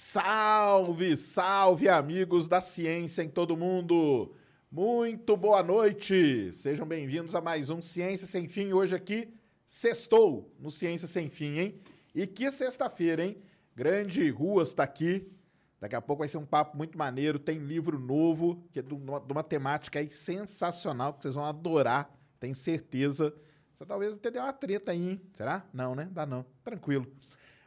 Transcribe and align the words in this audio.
Salve, 0.00 1.16
salve, 1.16 1.88
amigos 1.88 2.46
da 2.46 2.60
ciência 2.60 3.20
em 3.20 3.28
todo 3.28 3.56
mundo! 3.56 4.32
Muito 4.70 5.36
boa 5.36 5.60
noite! 5.60 6.52
Sejam 6.52 6.86
bem-vindos 6.86 7.34
a 7.34 7.40
mais 7.40 7.68
um 7.68 7.82
Ciência 7.82 8.24
Sem 8.24 8.46
Fim. 8.46 8.72
Hoje 8.72 8.94
aqui, 8.94 9.28
sextou 9.66 10.54
no 10.60 10.70
Ciência 10.70 11.08
Sem 11.08 11.28
Fim, 11.28 11.58
hein? 11.58 11.80
E 12.14 12.28
que 12.28 12.48
sexta-feira, 12.52 13.24
hein? 13.24 13.42
Grande 13.74 14.30
Ruas 14.30 14.72
tá 14.72 14.84
aqui. 14.84 15.32
Daqui 15.80 15.96
a 15.96 16.00
pouco 16.00 16.20
vai 16.20 16.28
ser 16.28 16.38
um 16.38 16.46
papo 16.46 16.76
muito 16.76 16.96
maneiro. 16.96 17.36
Tem 17.36 17.58
livro 17.58 17.98
novo, 17.98 18.62
que 18.70 18.78
é 18.78 18.82
de 18.82 18.94
uma, 18.94 19.18
de 19.18 19.32
uma 19.32 19.42
temática 19.42 19.98
aí 19.98 20.08
sensacional, 20.08 21.12
que 21.12 21.22
vocês 21.22 21.34
vão 21.34 21.44
adorar, 21.44 22.08
tenho 22.38 22.54
certeza. 22.54 23.34
Você 23.74 23.84
talvez 23.84 24.14
até 24.14 24.30
dê 24.30 24.38
uma 24.38 24.52
treta 24.52 24.92
aí, 24.92 25.10
hein? 25.10 25.20
Será? 25.34 25.66
Não, 25.72 25.96
né? 25.96 26.08
Dá 26.12 26.24
não. 26.24 26.46
Tranquilo. 26.62 27.04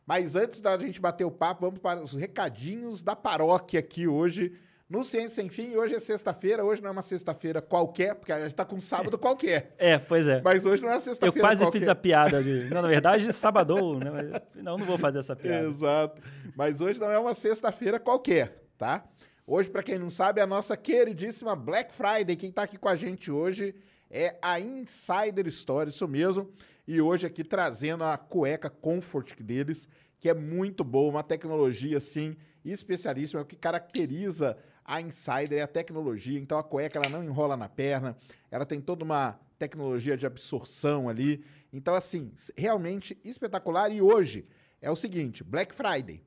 Mas 0.06 0.36
antes 0.36 0.60
da 0.60 0.78
gente 0.78 1.00
bater 1.00 1.24
o 1.24 1.32
papo, 1.32 1.62
vamos 1.62 1.80
para 1.80 2.02
os 2.02 2.14
recadinhos 2.14 3.02
da 3.02 3.16
paróquia 3.16 3.80
aqui 3.80 4.08
hoje 4.08 4.54
no 4.90 5.06
Ciência 5.06 5.42
Sem 5.42 5.50
Fim. 5.50 5.76
Hoje 5.76 5.96
é 5.96 6.00
sexta-feira, 6.00 6.66
hoje 6.66 6.82
não 6.82 6.90
é 6.90 6.92
uma 6.92 7.02
sexta-feira 7.02 7.62
qualquer, 7.62 8.16
porque 8.16 8.32
a 8.32 8.42
gente 8.42 8.54
tá 8.54 8.66
com 8.66 8.76
um 8.76 8.82
sábado 8.82 9.18
qualquer. 9.18 9.74
É, 9.78 9.98
pois 9.98 10.28
é. 10.28 10.42
Mas 10.44 10.66
hoje 10.66 10.82
não 10.82 10.90
é 10.90 10.94
uma 10.94 10.98
Eu 10.98 11.02
sexta-feira 11.02 11.40
quase 11.48 11.64
qualquer. 11.64 11.80
fiz 11.80 11.88
a 11.88 11.96
piada 11.96 12.44
de. 12.44 12.66
Não, 12.70 12.82
na 12.82 12.88
verdade, 12.90 13.32
sábado, 13.32 13.98
né? 14.00 14.12
Mas, 14.12 14.64
não, 14.64 14.78
não 14.78 14.86
vou 14.86 14.98
fazer 14.98 15.20
essa 15.20 15.36
piada. 15.36 15.66
Exato. 15.66 16.22
Mas 16.56 16.82
hoje 16.82 17.00
não 17.00 17.10
é 17.10 17.18
uma 17.18 17.34
sexta-feira 17.34 18.00
qualquer, 18.00 18.64
tá? 18.78 19.06
Hoje, 19.48 19.70
para 19.70 19.82
quem 19.84 19.98
não 19.98 20.10
sabe, 20.10 20.40
é 20.40 20.44
a 20.44 20.48
nossa 20.48 20.76
queridíssima 20.76 21.56
Black 21.56 21.94
Friday. 21.94 22.36
Quem 22.36 22.52
tá 22.52 22.64
aqui 22.64 22.78
com 22.78 22.90
a 22.90 22.96
gente 22.96 23.32
hoje 23.32 23.74
é 24.10 24.36
a 24.42 24.60
Insider 24.60 25.48
Story, 25.48 25.90
isso 25.90 26.08
mesmo. 26.08 26.50
E 26.88 27.00
hoje 27.00 27.28
aqui 27.28 27.44
trazendo 27.44 28.04
a 28.04 28.18
cueca 28.18 28.70
Comfort 28.70 29.40
deles, 29.42 29.88
que 30.20 30.30
é 30.30 30.34
muito 30.34 30.84
boa, 30.84 31.10
uma 31.10 31.24
tecnologia 31.24 31.98
assim 31.98 32.36
especialíssima, 32.64 33.44
que 33.46 33.56
caracteriza 33.56 34.58
a 34.84 35.02
Insider 35.02 35.60
é 35.60 35.62
a 35.62 35.68
tecnologia. 35.68 36.40
Então 36.40 36.58
a 36.58 36.64
cueca 36.64 37.00
ela 37.00 37.10
não 37.10 37.24
enrola 37.24 37.56
na 37.56 37.70
perna, 37.70 38.18
ela 38.50 38.66
tem 38.66 38.82
toda 38.82 39.04
uma 39.04 39.40
tecnologia 39.58 40.18
de 40.18 40.26
absorção 40.26 41.08
ali. 41.08 41.44
Então 41.72 41.94
assim, 41.94 42.32
realmente 42.58 43.18
espetacular 43.24 43.92
e 43.92 44.02
hoje 44.02 44.48
é 44.82 44.90
o 44.90 44.96
seguinte, 44.96 45.44
Black 45.44 45.74
Friday. 45.74 46.24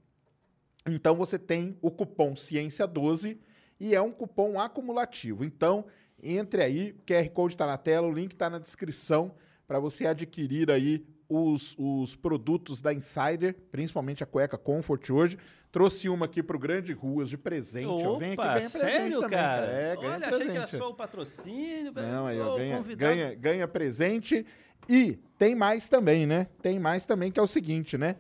Então 0.87 1.17
você 1.17 1.39
tem 1.39 1.77
o 1.81 1.91
cupom 1.91 2.35
Ciência12 2.35 3.39
e 3.81 3.95
é 3.95 4.01
um 4.01 4.13
cupom 4.13 4.59
acumulativo. 4.59 5.45
Então, 5.45 5.87
entre 6.23 6.63
aí, 6.63 6.93
o 6.93 7.03
QR 7.05 7.29
Code 7.31 7.55
está 7.55 7.67
na 7.67 7.77
tela, 7.77 8.07
o 8.07 8.13
link 8.13 8.33
está 8.33 8.49
na 8.49 8.59
descrição 8.59 9.35
para 9.67 9.79
você 9.79 10.07
adquirir 10.07 10.71
aí 10.71 11.05
os, 11.29 11.75
os 11.79 12.15
produtos 12.15 12.81
da 12.81 12.93
Insider, 12.93 13.55
principalmente 13.71 14.23
a 14.23 14.27
cueca 14.27 14.59
Comfort 14.59 15.11
hoje. 15.11 15.39
Trouxe 15.73 16.09
uma 16.09 16.27
aqui 16.27 16.43
pro 16.43 16.59
Grande 16.59 16.93
Ruas 16.93 17.29
de 17.29 17.37
presente. 17.37 17.87
ó. 17.87 18.17
Vem 18.17 18.33
aqui 18.33 18.41
Opa, 18.41 18.55
ganha 18.55 18.71
presente 18.71 18.93
sério, 18.93 19.21
também, 19.21 19.39
cara? 19.39 19.67
É, 19.67 19.97
ganha 19.97 20.09
Olha, 20.13 20.21
presente. 20.21 20.35
achei 20.35 20.51
que 20.51 20.57
era 20.57 20.67
só 20.67 20.91
o 20.91 20.95
patrocínio. 20.95 21.93
Não, 21.93 22.27
aí, 22.27 22.41
ó, 22.41 22.57
ganha, 22.57 22.83
ganha, 22.83 23.35
ganha 23.35 23.69
presente. 23.69 24.47
E 24.89 25.19
tem 25.39 25.55
mais 25.55 25.89
também, 25.89 26.27
né? 26.27 26.47
Tem 26.63 26.79
mais 26.79 27.05
também, 27.05 27.33
que 27.33 27.41
é 27.41 27.43
o 27.43 27.47
seguinte, 27.47 27.99
né? 27.99 28.17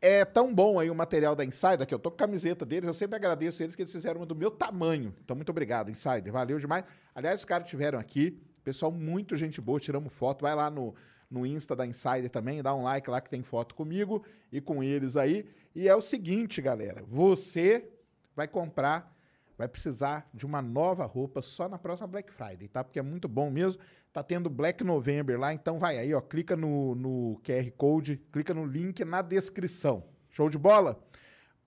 É 0.00 0.24
tão 0.24 0.52
bom 0.52 0.78
aí 0.80 0.90
o 0.90 0.94
material 0.94 1.36
da 1.36 1.44
Insider, 1.44 1.86
que 1.86 1.94
eu 1.94 1.98
tô 1.98 2.10
com 2.10 2.16
a 2.16 2.26
camiseta 2.26 2.66
deles, 2.66 2.86
eu 2.86 2.94
sempre 2.94 3.16
agradeço 3.16 3.62
eles 3.62 3.74
que 3.74 3.82
eles 3.82 3.92
fizeram 3.92 4.20
uma 4.20 4.26
do 4.26 4.34
meu 4.34 4.50
tamanho. 4.50 5.14
Então, 5.24 5.34
muito 5.36 5.50
obrigado, 5.50 5.90
Insider. 5.90 6.32
Valeu 6.32 6.58
demais. 6.58 6.84
Aliás, 7.14 7.40
os 7.40 7.44
caras 7.44 7.66
estiveram 7.66 7.98
aqui, 7.98 8.38
pessoal, 8.66 8.90
muito 8.90 9.36
gente 9.36 9.60
boa, 9.60 9.78
tiramos 9.78 10.12
foto. 10.12 10.42
Vai 10.42 10.52
lá 10.52 10.68
no, 10.68 10.92
no 11.30 11.46
Insta 11.46 11.76
da 11.76 11.86
Insider 11.86 12.28
também, 12.28 12.60
dá 12.60 12.74
um 12.74 12.82
like 12.82 13.08
lá 13.08 13.20
que 13.20 13.30
tem 13.30 13.40
foto 13.40 13.76
comigo 13.76 14.24
e 14.50 14.60
com 14.60 14.82
eles 14.82 15.16
aí. 15.16 15.48
E 15.72 15.88
é 15.88 15.94
o 15.94 16.02
seguinte, 16.02 16.60
galera, 16.60 17.04
você 17.06 17.88
vai 18.34 18.48
comprar, 18.48 19.16
vai 19.56 19.68
precisar 19.68 20.28
de 20.34 20.44
uma 20.44 20.60
nova 20.60 21.04
roupa 21.04 21.40
só 21.42 21.68
na 21.68 21.78
próxima 21.78 22.08
Black 22.08 22.32
Friday, 22.32 22.66
tá? 22.66 22.82
Porque 22.82 22.98
é 22.98 23.02
muito 23.02 23.28
bom 23.28 23.52
mesmo. 23.52 23.80
Tá 24.12 24.20
tendo 24.20 24.50
Black 24.50 24.82
November 24.82 25.38
lá, 25.38 25.54
então 25.54 25.78
vai 25.78 25.96
aí, 25.98 26.12
ó, 26.12 26.20
clica 26.20 26.56
no, 26.56 26.96
no 26.96 27.40
QR 27.44 27.70
Code, 27.76 28.20
clica 28.32 28.52
no 28.52 28.64
link 28.64 29.04
na 29.04 29.22
descrição. 29.22 30.02
Show 30.28 30.50
de 30.50 30.58
bola? 30.58 31.00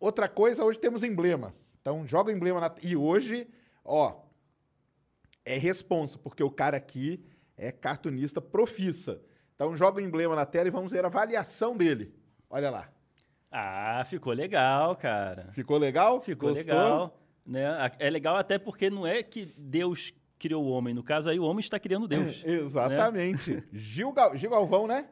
Outra 0.01 0.27
coisa, 0.27 0.65
hoje 0.65 0.77
temos 0.77 1.01
emblema. 1.03 1.53
Então 1.79 2.05
joga 2.05 2.29
o 2.29 2.35
emblema 2.35 2.59
na... 2.59 2.75
E 2.83 2.97
hoje, 2.97 3.47
ó, 3.85 4.19
é 5.53 5.57
responsa, 5.57 6.17
porque 6.17 6.43
o 6.43 6.49
cara 6.51 6.77
aqui 6.77 7.23
é 7.57 7.71
cartunista 7.71 8.39
profissa. 8.41 9.21
Então 9.55 9.75
joga 9.75 9.97
o 10.01 10.03
emblema 10.03 10.35
na 10.35 10.45
tela 10.45 10.67
e 10.67 10.71
vamos 10.71 10.91
ver 10.91 11.03
a 11.03 11.07
avaliação 11.07 11.75
dele. 11.75 12.13
Olha 12.49 12.69
lá. 12.69 12.89
Ah, 13.51 14.03
ficou 14.05 14.31
legal, 14.31 14.95
cara. 14.95 15.49
Ficou 15.53 15.77
legal? 15.77 16.21
Ficou 16.21 16.49
Gostou? 16.53 16.73
legal. 16.75 17.19
Né? 17.45 17.65
É 17.97 18.09
legal 18.09 18.35
até 18.37 18.57
porque 18.59 18.89
não 18.89 19.05
é 19.07 19.23
que 19.23 19.45
Deus 19.57 20.13
criou 20.37 20.63
o 20.63 20.69
homem. 20.69 20.93
No 20.93 21.03
caso 21.03 21.29
aí, 21.29 21.39
o 21.39 21.43
homem 21.43 21.59
está 21.59 21.79
criando 21.79 22.07
Deus. 22.07 22.41
Exatamente. 22.45 23.63
Gil, 23.73 24.11
Gal- 24.13 24.37
Gil 24.37 24.51
Galvão, 24.51 24.85
né? 24.87 25.07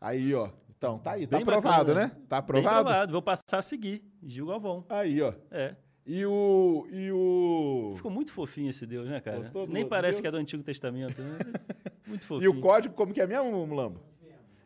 Aí, 0.00 0.32
ó. 0.34 0.48
Então, 0.78 0.98
tá 0.98 1.10
aí. 1.12 1.26
Tá 1.26 1.36
Bem 1.36 1.42
aprovado, 1.42 1.92
bacana. 1.92 2.06
né? 2.06 2.08
Tá 2.28 2.36
Bem 2.36 2.38
aprovado? 2.38 2.84
provado. 2.84 3.12
Vou 3.12 3.20
passar 3.22 3.58
a 3.58 3.62
seguir. 3.62 4.02
Gil 4.22 4.46
Galvão. 4.46 4.84
Aí, 4.88 5.20
ó. 5.20 5.34
É. 5.50 5.74
E 6.12 6.26
o. 6.26 6.88
E 6.90 7.12
o. 7.12 7.92
Ficou 7.96 8.10
muito 8.10 8.32
fofinho 8.32 8.68
esse 8.68 8.84
Deus, 8.84 9.08
né, 9.08 9.20
cara? 9.20 9.38
Gostou 9.38 9.64
do 9.66 9.72
Nem 9.72 9.86
parece 9.86 10.14
Deus? 10.16 10.20
que 10.22 10.26
é 10.26 10.30
do 10.32 10.36
Antigo 10.38 10.62
Testamento, 10.64 11.22
né? 11.22 11.38
Muito 12.04 12.24
E 12.24 12.26
fofinho. 12.26 12.50
o 12.50 12.60
código, 12.60 12.92
como 12.96 13.14
que 13.14 13.20
é 13.20 13.26
mesmo, 13.28 13.64
Mulambo? 13.64 14.00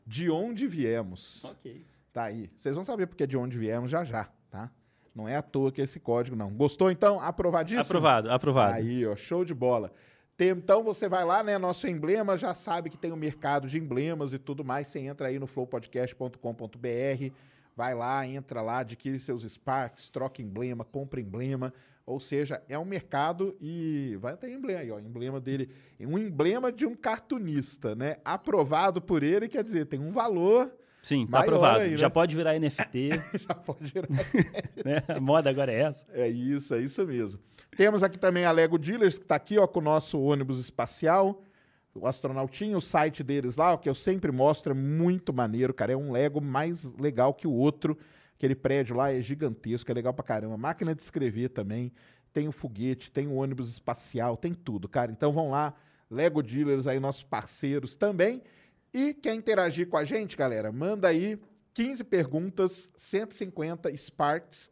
De 0.07 0.31
onde 0.31 0.67
viemos. 0.67 1.45
Ok. 1.45 1.85
Tá 2.15 2.25
aí. 2.25 2.51
Vocês 2.57 2.75
vão 2.75 2.83
saber 2.85 3.07
porque 3.07 3.25
é 3.25 3.27
de 3.27 3.37
onde 3.37 3.59
viemos 3.59 3.91
já 3.91 4.03
já, 4.05 4.25
tá? 4.51 4.71
Não 5.15 5.29
é 5.29 5.37
à 5.37 5.43
toa 5.43 5.71
que 5.71 5.83
é 5.83 5.85
esse 5.85 6.01
código, 6.01 6.35
não. 6.35 6.51
Gostou, 6.51 6.91
então? 6.91 7.21
Aprovadíssimo? 7.21 7.83
Aprovado, 7.83 8.31
aprovado. 8.31 8.73
Aí, 8.77 9.05
ó, 9.07 9.15
show 9.15 9.45
de 9.45 9.53
bola. 9.53 9.93
Tem- 10.37 10.49
então 10.49 10.83
você 10.83 11.09
vai 11.11 11.25
lá, 11.27 11.43
né? 11.43 11.59
Nosso 11.59 11.87
emblema, 11.87 12.37
já 12.39 12.55
sabe 12.55 12.89
que 12.89 12.97
tem 12.97 13.13
o 13.13 13.17
mercado 13.17 13.69
de 13.69 13.79
emblemas 13.79 14.33
e 14.33 14.39
tudo 14.39 14.65
mais. 14.65 14.87
Você 14.89 15.01
entra 15.01 15.29
aí 15.29 15.39
no 15.39 15.47
flowpodcast.com.br, 15.47 17.33
vai 17.77 17.95
lá, 17.95 18.27
entra 18.27 18.63
lá, 18.63 18.79
adquire 18.79 19.19
seus 19.21 19.43
Sparks, 19.45 20.09
troca 20.09 20.43
emblema, 20.43 20.85
compra 20.85 21.21
emblema. 21.21 21.73
Ou 22.07 22.21
seja, 22.21 22.63
é 22.69 22.79
um 22.79 22.85
mercado 22.85 23.57
e 23.61 24.17
vai 24.21 24.37
ter 24.37 24.51
emblema 24.51 24.81
aí, 24.81 24.91
ó. 24.91 24.99
Emblema 24.99 25.41
dele. 25.41 25.71
Um 25.99 26.19
emblema 26.19 26.71
de 26.71 26.85
um 26.85 26.95
cartunista, 26.95 27.95
né? 27.95 28.19
Aprovado 28.25 29.01
por 29.01 29.23
ele, 29.23 29.49
quer 29.49 29.65
dizer, 29.65 29.87
tem 29.87 29.99
um 29.99 30.13
valor. 30.13 30.71
Sim, 31.03 31.27
tá 31.27 31.41
aprovado. 31.41 31.79
aí, 31.81 31.93
né? 31.93 31.97
Já 31.97 32.11
pode 32.11 32.37
virar 32.37 32.59
NFT, 32.59 33.09
Já 33.49 33.55
pode 33.55 33.87
gerar 33.87 34.09
né? 34.85 35.03
A 35.09 35.21
moda 35.21 35.49
agora 35.49 35.73
é 35.73 35.81
essa. 35.81 36.07
É 36.13 36.29
isso, 36.29 36.75
é 36.75 36.81
isso 36.81 37.07
mesmo. 37.07 37.41
Temos 37.75 38.03
aqui 38.03 38.19
também 38.19 38.45
a 38.45 38.53
Lego 38.53 38.79
Dealers, 38.79 39.19
que 39.19 39.25
está 39.25 39.37
aqui 39.37 39.59
ó, 39.59 39.67
com 39.67 39.81
o 39.81 39.83
nosso 39.83 40.21
ônibus 40.21 40.59
espacial, 40.59 41.43
o 41.95 42.07
astronautinho, 42.07 42.79
o 42.79 42.83
site 42.83 43.23
deles 43.23 43.57
lá, 43.57 43.79
que 43.79 43.89
eu 43.89 43.95
sempre 43.95 44.33
mostro, 44.33 44.73
é 44.73 44.75
muito 44.75 45.33
maneiro, 45.33 45.73
cara. 45.73 45.93
É 45.93 45.97
um 45.97 46.11
Lego 46.11 46.41
mais 46.41 46.85
legal 46.99 47.33
que 47.33 47.47
o 47.47 47.53
outro. 47.53 47.97
Aquele 48.37 48.57
prédio 48.57 48.97
lá 48.97 49.13
é 49.13 49.21
gigantesco, 49.23 49.91
é 49.91 49.95
legal 49.95 50.13
pra 50.13 50.25
caramba. 50.25 50.57
Máquina 50.57 50.95
de 50.95 51.01
escrever 51.03 51.51
também, 51.51 51.93
tem 52.33 52.49
o 52.49 52.53
foguete, 52.53 53.13
tem 53.13 53.29
o 53.29 53.35
ônibus 53.35 53.69
espacial, 53.69 54.37
tem 54.37 54.53
tudo, 54.53 54.89
cara. 54.89 55.13
Então 55.13 55.33
vão 55.33 55.51
lá, 55.51 55.73
Lego 56.11 56.43
Dealers 56.43 56.89
aí, 56.89 56.99
nossos 56.99 57.23
parceiros 57.23 57.95
também. 57.95 58.43
E 58.93 59.15
quer 59.15 59.35
interagir 59.35 59.89
com 59.89 59.97
a 59.97 60.05
gente, 60.05 60.37
galera? 60.37 60.73
Manda 60.73 61.09
aí 61.09 61.39
15 61.75 62.05
perguntas, 62.05 62.91
150 62.97 63.97
Sparks. 63.97 64.71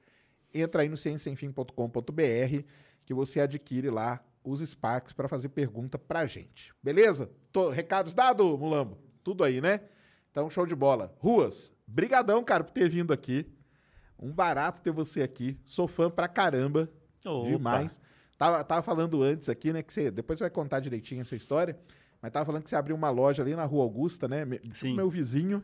Entra 0.52 0.82
aí 0.82 0.88
no 0.88 0.96
cienciasemfim.com.br 0.96 2.64
que 3.04 3.14
você 3.14 3.40
adquire 3.40 3.90
lá 3.90 4.22
os 4.44 4.60
Sparks 4.60 5.12
para 5.12 5.28
fazer 5.28 5.48
pergunta 5.50 5.98
pra 5.98 6.26
gente. 6.26 6.72
Beleza? 6.82 7.30
Tô- 7.52 7.70
recados 7.70 8.14
dados, 8.14 8.46
Mulambo? 8.58 8.98
Tudo 9.22 9.44
aí, 9.44 9.60
né? 9.60 9.80
Então, 10.30 10.48
show 10.50 10.66
de 10.66 10.74
bola. 10.74 11.14
Ruas, 11.18 11.70
brigadão, 11.86 12.42
cara, 12.42 12.64
por 12.64 12.72
ter 12.72 12.88
vindo 12.88 13.12
aqui. 13.12 13.46
Um 14.18 14.32
barato 14.32 14.80
ter 14.80 14.90
você 14.92 15.22
aqui. 15.22 15.58
Sou 15.64 15.86
fã 15.88 16.10
pra 16.10 16.28
caramba. 16.28 16.90
Opa. 17.24 17.48
Demais. 17.48 18.00
Tava, 18.38 18.64
tava 18.64 18.82
falando 18.82 19.22
antes 19.22 19.48
aqui, 19.48 19.72
né? 19.72 19.82
Que 19.82 19.92
você. 19.92 20.10
Depois 20.10 20.38
você 20.38 20.44
vai 20.44 20.50
contar 20.50 20.80
direitinho 20.80 21.20
essa 21.20 21.36
história. 21.36 21.78
Mas 22.20 22.30
tava 22.30 22.46
falando 22.46 22.62
que 22.62 22.70
você 22.70 22.76
abriu 22.76 22.94
uma 22.96 23.10
loja 23.10 23.42
ali 23.42 23.54
na 23.54 23.64
Rua 23.64 23.82
Augusta, 23.82 24.26
né? 24.28 24.44
tipo 24.46 24.76
Sim. 24.76 24.94
meu 24.96 25.10
vizinho. 25.10 25.62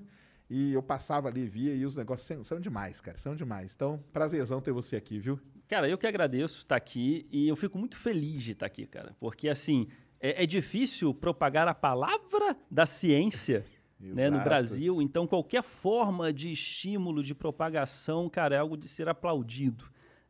E 0.51 0.73
eu 0.73 0.83
passava 0.83 1.29
ali, 1.29 1.47
via, 1.47 1.75
e 1.75 1.85
os 1.85 1.95
negócios 1.95 2.27
são, 2.27 2.43
são 2.43 2.61
demais, 2.61 3.01
cara. 3.01 3.19
São 3.19 3.37
demais. 3.37 3.75
Então, 3.75 4.03
prazerzão 4.13 4.61
ter 4.61 4.73
você 4.73 4.97
aqui, 4.97 5.19
viu? 5.19 5.39
Cara, 5.69 5.87
eu 5.87 5.99
que 5.99 6.07
agradeço 6.07 6.59
estar 6.59 6.77
aqui 6.77 7.27
e 7.31 7.47
eu 7.47 7.55
fico 7.55 7.79
muito 7.79 7.97
feliz 7.99 8.43
de 8.43 8.53
estar 8.53 8.65
aqui, 8.65 8.87
cara. 8.87 9.15
Porque, 9.21 9.51
assim, 9.51 9.87
é, 10.19 10.43
é 10.43 10.47
difícil 10.47 11.13
propagar 11.13 11.69
a 11.69 11.75
palavra 11.75 12.57
da 12.71 12.87
ciência 12.87 13.67
né, 14.01 14.31
no. 14.31 14.41
Brasil. 14.41 15.03
Então, 15.03 15.27
qualquer 15.27 15.63
forma 15.63 16.33
de 16.33 16.51
estímulo, 16.51 17.23
de 17.23 17.35
propagação, 17.35 18.31
cara, 18.31 18.55
é 18.55 18.59
algo 18.59 18.79
de 18.79 18.89
ser 18.89 19.09
aplaudido. 19.09 19.85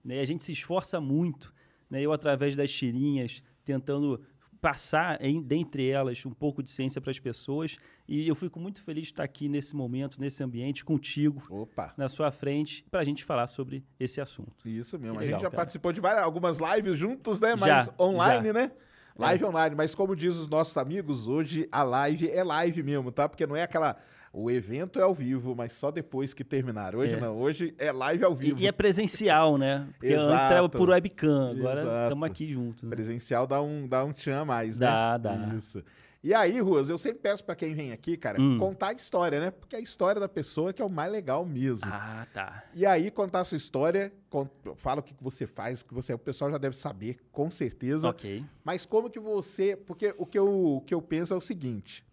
Né? 0.05 0.21
A 0.21 0.25
gente 0.25 0.43
se 0.43 0.51
esforça 0.51 1.01
muito. 1.01 1.55
Né? 1.89 2.03
Eu, 2.03 2.13
através 2.13 2.57
das 2.57 2.73
tirinhas, 2.73 3.41
tentando 3.65 4.21
passar, 4.61 5.23
em, 5.23 5.41
dentre 5.41 5.89
elas, 5.89 6.25
um 6.27 6.31
pouco 6.31 6.63
de 6.63 6.71
ciência 6.71 7.01
para 7.01 7.11
as 7.11 7.19
pessoas. 7.19 7.77
E 8.07 8.27
eu 8.27 8.35
fico 8.35 8.59
muito 8.59 8.83
feliz 8.83 9.05
de 9.05 9.13
estar 9.13 9.25
aqui 9.25 9.49
nesse 9.49 9.75
momento, 9.75 10.21
nesse 10.21 10.43
ambiente, 10.43 10.85
contigo, 10.85 11.43
Opa. 11.51 11.95
na 11.97 12.09
sua 12.09 12.31
frente, 12.31 12.85
para 12.91 13.01
a 13.01 13.05
gente 13.05 13.25
falar 13.25 13.47
sobre 13.47 13.85
esse 13.99 14.21
assunto. 14.21 14.69
Isso 14.69 14.99
mesmo. 14.99 15.13
Que 15.15 15.19
a 15.19 15.21
legal, 15.21 15.39
gente 15.39 15.43
já 15.45 15.51
cara. 15.51 15.57
participou 15.57 15.93
de 15.93 16.01
várias, 16.01 16.25
algumas 16.25 16.59
lives 16.59 16.99
juntos, 16.99 17.41
né? 17.41 17.51
Já, 17.51 17.57
Mas 17.57 17.95
online, 17.99 18.49
já. 18.49 18.53
né? 18.53 18.73
Live 19.19 19.45
online. 19.45 19.75
Mas 19.75 19.95
como 19.95 20.15
diz 20.15 20.37
os 20.37 20.49
nossos 20.49 20.77
amigos, 20.77 21.27
hoje 21.27 21.69
a 21.73 21.83
live 21.83 22.31
é 22.31 22.45
live 22.45 22.83
mesmo, 22.85 23.11
tá? 23.11 23.29
Porque 23.29 23.47
não 23.47 23.57
é 23.57 23.63
aquela. 23.63 23.97
O 24.33 24.51
evento 24.51 24.99
é 24.99 25.03
ao 25.03 25.15
vivo, 25.15 25.55
mas 25.57 25.73
só 25.73 25.91
depois 25.91 26.35
que 26.35 26.45
terminar. 26.45 26.95
Hoje 26.95 27.15
É. 27.15 27.21
não. 27.21 27.39
Hoje 27.41 27.75
é 27.79 27.91
live 27.93 28.25
ao 28.25 28.33
E, 28.33 28.37
vivo. 28.37 28.61
e 28.61 28.67
é 28.67 28.73
presencial, 28.73 29.57
né? 29.57 29.87
Porque 29.99 30.13
antes 30.15 30.27
Exato. 30.27 30.53
era 30.53 30.69
por 30.69 30.89
webcam, 30.91 31.51
agora 31.51 31.81
estamos 32.05 32.27
aqui 32.29 32.53
juntos. 32.53 32.83
né? 32.83 32.91
Presencial 32.91 33.47
dá 33.47 33.61
um, 33.63 33.87
dá 33.89 34.05
um 34.05 34.13
tchan 34.13 34.41
a 34.41 34.45
mais, 34.45 34.79
né? 34.79 34.87
Dá, 34.87 35.17
dá. 35.19 35.55
Isso. 35.57 35.83
E 36.23 36.35
aí, 36.35 36.61
Ruas, 36.61 36.91
eu 36.91 36.99
sempre 36.99 37.21
peço 37.21 37.45
pra 37.45 37.55
quem 37.55 37.73
vem 37.75 37.93
aqui, 37.93 38.17
cara, 38.17 38.41
Hum. 38.43 38.59
contar 38.59 38.89
a 38.89 38.93
história, 38.93 39.39
né? 39.41 39.51
Porque 39.53 39.77
a 39.77 39.81
história 39.81 40.21
da 40.21 40.29
pessoa 40.29 40.73
que 40.73 40.83
é 40.83 40.85
o 40.85 40.91
mais 40.91 41.11
legal 41.13 41.45
mesmo. 41.45 41.89
Ah, 41.91 42.27
tá. 42.35 42.65
E 42.75 42.85
aí, 42.85 43.09
contar 43.09 43.41
a 43.41 43.45
sua 43.45 43.57
história, 43.57 44.13
con- 44.29 44.49
fala 44.77 44.99
o 44.99 45.03
que 45.03 45.15
que 45.15 45.23
você 45.23 45.47
faz, 45.47 45.81
o 45.81 45.87
que 45.87 45.95
você. 45.95 46.13
O 46.13 46.19
pessoal 46.19 46.51
já 46.51 46.59
deve 46.59 46.77
saber, 46.77 47.19
com 47.31 47.49
certeza. 47.53 48.09
Ok. 48.09 48.45
Mas 48.65 48.85
como 48.85 49.09
que 49.09 49.21
você. 49.21 49.77
Porque 49.77 50.13
o 50.19 50.27
que, 50.27 50.37
eu, 50.39 50.49
o 50.77 50.81
que 50.81 50.93
eu 50.93 51.01
penso 51.01 51.33
é 51.33 51.37
o 51.37 51.41
seguinte: 51.41 52.05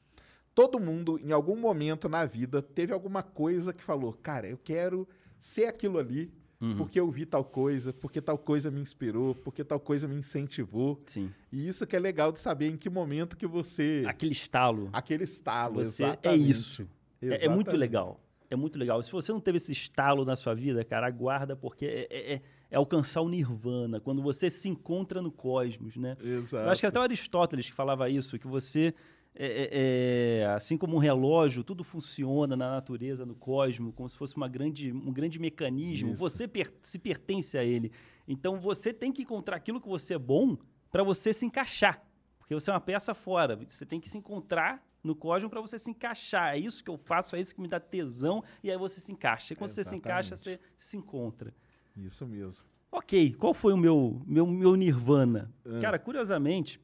todo 0.55 0.79
mundo, 0.79 1.19
em 1.21 1.31
algum 1.33 1.55
momento 1.57 2.07
na 2.09 2.25
vida, 2.25 2.61
teve 2.61 2.93
alguma 2.93 3.21
coisa 3.21 3.73
que 3.73 3.83
falou, 3.83 4.13
cara, 4.13 4.47
eu 4.47 4.57
quero 4.57 5.07
ser 5.37 5.65
aquilo 5.65 5.99
ali, 5.99 6.31
Uhum. 6.61 6.77
porque 6.77 6.97
eu 6.97 7.11
vi 7.11 7.25
tal 7.25 7.43
coisa, 7.43 7.91
porque 7.91 8.21
tal 8.21 8.37
coisa 8.37 8.71
me 8.71 8.79
inspirou, 8.79 9.35
porque 9.35 9.61
tal 9.61 9.77
coisa 9.79 10.07
me 10.07 10.15
incentivou. 10.15 11.03
Sim. 11.05 11.29
E 11.51 11.67
isso 11.67 11.85
que 11.85 11.93
é 11.95 11.99
legal 11.99 12.31
de 12.31 12.39
saber 12.39 12.69
em 12.69 12.77
que 12.77 12.89
momento 12.89 13.35
que 13.35 13.45
você. 13.45 14.03
Aquele 14.07 14.31
estalo. 14.31 14.89
Aquele 14.93 15.25
estalo, 15.25 15.75
Você 15.83 16.03
é 16.03 16.07
exatamente. 16.07 16.49
isso. 16.49 16.87
É, 17.21 17.25
é 17.25 17.29
muito 17.29 17.43
Exatamente. 17.67 17.77
legal. 17.77 18.21
É 18.49 18.55
muito 18.55 18.79
legal. 18.79 19.03
Se 19.03 19.11
você 19.11 19.33
não 19.33 19.41
teve 19.41 19.57
esse 19.57 19.73
estalo 19.73 20.23
na 20.23 20.35
sua 20.37 20.53
vida, 20.55 20.83
cara, 20.85 21.07
aguarda, 21.07 21.55
porque 21.57 21.85
é, 21.85 22.07
é- 22.09 22.33
é- 22.35 22.41
é 22.71 22.77
alcançar 22.77 23.19
o 23.21 23.27
nirvana, 23.27 23.99
quando 23.99 24.21
você 24.21 24.49
se 24.49 24.69
encontra 24.69 25.21
no 25.21 25.31
cosmos, 25.31 25.97
né? 25.97 26.15
Exato. 26.23 26.63
Eu 26.65 26.69
acho 26.71 26.79
que 26.79 26.87
até 26.87 26.97
o 26.99 27.01
Aristóteles 27.03 27.69
que 27.69 27.75
falava 27.75 28.09
isso, 28.09 28.39
que 28.39 28.47
você, 28.47 28.93
é, 29.35 29.45
é, 29.45 30.39
é, 30.41 30.45
assim 30.53 30.77
como 30.77 30.95
um 30.95 30.99
relógio, 30.99 31.63
tudo 31.63 31.83
funciona 31.83 32.55
na 32.55 32.71
natureza, 32.71 33.25
no 33.25 33.35
cosmos, 33.35 33.93
como 33.93 34.07
se 34.07 34.17
fosse 34.17 34.35
uma 34.37 34.47
grande, 34.47 34.91
um 34.93 35.11
grande 35.11 35.39
mecanismo. 35.39 36.11
Isso. 36.11 36.19
Você 36.19 36.47
per- 36.47 36.73
se 36.81 36.97
pertence 36.97 37.57
a 37.57 37.63
ele. 37.63 37.91
Então 38.27 38.59
você 38.59 38.93
tem 38.93 39.11
que 39.11 39.23
encontrar 39.23 39.57
aquilo 39.57 39.81
que 39.81 39.87
você 39.87 40.13
é 40.13 40.19
bom 40.19 40.57
para 40.91 41.03
você 41.03 41.33
se 41.33 41.45
encaixar. 41.45 42.01
Porque 42.39 42.53
você 42.53 42.69
é 42.69 42.73
uma 42.73 42.79
peça 42.81 43.13
fora. 43.13 43.55
Você 43.67 43.85
tem 43.85 43.99
que 43.99 44.07
se 44.07 44.17
encontrar 44.17 44.81
no 45.03 45.15
cosmos 45.15 45.49
para 45.49 45.61
você 45.61 45.77
se 45.77 45.89
encaixar. 45.89 46.55
É 46.55 46.57
isso 46.57 46.83
que 46.83 46.89
eu 46.89 46.97
faço, 46.97 47.35
é 47.35 47.39
isso 47.41 47.53
que 47.53 47.61
me 47.61 47.67
dá 47.67 47.79
tesão, 47.79 48.43
e 48.63 48.71
aí 48.71 48.77
você 48.77 48.99
se 49.01 49.11
encaixa. 49.11 49.53
E 49.53 49.55
quando 49.55 49.69
você 49.69 49.83
se 49.83 49.95
encaixa, 49.95 50.35
você 50.35 50.59
se 50.77 50.97
encontra. 50.97 51.53
Isso 51.95 52.25
mesmo. 52.25 52.65
Ok, 52.91 53.33
qual 53.33 53.53
foi 53.53 53.73
o 53.73 53.77
meu, 53.77 54.21
meu, 54.25 54.47
meu 54.47 54.75
nirvana? 54.75 55.51
Ah. 55.65 55.79
Cara, 55.81 55.99
curiosamente, 55.99 56.79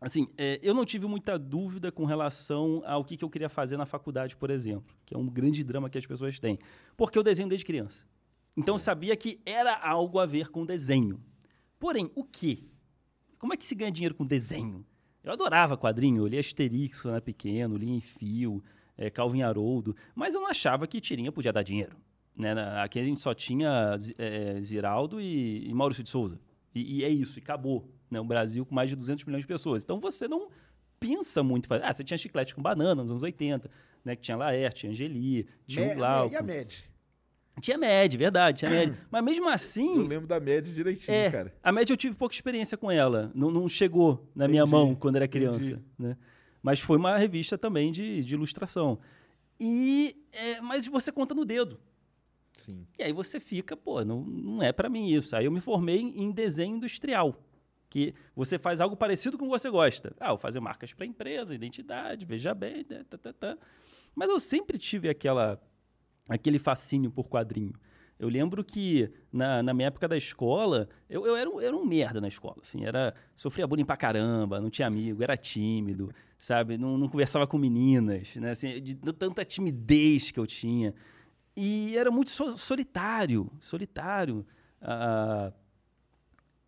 assim, 0.00 0.28
é, 0.36 0.58
eu 0.62 0.72
não 0.72 0.84
tive 0.84 1.06
muita 1.06 1.38
dúvida 1.38 1.92
com 1.92 2.04
relação 2.04 2.82
ao 2.86 3.04
que, 3.04 3.16
que 3.16 3.24
eu 3.24 3.30
queria 3.30 3.48
fazer 3.48 3.76
na 3.76 3.86
faculdade, 3.86 4.36
por 4.36 4.50
exemplo, 4.50 4.94
que 5.04 5.14
é 5.14 5.18
um 5.18 5.26
grande 5.26 5.62
drama 5.62 5.90
que 5.90 5.98
as 5.98 6.06
pessoas 6.06 6.38
têm. 6.38 6.58
Porque 6.96 7.18
eu 7.18 7.22
desenho 7.22 7.48
desde 7.48 7.64
criança. 7.64 8.04
Então 8.56 8.74
eu 8.74 8.78
sabia 8.78 9.16
que 9.16 9.40
era 9.44 9.76
algo 9.76 10.18
a 10.18 10.26
ver 10.26 10.48
com 10.48 10.64
desenho. 10.64 11.20
Porém, 11.78 12.10
o 12.14 12.24
quê? 12.24 12.64
Como 13.38 13.54
é 13.54 13.56
que 13.56 13.64
se 13.64 13.74
ganha 13.74 13.90
dinheiro 13.90 14.14
com 14.14 14.26
desenho? 14.26 14.84
Eu 15.22 15.32
adorava 15.32 15.76
quadrinho, 15.76 16.22
eu 16.22 16.26
lia 16.26 16.40
Asterix 16.40 17.00
quando 17.00 17.14
era 17.14 17.22
pequeno, 17.22 17.76
lia 17.76 17.94
em 17.94 18.00
fio, 18.00 18.62
é, 18.96 19.10
Calvin 19.10 19.42
Haroldo, 19.42 19.94
mas 20.14 20.34
eu 20.34 20.40
não 20.40 20.48
achava 20.48 20.86
que 20.86 21.00
tirinha 21.00 21.30
podia 21.30 21.52
dar 21.52 21.62
dinheiro. 21.62 21.96
Né? 22.36 22.52
Aqui 22.82 22.98
a 22.98 23.04
gente 23.04 23.20
só 23.20 23.34
tinha 23.34 23.96
é, 24.16 24.60
Ziraldo 24.62 25.20
e, 25.20 25.68
e 25.68 25.74
Maurício 25.74 26.02
de 26.02 26.10
Souza. 26.10 26.40
E, 26.74 26.98
e 26.98 27.04
é 27.04 27.08
isso, 27.08 27.38
e 27.38 27.42
acabou. 27.42 27.88
Né? 28.10 28.20
O 28.20 28.24
Brasil 28.24 28.64
com 28.66 28.74
mais 28.74 28.90
de 28.90 28.96
200 28.96 29.24
milhões 29.24 29.42
de 29.42 29.46
pessoas. 29.46 29.84
Então 29.84 30.00
você 30.00 30.26
não 30.26 30.48
pensa 30.98 31.42
muito. 31.42 31.68
Ah, 31.72 31.92
você 31.92 32.02
tinha 32.04 32.18
chiclete 32.18 32.54
com 32.54 32.60
banana 32.62 32.96
nos 33.02 33.10
anos 33.10 33.22
80, 33.22 33.70
né? 34.04 34.16
que 34.16 34.22
tinha 34.22 34.36
Laerte, 34.36 34.80
tinha 34.80 34.92
Angeli, 34.92 35.46
tinha 35.66 35.86
Me- 35.88 35.94
Glauco. 35.94 36.34
E 36.34 36.36
a 36.36 36.42
Med? 36.42 36.90
Tinha 37.60 37.76
MED, 37.76 38.16
verdade, 38.16 38.58
tinha 38.60 38.70
MED. 38.70 38.96
Mas 39.10 39.22
mesmo 39.24 39.44
Eu 39.46 39.50
assim, 39.52 40.06
lembro 40.06 40.26
da 40.26 40.40
Med 40.40 40.72
direitinho, 40.74 41.14
é, 41.14 41.30
cara. 41.30 41.54
a 41.62 41.70
média 41.70 41.92
eu 41.92 41.96
tive 41.96 42.14
pouca 42.14 42.34
experiência 42.34 42.78
com 42.78 42.90
ela. 42.90 43.30
Não, 43.34 43.50
não 43.50 43.68
chegou 43.68 44.26
na 44.34 44.48
minha 44.48 44.62
Entendi, 44.62 44.72
mão 44.72 44.94
quando 44.94 45.16
era 45.16 45.28
criança. 45.28 45.58
entendi. 45.60 45.78
Né? 45.98 46.16
Mas 46.62 46.80
foi 46.80 46.96
uma 46.96 47.16
revista 47.18 47.58
também 47.58 47.92
de, 47.92 48.22
de 48.24 48.34
ilustração. 48.34 48.98
E, 49.58 50.16
é, 50.32 50.60
mas 50.60 50.86
você 50.86 51.12
conta 51.12 51.34
no 51.34 51.44
dedo. 51.44 51.78
Sim. 52.56 52.86
E 52.98 53.02
aí 53.02 53.12
você 53.12 53.38
fica, 53.40 53.76
pô, 53.76 54.04
não, 54.04 54.22
não 54.22 54.62
é 54.62 54.72
pra 54.72 54.88
mim 54.88 55.08
isso. 55.08 55.34
Aí 55.36 55.44
eu 55.44 55.50
me 55.50 55.60
formei 55.60 56.00
em 56.00 56.30
desenho 56.30 56.76
industrial. 56.76 57.34
Que 57.90 58.14
você 58.34 58.58
faz 58.58 58.80
algo 58.80 58.96
parecido 58.96 59.36
com 59.36 59.44
o 59.44 59.48
que 59.48 59.58
você 59.58 59.68
gosta. 59.68 60.14
Ah, 60.18 60.30
eu 60.30 60.38
fazer 60.38 60.60
marcas 60.60 60.94
para 60.94 61.04
empresa, 61.04 61.54
identidade, 61.54 62.24
veja 62.24 62.54
bem, 62.54 62.86
né, 62.88 63.04
tá, 63.10 63.18
tá, 63.18 63.32
tá. 63.32 63.58
Mas 64.14 64.28
eu 64.30 64.40
sempre 64.40 64.78
tive 64.78 65.08
aquela, 65.08 65.60
aquele 66.28 66.58
fascínio 66.58 67.10
por 67.10 67.28
quadrinho. 67.28 67.74
Eu 68.18 68.28
lembro 68.28 68.62
que 68.62 69.10
na, 69.32 69.62
na 69.62 69.72
minha 69.74 69.88
época 69.88 70.06
da 70.06 70.16
escola, 70.16 70.88
eu, 71.08 71.26
eu 71.26 71.34
era, 71.34 71.48
um, 71.50 71.60
era 71.60 71.76
um 71.76 71.84
merda 71.84 72.20
na 72.20 72.28
escola. 72.28 72.58
Assim, 72.62 72.84
era, 72.84 73.14
sofria 73.34 73.66
bullying 73.66 73.84
pra 73.84 73.96
caramba, 73.96 74.60
não 74.60 74.70
tinha 74.70 74.86
amigo, 74.86 75.22
era 75.22 75.36
tímido, 75.36 76.12
sabe? 76.38 76.76
Não, 76.78 76.96
não 76.98 77.08
conversava 77.08 77.46
com 77.46 77.58
meninas, 77.58 78.36
né? 78.36 78.50
Assim, 78.50 78.74
de, 78.80 78.94
de 78.94 79.12
tanta 79.14 79.44
timidez 79.44 80.30
que 80.30 80.38
eu 80.38 80.46
tinha. 80.46 80.94
E 81.56 81.96
era 81.96 82.10
muito 82.10 82.30
so- 82.30 82.56
solitário, 82.56 83.50
solitário. 83.58 84.46
Ah, 84.82 85.50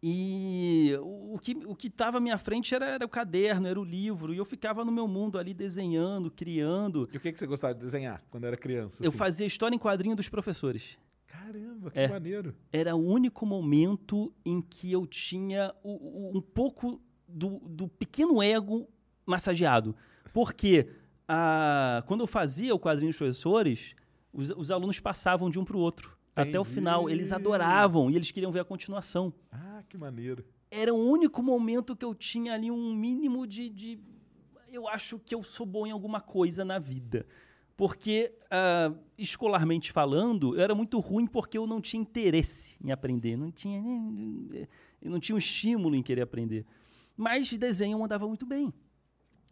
e 0.02 0.96
o, 1.00 1.34
o 1.34 1.38
que 1.38 1.52
o 1.66 1.76
que 1.76 1.86
estava 1.86 2.18
à 2.18 2.20
minha 2.20 2.36
frente 2.36 2.74
era, 2.74 2.86
era 2.86 3.04
o 3.04 3.08
caderno, 3.08 3.68
era 3.68 3.78
o 3.80 3.84
livro, 3.84 4.34
e 4.34 4.36
eu 4.38 4.44
ficava 4.44 4.84
no 4.84 4.90
meu 4.90 5.06
mundo 5.06 5.38
ali 5.38 5.54
desenhando, 5.54 6.30
criando. 6.30 7.08
E 7.12 7.16
o 7.16 7.20
que, 7.20 7.30
que 7.32 7.38
você 7.38 7.46
gostava 7.46 7.72
de 7.74 7.80
desenhar 7.80 8.22
quando 8.30 8.44
era 8.44 8.56
criança? 8.56 9.02
Eu 9.04 9.08
assim? 9.08 9.16
fazia 9.16 9.46
história 9.46 9.74
em 9.74 9.78
quadrinho 9.78 10.16
dos 10.16 10.28
professores. 10.28 10.98
Caramba, 11.26 11.90
que 11.90 11.98
É. 11.98 12.08
maneiro. 12.08 12.54
Era 12.72 12.94
o 12.96 13.04
único 13.04 13.46
momento 13.46 14.32
em 14.44 14.60
que 14.60 14.90
eu 14.92 15.06
tinha 15.06 15.72
o- 15.82 16.30
o- 16.34 16.36
um 16.38 16.40
pouco 16.40 17.00
do, 17.28 17.60
do 17.60 17.88
pequeno 17.88 18.42
ego 18.42 18.88
massageado. 19.24 19.94
Porque 20.32 20.88
ah, 21.28 22.02
quando 22.06 22.20
eu 22.20 22.26
fazia 22.26 22.74
o 22.74 22.78
quadrinho 22.78 23.10
dos 23.10 23.16
professores, 23.18 23.94
os, 24.32 24.50
os 24.50 24.70
alunos 24.70 24.98
passavam 25.00 25.48
de 25.48 25.58
um 25.58 25.64
para 25.64 25.76
o 25.76 25.80
outro. 25.80 26.16
Até 26.34 26.58
o 26.58 26.64
final. 26.64 27.08
Eles 27.10 27.28
Entendi. 27.30 27.42
adoravam 27.46 28.10
e 28.10 28.16
eles 28.16 28.30
queriam 28.30 28.50
ver 28.52 28.60
a 28.60 28.64
continuação. 28.64 29.32
Ah, 29.50 29.82
que 29.88 29.96
maneiro. 29.98 30.44
era 30.70 30.92
o 30.92 30.96
único 30.96 31.42
momento 31.42 31.94
que 31.94 32.04
eu 32.04 32.14
tinha 32.14 32.54
ali 32.54 32.70
um 32.70 32.94
mínimo 32.94 33.46
de, 33.46 33.68
de- 33.68 34.00
Eu 34.70 34.88
acho 34.88 35.18
que 35.18 35.34
eu 35.34 35.42
sou 35.42 35.66
bom 35.66 35.86
em 35.86 35.90
alguma 35.90 36.20
coisa 36.20 36.64
na 36.64 36.78
vida. 36.78 37.26
Porque, 37.76 38.32
ah, 38.50 38.92
escolarmente 39.18 39.92
falando, 39.92 40.54
eu 40.56 40.62
era 40.62 40.74
muito 40.74 40.98
ruim 41.00 41.26
porque 41.26 41.58
eu 41.58 41.66
não 41.66 41.80
tinha 41.80 42.00
interesse 42.00 42.76
em 42.82 42.90
aprender. 42.90 43.36
Não 43.36 43.50
tinha, 43.50 43.80
nem- 43.82 44.66
eu 45.02 45.10
não 45.10 45.20
tinha 45.20 45.34
um 45.34 45.38
estímulo 45.38 45.94
em 45.94 46.02
querer 46.02 46.22
aprender. 46.22 46.64
Mas 47.16 47.46
de 47.48 47.58
desenho 47.58 47.98
eu 47.98 48.04
andava 48.04 48.26
muito 48.26 48.46
bem. 48.46 48.72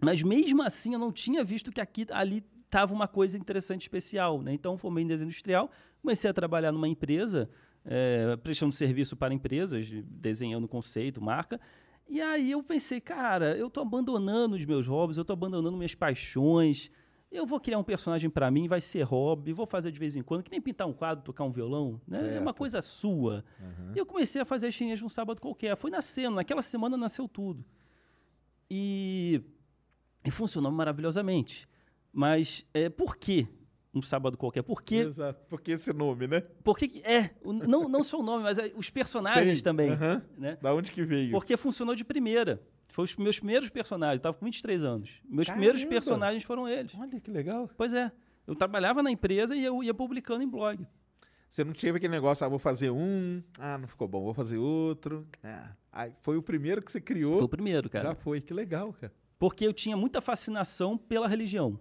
Mas 0.02 0.22
mesmo 0.22 0.62
assim 0.62 0.94
eu 0.94 0.98
não 0.98 1.12
tinha 1.12 1.44
visto 1.44 1.70
que 1.70 1.80
aqui, 1.80 2.06
ali 2.10 2.42
estava 2.64 2.94
uma 2.94 3.06
coisa 3.08 3.36
interessante, 3.36 3.82
especial. 3.82 4.40
Né? 4.40 4.54
Então 4.54 4.78
formei 4.78 5.04
em 5.04 5.06
desenho 5.06 5.26
industrial, 5.26 5.70
comecei 6.00 6.30
a 6.30 6.34
trabalhar 6.34 6.72
numa 6.72 6.88
empresa, 6.88 7.48
eh, 7.84 8.36
prestando 8.42 8.72
serviço 8.72 9.16
para 9.16 9.32
empresas, 9.34 9.86
de- 9.86 10.02
desenhando 10.02 10.66
conceito, 10.68 11.20
marca. 11.22 11.60
E 12.08 12.20
aí 12.20 12.50
eu 12.50 12.62
pensei, 12.62 13.00
cara, 13.00 13.56
eu 13.56 13.68
estou 13.68 13.82
abandonando 13.82 14.56
os 14.56 14.64
meus 14.64 14.86
hobbies, 14.86 15.16
eu 15.16 15.22
estou 15.22 15.34
abandonando 15.34 15.76
minhas 15.76 15.94
paixões. 15.94 16.90
Eu 17.30 17.46
vou 17.46 17.60
criar 17.60 17.78
um 17.78 17.84
personagem 17.84 18.28
pra 18.28 18.50
mim, 18.50 18.66
vai 18.66 18.80
ser 18.80 19.02
hobby, 19.02 19.52
vou 19.52 19.64
fazer 19.64 19.92
de 19.92 19.98
vez 20.00 20.16
em 20.16 20.22
quando, 20.22 20.42
que 20.42 20.50
nem 20.50 20.60
pintar 20.60 20.88
um 20.88 20.92
quadro, 20.92 21.22
tocar 21.24 21.44
um 21.44 21.52
violão, 21.52 22.00
né? 22.08 22.18
É 22.18 22.22
uma 22.40 22.46
Certo. 22.46 22.56
coisa 22.56 22.82
sua. 22.82 23.44
E 23.94 23.98
eu 23.98 24.04
comecei 24.04 24.42
a 24.42 24.44
fazer 24.44 24.66
as 24.66 25.00
num 25.00 25.08
sábado 25.08 25.40
qualquer. 25.40 25.76
Foi 25.76 25.90
nascendo, 25.92 26.34
naquela 26.34 26.62
semana 26.62 26.96
nasceu 26.96 27.28
tudo. 27.28 27.64
E, 28.68 29.40
e 30.24 30.30
funcionou 30.32 30.72
maravilhosamente. 30.72 31.68
Mas 32.12 32.66
é, 32.74 32.88
por 32.88 33.16
que 33.16 33.46
um 33.94 34.00
sábado 34.02 34.36
qualquer? 34.36 34.62
Por 34.62 34.82
que 34.82 34.96
Exato. 34.96 35.44
Porque 35.48 35.72
esse 35.72 35.92
nome, 35.92 36.26
né? 36.26 36.40
por 36.62 36.78
que 36.78 36.88
que- 36.88 37.02
é, 37.06 37.30
não, 37.44 37.88
não 37.88 38.04
só 38.04 38.20
o 38.20 38.22
nome, 38.22 38.44
mas 38.44 38.58
é, 38.58 38.72
os 38.76 38.88
personagens 38.90 39.58
Sei, 39.58 39.62
também. 39.62 39.90
aham. 39.90 40.22
Né? 40.38 40.56
Da 40.62 40.74
onde 40.74 40.92
que 40.92 41.02
veio? 41.02 41.32
Porque 41.32 41.56
funcionou 41.56 41.94
de 41.94 42.04
primeira. 42.04 42.62
Foi 42.88 43.04
os 43.04 43.14
meus 43.16 43.38
primeiros 43.38 43.68
personagens. 43.68 44.16
Eu 44.18 44.22
tava 44.22 44.36
com 44.36 44.44
23 44.44 44.82
anos. 44.84 45.20
Meus 45.24 45.48
primeiros 45.48 45.80
Caramba! 45.80 45.94
personagens 45.94 46.42
foram 46.44 46.68
eles. 46.68 46.92
Olha 46.98 47.20
que 47.20 47.30
legal. 47.30 47.68
Pois 47.76 47.92
é. 47.92 48.10
Eu 48.46 48.54
trabalhava 48.54 49.02
na 49.02 49.10
empresa 49.10 49.54
e 49.54 49.64
eu 49.64 49.82
ia 49.82 49.94
publicando 49.94 50.42
em 50.42 50.48
blog. 50.48 50.84
Você 51.48 51.64
não 51.64 51.72
teve 51.72 51.98
aquele 51.98 52.12
negócio, 52.12 52.46
ah, 52.46 52.48
vou 52.48 52.58
fazer 52.60 52.90
um, 52.90 53.42
ah, 53.58 53.76
não 53.76 53.88
ficou 53.88 54.06
bom, 54.06 54.22
vou 54.22 54.34
fazer 54.34 54.56
outro. 54.56 55.26
Ah, 55.42 55.72
aí 55.92 56.12
foi 56.20 56.36
o 56.36 56.42
primeiro 56.42 56.80
que 56.80 56.90
você 56.92 57.00
criou. 57.00 57.34
Foi 57.38 57.44
o 57.44 57.48
primeiro, 57.48 57.88
cara. 57.90 58.10
Já 58.10 58.14
foi, 58.14 58.40
que 58.40 58.54
legal, 58.54 58.92
cara. 58.92 59.12
Porque 59.38 59.66
eu 59.66 59.72
tinha 59.72 59.96
muita 59.96 60.20
fascinação 60.20 60.96
pela 60.96 61.26
religião. 61.26 61.78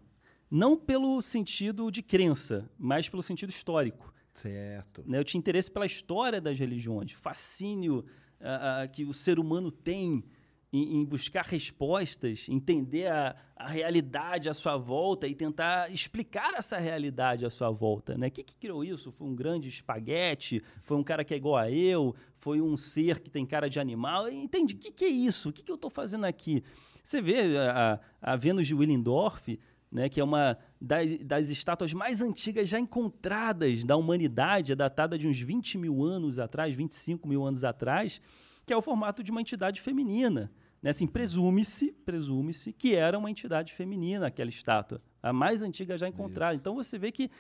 Não 0.50 0.76
pelo 0.78 1.22
sentido 1.22 1.92
de 1.92 2.02
crença, 2.02 2.70
mas 2.78 3.08
pelo 3.08 3.22
sentido 3.22 3.50
histórico. 3.50 4.14
Certo. 4.34 5.04
né? 5.06 5.20
Eu 5.20 5.24
tinha 5.24 5.40
interesse 5.40 5.70
pela 5.70 5.86
história 5.86 6.40
das 6.40 6.58
religiões, 6.58 7.12
fascínio 7.12 8.06
ah, 8.40 8.84
ah, 8.84 8.88
que 8.88 9.04
o 9.04 9.14
ser 9.14 9.38
humano 9.38 9.70
tem 9.70 10.24
em, 10.72 10.98
em 10.98 11.06
buscar 11.06 11.44
respostas, 11.46 12.46
entender 12.48 13.08
a, 13.08 13.36
a 13.56 13.68
realidade 13.68 14.48
à 14.48 14.54
sua 14.54 14.78
volta 14.78 15.28
e 15.28 15.36
tentar 15.36 15.92
explicar 15.92 16.54
essa 16.54 16.78
realidade 16.78 17.46
à 17.46 17.50
sua 17.50 17.70
volta. 17.70 18.18
Né? 18.18 18.28
O 18.28 18.32
que, 18.32 18.44
que 18.44 18.56
criou 18.56 18.84
isso? 18.84 19.12
Foi 19.12 19.28
um 19.28 19.36
grande 19.36 19.68
espaguete? 19.68 20.64
Foi 20.84 20.96
um 20.96 21.04
cara 21.04 21.24
que 21.24 21.34
é 21.34 21.38
igual 21.38 21.58
a 21.58 21.70
eu? 21.70 22.16
Foi 22.38 22.62
um 22.62 22.78
ser 22.78 23.20
que 23.20 23.30
tem 23.30 23.46
cara 23.46 23.70
de 23.70 23.80
animal? 23.80 24.30
Entende? 24.30 24.76
O 24.76 24.78
que, 24.78 24.92
que 24.92 25.06
é 25.06 25.10
isso? 25.10 25.50
O 25.50 25.54
que, 25.54 25.64
que 25.64 25.72
eu 25.72 25.76
estou 25.76 25.90
fazendo 25.90 26.26
aqui? 26.26 26.64
Você 27.04 27.22
vê 27.22 27.58
a, 27.58 28.00
a 28.22 28.36
Vênus 28.36 28.68
de 28.68 28.76
Willendorf, 28.76 29.60
né, 29.92 30.08
que 30.08 30.20
é 30.20 30.24
uma 30.24 30.58
das, 30.80 31.18
das 31.20 31.50
estátuas 31.50 31.94
mais 31.94 32.22
antigas 32.22 32.70
já 32.70 32.80
encontradas 32.80 33.84
da 33.84 33.96
humanidade, 33.96 34.74
é 34.74 34.76
datada 34.76 35.18
de 35.18 35.28
uns 35.28 35.40
20 35.40 35.78
mil 35.78 36.04
anos 36.04 36.40
atrás, 36.40 36.76
25 36.76 37.28
mil 37.28 37.46
anos 37.46 37.64
atrás, 37.64 38.22
que 38.66 38.74
é 38.74 38.78
o 38.78 38.82
formato 38.82 39.24
de 39.24 39.32
uma 39.32 39.42
entidade 39.42 39.82
feminina. 39.82 40.52
Né? 40.82 40.92
Assim, 40.92 41.08
presume-se, 41.08 41.92
presume-se 42.06 42.72
que 42.72 42.96
era 42.96 43.18
uma 43.18 43.32
entidade 43.32 43.74
feminina 43.74 44.28
aquela 44.28 44.50
estátua, 44.50 45.02
a 45.22 45.34
mais 45.34 45.62
antiga 45.62 45.98
já 45.98 46.08
encontrada. 46.08 46.56
Então 46.56 46.76
você 46.76 46.98
vê 46.98 47.12
que 47.12 47.32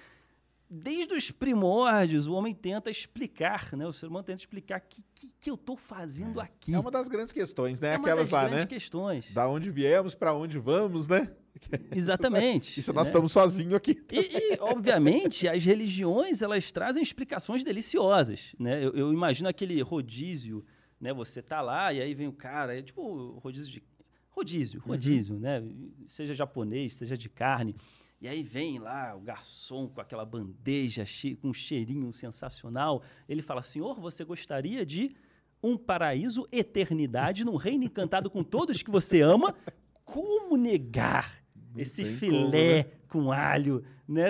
desde 0.70 1.16
os 1.16 1.32
primórdios 1.32 2.28
o 2.28 2.34
homem 2.34 2.54
tenta 2.54 2.92
explicar, 2.92 3.76
né? 3.76 3.88
o 3.88 3.94
ser 3.94 4.06
humano 4.06 4.24
tenta 4.24 4.40
explicar 4.40 4.80
o 4.80 4.84
que, 4.88 5.04
que, 5.16 5.34
que 5.40 5.50
eu 5.50 5.56
estou 5.56 5.76
fazendo 5.76 6.40
aqui. 6.40 6.74
É 6.74 6.80
uma 6.80 6.92
das 6.92 7.08
grandes 7.08 7.34
questões, 7.34 7.80
né? 7.80 7.96
É 7.96 7.98
uma 7.98 8.06
Aquelas 8.06 8.26
das 8.26 8.32
lá, 8.32 8.42
grandes 8.44 8.66
né? 8.66 8.68
questões. 8.68 9.34
Da 9.34 9.48
onde 9.50 9.72
viemos, 9.72 10.14
pra 10.14 10.34
onde 10.34 10.60
vamos, 10.60 11.08
né? 11.08 11.32
Exatamente. 11.92 12.80
Isso 12.80 12.94
nós 12.94 13.08
né? 13.08 13.10
estamos 13.10 13.32
sozinhos 13.32 13.74
aqui. 13.74 14.00
E, 14.12 14.54
e, 14.54 14.58
obviamente, 14.60 15.48
as 15.48 15.66
religiões 15.66 16.42
elas 16.42 16.72
trazem 16.72 17.02
explicações 17.02 17.64
deliciosas, 17.64 18.54
né? 18.60 18.84
Eu, 18.84 18.94
eu 18.94 19.12
imagino 19.12 19.50
aquele 19.50 19.82
rodízio, 19.82 20.64
né? 21.02 21.12
Você 21.14 21.42
tá 21.42 21.62
lá 21.62 21.92
e 21.92 22.00
aí 22.00 22.14
vem 22.14 22.28
o 22.28 22.34
cara, 22.34 22.78
é 22.78 22.82
tipo 22.82 23.40
rodízio 23.40 23.72
de 23.72 23.84
rodízio, 24.30 24.80
rodízio, 24.80 25.38
né? 25.38 25.62
Seja 26.08 26.34
japonês, 26.34 26.94
seja 26.94 27.18
de 27.18 27.28
carne. 27.28 27.76
E 28.22 28.28
aí 28.28 28.44
vem 28.44 28.80
lá 28.80 29.16
o 29.16 29.22
garçom 29.22 29.88
com 29.88 30.02
aquela 30.02 30.26
bandeja 30.26 31.06
che- 31.06 31.36
com 31.36 31.50
um 31.50 31.54
cheirinho 31.54 32.12
sensacional. 32.14 33.02
Ele 33.28 33.42
fala: 33.42 33.62
"Senhor, 33.62 34.00
você 34.00 34.24
gostaria 34.26 34.86
de 34.86 35.16
um 35.64 35.78
paraíso, 35.78 36.48
eternidade, 36.52 37.44
num 37.46 37.56
reino 37.56 37.84
encantado 37.84 38.30
com 38.30 38.44
todos 38.44 38.82
que 38.84 38.92
você 38.92 39.22
ama? 39.22 39.56
Como 40.04 40.58
negar 40.58 41.42
esse 41.78 42.04
tem 42.04 42.16
filé 42.16 42.84
como, 42.84 42.92
né? 42.92 42.98
com 43.08 43.32
alho, 43.32 43.84
né? 44.08 44.30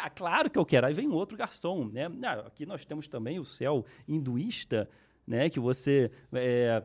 Ah, 0.00 0.08
claro 0.08 0.48
que 0.50 0.58
eu 0.58 0.64
quero. 0.64 0.86
Aí 0.86 0.94
vem 0.94 1.08
outro 1.10 1.36
garçom, 1.36 1.84
né? 1.86 2.06
Ah, 2.24 2.46
aqui 2.46 2.64
nós 2.64 2.84
temos 2.84 3.06
também 3.06 3.38
o 3.38 3.44
céu 3.44 3.84
hinduísta, 4.08 4.88
né? 5.26 5.50
Que 5.50 5.60
você 5.60 6.10
é, 6.32 6.82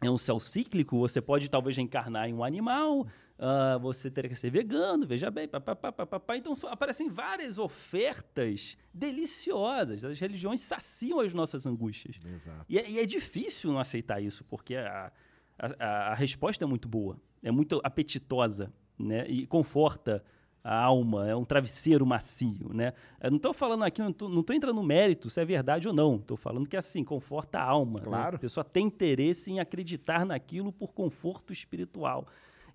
é 0.00 0.08
um 0.10 0.16
céu 0.16 0.38
cíclico. 0.38 0.96
Você 1.00 1.20
pode 1.20 1.50
talvez 1.50 1.76
reencarnar 1.76 2.28
em 2.28 2.34
um 2.34 2.44
animal. 2.44 3.06
Ah, 3.38 3.76
você 3.78 4.10
teria 4.10 4.28
que 4.30 4.34
ser 4.36 4.50
vegano, 4.50 5.06
veja 5.06 5.30
bem, 5.30 5.46
papapá, 5.46 5.92
papapá. 5.92 6.36
Então 6.36 6.52
aparecem 6.70 7.08
várias 7.08 7.58
ofertas 7.58 8.76
deliciosas. 8.92 10.04
As 10.04 10.18
religiões 10.18 10.60
saciam 10.60 11.20
as 11.20 11.34
nossas 11.34 11.66
angústias. 11.66 12.16
Exato. 12.24 12.64
E 12.68 12.78
é, 12.78 12.90
e 12.90 12.98
é 12.98 13.06
difícil 13.06 13.70
não 13.72 13.78
aceitar 13.78 14.20
isso, 14.22 14.44
porque 14.44 14.76
a, 14.76 15.12
a, 15.58 16.10
a- 16.12 16.14
resposta 16.14 16.64
é 16.64 16.66
muito 16.66 16.88
boa, 16.88 17.16
é 17.42 17.50
muito 17.50 17.80
apetitosa, 17.84 18.72
né? 18.98 19.26
E 19.28 19.46
conforta 19.46 20.22
a 20.64 20.74
alma, 20.82 21.28
é 21.28 21.36
um 21.36 21.44
travesseiro 21.44 22.04
macio, 22.04 22.72
né? 22.74 22.92
Eu 23.20 23.30
não 23.30 23.36
estou 23.36 23.54
falando 23.54 23.84
aqui, 23.84 24.00
não 24.02 24.10
estou 24.10 24.56
entrando 24.56 24.74
no 24.74 24.82
mérito 24.82 25.30
se 25.30 25.40
é 25.40 25.44
verdade 25.44 25.86
ou 25.86 25.94
não. 25.94 26.16
Estou 26.16 26.36
falando 26.36 26.68
que 26.68 26.76
assim, 26.76 27.04
conforta 27.04 27.58
a 27.60 27.62
alma. 27.62 28.00
né? 28.00 28.06
Claro. 28.06 28.36
A 28.36 28.38
pessoa 28.38 28.64
tem 28.64 28.86
interesse 28.86 29.52
em 29.52 29.60
acreditar 29.60 30.24
naquilo 30.26 30.72
por 30.72 30.92
conforto 30.92 31.52
espiritual. 31.52 32.26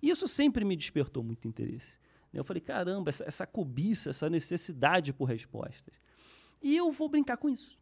E 0.02 0.10
isso 0.10 0.26
sempre 0.26 0.64
me 0.64 0.76
despertou 0.76 1.22
muito 1.22 1.46
interesse. 1.46 1.98
né? 2.32 2.40
Eu 2.40 2.44
falei, 2.44 2.60
caramba, 2.60 3.08
essa, 3.08 3.24
essa 3.24 3.46
cobiça, 3.46 4.10
essa 4.10 4.28
necessidade 4.28 5.12
por 5.12 5.26
respostas. 5.26 5.94
E 6.60 6.76
eu 6.76 6.90
vou 6.90 7.08
brincar 7.08 7.36
com 7.36 7.48
isso 7.48 7.80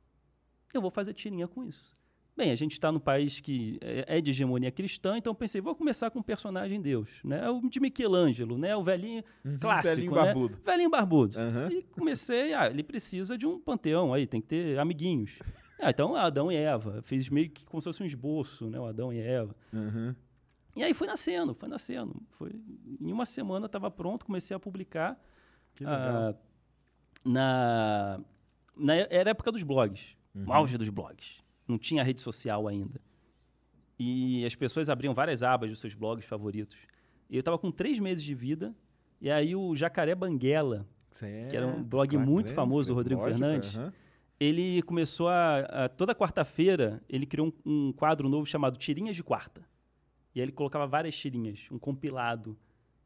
eu 0.77 0.81
vou 0.81 0.91
fazer 0.91 1.13
tirinha 1.15 1.49
com 1.49 1.65
isso. 1.65 1.99
Bem, 2.37 2.53
a 2.53 2.55
gente 2.55 2.73
está 2.73 2.91
num 2.91 3.01
país 3.01 3.41
que 3.41 3.79
é 3.83 4.17
é 4.17 4.21
de 4.21 4.31
hegemonia 4.31 4.71
cristã, 4.71 5.19
então 5.19 5.35
pensei, 5.35 5.61
vou 5.61 5.75
começar 5.75 6.11
com 6.11 6.21
um 6.21 6.23
personagem 6.23 6.81
Deus, 6.81 7.11
né? 7.23 7.49
O 7.51 7.69
de 7.69 7.81
Michelangelo, 7.81 8.57
né? 8.57 8.75
O 8.75 8.83
velhinho 8.83 9.23
clássico, 9.61 9.95
velhinho 9.97 10.15
né? 10.15 10.25
barbudo. 10.25 10.59
Velhinho 10.65 10.91
barbudo. 10.91 11.39
Aham. 11.39 11.69
E 11.71 11.83
comecei, 11.83 12.55
ah, 12.55 12.69
ele 12.69 12.83
precisa 12.83 13.37
de 13.37 13.47
um 13.47 13.59
panteão 13.61 14.15
aí, 14.15 14.27
tem 14.27 14.41
que 14.41 14.47
ter 14.49 14.79
amiguinhos. 14.79 15.39
Ah, 15.83 15.89
então 15.89 16.15
Adão 16.15 16.53
e 16.53 16.57
Eva. 16.57 17.01
Fiz 17.01 17.31
meio 17.31 17.49
que 17.49 17.65
como 17.65 17.81
se 17.81 17.87
fosse 17.87 18.03
um 18.03 18.07
esboço, 18.07 18.69
né? 18.69 18.79
O 18.79 18.85
Adão 18.85 19.11
e 19.11 19.19
Eva. 19.19 19.57
Uhum. 19.73 20.15
E 20.81 20.85
aí 20.85 20.95
foi 20.95 21.07
nascendo, 21.07 21.55
foi 21.55 21.69
nascendo. 21.69 22.17
Foi, 22.31 22.51
em 23.01 23.13
uma 23.13 23.27
semana 23.27 23.67
estava 23.67 23.91
pronto, 23.91 24.25
comecei 24.25 24.57
a 24.57 24.59
publicar. 24.61 25.19
Que 25.75 25.85
legal. 25.85 25.99
Ah, 25.99 26.35
na, 27.25 28.21
na 28.77 28.95
era 28.97 29.31
a 29.31 29.33
época 29.33 29.53
dos 29.53 29.63
blogs, 29.63 30.17
Uhum. 30.35 30.45
o 30.47 30.53
auge 30.53 30.79
dos 30.79 30.89
blogs. 30.89 31.39
Não 31.69 31.77
tinha 31.77 32.03
rede 32.03 32.21
social 32.21 32.67
ainda. 32.69 33.01
E 33.99 34.45
as 34.47 34.55
pessoas 34.55 34.89
abriam 34.89 35.13
várias 35.13 35.43
abas 35.43 35.69
dos 35.71 35.79
seus 35.81 35.93
blogs 35.95 36.25
favoritos. 36.25 36.77
E 37.29 37.37
eu 37.37 37.41
estava 37.41 37.59
com 37.59 37.71
três 37.71 37.99
meses 37.99 38.25
de 38.25 38.35
vida. 38.35 38.75
E 39.21 39.31
aí 39.31 39.55
o 39.55 39.77
Jacaré 39.77 40.15
Banguela, 40.15 40.87
que 41.51 41.55
era 41.57 41.67
um 41.67 41.83
blog 41.83 42.17
muito 42.17 42.47
lembro, 42.47 42.55
famoso 42.55 42.89
do 42.89 42.95
Rodrigo 42.95 43.21
lógico, 43.21 43.39
Fernandes, 43.39 43.77
aham. 43.77 43.93
ele 44.39 44.81
começou 44.83 45.29
a, 45.29 45.59
a- 45.59 45.89
toda 45.91 46.15
quarta-feira 46.15 47.03
ele 47.09 47.27
criou 47.27 47.49
um, 47.67 47.89
um 47.89 47.93
quadro 47.93 48.29
novo 48.31 48.47
chamado 48.47 48.79
Tirinhas 48.79 49.15
de 49.15 49.23
Quarta. 49.23 49.61
E 50.35 50.41
aí 50.41 50.45
ele 50.45 50.53
colocava 50.53 50.87
várias 50.87 51.17
tirinhas, 51.17 51.67
um 51.71 51.79
compilado. 51.79 52.57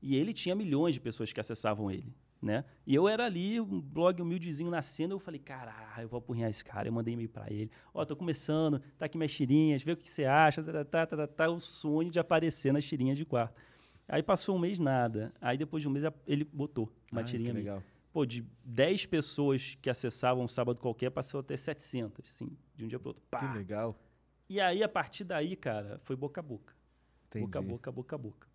E 0.03 0.17
ele 0.17 0.33
tinha 0.33 0.55
milhões 0.55 0.95
de 0.95 1.01
pessoas 1.01 1.33
que 1.33 1.41
acessavam 1.41 1.91
ele, 1.91 2.15
né? 2.41 2.65
E 2.87 2.95
eu 2.95 3.09
era 3.09 3.25
ali, 3.25 3.59
um 3.59 3.81
blog 3.81 4.21
humildezinho 4.21 4.71
nascendo, 4.71 5.15
eu 5.15 5.19
falei, 5.19 5.41
caralho, 5.41 6.05
eu 6.05 6.09
vou 6.09 6.19
apurrinhar 6.19 6.51
esse 6.51 6.63
cara. 6.63 6.89
Eu 6.89 6.93
mandei 6.93 7.15
e-mail 7.15 7.29
pra 7.31 7.51
ele. 7.51 7.71
Ó, 7.95 8.05
tô 8.05 8.15
começando, 8.15 8.81
tá 8.99 9.07
aqui 9.07 9.17
minhas 9.17 9.33
tirinhas, 9.33 9.83
vê 9.83 9.93
o 9.93 9.97
que 9.97 10.11
você 10.11 10.27
acha, 10.27 10.63
tá, 10.63 10.85
tá, 10.85 11.07
tá, 11.07 11.17
tá, 11.17 11.27
tá, 11.27 11.51
o 11.51 11.59
sonho 11.59 12.11
de 12.11 12.19
aparecer 12.19 12.73
nas 12.73 12.85
tirinhas 12.85 13.17
de 13.17 13.25
quarta. 13.25 13.55
Aí 14.07 14.23
passou 14.23 14.57
um 14.57 14.59
mês, 14.59 14.79
nada. 14.79 15.33
Aí 15.41 15.57
depois 15.57 15.83
de 15.83 15.89
um 15.89 15.91
mês 15.91 16.05
ele 16.27 16.45
botou 16.45 16.93
uma 17.11 17.23
Ai, 17.23 17.27
tirinha 17.27 17.53
minha. 17.55 17.65
legal. 17.65 17.83
Pô, 18.13 18.25
de 18.25 18.45
10 18.65 19.07
pessoas 19.07 19.77
que 19.81 19.91
acessavam 19.91 20.45
um 20.45 20.49
sábado 20.49 20.79
qualquer, 20.79 21.11
passou 21.11 21.41
até 21.41 21.57
700, 21.57 22.31
assim, 22.31 22.57
de 22.77 22.85
um 22.85 22.89
dia 22.89 22.99
para 22.99 23.09
outro. 23.09 23.23
Pá. 23.29 23.39
Que 23.41 23.59
legal. 23.59 23.99
E 24.49 24.61
aí, 24.61 24.83
a 24.85 24.89
partir 24.89 25.25
daí, 25.25 25.57
cara, 25.57 25.99
foi 26.05 26.15
boca 26.15 26.41
a 26.41 26.45
boca. 26.45 26.75
Entendi. 27.39 27.47
Boca 27.47 27.59
a 27.59 27.63
boca, 27.63 27.93
boca 27.93 28.17
a 28.17 28.19
boca. 28.19 28.55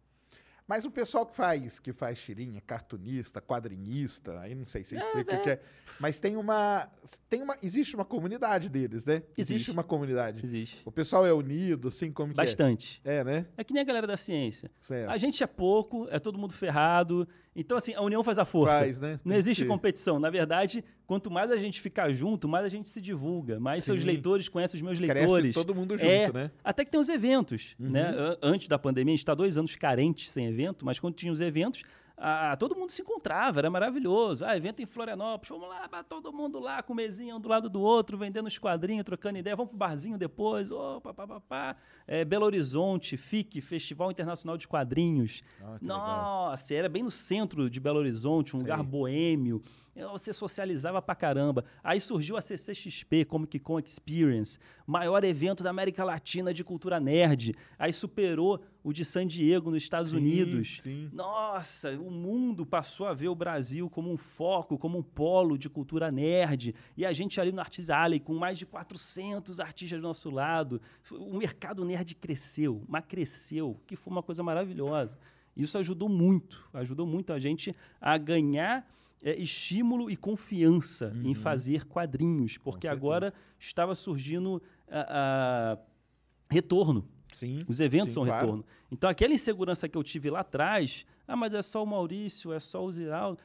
Mas 0.70 0.86
o 0.86 0.92
pessoal 0.92 1.26
que 1.26 1.36
faz, 1.36 1.80
que 1.80 1.92
faz 1.92 2.22
tirinha, 2.22 2.62
cartunista, 2.62 3.42
quadrinista, 3.42 4.40
aí 4.40 4.54
não 4.54 4.68
sei 4.68 4.84
se 4.84 4.90
você 4.90 4.98
explica 4.98 5.36
o 5.36 5.42
que 5.42 5.50
é. 5.50 5.62
Mas 6.00 6.20
tem 6.20 6.38
uma, 6.38 6.88
tem 7.28 7.42
uma. 7.42 7.58
Existe 7.64 7.96
uma 7.96 8.06
comunidade 8.06 8.70
deles, 8.70 9.04
né? 9.04 9.24
Existe. 9.36 9.72
uma 9.72 9.84
comunidade. 9.84 10.46
Existe. 10.46 10.84
O 10.86 10.92
pessoal 10.92 11.26
é 11.26 11.34
unido, 11.34 11.88
assim, 11.88 12.12
como 12.12 12.34
que 12.34 12.38
Bastante. 12.38 13.02
é? 13.04 13.16
É, 13.16 13.24
né? 13.24 13.48
É 13.58 13.64
que 13.64 13.74
nem 13.74 13.82
a 13.82 13.84
galera 13.84 14.06
da 14.06 14.16
ciência. 14.16 14.70
Certo. 14.80 15.10
A 15.10 15.18
gente 15.18 15.44
é 15.44 15.48
pouco, 15.48 16.08
é 16.12 16.20
todo 16.20 16.38
mundo 16.38 16.54
ferrado. 16.54 17.28
Então, 17.60 17.78
assim, 17.78 17.94
a 17.94 18.02
união 18.02 18.24
faz 18.24 18.40
a 18.40 18.46
força. 18.46 18.80
Faz, 18.80 19.00
né? 19.00 19.20
Tem 19.24 19.32
Não 19.32 19.36
existe 19.36 19.66
competição. 19.66 20.20
Na 20.20 20.30
verdade, 20.30 20.84
quanto 21.06 21.30
mais 21.30 21.52
a 21.52 21.58
gente 21.58 21.82
ficar 21.82 22.12
junto, 22.14 22.48
mais 22.48 22.64
a 22.66 22.70
gente 22.70 22.90
se 22.90 23.02
divulga. 23.02 23.60
Mais 23.60 23.84
seus 23.84 24.02
Sim. 24.02 24.08
leitores 24.08 24.48
conhecem 24.48 24.78
os 24.78 24.82
meus 24.82 24.98
Cresce 25.00 25.14
leitores. 25.14 25.54
todo 25.54 25.76
mundo 25.76 25.98
junto, 25.98 26.10
É, 26.10 26.32
né? 26.32 26.52
Até 26.64 26.86
que 26.86 26.92
tem 26.92 27.00
os 27.00 27.10
eventos, 27.10 27.76
né? 27.80 28.10
An- 28.18 28.38
Antes 28.42 28.68
da 28.68 28.80
pandemia, 28.80 29.12
a 29.12 29.16
gente 29.16 29.24
está 29.24 29.34
dois 29.36 29.58
anos 29.58 29.76
carentes 29.76 30.32
sem 30.32 30.46
evento, 30.48 30.86
mas 30.86 31.00
quando 31.00 31.16
tinha 31.16 31.32
os 31.34 31.42
eventos, 31.42 31.84
ah, 32.22 32.56
todo 32.58 32.76
mundo 32.76 32.92
se 32.92 33.02
encontrava, 33.02 33.62
era 33.62 33.70
maravilhoso. 33.70 34.44
Ah, 34.44 34.56
evento 34.56 34.82
em 34.82 34.86
Florianópolis, 34.86 35.50
vamos 35.50 35.70
lá, 35.70 36.04
todo 36.04 36.34
mundo 36.34 36.60
lá 36.60 36.84
com 36.84 36.94
mesinha 36.94 37.36
um 37.36 37.40
do 37.40 37.48
lado 37.48 37.70
do 37.70 37.82
outro, 37.82 38.18
vendendo 38.18 38.48
os 38.48 38.58
quadrinhos, 38.58 39.06
trocando 39.06 39.38
ideia, 39.38 39.56
vamos 39.56 39.70
pro 39.70 39.78
barzinho 39.78 40.18
depois, 40.18 40.70
opa, 40.70 41.14
pá, 41.14 41.26
pá, 41.26 41.40
pá. 41.40 41.76
É, 42.06 42.26
Belo 42.26 42.46
Horizonte, 42.46 43.16
FIC, 43.16 43.62
Festival 43.62 44.12
Internacional 44.12 44.58
de 44.58 44.68
Quadrinhos. 44.68 45.42
Ah, 45.62 45.78
que 45.80 45.86
legal. 45.86 45.98
Nossa, 45.98 46.74
era 46.74 46.90
bem 46.90 47.04
no 47.04 47.12
centro 47.12 47.70
de 47.70 47.80
Belo 47.80 48.00
Horizonte, 48.00 48.56
um 48.56 48.60
lugar 48.60 48.84
boêmio. 48.84 49.62
Eh, 50.00 50.08
Você 50.08 50.32
socializava 50.32 51.02
pra 51.02 51.14
caramba. 51.14 51.66
Aí 51.84 52.00
surgiu 52.00 52.38
a 52.38 52.42
CCXP, 52.42 53.26
Comic 53.26 53.60
Con 53.60 53.80
Experience, 53.80 54.58
maior 54.88 55.24
evento 55.24 55.62
da 55.64 55.70
América 55.70 56.04
Latina 56.04 56.54
de 56.54 56.64
cultura 56.64 57.00
nerd. 57.00 57.54
Aí 57.78 57.92
superou 57.92 58.62
o 58.82 58.94
de 58.94 59.04
San 59.04 59.28
Diego, 59.28 59.70
nos 59.70 59.84
Estados 59.84 60.12
Sim, 60.12 60.18
Unidos. 60.18 60.78
sim. 60.82 61.10
Nossa, 61.12 61.92
o 62.00 62.10
mundo 62.10 62.66
passou 62.66 63.06
a 63.08 63.14
ver 63.14 63.28
o 63.28 63.36
Brasil 63.36 63.90
como 63.90 64.10
um 64.12 64.16
foco, 64.18 64.78
como 64.78 64.98
um 64.98 65.04
polo 65.04 65.58
de 65.58 65.70
cultura 65.70 66.10
nerd. 66.10 66.74
E 66.96 67.06
a 67.06 67.12
gente 67.12 67.42
ali 67.42 67.52
no 67.52 67.60
Artis 67.60 67.90
Alley, 67.90 68.20
com 68.22 68.34
mais 68.36 68.58
de 68.58 68.66
400 68.66 69.60
artistas 69.60 70.00
do 70.00 70.04
nosso 70.08 70.30
lado. 70.30 70.82
O 71.12 71.38
mercado 71.38 71.84
nerd 71.84 72.16
cresceu, 72.16 72.82
mas 72.88 73.04
cresceu, 73.06 73.78
que 73.86 73.98
foi 73.98 74.12
uma 74.14 74.24
coisa 74.24 74.42
maravilhosa. 74.42 75.18
Isso 75.58 75.78
ajudou 75.78 76.08
muito, 76.08 76.64
ajudou 76.74 77.06
muito 77.06 77.34
a 77.34 77.40
gente 77.40 77.76
a 78.00 78.18
ganhar 78.18 78.88
é, 79.22 79.36
estímulo 79.38 80.10
e 80.10 80.16
confiança 80.16 81.14
em 81.24 81.34
fazer 81.34 81.86
quadrinhos, 81.86 82.58
porque 82.58 82.88
agora 82.88 83.34
estava 83.60 83.94
surgindo 83.96 84.62
a- 84.90 85.78
a 85.78 86.54
retorno. 86.54 87.08
Sim. 87.34 87.64
Os 87.68 87.80
eventos 87.80 88.10
sim, 88.10 88.14
são 88.16 88.26
claro. 88.26 88.42
retorno. 88.42 88.66
Então, 88.92 89.10
aquela 89.10 89.34
insegurança 89.34 89.88
que 89.88 89.98
eu 89.98 90.04
tive 90.04 90.30
lá 90.30 90.40
atrás, 90.40 91.06
ah, 91.28 91.36
mas 91.36 91.54
é 91.54 91.62
só 91.62 91.84
o 91.84 91.88
Maurício, 91.88 92.52
é 92.52 92.60
só 92.60 92.84
o 92.84 92.92
Ziraldo. 92.92 93.40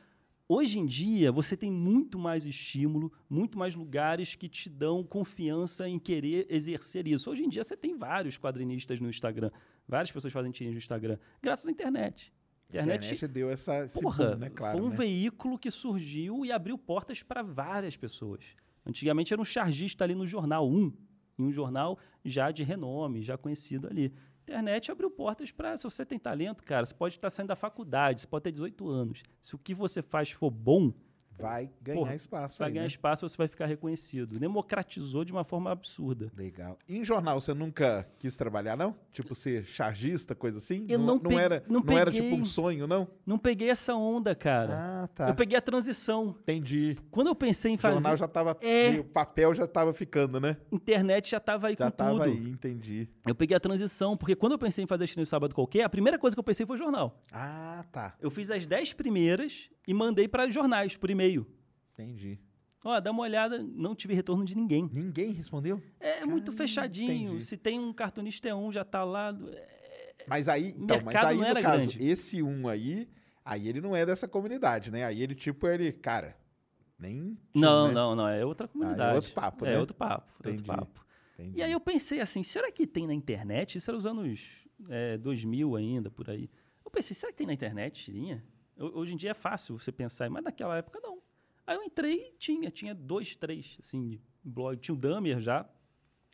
Hoje 0.47 0.79
em 0.79 0.85
dia, 0.85 1.33
você 1.33 1.57
tem 1.57 1.71
muito 1.71 2.19
mais 2.19 2.45
estímulo, 2.45 3.11
muito 3.31 3.59
mais 3.59 3.75
lugares 3.75 4.35
que 4.35 4.47
te 4.49 4.69
dão 4.69 5.03
confiança 5.03 5.89
em 5.89 5.99
querer 5.99 6.47
exercer 6.51 7.09
isso. 7.09 7.31
Hoje 7.31 7.45
em 7.45 7.49
dia, 7.49 7.65
você 7.65 7.75
tem 7.77 7.97
vários 7.97 8.37
quadrinistas 8.37 9.01
no 9.01 9.09
Instagram, 9.09 9.51
várias 9.89 10.13
pessoas 10.13 10.33
fazem 10.33 10.51
tirinhas 10.53 10.75
no 10.75 10.79
Instagram, 10.79 11.19
graças 11.43 11.67
à 11.67 11.71
internet. 11.71 12.31
A 12.79 12.83
internet 12.83 13.29
deu 13.29 13.51
essa, 13.51 13.87
Porra, 14.01 14.31
boom, 14.31 14.37
né? 14.37 14.51
Claro, 14.51 14.79
foi 14.79 14.87
um 14.87 14.91
né? 14.91 14.97
veículo 14.97 15.59
que 15.59 15.71
surgiu 15.71 16.45
e 16.45 16.53
abriu 16.53 16.77
portas 16.77 17.23
para 17.23 17.43
várias 17.43 17.97
pessoas. 17.97 18.45
Antigamente 18.87 19.33
era 19.33 19.41
um 19.41 19.45
chargista 19.45 20.05
ali 20.05 20.15
no 20.15 20.27
jornal, 20.27 20.69
um, 20.69 20.93
em 21.39 21.43
um 21.43 21.51
jornal 21.51 21.99
já 22.25 22.51
de 22.51 22.63
renome, 22.63 23.23
já 23.23 23.39
conhecido 23.39 23.87
ali. 23.89 24.13
Internet 24.43 24.93
abriu 24.93 25.11
portas 25.11 25.51
para, 25.51 25.77
se 25.77 25.85
você 25.85 26.05
tem 26.05 26.19
talento, 26.19 26.63
cara, 26.63 26.85
você 26.85 26.95
pode 26.95 27.15
estar 27.15 27.31
saindo 27.31 27.49
da 27.49 27.57
faculdade, 27.57 28.21
você 28.21 28.27
pode 28.27 28.43
ter 28.43 28.53
18 28.53 28.89
anos. 28.89 29.23
Se 29.41 29.55
o 29.55 29.59
que 29.59 29.75
você 29.75 30.03
faz 30.03 30.31
for 30.31 30.51
bom, 30.51 30.93
Vai 31.39 31.71
ganhar 31.83 31.99
Porra, 31.99 32.15
espaço 32.15 32.59
vai 32.59 32.69
aí, 32.69 32.73
ganhar 32.75 32.83
né? 32.83 32.87
espaço, 32.89 33.29
você 33.29 33.37
vai 33.37 33.49
ficar 33.49 33.67
reconhecido. 33.67 34.39
Democratizou 34.39 35.25
de 35.25 35.33
uma 35.33 35.45
forma 35.45 35.71
absurda. 35.71 36.31
Legal. 36.37 36.79
Em 36.89 37.05
jornal, 37.05 37.41
você 37.41 37.53
nunca 37.53 38.07
quis 38.19 38.37
trabalhar, 38.37 38.77
não? 38.77 38.95
Tipo, 39.13 39.35
ser 39.35 39.65
chargista, 39.65 40.35
coisa 40.35 40.59
assim? 40.59 40.87
Eu 40.89 40.99
não 40.99 41.19
pe- 41.19 41.35
era, 41.35 41.63
não 41.69 41.81
era 41.89 42.11
peguei. 42.11 42.29
tipo 42.31 42.41
um 42.41 42.45
sonho, 42.45 42.87
não? 42.87 43.09
Não 43.27 43.39
peguei 43.39 43.69
essa 43.71 43.95
onda, 43.95 44.35
cara. 44.35 45.03
Ah, 45.05 45.09
tá. 45.09 45.29
Eu 45.29 45.35
peguei 45.35 45.59
a 45.59 45.61
transição. 45.61 46.37
Entendi. 46.41 46.97
Quando 47.11 47.29
eu 47.29 47.35
pensei 47.35 47.73
em 47.73 47.77
O 47.77 47.79
fazer, 47.79 47.95
jornal 47.95 48.17
já 48.17 48.29
tava... 48.29 48.57
É. 48.61 48.91
O 49.01 49.05
papel 49.05 49.55
já 49.55 49.67
tava 49.67 49.93
ficando, 49.93 50.41
né? 50.41 50.57
internet 50.73 51.31
já 51.31 51.39
estava 51.39 51.69
aí 51.69 51.77
Já 51.79 51.91
com 51.91 51.97
tava 51.97 52.11
tudo. 52.13 52.23
aí, 52.25 52.49
entendi. 52.49 53.09
Eu 53.27 53.35
peguei 53.35 53.57
a 53.57 53.61
transição, 53.61 54.17
porque 54.17 54.35
quando 54.37 54.53
eu 54.53 54.59
pensei 54.59 54.85
em 54.85 54.87
fazer 54.87 55.07
Chinês 55.07 55.29
Sábado 55.29 55.55
Qualquer, 55.55 55.83
a 55.85 55.89
primeira 55.89 56.19
coisa 56.19 56.35
que 56.37 56.41
eu 56.41 56.45
pensei 56.45 56.65
foi 56.67 56.77
jornal. 56.77 57.19
Ah, 57.33 57.85
tá. 57.91 58.15
Eu 58.21 58.31
fiz 58.31 58.51
as 58.51 58.67
10 58.67 58.93
primeiras 58.95 59.69
e 59.87 59.93
mandei 59.95 60.27
para 60.27 60.49
jornais, 60.51 60.97
por 60.97 61.11
e-mail. 61.25 61.47
Entendi. 61.93 62.39
Ó, 62.85 63.01
dá 63.01 63.11
uma 63.11 63.23
olhada, 63.23 63.59
não 63.59 63.95
tive 63.95 64.13
retorno 64.15 64.45
de 64.45 64.55
ninguém. 64.55 64.89
Ninguém 64.93 65.33
respondeu? 65.33 65.83
É 65.99 66.25
muito 66.27 66.47
Caramba, 66.47 66.59
fechadinho. 66.59 67.29
entendi. 67.31 67.45
Se 67.45 67.57
tem 67.57 67.81
um 67.81 67.93
cartunista 67.93 68.49
é 68.49 68.55
um, 68.55 68.71
já 68.71 68.85
tá 68.85 69.03
lá. 69.03 69.35
Mas 70.27 70.49
aí, 70.49 70.75
então, 70.79 70.99
mas 71.05 71.17
aí 71.17 71.37
no 71.39 71.63
caso, 71.63 71.89
grande. 71.91 72.05
esse 72.07 72.43
um 72.43 72.69
aí, 72.69 73.09
aí 73.45 73.69
ele 73.69 73.81
não 73.81 73.97
é 73.97 74.05
dessa 74.05 74.29
comunidade, 74.29 74.91
né? 74.91 75.05
Aí 75.05 75.23
ele, 75.23 75.35
tipo, 75.35 75.67
ele, 75.67 75.93
cara, 75.93 76.37
nem... 76.99 77.39
Não, 77.55 77.89
né? 77.89 77.95
não, 77.95 78.15
não. 78.15 78.29
É 78.29 78.45
outra 78.45 78.69
comunidade. 78.69 79.17
outro 79.17 79.33
papo, 79.33 79.65
É 79.65 79.71
né? 79.71 79.79
outro 79.79 79.95
papo. 79.95 80.31
é 80.45 80.51
Entendi. 80.51 80.71
Outro 80.71 80.77
papo. 80.87 81.07
Entendi. 81.39 81.59
E 81.59 81.63
aí 81.63 81.73
eu 81.73 81.81
pensei 81.81 82.21
assim, 82.21 82.43
será 82.43 82.71
que 82.71 82.87
tem 82.87 83.07
na 83.07 83.15
internet? 83.15 83.79
Isso 83.79 83.91
era 83.91 83.97
os 83.97 84.07
anos 84.07 84.41
é, 84.91 85.17
2000 85.19 85.75
ainda, 85.77 86.11
por 86.11 86.29
aí. 86.29 86.51
Eu 86.85 86.91
pensei, 86.91 87.15
será 87.15 87.33
que 87.33 87.39
tem 87.39 87.47
na 87.47 87.55
internet, 87.55 88.05
tirinha? 88.05 88.45
Ho- 88.79 88.99
Hoje 89.01 89.15
em 89.15 89.17
dia 89.17 89.31
é 89.31 89.35
fácil 89.35 89.79
você 89.79 89.91
pensar, 89.93 90.29
mas 90.31 90.43
naquela 90.45 90.77
época 90.77 91.01
não. 91.03 91.19
Aí 91.67 91.77
eu 91.77 91.83
entrei 91.83 92.29
e 92.29 92.33
tinha, 92.39 92.71
tinha 92.71 92.95
dois, 92.95 93.35
três, 93.37 93.77
assim, 93.81 94.21
blog. 94.43 94.77
Tinha 94.79 94.95
o 94.95 94.99
Damer 94.99 95.41
já, 95.41 95.69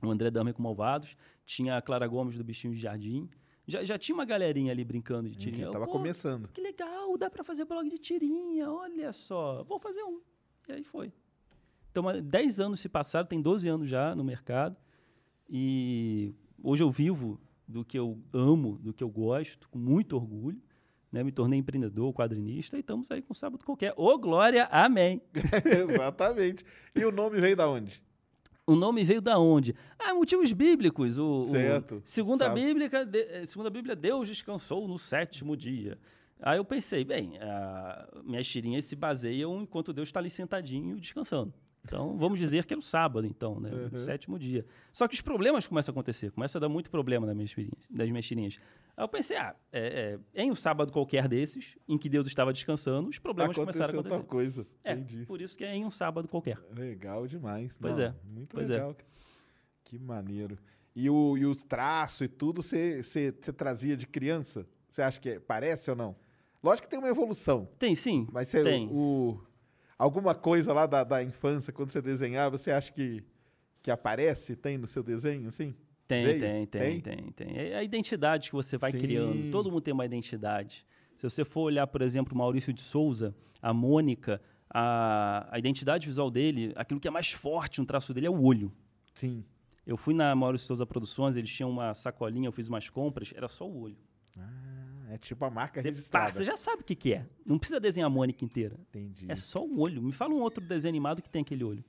o 0.02 0.10
André 0.10 0.30
Damer 0.30 0.52
com 0.54 0.62
Malvados, 0.62 1.16
tinha 1.46 1.76
a 1.76 1.82
Clara 1.82 2.06
Gomes 2.06 2.36
do 2.36 2.42
Bichinho 2.44 2.74
de 2.74 2.80
Jardim. 2.80 3.28
Já, 3.66 3.84
já 3.84 3.96
tinha 3.96 4.14
uma 4.14 4.24
galerinha 4.24 4.72
ali 4.72 4.84
brincando 4.84 5.28
de 5.28 5.36
Que 5.36 5.42
tirinha. 5.44 5.66
Eu, 5.66 5.70
tava 5.70 5.86
"Pô, 5.86 5.92
começando. 5.92 6.48
que 6.48 6.60
legal, 6.60 7.16
dá 7.16 7.30
pra 7.30 7.44
fazer 7.44 7.64
blog 7.64 7.88
de 7.88 7.98
tirinha, 7.98 8.68
olha 8.70 9.12
só, 9.12 9.62
vou 9.62 9.78
fazer 9.78 10.02
um. 10.02 10.20
E 10.68 10.72
aí 10.72 10.82
foi. 10.84 11.12
Então, 11.92 12.08
há 12.08 12.14
10 12.20 12.58
anos 12.60 12.80
se 12.80 12.88
passaram, 12.88 13.26
tem 13.28 13.40
12 13.40 13.68
anos 13.68 13.88
já 13.88 14.14
no 14.16 14.24
mercado. 14.24 14.76
E 15.48 16.34
hoje 16.62 16.82
eu 16.82 16.90
vivo 16.90 17.40
do 17.66 17.84
que 17.84 17.98
eu 17.98 18.18
amo, 18.32 18.78
do 18.78 18.92
que 18.92 19.02
eu 19.02 19.08
gosto, 19.08 19.68
com 19.68 19.78
muito 19.78 20.14
orgulho. 20.16 20.60
Né? 21.12 21.24
Me 21.24 21.32
tornei 21.32 21.58
empreendedor, 21.58 22.12
quadrinista 22.12 22.76
e 22.76 22.80
estamos 22.80 23.10
aí 23.10 23.20
com 23.20 23.34
sábado 23.34 23.64
qualquer. 23.64 23.92
Ô, 23.96 24.16
Glória, 24.18 24.68
amém! 24.70 25.20
Exatamente. 25.64 26.64
E 26.94 27.04
o 27.04 27.10
nome 27.10 27.40
veio 27.40 27.56
da 27.56 27.68
onde? 27.68 28.02
O 28.66 28.76
nome 28.76 29.02
veio 29.02 29.20
da 29.20 29.38
onde? 29.38 29.74
Ah, 29.98 30.14
motivos 30.14 30.52
bíblicos. 30.52 31.18
O, 31.18 31.42
o- 31.42 31.46
Certo, 31.48 32.00
segundo, 32.04 32.42
a 32.42 32.46
sabe. 32.48 32.60
Bíblia, 32.64 32.88
de- 33.04 33.18
eh, 33.22 33.44
segundo 33.44 33.66
a 33.66 33.70
Bíblia, 33.70 33.96
Deus 33.96 34.28
descansou 34.28 34.86
no 34.86 34.98
sétimo 34.98 35.56
dia. 35.56 35.98
Aí 36.40 36.58
eu 36.58 36.64
pensei, 36.64 37.04
bem, 37.04 37.36
a, 37.38 38.08
minhas 38.24 38.46
tirinhas 38.46 38.84
se 38.84 38.94
baseiam 38.94 39.60
enquanto 39.60 39.92
Deus 39.92 40.08
está 40.08 40.20
ali 40.20 40.30
sentadinho 40.30 40.98
descansando. 41.00 41.52
Então, 41.84 42.16
vamos 42.18 42.38
dizer 42.38 42.66
que 42.66 42.74
era 42.74 42.78
o 42.78 42.82
sábado, 42.82 43.26
então, 43.26 43.58
né? 43.58 43.70
O 43.92 43.98
sétimo 44.00 44.38
dia. 44.38 44.66
Só 44.92 45.08
que 45.08 45.14
os 45.14 45.20
problemas 45.20 45.66
começam 45.66 45.92
a 45.92 45.94
acontecer, 45.94 46.30
começa 46.30 46.58
a 46.58 46.60
dar 46.60 46.68
muito 46.68 46.90
problema 46.90 47.26
nas 47.26 47.34
minhas 47.34 47.50
tirinhas. 47.50 47.86
Das 47.88 48.08
minhas 48.10 48.26
tirinhas. 48.26 48.56
Aí 48.96 49.02
eu 49.04 49.08
pensei, 49.08 49.36
ah, 49.38 49.56
é, 49.72 50.18
é, 50.34 50.42
em 50.44 50.50
um 50.50 50.54
sábado 50.54 50.92
qualquer 50.92 51.26
desses, 51.26 51.76
em 51.88 51.96
que 51.96 52.08
Deus 52.08 52.26
estava 52.26 52.52
descansando, 52.52 53.08
os 53.08 53.18
problemas 53.18 53.56
começaram 53.56 53.86
a 53.86 54.00
Aconteceu 54.00 54.00
acontecer. 54.18 54.20
tal 54.20 54.28
coisa. 54.28 54.66
É, 54.84 54.92
Entendi. 54.92 55.24
por 55.24 55.40
isso 55.40 55.56
que 55.56 55.64
é 55.64 55.74
em 55.74 55.84
um 55.84 55.90
sábado 55.90 56.28
qualquer. 56.28 56.58
Legal 56.76 57.26
demais. 57.26 57.78
Pois 57.80 57.96
Não, 57.96 58.04
é, 58.04 58.14
Muito 58.24 58.54
pois 58.54 58.68
é. 58.68 58.74
legal. 58.74 58.94
Que 59.84 59.98
maneiro. 59.98 60.58
E 60.94 61.08
o, 61.08 61.38
e 61.38 61.46
o 61.46 61.56
traço 61.56 62.24
e 62.24 62.28
tudo 62.28 62.62
você 62.62 63.32
trazia 63.56 63.96
de 63.96 64.06
criança? 64.06 64.66
Você 64.88 65.00
acha 65.02 65.18
que 65.20 65.30
é- 65.30 65.40
parece 65.40 65.88
ou 65.90 65.96
não? 65.96 66.14
Lógico 66.62 66.86
que 66.86 66.90
tem 66.90 66.98
uma 66.98 67.08
evolução. 67.08 67.66
Tem, 67.78 67.94
sim. 67.94 68.26
Mas 68.32 68.48
você, 68.48 68.62
tem. 68.62 68.86
o, 68.92 69.40
alguma 70.00 70.34
coisa 70.34 70.72
lá 70.72 70.86
da, 70.86 71.04
da 71.04 71.22
infância, 71.22 71.70
quando 71.72 71.90
você 71.90 72.00
desenhava, 72.00 72.56
você 72.56 72.72
acha 72.72 72.90
que, 72.90 73.22
que 73.82 73.90
aparece, 73.90 74.56
tem 74.56 74.78
no 74.78 74.86
seu 74.86 75.02
desenho, 75.02 75.46
assim? 75.46 75.74
Tem, 76.08 76.24
Veio? 76.24 76.40
tem, 76.40 76.66
tem, 76.66 77.00
tem, 77.00 77.32
tem. 77.32 77.58
É 77.58 77.76
a 77.76 77.84
identidade 77.84 78.48
que 78.48 78.56
você 78.56 78.78
vai 78.78 78.90
Sim. 78.92 78.98
criando. 78.98 79.50
Todo 79.52 79.70
mundo 79.70 79.82
tem 79.82 79.92
uma 79.92 80.06
identidade. 80.06 80.86
Se 81.16 81.28
você 81.28 81.44
for 81.44 81.62
olhar, 81.62 81.86
por 81.86 82.00
exemplo, 82.00 82.34
o 82.34 82.38
Maurício 82.38 82.72
de 82.72 82.80
Souza, 82.80 83.34
a 83.60 83.74
Mônica, 83.74 84.40
a, 84.70 85.46
a 85.50 85.58
identidade 85.58 86.06
visual 86.06 86.30
dele, 86.30 86.72
aquilo 86.76 86.98
que 86.98 87.06
é 87.06 87.10
mais 87.10 87.30
forte 87.30 87.78
no 87.78 87.86
traço 87.86 88.14
dele 88.14 88.26
é 88.26 88.30
o 88.30 88.42
olho. 88.42 88.72
Sim. 89.14 89.44
Eu 89.86 89.98
fui 89.98 90.14
na 90.14 90.34
Maurício 90.34 90.64
de 90.64 90.68
Souza 90.68 90.86
Produções, 90.86 91.36
eles 91.36 91.50
tinham 91.50 91.70
uma 91.70 91.92
sacolinha, 91.94 92.48
eu 92.48 92.52
fiz 92.52 92.68
umas 92.68 92.88
compras, 92.88 93.32
era 93.36 93.48
só 93.48 93.68
o 93.68 93.82
olho. 93.82 93.98
Ah, 94.38 94.69
é 95.10 95.18
tipo 95.18 95.44
a 95.44 95.50
marca 95.50 95.80
Você, 95.80 95.90
registrada. 95.90 96.26
pá, 96.26 96.32
você 96.32 96.44
já 96.44 96.56
sabe 96.56 96.82
o 96.82 96.84
que, 96.84 96.94
que 96.94 97.12
é. 97.14 97.26
Não 97.44 97.58
precisa 97.58 97.78
desenhar 97.80 98.06
a 98.06 98.10
Mônica 98.10 98.44
inteira. 98.44 98.76
Entendi. 98.88 99.26
É 99.28 99.34
só 99.34 99.64
o 99.64 99.80
olho. 99.80 100.02
Me 100.02 100.12
fala 100.12 100.32
um 100.34 100.40
outro 100.40 100.64
desenho 100.64 100.90
animado 100.92 101.20
que 101.22 101.28
tem 101.28 101.42
aquele 101.42 101.64
olho. 101.64 101.84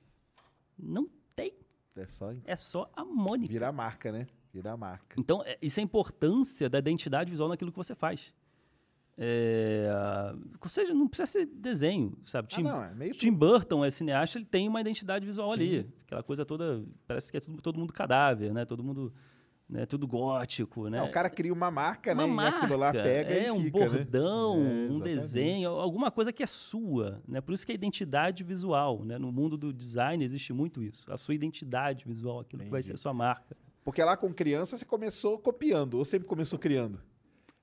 Não 0.78 1.08
tem. 1.34 1.52
É 1.96 2.06
só 2.06 2.32
É 2.44 2.56
só 2.56 2.90
a 2.96 3.04
Mônica. 3.04 3.52
virar 3.52 3.72
marca, 3.72 4.10
né? 4.12 4.26
Virar 4.52 4.76
marca. 4.76 5.14
Então, 5.18 5.42
é- 5.44 5.56
isso 5.62 5.80
é 5.80 5.82
a 5.82 5.84
importância 5.84 6.68
da 6.68 6.78
identidade 6.78 7.30
visual 7.30 7.48
naquilo 7.48 7.70
que 7.70 7.76
você 7.78 7.94
faz. 7.94 8.32
É, 9.16 9.88
ou 10.60 10.68
seja, 10.68 10.94
não 10.94 11.06
precisa 11.06 11.26
ser 11.26 11.46
desenho, 11.46 12.16
sabe? 12.26 12.48
Ah, 12.50 12.56
Tim, 12.56 12.62
não, 12.62 12.82
é 12.82 12.94
meio 12.94 13.14
Tim 13.14 13.30
Burton 13.32 13.84
é 13.84 13.90
cineasta, 13.90 14.38
ele 14.38 14.44
tem 14.46 14.66
uma 14.68 14.80
identidade 14.80 15.24
visual 15.26 15.52
ali. 15.52 15.86
Aquela 16.06 16.22
coisa 16.22 16.44
toda, 16.46 16.82
parece 17.06 17.30
que 17.30 17.36
é 17.36 17.40
todo 17.40 17.78
mundo 17.78 17.92
cadáver, 17.92 18.52
né? 18.54 18.64
Todo 18.64 18.82
mundo, 18.82 19.12
né? 19.68 19.86
Tudo 19.86 20.06
gótico, 20.06 20.88
né? 20.88 20.98
Não, 20.98 21.06
o 21.06 21.10
cara 21.10 21.30
cria 21.30 21.52
uma 21.52 21.70
marca, 21.70 22.14
né? 22.14 22.24
uma 22.24 22.44
e 22.44 22.46
aquilo 22.48 22.76
lá 22.76 22.92
marca, 22.92 23.02
pega 23.02 23.34
é 23.34 23.46
e 23.46 23.50
um 23.50 23.62
fica, 23.62 23.78
né? 23.78 23.88
bordão, 23.88 24.56
É, 24.56 24.92
um 24.92 25.00
desenho, 25.00 25.70
alguma 25.70 26.10
coisa 26.10 26.32
que 26.32 26.42
é 26.42 26.46
sua, 26.46 27.22
né? 27.26 27.40
Por 27.40 27.54
isso 27.54 27.64
que 27.64 27.72
a 27.72 27.74
identidade 27.74 28.44
visual, 28.44 29.04
né? 29.04 29.18
No 29.18 29.32
mundo 29.32 29.56
do 29.56 29.72
design 29.72 30.22
existe 30.24 30.52
muito 30.52 30.82
isso, 30.82 31.10
a 31.10 31.16
sua 31.16 31.34
identidade 31.34 32.04
visual, 32.06 32.40
aquilo 32.40 32.62
que 32.62 32.70
vai 32.70 32.80
Entendi. 32.80 32.88
ser 32.88 32.94
a 32.94 32.98
sua 32.98 33.14
marca. 33.14 33.56
Porque 33.84 34.02
lá 34.02 34.16
com 34.16 34.32
criança 34.32 34.76
você 34.76 34.84
começou 34.84 35.38
copiando, 35.38 35.94
ou 35.94 36.04
sempre 36.04 36.28
começou 36.28 36.58
criando? 36.58 37.00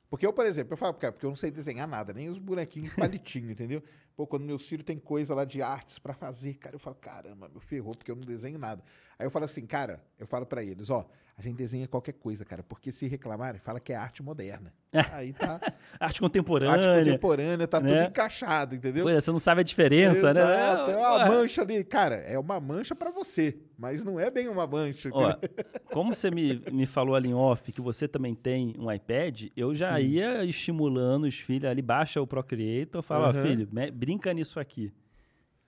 Porque 0.09 0.25
eu, 0.25 0.33
por 0.33 0.45
exemplo, 0.45 0.73
eu 0.73 0.77
falo, 0.77 0.95
cara, 0.95 1.13
porque 1.13 1.25
eu 1.25 1.29
não 1.29 1.38
sei 1.38 1.51
desenhar 1.51 1.88
nada, 1.88 2.12
nem 2.12 2.29
os 2.29 2.39
bonequinhos 2.39 2.93
palitinho, 2.95 3.51
entendeu? 3.51 3.83
Pô, 4.19 4.27
quando 4.27 4.43
meus 4.43 4.67
filhos 4.67 4.84
têm 4.84 4.99
coisa 4.99 5.34
lá 5.34 5.45
de 5.45 5.62
artes 5.62 5.97
pra 5.97 6.13
fazer, 6.13 6.55
cara, 6.55 6.75
eu 6.75 6.79
falo, 6.79 6.97
caramba, 6.97 7.47
meu 7.47 7.62
ferrou, 7.62 7.95
porque 7.95 8.12
eu 8.12 8.17
não 8.17 8.25
desenho 8.25 8.60
nada. 8.60 8.84
Aí 9.17 9.25
eu 9.25 9.32
falo 9.32 9.45
assim, 9.45 9.65
cara, 9.65 10.03
eu 10.19 10.27
falo 10.27 10.45
pra 10.45 10.62
eles, 10.62 10.89
ó, 10.89 11.10
a 11.38 11.41
gente 11.41 11.55
desenha 11.55 11.88
qualquer 11.88 12.12
coisa, 12.12 12.43
cara, 12.43 12.62
porque 12.62 12.91
se 12.91 13.08
reclamarem, 13.08 13.62
fala 13.62 13.79
que 13.79 13.93
é 13.93 13.95
arte 13.95 14.21
moderna. 14.21 14.73
Aí 15.12 15.32
tá. 15.32 15.62
Arte 15.99 16.19
contemporânea. 16.19 16.73
arte 16.73 16.99
contemporânea, 16.99 17.67
tá 17.67 17.79
né? 17.79 17.88
tudo 17.88 18.10
encaixado, 18.10 18.75
entendeu? 18.75 19.03
Pois 19.03 19.15
é, 19.15 19.21
você 19.21 19.32
não 19.32 19.39
sabe 19.39 19.62
a 19.62 19.63
diferença, 19.63 20.34
né? 20.34 20.41
Exato, 20.41 20.91
é 20.91 20.97
uma 20.97 21.15
Ué, 21.17 21.27
mancha 21.29 21.62
ali. 21.62 21.84
Cara, 21.84 22.15
é 22.15 22.39
uma 22.39 22.60
mancha 22.60 22.95
pra 22.95 23.12
você, 23.12 23.58
mas 23.77 24.03
não 24.03 24.19
é 24.19 24.32
bem 24.32 24.47
uma 24.47 24.65
mancha. 24.65 25.10
Ó, 25.13 25.34
como 25.93 26.13
você 26.15 26.32
me, 26.32 26.60
me 26.71 26.86
falou 26.86 27.15
ali 27.15 27.29
em 27.29 27.34
off 27.34 27.71
que 27.71 27.82
você 27.82 28.08
também 28.08 28.34
tem 28.34 28.73
um 28.79 28.91
iPad, 28.91 29.43
eu 29.55 29.75
já 29.75 29.99
ia 29.99 30.43
estimulando 30.43 31.25
os 31.25 31.36
filhos 31.36 31.69
ali, 31.69 31.82
baixa 31.82 32.21
o 32.21 32.27
Procreator, 32.27 33.01
fala, 33.03 33.29
Aham. 33.29 33.41
filho, 33.41 33.69
me- 33.71 33.91
brinca 34.10 34.34
nisso 34.34 34.60
aqui. 34.60 34.91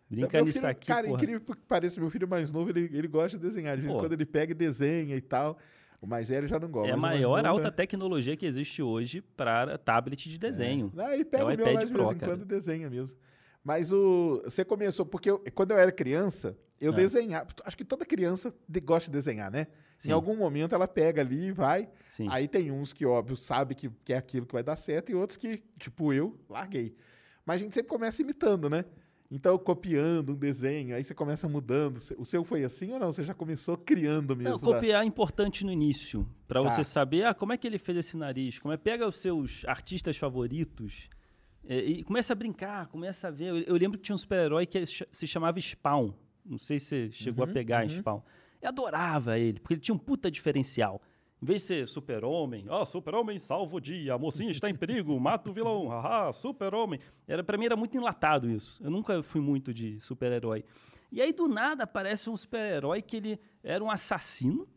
Brinca 0.10 0.38
Meu 0.40 0.46
nisso 0.46 0.60
filho- 0.60 0.72
aqui, 0.72 0.88
Cara, 0.88 1.08
porra. 1.08 1.18
incrível 1.24 1.40
que 1.56 1.62
pareça, 1.68 2.00
meu 2.00 2.10
filho 2.10 2.28
mais 2.28 2.52
novo, 2.52 2.70
ele, 2.70 2.90
ele 2.98 3.08
gosta 3.08 3.38
de 3.38 3.44
desenhar. 3.48 3.76
De 3.78 3.82
vez 3.84 3.94
em 3.94 3.96
Pô. 3.96 4.02
quando 4.04 4.14
ele 4.14 4.26
pega 4.26 4.52
e 4.52 4.56
desenha 4.56 5.16
e 5.16 5.22
tal. 5.22 5.58
O 6.02 6.08
mais 6.08 6.30
velho 6.30 6.48
já 6.48 6.60
não 6.60 6.68
gosta. 6.70 6.90
É 6.90 6.94
a 6.94 6.98
maior 6.98 7.38
novo 7.44 7.48
alta 7.48 7.68
é- 7.68 7.72
tecnologia 7.72 8.36
que 8.36 8.46
existe 8.46 8.82
hoje 8.82 9.22
para 9.22 9.78
tablet 9.78 10.28
de 10.30 10.38
desenho. 10.40 10.92
Não, 10.96 11.14
ele 11.14 11.24
pega 11.24 11.44
É 11.44 11.46
o 11.46 11.54
o 11.54 11.58
meu 11.58 11.74
lá 11.74 11.80
de 11.84 11.92
Pro, 11.92 11.98
vez 12.00 12.12
em 12.16 12.18
cara. 12.18 12.32
quando 12.32 12.42
e 12.42 12.46
desenha 12.46 12.90
mesmo. 12.90 13.18
Mas 13.64 13.92
o 13.94 14.42
você 14.44 14.66
começou, 14.66 15.06
porque 15.06 15.30
eu- 15.30 15.44
quando 15.54 15.72
eu 15.72 15.78
era 15.78 15.92
criança, 15.92 16.58
eu 16.80 16.92
É. 16.92 16.96
desenhava. 16.96 17.48
Acho 17.64 17.78
que 17.78 17.86
toda 17.86 18.04
criança 18.04 18.52
de- 18.68 18.80
gosta 18.82 19.06
de 19.12 19.16
desenhar, 19.16 19.52
né? 19.52 19.68
Sim. 20.00 20.10
Em 20.10 20.12
algum 20.12 20.36
momento 20.36 20.74
ela 20.74 20.88
pega 20.88 21.22
ali 21.22 21.46
e 21.50 21.52
vai. 21.52 21.88
Sim. 22.10 22.28
Aí 22.32 22.48
tem 22.48 22.72
uns 22.72 22.92
que, 22.92 23.06
óbvio, 23.06 23.38
sabe 23.38 23.76
que, 23.76 23.88
que 24.04 24.12
é 24.12 24.18
aquilo 24.18 24.48
que 24.48 24.54
vai 24.54 24.64
dar 24.64 24.76
certo 24.76 25.12
e 25.12 25.16
outros 25.16 25.38
que, 25.38 25.64
tipo 25.78 26.12
eu, 26.12 26.38
larguei. 26.50 26.96
Mas 27.46 27.62
a 27.62 27.64
gente 27.64 27.74
sempre 27.74 27.90
começa 27.90 28.22
imitando, 28.22 28.70
né? 28.70 28.86
Então, 29.34 29.58
copiando 29.58 30.34
um 30.34 30.36
desenho, 30.36 30.94
aí 30.96 31.04
você 31.04 31.14
começa 31.16 31.48
mudando. 31.48 31.98
O 32.18 32.26
seu 32.26 32.44
foi 32.44 32.66
assim 32.66 32.92
ou 32.92 33.00
não? 33.00 33.12
Você 33.14 33.24
já 33.24 33.34
começou 33.34 33.78
criando 33.78 34.36
mesmo? 34.36 34.52
Não, 34.56 34.60
da- 34.60 34.76
copiar 34.80 35.04
é 35.04 35.06
importante 35.06 35.64
no 35.66 35.72
início, 35.72 36.28
para 36.48 36.62
Tá. 36.62 36.70
você 36.70 36.84
saber 36.84 37.26
ah, 37.26 37.34
como 37.34 37.54
é 37.54 37.58
que 37.58 37.66
ele 37.66 37.78
fez 37.78 37.98
esse 37.98 38.18
nariz, 38.18 38.60
como 38.60 38.74
é 38.74 38.78
pega 38.78 39.08
os 39.08 39.16
seus 39.18 39.64
artistas 39.66 40.18
favoritos 40.18 41.08
é, 41.66 41.78
e 41.80 42.04
começa 42.04 42.34
a 42.34 42.36
brincar, 42.36 42.88
começa 42.88 43.30
a 43.30 43.32
ver. 43.32 43.46
Eu, 43.46 43.58
eu 43.60 43.76
lembro 43.76 43.98
que 43.98 44.04
tinha 44.04 44.16
um 44.16 44.18
super-herói 44.18 44.66
que 44.66 44.84
se 44.86 45.26
chamava 45.28 45.60
Spawn. 45.62 46.12
Não 46.46 46.58
sei 46.60 46.78
se 46.80 46.86
você 46.88 47.12
chegou 47.12 47.46
Uhum, 47.46 47.52
a 47.52 47.54
pegar 47.54 47.86
em 47.86 47.90
Spawn. 47.90 48.20
Eu 48.62 48.68
adorava 48.70 49.40
ele, 49.40 49.60
porque 49.62 49.76
ele 49.76 49.82
tinha 49.82 49.96
um 49.96 49.98
puta 50.00 50.30
diferencial. 50.30 51.02
Em 51.42 51.46
vez 51.46 51.62
de 51.62 51.68
ser 51.68 51.88
super-homem, 51.88 52.66
ó, 52.70 52.86
super-homem 52.86 53.40
salva 53.40 53.76
o 53.76 53.80
dia, 53.80 54.14
a 54.14 54.18
mocinha 54.18 54.52
está 54.52 54.70
em 54.70 54.76
perigo, 54.76 55.20
mata 55.20 55.50
o 55.50 55.54
vilão, 55.54 55.88
haha, 55.88 56.32
super-homem. 56.32 57.00
Era, 57.28 57.44
pra 57.44 57.58
mim 57.58 57.66
era 57.66 57.76
muito 57.76 57.98
enlatado 57.98 58.48
isso. 58.48 58.82
Eu 58.84 58.92
nunca 58.92 59.24
fui 59.24 59.42
muito 59.42 59.74
de 59.74 60.00
super-herói. 60.00 60.64
E 61.12 61.20
aí, 61.20 61.34
do 61.34 61.48
nada, 61.48 61.84
aparece 61.84 62.30
um 62.30 62.38
super-herói 62.38 63.02
que 63.02 63.18
ele 63.18 63.40
era 63.64 63.84
um 63.84 63.90
assassino, 63.90 64.68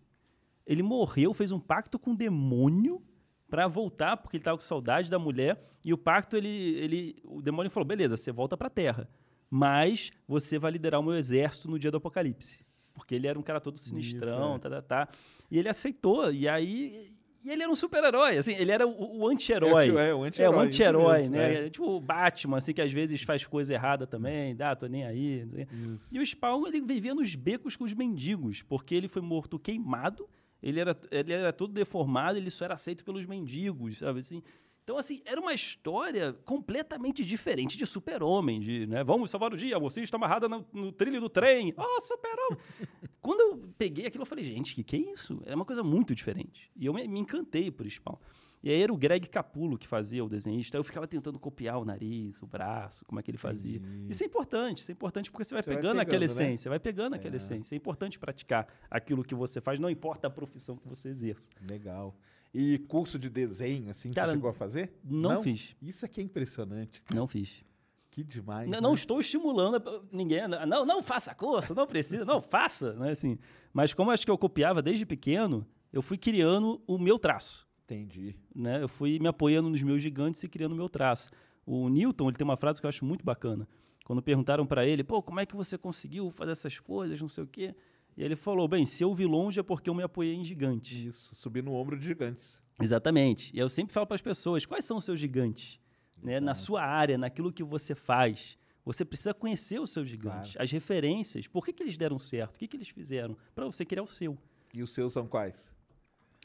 ele 0.67 0.83
morreu, 0.83 1.35
fez 1.35 1.53
um 1.53 1.61
pacto 1.61 1.99
com 1.99 2.13
o 2.13 2.17
demônio 2.17 3.03
pra 3.47 3.69
voltar, 3.69 4.17
porque 4.17 4.39
ele 4.39 4.45
tava 4.45 4.57
com 4.57 4.65
saudade 4.65 5.11
da 5.11 5.19
mulher, 5.19 5.63
e 5.85 5.93
o 5.93 5.99
pacto, 5.99 6.35
ele, 6.35 6.49
ele, 6.49 7.17
o 7.25 7.43
demônio 7.43 7.71
falou, 7.71 7.87
beleza, 7.87 8.17
você 8.17 8.33
volta 8.33 8.57
pra 8.57 8.71
Terra, 8.71 9.07
mas 9.51 10.11
você 10.27 10.59
vai 10.59 10.73
liderar 10.73 10.99
o 10.99 11.05
meu 11.05 11.15
exército 11.15 11.71
no 11.71 11.79
dia 11.79 11.91
do 11.91 11.99
apocalipse. 11.99 12.65
Porque 12.95 13.15
ele 13.15 13.27
era 13.27 13.37
um 13.39 13.43
cara 13.43 13.61
todo 13.61 13.77
sinistrão, 13.77 14.55
é. 14.55 14.59
tá, 14.61 14.71
tá, 14.71 14.83
tá. 14.83 15.09
E 15.51 15.59
ele 15.59 15.69
aceitou, 15.69 16.33
e 16.33 16.49
aí... 16.49 17.13
E 17.45 17.51
ele 17.51 17.63
era 17.63 17.71
um 17.71 17.75
super-herói, 17.75 18.39
assim, 18.39 18.55
ele 18.55 18.71
era 18.73 18.87
o, 18.87 19.19
o 19.19 19.29
anti-herói. 19.29 19.89
É, 19.89 19.93
o- 19.93 19.99
é, 19.99 20.15
o 20.15 20.25
É, 20.25 20.29
anti-herói, 20.29 20.57
o 20.57 20.61
isso 20.61 20.67
anti-herói, 20.83 21.29
né? 21.29 21.67
é. 21.67 21.69
Tipo 21.71 21.91
o 21.91 22.01
Batman, 22.01 22.57
assim, 22.57 22.73
que 22.73 22.81
às 22.81 22.91
vezes 22.91 23.21
faz 23.21 23.45
coisa 23.45 23.75
errada 23.75 24.07
também, 24.07 24.57
dá, 24.57 24.75
tô 24.75 24.87
nem 24.87 25.05
aí. 25.05 25.45
o. 25.45 25.93
Isso. 25.93 26.17
E 26.17 26.19
o 26.19 26.25
Spawn, 26.25 26.67
ele 26.67 26.81
vivia 26.81 27.15
nos 27.15 27.35
becos 27.35 27.77
com 27.77 27.85
os 27.85 27.93
mendigos, 27.93 28.63
porque 28.63 28.95
ele 28.95 29.09
foi 29.09 29.21
morto 29.21 29.59
queimado, 29.59 30.27
ele 30.63 30.81
era, 30.81 30.97
ele 31.11 31.33
era 31.35 31.53
todo 31.53 31.71
deformado, 31.71 32.39
ele 32.39 32.49
só 32.49 32.65
era 32.65 32.73
aceito 32.75 33.05
pelos 33.05 33.27
mendigos, 33.27 33.99
sabe 33.99 34.21
assim? 34.21 34.43
Então, 34.85 34.99
assim, 34.99 35.23
era 35.25 35.41
uma 35.41 35.55
história 35.55 36.35
completamente 36.45 37.25
diferente 37.25 37.77
de 37.77 37.87
super-homem, 37.87 38.61
de, 38.61 38.87
né? 38.87 39.03
Vamos 39.03 39.31
salvar 39.31 39.51
o 39.53 39.57
dia, 39.57 39.77
a 39.77 39.81
mocinha 39.81 40.05
está 40.05 40.19
amarrada 40.19 40.47
no, 40.47 40.65
no 40.75 40.93
trilho 40.93 41.23
do 41.23 41.31
trem. 41.31 41.73
Oh, 41.75 42.01
super-homem! 42.03 42.59
Quando 43.23 43.41
eu 43.41 43.73
peguei 43.79 44.07
aquilo, 44.07 44.23
eu 44.23 44.27
falei, 44.27 44.45
gente, 44.45 44.75
que 44.75 44.85
que 44.85 44.97
é 44.97 45.13
isso? 45.13 45.41
É 45.47 45.55
uma 45.55 45.65
coisa 45.65 45.83
muito 45.83 46.15
diferente. 46.15 46.71
E 46.77 46.85
eu 46.85 46.93
me, 46.93 47.09
me 47.09 47.19
encantei 47.19 47.71
por 47.71 47.91
Spawn. 47.91 48.19
E 48.63 48.71
aí 48.71 48.83
era 48.83 48.93
o 48.93 48.97
Greg 48.97 49.27
Capulo 49.29 49.79
que 49.79 49.89
fazia 49.89 50.23
o 50.23 50.29
desenhista. 50.29 50.77
Eu 50.77 50.85
ficava 50.85 51.07
tentando 51.07 51.39
copiar 51.39 51.79
o 51.79 51.85
nariz, 51.85 52.41
o 52.43 52.47
braço, 52.47 53.05
como 53.07 53.21
é 53.21 53.23
que 53.23 53.31
ele 53.31 53.39
fazia. 53.39 53.81
Isso 54.09 54.23
é 54.23 54.27
importante, 54.27 54.79
isso 54.79 54.91
é 54.91 54.95
importante 54.95 55.31
porque 55.31 55.45
você 55.45 55.55
vai 55.55 55.63
Você 55.63 55.71
vai 55.71 55.77
pegando 55.77 56.01
aquela 56.01 56.21
pegando, 56.21 56.39
né? 56.39 56.45
essência, 56.45 56.69
vai 56.71 56.79
pegando 56.79 57.15
aquela 57.15 57.37
essência. 57.37 57.75
É 57.75 57.77
importante 57.77 58.19
praticar 58.19 58.67
aquilo 58.91 59.23
que 59.23 59.35
você 59.35 59.61
faz, 59.61 59.79
não 59.81 59.91
importa 59.91 60.29
a 60.29 60.31
profissão 60.31 60.77
que 60.77 60.89
você 60.89 61.09
exerça. 61.09 61.49
Legal. 61.71 62.15
E 62.55 62.79
curso 62.79 63.19
de 63.19 63.29
desenho, 63.29 63.91
assim, 63.91 64.13
Cara, 64.13 64.29
você 64.29 64.35
chegou 64.35 64.49
a 64.51 64.55
fazer? 64.55 64.93
não 65.03 65.43
fiz. 65.43 65.75
Isso 65.83 66.07
aqui 66.07 66.21
é 66.21 66.25
impressionante. 66.25 67.03
Não 67.13 67.27
fiz. 67.27 67.65
Que 68.13 68.23
demais. 68.23 68.71
Não, 68.71 68.79
né? 68.79 68.81
não 68.81 68.95
estou 68.95 69.19
estimulando 69.19 69.83
ninguém. 70.13 70.47
Não, 70.47 70.87
não 70.87 71.03
faça 71.03 71.35
curso, 71.35 71.75
não 71.75 71.85
precisa, 71.85 72.25
não 72.25 72.41
faça. 72.41 72.93
Né, 72.93 73.11
assim. 73.11 73.37
Mas 73.73 73.93
como 73.93 74.13
acho 74.13 74.25
que 74.25 74.31
eu 74.31 74.39
copiava 74.39 74.81
desde 74.81 75.05
pequeno, 75.05 75.67
eu 75.93 76.01
fui 76.01 76.17
criando 76.17 76.81
o 76.87 76.97
meu 76.97 77.19
traço. 77.19 77.67
Entendi. 77.85 78.37
né? 78.55 78.81
Eu 78.83 78.89
fui 78.89 79.19
me 79.19 79.27
apoiando 79.27 79.69
nos 79.69 79.83
meus 79.83 80.01
gigantes 80.01 80.43
e 80.45 80.49
criando 80.49 80.73
o 80.73 80.77
meu 80.77 80.89
traço. 80.89 81.31
O 81.67 81.89
Newton, 81.89 82.29
ele 82.29 82.37
tem 82.37 82.45
uma 82.45 82.57
frase 82.57 82.81
que 82.81 82.87
eu 82.87 82.89
acho 82.89 83.05
muito 83.05 83.25
bacana. 83.25 83.69
Quando 84.05 84.23
perguntaram 84.23 84.65
para 84.65 84.87
ele, 84.87 85.03
pô, 85.03 85.21
como 85.21 85.41
é 85.41 85.47
que 85.47 85.57
você 85.57 85.77
conseguiu 85.77 86.31
fazer 86.31 86.53
essas 86.53 86.79
coisas, 86.79 87.21
não 87.21 87.29
sei 87.29 87.43
o 87.43 87.47
quê? 87.47 87.75
E 88.17 88.23
ele 88.23 88.37
falou, 88.37 88.69
bem, 88.69 88.87
se 88.87 89.03
eu 89.03 89.13
vi 89.13 89.27
longe 89.27 89.59
é 89.59 89.63
porque 89.63 89.91
eu 89.91 89.95
me 89.95 90.03
apoiei 90.03 90.35
em 90.35 90.45
gigantes. 90.45 90.97
Isso, 90.99 91.35
subir 91.35 91.63
no 91.65 91.73
ombro 91.75 91.99
de 91.99 92.05
gigantes. 92.07 92.63
Exatamente. 92.81 93.51
E 93.55 93.59
eu 93.59 93.69
sempre 93.69 93.93
falo 93.93 94.07
para 94.07 94.15
as 94.15 94.23
pessoas, 94.23 94.65
quais 94.65 94.85
são 94.85 94.97
os 94.99 95.05
seus 95.05 95.19
gigantes? 95.19 95.81
Né? 96.23 96.39
Na 96.41 96.55
sua 96.55 96.83
área, 96.83 97.19
naquilo 97.19 97.53
que 97.53 97.63
você 97.65 97.95
faz. 97.95 98.57
Você 98.85 99.05
precisa 99.05 99.33
conhecer 99.35 99.81
os 99.81 99.91
seus 99.91 100.09
gigantes, 100.09 100.53
Claro. 100.53 100.63
as 100.65 100.71
referências. 100.71 101.47
Por 101.47 101.65
que, 101.65 101.73
que 101.73 101.83
eles 101.83 101.97
deram 101.97 102.19
certo? 102.19 102.57
O 102.57 102.59
que, 102.59 102.69
que 102.69 102.77
eles 102.77 102.89
fizeram? 102.89 103.37
Para 103.55 103.65
você 103.67 103.85
criar 103.85 104.03
o 104.03 104.07
seu. 104.07 104.39
E 104.73 104.83
os 104.83 104.93
seus 104.93 105.13
são 105.13 105.27
quais? 105.27 105.73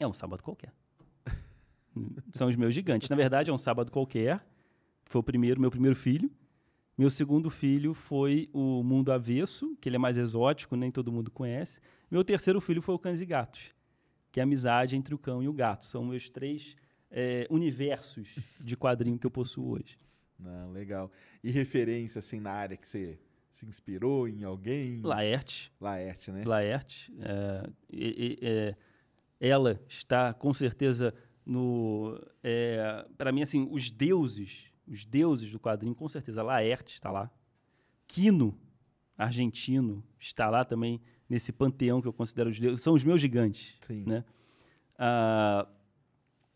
É 0.00 0.06
um 0.06 0.12
sábado 0.14 0.42
qualquer. 0.42 0.72
São 2.32 2.48
os 2.48 2.56
meus 2.56 2.74
gigantes. 2.74 3.08
Na 3.10 3.16
verdade, 3.16 3.50
é 3.50 3.52
um 3.52 3.58
sábado 3.58 3.90
qualquer. 3.92 4.38
que 5.04 5.10
Foi 5.10 5.20
o 5.20 5.22
primeiro, 5.24 5.60
meu 5.60 5.70
primeiro 5.70 5.94
filho. 5.96 6.30
Meu 7.00 7.08
segundo 7.08 7.48
filho 7.48 7.94
foi 7.94 8.50
o 8.52 8.82
Mundo 8.82 9.10
Avesso, 9.10 9.74
que 9.80 9.88
ele 9.88 9.96
é 9.96 9.98
mais 9.98 10.18
exótico, 10.18 10.76
nem 10.76 10.90
todo 10.90 11.10
mundo 11.10 11.30
conhece. 11.30 11.80
Meu 12.10 12.22
terceiro 12.22 12.60
filho 12.60 12.82
foi 12.82 12.94
o 12.94 12.98
Cães 12.98 13.22
e 13.22 13.24
Gatos, 13.24 13.74
que 14.30 14.38
é 14.38 14.42
a 14.42 14.44
amizade 14.44 14.96
entre 14.96 15.14
o 15.14 15.18
cão 15.18 15.42
e 15.42 15.48
o 15.48 15.52
gato. 15.54 15.86
São 15.86 16.04
meus 16.04 16.28
três 16.28 16.76
eh, 17.10 17.46
universos 17.48 18.28
de 18.60 18.76
quadrinho 18.76 19.18
que 19.18 19.26
eu 19.26 19.30
possuo 19.30 19.78
hoje. 19.78 19.98
Não, 20.38 20.72
legal. 20.72 21.10
E 21.42 21.50
referência, 21.50 22.18
assim, 22.18 22.38
na 22.38 22.52
área 22.52 22.76
que 22.76 22.86
você 22.86 23.18
se 23.48 23.64
inspirou 23.64 24.28
em 24.28 24.44
alguém? 24.44 25.00
Laerte, 25.00 25.72
Laerte, 25.80 26.30
né? 26.30 26.44
Laerte. 26.44 27.10
é, 27.18 27.70
é, 28.42 28.76
ela 29.40 29.80
está 29.88 30.34
com 30.34 30.52
certeza 30.52 31.14
no. 31.46 32.20
para 33.16 33.32
mim, 33.32 33.40
assim, 33.40 33.66
os 33.70 33.90
deuses, 33.90 34.69
os 34.90 35.04
deuses 35.04 35.50
do 35.52 35.60
quadrinho, 35.60 35.94
com 35.94 36.08
certeza. 36.08 36.42
Laerte 36.42 36.94
está 36.94 37.10
lá. 37.10 37.30
Quino, 38.08 38.58
argentino, 39.16 40.02
está 40.18 40.50
lá 40.50 40.64
também 40.64 41.00
nesse 41.28 41.52
panteão 41.52 42.02
que 42.02 42.08
eu 42.08 42.12
considero 42.12 42.50
os 42.50 42.58
deuses. 42.58 42.82
São 42.82 42.92
os 42.94 43.04
meus 43.04 43.20
gigantes. 43.20 43.76
Sim. 43.86 44.04
Né? 44.04 44.24
Ah, 44.98 45.66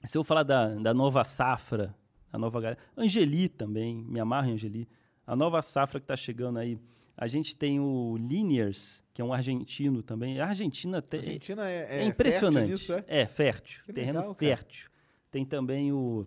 se 0.04 0.18
eu 0.18 0.24
falar 0.24 0.42
da, 0.42 0.74
da 0.74 0.92
nova 0.92 1.22
safra, 1.24 1.94
a 2.32 2.36
nova 2.38 2.60
galera. 2.60 2.80
Angeli 2.96 3.48
também, 3.48 4.02
me 4.02 4.18
amarro 4.18 4.48
em 4.48 4.54
Angeli. 4.54 4.88
A 5.26 5.36
nova 5.36 5.62
safra 5.62 6.00
que 6.00 6.04
está 6.04 6.16
chegando 6.16 6.58
aí. 6.58 6.78
A 7.16 7.28
gente 7.28 7.54
tem 7.54 7.78
o 7.78 8.16
Liniers, 8.18 9.02
que 9.14 9.22
é 9.22 9.24
um 9.24 9.32
argentino 9.32 10.02
também. 10.02 10.40
A 10.40 10.48
Argentina 10.48 11.00
tem. 11.00 11.20
A 11.20 11.22
Argentina 11.22 11.70
é, 11.70 11.86
É, 11.88 12.02
é 12.02 12.04
impressionante. 12.06 12.70
fértil 12.76 12.96
nisso, 12.96 13.06
é? 13.08 13.20
é? 13.22 13.26
fértil. 13.28 13.84
Que 13.84 13.92
terreno 13.92 14.18
legal, 14.18 14.34
cara. 14.34 14.56
fértil. 14.56 14.90
Tem 15.30 15.46
também 15.46 15.92
o 15.92 16.26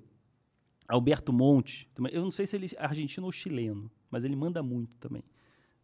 Alberto 0.87 1.33
Monte. 1.33 1.89
Eu 2.11 2.21
não 2.21 2.31
sei 2.31 2.45
se 2.45 2.55
ele 2.55 2.67
é 2.75 2.83
argentino 2.83 3.25
ou 3.25 3.31
chileno, 3.31 3.91
mas 4.09 4.23
ele 4.23 4.35
manda 4.35 4.63
muito 4.63 4.95
também. 4.99 5.23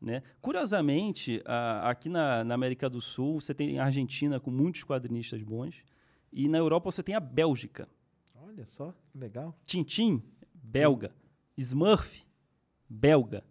Né? 0.01 0.21
Curiosamente, 0.41 1.41
a- 1.45 1.89
aqui 1.89 2.09
na, 2.09 2.43
na 2.43 2.53
América 2.55 2.89
do 2.89 2.99
Sul, 3.01 3.39
você 3.39 3.53
tem 3.53 3.79
a 3.79 3.85
Argentina 3.85 4.39
com 4.39 4.51
muitos 4.51 4.83
quadrinistas 4.83 5.41
bons. 5.41 5.83
E 6.31 6.47
na 6.47 6.57
Europa 6.57 6.91
você 6.91 7.01
tem 7.03 7.15
a 7.15 7.19
Bélgica. 7.19 7.87
Olha 8.35 8.65
só, 8.65 8.93
que 9.11 9.17
legal. 9.17 9.55
Tintim, 9.65 10.21
belga. 10.53 11.13
Smurf, 11.57 12.23
belga. 12.89 13.43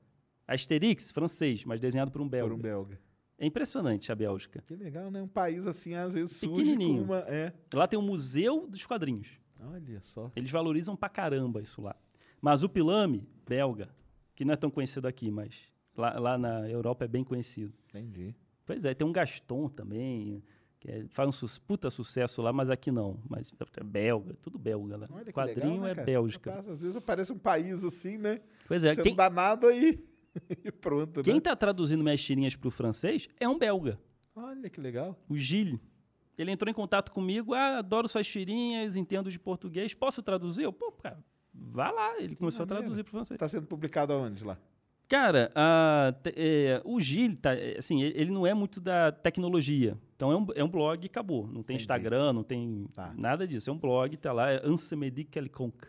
Asterix, 0.47 1.11
francês, 1.11 1.65
mas 1.65 1.81
desenhado 1.81 2.11
por 2.11 2.21
um 2.21 2.29
belga. 2.29 2.51
Por 2.51 2.59
um 2.59 2.61
belga. 2.63 3.01
É 3.39 3.47
impressionante 3.47 4.13
a 4.13 4.15
Bélgica. 4.15 4.63
Que 4.67 4.77
legal, 4.77 5.11
né? 5.11 5.23
Um 5.23 5.29
país 5.29 5.67
assim, 5.67 5.95
às 5.95 6.15
vezes 6.15 6.37
surge 6.37 6.77
com 6.77 7.01
uma... 7.01 7.19
É. 7.21 7.53
Lá 7.75 7.87
tem 7.89 7.99
o 7.99 8.03
Museu 8.03 8.67
dos 8.69 8.85
Quadrinhos. 8.87 9.29
Olha 9.65 10.01
só. 10.03 10.31
Eles 10.37 10.51
valorizam 10.51 10.97
pra 10.97 11.09
caramba 11.09 11.61
isso 11.61 11.81
lá. 11.83 11.95
Mas 12.41 12.63
o 12.63 12.69
Pilame, 12.69 13.27
belga, 13.49 13.89
que 14.35 14.45
não 14.45 14.53
é 14.55 14.57
tão 14.57 14.71
conhecido 14.71 15.07
aqui, 15.07 15.31
mas 15.31 15.55
lá, 15.97 16.19
lá 16.19 16.39
na 16.39 16.69
Europa 16.69 17.05
é 17.05 17.09
bem 17.09 17.23
conhecido. 17.23 17.73
Entendi. 17.89 18.35
Pois 18.67 18.85
é, 18.85 18.95
tem 18.95 19.07
um 19.07 19.13
Gaston 19.13 19.69
também, 19.69 20.43
que 20.81 20.91
é- 20.91 21.05
faz 21.11 21.29
um 21.29 21.33
su- 21.33 21.61
puta 21.63 21.91
sucesso 21.91 22.41
lá, 22.43 22.53
mas 22.53 22.71
aqui 22.71 22.91
não. 22.91 23.21
Mas 23.29 23.53
é 23.77 23.85
belga, 23.85 24.35
tudo 24.43 24.59
belga 24.59 24.97
lá. 24.97 25.09
Olha 25.11 25.25
que 25.27 25.33
Quadrinho 25.33 25.69
legal, 25.73 25.85
né, 25.85 25.91
é 25.91 25.95
cara? 25.95 26.07
Bélgica. 26.07 26.51
Rapaz, 26.51 26.69
às 26.69 26.81
vezes 26.81 26.97
aparece 26.97 27.33
um 27.33 27.39
país 27.39 27.85
assim, 27.85 28.19
né? 28.19 28.41
Pois 28.67 28.85
é, 28.85 28.93
Você 28.93 29.03
quem, 29.03 29.13
não 29.13 29.17
dá 29.17 29.31
nada 29.31 29.73
e, 29.75 30.03
e 30.65 30.73
pronto, 30.73 31.23
quem 31.23 31.35
né? 31.35 31.41
tá 31.41 31.55
traduzindo 31.55 32.03
minhas 32.03 32.23
tirinhas 32.23 32.57
pro 32.57 32.71
francês 32.71 33.29
é 33.39 33.49
um 33.49 33.59
belga, 33.59 34.01
Olha 34.35 34.69
que 34.71 34.81
legal. 34.81 35.17
o 35.29 35.37
Gilles. 35.37 35.79
Ele 36.39 36.51
entrou 36.51 36.71
em 36.71 36.75
contato 36.75 37.13
comigo, 37.13 37.55
ah, 37.55 37.79
adoro 37.79 38.09
suas 38.09 38.27
tirinhas, 38.27 38.97
entendo 38.97 39.31
de 39.31 39.39
português, 39.39 39.93
posso 39.95 40.23
traduzir? 40.23 40.63
Eu, 40.63 40.73
pô, 40.73 40.91
cara, 40.93 41.19
vá 41.53 41.91
lá. 41.91 42.19
Ele 42.21 42.35
começou 42.35 42.65
a 42.65 42.67
traduzir 42.67 43.03
pro 43.05 43.13
francês. 43.13 43.39
Tá 43.39 43.49
sendo 43.49 43.67
publicado 43.67 44.13
aonde 44.13 44.45
lá? 44.45 44.57
Cara, 45.09 45.53
a 45.55 46.15
é, 46.35 46.81
o 46.87 46.99
Gil, 46.99 47.37
tá, 47.37 47.55
é, 47.55 47.77
assim, 47.77 48.03
ele 48.03 48.31
não 48.31 48.47
é 48.47 48.55
muito 48.55 48.81
da 48.81 49.13
tecnologia. 49.13 49.99
Então 50.17 50.33
é 50.33 50.37
um, 50.37 50.47
é 50.55 50.65
um 50.65 50.69
blog 50.69 51.05
e 51.05 51.07
acabou. 51.07 51.43
Não 51.47 51.63
tem 51.63 51.75
Entendi. 51.75 51.83
Instagram, 51.83 52.33
não 52.33 52.43
tem 52.43 52.87
Tá. 52.95 53.13
nada 53.15 53.47
disso. 53.47 53.69
É 53.69 53.73
um 53.73 53.79
blog, 53.79 54.17
tá 54.17 54.33
lá, 54.33 54.51
é 54.51 54.63
Ansemedi 54.65 55.25
Quelconque. 55.25 55.89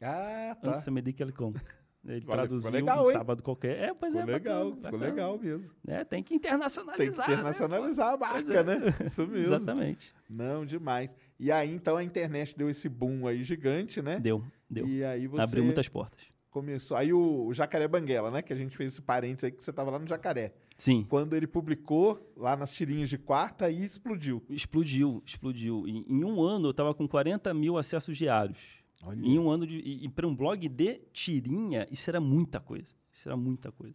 Ah, 0.00 0.56
tá. 0.60 0.70
Ansemedi 0.70 1.12
Quelconque. 1.12 1.60
Ele 2.06 2.20
le- 2.20 2.26
traduziu 2.26 2.70
legal, 2.70 3.04
um 3.04 3.06
hein? 3.06 3.12
sábado 3.12 3.42
qualquer. 3.42 3.78
É, 3.78 3.94
pois 3.94 4.12
Ficou 4.14 4.28
é, 4.30 4.32
legal, 4.32 4.64
bacana, 4.70 4.74
ficou 4.76 4.98
bacana. 4.98 5.04
legal 5.10 5.38
mesmo. 5.38 5.74
É, 5.86 6.04
tem 6.04 6.22
que 6.22 6.28
Tem 6.30 6.36
internacionalizar. 6.38 7.26
que 7.26 7.32
internacionalizar 7.32 8.14
a 8.14 8.18
Pois 8.18 8.48
marca, 8.48 8.60
é. 8.60 8.62
né? 8.64 8.94
Isso 9.04 9.26
Né? 9.26 9.32
mesmo. 9.38 9.54
Exatamente. 9.54 10.14
Não, 10.28 10.64
demais. 10.64 11.16
E 11.38 11.50
aí, 11.52 11.72
então, 11.74 11.96
a 11.96 12.02
internet 12.04 12.56
deu 12.56 12.70
esse 12.70 12.88
boom 12.88 13.26
aí 13.26 13.42
gigante, 13.44 14.00
né? 14.00 14.18
Deu, 14.20 14.42
deu. 14.70 14.86
E 14.88 15.04
aí 15.04 15.26
você 15.26 15.42
Abriu 15.42 15.64
muitas 15.64 15.88
portas. 15.88 16.20
começou. 16.50 16.96
Aí 16.96 17.12
o, 17.12 17.46
o 17.46 17.52
Jacaré 17.54 17.86
Banguela, 17.86 18.30
né? 18.30 18.40
Que 18.42 18.52
a 18.52 18.56
gente 18.56 18.76
fez 18.76 18.92
esse 18.92 19.02
parênteses 19.02 19.44
aí 19.44 19.50
que 19.52 19.62
você 19.62 19.72
tava 19.72 19.90
lá 19.90 19.98
no 19.98 20.06
Jacaré. 20.06 20.54
Sim. 20.78 21.04
Quando 21.08 21.34
ele 21.34 21.46
publicou 21.46 22.32
lá 22.36 22.54
nas 22.56 22.70
tirinhas 22.70 23.08
de 23.08 23.16
quarta, 23.18 23.64
aí 23.66 23.82
explodiu. 23.82 24.42
Explodiu, 24.50 25.22
explodiu. 25.24 25.86
Em, 25.86 26.04
em 26.08 26.22
um 26.24 26.42
ano 26.42 26.68
eu 26.68 26.74
tava 26.74 26.94
com 26.94 27.06
40 27.08 27.52
mil 27.54 27.78
acessos 27.78 28.16
diários. 28.16 28.58
Olha. 29.04 29.20
Em 29.20 29.38
um 29.38 29.50
ano 29.50 29.66
de. 29.66 29.76
E, 29.78 30.04
e 30.04 30.08
para 30.08 30.26
um 30.26 30.34
blog 30.34 30.68
de 30.68 31.00
tirinha, 31.12 31.86
isso 31.90 32.08
era 32.10 32.20
muita 32.20 32.60
coisa. 32.60 32.94
Isso 33.12 33.28
era 33.28 33.36
muita 33.36 33.70
coisa. 33.72 33.94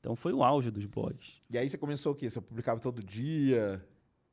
Então 0.00 0.16
foi 0.16 0.32
o 0.32 0.42
auge 0.42 0.70
dos 0.70 0.84
blogs. 0.86 1.40
E 1.50 1.56
aí 1.58 1.68
você 1.70 1.78
começou 1.78 2.12
o 2.12 2.14
quê? 2.16 2.28
Você 2.28 2.40
publicava 2.40 2.80
todo 2.80 3.02
dia? 3.02 3.84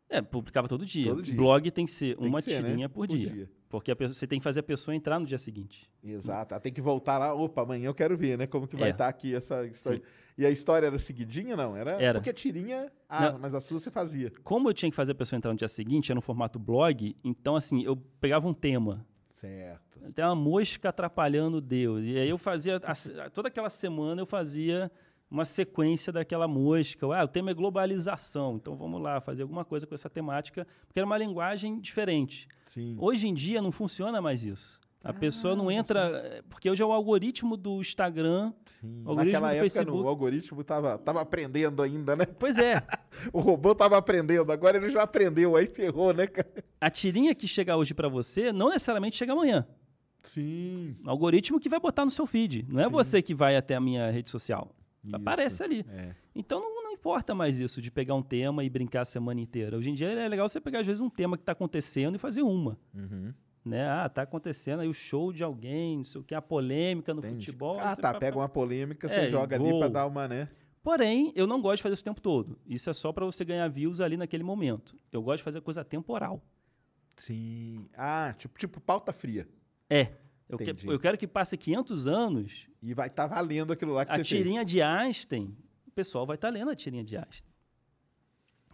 É, 0.10 0.20
publicava 0.22 0.68
todo 0.68 0.84
dia. 0.86 1.06
Todo 1.06 1.22
dia. 1.22 1.36
Blog 1.36 1.70
tem 1.70 1.86
que 1.86 1.92
ser 1.92 2.18
Tem 2.18 2.28
uma 2.28 2.40
que 2.40 2.46
ser, 2.46 2.62
né? 2.64 2.70
tirinha 2.70 2.90
por, 2.90 3.08
Por 3.08 3.16
dia. 3.16 3.30
dia. 3.30 3.52
Porque 3.70 3.92
a 3.92 3.96
pessoa- 3.96 4.16
você 4.16 4.26
tem 4.26 4.40
que 4.40 4.44
fazer 4.44 4.62
a 4.62 4.64
pessoa 4.64 4.96
entrar 4.96 5.20
no 5.20 5.28
dia 5.28 5.38
seguinte. 5.38 5.88
Exato. 6.04 6.56
Aí 6.56 6.60
tem 6.60 6.74
que 6.74 6.82
voltar 6.82 7.20
lá. 7.20 7.32
Opa, 7.36 7.62
amanhã 7.62 7.86
eu 7.86 7.94
quero 7.94 8.18
ver, 8.18 8.36
né? 8.36 8.48
Como 8.48 8.68
que 8.68 8.76
vai 8.76 8.90
É. 8.90 8.92
estar 8.92 9.08
aqui 9.08 9.36
essa 9.36 9.64
história. 9.68 10.02
E 10.36 10.44
a 10.44 10.50
história 10.50 10.88
era 10.88 10.98
seguidinha, 10.98 11.56
não? 11.56 11.78
Era, 11.78 11.92
Era. 12.02 12.20
porque 12.20 12.34
tirinha... 12.34 12.92
Ah, 13.08 13.38
mas 13.38 13.54
a 13.54 13.62
sua 13.62 13.78
você 13.78 13.92
fazia. 13.92 14.32
Como 14.44 14.68
eu 14.70 14.74
tinha 14.74 14.90
que 14.90 14.96
fazer 14.96 15.12
a 15.12 15.16
pessoa 15.16 15.38
entrar 15.38 15.52
no 15.52 15.58
dia 15.58 15.68
seguinte, 15.68 16.12
era 16.12 16.16
no 16.16 16.22
formato 16.22 16.58
blog, 16.58 17.16
então 17.24 17.56
assim, 17.56 17.84
eu 17.84 17.96
pegava 18.20 18.48
um 18.48 18.54
tema. 18.56 19.06
Certo. 19.34 19.89
Tem 20.16 20.24
uma 20.26 20.36
mosca 20.36 20.90
atrapalhando 20.90 21.60
Deus. 21.62 22.04
E 22.04 22.18
aí 22.18 22.30
eu 22.30 22.38
fazia. 22.38 22.78
a 22.78 23.30
toda 23.30 23.48
aquela 23.48 23.70
semana 23.70 24.22
eu 24.22 24.26
fazia 24.26 24.92
uma 25.30 25.46
sequência 25.46 26.12
daquela 26.12 26.48
mosca. 26.48 27.06
Ah, 27.16 27.24
o 27.24 27.28
tema 27.28 27.52
é 27.52 27.54
globalização. 27.54 28.56
Então 28.56 28.76
vamos 28.76 29.02
lá, 29.02 29.22
fazer 29.22 29.44
alguma 29.44 29.64
coisa 29.66 29.86
com 29.86 29.94
essa 29.96 30.10
temática, 30.10 30.66
porque 30.88 31.00
era 31.00 31.06
uma 31.06 31.18
linguagem 31.18 31.80
diferente. 31.80 32.48
Sim. 32.68 32.96
Hoje 33.00 33.28
em 33.28 33.34
dia 33.34 33.62
não 33.62 33.72
funciona 33.72 34.22
mais 34.22 34.44
isso. 34.44 34.80
A 35.02 35.14
pessoa 35.14 35.54
Ah, 35.54 35.56
não 35.56 35.72
entra. 35.72 36.10
eh, 36.26 36.42
Porque 36.50 36.70
hoje 36.70 36.84
é 36.84 36.86
o 36.86 36.92
algoritmo 36.92 37.56
do 37.56 37.80
Instagram. 37.80 38.52
Sim. 38.66 39.02
O 39.06 39.10
algoritmo 39.12 39.32
Naquela 39.42 39.48
do 39.48 39.54
época, 39.56 39.62
Facebook. 39.70 39.98
no, 39.98 40.04
o 40.04 40.08
algoritmo 40.10 40.62
tava, 40.64 40.98
tava 40.98 41.22
aprendendo 41.22 41.82
ainda, 41.82 42.18
né? 42.18 42.26
Pois 42.26 42.58
é, 42.58 42.84
O 43.32 43.40
robô 43.40 43.74
tava 43.74 43.98
aprendendo, 43.98 44.52
agora 44.52 44.76
ele 44.78 44.90
já 44.90 45.04
aprendeu, 45.04 45.56
aí 45.56 45.68
ferrou, 45.68 46.14
né, 46.14 46.28
cara? 46.28 46.50
a 46.82 46.90
tirinha 46.90 47.34
que 47.34 47.48
chega 47.48 47.78
hoje 47.78 47.94
para 47.94 48.10
você 48.10 48.52
não 48.52 48.68
necessariamente 48.70 49.16
chega 49.16 49.32
amanhã. 49.32 49.66
Sim. 50.24 50.96
O 51.06 51.10
algoritmo 51.10 51.60
que 51.60 51.70
vai 51.70 51.80
botar 51.80 52.06
no 52.06 52.12
seu 52.12 52.26
feed. 52.28 52.66
Não 52.70 52.82
é 52.82 52.86
Sim. 52.86 52.92
você 52.92 53.22
que 53.22 53.34
vai 53.34 53.56
até 53.56 53.76
a 53.76 53.80
minha 53.80 54.10
rede 54.12 54.30
social. 54.30 54.76
Isso. 55.04 55.16
Aparece 55.16 55.64
ali. 55.64 55.86
É. 55.90 56.14
Então 56.36 56.60
não, 56.60 56.84
não 56.84 56.92
importa 56.92 57.34
mais 57.34 57.60
isso 57.60 57.82
de 57.82 57.90
pegar 57.90 58.16
um 58.16 58.22
tema 58.22 58.64
e 58.64 58.70
brincar 58.70 59.02
a 59.02 59.06
semana 59.06 59.40
inteira. 59.40 59.78
Hoje 59.78 59.90
em 59.90 59.94
dia 59.96 60.10
é 60.10 60.28
legal 60.28 60.48
você 60.50 60.60
pegar, 60.60 60.80
às 60.82 60.88
vezes, 60.88 61.00
um 61.00 61.10
tema 61.10 61.38
que 61.38 61.44
está 61.44 61.54
acontecendo 61.54 62.16
e 62.16 62.20
fazer 62.20 62.42
uma. 62.42 62.78
Uhum. 62.94 63.34
Né? 63.64 63.88
Ah, 63.90 64.10
tá 64.10 64.22
acontecendo 64.24 64.80
aí 64.82 64.88
o 64.88 64.94
show 64.94 65.32
de 65.32 65.44
alguém, 65.44 65.98
não 65.98 66.04
sei 66.04 66.20
o 66.20 66.24
que, 66.24 66.34
a 66.36 66.42
polêmica 66.42 67.14
no 67.14 67.20
Entendi. 67.20 67.46
futebol. 67.46 67.80
Ah, 67.80 67.96
tá. 67.96 68.12
vai- 68.12 68.20
Pega 68.22 68.38
uma 68.38 68.50
polêmica, 68.50 69.08
É, 69.08 69.10
você 69.10 69.28
joga 69.30 69.56
ali 69.56 69.70
gol. 69.70 69.80
pra 69.80 69.88
dar 69.90 70.06
uma, 70.08 70.28
né? 70.28 70.50
Porém, 70.82 71.32
eu 71.36 71.46
não 71.46 71.62
gosto 71.62 71.78
de 71.78 71.84
fazer 71.84 71.94
isso 71.94 72.02
o 72.02 72.06
tempo 72.06 72.22
todo. 72.22 72.58
Isso 72.66 72.90
é 72.90 72.94
só 72.94 73.12
para 73.14 73.26
você 73.26 73.44
ganhar 73.46 73.68
views 73.70 74.00
ali 74.02 74.16
naquele 74.18 74.44
momento. 74.44 74.96
Eu 75.12 75.22
gosto 75.22 75.38
de 75.40 75.44
fazer 75.44 75.62
coisa 75.62 75.84
temporal. 75.84 76.42
Sim. 77.18 77.86
Ah, 77.96 78.34
tipo, 78.38 78.58
tipo 78.58 78.80
pauta 78.80 79.12
fria. 79.14 79.48
É. 79.90 80.14
Eu, 80.48 80.58
que- 80.58 80.76
eu 80.88 81.00
quero 81.00 81.18
que 81.18 81.28
passe 81.28 81.56
500 81.58 82.08
anos, 82.08 82.68
E 82.82 82.94
vai 82.94 83.08
estar 83.08 83.28
valendo 83.28 83.72
aquilo 83.74 83.94
lá 83.94 84.04
que 84.06 84.12
a 84.14 84.18
você 84.18 84.24
tirinha 84.24 84.62
fez. 84.62 84.72
de 84.72 84.82
Einstein, 84.82 85.56
o 85.88 85.92
pessoal 85.92 86.26
vai 86.26 86.36
estar 86.36 86.50
lendo 86.50 86.72
a 86.72 86.76
tirinha 86.76 87.04
de 87.04 87.16
Einstein. 87.18 87.50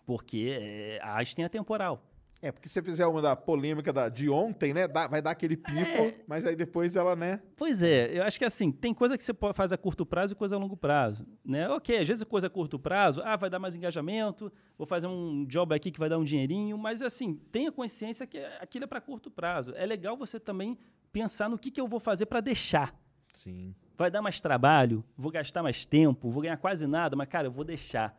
Porque 0.06 0.50
é, 0.62 1.00
a 1.02 1.18
Einstein 1.18 1.46
é 1.46 1.50
temporal. 1.50 2.02
É, 2.42 2.52
porque 2.52 2.68
se 2.68 2.74
você 2.74 2.84
fizer 2.84 3.08
uma 3.08 3.22
da 3.22 3.36
polêmica 3.36 3.92
da, 3.92 4.08
de 4.10 4.30
ontem, 4.30 4.74
né? 4.74 4.88
dá- 4.88 5.08
vai 5.08 5.22
dar 5.22 5.32
aquele 5.32 5.56
pico, 5.58 5.80
É. 5.80 6.20
mas 6.28 6.46
aí 6.46 6.56
depois 6.56 6.96
ela, 6.96 7.16
né? 7.16 7.42
Pois 7.56 7.82
é, 7.82 8.16
eu 8.18 8.24
acho 8.24 8.38
que 8.38 8.46
assim, 8.46 8.72
tem 8.72 8.94
coisa 8.94 9.18
que 9.18 9.24
você 9.24 9.34
pode 9.34 9.56
fazer 9.56 9.74
a 9.76 9.78
curto 9.78 10.06
prazo 10.06 10.34
e 10.34 10.36
coisa 10.36 10.56
a 10.56 10.60
longo 10.60 10.78
prazo, 10.78 11.26
né? 11.44 11.68
Ok, 11.70 11.98
às 11.98 12.08
vezes 12.08 12.24
coisa 12.26 12.48
a 12.48 12.50
curto 12.50 12.78
prazo, 12.78 13.22
ah, 13.24 13.36
vai 13.36 13.50
dar 13.50 13.58
mais 13.58 13.76
engajamento, 13.76 14.52
vou 14.78 14.86
fazer 14.86 15.08
um 15.08 15.46
job 15.46 15.74
aqui 15.74 15.90
que 15.90 16.00
vai 16.00 16.10
dar 16.10 16.20
um 16.20 16.24
dinheirinho, 16.24 16.78
mas 16.78 17.02
assim, 17.02 17.36
tenha 17.52 17.72
consciência 17.72 18.28
que 18.28 18.38
aquilo 18.60 18.84
é 18.84 18.88
para 18.88 19.02
curto 19.02 19.32
prazo. 19.32 19.74
É 19.76 19.86
legal 19.86 20.16
você 20.16 20.40
também 20.40 20.78
pensar 21.12 21.50
no 21.50 21.58
que, 21.58 21.72
que 21.72 21.80
eu 21.82 21.88
vou 21.88 22.00
fazer 22.00 22.26
para 22.28 22.42
deixar. 22.42 22.94
Sim. 23.34 23.74
Vai 23.98 24.12
dar 24.12 24.22
mais 24.22 24.42
trabalho, 24.42 25.04
vou 25.18 25.32
gastar 25.32 25.64
mais 25.64 25.86
tempo, 25.86 26.30
vou 26.30 26.44
ganhar 26.44 26.58
quase 26.58 26.86
nada, 26.86 27.16
mas 27.16 27.28
cara, 27.30 27.48
eu 27.48 27.52
vou 27.52 27.64
deixar. 27.64 28.16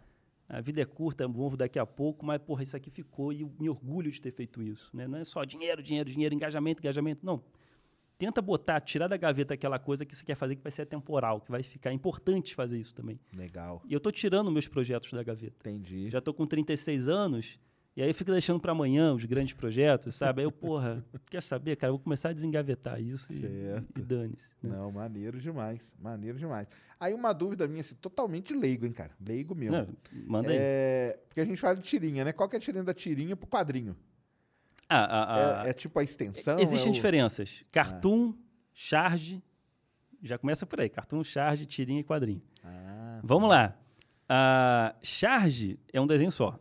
A 0.49 0.61
vida 0.61 0.81
é 0.81 0.85
curta, 0.85 1.27
morro 1.27 1.57
daqui 1.57 1.79
a 1.79 1.87
pouco, 1.87 2.25
mas 2.25 2.41
porra, 2.41 2.63
isso 2.63 2.77
aqui 2.77 2.91
ficou 2.91 3.33
e 3.33 3.41
eu 3.41 3.53
me 3.59 3.69
orgulho 3.69 4.11
de 4.11 4.21
ter 4.21 4.31
feito 4.31 4.63
isso, 4.63 4.91
né? 4.95 5.09
Não 5.09 5.19
é 5.19 5.25
só 5.25 5.45
dinheiro, 5.45 5.83
dinheiro, 5.83 6.09
dinheiro, 6.09 6.35
engajamento, 6.35 6.81
engajamento, 6.81 7.27
não. 7.27 7.43
Tenta 8.19 8.41
botar, 8.41 8.81
tirar 8.81 9.09
da 9.09 9.17
gaveta 9.17 9.53
aquela 9.55 9.79
coisa 9.79 10.07
que 10.07 10.17
você 10.17 10.25
quer 10.25 10.37
fazer 10.37 10.57
que 10.57 10.63
vai 10.63 10.73
ser 10.73 10.87
temporal, 10.87 11.41
que 11.41 11.51
vai 11.51 11.63
ficar 11.63 11.91
É 11.91 11.93
importante 11.93 12.55
fazer 12.55 12.79
isso 12.79 12.95
também. 12.95 13.21
Legal. 13.35 13.83
E 13.87 13.93
eu 13.93 14.01
tô 14.01 14.11
tirando 14.11 14.51
meus 14.51 14.67
projetos 14.67 15.11
da 15.13 15.23
gaveta. 15.23 15.69
Entendi. 15.69 16.09
Já 16.09 16.21
tô 16.21 16.33
com 16.33 16.47
36 16.47 17.09
anos 17.09 17.59
e 17.97 18.03
aí 18.03 18.11
eu 18.11 18.15
fico 18.15 18.31
deixando 18.31 18.61
para 18.61 18.73
amanhã 18.73 19.15
os 19.15 19.25
grandes 19.25 19.55
projetos, 19.55 20.15
sabe? 20.15 20.41
Aí 20.43 20.47
eu, 20.47 20.53
porra, 20.53 21.03
quer 21.31 21.43
saber, 21.43 21.77
cara, 21.77 21.89
eu 21.91 21.95
vou 21.97 22.03
começar 22.05 22.29
a 22.29 22.33
desengavetar 22.33 23.01
isso 23.01 23.33
e, 23.33 23.37
Certo. 23.37 23.99
e 23.99 24.03
dane-se. 24.03 24.53
né? 24.63 24.77
Não, 24.77 24.93
maneiro 24.93 25.41
demais. 25.41 25.97
Maneiro 25.99 26.39
demais. 26.39 26.69
Aí 27.01 27.15
uma 27.15 27.33
dúvida 27.33 27.67
minha, 27.67 27.81
assim, 27.81 27.95
totalmente 27.95 28.53
leigo, 28.55 28.85
hein, 28.87 28.93
cara? 28.93 29.13
Leigo 29.21 29.55
mesmo. 29.55 29.77
Não, 29.77 29.89
manda 30.27 30.51
aí. 30.51 30.57
É, 30.61 31.19
porque 31.29 31.41
a 31.41 31.45
gente 31.45 31.59
fala 31.61 31.77
de 31.77 31.83
tirinha, 31.83 32.25
né? 32.25 32.33
Qual 32.33 32.49
que 32.49 32.57
é 32.57 32.59
a 32.59 32.61
tirinha 32.61 32.85
da 32.85 32.93
tirinha 32.95 33.35
pro 33.35 33.47
quadrinho? 33.47 33.97
Ah, 34.89 35.05
ah, 35.05 35.63
ah, 35.63 35.67
É, 35.67 35.71
é 35.71 35.73
tipo 35.73 35.99
a 35.99 36.03
extensão? 36.05 36.61
Existem 36.61 36.89
é 36.89 36.91
o- 36.91 36.95
diferenças. 36.95 37.65
Cartoon, 37.73 38.35
charge, 38.73 39.43
já 40.23 40.39
começa 40.39 40.65
por 40.67 40.81
aí. 40.81 40.89
Cartoon, 40.89 41.25
charge, 41.25 41.67
tirinha 41.67 42.01
e 42.01 42.05
quadrinho. 42.05 42.43
Ah, 42.63 43.21
Vamos 43.25 43.49
lá. 43.49 43.75
A 44.29 44.95
charge 45.03 45.79
é 45.93 46.01
um 46.01 46.07
desenho 46.07 46.31
só. 46.31 46.59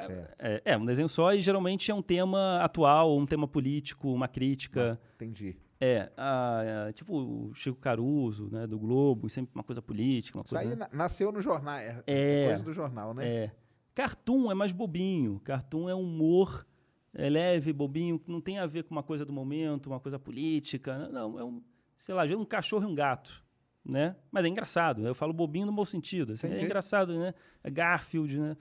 Né? 0.00 0.28
É, 0.38 0.62
é 0.64 0.76
um 0.78 0.84
desenho 0.84 1.08
só 1.08 1.32
e 1.34 1.40
geralmente 1.40 1.90
é 1.90 1.94
um 1.94 2.02
tema 2.02 2.58
atual, 2.62 3.16
um 3.18 3.26
tema 3.26 3.46
político, 3.46 4.12
uma 4.12 4.26
crítica. 4.28 5.00
entendi. 5.14 5.56
É, 5.80 6.12
a- 6.16 6.62
é, 6.88 6.92
tipo 6.92 7.12
o 7.16 7.52
Chico 7.54 7.78
Caruso, 7.78 8.48
né, 8.52 8.66
do 8.68 8.78
Globo, 8.78 9.28
sempre 9.28 9.52
uma 9.54 9.64
coisa 9.64 9.82
política, 9.82 10.38
uma 10.38 10.44
Isso 10.44 10.54
coisa... 10.54 10.70
aí 10.70 10.76
na- 10.76 10.88
nasceu 10.92 11.32
no 11.32 11.40
jornal, 11.40 11.74
é, 11.76 12.02
É. 12.06 12.46
coisa 12.46 12.62
do 12.62 12.72
jornal, 12.72 13.12
né? 13.12 13.26
É. 13.28 13.50
Cartoon 13.94 14.50
é 14.50 14.54
mais 14.54 14.72
bobinho. 14.72 15.40
Cartoon 15.44 15.88
é 15.88 15.94
humor 15.94 16.66
é 17.14 17.28
leve, 17.28 17.72
bobinho, 17.74 18.18
que 18.18 18.30
não 18.30 18.40
tem 18.40 18.58
a 18.58 18.64
ver 18.66 18.84
com 18.84 18.92
uma 18.94 19.02
coisa 19.02 19.22
do 19.26 19.32
momento, 19.32 19.88
uma 19.88 20.00
coisa 20.00 20.18
política. 20.18 21.08
Não, 21.10 21.38
é 21.38 21.44
um, 21.44 21.60
sei 21.96 22.14
lá, 22.14 22.24
um 22.24 22.44
cachorro 22.44 22.84
e 22.84 22.86
um 22.86 22.94
gato, 22.94 23.44
né? 23.84 24.16
Mas 24.30 24.44
é 24.46 24.48
engraçado. 24.48 25.06
Eu 25.06 25.14
falo 25.14 25.32
bobinho 25.34 25.66
no 25.66 25.72
bom 25.72 25.84
sentido. 25.84 26.32
assim, 26.32 26.46
é 26.46 26.62
engraçado, 26.64 27.18
né? 27.18 27.34
É 27.62 27.68
Garfield, 27.68 28.38
né? 28.40 28.56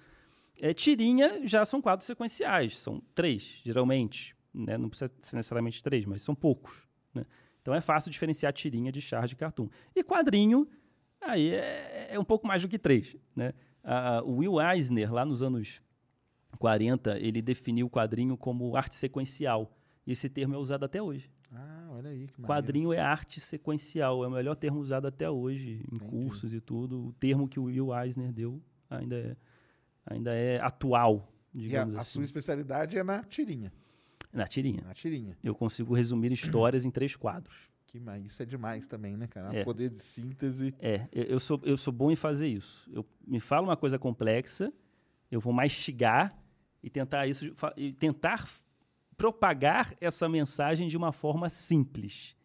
É, 0.59 0.73
tirinha 0.73 1.47
já 1.47 1.63
são 1.65 1.81
quadros 1.81 2.05
sequenciais, 2.05 2.77
são 2.77 3.01
três, 3.15 3.59
geralmente. 3.63 4.35
Né? 4.53 4.77
Não 4.77 4.89
precisa 4.89 5.11
ser 5.21 5.35
necessariamente 5.35 5.81
três, 5.81 6.05
mas 6.05 6.21
são 6.21 6.35
poucos. 6.35 6.87
Né? 7.13 7.25
Então 7.61 7.73
é 7.73 7.81
fácil 7.81 8.11
diferenciar 8.11 8.51
tirinha 8.53 8.91
de 8.91 9.01
charge 9.01 9.29
de 9.29 9.35
cartoon. 9.35 9.69
E 9.95 10.03
quadrinho, 10.03 10.67
aí 11.21 11.49
é, 11.49 12.09
é 12.11 12.19
um 12.19 12.25
pouco 12.25 12.45
mais 12.45 12.61
do 12.61 12.67
que 12.67 12.77
três. 12.77 13.15
Né? 13.35 13.53
Ah, 13.83 14.21
o 14.23 14.37
Will 14.37 14.61
Eisner, 14.61 15.11
lá 15.11 15.25
nos 15.25 15.41
anos 15.41 15.81
40, 16.59 17.17
ele 17.19 17.41
definiu 17.41 17.87
o 17.87 17.89
quadrinho 17.89 18.37
como 18.37 18.75
arte 18.75 18.95
sequencial. 18.95 19.75
E 20.05 20.11
esse 20.11 20.29
termo 20.29 20.55
é 20.55 20.57
usado 20.57 20.83
até 20.83 21.01
hoje. 21.01 21.31
Ah, 21.51 21.87
olha 21.91 22.09
aí 22.09 22.27
que. 22.27 22.41
Quadrinho 22.41 22.93
é 22.93 22.99
arte 22.99 23.39
sequencial, 23.39 24.23
é 24.23 24.27
o 24.27 24.31
melhor 24.31 24.55
termo 24.55 24.79
usado 24.79 25.07
até 25.07 25.29
hoje 25.29 25.83
em 25.91 25.95
Entendi. 25.95 26.11
cursos 26.11 26.53
e 26.53 26.61
tudo. 26.61 27.07
O 27.07 27.13
termo 27.13 27.47
que 27.47 27.59
o 27.59 27.63
Will 27.63 27.95
Eisner 27.95 28.31
deu 28.31 28.61
ainda 28.89 29.15
é, 29.15 29.35
ainda 30.05 30.33
é 30.33 30.59
atual, 30.61 31.31
E 31.53 31.59
a, 31.59 31.61
digamos 31.61 31.95
a 31.97 32.01
assim. 32.01 32.11
sua 32.13 32.23
especialidade 32.23 32.97
é 32.97 33.03
na 33.03 33.23
tirinha. 33.23 33.71
Na 34.33 34.47
tirinha. 34.47 34.81
Na 34.85 34.93
tirinha. 34.93 35.37
Eu 35.43 35.53
consigo 35.53 35.93
resumir 35.93 36.31
histórias 36.31 36.85
em 36.85 36.91
três 36.91 37.15
quadros. 37.15 37.69
Que, 37.85 37.99
mas 37.99 38.25
isso 38.25 38.41
é 38.41 38.45
demais 38.45 38.87
também, 38.87 39.17
né, 39.17 39.27
cara? 39.27 39.53
É. 39.53 39.61
O 39.61 39.65
poder 39.65 39.89
de 39.89 40.01
síntese. 40.01 40.73
É, 40.79 41.07
eu, 41.11 41.23
eu 41.25 41.39
sou, 41.39 41.59
eu 41.63 41.75
sou 41.75 41.91
bom 41.91 42.09
em 42.09 42.15
fazer 42.15 42.47
isso. 42.47 42.89
Eu 42.93 43.05
me 43.27 43.39
fala 43.41 43.67
uma 43.67 43.75
coisa 43.75 43.99
complexa, 43.99 44.71
eu 45.29 45.41
vou 45.41 45.51
mastigar 45.51 46.33
e 46.81 46.89
tentar 46.89 47.27
isso 47.27 47.53
e 47.75 47.91
tentar 47.91 48.49
propagar 49.17 49.93
essa 49.99 50.27
mensagem 50.29 50.87
de 50.87 50.95
uma 50.95 51.11
forma 51.11 51.49
simples. 51.49 52.35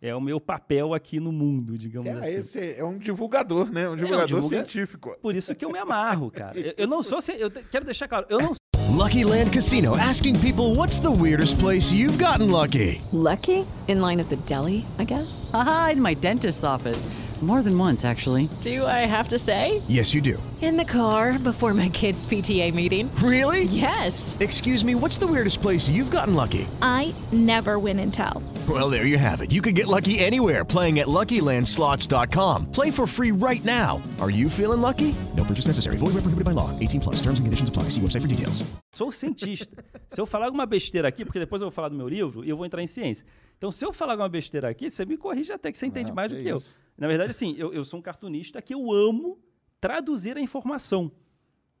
É 0.00 0.14
o 0.14 0.20
meu 0.20 0.38
papel 0.38 0.92
aqui 0.92 1.18
no 1.18 1.32
mundo, 1.32 1.78
digamos 1.78 2.06
é, 2.08 2.12
assim. 2.12 2.36
esse 2.36 2.74
é 2.78 2.84
um 2.84 2.98
divulgador, 2.98 3.70
né? 3.72 3.88
Um 3.88 3.96
divulgador 3.96 4.26
divulga- 4.26 4.56
científico. 4.56 5.16
Por 5.22 5.34
isso 5.34 5.54
que 5.54 5.64
eu 5.64 5.70
me 5.70 5.78
amarro, 5.78 6.30
cara. 6.30 6.58
Eu, 6.58 6.74
eu 6.76 6.86
não 6.86 7.02
sou, 7.02 7.18
eu 7.38 7.50
quero 7.50 7.84
deixar 7.84 8.06
claro, 8.06 8.26
eu 8.28 8.38
não 8.38 8.54
Lucky 8.96 9.24
Land 9.24 9.52
Casino 9.52 9.94
asking 9.96 10.40
people 10.40 10.74
what's 10.74 10.98
the 10.98 11.10
weirdest 11.10 11.58
place 11.58 11.92
you've 11.92 12.18
gotten 12.18 12.50
lucky? 12.50 13.02
Lucky? 13.12 13.66
In 13.88 14.00
line 14.00 14.20
at 14.20 14.28
the 14.28 14.36
deli, 14.46 14.86
I 14.98 15.04
guess? 15.04 15.50
Aha, 15.52 15.90
in 15.92 16.02
my 16.02 16.14
dentist's 16.14 16.64
office. 16.64 17.06
More 17.42 17.62
than 17.62 17.78
once, 17.78 18.04
actually. 18.06 18.48
Do 18.62 18.86
I 18.86 19.04
have 19.06 19.28
to 19.28 19.38
say? 19.38 19.82
Yes, 19.88 20.14
you 20.14 20.22
do. 20.22 20.42
In 20.62 20.78
the 20.78 20.86
car 20.86 21.38
before 21.38 21.74
my 21.74 21.90
kids' 21.90 22.24
PTA 22.26 22.72
meeting. 22.72 23.10
Really? 23.22 23.64
Yes. 23.64 24.34
Excuse 24.40 24.82
me, 24.82 24.94
what's 24.94 25.18
the 25.18 25.26
weirdest 25.26 25.60
place 25.60 25.86
you've 25.86 26.10
gotten 26.10 26.34
lucky? 26.34 26.66
I 26.80 27.14
never 27.32 27.78
win 27.78 28.00
and 28.00 28.12
tell. 28.12 28.42
Well, 28.68 28.90
there 28.90 29.06
you 29.06 29.18
have 29.18 29.40
it. 29.42 29.52
You 29.52 29.60
can 29.62 29.74
get 29.74 29.86
lucky 29.86 30.18
anywhere 30.18 30.64
playing 30.64 30.98
at 30.98 31.06
LuckyLandSlots.com. 31.06 32.72
Play 32.72 32.90
for 32.90 33.06
free 33.06 33.30
right 33.30 33.64
now. 33.64 34.02
Are 34.20 34.30
you 34.30 34.48
feeling 34.48 34.80
lucky? 34.80 35.14
No 35.36 35.44
purchase 35.44 35.66
necessary. 35.68 35.98
Void 35.98 36.14
where 36.14 36.22
prohibited 36.22 36.44
by 36.44 36.52
law. 36.52 36.70
18 36.80 37.00
plus. 37.00 37.16
Terms 37.22 37.38
and 37.38 37.46
conditions 37.46 37.68
apply. 37.68 37.84
See 37.90 38.00
website 38.00 38.22
for 38.22 38.28
details. 38.28 38.64
sou 38.92 39.12
cientista. 39.12 39.84
se 40.08 40.20
eu 40.20 40.26
falar 40.26 40.46
alguma 40.46 40.66
besteira 40.66 41.06
aqui, 41.06 41.24
porque 41.24 41.38
depois 41.38 41.60
eu 41.62 41.66
vou 41.66 41.70
falar 41.72 41.90
do 41.90 41.96
meu 41.96 42.08
livro 42.08 42.44
e 42.44 42.48
eu 42.48 42.56
vou 42.56 42.64
entrar 42.66 42.82
em 42.82 42.86
ciência. 42.86 43.24
Então, 43.58 43.70
se 43.70 43.84
eu 43.84 43.92
falar 43.92 44.14
alguma 44.14 44.28
besteira 44.28 44.68
aqui, 44.68 44.90
você 44.90 45.04
me 45.04 45.16
corrige 45.16 45.52
até 45.52 45.70
que 45.70 45.78
você 45.78 45.86
entende 45.86 46.08
Não, 46.08 46.16
mais 46.16 46.30
do 46.32 46.36
que 46.38 46.42
que 46.42 46.48
eu. 46.48 46.58
Na 46.98 47.06
verdade, 47.06 47.30
assim, 47.30 47.54
eu, 47.58 47.72
eu 47.72 47.84
sou 47.84 47.98
um 48.00 48.02
cartunista 48.02 48.60
que 48.62 48.74
eu 48.74 48.90
amo 48.92 49.38
traduzir 49.80 50.36
a 50.36 50.40
informação. 50.40 51.12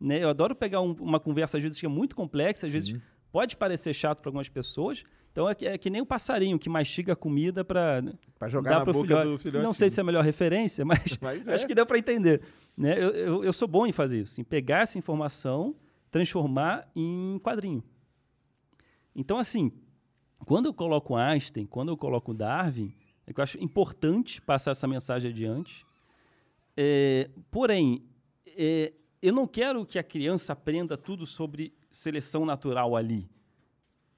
Né? 0.00 0.22
Eu 0.22 0.28
adoro 0.28 0.54
pegar 0.54 0.82
um- 0.82 0.92
uma 1.00 1.18
conversa, 1.18 1.56
às 1.56 1.62
vezes, 1.62 1.80
que 1.80 1.86
é 1.86 1.88
muito 1.88 2.14
complexa, 2.14 2.66
às 2.66 2.72
vezes 2.72 2.94
pode 3.32 3.56
parecer 3.56 3.92
chato 3.94 4.20
para 4.20 4.28
algumas 4.28 4.48
pessoas. 4.48 5.02
Então, 5.36 5.50
é 5.50 5.54
que, 5.54 5.66
é 5.66 5.76
que 5.76 5.90
nem 5.90 6.00
o 6.00 6.06
passarinho 6.06 6.58
que 6.58 6.66
mastiga 6.66 7.12
a 7.12 7.16
comida 7.16 7.62
para 7.62 8.02
Pra 8.38 8.48
jogar 8.48 8.78
na 8.78 8.84
boca 8.86 9.22
do 9.22 9.36
filhote. 9.36 9.62
Não 9.62 9.74
sei 9.74 9.90
se 9.90 10.00
é 10.00 10.02
a 10.02 10.04
melhor 10.04 10.24
referência, 10.24 10.82
mas, 10.86 11.18
Mas 11.20 11.46
é. 11.46 11.52
acho 11.52 11.66
que 11.66 11.74
deu 11.74 11.84
para 11.84 11.98
entender. 11.98 12.40
Né? 12.74 12.94
Eu, 12.96 13.10
eu, 13.10 13.44
eu 13.44 13.52
sou 13.52 13.68
bom 13.68 13.86
em 13.86 13.92
fazer 13.92 14.22
isso, 14.22 14.40
em 14.40 14.44
pegar 14.44 14.80
essa 14.80 14.98
informação, 14.98 15.76
transformar 16.10 16.90
em 16.96 17.38
quadrinho. 17.40 17.84
Então, 19.14 19.36
assim, 19.36 19.70
quando 20.46 20.66
eu 20.66 20.72
coloco 20.72 21.14
Einstein, 21.14 21.66
quando 21.66 21.90
eu 21.90 21.98
coloco 21.98 22.32
Darwin, 22.32 22.94
é 23.26 23.32
que 23.34 23.38
eu 23.38 23.42
acho 23.42 23.62
importante 23.62 24.40
passar 24.40 24.70
essa 24.70 24.88
mensagem 24.88 25.30
adiante. 25.30 25.84
É, 26.74 27.28
porém, 27.50 28.02
é, 28.56 28.94
eu 29.20 29.34
não 29.34 29.46
quero 29.46 29.84
que 29.84 29.98
a 29.98 30.02
criança 30.02 30.54
aprenda 30.54 30.96
tudo 30.96 31.26
sobre 31.26 31.74
seleção 31.90 32.46
natural 32.46 32.96
ali. 32.96 33.28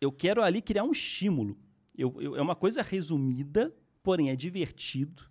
Eu 0.00 0.12
quero 0.12 0.42
ali 0.42 0.60
criar 0.62 0.84
um 0.84 0.92
estímulo. 0.92 1.56
Eu- 1.96 2.14
eu- 2.20 2.36
é 2.36 2.40
uma 2.42 2.54
coisa 2.54 2.82
resumida, 2.82 3.74
porém 4.02 4.30
é 4.30 4.36
divertido. 4.36 5.24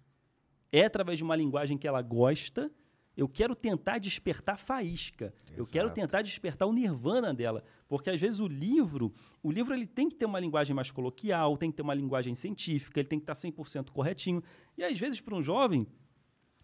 É 0.72 0.86
através 0.86 1.18
de 1.18 1.24
uma 1.24 1.36
linguagem 1.36 1.78
que 1.78 1.88
ela 1.88 2.02
gosta. 2.02 2.70
Eu 3.16 3.28
quero 3.28 3.56
tentar 3.56 3.98
despertar 3.98 4.60
faísca. 4.60 5.34
Eu 5.56 5.66
quero 5.66 5.86
Exato. 5.86 5.96
tentar 6.02 6.22
despertar 6.22 6.68
o 6.68 6.74
nirvana 6.74 7.34
dela, 7.34 7.64
porque 7.88 8.12
às 8.12 8.20
vezes 8.22 8.40
o 8.40 8.48
livro, 8.48 9.12
o 9.42 9.50
livro 9.52 9.74
ele 9.74 9.88
tem 9.88 10.08
que 10.08 10.16
ter 10.16 10.26
uma 10.26 10.40
linguagem 10.40 10.76
mais 10.76 10.92
coloquial, 10.92 11.58
tem 11.58 11.72
que 11.72 11.78
ter 11.78 11.82
uma 11.82 11.96
linguagem 11.96 12.36
científica, 12.36 13.00
ele 13.00 13.08
tem 13.08 13.18
que 13.18 13.24
estar 13.24 13.34
100% 13.34 13.92
corretinho. 13.92 14.44
E 14.78 14.84
às 14.84 15.00
vezes 15.00 15.20
para 15.20 15.34
um 15.36 15.42
jovem 15.42 15.88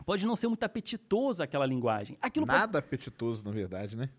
pode 0.05 0.25
não 0.25 0.35
ser 0.35 0.47
muito 0.47 0.63
apetitoso 0.63 1.41
aquela 1.43 1.65
linguagem. 1.65 2.17
Aquilo 2.21 2.45
pode 2.45 2.59
Nada 2.59 2.79
apetitoso, 2.79 3.43
na 3.45 3.51
verdade, 3.51 3.95
né? 3.95 4.09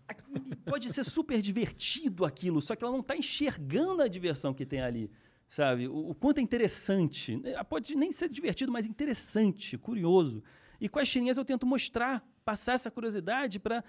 Pode 0.65 0.91
ser 0.93 1.03
super 1.03 1.41
divertido 1.41 2.25
aquilo, 2.25 2.61
só 2.61 2.75
que 2.75 2.83
ela 2.83 2.91
não 2.93 3.01
está 3.01 3.15
enxergando 3.15 4.01
a 4.01 4.07
diversão 4.07 4.53
que 4.53 4.65
tem 4.65 4.81
ali, 4.81 5.09
sabe? 5.47 5.87
O, 5.87 6.09
o 6.09 6.15
quanto 6.15 6.39
é 6.39 6.41
interessante. 6.41 7.37
né? 7.37 7.63
Pode 7.63 7.95
nem 7.95 8.11
ser 8.11 8.29
divertido, 8.29 8.71
mas 8.71 8.85
interessante, 8.85 9.77
curioso. 9.77 10.43
E 10.79 10.89
com 10.89 10.99
as 10.99 11.09
tirinhas 11.09 11.37
eu 11.37 11.45
tento 11.45 11.65
mostrar, 11.65 12.27
passar 12.43 12.73
essa 12.73 12.91
curiosidade 12.91 13.59
para, 13.59 13.83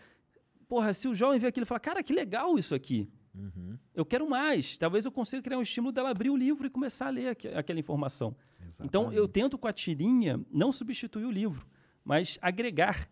porra, 0.68 0.92
se 0.92 1.08
o 1.08 1.14
jovem 1.14 1.38
ver 1.38 1.48
aquilo 1.48 1.64
e 1.64 1.66
falar, 1.66 1.80
cara, 1.80 2.02
que 2.02 2.12
legal 2.12 2.58
isso 2.58 2.74
aqui. 2.74 3.08
Eu 3.94 4.06
quero 4.06 4.26
mais. 4.28 4.78
Talvez 4.78 5.04
eu 5.04 5.12
consiga 5.12 5.42
criar 5.42 5.58
um 5.58 5.62
estímulo 5.62 5.92
dela 5.92 6.08
abrir 6.10 6.30
o 6.30 6.36
livro 6.36 6.66
e 6.66 6.70
começar 6.70 7.08
a 7.08 7.10
ler 7.10 7.28
aque- 7.28 7.48
aquela 7.48 7.78
informação. 7.78 8.34
Então, 8.82 9.12
eu 9.12 9.28
tento 9.28 9.58
com 9.58 9.68
a 9.68 9.72
tirinha 9.74 10.40
não 10.50 10.72
substituir 10.72 11.26
o 11.26 11.30
livro, 11.30 11.66
mas 12.06 12.38
agregar 12.40 13.10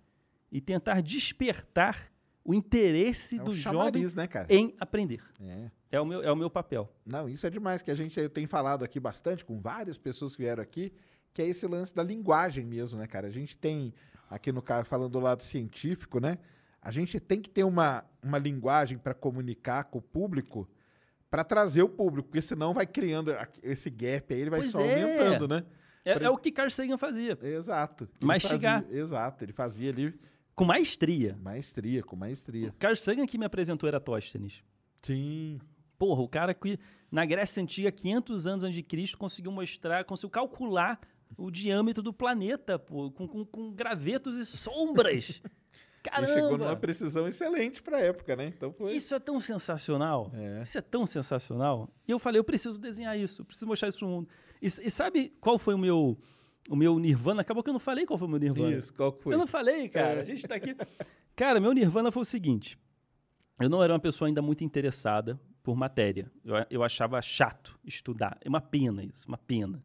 e 0.52 0.61
tentar 0.61 1.02
despertar 1.02 2.12
o 2.44 2.54
interesse 2.54 3.40
É 3.40 3.42
do 3.42 3.52
chamariz, 3.52 4.12
jovem 4.12 4.16
né, 4.16 4.26
cara? 4.28 4.46
em 4.48 4.72
aprender. 4.78 5.20
É. 5.40 5.70
É 5.90 6.00
o, 6.00 6.07
meu, 6.07 6.22
é 6.22 6.30
o 6.30 6.37
meu 6.37 6.48
papel. 6.48 6.88
Não, 7.04 7.28
isso 7.28 7.46
é 7.46 7.50
demais, 7.50 7.83
que 7.83 7.90
a 7.90 7.94
gente 7.94 8.28
tem 8.28 8.46
falado 8.46 8.85
aqui 8.85 9.00
bastante 9.00 9.44
com 9.44 9.61
várias 9.61 9.98
pessoas 9.98 10.37
que 10.37 10.42
vieram 10.42 10.62
aqui, 10.62 10.92
que 11.33 11.42
é 11.42 11.46
esse 11.46 11.66
lance 11.66 11.94
da 11.94 12.02
linguagem 12.02 12.64
mesmo, 12.64 12.98
né, 12.98 13.07
cara? 13.07 13.26
A 13.26 13.30
gente 13.30 13.57
tem, 13.57 13.92
aqui 14.30 14.52
no 14.52 14.62
caso, 14.62 14.87
falando 14.87 15.11
do 15.11 15.20
lado 15.20 15.42
científico, 15.42 16.20
né? 16.20 16.38
A 16.80 16.90
gente 16.90 17.18
tem 17.18 17.40
que 17.40 17.48
ter 17.50 17.64
uma, 17.64 18.04
uma 18.22 18.38
linguagem 18.38 18.98
para 18.98 19.14
comunicar 19.14 19.85
com 19.85 19.98
o 19.98 20.02
público, 20.02 20.68
para 21.30 21.42
trazer 21.42 21.83
o 21.83 21.88
público, 21.88 22.28
porque 22.28 22.42
senão 22.42 22.74
vai 22.74 22.87
criando 22.87 23.33
esse 23.62 23.88
gap 23.90 24.33
aí, 24.33 24.40
ele 24.40 24.50
vai 24.50 24.61
Pois 24.61 24.70
só 24.72 24.80
é. 24.80 25.02
aumentando, 25.02 25.48
né? 25.48 25.64
É, 26.05 26.14
Pra- 26.14 26.27
é 26.27 26.31
o 26.31 26.37
que 26.37 26.51
Carl 26.53 26.71
Sagan 26.71 26.99
fazia. 26.99 27.38
Exato. 27.43 28.09
Mastigar. 28.21 28.83
fazia- 28.83 28.99
exato, 28.99 29.45
ele 29.45 29.53
fazia 29.53 29.90
ali 29.90 30.14
Com 30.55 30.64
maestria. 30.64 31.37
maestria, 31.43 32.03
com 32.03 32.14
maestria. 32.17 32.75
Carl 32.79 32.95
Sagan 32.97 33.27
que 33.27 33.38
me 33.38 33.45
apresentou 33.47 33.88
Eratóstenes. 33.88 34.62
Sim. 35.03 35.59
Porra, 35.99 36.23
o 36.23 36.29
cara 36.29 36.53
que 36.53 36.79
na 37.11 37.25
Grécia 37.25 37.62
Antiga, 37.62 37.90
500 37.93 38.47
anos 38.47 38.64
antes 38.64 38.75
de 38.75 38.83
Cristo, 38.83 39.17
conseguiu 39.17 39.53
mostrar, 39.53 40.05
conseguiu 40.05 40.31
calcular 40.31 41.01
o 41.37 41.51
diâmetro 41.51 42.03
do 42.03 42.12
planeta, 42.12 42.79
pô, 42.79 43.11
com, 43.11 43.27
com, 43.27 43.45
com 43.45 43.73
gravetos 43.73 44.37
e 44.37 44.45
sombras. 44.45 45.40
Ele 46.19 46.27
chegou 46.27 46.51
numa 46.51 46.59
Caramba! 46.59 46.77
precisão 46.77 47.27
excelente 47.27 47.83
pra 47.83 47.99
época, 47.99 48.37
né? 48.37 48.53
Então 48.55 48.71
foi. 48.75 48.93
Isso 48.93 49.14
é 49.14 49.19
tão 49.19 49.40
sensacional. 49.40 50.31
É. 50.35 50.61
Isso 50.61 50.77
é 50.77 50.83
tão 50.83 51.07
sensacional. 51.07 51.88
E 52.07 52.11
eu 52.11 52.19
falei, 52.19 52.38
eu 52.38 52.45
preciso 52.45 52.79
desenhar 52.79 53.19
isso, 53.19 53.40
eu 53.40 53.47
preciso 53.47 53.67
mostrar 53.67 53.88
isso 53.88 53.99
pro 53.99 54.09
mundo. 54.09 54.29
E, 54.64 54.87
e 54.87 54.90
sabe 54.90 55.31
qual 55.40 55.59
foi 55.59 55.74
o 55.74 55.79
meu, 55.79 56.18
o 56.70 56.74
meu 56.74 56.98
Nirvana? 56.98 57.42
Acabou 57.42 57.62
que 57.62 57.68
eu 57.68 57.74
não 57.74 57.81
falei 57.81 58.07
qual 58.07 58.18
foi 58.18 58.27
o 58.27 58.31
meu 58.31 58.40
Nirvana. 58.40 58.77
Isso, 58.77 58.94
qual 58.94 59.12
foi? 59.12 59.35
Eu 59.35 59.38
não 59.38 59.46
falei, 59.46 59.88
cara. 59.90 60.20
É. 60.20 60.22
A 60.22 60.24
gente 60.24 60.46
tá 60.48 60.55
aqui. 60.55 60.74
Cara, 61.37 61.59
meu 61.61 61.72
Nirvana 61.72 62.12
foi 62.12 62.22
o 62.22 62.24
seguinte. 62.24 62.79
Eu 63.61 63.68
não 63.68 63.83
era 63.83 63.92
uma 63.92 63.98
pessoa 63.98 64.29
ainda 64.29 64.40
muito 64.40 64.62
interessada 64.62 65.38
por 65.64 65.77
matéria. 65.77 66.31
Eu, 66.44 66.55
eu 66.70 66.83
achava 66.83 67.20
chato 67.20 67.77
estudar. 67.85 68.38
É 68.40 68.48
uma 68.48 68.61
pena 68.61 69.05
isso, 69.05 69.27
uma 69.27 69.37
pena. 69.37 69.83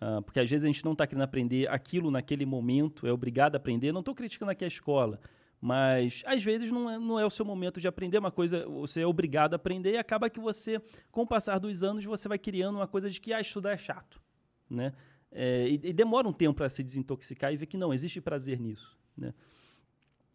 Ah, 0.00 0.22
porque 0.22 0.40
às 0.40 0.48
vezes 0.48 0.64
a 0.64 0.68
gente 0.68 0.84
não 0.84 0.92
está 0.92 1.06
querendo 1.06 1.24
aprender 1.24 1.68
aquilo 1.68 2.10
naquele 2.10 2.46
momento, 2.46 3.06
é 3.06 3.12
obrigado 3.12 3.54
a 3.54 3.58
aprender. 3.58 3.92
Não 3.92 4.00
estou 4.00 4.14
criticando 4.14 4.52
aqui 4.52 4.64
a 4.64 4.68
escola, 4.68 5.20
mas 5.60 6.22
às 6.26 6.42
vezes 6.42 6.70
não 6.70 6.90
é, 6.90 6.98
não 6.98 7.18
é 7.18 7.24
o 7.24 7.30
seu 7.30 7.44
momento 7.44 7.80
de 7.80 7.88
aprender 7.88 8.18
uma 8.18 8.30
coisa, 8.30 8.66
você 8.68 9.00
é 9.00 9.06
obrigado 9.06 9.54
a 9.54 9.56
aprender 9.56 9.92
e 9.92 9.98
acaba 9.98 10.28
que 10.28 10.38
você, 10.38 10.80
com 11.10 11.22
o 11.22 11.26
passar 11.26 11.58
dos 11.58 11.82
anos, 11.82 12.04
você 12.04 12.28
vai 12.28 12.38
criando 12.38 12.76
uma 12.76 12.86
coisa 12.86 13.10
de 13.10 13.20
que 13.20 13.32
ah, 13.32 13.40
estudar 13.40 13.72
é 13.72 13.78
chato. 13.78 14.20
Né? 14.68 14.92
É, 15.30 15.68
e, 15.68 15.80
e 15.82 15.92
demora 15.92 16.28
um 16.28 16.32
tempo 16.32 16.56
para 16.56 16.68
se 16.68 16.82
desintoxicar 16.82 17.52
e 17.52 17.56
ver 17.56 17.66
que 17.66 17.76
não, 17.76 17.92
existe 17.92 18.20
prazer 18.20 18.60
nisso. 18.60 18.96
Né? 19.16 19.32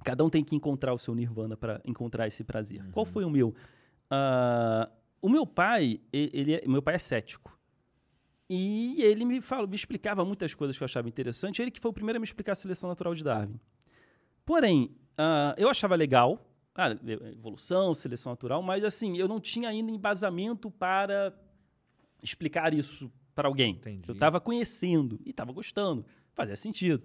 Cada 0.03 0.23
um 0.23 0.29
tem 0.29 0.43
que 0.43 0.55
encontrar 0.55 0.93
o 0.93 0.97
seu 0.97 1.13
nirvana 1.13 1.55
para 1.55 1.81
encontrar 1.85 2.27
esse 2.27 2.43
prazer. 2.43 2.83
Qual 2.91 3.05
foi 3.05 3.23
o 3.23 3.29
meu? 3.29 3.53
Ah, 4.09 4.89
o 5.21 5.29
meu 5.29 5.45
pai, 5.45 6.01
ele 6.11 6.55
é, 6.55 6.67
meu 6.67 6.81
pai 6.81 6.95
é 6.95 6.99
cético. 6.99 7.57
E 8.49 9.01
ele 9.01 9.23
me, 9.23 9.39
falou, 9.39 9.67
me 9.67 9.75
explicava 9.75 10.25
muitas 10.25 10.53
coisas 10.53 10.77
que 10.77 10.83
eu 10.83 10.85
achava 10.85 11.07
interessante. 11.07 11.61
Ele 11.61 11.71
que 11.71 11.79
foi 11.79 11.91
o 11.91 11.93
primeiro 11.93 12.17
a 12.17 12.19
me 12.19 12.25
explicar 12.25 12.51
a 12.51 12.55
seleção 12.55 12.89
natural 12.89 13.15
de 13.15 13.23
Darwin. 13.23 13.59
Porém, 14.43 14.93
ah, 15.17 15.55
eu 15.57 15.69
achava 15.69 15.95
legal, 15.95 16.45
ah, 16.75 16.89
evolução, 17.31 17.93
seleção 17.93 18.31
natural, 18.31 18.61
mas 18.61 18.83
assim, 18.83 19.17
eu 19.17 19.27
não 19.27 19.39
tinha 19.39 19.69
ainda 19.69 19.91
embasamento 19.91 20.71
para 20.71 21.33
explicar 22.23 22.73
isso 22.73 23.11
para 23.33 23.47
alguém. 23.47 23.75
Entendi. 23.75 24.07
Eu 24.07 24.13
estava 24.13 24.39
conhecendo 24.39 25.19
e 25.25 25.31
estava 25.31 25.51
gostando, 25.51 26.05
fazia 26.33 26.55
sentido. 26.55 27.03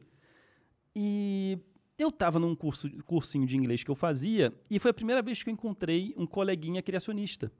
E 0.95 1.59
eu 1.99 2.09
estava 2.09 2.39
num 2.39 2.55
curso, 2.55 2.91
cursinho 3.05 3.47
de 3.47 3.57
inglês 3.57 3.83
que 3.83 3.91
eu 3.91 3.95
fazia 3.95 4.53
e 4.71 4.79
foi 4.79 4.91
a 4.91 4.95
primeira 4.95 5.23
vez 5.23 5.43
que 5.43 5.51
eu 5.51 5.53
encontrei 5.53 6.15
um 6.17 6.27
coleguinha 6.27 6.83
criacionista. 6.83 7.51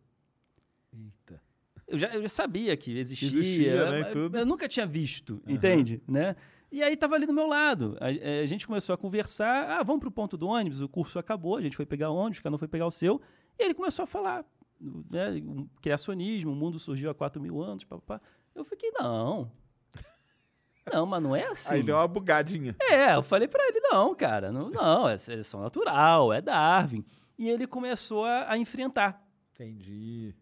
Eita. 0.93 1.43
Eu 1.87 1.99
já, 1.99 2.15
eu 2.15 2.23
já 2.23 2.29
sabia 2.29 2.77
que 2.77 2.99
existia, 2.99 3.29
Existia, 3.29 3.91
né, 3.91 4.01
e 4.01 4.05
tudo. 4.07 4.37
eu 4.37 4.45
nunca 4.45 4.69
tinha 4.69 4.85
visto, 4.87 5.41
entende? 5.47 6.03
Né? 6.07 6.35
E 6.77 6.83
aí 6.83 6.95
tava 6.95 7.15
ali 7.15 7.25
do 7.25 7.33
meu 7.33 7.47
lado. 7.47 7.97
A, 8.03 8.13
eh, 8.13 8.43
a 8.43 8.45
gente 8.45 8.67
começou 8.67 8.93
a 8.93 8.99
conversar. 8.99 9.71
Ah, 9.71 9.83
vamos 9.83 9.99
pro 9.99 10.11
ponto 10.11 10.37
do 10.37 10.47
ônibus. 10.47 10.83
O 10.83 10.89
curso 10.89 11.19
acabou, 11.19 11.57
a 11.57 11.63
gente 11.63 11.75
foi 11.75 11.87
pegar 11.87 12.11
o 12.11 12.15
ônibus, 12.15 12.41
cada 12.41 12.55
um 12.55 12.59
foi 12.59 12.69
pegar 12.69 12.87
o 12.87 12.91
seu. 12.91 13.19
E 13.59 13.65
ele 13.65 13.73
começou 13.73 14.03
a 14.03 14.07
falar, 14.07 14.45
né? 15.11 15.43
Criacionismo, 15.81 16.53
o 16.53 16.55
mundo 16.55 16.79
surgiu 16.79 17.09
há 17.09 17.15
4 17.15 17.41
mil 17.41 17.63
anos, 17.63 17.83
papapá. 17.83 18.21
Eu 18.55 18.63
fiquei, 18.63 18.91
não. 18.91 19.51
Não, 20.93 21.07
mas 21.07 21.23
não 21.23 21.35
é 21.35 21.47
assim. 21.47 21.77
Aí 21.77 21.83
deu 21.83 21.97
uma 21.97 22.07
bugadinha. 22.07 22.77
É, 22.79 23.15
eu 23.15 23.23
falei 23.23 23.49
pra 23.49 23.67
ele, 23.69 23.81
não, 23.81 24.15
cara, 24.15 24.53
não, 24.53 24.69
não, 24.69 25.09
é 25.09 25.17
seleção 25.17 25.63
natural, 25.63 26.31
é 26.31 26.43
Darwin. 26.43 27.03
E 27.39 27.49
ele 27.49 27.67
começou 27.67 28.27
a, 28.27 28.53
a 28.53 28.59
enfrentar. 28.59 29.27
Entendi. 29.55 30.35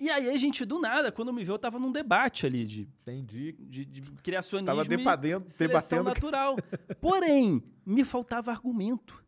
E 0.00 0.08
aí 0.10 0.30
a 0.30 0.36
gente, 0.36 0.64
do 0.64 0.78
nada, 0.78 1.12
quando 1.12 1.32
me 1.32 1.44
viu, 1.44 1.54
eu 1.54 1.58
tava 1.58 1.78
num 1.78 1.92
debate 1.92 2.46
ali 2.46 2.64
de, 2.64 2.88
Entendi. 3.02 3.54
de, 3.58 3.84
de 3.84 4.00
criacionismo 4.22 4.66
Tava 4.74 4.84
e 4.84 4.88
debatendo- 4.96 5.50
seleção 5.50 5.98
debatendo- 6.02 6.04
natural. 6.04 6.56
Porém, 7.00 7.62
me 7.84 8.04
faltava 8.04 8.50
argumento. 8.50 9.20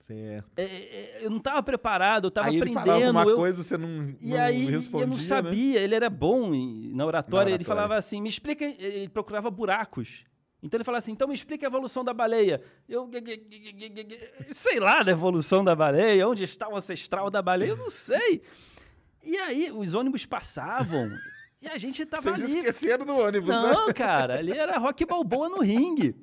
Certo. 0.00 0.48
É, 0.56 0.62
é, 0.64 1.18
eu 1.22 1.30
não 1.30 1.40
tava 1.40 1.60
preparado, 1.64 2.26
eu 2.26 2.30
tava 2.30 2.48
aí 2.48 2.54
ele 2.56 2.62
aprendendo. 2.70 2.86
falava 2.86 3.10
uma 3.10 3.22
eu- 3.24 3.36
coisa, 3.36 3.62
você 3.62 3.76
não, 3.76 3.88
E 4.20 4.28
não 4.30 4.40
aí 4.40 4.64
respondia, 4.66 5.04
eu 5.04 5.08
não 5.08 5.16
né? 5.16 5.22
sabia, 5.22 5.80
ele 5.80 5.94
era 5.96 6.08
bom 6.08 6.54
em- 6.54 6.92
na 6.94 7.04
oratória, 7.04 7.50
Na 7.50 7.56
ele 7.56 7.64
oratória. 7.64 7.82
falava 7.82 7.96
assim, 7.98 8.20
me 8.20 8.28
explica, 8.28 8.64
ele 8.64 9.08
procurava 9.08 9.50
buracos. 9.50 10.24
Então 10.62 10.78
ele 10.78 10.84
falava 10.84 10.98
assim, 10.98 11.10
então 11.12 11.26
me 11.28 11.34
explica 11.34 11.66
a 11.66 11.68
evolução 11.68 12.04
da 12.04 12.14
baleia. 12.14 12.62
Eu, 12.88 13.08
sei 14.52 14.80
lá 14.80 15.02
da 15.02 15.12
evolução 15.12 15.64
da 15.64 15.74
baleia, 15.74 16.26
onde 16.28 16.44
está 16.44 16.68
o 16.68 16.76
ancestral 16.76 17.30
da 17.30 17.42
baleia, 17.42 17.70
eu 17.70 17.76
não 17.76 17.90
sei. 17.90 18.42
E 19.26 19.36
aí 19.38 19.72
os 19.72 19.92
ônibus 19.94 20.24
passavam 20.24 21.10
e 21.60 21.66
a 21.68 21.76
gente 21.76 22.06
tava 22.06 22.22
Vocês 22.22 22.50
ali. 22.50 22.58
esqueceram 22.60 23.04
do 23.04 23.16
ônibus, 23.16 23.48
né? 23.48 23.72
Não, 23.72 23.92
cara, 23.92 24.38
ali 24.38 24.52
era 24.52 24.78
rock 24.78 25.04
balboa 25.04 25.48
no 25.48 25.60
ringue. 25.60 26.14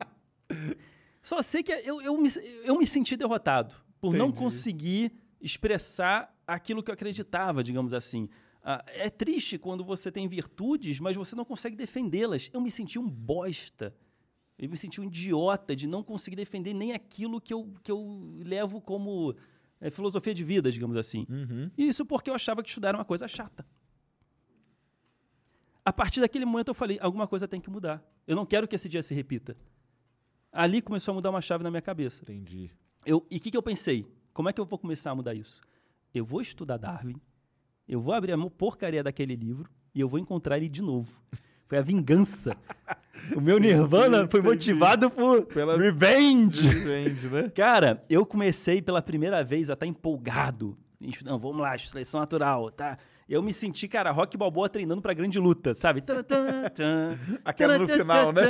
Só 1.22 1.42
sei 1.42 1.62
que 1.64 1.72
eu, 1.72 2.02
eu, 2.02 2.18
me, 2.18 2.30
eu 2.64 2.78
me 2.78 2.88
senti 2.88 3.18
derrotado 3.18 3.76
por 4.00 4.14
não 4.14 4.28
Entendi. 4.28 4.40
conseguir 4.40 5.12
expressar 5.40 6.34
aquilo 6.48 6.82
que 6.82 6.90
eu 6.90 6.94
acreditava, 6.94 7.64
digamos 7.64 7.94
assim. 7.94 8.30
Ah, 8.64 8.84
é 8.88 9.10
triste 9.10 9.58
quando 9.58 9.84
você 9.84 10.10
tem 10.10 10.28
virtudes, 10.28 11.00
mas 11.00 11.18
você 11.18 11.36
não 11.36 11.44
consegue 11.44 11.76
defendê-las. 11.76 12.50
Eu 12.54 12.62
me 12.62 12.72
senti 12.72 12.98
um 12.98 13.08
bosta. 13.08 13.94
Eu 14.58 14.70
me 14.70 14.78
senti 14.78 15.02
um 15.02 15.06
idiota 15.06 15.76
de 15.76 15.88
não 15.88 16.04
conseguir 16.04 16.36
defender 16.38 16.74
nem 16.74 16.94
aquilo 16.94 17.42
que 17.42 17.54
eu, 17.54 17.74
que 17.84 17.92
eu 17.92 18.38
levo 18.44 18.80
como 18.80 19.36
é, 19.84 19.90
filosofia 19.90 20.34
de 20.34 20.46
vida, 20.46 20.72
digamos 20.72 20.96
assim. 20.96 21.28
Uhum. 21.30 21.70
E 21.78 21.86
isso 21.90 22.06
porque 22.06 22.30
eu 22.30 22.34
achava 22.34 22.64
que 22.64 22.70
estudar 22.70 22.90
era 22.90 22.98
uma 22.98 23.04
coisa 23.04 23.28
chata. 23.28 23.66
A 25.84 25.92
partir 25.92 26.22
daquele 26.22 26.46
momento 26.46 26.70
eu 26.70 26.74
falei, 26.74 26.98
alguma 27.02 27.28
coisa 27.28 27.50
tem 27.50 27.60
que 27.60 27.70
mudar. 27.70 28.02
Eu 28.26 28.34
não 28.38 28.46
quero 28.46 28.66
que 28.66 28.76
esse 28.76 28.88
dia 28.88 29.04
se 29.04 29.14
repita. 29.14 29.58
Ali 30.54 30.82
começou 30.82 31.12
a 31.12 31.16
mudar 31.16 31.30
uma 31.30 31.42
chave 31.42 31.66
na 31.66 31.70
minha 31.70 31.82
cabeça. 31.82 32.22
Entendi. 32.22 32.72
Eu, 33.06 33.28
e 33.30 33.36
o 33.36 33.40
que, 33.42 33.52
que 33.52 33.58
eu 33.58 33.62
pensei? 33.62 34.08
Como 34.34 34.48
é 34.48 34.54
que 34.54 34.62
eu 34.62 34.66
vou 34.66 34.80
começar 34.80 35.12
a 35.12 35.16
mudar 35.16 35.34
isso? 35.34 35.60
Eu 36.14 36.24
vou 36.24 36.40
estudar 36.40 36.78
Darwin, 36.78 37.20
eu 37.86 38.00
vou 38.00 38.14
abrir 38.14 38.32
a 38.32 38.50
porcaria 38.50 39.04
daquele 39.04 39.36
livro 39.36 39.70
e 39.94 40.00
eu 40.00 40.08
vou 40.08 40.18
encontrar 40.18 40.56
ele 40.56 40.70
de 40.70 40.82
novo. 40.82 41.14
Foi 41.74 41.80
a 41.80 41.82
vingança. 41.82 42.56
O 43.36 43.42
meu 43.42 43.58
Nirvana 43.58 44.28
foi 44.30 44.44
motivado 44.44 45.10
por 45.10 45.42
Pela- 45.48 45.76
revenge. 45.76 46.68
Revenge, 46.68 47.28
né? 47.30 47.50
Cara, 47.50 48.04
eu 48.08 48.24
comecei 48.28 48.80
pela 48.80 49.02
primeira 49.02 49.44
vez 49.44 49.72
a 49.72 49.74
estar 49.74 49.88
empolgado. 49.88 50.78
Isso, 51.02 51.26
Não, 51.26 51.40
vamos 51.40 51.58
lá, 51.60 51.76
seleção 51.76 52.20
natural, 52.20 52.70
tá? 52.70 52.96
Eu 53.28 53.42
me 53.42 53.52
senti, 53.52 53.88
cara, 53.88 54.12
Rock 54.12 54.38
Balboa 54.38 54.70
treinando 54.70 55.02
pra 55.02 55.14
grande 55.16 55.40
luta, 55.40 55.74
sabe? 55.74 56.04
Aquela 57.44 57.78
no 57.80 57.88
final, 57.88 58.32
né? 58.32 58.44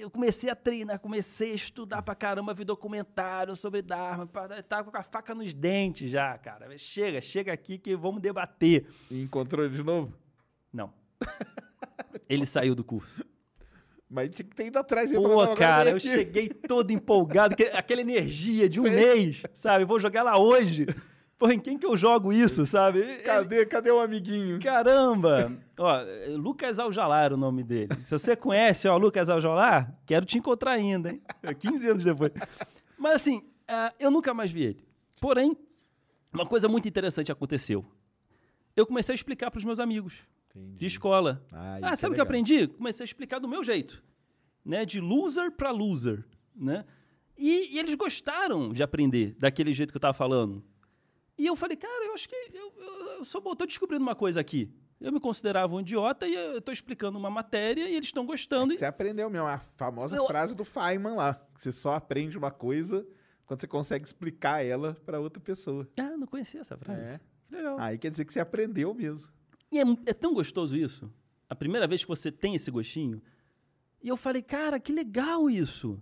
Eu 0.00 0.10
comecei 0.10 0.50
a 0.50 0.54
treinar, 0.56 0.98
comecei 0.98 1.52
a 1.52 1.54
estudar 1.54 2.02
pra 2.02 2.14
caramba, 2.14 2.52
vi 2.54 2.64
documentário 2.64 3.54
sobre 3.54 3.82
Dharma, 3.82 4.26
tava 4.68 4.90
com 4.90 4.96
a 4.96 5.02
faca 5.02 5.34
nos 5.34 5.54
dentes 5.54 6.10
já, 6.10 6.36
cara. 6.38 6.66
Chega, 6.78 7.20
chega 7.20 7.52
aqui 7.52 7.78
que 7.78 7.94
vamos 7.94 8.20
debater. 8.20 8.86
E 9.10 9.22
encontrou 9.22 9.64
ele 9.64 9.76
de 9.76 9.82
novo? 9.82 10.12
Não. 10.72 10.92
Ele 12.28 12.46
saiu 12.46 12.74
do 12.74 12.82
curso. 12.84 13.24
Mas 14.08 14.34
tinha 14.34 14.46
que 14.46 14.54
ter 14.54 14.66
ido 14.66 14.78
atrás 14.78 15.10
e 15.10 15.14
falar, 15.14 15.28
"Não, 15.28 15.46
Pô, 15.48 15.54
cara, 15.56 15.90
eu 15.90 15.96
aqui." 15.96 16.08
cheguei 16.08 16.48
todo 16.48 16.90
empolgado, 16.90 17.56
que- 17.56 17.64
aquela 17.64 18.00
energia 18.00 18.68
de 18.68 18.78
um 18.78 18.84
Sim. 18.84 18.90
mês, 18.90 19.42
sabe? 19.54 19.84
Vou 19.84 19.98
jogar 19.98 20.22
lá 20.22 20.38
hoje. 20.38 20.86
Pô, 21.38 21.50
em 21.50 21.58
quem 21.58 21.76
que 21.78 21.84
eu 21.86 21.96
jogo 21.96 22.32
isso, 22.32 22.64
sabe? 22.66 23.02
Cadê, 23.24 23.66
cadê 23.66 23.90
o 23.90 23.98
amiguinho? 24.00 24.60
Caramba! 24.60 25.50
Ó, 25.78 25.96
Lucas 26.36 26.78
Aljalá 26.78 27.22
era 27.22 27.34
o 27.34 27.38
nome 27.38 27.64
dele. 27.64 27.88
Se 28.04 28.10
você 28.12 28.36
conhece, 28.36 28.86
ó, 28.86 28.96
Lucas 28.96 29.28
Aljalá, 29.28 29.90
quero 30.06 30.24
te 30.26 30.38
encontrar 30.38 30.72
ainda, 30.72 31.10
hein? 31.10 31.20
15 31.58 31.88
anos 31.88 32.04
depois. 32.04 32.30
Mas 32.98 33.16
assim, 33.16 33.42
ah, 33.66 33.92
eu 33.98 34.10
nunca 34.10 34.32
mais 34.34 34.52
vi 34.52 34.62
ele. 34.64 34.84
Porém, 35.20 35.56
uma 36.32 36.46
coisa 36.46 36.68
muito 36.68 36.86
interessante 36.86 37.32
aconteceu. 37.32 37.84
Eu 38.76 38.86
comecei 38.86 39.12
a 39.12 39.16
explicar 39.16 39.50
para 39.50 39.58
os 39.58 39.64
meus 39.64 39.80
amigos 39.80 40.20
de 40.54 40.86
escola. 40.86 41.44
Ah, 41.52 41.78
Ah, 41.82 41.92
é 41.92 41.96
sabe 41.96 42.12
o 42.12 42.14
que 42.14 42.20
eu 42.20 42.24
aprendi? 42.24 42.66
Comecei 42.68 43.04
a 43.04 43.06
explicar 43.06 43.38
do 43.38 43.48
meu 43.48 43.62
jeito, 43.64 44.02
né? 44.64 44.84
De 44.84 45.00
loser 45.00 45.50
para 45.52 45.70
loser, 45.70 46.24
né? 46.54 46.84
E, 47.36 47.74
e 47.74 47.78
eles 47.78 47.94
gostaram 47.94 48.72
de 48.72 48.82
aprender 48.82 49.34
daquele 49.38 49.72
jeito 49.72 49.90
que 49.90 49.96
eu 49.96 50.00
estava 50.00 50.14
falando. 50.14 50.62
E 51.38 51.46
eu 51.46 51.56
falei, 51.56 51.76
cara, 51.76 52.04
eu 52.06 52.12
acho 52.14 52.28
que 52.28 52.34
eu, 52.52 52.72
eu, 52.76 53.24
eu 53.24 53.66
descobrindo 53.66 54.02
uma 54.02 54.14
coisa 54.14 54.38
aqui. 54.40 54.70
Eu 55.00 55.10
me 55.10 55.18
considerava 55.18 55.74
um 55.74 55.80
idiota 55.80 56.28
e 56.28 56.34
eu 56.34 56.60
tô 56.60 56.70
explicando 56.70 57.18
uma 57.18 57.30
matéria 57.30 57.88
e 57.88 57.94
eles 57.96 58.08
estão 58.08 58.24
gostando. 58.24 58.72
e- 58.72 58.78
Você 58.78 58.84
aprendeu 58.84 59.28
mesmo, 59.28 59.48
a 59.48 59.58
famosa 59.58 60.14
Eu- 60.14 60.26
frase 60.26 60.54
do 60.54 60.64
Feynman 60.64 61.14
lá. 61.14 61.34
Que 61.54 61.62
você 61.62 61.72
só 61.72 61.94
aprende 61.94 62.38
uma 62.38 62.52
coisa 62.52 63.04
quando 63.44 63.60
você 63.60 63.66
consegue 63.66 64.04
explicar 64.06 64.64
ela 64.64 64.94
pra 65.04 65.18
outra 65.18 65.40
pessoa. 65.42 65.88
Ah, 66.00 66.16
não 66.16 66.26
conhecia 66.26 66.60
essa 66.60 66.76
frase. 66.76 67.00
É. 67.14 67.20
Que 67.48 67.56
legal. 67.56 67.80
Aí 67.80 67.98
quer 67.98 68.10
dizer 68.10 68.24
que 68.24 68.32
você 68.32 68.38
aprendeu 68.38 68.94
mesmo. 68.94 69.32
E 69.72 69.78
é, 69.78 69.82
é 70.06 70.12
tão 70.12 70.34
gostoso 70.34 70.76
isso. 70.76 71.10
A 71.48 71.54
primeira 71.54 71.88
vez 71.88 72.02
que 72.02 72.08
você 72.08 72.30
tem 72.30 72.54
esse 72.54 72.70
gostinho. 72.70 73.22
E 74.02 74.08
eu 74.08 74.16
falei, 74.16 74.42
cara, 74.42 74.78
que 74.78 74.92
legal 74.92 75.48
isso. 75.48 76.00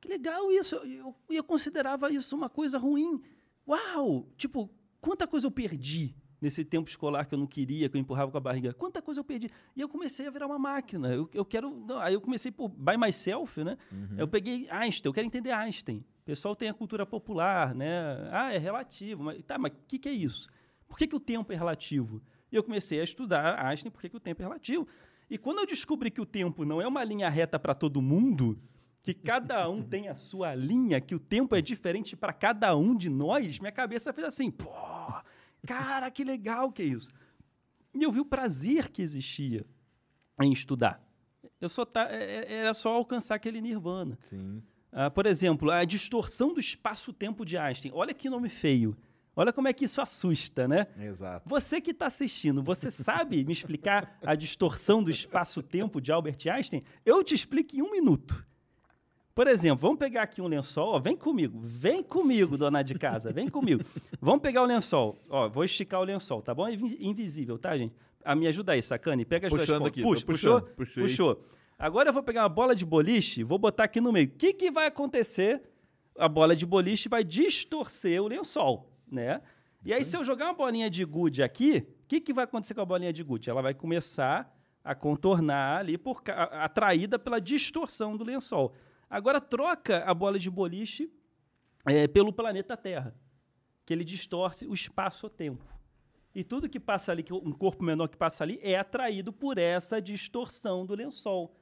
Que 0.00 0.08
legal 0.08 0.50
isso. 0.50 0.80
E 0.84 0.96
eu, 0.96 1.14
eu 1.28 1.44
considerava 1.44 2.10
isso 2.10 2.34
uma 2.34 2.48
coisa 2.48 2.78
ruim. 2.78 3.22
Uau! 3.68 4.28
Tipo, 4.36 4.70
quanta 5.00 5.26
coisa 5.26 5.46
eu 5.46 5.50
perdi 5.50 6.16
nesse 6.40 6.64
tempo 6.64 6.88
escolar 6.88 7.24
que 7.24 7.34
eu 7.34 7.38
não 7.38 7.46
queria, 7.46 7.88
que 7.88 7.96
eu 7.96 8.00
empurrava 8.00 8.30
com 8.30 8.36
a 8.36 8.40
barriga. 8.40 8.72
Quanta 8.72 9.00
coisa 9.00 9.20
eu 9.20 9.24
perdi. 9.24 9.50
E 9.74 9.80
eu 9.80 9.88
comecei 9.88 10.26
a 10.26 10.30
virar 10.30 10.46
uma 10.46 10.58
máquina. 10.58 11.08
Eu, 11.14 11.28
eu 11.32 11.44
quero. 11.44 11.70
não, 11.70 11.98
aí 11.98 12.14
eu 12.14 12.20
comecei 12.20 12.50
por 12.50 12.68
by 12.68 12.96
myself, 12.98 13.62
né? 13.62 13.78
Eu 14.18 14.28
peguei 14.28 14.68
Einstein, 14.70 15.08
eu 15.08 15.14
quero 15.14 15.26
entender 15.26 15.50
Einstein. 15.50 16.04
O 16.20 16.24
pessoal 16.24 16.54
tem 16.54 16.68
a 16.68 16.74
cultura 16.74 17.04
popular, 17.06 17.74
né? 17.74 18.28
Ah, 18.30 18.52
é 18.52 18.58
relativo. 18.58 19.24
Mas, 19.24 19.42
tá, 19.44 19.58
mas 19.58 19.72
o 19.72 19.76
que, 19.88 19.98
que 19.98 20.08
é 20.08 20.12
isso? 20.12 20.48
Por 20.86 20.98
que, 20.98 21.06
que 21.06 21.16
o 21.16 21.20
tempo 21.20 21.52
é 21.52 21.56
relativo? 21.56 22.22
E 22.54 22.56
eu 22.56 22.62
comecei 22.62 23.00
a 23.00 23.02
estudar 23.02 23.66
Einstein 23.66 23.90
por 23.90 24.00
que, 24.00 24.16
o 24.16 24.20
tempo 24.20 24.40
é 24.40 24.44
relativo. 24.44 24.86
E 25.28 25.36
quando 25.36 25.58
eu 25.58 25.66
descobri 25.66 26.08
que 26.08 26.20
o 26.20 26.24
tempo 26.24 26.64
não 26.64 26.80
é 26.80 26.86
uma 26.86 27.02
linha 27.02 27.28
reta 27.28 27.58
para 27.58 27.74
todo 27.74 28.00
mundo, 28.00 28.56
que 29.02 29.12
cada 29.12 29.68
um 29.68 29.82
tem 29.82 30.06
a 30.06 30.14
sua 30.14 30.54
linha, 30.54 31.00
que 31.00 31.16
o 31.16 31.18
tempo 31.18 31.56
é 31.56 31.60
diferente 31.60 32.14
para 32.14 32.32
cada 32.32 32.76
um 32.76 32.96
de 32.96 33.10
nós, 33.10 33.58
minha 33.58 33.72
cabeça 33.72 34.12
fez 34.12 34.28
assim, 34.28 34.52
pô, 34.52 34.70
cara, 35.66 36.08
que 36.12 36.22
legal 36.22 36.70
que 36.70 36.82
é 36.82 36.86
isso. 36.86 37.10
E 37.92 38.04
eu 38.04 38.12
vi 38.12 38.20
o 38.20 38.24
prazer 38.24 38.88
que 38.88 39.02
existia 39.02 39.66
em 40.40 40.52
estudar. 40.52 41.02
Eu 41.60 41.68
só 41.68 41.84
tá, 41.84 42.02
era 42.04 42.72
só 42.72 42.94
alcançar 42.94 43.34
aquele 43.34 43.60
nirvana. 43.60 44.16
Sim. 44.22 44.62
Ah, 44.92 45.10
por 45.10 45.26
exemplo, 45.26 45.72
a 45.72 45.84
distorção 45.84 46.54
do 46.54 46.60
espaço-tempo 46.60 47.44
de 47.44 47.58
Einstein. 47.58 47.90
Olha 47.92 48.14
que 48.14 48.30
nome 48.30 48.48
feio. 48.48 48.96
Olha 49.36 49.52
como 49.52 49.66
é 49.66 49.72
que 49.72 49.84
isso 49.84 50.00
assusta, 50.00 50.68
né? 50.68 50.86
Exato. 50.98 51.48
Você 51.48 51.80
que 51.80 51.90
está 51.90 52.06
assistindo, 52.06 52.62
você 52.62 52.90
sabe 52.90 53.44
me 53.44 53.52
explicar 53.52 54.18
a 54.24 54.34
distorção 54.34 55.02
do 55.02 55.10
espaço-tempo 55.10 56.00
de 56.00 56.12
Albert 56.12 56.38
Einstein? 56.48 56.82
Eu 57.04 57.22
te 57.24 57.34
explico 57.34 57.74
em 57.76 57.82
um 57.82 57.90
minuto. 57.90 58.46
Por 59.34 59.48
exemplo, 59.48 59.78
vamos 59.78 59.98
pegar 59.98 60.22
aqui 60.22 60.40
um 60.40 60.46
lençol. 60.46 60.90
Ó, 60.94 60.98
vem 61.00 61.16
comigo, 61.16 61.58
vem 61.64 62.00
comigo, 62.04 62.56
dona 62.56 62.82
de 62.82 62.94
casa, 62.94 63.32
vem 63.32 63.48
comigo. 63.48 63.82
Vamos 64.20 64.40
pegar 64.40 64.62
o 64.62 64.66
lençol. 64.66 65.18
Ó, 65.28 65.48
vou 65.48 65.64
esticar 65.64 66.00
o 66.00 66.04
lençol, 66.04 66.40
tá 66.40 66.54
bom? 66.54 66.68
É 66.68 66.72
invi- 66.74 66.96
invisível, 67.00 67.58
tá, 67.58 67.76
gente? 67.76 67.92
Ah, 68.24 68.36
me 68.36 68.46
ajuda 68.46 68.72
aí, 68.72 68.80
sacane. 68.82 69.24
Pega 69.24 69.48
as 69.48 69.52
duas 69.52 69.62
Puxando 69.66 69.78
pontas. 69.78 69.90
aqui, 69.92 70.02
Puxa, 70.02 70.24
puxou? 70.24 70.60
puxei. 70.62 71.02
Puxou. 71.02 71.44
Agora 71.76 72.08
eu 72.10 72.12
vou 72.12 72.22
pegar 72.22 72.42
uma 72.42 72.48
bola 72.48 72.76
de 72.76 72.86
boliche, 72.86 73.42
vou 73.42 73.58
botar 73.58 73.84
aqui 73.84 74.00
no 74.00 74.12
meio. 74.12 74.28
O 74.28 74.30
que, 74.30 74.52
que 74.52 74.70
vai 74.70 74.86
acontecer? 74.86 75.60
A 76.16 76.28
bola 76.28 76.54
de 76.54 76.64
boliche 76.64 77.08
vai 77.08 77.24
distorcer 77.24 78.22
o 78.22 78.28
lençol, 78.28 78.88
né? 79.14 79.40
E 79.84 79.92
aí, 79.92 80.04
se 80.04 80.16
eu 80.16 80.24
jogar 80.24 80.46
uma 80.46 80.54
bolinha 80.54 80.88
de 80.90 81.04
gude 81.04 81.42
aqui, 81.42 81.86
o 82.04 82.06
que, 82.08 82.20
que 82.20 82.32
vai 82.32 82.44
acontecer 82.44 82.74
com 82.74 82.80
a 82.80 82.84
bolinha 82.86 83.12
de 83.12 83.22
gude? 83.22 83.48
Ela 83.50 83.62
vai 83.62 83.74
começar 83.74 84.50
a 84.82 84.94
contornar 84.94 85.78
ali, 85.80 85.96
por, 85.96 86.22
ca- 86.22 86.44
atraída 86.64 87.18
pela 87.18 87.40
distorção 87.40 88.16
do 88.16 88.24
lençol. 88.24 88.74
Agora, 89.08 89.40
troca 89.40 90.02
a 90.04 90.12
bola 90.14 90.38
de 90.38 90.50
boliche 90.50 91.10
eh, 91.86 92.08
pelo 92.08 92.32
planeta 92.32 92.76
Terra, 92.76 93.14
que 93.86 93.92
ele 93.92 94.04
distorce 94.04 94.66
o 94.66 94.72
espaço-tempo. 94.74 95.64
E 96.34 96.42
tudo 96.42 96.68
que 96.68 96.80
passa 96.80 97.12
ali, 97.12 97.22
que 97.22 97.32
um 97.32 97.52
corpo 97.52 97.84
menor 97.84 98.08
que 98.08 98.16
passa 98.16 98.42
ali, 98.42 98.58
é 98.62 98.76
atraído 98.78 99.32
por 99.32 99.56
essa 99.58 100.00
distorção 100.02 100.84
do 100.84 100.94
lençol. 100.94 101.54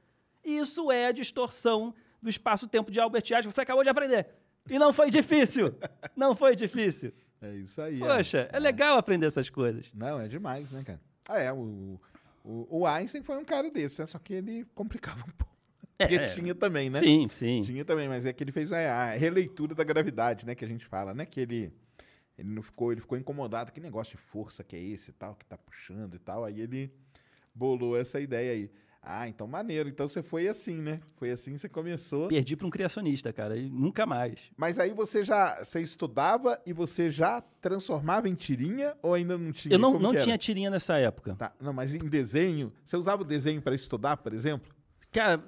Isso 0.43 0.91
é 0.91 1.07
a 1.07 1.11
distorção 1.11 1.93
do 2.21 2.29
espaço-tempo 2.29 2.89
de 2.89 2.99
Albert 2.99 3.23
Einstein. 3.31 3.51
Você 3.51 3.61
acabou 3.61 3.83
de 3.83 3.89
aprender. 3.89 4.27
E 4.69 4.79
não 4.79 4.91
foi 4.93 5.09
difícil. 5.11 5.67
não 6.15 6.35
foi 6.35 6.55
difícil. 6.55 7.13
É 7.43 7.55
isso 7.55 7.81
aí. 7.81 7.99
Poxa, 7.99 8.49
é, 8.51 8.55
é 8.55 8.59
legal 8.59 8.97
aprender 8.97 9.25
essas 9.25 9.49
coisas. 9.49 9.91
Não, 9.93 10.19
é 10.19 10.29
demais, 10.29 10.71
né, 10.71 10.81
cara? 10.83 11.01
Ah, 11.27 11.39
é. 11.39 11.51
O, 11.51 11.99
o, 12.41 12.79
o 12.79 12.87
Einstein 12.87 13.21
foi 13.21 13.37
um 13.37 13.43
cara 13.43 13.69
desse, 13.69 13.99
né? 13.99 14.07
só 14.07 14.17
que 14.17 14.33
ele 14.33 14.65
complicava 14.73 15.19
um 15.19 15.31
pouco. 15.31 15.53
É, 15.99 16.07
Porque 16.07 16.23
é. 16.23 16.27
tinha 16.33 16.55
também, 16.55 16.89
né? 16.89 16.99
Sim, 16.99 17.27
sim. 17.29 17.61
Tinha 17.61 17.83
também, 17.83 18.07
mas 18.07 18.25
é 18.25 18.31
que 18.31 18.43
ele 18.43 18.51
fez 18.51 18.71
a, 18.71 18.77
a 18.77 19.11
releitura 19.11 19.75
da 19.75 19.83
gravidade, 19.83 20.45
né? 20.45 20.55
Que 20.55 20.63
a 20.63 20.67
gente 20.67 20.85
fala, 20.85 21.13
né? 21.13 21.25
Que 21.25 21.41
ele, 21.41 21.73
ele 22.37 22.49
não 22.49 22.61
ficou, 22.61 22.93
ele 22.93 23.01
ficou 23.01 23.17
incomodado. 23.17 23.71
Que 23.71 23.81
negócio 23.81 24.17
de 24.17 24.23
força 24.23 24.63
que 24.63 24.75
é 24.75 24.81
esse 24.81 25.11
e 25.11 25.13
tal, 25.13 25.35
que 25.35 25.45
tá 25.45 25.57
puxando 25.57 26.15
e 26.15 26.19
tal. 26.19 26.45
Aí 26.45 26.61
ele 26.61 26.91
bolou 27.53 27.97
essa 27.97 28.21
ideia 28.21 28.53
aí. 28.53 28.71
Ah, 29.05 29.27
então 29.27 29.45
maneiro. 29.45 29.89
Então 29.89 30.07
você 30.07 30.23
foi 30.23 30.47
assim, 30.47 30.81
né? 30.81 31.01
Foi 31.17 31.29
assim 31.29 31.51
que 31.51 31.59
você 31.59 31.67
começou. 31.67 32.29
Perdi 32.29 32.55
para 32.55 32.65
um 32.65 32.69
criacionista, 32.69 33.33
cara, 33.33 33.57
e 33.57 33.69
nunca 33.69 34.05
mais. 34.05 34.39
Mas 34.55 34.79
aí 34.79 34.93
você 34.93 35.25
já 35.25 35.61
você 35.61 35.81
estudava 35.81 36.57
e 36.65 36.71
você 36.71 37.11
já 37.11 37.41
transformava 37.59 38.29
em 38.29 38.33
tirinha 38.33 38.95
ou 39.01 39.13
ainda 39.13 39.37
não 39.37 39.51
tinha? 39.51 39.75
Eu 39.75 39.79
não, 39.79 39.91
Como 39.91 40.03
não 40.03 40.15
tinha 40.15 40.37
tirinha 40.37 40.69
nessa 40.69 40.97
época. 40.97 41.35
Tá, 41.35 41.51
Não, 41.59 41.73
mas 41.73 41.93
em 41.93 41.99
desenho, 41.99 42.71
você 42.85 42.95
usava 42.95 43.23
o 43.23 43.25
desenho 43.25 43.61
para 43.61 43.75
estudar, 43.75 44.15
por 44.17 44.33
exemplo? 44.33 44.73
Cara, 45.11 45.43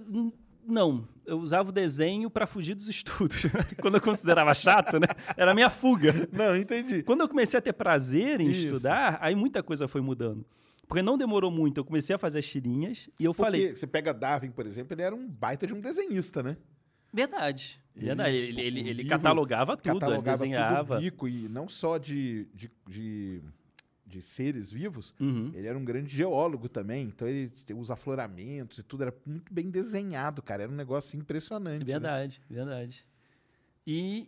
não. 0.67 1.07
Eu 1.25 1.39
usava 1.39 1.69
o 1.69 1.71
desenho 1.71 2.29
para 2.29 2.45
fugir 2.45 2.75
dos 2.75 2.89
estudos. 2.89 3.45
Quando 3.81 3.95
eu 3.95 4.01
considerava 4.01 4.53
chato, 4.53 4.99
né? 4.99 5.07
Era 5.37 5.51
a 5.51 5.55
minha 5.55 5.69
fuga. 5.69 6.27
Não, 6.31 6.55
entendi. 6.55 7.03
Quando 7.03 7.21
eu 7.21 7.29
comecei 7.29 7.57
a 7.57 7.61
ter 7.61 7.73
prazer 7.73 8.41
em 8.41 8.49
Isso. 8.49 8.67
estudar, 8.67 9.17
aí 9.21 9.33
muita 9.33 9.63
coisa 9.63 9.87
foi 9.87 10.01
mudando. 10.01 10.45
Porque 10.87 11.01
não 11.01 11.17
demorou 11.17 11.49
muito, 11.51 11.79
eu 11.79 11.85
comecei 11.85 12.15
a 12.15 12.19
fazer 12.19 12.39
as 12.39 12.45
tirinhas 12.45 13.09
e 13.19 13.25
eu 13.25 13.31
Porque 13.33 13.41
falei, 13.43 13.75
você 13.75 13.87
pega 13.87 14.13
Darwin, 14.13 14.51
por 14.51 14.65
exemplo, 14.67 14.93
ele 14.93 15.01
era 15.01 15.15
um 15.15 15.27
baita 15.27 15.65
de 15.65 15.73
um 15.73 15.79
desenhista, 15.79 16.41
né? 16.43 16.57
verdade. 17.13 17.79
Ele- 17.95 18.07
verdade. 18.07 18.35
Ele, 18.35 18.61
ele, 18.61 18.79
ele 18.81 18.93
livro 19.03 19.09
catalogava 19.09 19.77
tudo, 19.77 19.89
ele 19.89 19.99
Catalogava 19.99 20.37
desenhava. 20.37 20.95
tudo 20.95 21.03
rico 21.03 21.27
e 21.29 21.47
não 21.47 21.67
só 21.69 21.97
de, 21.97 22.45
de, 22.53 22.69
de, 22.87 23.41
de 24.05 24.21
seres 24.21 24.69
vivos, 24.69 25.13
Uhum. 25.19 25.49
ele 25.53 25.65
era 25.65 25.77
um 25.77 25.85
grande 25.85 26.13
geólogo 26.13 26.67
também, 26.67 27.05
então 27.07 27.25
ele 27.27 27.49
os 27.73 27.89
afloramentos 27.89 28.79
e 28.79 28.83
tudo 28.83 29.03
era 29.03 29.15
muito 29.25 29.53
bem 29.53 29.69
desenhado, 29.69 30.41
cara, 30.41 30.63
era 30.63 30.71
um 30.71 30.75
negócio 30.75 31.17
impressionante. 31.17 31.79
né? 31.79 31.85
Verdade, 31.85 32.41
verdade. 32.49 33.05
E, 33.87 34.27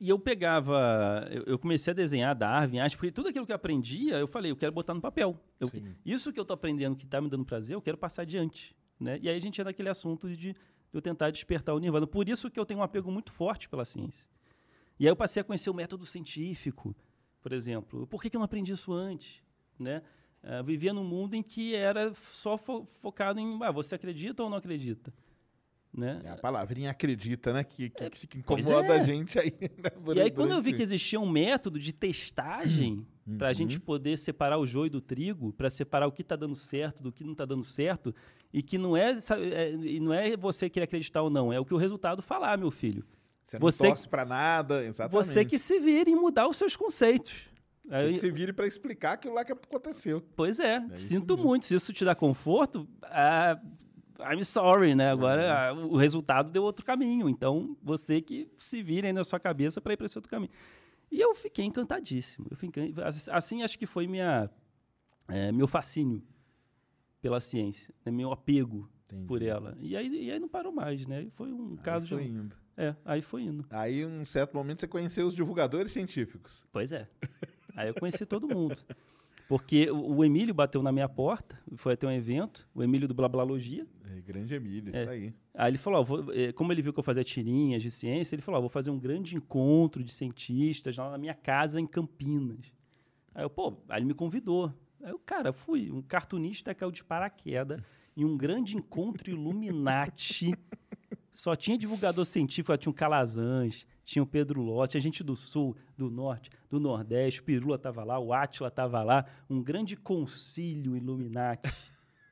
e 0.00 0.08
eu 0.08 0.18
pegava, 0.18 1.26
eu, 1.30 1.42
eu 1.44 1.58
comecei 1.58 1.90
a 1.92 1.94
desenhar 1.94 2.34
Darwin, 2.34 2.78
acho 2.80 2.96
porque 2.96 3.12
tudo 3.12 3.28
aquilo 3.28 3.46
que 3.46 3.52
eu 3.52 3.56
aprendia, 3.56 4.16
eu 4.18 4.26
falei, 4.26 4.50
eu 4.50 4.56
quero 4.56 4.72
botar 4.72 4.92
no 4.94 5.00
papel. 5.00 5.38
Eu- 5.60 5.68
isso 6.04 6.32
que 6.32 6.38
eu 6.40 6.44
tô 6.44 6.52
aprendendo 6.52 6.96
que 6.96 7.06
tá 7.06 7.20
me 7.20 7.28
dando 7.28 7.44
prazer, 7.44 7.74
eu 7.76 7.82
quero 7.82 7.96
passar 7.96 8.22
adiante, 8.22 8.74
né? 8.98 9.18
E 9.22 9.28
aí 9.28 9.36
a 9.36 9.38
gente 9.38 9.60
entra 9.60 9.70
naquele 9.70 9.88
assunto 9.88 10.28
de, 10.28 10.36
de 10.36 10.56
eu 10.92 11.00
tentar 11.00 11.30
despertar 11.30 11.74
o 11.74 11.78
nirvana. 11.78 12.06
Por 12.06 12.28
isso 12.28 12.50
que 12.50 12.58
eu 12.60 12.66
tenho 12.66 12.80
um 12.80 12.82
apego 12.82 13.10
muito 13.10 13.32
forte 13.32 13.68
pela 13.68 13.84
ciência. 13.84 14.26
E 14.98 15.06
aí 15.06 15.10
eu 15.10 15.16
passei 15.16 15.40
a 15.40 15.44
conhecer 15.44 15.70
o 15.70 15.74
método 15.74 16.04
científico, 16.04 16.94
por 17.40 17.52
exemplo. 17.52 18.06
Por 18.06 18.20
que, 18.22 18.30
que 18.30 18.36
eu 18.36 18.38
não 18.40 18.44
aprendi 18.44 18.72
isso 18.72 18.92
antes, 18.92 19.42
né? 19.78 20.02
Ah, 20.42 20.60
vivia 20.62 20.92
num 20.92 21.04
mundo 21.04 21.34
em 21.34 21.42
que 21.42 21.74
era 21.74 22.12
só 22.14 22.58
fo- 22.58 22.84
focado 23.00 23.40
em, 23.40 23.58
ah, 23.62 23.70
você 23.70 23.94
acredita 23.94 24.42
ou 24.42 24.50
não 24.50 24.58
acredita, 24.58 25.12
né? 25.96 26.18
É 26.24 26.30
a 26.30 26.36
palavrinha 26.36 26.90
acredita, 26.90 27.52
né? 27.52 27.62
Que, 27.64 27.88
que, 27.88 28.26
que 28.26 28.42
pois 28.42 28.66
incomoda 28.66 28.94
é. 28.96 29.00
a 29.00 29.02
gente 29.04 29.38
aí. 29.38 29.52
né, 29.60 30.14
E 30.16 30.20
aí, 30.20 30.30
quando 30.30 30.50
eu 30.52 30.56
vi 30.58 30.70
durante- 30.70 30.76
que 30.76 30.82
existia 30.82 31.20
um 31.20 31.28
método 31.30 31.78
de 31.78 31.92
testagem 31.92 33.06
para 33.38 33.48
a 33.48 33.52
gente 33.52 33.78
poder 33.80 34.18
separar 34.18 34.58
o 34.58 34.66
joio 34.66 34.90
do 34.90 35.00
trigo, 35.00 35.52
para 35.52 35.70
separar 35.70 36.06
o 36.06 36.12
que 36.12 36.22
está 36.22 36.36
dando 36.36 36.56
certo 36.56 37.02
do 37.02 37.10
que 37.12 37.24
não 37.24 37.32
está 37.32 37.44
dando 37.44 37.64
certo, 37.64 38.14
e 38.52 38.62
que 38.62 38.76
não 38.76 38.96
é, 38.96 39.12
é- 39.12 39.72
não 40.00 40.12
é 40.12 40.36
você 40.36 40.68
querer 40.68 40.84
acreditar 40.84 41.22
ou 41.22 41.30
não, 41.30 41.52
é 41.52 41.58
o 41.58 41.64
que 41.64 41.72
o 41.72 41.78
resultado 41.78 42.20
falar, 42.22 42.58
meu 42.58 42.70
filho. 42.70 43.04
Você 43.46 43.56
não 43.58 43.60
você- 43.62 43.88
torce 43.88 44.08
pra 44.08 44.24
nada, 44.24 44.84
exatamente. 44.84 45.26
Você 45.26 45.44
que 45.44 45.58
se 45.58 45.78
vire 45.80 46.10
em 46.10 46.16
mudar 46.16 46.48
os 46.48 46.56
seus 46.56 46.74
conceitos. 46.76 47.46
Você 47.86 47.94
Aí- 47.94 48.12
que 48.14 48.18
se 48.20 48.30
vire 48.30 48.52
pra 48.52 48.66
explicar 48.66 49.12
aquilo 49.12 49.34
lá 49.34 49.44
que 49.44 49.52
aconteceu. 49.52 50.22
Pois 50.34 50.58
é, 50.58 50.82
isso 50.94 51.04
sinto 51.06 51.36
muito. 51.36 51.66
Se 51.66 51.74
isso 51.74 51.92
te 51.92 52.04
dá 52.04 52.14
conforto, 52.14 52.88
ah, 53.02 53.60
I'm 54.20 54.44
sorry, 54.44 54.94
né? 54.94 55.10
Agora 55.10 55.70
ah, 55.70 55.74
o 55.74 55.96
resultado 55.96 56.50
deu 56.50 56.62
outro 56.62 56.84
caminho. 56.84 57.28
Então, 57.28 57.76
você 57.82 58.20
que 58.20 58.48
se 58.58 58.82
vire 58.82 59.06
aí 59.06 59.12
na 59.12 59.24
sua 59.24 59.40
cabeça 59.40 59.80
para 59.80 59.92
ir 59.92 59.96
para 59.96 60.06
esse 60.06 60.16
outro 60.18 60.30
caminho. 60.30 60.50
E 61.10 61.20
eu 61.20 61.34
fiquei 61.34 61.64
encantadíssimo. 61.64 62.46
Eu 62.50 62.56
fiquei, 62.56 62.94
assim, 63.32 63.62
acho 63.62 63.78
que 63.78 63.86
foi 63.86 64.06
minha, 64.06 64.50
eh, 65.28 65.52
meu 65.52 65.66
fascínio 65.66 66.22
pela 67.20 67.40
ciência, 67.40 67.94
né? 68.04 68.12
meu 68.12 68.30
apego 68.32 68.88
Entendi. 69.06 69.26
por 69.26 69.42
ela. 69.42 69.76
E 69.80 69.96
aí, 69.96 70.08
e 70.08 70.30
aí 70.30 70.38
não 70.38 70.48
parou 70.48 70.72
mais, 70.72 71.06
né? 71.06 71.26
Foi 71.34 71.52
um 71.52 71.76
caso 71.76 72.04
Aí 72.04 72.08
foi 72.08 72.24
de. 72.24 72.38
indo. 72.38 72.56
É, 72.76 72.96
aí 73.04 73.22
foi 73.22 73.42
indo. 73.42 73.64
Aí, 73.70 74.02
em 74.02 74.06
um 74.06 74.26
certo 74.26 74.54
momento, 74.54 74.80
você 74.80 74.88
conheceu 74.88 75.26
os 75.26 75.34
divulgadores 75.34 75.92
científicos. 75.92 76.66
Pois 76.72 76.90
é. 76.92 77.08
Aí 77.76 77.88
eu 77.88 77.94
conheci 77.94 78.26
todo 78.26 78.48
mundo. 78.48 78.76
Porque 79.48 79.90
o 79.90 80.16
o 80.16 80.24
Emílio 80.24 80.54
bateu 80.54 80.82
na 80.82 80.90
minha 80.90 81.08
porta, 81.08 81.58
foi 81.76 81.92
até 81.94 82.06
um 82.06 82.10
evento, 82.10 82.66
o 82.74 82.82
Emílio 82.82 83.06
do 83.06 83.14
Blablalogia. 83.14 83.86
É, 84.16 84.20
grande 84.20 84.54
Emílio, 84.54 84.94
É. 84.94 85.00
isso 85.02 85.10
aí. 85.10 85.34
Aí 85.54 85.70
ele 85.70 85.78
falou, 85.78 86.00
ó, 86.00 86.02
vou- 86.02 86.32
eh, 86.32 86.52
como 86.52 86.72
ele 86.72 86.80
viu 86.82 86.92
que 86.92 86.98
eu 86.98 87.04
fazia 87.04 87.22
tirinhas 87.24 87.82
de 87.82 87.90
ciência, 87.90 88.34
ele 88.34 88.42
falou, 88.42 88.58
ó, 88.58 88.60
vou 88.62 88.70
fazer 88.70 88.90
um 88.90 88.98
grande 88.98 89.36
encontro 89.36 90.02
de 90.02 90.12
cientistas 90.12 90.96
lá 90.96 91.10
na 91.10 91.18
minha 91.18 91.34
casa 91.34 91.80
em 91.80 91.86
Campinas. 91.86 92.72
Aí 93.34 93.44
eu, 93.44 93.50
pô, 93.50 93.74
aí 93.88 93.98
ele 93.98 94.06
me 94.06 94.14
convidou. 94.14 94.72
Aí 95.02 95.10
eu, 95.10 95.18
cara, 95.18 95.52
fui. 95.52 95.90
Um 95.90 96.00
cartunista 96.00 96.74
caiu 96.74 96.90
de 96.90 97.04
paraquedas 97.04 97.80
em 98.16 98.24
um 98.24 98.36
grande 98.36 98.76
encontro 98.76 99.30
Illuminati. 99.30 100.54
Só 101.34 101.56
tinha 101.56 101.76
divulgador 101.76 102.24
científico, 102.24 102.78
tinha 102.78 102.92
o 102.92 102.94
Calazans, 102.94 103.84
tinha 104.04 104.22
o 104.22 104.26
Pedro 104.26 104.62
Lott, 104.62 104.92
tinha 104.92 105.00
gente 105.00 105.24
do 105.24 105.34
Sul, 105.34 105.76
do 105.98 106.08
Norte, 106.08 106.48
do 106.70 106.78
Nordeste, 106.78 107.40
o 107.40 107.42
Pirula 107.42 107.76
tava 107.76 108.04
lá, 108.04 108.20
o 108.20 108.32
Átila 108.32 108.70
tava 108.70 109.02
lá, 109.02 109.26
um 109.50 109.60
grande 109.60 109.96
concílio 109.96 110.96
Illuminati. 110.96 111.72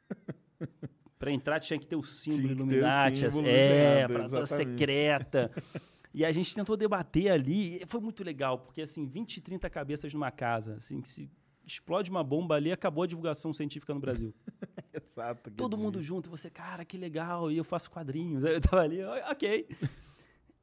Para 1.18 1.32
entrar 1.32 1.58
tinha 1.58 1.78
que 1.78 1.86
ter 1.86 1.96
o 1.96 2.02
símbolo 2.02 2.42
Tinha 2.42 2.54
ter 2.54 2.62
o 2.62 2.66
Illuminati, 2.66 3.30
símbolo 3.30 3.48
é, 3.48 4.06
para 4.06 4.46
secreta. 4.46 5.50
E 6.14 6.26
a 6.26 6.30
gente 6.30 6.54
tentou 6.54 6.76
debater 6.76 7.30
ali, 7.30 7.82
e 7.82 7.86
foi 7.86 7.98
muito 7.98 8.22
legal, 8.22 8.58
porque 8.58 8.82
assim, 8.82 9.06
20, 9.06 9.40
30 9.40 9.70
cabeças 9.70 10.12
numa 10.12 10.30
casa, 10.30 10.74
assim, 10.74 11.00
que 11.00 11.08
se 11.08 11.30
explode 11.66 12.10
uma 12.10 12.22
bomba 12.24 12.54
ali, 12.56 12.70
acabou 12.72 13.04
a 13.04 13.06
divulgação 13.06 13.52
científica 13.52 13.92
no 13.94 14.00
Brasil. 14.00 14.34
Exato. 14.92 15.50
Todo 15.52 15.76
mundo 15.78 15.98
dia. 15.98 16.02
junto, 16.08 16.28
você, 16.30 16.50
cara, 16.50 16.84
que 16.84 16.96
legal, 16.98 17.50
e 17.50 17.56
eu 17.56 17.64
faço 17.64 17.90
quadrinhos. 17.90 18.44
Aí 18.44 18.54
Eu 18.54 18.60
tava 18.60 18.82
ali, 18.82 19.00
"Ah, 19.02 19.28
ok. 19.32 19.66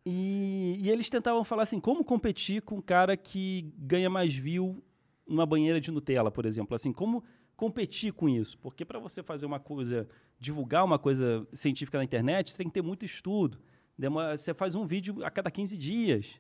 E, 0.06 0.78
e 0.80 0.90
eles 0.90 1.10
tentavam 1.10 1.44
falar 1.44 1.64
assim, 1.64 1.80
como 1.80 2.04
competir 2.04 2.62
com 2.62 2.76
um 2.78 2.82
cara 2.82 3.16
que 3.18 3.72
ganha 3.78 4.10
mais 4.10 4.34
view 4.34 4.84
numa 5.28 5.46
banheira 5.46 5.80
de 5.80 5.92
Nutella, 5.92 6.32
por 6.32 6.46
exemplo. 6.46 6.74
Assim, 6.76 6.92
como 6.92 7.24
competir 7.56 8.14
com 8.14 8.28
isso? 8.30 8.58
Porque 8.60 8.86
para 8.86 8.98
você 9.00 9.22
fazer 9.22 9.46
uma 9.46 9.60
coisa, 9.60 10.08
divulgar 10.40 10.84
uma 10.86 10.98
coisa 10.98 11.48
científica 11.54 11.98
na 11.98 12.04
internet, 12.04 12.52
você 12.52 12.58
tem 12.58 12.68
que 12.68 12.74
ter 12.74 12.82
muito 12.82 13.06
estudo. 13.06 13.60
Demora- 13.98 14.38
Você 14.38 14.54
faz 14.54 14.74
um 14.76 14.86
vídeo 14.86 15.24
a 15.24 15.30
cada 15.30 15.52
15 15.52 15.78
dias, 15.78 16.40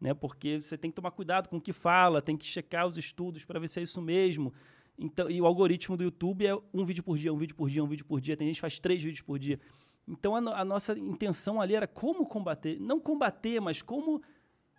né? 0.00 0.12
Porque 0.14 0.60
você 0.60 0.76
tem 0.76 0.90
que 0.90 0.94
tomar 0.96 1.10
cuidado 1.10 1.48
com 1.48 1.56
o 1.56 1.60
que 1.60 1.72
fala, 1.72 2.20
tem 2.22 2.36
que 2.36 2.44
checar 2.44 2.86
os 2.86 2.96
estudos 2.96 3.44
para 3.44 3.58
ver 3.60 3.68
se 3.68 3.80
é 3.80 3.82
isso 3.82 4.00
mesmo. 4.02 4.52
Então, 4.98 5.30
e 5.30 5.40
o 5.40 5.46
algoritmo 5.46 5.96
do 5.96 6.04
YouTube 6.04 6.46
é 6.46 6.54
um 6.72 6.84
vídeo 6.84 7.02
por 7.04 7.18
dia, 7.18 7.32
um 7.32 7.36
vídeo 7.36 7.54
por 7.54 7.68
dia, 7.68 7.84
um 7.84 7.86
vídeo 7.86 8.04
por 8.06 8.20
dia. 8.20 8.36
Tem 8.36 8.46
gente 8.46 8.56
que 8.56 8.60
faz 8.62 8.78
três 8.78 9.02
vídeos 9.02 9.20
por 9.22 9.38
dia. 9.38 9.60
Então 10.08 10.34
a, 10.36 10.40
no- 10.40 10.52
a 10.52 10.64
nossa 10.64 10.98
intenção 10.98 11.60
ali 11.60 11.74
era 11.74 11.86
como 11.86 12.24
combater, 12.26 12.78
não 12.80 12.98
combater, 13.00 13.60
mas 13.60 13.82
como 13.82 14.22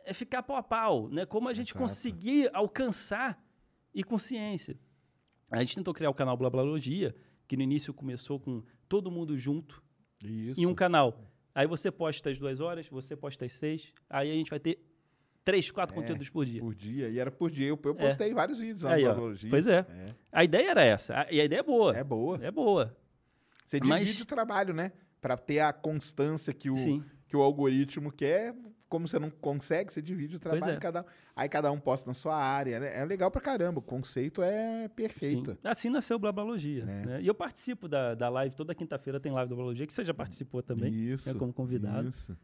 é 0.05 0.13
ficar 0.13 0.41
pau 0.41 0.55
a 0.55 0.63
pau, 0.63 1.09
né? 1.09 1.26
Como 1.26 1.49
a 1.49 1.53
gente 1.53 1.72
Exato. 1.72 1.84
conseguir 1.84 2.49
alcançar 2.53 3.38
e 3.93 4.03
com 4.03 4.18
ciência. 4.18 4.80
A 5.51 5.59
gente 5.59 5.76
tentou 5.76 5.93
criar 5.93 6.09
o 6.09 6.13
canal 6.13 6.36
Blablalogia, 6.38 7.15
que 7.47 7.55
no 7.57 7.63
início 7.63 7.93
começou 7.93 8.39
com 8.39 8.63
todo 8.88 9.11
mundo 9.11 9.36
junto 9.38 9.84
Isso. 10.24 10.59
em 10.59 10.65
um 10.65 10.74
canal. 10.74 11.30
Aí 11.53 11.68
você 11.68 11.91
posta 11.91 12.30
às 12.30 12.39
duas 12.39 12.59
horas, 12.59 12.88
você 12.88 13.15
posta 13.15 13.45
às 13.45 13.53
seis, 13.53 13.91
aí 14.09 14.32
a 14.32 14.34
gente 14.34 14.49
vai 14.49 14.59
ter 14.59 14.80
três, 15.47 15.71
quatro 15.71 15.95
É, 15.95 15.99
conteúdos 16.01 16.29
por 16.29 16.45
dia. 16.45 16.59
Por 16.59 16.75
dia. 16.75 17.07
E 17.09 17.17
era 17.19 17.31
por 17.31 17.49
dia. 17.49 17.67
Eu, 17.67 17.79
eu 17.81 17.95
postei 17.95 18.33
vários 18.33 18.59
vídeos 18.59 18.83
ó. 18.83 18.93
Blogologia. 18.93 19.49
Pois 19.49 19.65
é. 19.65 19.85
A 20.29 20.43
ideia 20.43 20.71
era 20.71 20.83
essa. 20.83 21.21
A- 21.21 21.27
E 21.31 21.39
a 21.39 21.45
ideia 21.45 21.61
é 21.61 21.63
boa. 21.63 21.95
É 21.95 22.03
boa. 22.03 22.37
É 22.43 22.51
boa. 22.51 22.93
Você 23.65 23.79
divide 23.79 23.89
Mas- 24.11 24.21
o 24.21 24.25
trabalho, 24.25 24.73
né? 24.73 24.91
Pra 25.21 25.37
ter 25.37 25.59
a 25.61 25.71
constância 25.71 26.53
que 26.53 26.69
o, 26.69 26.75
Sim. 26.75 27.01
que 27.27 27.35
o 27.37 27.41
algoritmo 27.41 28.11
quer. 28.11 28.53
Como 28.89 29.05
você 29.05 29.19
não 29.19 29.29
consegue, 29.29 29.91
você 29.91 30.01
divide 30.01 30.37
o 30.37 30.39
trabalho. 30.39 30.73
é. 30.73 30.77
Cada, 30.77 31.05
aí 31.35 31.49
cada 31.49 31.69
um 31.71 31.77
posta 31.79 32.09
na 32.09 32.13
sua 32.13 32.35
área. 32.37 32.79
né? 32.79 32.97
É 32.97 33.03
legal 33.05 33.29
pra 33.29 33.41
caramba. 33.41 33.79
O 33.79 33.81
conceito 33.81 34.41
é 34.41 34.87
perfeito. 34.89 35.51
Sim. 35.51 35.57
Assim 35.63 35.89
nasceu 35.89 36.15
o 36.15 36.19
Blabalogia. 36.19 36.83
É. 36.83 37.05
né? 37.05 37.21
E 37.21 37.27
eu 37.27 37.35
participo 37.35 37.87
da, 37.89 38.15
da 38.15 38.29
live, 38.29 38.55
toda 38.55 38.73
quinta-feira 38.73 39.19
tem 39.19 39.31
live 39.33 39.49
do 39.49 39.55
Blabalogia, 39.55 39.85
que 39.85 39.93
você 39.93 40.05
já 40.05 40.13
participou 40.13 40.61
também, 40.63 40.89
Isso. 40.93 41.31
né, 41.33 41.37
como 41.39 41.51
convidado. 41.51 42.07
Isso. 42.07 42.37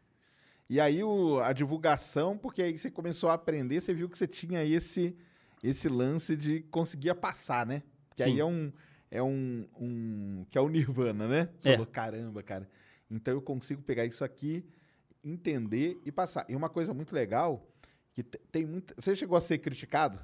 E 0.68 0.80
aí 0.80 1.02
o, 1.04 1.40
a 1.40 1.52
divulgação, 1.52 2.38
porque 2.38 2.62
aí 2.62 2.76
você 2.78 2.90
começou 2.90 3.28
a 3.30 3.34
aprender, 3.34 3.80
você 3.80 3.92
viu 3.92 4.08
que 4.08 4.16
você 4.16 4.26
tinha 4.26 4.64
esse 4.64 5.16
esse 5.62 5.88
lance 5.88 6.36
de 6.36 6.60
conseguir 6.70 7.14
passar, 7.14 7.64
né? 7.64 7.82
Que 8.14 8.24
Sim. 8.24 8.32
aí 8.32 8.40
é 8.40 8.44
um, 8.44 8.72
é 9.10 9.22
um, 9.22 9.66
um- 9.80 10.46
que 10.50 10.58
é 10.58 10.60
o 10.60 10.68
Nirvana, 10.68 11.26
né? 11.26 11.48
Você 11.58 11.70
É. 11.70 11.72
falou, 11.72 11.86
caramba, 11.86 12.42
cara. 12.42 12.68
Então 13.10 13.32
eu 13.32 13.40
consigo 13.40 13.80
pegar 13.82 14.04
isso 14.04 14.22
aqui, 14.24 14.62
entender 15.22 15.98
e 16.04 16.12
passar. 16.12 16.44
E 16.50 16.54
uma 16.56 16.68
coisa 16.68 16.92
muito 16.92 17.14
legal, 17.14 17.66
que 18.12 18.22
te- 18.22 18.38
tem 18.52 18.66
muita... 18.66 18.94
Você 19.00 19.16
chegou 19.16 19.38
a 19.38 19.40
ser 19.40 19.56
criticado? 19.58 20.18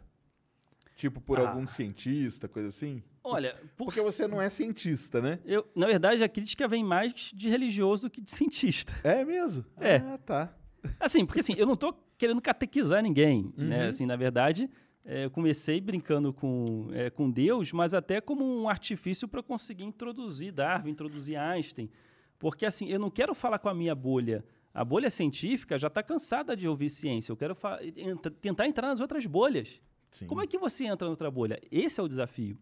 Tipo, 0.94 1.20
por 1.22 1.38
Ah. 1.40 1.48
algum 1.48 1.66
cientista, 1.66 2.46
coisa 2.46 2.68
assim? 2.68 3.02
Olha, 3.22 3.54
por 3.76 3.86
Porque 3.86 4.00
você 4.00 4.26
não 4.26 4.40
é 4.40 4.48
cientista, 4.48 5.20
né? 5.20 5.38
Eu, 5.44 5.66
na 5.74 5.86
verdade, 5.86 6.24
a 6.24 6.28
crítica 6.28 6.66
vem 6.66 6.82
mais 6.82 7.12
de 7.34 7.48
religioso 7.48 8.02
do 8.02 8.10
que 8.10 8.20
de 8.20 8.30
cientista. 8.30 8.92
É 9.04 9.24
mesmo? 9.24 9.64
É. 9.78 9.96
Ah, 9.96 10.18
tá. 10.18 10.54
Assim, 10.98 11.26
porque 11.26 11.40
assim, 11.40 11.54
eu 11.58 11.66
não 11.66 11.76
tô 11.76 11.92
querendo 12.16 12.40
catequizar 12.40 13.02
ninguém, 13.02 13.52
né? 13.56 13.82
Uhum. 13.84 13.88
Assim, 13.90 14.06
na 14.06 14.16
verdade, 14.16 14.70
é, 15.04 15.26
eu 15.26 15.30
comecei 15.30 15.80
brincando 15.80 16.32
com, 16.32 16.88
é, 16.92 17.10
com 17.10 17.30
Deus, 17.30 17.72
mas 17.72 17.92
até 17.92 18.20
como 18.20 18.44
um 18.44 18.68
artifício 18.68 19.28
para 19.28 19.42
conseguir 19.42 19.84
introduzir 19.84 20.52
Darwin, 20.52 20.90
introduzir 20.90 21.36
Einstein. 21.36 21.90
Porque 22.38 22.64
assim, 22.64 22.88
eu 22.88 22.98
não 22.98 23.10
quero 23.10 23.34
falar 23.34 23.58
com 23.58 23.68
a 23.68 23.74
minha 23.74 23.94
bolha. 23.94 24.42
A 24.72 24.82
bolha 24.84 25.10
científica 25.10 25.76
já 25.78 25.88
está 25.88 26.02
cansada 26.02 26.56
de 26.56 26.66
ouvir 26.66 26.88
ciência. 26.88 27.32
Eu 27.32 27.36
quero 27.36 27.54
entra- 27.96 28.30
tentar 28.30 28.66
entrar 28.66 28.88
nas 28.88 29.00
outras 29.00 29.26
bolhas. 29.26 29.80
Sim. 30.10 30.26
Como 30.26 30.40
é 30.42 30.46
que 30.46 30.56
você 30.58 30.86
entra 30.86 31.06
na 31.06 31.10
outra 31.10 31.30
bolha? 31.30 31.60
Esse 31.70 32.00
é 32.00 32.02
o 32.02 32.08
desafio. 32.08 32.56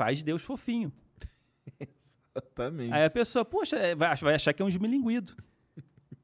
Faz 0.00 0.22
Deus 0.22 0.40
fofinho. 0.42 0.90
Exatamente. 2.34 2.90
Aí 2.94 3.04
a 3.04 3.10
pessoa, 3.10 3.44
poxa, 3.44 3.76
é, 3.76 3.94
vai, 3.94 4.08
ach- 4.12 4.22
vai 4.22 4.34
achar 4.34 4.54
que 4.54 4.62
é 4.62 4.64
um 4.64 4.68
esmilinguido. 4.68 5.34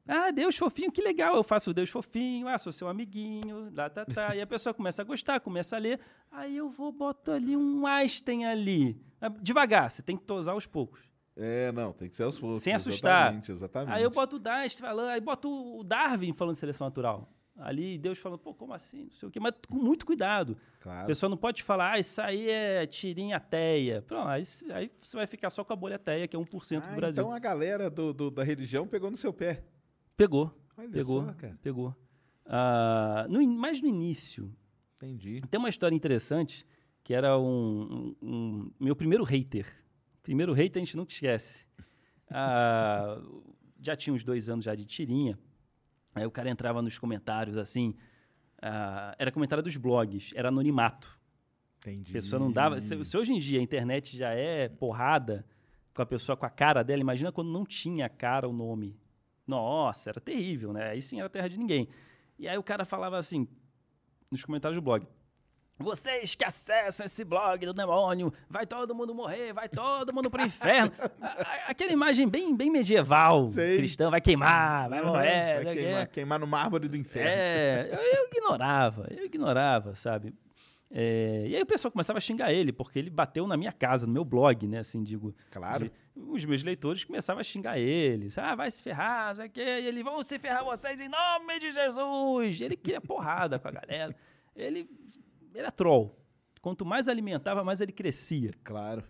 Ah, 0.09 0.31
Deus 0.31 0.55
fofinho, 0.55 0.89
que 0.89 1.01
legal. 1.01 1.35
Eu 1.35 1.43
faço 1.43 1.73
Deus 1.73 1.89
fofinho, 1.89 2.47
ah, 2.47 2.57
sou 2.57 2.71
seu 2.71 2.87
amiguinho, 2.87 3.69
lá, 3.75 3.89
tá, 3.89 4.05
tá. 4.05 4.33
E 4.33 4.39
a 4.41 4.47
pessoa 4.47 4.73
começa 4.73 5.01
a 5.01 5.05
gostar, 5.05 5.41
começa 5.41 5.75
a 5.75 5.79
ler. 5.79 5.99
Aí 6.31 6.55
eu 6.55 6.69
vou, 6.69 6.93
boto 6.93 7.29
ali 7.29 7.57
um 7.57 7.85
Einstein 7.85 8.45
ali. 8.45 8.97
Ah, 9.19 9.27
Devagar, 9.27 9.91
você 9.91 10.01
tem 10.01 10.15
que 10.15 10.23
tosar 10.23 10.53
aos 10.53 10.65
poucos. 10.65 11.01
É, 11.35 11.73
não, 11.73 11.91
tem 11.91 12.07
que 12.09 12.15
ser 12.15 12.23
aos 12.23 12.39
poucos. 12.39 12.63
Sem 12.63 12.73
assustar. 12.73 13.23
Exatamente, 13.23 13.51
exatamente. 13.51 13.91
Aí 13.93 14.01
eu 14.03 14.09
boto 14.09 14.41
o 14.41 14.49
Einstein 14.49 14.81
falando, 14.87 15.09
aí 15.09 15.19
boto 15.19 15.49
o 15.79 15.83
Darwin 15.83 16.31
falando 16.31 16.53
de 16.53 16.59
seleção 16.61 16.87
natural. 16.87 17.29
Ali, 17.59 17.97
Deus 17.97 18.19
falando, 18.19 18.37
pô, 18.39 18.53
como 18.53 18.71
assim? 18.73 19.05
Não 19.05 19.11
sei 19.13 19.27
o 19.27 19.31
quê, 19.31 19.39
mas 19.39 19.53
com 19.67 19.75
muito 19.75 20.05
cuidado. 20.05 20.55
A 20.79 20.83
Claro. 20.83 21.07
pessoa 21.07 21.27
não 21.29 21.37
pode 21.37 21.63
falar, 21.63 21.93
ah, 21.93 21.99
isso 21.99 22.21
aí 22.21 22.49
é 22.49 22.85
tirinha 22.85 23.39
teia. 23.39 24.01
Pronto, 24.03 24.27
aí, 24.27 24.43
aí 24.73 24.91
você 24.99 25.17
vai 25.17 25.25
ficar 25.25 25.49
só 25.49 25.63
com 25.63 25.73
a 25.73 25.75
bolha 25.75 25.97
teia, 25.97 26.27
que 26.27 26.35
é 26.35 26.39
1% 26.39 26.83
Ah, 26.85 26.89
do 26.91 26.95
Brasil. 26.95 27.23
então 27.23 27.33
a 27.33 27.39
galera 27.39 27.89
do, 27.89 28.13
do- 28.13 28.29
da 28.29 28.43
religião 28.43 28.87
pegou 28.87 29.09
no 29.09 29.17
seu 29.17 29.33
pé. 29.33 29.63
Pegou. 30.15 30.55
Olha 30.77 30.89
pegou. 30.89 31.25
só, 31.25 31.33
cara. 31.33 31.57
Pegou. 31.63 31.95
Ah, 32.45 33.25
no, 33.29 33.45
mais 33.47 33.81
no 33.81 33.87
início, 33.87 34.53
Entendi. 34.97 35.41
tem 35.49 35.57
uma 35.59 35.69
história 35.69 35.95
interessante 35.95 36.65
que 37.03 37.13
era 37.13 37.39
um, 37.39 38.15
um- 38.21 38.27
um- 38.29 38.71
meu 38.79 38.95
primeiro 38.95 39.23
hater. 39.23 39.65
Primeiro 40.21 40.53
hater 40.53 40.81
a 40.81 40.85
gente 40.85 40.95
nunca 40.95 41.11
esquece. 41.11 41.65
Ah, 42.29 43.19
já 43.81 43.95
tinha 43.95 44.13
uns 44.13 44.23
dois 44.23 44.49
anos 44.49 44.65
já 44.65 44.75
de 44.75 44.85
tirinha. 44.85 45.39
Aí 46.19 46.25
o 46.25 46.31
cara 46.31 46.49
entrava 46.49 46.81
nos 46.81 46.97
comentários 46.97 47.57
assim. 47.57 47.95
ah, 48.61 49.15
era 49.17 49.31
comentário 49.31 49.63
dos 49.63 49.77
blogs, 49.77 50.31
era 50.35 50.49
anonimato. 50.49 51.17
Entendi. 51.79 52.11
A 52.11 52.13
pessoa 52.13 52.39
não 52.39 52.51
dava. 52.51 52.79
Se, 52.79 53.03
se 53.05 53.17
hoje 53.17 53.33
em 53.33 53.39
dia 53.39 53.59
a 53.59 53.63
internet 53.63 54.17
já 54.17 54.31
é 54.31 54.67
porrada 54.67 55.45
com 55.93 56.01
a 56.01 56.05
pessoa 56.05 56.35
com 56.35 56.45
a 56.45 56.49
cara 56.49 56.83
dela, 56.83 57.01
imagina 57.01 57.31
quando 57.31 57.51
não 57.51 57.65
tinha 57.65 58.05
a 58.05 58.09
cara, 58.09 58.47
o 58.47 58.53
nome. 58.53 58.99
Nossa, 59.45 60.09
era 60.09 60.19
terrível, 60.19 60.73
né? 60.73 60.89
Aí 60.89 61.01
sim 61.01 61.19
era 61.19 61.29
terra 61.29 61.47
de 61.47 61.57
ninguém. 61.57 61.87
E 62.37 62.47
aí 62.47 62.57
o 62.57 62.63
cara 62.63 62.85
falava 62.85 63.17
assim, 63.17 63.47
nos 64.29 64.43
comentários 64.43 64.77
do 64.77 64.83
blog. 64.83 65.07
Vocês 65.79 66.33
que 66.33 66.43
acessam 66.43 67.05
esse 67.05 67.23
blog 67.23 67.63
do 67.65 67.71
demônio, 67.73 68.33
vai 68.49 68.65
todo 68.65 68.95
mundo 68.95 69.13
morrer, 69.13 69.53
vai 69.53 69.69
todo 69.69 70.13
mundo 70.13 70.29
pro 70.29 70.41
inferno. 70.43 70.91
A- 71.21 71.69
Aquela 71.69 71.91
imagem 71.91 72.27
bem, 72.27 72.55
bem 72.55 72.71
medieval, 72.71 73.45
Sei. 73.47 73.77
cristã, 73.77 74.09
vai 74.09 74.19
queimar, 74.19 74.89
vai 74.89 75.01
morrer. 75.03 75.63
vai 75.63 75.75
queimar, 75.75 76.07
queimar 76.07 76.39
no 76.39 76.47
mármore 76.47 76.87
do 76.87 76.97
inferno. 76.97 77.29
É, 77.29 77.89
eu, 77.91 77.99
eu 77.99 78.27
ignorava, 78.31 79.07
eu 79.15 79.25
ignorava, 79.25 79.93
sabe? 79.93 80.33
É, 80.89 81.45
e 81.47 81.55
aí 81.55 81.61
o 81.61 81.65
pessoal 81.65 81.91
começava 81.91 82.17
a 82.17 82.21
xingar 82.21 82.51
ele, 82.51 82.71
porque 82.71 82.97
ele 82.97 83.09
bateu 83.09 83.45
na 83.45 83.57
minha 83.57 83.73
casa, 83.73 84.07
no 84.07 84.13
meu 84.13 84.23
blog, 84.23 84.65
né? 84.67 84.79
Assim, 84.79 85.03
digo. 85.03 85.35
Claro. 85.51 85.83
de- 85.85 85.91
os 86.15 86.43
meus 86.45 86.63
leitores 86.63 87.03
começavam 87.03 87.41
a 87.41 87.43
xingar 87.43 87.77
ele. 87.77 88.29
Ah, 88.37 88.55
vai 88.55 88.71
se 88.71 88.81
ferrar, 88.81 89.35
sei 89.35 89.45
o 89.45 89.49
quê. 89.49 89.61
E 89.61 89.85
ele, 89.85 90.01
vão 90.01 90.23
se 90.23 90.39
ferrar 90.39 90.63
vocês 90.63 90.99
em 90.99 91.07
nome 91.09 91.59
de 91.59 91.69
Jesus. 91.71 92.59
Ele 92.61 92.75
queria 92.75 92.99
porrada 93.01 93.59
com 93.59 93.67
a 93.67 93.71
galera. 93.71 94.15
Ele 94.55 94.89
era 95.59 95.71
troll. 95.71 96.17
Quanto 96.61 96.85
mais 96.85 97.07
alimentava, 97.07 97.63
mais 97.63 97.81
ele 97.81 97.91
crescia. 97.91 98.51
Claro. 98.63 99.03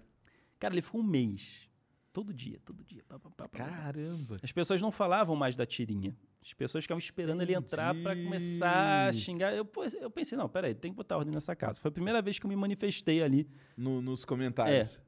Cara, 0.60 0.74
ele 0.74 0.82
ficou 0.82 1.02
um 1.02 1.04
mês. 1.04 1.68
Todo 2.14 2.34
dia, 2.34 2.60
todo 2.66 2.84
dia. 2.84 3.04
Pá, 3.08 3.20
pá, 3.20 3.30
pá. 3.30 3.48
Caramba. 3.48 4.38
As 4.42 4.52
pessoas 4.52 4.82
não 4.82 4.92
falavam 4.92 5.36
mais 5.36 5.56
da 5.56 5.66
tirinha. 5.66 6.16
As 6.44 6.54
pessoas 6.54 6.84
ficavam 6.84 7.00
esperando 7.00 7.42
ele 7.42 7.54
entrar 7.54 7.94
para 7.94 8.14
Entendi. 8.14 8.24
começar 8.26 9.08
a 9.08 9.12
xingar. 9.12 9.54
Eu, 9.54 9.68
eu 10.00 10.10
pensei, 10.10 10.38
não, 10.38 10.48
peraí, 10.48 10.74
tem 10.74 10.92
que 10.92 10.96
botar 10.98 11.18
ordem 11.18 11.34
nessa 11.34 11.56
casa. 11.56 11.80
Foi 11.82 11.90
a 11.90 11.92
primeira 11.92 12.22
vez 12.22 12.40
que 12.40 12.46
eu 12.46 12.50
me 12.50 12.56
manifestei 12.56 13.22
ali. 13.22 13.48
No- 13.76 14.02
nos 14.02 14.24
comentários. 14.26 15.00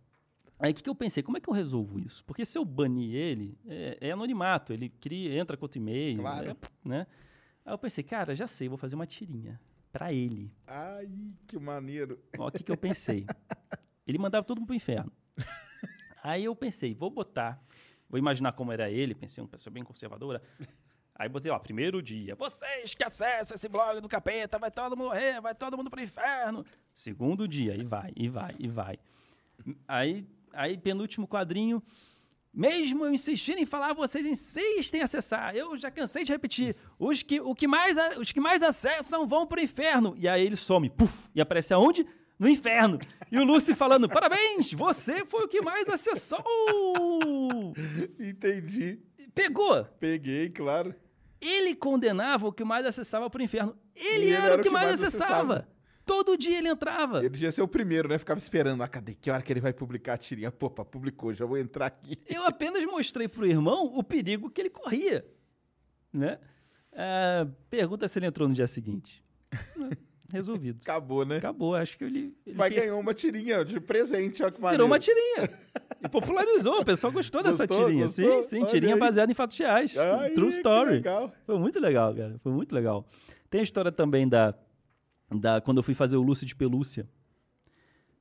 Aí 0.59 0.71
o 0.71 0.75
que, 0.75 0.83
que 0.83 0.89
eu 0.89 0.95
pensei? 0.95 1.23
Como 1.23 1.37
é 1.37 1.39
que 1.39 1.49
eu 1.49 1.53
resolvo 1.53 1.97
isso? 1.99 2.23
Porque 2.25 2.43
se 2.45 2.57
eu 2.57 2.65
banir 2.65 3.15
ele, 3.15 3.57
é, 3.65 3.97
é 4.01 4.11
anonimato. 4.11 4.73
Ele 4.73 4.89
cria, 4.89 5.39
entra 5.39 5.55
com 5.55 5.63
outro 5.65 5.79
e-mail. 5.79 6.19
Claro. 6.19 6.49
é, 6.51 6.55
né? 6.87 7.07
Aí 7.65 7.73
eu 7.73 7.77
pensei, 7.77 8.03
cara, 8.03 8.35
já 8.35 8.45
sei, 8.45 8.67
vou 8.67 8.77
fazer 8.77 8.95
uma 8.95 9.05
tirinha 9.05 9.59
para 9.91 10.13
ele. 10.13 10.51
Ai, 10.67 11.09
que 11.47 11.57
maneiro. 11.57 12.19
Ó, 12.37 12.47
o 12.47 12.51
que, 12.51 12.63
que 12.63 12.71
eu 12.71 12.77
pensei? 12.77 13.25
Ele 14.07 14.17
mandava 14.17 14.45
todo 14.45 14.57
mundo 14.57 14.67
pro 14.67 14.75
inferno. 14.75 15.11
Aí 16.23 16.45
eu 16.45 16.55
pensei, 16.55 16.93
vou 16.93 17.09
botar, 17.09 17.63
vou 18.09 18.19
imaginar 18.19 18.51
como 18.53 18.71
era 18.71 18.89
ele, 18.89 19.15
pensei, 19.15 19.41
uma 19.41 19.49
pessoa 19.49 19.73
bem 19.73 19.83
conservadora. 19.83 20.41
Aí 21.15 21.27
botei 21.27 21.51
lá, 21.51 21.59
primeiro 21.59 22.01
dia, 22.01 22.33
vocês 22.35 22.95
que 22.95 23.03
acessam 23.03 23.55
esse 23.55 23.67
blog 23.67 23.99
do 23.99 24.07
capeta, 24.07 24.57
vai 24.57 24.71
todo 24.71 24.95
mundo 24.95 25.07
morrer, 25.09 25.41
vai 25.41 25.53
todo 25.53 25.75
mundo 25.75 25.89
pro 25.89 26.01
inferno. 26.01 26.65
Segundo 26.93 27.47
dia, 27.47 27.75
e 27.75 27.83
vai, 27.83 28.13
e 28.15 28.29
vai, 28.29 28.55
e 28.57 28.67
vai. 28.67 28.97
Aí, 29.87 30.25
aí 30.53 30.77
penúltimo 30.77 31.27
quadrinho, 31.27 31.83
mesmo 32.53 33.05
eu 33.05 33.13
insistindo 33.13 33.59
em 33.59 33.65
falar, 33.65 33.93
vocês 33.93 34.25
insistem 34.25 35.01
em 35.01 35.03
acessar. 35.03 35.55
Eu 35.55 35.77
já 35.77 35.91
cansei 35.91 36.23
de 36.23 36.31
repetir. 36.31 36.75
Os 36.97 37.21
que, 37.23 37.39
o 37.39 37.53
que 37.53 37.67
mais, 37.67 37.97
os 38.17 38.31
que 38.31 38.39
mais 38.39 38.63
acessam 38.63 39.27
vão 39.27 39.45
pro 39.45 39.61
inferno. 39.61 40.15
E 40.17 40.27
aí 40.27 40.45
ele 40.45 40.55
some, 40.55 40.89
puf, 40.89 41.29
e 41.33 41.41
aparece 41.41 41.73
aonde? 41.73 42.05
No 42.37 42.47
inferno. 42.47 42.99
E 43.31 43.37
o 43.37 43.43
Lucy 43.43 43.75
falando, 43.75 44.07
parabéns, 44.09 44.73
você 44.73 45.25
foi 45.25 45.43
o 45.43 45.47
que 45.47 45.61
mais 45.61 45.87
acessou. 45.87 46.43
Entendi. 48.19 48.99
Pegou. 49.35 49.83
Peguei, 49.99 50.49
claro. 50.49 50.95
Ele 51.41 51.75
condenava 51.75 52.47
o 52.47 52.51
que 52.51 52.63
mais 52.63 52.85
acessava 52.85 53.29
pro 53.29 53.43
inferno. 53.43 53.77
Ele, 53.95 54.31
era, 54.31 54.55
o 54.55 54.61
que, 54.61 54.69
mais, 54.69 55.01
acessava. 55.01 55.67
Todo 56.09 56.35
dia 56.35 56.57
ele 56.57 56.69
entrava. 56.69 57.19
Ele 57.19 57.29
devia 57.29 57.51
ser 57.51 57.61
o 57.61 57.67
primeiro, 57.67 58.09
né? 58.09 58.17
Ficava 58.17 58.39
esperando. 58.39 58.81
Ah, 58.81 58.87
cadê? 58.87 59.13
Que 59.13 59.29
hora 59.29 59.43
que 59.43 59.53
ele 59.53 59.59
vai 59.61 59.71
publicar 59.71 60.13
a 60.13 60.17
tirinha? 60.17 60.51
Pô, 60.51 60.67
pá, 60.67 60.83
publicou, 60.83 61.31
já 61.35 61.45
vou 61.45 61.55
entrar 61.55 61.85
aqui. 61.85 62.17
Eu 62.25 62.43
apenas 62.45 62.83
mostrei 62.83 63.27
pro 63.27 63.45
irmão 63.45 63.91
o 63.95 64.03
perigo 64.03 64.49
que 64.49 64.59
ele 64.59 64.71
corria. 64.71 65.23
Né? 66.11 66.39
Ah, 66.93 67.45
pergunta 67.69 68.07
se 68.07 68.17
ele 68.17 68.25
entrou 68.25 68.47
no 68.47 68.55
dia 68.55 68.65
seguinte. 68.65 69.23
Ah, 69.53 69.89
Resolvido. 70.31 70.79
Acabou, 70.83 71.23
né? 71.25 71.37
Acabou, 71.37 71.75
acho 71.75 71.95
que 71.95 72.03
ele. 72.05 72.35
ele 72.45 72.55
Vai 72.55 72.69
per- 72.71 72.79
ganhar 72.81 72.95
uma 72.95 73.13
tirinha 73.13 73.63
de 73.63 73.79
presente, 73.79 74.41
ó 74.43 74.49
que 74.49 74.59
maneiro. 74.59 74.83
Virou 74.83 74.87
uma 74.87 74.97
tirinha. 74.99 75.47
E 76.03 76.09
popularizou, 76.09 76.81
o 76.81 76.85
pessoal 76.85 77.13
gostou, 77.13 77.43
dessa 77.43 77.67
Gostou? 77.67 77.85
tirinha. 77.87 78.05
Gostou? 78.05 78.41
Sim, 78.41 78.47
sim, 78.49 78.57
Olha 78.61 78.65
tirinha 78.67 78.93
aí. 78.95 78.99
baseada 78.99 79.31
em 79.31 79.35
fatos 79.35 79.57
reais. 79.57 79.95
Ai, 79.95 80.31
True 80.31 80.49
story. 80.49 80.91
legal. 80.91 81.31
Foi 81.45 81.59
muito 81.59 81.79
legal, 81.79 82.15
cara. 82.15 82.39
Foi 82.41 82.51
muito 82.51 82.73
legal. 82.73 83.07
Tem 83.49 83.59
a 83.61 83.63
história 83.63 83.91
também 83.91 84.27
da, 84.27 84.55
da 85.31 85.61
quando 85.61 85.77
eu 85.77 85.83
fui 85.83 85.93
fazer 85.93 86.17
o 86.17 86.21
Lúcio 86.21 86.45
de 86.45 86.55
Pelúcia. 86.55 87.07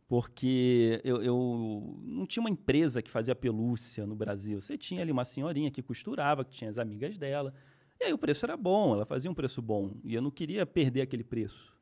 Porque 0.07 1.03
eu, 1.05 1.23
eu 1.23 2.01
não 2.03 2.27
tinha 2.27 2.41
uma 2.41 2.49
empresa 2.49 3.03
que 3.03 3.11
fazia 3.11 3.35
pelúcia 3.35 4.07
no 4.07 4.17
Brasil. 4.17 4.59
Você 4.59 4.79
tinha 4.79 5.03
ali 5.03 5.13
uma 5.13 5.25
senhorinha 5.25 5.71
que 5.71 5.83
costurava, 5.83 6.45
que 6.45 6.51
tinha 6.51 6.71
as 6.71 6.79
amigas 6.79 7.19
dela. 7.19 7.53
E 8.01 8.05
aí 8.05 8.13
o 8.13 8.19
preço 8.19 8.47
era 8.47 8.57
bom, 8.57 8.95
ela 8.95 9.05
fazia 9.05 9.31
um 9.31 9.35
preço 9.35 9.61
bom. 9.61 9.93
E 10.03 10.15
eu 10.15 10.23
não 10.23 10.31
queria 10.31 10.65
perder 10.65 11.03
aquele 11.03 11.23
preço. 11.23 11.77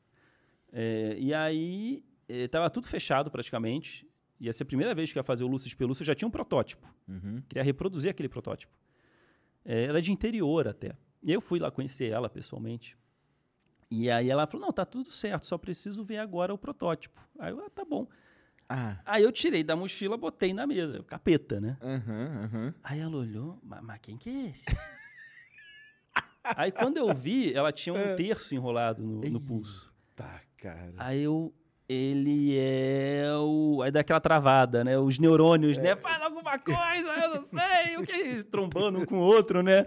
É, 0.72 1.16
e 1.20 1.32
aí 1.32 2.04
estava 2.28 2.68
tudo 2.68 2.88
fechado 2.88 3.30
praticamente. 3.30 4.04
Ia 4.40 4.52
ser 4.52 4.64
a 4.64 4.66
primeira 4.66 4.92
vez 4.92 5.12
que 5.12 5.18
eu 5.18 5.20
ia 5.20 5.24
fazer 5.24 5.44
o 5.44 5.46
Lúcio 5.46 5.68
de 5.68 5.76
Pelúcia. 5.76 6.02
Eu 6.02 6.06
já 6.06 6.14
tinha 6.14 6.26
um 6.26 6.30
protótipo. 6.30 6.92
Queria 7.48 7.62
reproduzir 7.62 8.10
aquele 8.10 8.28
protótipo. 8.28 8.76
É, 9.64 9.84
era 9.84 10.02
de 10.02 10.10
interior 10.10 10.66
até. 10.66 10.96
E 11.22 11.32
eu 11.32 11.40
fui 11.40 11.60
lá 11.60 11.70
conhecer 11.70 12.10
ela 12.10 12.28
pessoalmente. 12.28 12.96
E 13.90 14.10
aí 14.10 14.28
ela 14.30 14.46
falou: 14.46 14.66
não, 14.66 14.72
tá 14.72 14.84
tudo 14.84 15.10
certo, 15.12 15.46
só 15.46 15.56
preciso 15.56 16.04
ver 16.04 16.18
agora 16.18 16.52
o 16.52 16.58
protótipo. 16.58 17.20
Aí 17.38 17.52
eu, 17.52 17.60
ah, 17.64 17.70
tá 17.70 17.84
bom. 17.84 18.06
Ah. 18.68 18.98
Aí 19.04 19.22
eu 19.22 19.30
tirei 19.30 19.62
da 19.62 19.76
mochila, 19.76 20.16
botei 20.16 20.52
na 20.52 20.66
mesa, 20.66 21.02
capeta, 21.04 21.60
né? 21.60 21.76
Aham, 21.80 22.44
aham. 22.44 22.74
Aí 22.82 22.98
ela 22.98 23.16
olhou, 23.16 23.58
mas, 23.62 23.80
mas 23.82 23.98
quem 24.02 24.16
que 24.16 24.28
é 24.28 24.46
esse? 24.50 24.64
Aí 26.56 26.70
quando 26.70 26.96
eu 26.96 27.08
vi, 27.14 27.52
ela 27.52 27.72
tinha 27.72 27.92
um 27.94 28.14
terço 28.16 28.54
enrolado 28.54 29.02
no, 29.02 29.20
no 29.20 29.40
pulso. 29.40 29.92
Tá, 30.14 30.40
Cara. 30.56 30.94
Aí 30.96 31.22
eu. 31.22 31.52
Ele 31.88 32.58
é 32.58 33.24
o. 33.38 33.80
Aí 33.82 33.92
dá 33.92 34.00
aquela 34.00 34.18
travada, 34.20 34.82
né? 34.82 34.98
Os 34.98 35.20
neurônios, 35.20 35.78
É. 35.78 35.82
né? 35.82 35.96
Fala 35.96 36.25
alguma 36.46 36.58
coisa, 36.58 37.12
eu 37.24 37.34
não 37.34 37.42
sei, 37.42 37.96
o 37.96 38.02
que 38.02 38.12
é 38.12 38.28
isso? 38.28 38.46
Trombando 38.46 39.00
um 39.00 39.04
com 39.04 39.16
o 39.16 39.22
outro, 39.22 39.62
né? 39.62 39.84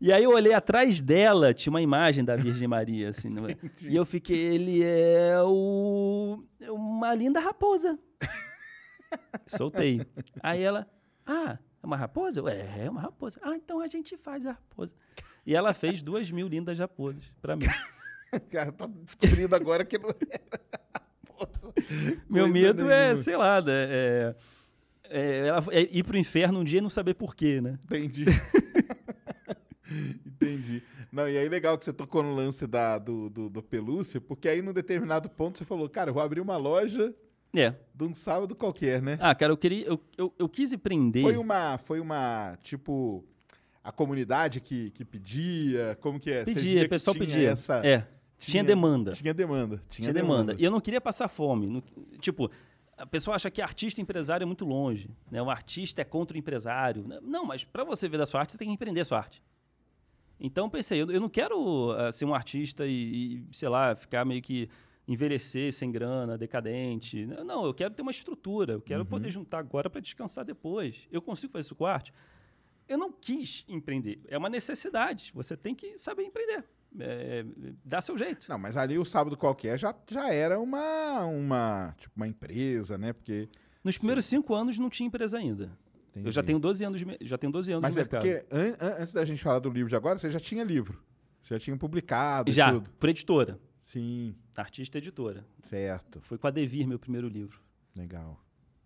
E 0.00 0.12
aí 0.12 0.24
eu 0.24 0.30
olhei 0.30 0.52
atrás 0.52 1.00
dela, 1.00 1.54
tinha 1.54 1.70
uma 1.70 1.80
imagem 1.80 2.24
da 2.24 2.34
Virgem 2.34 2.66
Maria, 2.66 3.10
assim, 3.10 3.28
não 3.28 3.48
é? 3.48 3.56
E 3.80 3.94
eu 3.94 4.04
fiquei, 4.04 4.36
ele 4.36 4.82
é 4.82 5.40
o. 5.42 6.42
Uma 6.68 7.14
linda 7.14 7.38
raposa. 7.38 7.98
Soltei. 9.46 10.04
Aí 10.42 10.62
ela, 10.62 10.88
ah, 11.24 11.58
é 11.82 11.86
uma 11.86 11.96
raposa? 11.96 12.42
É, 12.50 12.86
é 12.86 12.90
uma 12.90 13.00
raposa. 13.00 13.38
Ah, 13.42 13.54
então 13.54 13.80
a 13.80 13.86
gente 13.86 14.16
faz 14.16 14.44
a 14.44 14.52
raposa. 14.52 14.92
E 15.46 15.54
ela 15.54 15.72
fez 15.72 16.02
duas 16.02 16.30
mil 16.30 16.48
lindas 16.48 16.78
raposas 16.78 17.24
pra 17.40 17.54
mim. 17.56 17.66
Cara, 18.50 18.72
tá 18.72 18.86
descobrindo 18.86 19.54
agora 19.54 19.84
que 19.84 19.98
não 19.98 20.08
era. 20.08 20.60
Raposa. 21.38 21.72
Meu 22.28 22.44
Coisa 22.44 22.52
medo 22.52 22.90
é, 22.90 23.14
sei 23.14 23.36
lá, 23.36 23.60
né, 23.60 23.86
é, 23.88 24.34
é, 25.12 25.46
ela- 25.48 25.64
é 25.70 25.80
ir 25.90 26.02
pro 26.04 26.16
inferno 26.18 26.60
um 26.60 26.64
dia 26.64 26.78
e 26.78 26.82
não 26.82 26.90
saber 26.90 27.14
porquê, 27.14 27.60
né? 27.60 27.78
Entendi. 27.84 28.24
Entendi. 30.26 30.82
Não, 31.10 31.28
e 31.28 31.36
aí 31.36 31.48
legal 31.48 31.76
que 31.76 31.84
você 31.84 31.92
tocou 31.92 32.22
no 32.22 32.34
lance 32.34 32.66
da, 32.66 32.98
do, 32.98 33.28
do, 33.28 33.48
do 33.50 33.62
pelúcia, 33.62 34.20
porque 34.20 34.48
aí 34.48 34.62
num 34.62 34.72
determinado 34.72 35.28
ponto 35.28 35.58
você 35.58 35.64
falou, 35.64 35.88
cara, 35.88 36.10
eu 36.10 36.14
vou 36.14 36.22
abrir 36.22 36.40
uma 36.40 36.56
loja 36.56 37.14
É. 37.54 37.74
de 37.94 38.04
um 38.04 38.14
sábado 38.14 38.54
qualquer, 38.54 39.02
né? 39.02 39.18
Ah, 39.20 39.34
cara, 39.34 39.52
eu 39.52 39.56
queria. 39.56 39.86
Eu, 39.86 40.00
eu, 40.16 40.32
eu 40.38 40.48
quis 40.48 40.72
empreender. 40.72 41.22
Foi 41.22 41.36
uma, 41.36 41.76
foi 41.78 42.00
uma, 42.00 42.56
tipo, 42.62 43.22
a 43.84 43.92
comunidade 43.92 44.60
que, 44.60 44.90
que 44.92 45.04
pedia, 45.04 45.98
como 46.00 46.18
que 46.18 46.30
é? 46.30 46.44
Pedia, 46.44 46.84
o 46.84 46.88
pessoal 46.88 47.14
tinha 47.14 47.26
pedia. 47.26 47.50
Essa, 47.50 47.84
é. 47.86 48.06
Tinha, 48.38 48.64
demanda. 48.64 49.12
Tinha 49.12 49.32
demanda. 49.34 49.76
Tinha, 49.88 50.10
Tinha 50.10 50.14
demanda. 50.14 50.56
E 50.58 50.64
eu 50.64 50.70
não 50.70 50.80
queria 50.80 51.00
passar 51.00 51.28
fome. 51.28 51.68
Não- 51.68 51.82
tipo, 52.18 52.50
a 53.02 53.06
pessoa 53.06 53.34
acha 53.34 53.50
que 53.50 53.60
artista 53.60 54.00
e 54.00 54.02
empresário 54.02 54.44
é 54.44 54.46
muito 54.46 54.64
longe. 54.64 55.10
Né? 55.28 55.42
O 55.42 55.50
artista 55.50 56.00
é 56.00 56.04
contra 56.04 56.36
o 56.36 56.38
empresário. 56.38 57.04
Não, 57.20 57.44
mas 57.44 57.64
para 57.64 57.82
você 57.82 58.08
ver 58.08 58.16
da 58.16 58.26
sua 58.26 58.38
arte, 58.38 58.52
você 58.52 58.58
tem 58.58 58.68
que 58.68 58.74
empreender 58.74 59.00
a 59.00 59.04
sua 59.04 59.18
arte. 59.18 59.42
Então 60.38 60.70
pensei, 60.70 61.02
eu, 61.02 61.10
eu 61.10 61.20
não 61.20 61.28
quero 61.28 61.90
ah, 61.92 62.12
ser 62.12 62.24
um 62.26 62.32
artista 62.32 62.86
e, 62.86 63.44
e, 63.50 63.56
sei 63.56 63.68
lá, 63.68 63.96
ficar 63.96 64.24
meio 64.24 64.40
que 64.40 64.68
envelhecer 65.06 65.72
sem 65.72 65.90
grana, 65.90 66.38
decadente. 66.38 67.26
Não, 67.26 67.66
eu 67.66 67.74
quero 67.74 67.92
ter 67.92 68.02
uma 68.02 68.12
estrutura. 68.12 68.74
Eu 68.74 68.80
quero 68.80 69.04
poder 69.04 69.30
juntar 69.30 69.58
agora 69.58 69.90
para 69.90 70.00
descansar 70.00 70.44
depois. 70.44 71.08
Eu 71.10 71.20
consigo 71.20 71.52
fazer 71.52 71.66
isso 71.66 71.74
com 71.74 71.84
arte? 71.84 72.14
Eu 72.88 72.96
não 72.96 73.10
quis 73.10 73.64
empreender. 73.66 74.20
É 74.28 74.38
uma 74.38 74.48
necessidade. 74.48 75.32
Você 75.34 75.56
tem 75.56 75.74
que 75.74 75.98
saber 75.98 76.22
empreender. 76.22 76.64
É, 76.98 77.44
dá 77.84 78.00
seu 78.00 78.16
jeito. 78.18 78.46
Não, 78.48 78.58
mas 78.58 78.76
ali 78.76 78.98
o 78.98 79.04
sábado 79.04 79.36
qualquer 79.36 79.78
já, 79.78 79.94
já 80.10 80.32
era 80.32 80.60
uma, 80.60 81.24
uma, 81.24 81.94
tipo, 81.98 82.12
uma 82.16 82.26
empresa, 82.28 82.98
né? 82.98 83.12
Porque 83.12 83.48
Nos 83.82 83.96
primeiros 83.96 84.26
cinco 84.26 84.54
anos 84.54 84.78
não 84.78 84.90
tinha 84.90 85.06
empresa 85.06 85.38
ainda. 85.38 85.70
Eu 86.14 86.30
já 86.30 86.40
Entendi. 86.42 86.46
tenho 86.48 86.58
12 86.60 86.84
anos, 86.84 87.02
já 87.22 87.38
tenho 87.38 87.50
12 87.52 87.72
anos 87.72 87.82
Mas 87.82 87.96
é 87.96 88.00
mercado. 88.00 88.20
porque 88.20 88.44
an- 88.54 88.76
an- 88.78 88.96
antes 89.00 89.14
da 89.14 89.24
gente 89.24 89.42
falar 89.42 89.60
do 89.60 89.70
livro 89.70 89.88
de 89.88 89.96
agora, 89.96 90.18
você 90.18 90.30
já 90.30 90.38
tinha 90.38 90.62
livro. 90.62 91.02
Você 91.40 91.54
já 91.54 91.58
tinha 91.58 91.76
publicado 91.76 92.52
já, 92.52 92.70
tudo. 92.70 92.90
por 93.00 93.08
editora. 93.08 93.58
Sim, 93.80 94.34
Artista 94.56 94.98
editora. 94.98 95.44
certo. 95.62 96.20
Foi 96.20 96.36
com 96.36 96.46
a 96.46 96.50
Devir, 96.50 96.86
meu 96.86 96.98
primeiro 96.98 97.26
livro. 97.28 97.58
Legal. 97.98 98.38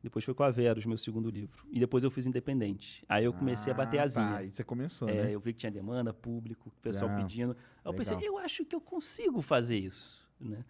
Depois 0.02 0.24
foi 0.24 0.34
com 0.34 0.44
a 0.44 0.50
Verus, 0.50 0.86
meu 0.86 0.96
segundo 0.96 1.28
livro. 1.28 1.66
E 1.68 1.80
depois 1.80 2.04
eu 2.04 2.10
fiz 2.12 2.26
independente. 2.26 3.04
Aí 3.08 3.24
eu 3.24 3.32
comecei 3.32 3.72
a 3.72 3.76
bater 3.76 3.98
Ah, 3.98 4.04
asinha. 4.04 4.24
Tá, 4.28 4.36
aí 4.38 4.50
você 4.50 4.62
começou, 4.62 5.08
É, 5.08 5.24
né? 5.24 5.34
eu 5.34 5.40
vi 5.40 5.52
que 5.52 5.58
tinha 5.58 5.72
demanda, 5.72 6.14
público, 6.14 6.68
o 6.68 6.80
pessoal 6.80 7.10
pedindo. 7.16 7.56
Eu 7.86 7.94
pensei, 7.94 8.18
eu 8.22 8.38
acho 8.38 8.64
que 8.64 8.74
eu 8.74 8.80
consigo 8.80 9.40
fazer 9.42 9.78
isso, 9.78 10.26
né? 10.40 10.64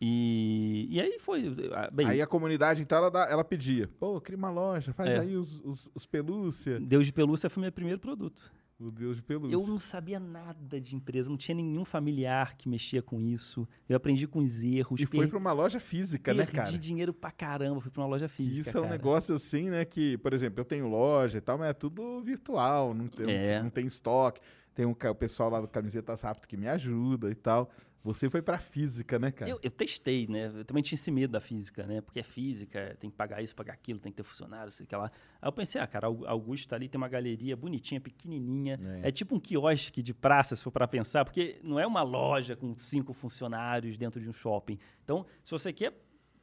E, 0.00 0.86
e 0.90 1.00
aí 1.00 1.18
foi, 1.18 1.52
ah, 1.72 1.88
bem, 1.92 2.06
Aí 2.06 2.22
a 2.22 2.26
comunidade, 2.26 2.80
então, 2.80 2.98
ela, 3.04 3.28
ela 3.28 3.44
pedia. 3.44 3.88
Pô, 3.98 4.20
cria 4.20 4.38
uma 4.38 4.50
loja, 4.50 4.92
faz 4.92 5.10
É. 5.10 5.18
aí 5.18 5.36
os, 5.36 5.60
os, 5.64 5.90
os 5.92 6.06
pelúcia. 6.06 6.78
Deus 6.78 7.04
de 7.04 7.12
Pelúcia 7.12 7.50
foi 7.50 7.62
meu 7.62 7.72
primeiro 7.72 7.98
produto. 7.98 8.52
O 8.78 8.92
Deus 8.92 9.16
de 9.16 9.24
pelúcia. 9.24 9.56
Eu 9.56 9.66
não 9.66 9.76
sabia 9.80 10.20
nada 10.20 10.80
de 10.80 10.94
empresa, 10.94 11.28
não 11.28 11.36
tinha 11.36 11.56
nenhum 11.56 11.84
familiar 11.84 12.56
que 12.56 12.68
mexia 12.68 13.02
com 13.02 13.20
isso. 13.20 13.66
Eu 13.88 13.96
aprendi 13.96 14.24
com 14.28 14.38
os 14.38 14.62
erros. 14.62 15.00
E 15.00 15.04
foi 15.06 15.18
per- 15.18 15.30
pra 15.30 15.38
uma 15.38 15.50
loja 15.50 15.80
física, 15.80 16.32
né, 16.32 16.44
perdi 16.44 16.56
cara? 16.56 16.78
dinheiro 16.78 17.12
pra 17.12 17.32
caramba, 17.32 17.80
fui 17.80 17.90
pra 17.90 18.02
uma 18.02 18.08
loja 18.08 18.28
física. 18.28 18.68
isso 18.68 18.78
é 18.78 18.80
um 18.80 18.84
cara. 18.84 18.94
negócio 18.94 19.34
assim, 19.34 19.68
né? 19.68 19.84
Que, 19.84 20.16
por 20.18 20.32
exemplo, 20.32 20.60
eu 20.60 20.64
tenho 20.64 20.86
loja 20.86 21.38
e 21.38 21.40
tal, 21.40 21.58
mas 21.58 21.70
é 21.70 21.72
tudo 21.72 22.22
virtual, 22.22 22.94
não 22.94 23.08
tem, 23.08 23.28
É. 23.28 23.60
não 23.60 23.68
tem 23.68 23.84
estoque. 23.84 24.40
Tem 24.78 24.86
um, 24.86 24.92
o 24.92 25.14
pessoal 25.16 25.50
lá 25.50 25.60
do 25.60 25.66
Camisetas 25.66 26.22
Rápido 26.22 26.46
que 26.46 26.56
me 26.56 26.68
ajuda 26.68 27.28
e 27.28 27.34
tal. 27.34 27.68
Você 28.04 28.30
foi 28.30 28.40
pra 28.40 28.58
física, 28.58 29.18
né, 29.18 29.32
cara? 29.32 29.50
Eu, 29.50 29.58
eu 29.60 29.72
testei, 29.72 30.28
né? 30.28 30.52
Eu 30.54 30.64
também 30.64 30.84
tinha 30.84 30.94
esse 30.94 31.10
medo 31.10 31.32
da 31.32 31.40
física, 31.40 31.84
né? 31.84 32.00
Porque 32.00 32.20
é 32.20 32.22
física, 32.22 32.96
tem 33.00 33.10
que 33.10 33.16
pagar 33.16 33.42
isso, 33.42 33.56
pagar 33.56 33.72
aquilo, 33.72 33.98
tem 33.98 34.12
que 34.12 34.16
ter 34.18 34.22
funcionário, 34.22 34.70
sei 34.70 34.86
o 34.86 34.88
que 34.88 34.94
lá. 34.94 35.10
Aí 35.42 35.48
eu 35.48 35.52
pensei, 35.52 35.80
ah, 35.80 35.86
cara, 35.88 36.06
Au- 36.06 36.24
Augusto 36.28 36.68
tá 36.68 36.76
ali 36.76 36.88
tem 36.88 36.96
uma 36.96 37.08
galeria 37.08 37.56
bonitinha, 37.56 38.00
pequenininha. 38.00 38.78
É, 39.02 39.10
tipo 39.10 39.34
um 39.34 39.40
quiosque 39.40 40.00
de 40.00 40.14
praça, 40.14 40.54
se 40.54 40.62
for 40.62 40.70
para 40.70 40.86
pensar, 40.86 41.24
porque 41.24 41.58
não 41.64 41.80
é 41.80 41.84
uma 41.84 42.02
loja 42.02 42.54
com 42.54 42.72
cinco 42.76 43.12
funcionários 43.12 43.96
dentro 43.98 44.20
de 44.20 44.28
um 44.28 44.32
shopping. 44.32 44.78
Então, 45.02 45.26
se 45.44 45.50
você 45.50 45.72
quer 45.72 45.92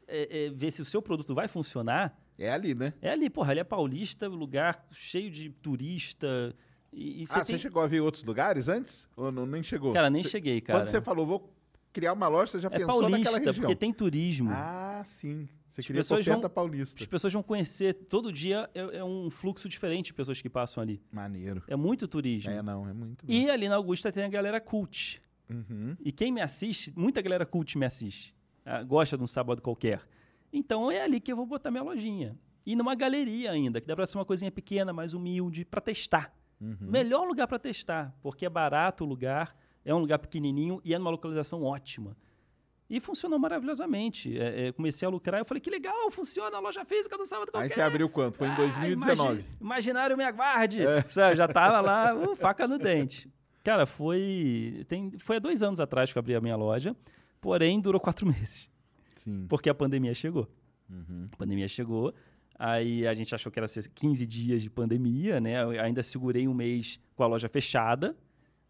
é, 0.10 0.48
é, 0.48 0.50
ver 0.50 0.72
se 0.72 0.82
o 0.82 0.86
seu 0.86 1.02
produto 1.02 1.34
vai 1.34 1.48
funcionar, 1.48 2.20
É 2.38 2.52
ali, 2.52 2.76
né? 2.76 2.94
é 3.02 3.12
ali, 3.12 3.30
porra, 3.30 3.52
ali 3.52 3.62
é 3.62 3.64
paulista, 3.64 4.28
lugar 4.28 4.86
cheio 4.92 5.32
de 5.32 5.50
turista. 5.52 6.54
E, 6.96 7.24
e 7.24 7.28
você 7.28 7.40
ah, 7.40 7.44
tem... 7.44 7.58
você 7.58 7.62
chegou 7.62 7.84
a 7.84 7.88
ver 7.88 8.00
outros 8.00 8.24
lugares 8.24 8.70
antes? 8.70 9.10
Ou 9.18 9.30
não, 9.30 9.46
nem 9.46 9.62
chegou? 9.62 9.92
Cara, 9.92 10.10
nem 10.10 10.24
Você- 10.24 10.30
cheguei, 10.30 10.62
cara. 10.62 10.80
Quando 10.80 10.88
você 10.88 11.02
falou, 11.02 11.26
vou 11.26 11.54
criar 11.92 12.14
uma 12.14 12.28
loja, 12.30 12.54
você 12.54 12.62
já 12.62 12.70
é 12.70 12.78
pensou 12.78 13.02
naquela 13.02 13.24
paulista, 13.24 13.40
região? 13.40 13.56
porque 13.56 13.76
tem 13.76 13.94
turismo. 13.94 14.50
Ah, 14.50 15.04
sim. 15.06 15.48
Você 15.70 15.82
As 16.16 16.26
vão- 16.26 16.40
da 16.40 16.50
Paulista. 16.50 17.04
As 17.04 17.06
pessoas 17.06 17.34
vão 17.34 17.44
conhecer, 17.44 17.94
todo 17.94 18.32
dia 18.32 18.70
é, 18.74 19.00
é 19.00 19.04
um 19.04 19.30
fluxo 19.30 19.68
diferente 19.68 20.06
de 20.06 20.14
pessoas 20.14 20.42
que 20.42 20.50
passam 20.50 20.82
ali. 20.82 21.02
Maneiro. 21.12 21.62
É 21.68 21.76
muito 21.76 22.08
turismo. 22.08 22.50
É, 22.50 22.62
não, 22.62 22.88
é 22.88 22.94
muito 22.94 23.26
bom. 23.26 23.34
E 23.34 23.50
ali 23.50 23.68
na 23.68 23.76
Augusta 23.76 24.10
tem 24.10 24.24
a 24.24 24.30
galera 24.30 24.62
cult. 24.62 25.22
Uhum. 25.50 25.98
E 26.00 26.14
quem 26.14 26.32
me 26.32 26.40
assiste, 26.40 26.94
muita 26.96 27.22
galera 27.22 27.46
cult 27.46 27.78
me 27.78 27.86
assiste. 27.86 28.34
ah, 28.66 28.82
gosta 28.84 29.18
de 29.18 29.24
um 29.24 29.28
sábado 29.28 29.62
qualquer. 29.62 30.02
Então 30.52 30.90
é 30.90 31.02
ali 31.02 31.20
que 31.20 31.32
eu 31.32 31.36
vou 31.36 31.46
botar 31.46 31.70
minha 31.70 31.84
lojinha. 31.84 32.38
E 32.66 32.74
numa 32.74 32.96
galeria 32.96 33.52
ainda, 33.52 33.82
que 33.82 33.86
dá 33.86 33.96
pra 33.98 34.06
ser 34.06 34.18
uma 34.18 34.26
coisinha 34.26 34.50
pequena, 34.50 34.94
mais 34.94 35.14
humilde, 35.14 35.66
pra 35.66 35.82
testar. 35.82 36.34
Uhum. 36.60 36.78
Melhor 36.82 37.28
lugar 37.28 37.48
pra 37.48 37.60
testar, 37.60 38.16
porque 38.22 38.46
é 38.46 38.50
barato 38.50 39.04
o 39.04 39.08
lugar, 39.08 39.56
é 39.84 39.94
um 39.94 40.00
lugar 40.00 40.20
pequenininho 40.20 40.82
e 40.84 40.94
é 40.94 40.98
numa 40.98 41.12
localização 41.12 41.64
ótima. 41.64 42.16
E 42.90 43.00
funcionou 43.00 43.40
maravilhosamente. 43.40 44.38
É, 44.40 44.68
é, 44.68 44.72
comecei 44.72 45.06
a 45.08 45.10
lucrar, 45.10 45.42
eu 45.42 45.46
falei, 45.46 45.60
que 45.60 45.70
legal, 45.72 46.10
funciona 46.12 46.56
a 46.56 46.60
loja 46.60 46.86
física 46.86 47.18
do 47.18 47.26
sábado 47.26 47.52
qualquer. 47.52 47.66
Aí 47.68 47.74
você 47.74 47.82
abriu 47.82 48.08
quanto? 48.08 48.38
Foi 48.38 48.48
em 48.48 48.52
Ah, 48.52 48.56
2019. 48.56 49.32
imagi- 49.34 49.48
imaginário 49.60 50.16
me 50.18 50.24
aguarde. 50.24 50.86
É. 50.86 51.02
Sabe, 51.10 51.36
já 51.36 51.48
tava 51.48 51.82
lá, 51.82 52.14
uh, 52.16 52.36
faca 52.36 52.68
no 52.68 52.78
dente. 52.78 53.28
Cara, 53.64 53.88
foi. 53.88 54.86
Tem, 54.88 55.12
foi 55.18 55.38
há 55.38 55.40
dois 55.40 55.64
anos 55.64 55.80
atrás 55.80 56.12
que 56.14 56.18
eu 56.18 56.20
abri 56.20 56.36
a 56.36 56.42
minha 56.42 56.56
loja, 56.56 56.96
porém 57.42 57.82
durou 57.82 58.00
quatro 58.00 58.26
meses. 58.28 58.70
Sim. 59.16 59.48
Porque 59.50 59.68
a 59.70 59.74
pandemia 59.74 60.14
chegou. 60.14 60.48
Uhum. 60.88 61.28
A 61.34 61.36
pandemia 61.38 61.68
chegou, 61.68 62.14
aí 62.58 63.08
a 63.08 63.14
gente 63.14 63.34
achou 63.36 63.52
que 63.52 63.60
era 63.60 63.68
ser 63.68 63.88
15 63.90 64.26
dias 64.26 64.62
de 64.62 64.70
pandemia, 64.70 65.40
né? 65.40 65.64
Eu 65.64 65.72
ainda 65.82 66.02
segurei 66.04 66.48
um 66.48 66.54
mês 66.54 67.00
com 67.16 67.24
a 67.24 67.28
loja 67.28 67.48
fechada, 67.50 68.16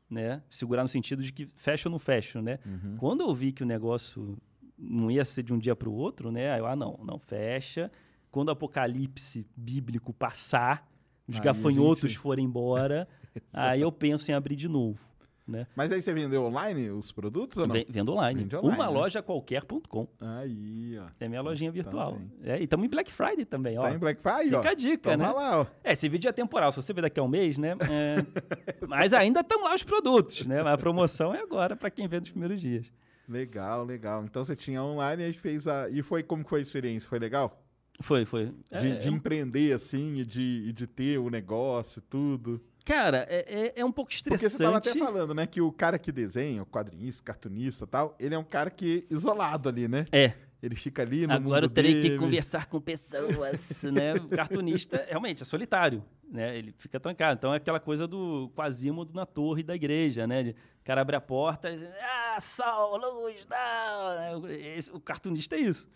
né? 0.09 0.41
Segurar 0.49 0.81
no 0.83 0.87
sentido 0.89 1.21
de 1.23 1.31
que 1.31 1.47
fecha 1.55 1.87
ou 1.87 1.91
não 1.91 1.99
fecha, 1.99 2.41
né? 2.41 2.59
Uhum. 2.65 2.95
Quando 2.97 3.21
eu 3.21 3.33
vi 3.33 3.51
que 3.51 3.63
o 3.63 3.65
negócio 3.65 4.37
não 4.77 5.09
ia 5.09 5.23
ser 5.23 5.43
de 5.43 5.53
um 5.53 5.57
dia 5.57 5.75
para 5.75 5.89
o 5.89 5.93
outro, 5.93 6.31
né? 6.31 6.51
Aí 6.51 6.59
eu, 6.59 6.65
ah, 6.67 6.75
não, 6.75 6.99
não 7.03 7.17
fecha. 7.19 7.91
Quando 8.29 8.49
o 8.49 8.51
apocalipse 8.51 9.45
bíblico 9.55 10.13
passar, 10.13 10.89
os 11.27 11.37
Aí 11.37 11.41
gafanhotos 11.43 12.11
gente- 12.11 12.19
forem 12.19 12.45
embora, 12.45 13.07
aí 13.53 13.81
eu 13.81 13.91
penso 13.91 14.29
em 14.29 14.33
abrir 14.33 14.55
de 14.55 14.67
novo, 14.67 14.99
né? 15.47 15.67
Mas 15.75 15.91
aí 15.91 16.01
você 16.01 16.13
vendeu 16.13 16.43
online 16.43 16.89
os 16.89 17.11
produtos 17.11 17.57
ou 17.57 17.67
não? 17.67 17.73
Ven- 17.73 17.85
Vendo 17.87 18.11
online. 18.13 18.41
Vende 18.41 18.55
online, 18.55 18.75
Uma 18.75 18.85
né? 18.87 18.91
loja 18.91 19.21
qualquer.com. 19.21 20.07
Aí, 20.19 20.97
ó. 20.99 21.05
É 21.19 21.27
minha 21.27 21.41
lojinha 21.41 21.71
virtual. 21.71 22.13
tem. 22.13 22.31
É, 22.51 22.59
e 22.59 22.63
estamos 22.63 22.85
em 22.85 22.89
Black 22.89 23.11
Friday 23.11 23.45
também, 23.45 23.77
ó. 23.77 23.83
Tá 23.83 23.93
em 23.93 23.97
Black 23.97 24.21
Friday, 24.21 24.53
ó. 24.55 24.57
Fica 24.57 24.71
a 24.71 24.73
dica, 24.73 25.11
Toma 25.11 25.27
né? 25.27 25.31
lá, 25.31 25.61
ó. 25.61 25.65
É, 25.83 25.91
esse 25.93 26.09
vídeo 26.09 26.27
é 26.29 26.31
temporal, 26.31 26.71
se 26.71 26.77
você 26.81 26.91
ver 26.93 27.01
daqui 27.03 27.19
a 27.19 27.23
um 27.23 27.27
mês, 27.27 27.57
né? 27.57 27.75
É, 27.89 28.15
mas 28.87 29.13
ainda 29.13 29.41
estão 29.41 29.63
lá 29.63 29.75
os 29.75 29.83
produtos, 29.83 30.45
né? 30.45 30.61
A 30.61 30.77
promoção 30.77 31.33
é 31.33 31.41
agora 31.41 31.75
para 31.75 31.89
quem 31.89 32.07
vê 32.07 32.19
nos 32.19 32.29
primeiros 32.31 32.59
dias. 32.59 32.91
Legal, 33.27 33.83
legal. 33.85 34.23
Então 34.23 34.43
você 34.43 34.55
tinha 34.55 34.83
online 34.83 35.29
e 35.29 35.33
fez 35.33 35.67
a. 35.67 35.89
E 35.89 36.01
foi 36.01 36.21
como 36.23 36.43
foi 36.47 36.59
a 36.59 36.61
experiência? 36.61 37.09
Foi 37.09 37.17
legal? 37.19 37.61
Foi, 38.01 38.25
foi. 38.25 38.47
De, 38.77 38.87
É, 38.91 38.95
de 38.97 39.09
empreender 39.09 39.73
assim 39.73 40.15
e 40.15 40.25
de, 40.25 40.65
e 40.67 40.71
de 40.73 40.85
ter 40.85 41.17
o 41.17 41.29
negócio, 41.29 42.01
tudo. 42.01 42.61
Cara, 42.85 43.25
é, 43.27 43.73
é, 43.75 43.79
é 43.81 43.85
um 43.85 43.91
pouco 43.91 44.11
Porque 44.11 44.15
estressante. 44.35 44.51
você 44.57 44.63
tava 44.63 44.77
até 44.77 44.93
falando, 44.95 45.33
né, 45.33 45.47
que 45.47 45.59
o 45.59 45.71
cara 45.71 45.97
que 45.97 46.11
desenha, 46.11 46.61
o 46.61 46.65
quadrinista, 46.67 47.23
cartunista 47.23 47.83
e 47.83 47.87
tal, 47.87 48.15
ele 48.19 48.35
é 48.35 48.37
um 48.37 48.43
cara 48.43 48.69
que 48.69 49.07
isolado 49.09 49.67
ali, 49.67 49.87
né? 49.87 50.05
É. 50.11 50.33
Ele 50.61 50.75
fica 50.75 51.01
ali 51.01 51.27
no 51.27 51.33
Agora 51.33 51.65
eu 51.65 51.69
terei 51.69 51.95
que 51.95 52.01
dele. 52.09 52.17
conversar 52.17 52.67
com 52.67 52.79
pessoas, 52.81 53.81
né? 53.83 54.13
O 54.13 54.27
cartunista 54.29 55.03
realmente 55.09 55.41
é 55.41 55.45
solitário, 55.45 56.03
né? 56.27 56.57
Ele 56.57 56.73
fica 56.77 56.99
trancado. 56.99 57.37
Então 57.37 57.53
é 57.53 57.57
aquela 57.57 57.79
coisa 57.79 58.07
do 58.07 58.49
Quasimodo 58.55 59.13
na 59.13 59.25
torre 59.25 59.61
da 59.63 59.75
igreja, 59.75 60.25
né? 60.25 60.55
O 60.81 60.83
cara 60.83 61.01
abre 61.01 61.15
a 61.15 61.21
porta 61.21 61.69
e 61.71 61.77
diz, 61.77 61.87
ah, 62.01 62.37
sol, 62.39 62.97
luz, 62.97 63.45
não. 63.49 64.41
né? 64.41 64.55
Esse- 64.77 64.91
o 64.91 64.99
cartunista 64.99 65.55
é 65.55 65.59
isso. 65.59 65.87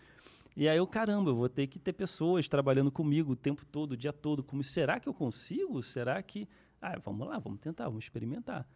E 0.56 0.68
aí 0.68 0.76
eu, 0.76 0.86
caramba, 0.86 1.30
eu 1.30 1.36
vou 1.36 1.48
ter 1.48 1.66
que 1.66 1.78
ter 1.78 1.92
pessoas 1.92 2.46
trabalhando 2.48 2.90
comigo 2.92 3.32
o 3.32 3.36
tempo 3.36 3.64
todo, 3.64 3.92
o 3.92 3.96
dia 3.96 4.12
todo. 4.12 4.42
Como, 4.42 4.62
será 4.62 5.00
que 5.00 5.08
eu 5.08 5.14
consigo? 5.14 5.82
Será 5.82 6.20
que... 6.22 6.48
Ah, 6.80 6.98
vamos 7.04 7.26
lá, 7.26 7.38
vamos 7.38 7.60
tentar, 7.60 7.84
vamos 7.84 8.04
experimentar. 8.04 8.66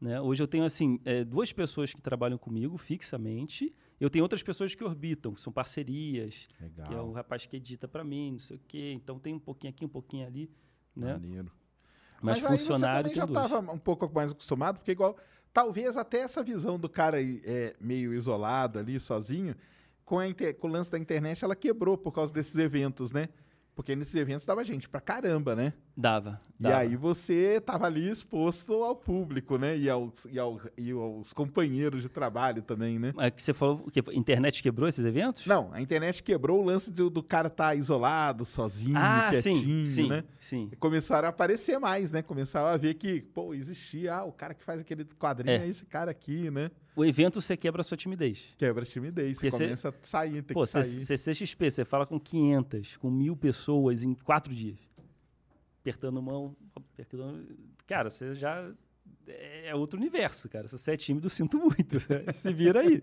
Né? 0.00 0.20
Hoje 0.20 0.42
eu 0.42 0.46
tenho 0.46 0.64
assim 0.64 1.00
é, 1.04 1.24
duas 1.24 1.52
pessoas 1.52 1.92
que 1.92 2.00
trabalham 2.00 2.38
comigo 2.38 2.76
fixamente. 2.76 3.74
Eu 3.98 4.08
tenho 4.08 4.24
outras 4.24 4.42
pessoas 4.42 4.74
que 4.74 4.84
orbitam, 4.84 5.34
que 5.34 5.40
são 5.40 5.52
parcerias, 5.52 6.46
Legal. 6.60 6.88
que 6.88 6.94
é 6.94 7.00
o 7.00 7.12
rapaz 7.12 7.46
que 7.46 7.56
edita 7.56 7.88
para 7.88 8.04
mim, 8.04 8.32
não 8.32 8.38
sei 8.38 8.56
o 8.56 8.60
quê. 8.68 8.92
Então 8.94 9.18
tem 9.18 9.34
um 9.34 9.40
pouquinho 9.40 9.72
aqui, 9.72 9.84
um 9.84 9.88
pouquinho 9.88 10.26
ali, 10.26 10.50
né? 10.94 11.14
Maneiro. 11.14 11.50
Mas, 12.22 12.44
aí 12.44 12.58
funcionário 12.58 13.08
você 13.08 13.14
também 13.14 13.34
já 13.36 13.42
estava 13.48 13.72
um 13.72 13.78
pouco 13.78 14.12
mais 14.12 14.32
acostumado, 14.32 14.78
porque 14.78 14.92
igual, 14.92 15.16
talvez 15.52 15.96
até 15.96 16.20
essa 16.20 16.42
visão 16.42 16.78
do 16.78 16.88
cara 16.88 17.16
aí, 17.16 17.40
é, 17.44 17.76
meio 17.80 18.12
isolado 18.12 18.78
ali, 18.78 18.98
sozinho, 19.00 19.54
com, 20.04 20.18
a 20.18 20.26
com 20.58 20.68
o 20.68 20.70
lance 20.70 20.90
da 20.90 20.98
internet, 20.98 21.44
ela 21.44 21.54
quebrou 21.54 21.96
por 21.96 22.12
causa 22.12 22.32
desses 22.32 22.56
eventos, 22.56 23.12
né? 23.12 23.28
Porque 23.78 23.94
nesses 23.94 24.16
eventos 24.16 24.44
dava 24.44 24.64
gente 24.64 24.88
pra 24.88 25.00
caramba, 25.00 25.54
né? 25.54 25.72
Dava. 25.96 26.40
E 26.58 26.64
dava. 26.64 26.78
aí 26.78 26.96
você 26.96 27.60
tava 27.60 27.86
ali 27.86 28.10
exposto 28.10 28.72
ao 28.82 28.96
público, 28.96 29.56
né? 29.56 29.78
E 29.78 29.88
aos, 29.88 30.24
e, 30.24 30.36
ao- 30.36 30.60
e 30.76 30.90
aos 30.90 31.32
companheiros 31.32 32.02
de 32.02 32.08
trabalho 32.08 32.60
também, 32.60 32.98
né? 32.98 33.12
Mas 33.14 33.30
que 33.34 33.40
você 33.40 33.54
falou 33.54 33.88
que 33.88 34.00
a 34.00 34.12
internet 34.12 34.64
quebrou 34.64 34.88
esses 34.88 35.04
eventos? 35.04 35.46
Não, 35.46 35.72
a 35.72 35.80
internet 35.80 36.24
quebrou 36.24 36.60
o 36.60 36.64
lance 36.64 36.90
do, 36.90 37.08
do 37.08 37.22
cara 37.22 37.46
estar 37.46 37.76
isolado, 37.76 38.44
sozinho, 38.44 38.96
ah, 38.98 39.28
quietinho, 39.30 39.62
sim, 39.62 39.86
sim, 39.86 40.08
né? 40.08 40.24
sim. 40.40 40.68
E 40.72 40.76
começaram 40.76 41.26
a 41.26 41.30
aparecer 41.30 41.78
mais, 41.78 42.10
né? 42.10 42.20
Começaram 42.20 42.66
a 42.66 42.76
ver 42.76 42.94
que, 42.94 43.20
pô, 43.20 43.54
existia, 43.54 44.12
ah, 44.16 44.24
o 44.24 44.32
cara 44.32 44.54
que 44.54 44.64
faz 44.64 44.80
aquele 44.80 45.04
quadrinho 45.04 45.52
É. 45.54 45.58
é 45.64 45.68
esse 45.68 45.86
cara 45.86 46.10
aqui, 46.10 46.50
né? 46.50 46.72
O 46.98 47.04
evento 47.04 47.40
você 47.40 47.56
quebra 47.56 47.80
a 47.80 47.84
sua 47.84 47.96
timidez. 47.96 48.42
Quebra 48.58 48.82
a 48.82 48.84
timidez, 48.86 49.38
você 49.38 49.46
Porque 49.46 49.50
você- 49.56 49.64
começa 49.66 49.88
a 49.90 49.94
sair, 50.02 50.42
tem 50.42 50.52
Pô, 50.52 50.62
que 50.62 50.66
sair. 50.66 51.04
CCXP, 51.04 51.70
você 51.70 51.84
fala 51.84 52.04
com 52.04 52.18
500, 52.18 52.96
com 52.96 53.08
mil 53.08 53.36
pessoas 53.36 54.02
em 54.02 54.14
quatro 54.14 54.52
dias. 54.52 54.80
Apertando 55.80 56.20
mão, 56.20 56.56
apertando... 56.74 57.56
Cara, 57.86 58.10
você 58.10 58.34
já... 58.34 58.68
É 59.28 59.72
outro 59.76 59.96
universo, 59.96 60.48
cara. 60.48 60.66
Se 60.66 60.76
você 60.76 60.90
é 60.92 60.96
tímido, 60.96 61.30
sinto 61.30 61.56
muito. 61.58 61.98
Se 62.34 62.52
vira 62.52 62.80
aí. 62.80 63.00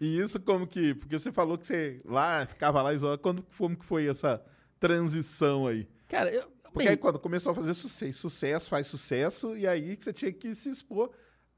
E 0.00 0.18
isso 0.18 0.40
como 0.40 0.66
que, 0.66 0.94
porque 0.94 1.18
você 1.18 1.30
falou 1.30 1.58
que 1.58 1.66
você 1.66 2.00
lá, 2.06 2.46
ficava 2.46 2.80
lá 2.80 2.94
isolado, 2.94 3.20
quando, 3.20 3.44
como 3.58 3.76
que 3.76 3.84
foi 3.84 4.06
essa 4.06 4.42
transição 4.80 5.66
aí? 5.66 5.86
Cara, 6.08 6.32
eu... 6.32 6.48
Porque 6.62 6.78
bem, 6.78 6.88
aí 6.88 6.96
quando 6.96 7.18
começou 7.18 7.52
a 7.52 7.54
fazer 7.54 7.74
sucesso, 7.74 8.20
sucesso 8.20 8.68
faz 8.70 8.86
sucesso, 8.86 9.54
e 9.54 9.66
aí 9.66 9.96
que 9.96 10.04
você 10.04 10.12
tinha 10.14 10.32
que 10.32 10.54
se 10.54 10.70
expor, 10.70 11.10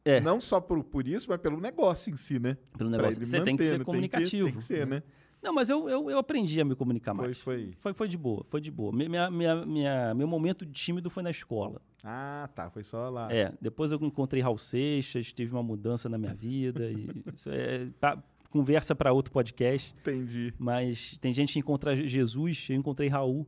É. 0.04 0.20
não 0.20 0.40
só 0.40 0.60
por, 0.60 0.82
por 0.82 1.06
isso, 1.06 1.26
mas 1.28 1.40
pelo 1.40 1.60
negócio 1.60 2.12
em 2.12 2.16
si, 2.16 2.38
né? 2.38 2.56
Pelo 2.76 2.90
negócio. 2.90 3.24
Você 3.24 3.40
tem 3.42 3.56
que 3.56 3.62
ser 3.62 3.78
né? 3.78 3.84
comunicativo. 3.84 4.46
Tem 4.46 4.56
que, 4.56 4.64
ser, 4.64 4.86
né? 4.86 5.02
Não, 5.42 5.54
mas 5.54 5.70
eu, 5.70 5.88
eu, 5.88 6.10
eu 6.10 6.18
aprendi 6.18 6.60
a 6.60 6.64
me 6.64 6.74
comunicar 6.74 7.14
Foi, 7.14 7.24
mais. 7.26 7.38
foi. 7.38 7.72
Foi, 7.80 7.92
foi 7.94 8.08
de 8.08 8.18
boa, 8.18 8.44
foi 8.48 8.60
de 8.60 8.70
boa. 8.70 8.92
Minha, 8.92 9.30
minha, 9.30 9.64
minha, 9.64 10.14
meu 10.14 10.28
momento 10.28 10.66
de 10.66 10.72
tímido 10.72 11.08
foi 11.08 11.22
na 11.22 11.30
escola. 11.30 11.80
Ah, 12.04 12.48
tá, 12.54 12.68
foi 12.70 12.82
só 12.82 13.08
lá. 13.08 13.32
É, 13.32 13.52
depois 13.60 13.90
eu 13.90 13.98
encontrei 14.02 14.42
Raul 14.42 14.58
Seixas, 14.58 15.32
tive 15.32 15.52
uma 15.52 15.62
mudança 15.62 16.08
na 16.08 16.18
minha 16.18 16.34
vida. 16.34 16.90
e 16.90 17.08
isso 17.34 17.48
é 17.50 17.86
pa- 17.98 18.22
conversa 18.50 18.94
para 18.94 19.12
outro 19.12 19.32
podcast. 19.32 19.94
Entendi. 20.00 20.52
Mas 20.58 21.16
tem 21.20 21.32
gente 21.32 21.54
que 21.54 21.58
encontra 21.58 21.96
Jesus, 21.96 22.66
eu 22.68 22.76
encontrei 22.76 23.08
Raul. 23.08 23.46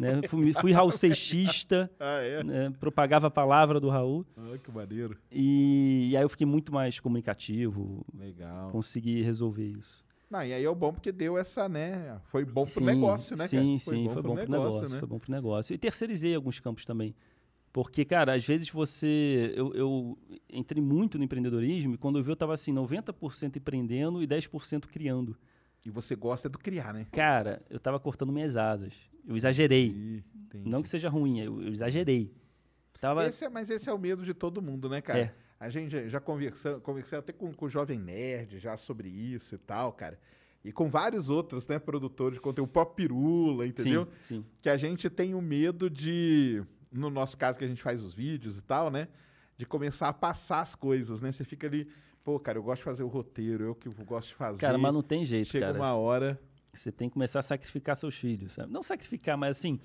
Né? 0.00 0.22
Fui, 0.28 0.52
fui 0.54 0.72
Raul 0.72 0.90
Seixista, 0.90 1.90
Ah, 2.00 2.20
é? 2.22 2.42
né? 2.42 2.72
propagava 2.80 3.26
a 3.26 3.30
palavra 3.30 3.78
do 3.78 3.90
Raul. 3.90 4.24
Ah, 4.34 4.56
que 4.56 4.70
maneiro. 4.70 5.14
E, 5.30 6.08
e 6.10 6.16
aí 6.16 6.22
eu 6.22 6.28
fiquei 6.30 6.46
muito 6.46 6.72
mais 6.72 6.98
comunicativo, 6.98 8.02
Legal. 8.18 8.70
consegui 8.70 9.20
resolver 9.20 9.66
isso. 9.66 10.02
Não, 10.30 10.42
e 10.42 10.54
aí 10.54 10.64
é 10.64 10.70
o 10.70 10.74
bom 10.74 10.92
porque 10.92 11.12
deu 11.12 11.36
essa, 11.36 11.68
né? 11.68 12.18
Foi 12.26 12.46
bom 12.46 12.64
pro 12.64 12.72
Sim, 12.72 12.84
negócio, 12.84 13.36
né? 13.36 13.46
Sim, 13.46 13.78
sim, 13.78 14.08
foi 14.08 14.22
bom 14.22 14.36
pro 14.36 14.50
negócio, 14.50 14.88
né? 14.88 14.98
foi 15.00 15.08
bom 15.08 15.18
pro 15.18 15.30
negócio. 15.30 15.74
E 15.74 15.78
terceirizei 15.78 16.34
alguns 16.34 16.60
campos 16.60 16.84
também. 16.84 17.14
Porque, 17.72 18.04
cara, 18.04 18.34
às 18.34 18.44
vezes 18.44 18.70
você. 18.70 19.52
Eu, 19.54 19.74
eu 19.74 20.18
entrei 20.52 20.82
muito 20.82 21.18
no 21.18 21.24
empreendedorismo 21.24 21.94
e 21.94 21.98
quando 21.98 22.18
eu 22.18 22.22
vi, 22.24 22.30
eu 22.30 22.36
tava 22.36 22.54
assim, 22.54 22.72
90% 22.72 23.56
empreendendo 23.56 24.22
e 24.22 24.26
10% 24.26 24.86
criando. 24.86 25.36
E 25.84 25.90
você 25.90 26.14
gosta 26.14 26.48
do 26.48 26.58
criar, 26.58 26.92
né? 26.94 27.06
Cara, 27.12 27.62
eu 27.68 27.78
tava 27.80 27.98
cortando 28.00 28.32
minhas 28.32 28.56
asas. 28.56 28.92
Eu 29.26 29.36
exagerei. 29.36 29.86
Entendi, 29.88 30.24
entendi. 30.34 30.68
Não 30.68 30.82
que 30.82 30.88
seja 30.88 31.08
ruim, 31.08 31.40
eu, 31.40 31.62
eu 31.62 31.68
exagerei. 31.72 32.32
Tava. 33.00 33.26
Esse 33.26 33.44
é, 33.44 33.48
mas 33.48 33.70
esse 33.70 33.88
é 33.88 33.92
o 33.92 33.98
medo 33.98 34.24
de 34.24 34.34
todo 34.34 34.60
mundo, 34.60 34.88
né, 34.88 35.00
cara? 35.00 35.20
É. 35.20 35.34
A 35.58 35.68
gente 35.68 36.08
já- 36.08 36.20
conversou, 36.20 36.80
conversei 36.80 37.18
até 37.18 37.32
com, 37.32 37.52
com 37.52 37.66
o 37.66 37.68
Jovem 37.68 37.98
Nerd 37.98 38.58
já 38.58 38.76
sobre 38.76 39.08
isso 39.08 39.54
e 39.54 39.58
tal, 39.58 39.92
cara. 39.92 40.18
E 40.64 40.70
com 40.72 40.88
vários 40.90 41.30
outros, 41.30 41.66
né, 41.68 41.78
produtores 41.78 42.34
de 42.36 42.40
conteúdo, 42.40 42.68
o 42.68 42.72
próprio 42.72 43.08
Pirula, 43.08 43.66
entendeu? 43.66 44.06
Sim, 44.22 44.36
sim. 44.40 44.44
Que 44.60 44.68
a 44.68 44.76
gente 44.76 45.08
tem 45.08 45.34
o 45.34 45.40
medo 45.40 45.88
de, 45.88 46.62
no 46.92 47.08
nosso 47.08 47.36
caso 47.38 47.58
que 47.58 47.64
a 47.64 47.68
gente 47.68 47.82
faz 47.82 48.02
os 48.02 48.12
vídeos 48.12 48.58
e 48.58 48.62
tal, 48.62 48.90
né, 48.90 49.08
de 49.56 49.64
começar 49.64 50.08
a 50.08 50.12
passar 50.12 50.60
as 50.60 50.74
coisas, 50.74 51.20
né? 51.22 51.32
Você 51.32 51.44
fica 51.44 51.66
ali, 51.66 51.86
pô, 52.22 52.38
cara, 52.38 52.58
eu 52.58 52.62
gosto 52.62 52.80
de 52.80 52.84
fazer 52.84 53.02
o 53.02 53.08
roteiro, 53.08 53.64
eu 53.64 53.74
que 53.74 53.88
gosto 54.04 54.28
de 54.28 54.34
fazer. 54.34 54.60
Cara, 54.60 54.76
mas 54.78 54.92
não 54.92 55.02
tem 55.02 55.24
jeito, 55.24 55.48
Chega 55.48 55.66
cara. 55.66 55.78
uma 55.78 55.94
hora. 55.94 56.38
Você 56.72 56.92
tem 56.92 57.08
que 57.08 57.14
começar 57.14 57.40
a 57.40 57.42
sacrificar 57.42 57.96
seus 57.96 58.14
filhos, 58.14 58.52
sabe? 58.52 58.72
Não 58.72 58.82
sacrificar, 58.82 59.36
mas 59.36 59.56
assim. 59.58 59.80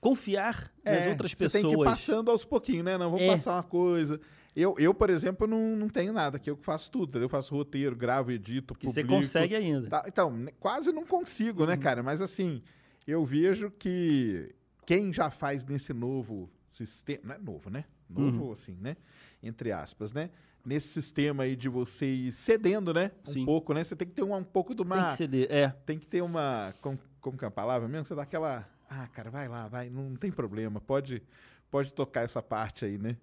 Confiar 0.00 0.70
nas 0.84 1.06
É, 1.06 1.08
outras 1.08 1.30
você 1.32 1.36
pessoas. 1.44 1.62
tem 1.62 1.70
que 1.74 1.80
ir 1.80 1.84
passando 1.84 2.30
aos 2.30 2.44
pouquinhos, 2.44 2.84
né? 2.84 2.98
Não, 2.98 3.10
vamos 3.10 3.22
É. 3.22 3.30
passar 3.32 3.54
uma 3.54 3.62
coisa. 3.62 4.20
Eu, 4.54 4.74
eu, 4.78 4.94
por 4.94 5.10
exemplo, 5.10 5.46
não, 5.46 5.74
não 5.74 5.88
tenho 5.88 6.12
nada, 6.12 6.38
que 6.38 6.48
eu 6.50 6.56
que 6.56 6.64
faço 6.64 6.90
tudo. 6.90 7.18
Eu 7.18 7.28
faço 7.28 7.54
roteiro, 7.54 7.96
gravo, 7.96 8.30
edito, 8.30 8.74
que 8.74 8.86
você 8.86 9.00
publico. 9.02 9.22
consegue 9.22 9.54
ainda. 9.56 9.88
Tá, 9.88 10.04
então, 10.06 10.30
né, 10.30 10.52
quase 10.60 10.92
não 10.92 11.04
consigo, 11.04 11.62
Uhum. 11.62 11.68
né, 11.68 11.76
cara? 11.76 12.02
Mas 12.02 12.20
assim, 12.20 12.62
eu 13.06 13.24
vejo 13.24 13.70
que 13.70 14.54
quem 14.86 15.12
já 15.12 15.30
faz 15.30 15.64
nesse 15.64 15.92
novo 15.92 16.50
sistema. 16.70 17.22
Não 17.24 17.34
é 17.34 17.38
novo, 17.38 17.70
né? 17.70 17.84
Novo, 18.08 18.44
Uhum. 18.46 18.52
assim, 18.52 18.76
né? 18.80 18.96
Entre 19.42 19.72
aspas, 19.72 20.12
né? 20.12 20.30
Nesse 20.66 20.88
sistema 20.88 21.44
aí 21.44 21.54
de 21.54 21.68
você 21.68 22.06
ir 22.12 22.32
cedendo, 22.32 22.92
né? 22.92 23.12
Um 23.28 23.30
Sim. 23.32 23.44
pouco, 23.44 23.72
né? 23.72 23.84
Você 23.84 23.94
tem 23.94 24.08
que 24.08 24.14
ter 24.14 24.22
uma, 24.24 24.36
um 24.38 24.42
pouco 24.44 24.74
de 24.74 24.82
uma. 24.82 24.96
Tem 24.96 25.04
que 25.06 25.12
ceder. 25.12 25.46
É. 25.48 25.68
Tem 25.68 25.96
que 25.96 26.06
ter 26.06 26.20
uma. 26.22 26.74
Como, 26.80 26.98
como 27.20 27.38
que 27.38 27.44
é 27.44 27.48
a 27.48 27.50
palavra 27.52 27.86
mesmo? 27.86 28.04
Você 28.04 28.16
dá 28.16 28.22
aquela. 28.22 28.68
Ah, 28.90 29.06
cara, 29.08 29.30
vai 29.30 29.46
lá, 29.48 29.68
vai, 29.68 29.88
não 29.88 30.16
tem 30.16 30.32
problema. 30.32 30.80
Pode, 30.80 31.22
pode 31.70 31.92
tocar 31.92 32.22
essa 32.22 32.42
parte 32.42 32.84
aí, 32.84 32.98
né? 32.98 33.16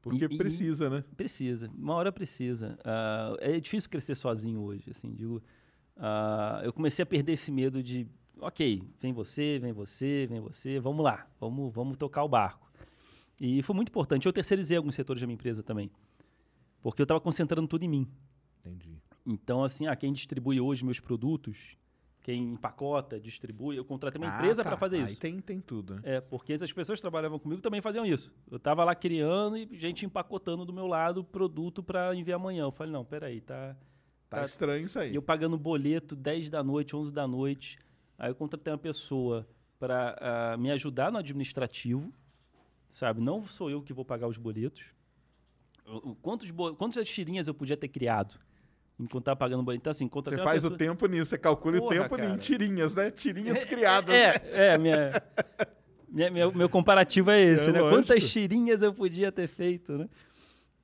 Porque 0.00 0.24
E- 0.26 0.28
e- 0.34 0.38
precisa, 0.38 0.88
né? 0.88 1.02
Precisa, 1.16 1.68
uma 1.76 1.94
hora 1.94 2.12
precisa. 2.12 2.78
Ah, 2.84 3.34
é 3.40 3.58
difícil 3.58 3.90
crescer 3.90 4.14
sozinho 4.14 4.60
hoje, 4.60 4.88
assim, 4.90 5.12
digo. 5.12 5.42
ah, 5.96 6.60
eu 6.62 6.72
comecei 6.72 7.02
a 7.02 7.06
perder 7.06 7.32
esse 7.32 7.50
medo 7.50 7.82
de, 7.82 8.06
ok, 8.40 8.82
vem 9.00 9.12
você, 9.12 9.58
vem 9.58 9.72
você, 9.72 10.26
vem 10.30 10.40
você, 10.40 10.78
vamos 10.78 11.04
lá, 11.04 11.26
vamos, 11.40 11.74
vamos 11.74 11.96
tocar 11.96 12.22
o 12.22 12.28
barco. 12.28 12.70
E 13.40 13.62
foi 13.62 13.74
muito 13.74 13.88
importante. 13.88 14.26
Eu 14.26 14.32
terceirizei 14.32 14.76
alguns 14.76 14.94
setores 14.94 15.20
da 15.20 15.26
minha 15.26 15.34
empresa 15.34 15.62
também, 15.62 15.90
porque 16.82 17.00
eu 17.02 17.04
estava 17.04 17.20
concentrando 17.20 17.66
tudo 17.68 17.84
em 17.84 17.88
mim. 17.88 18.08
Entendi. 18.60 18.96
Então, 19.26 19.62
assim, 19.62 19.86
ah, 19.86 19.94
quem 19.96 20.12
distribui 20.12 20.60
hoje 20.60 20.84
meus 20.84 21.00
produtos, 21.00 21.76
quem 22.22 22.52
empacota, 22.52 23.18
distribui, 23.20 23.76
eu 23.76 23.84
contratei 23.84 24.20
uma 24.20 24.30
Ah, 24.32 24.36
empresa 24.38 24.62
tá. 24.62 24.70
para 24.70 24.78
fazer 24.78 24.98
Aí 24.98 25.04
isso. 25.04 25.20
tem, 25.20 25.40
tem 25.40 25.60
tudo, 25.60 25.94
né? 25.96 26.00
É, 26.04 26.20
porque 26.20 26.52
as 26.54 26.72
pessoas 26.72 26.98
que 26.98 27.02
trabalhavam 27.02 27.38
comigo 27.38 27.60
também 27.60 27.80
faziam 27.80 28.04
isso. 28.06 28.32
Eu 28.50 28.58
tava 28.58 28.84
lá 28.84 28.94
criando 28.94 29.56
e 29.56 29.68
gente 29.78 30.04
empacotando 30.06 30.64
do 30.64 30.72
meu 30.72 30.86
lado 30.86 31.22
produto 31.24 31.82
para 31.82 32.14
enviar 32.14 32.36
amanhã. 32.38 32.62
Eu 32.64 32.72
falei, 32.72 32.92
não, 32.92 33.04
peraí, 33.04 33.40
tá... 33.40 33.76
Tá, 34.30 34.40
Tá. 34.40 34.44
estranho 34.44 34.84
isso 34.84 34.98
aí. 34.98 35.12
E 35.12 35.14
eu 35.14 35.22
pagando 35.22 35.56
boleto 35.56 36.14
10 36.14 36.50
da 36.50 36.62
noite, 36.62 36.94
11 36.94 37.10
da 37.14 37.26
noite. 37.26 37.78
Aí 38.18 38.30
eu 38.30 38.34
contratei 38.34 38.70
uma 38.70 38.78
pessoa 38.78 39.48
para 39.78 40.54
me 40.58 40.70
ajudar 40.70 41.10
no 41.10 41.16
administrativo, 41.16 42.12
sabe? 42.88 43.22
Não 43.22 43.46
sou 43.46 43.70
eu 43.70 43.80
que 43.80 43.92
vou 43.94 44.04
pagar 44.04 44.28
os 44.28 44.36
boletos. 44.36 44.84
Quantos, 46.22 46.50
bo- 46.50 46.74
quantas 46.74 47.08
tirinhas 47.08 47.48
eu 47.48 47.54
podia 47.54 47.76
ter 47.76 47.88
criado 47.88 48.34
enquanto 48.98 49.22
estava 49.22 49.36
pagando 49.36 49.62
boleto? 49.62 49.80
Então, 49.82 49.90
assim, 49.90 50.08
Você 50.12 50.36
faz 50.38 50.56
pessoa... 50.62 50.74
o 50.74 50.76
tempo 50.76 51.06
nisso, 51.06 51.26
você 51.30 51.38
calcula 51.38 51.78
Porra, 51.78 51.86
o 51.86 51.88
tempo 52.02 52.16
cara. 52.16 52.28
em 52.30 52.36
tirinhas, 52.36 52.94
né? 52.94 53.10
Tirinhas 53.10 53.64
criadas. 53.66 54.14
É, 54.14 54.72
é 54.74 54.78
minha, 54.78 55.22
minha- 56.08 56.30
meu, 56.30 56.52
meu 56.52 56.68
comparativo 56.68 57.30
é 57.30 57.40
esse, 57.40 57.70
É, 57.70 57.72
né? 57.72 57.80
lógico. 57.80 58.02
Quantas 58.02 58.30
tirinhas 58.30 58.82
eu 58.82 58.92
podia 58.92 59.30
ter 59.32 59.46
feito, 59.46 59.96
né? 59.96 60.08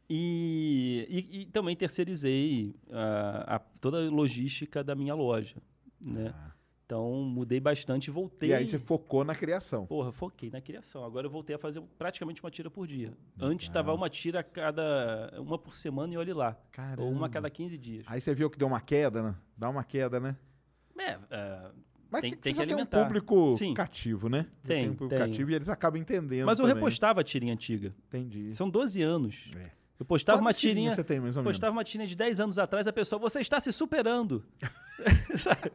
E, 0.09 1.07
e, 1.09 1.41
e 1.41 1.47
também 1.47 1.75
terceirizei 1.75 2.75
a, 2.91 3.57
a- 3.57 3.59
toda 3.81 3.99
a 4.07 4.11
logística 4.11 4.85
da 4.85 4.95
minha 4.95 5.15
loja, 5.15 5.57
né? 6.01 6.33
Ah. 6.35 6.54
Então, 6.87 7.13
mudei 7.23 7.59
bastante 7.59 8.09
e 8.09 8.11
voltei. 8.11 8.51
E 8.51 8.55
aí 8.55 8.67
você 8.67 8.79
focou 8.79 9.25
na 9.25 9.35
criação. 9.35 9.87
Porra, 9.87 10.13
foquei 10.13 10.51
na 10.51 10.61
criação. 10.61 11.03
Agora 11.03 11.27
eu 11.27 11.31
voltei 11.31 11.57
a 11.57 11.59
fazer 11.59 11.83
praticamente 11.99 12.43
uma 12.43 12.51
tira 12.51 12.71
por 12.71 12.87
dia. 12.87 13.13
Antes 13.41 13.69
estava 13.69 13.95
uma 13.95 14.11
tira 14.11 14.41
a 14.41 14.43
cada. 14.43 15.33
uma 15.41 15.59
por 15.59 15.75
semana 15.75 16.13
e 16.13 16.17
olhe 16.19 16.35
lá. 16.35 16.57
Ou 16.99 17.11
uma 17.11 17.27
a 17.27 17.31
cada 17.31 17.49
15 17.49 17.79
dias. 17.79 18.05
Aí 18.07 18.21
você 18.21 18.35
viu 18.35 18.51
que 18.51 18.59
deu 18.59 18.69
uma 18.69 18.81
queda, 18.81 19.23
né? 19.23 19.35
Dá 19.57 19.71
uma 19.71 19.83
queda, 19.83 20.21
né? 20.21 20.37
É, 20.99 21.19
é, 21.31 21.71
Mas 22.11 22.21
tem, 22.21 22.31
que, 22.31 22.37
tem 22.37 22.53
você 22.53 22.57
que 22.59 22.63
alimentar. 22.63 22.91
tem 22.91 23.01
um 23.01 23.05
público 23.05 23.55
Sim. 23.55 23.75
cativo, 23.75 24.29
né? 24.29 24.47
Já 24.63 24.69
Tem, 24.69 24.89
um 24.89 24.95
público 24.95 25.09
tem. 25.09 25.19
cativo 25.19 25.51
e 25.51 25.55
eles 25.55 25.69
acabam 25.69 26.01
entendendo. 26.01 26.47
Mas 26.47 26.59
eu 26.59 26.65
também. 26.67 26.83
repostava 26.83 27.21
a 27.21 27.25
tirinha 27.25 27.53
antiga. 27.55 27.95
Entendi. 28.09 28.55
São 28.55 28.69
12 28.69 29.03
anos. 29.03 29.51
É. 29.57 29.71
Eu 29.99 30.05
postava 30.05 30.41
uma 30.41 30.53
tirinha. 30.53 30.93
você 30.93 31.03
tem, 31.05 31.19
mais 31.19 31.37
ou 31.37 31.43
menos? 31.43 31.57
postava 31.57 31.73
uma 31.73 31.85
tirinha 31.85 32.07
de 32.07 32.15
10 32.15 32.41
anos 32.41 32.59
atrás, 32.59 32.87
a 32.87 32.93
pessoa, 32.93 33.19
você 33.19 33.41
está 33.41 33.59
se 33.59 33.73
superando. 33.73 34.45
Sabe? 35.35 35.73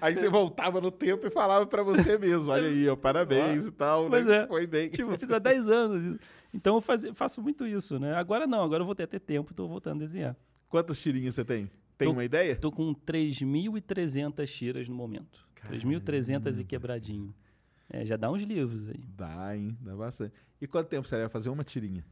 Aí 0.00 0.16
você 0.16 0.28
voltava 0.28 0.80
no 0.80 0.90
tempo 0.90 1.26
e 1.26 1.30
falava 1.30 1.66
pra 1.66 1.82
você 1.82 2.16
mesmo, 2.18 2.50
olha 2.50 2.68
aí, 2.68 2.88
ó, 2.88 2.96
parabéns 2.96 3.66
e 3.66 3.70
tal, 3.72 4.08
Pois 4.08 4.26
né? 4.26 4.36
é. 4.42 4.46
Foi 4.46 4.66
bem. 4.66 4.88
Tipo, 4.90 5.10
eu 5.12 5.18
fiz 5.18 5.30
há 5.30 5.38
10 5.38 5.68
anos 5.68 6.02
isso. 6.02 6.18
Então 6.52 6.74
eu 6.76 6.80
fazia- 6.80 7.14
faço 7.14 7.40
muito 7.40 7.66
isso, 7.66 7.98
né? 7.98 8.14
Agora 8.14 8.46
não, 8.46 8.62
agora 8.62 8.82
eu 8.82 8.86
a 9.04 9.06
ter 9.08 9.20
tempo, 9.20 9.54
tô 9.54 9.68
voltando 9.68 10.02
a 10.02 10.06
desenhar. 10.06 10.36
Quantas 10.68 10.98
tirinhas 10.98 11.34
você 11.34 11.44
tem? 11.44 11.70
Tem 11.96 12.08
Tô- 12.08 12.12
uma 12.12 12.24
ideia? 12.24 12.56
Tô 12.56 12.72
com 12.72 12.94
3.300 12.94 14.50
tiras 14.50 14.88
no 14.88 14.94
momento. 14.94 15.46
3.300 15.68 16.58
e 16.58 16.64
quebradinho. 16.64 17.34
É, 17.88 18.04
já 18.04 18.16
dá 18.16 18.30
uns 18.30 18.42
livros 18.42 18.88
aí. 18.88 19.00
Dá, 19.16 19.56
hein? 19.56 19.76
Dá 19.80 19.94
bastante. 19.94 20.32
E 20.60 20.66
quanto 20.66 20.88
tempo 20.88 21.06
você 21.06 21.16
vai 21.18 21.28
fazer 21.28 21.50
uma 21.50 21.64
tirinha? 21.64 22.04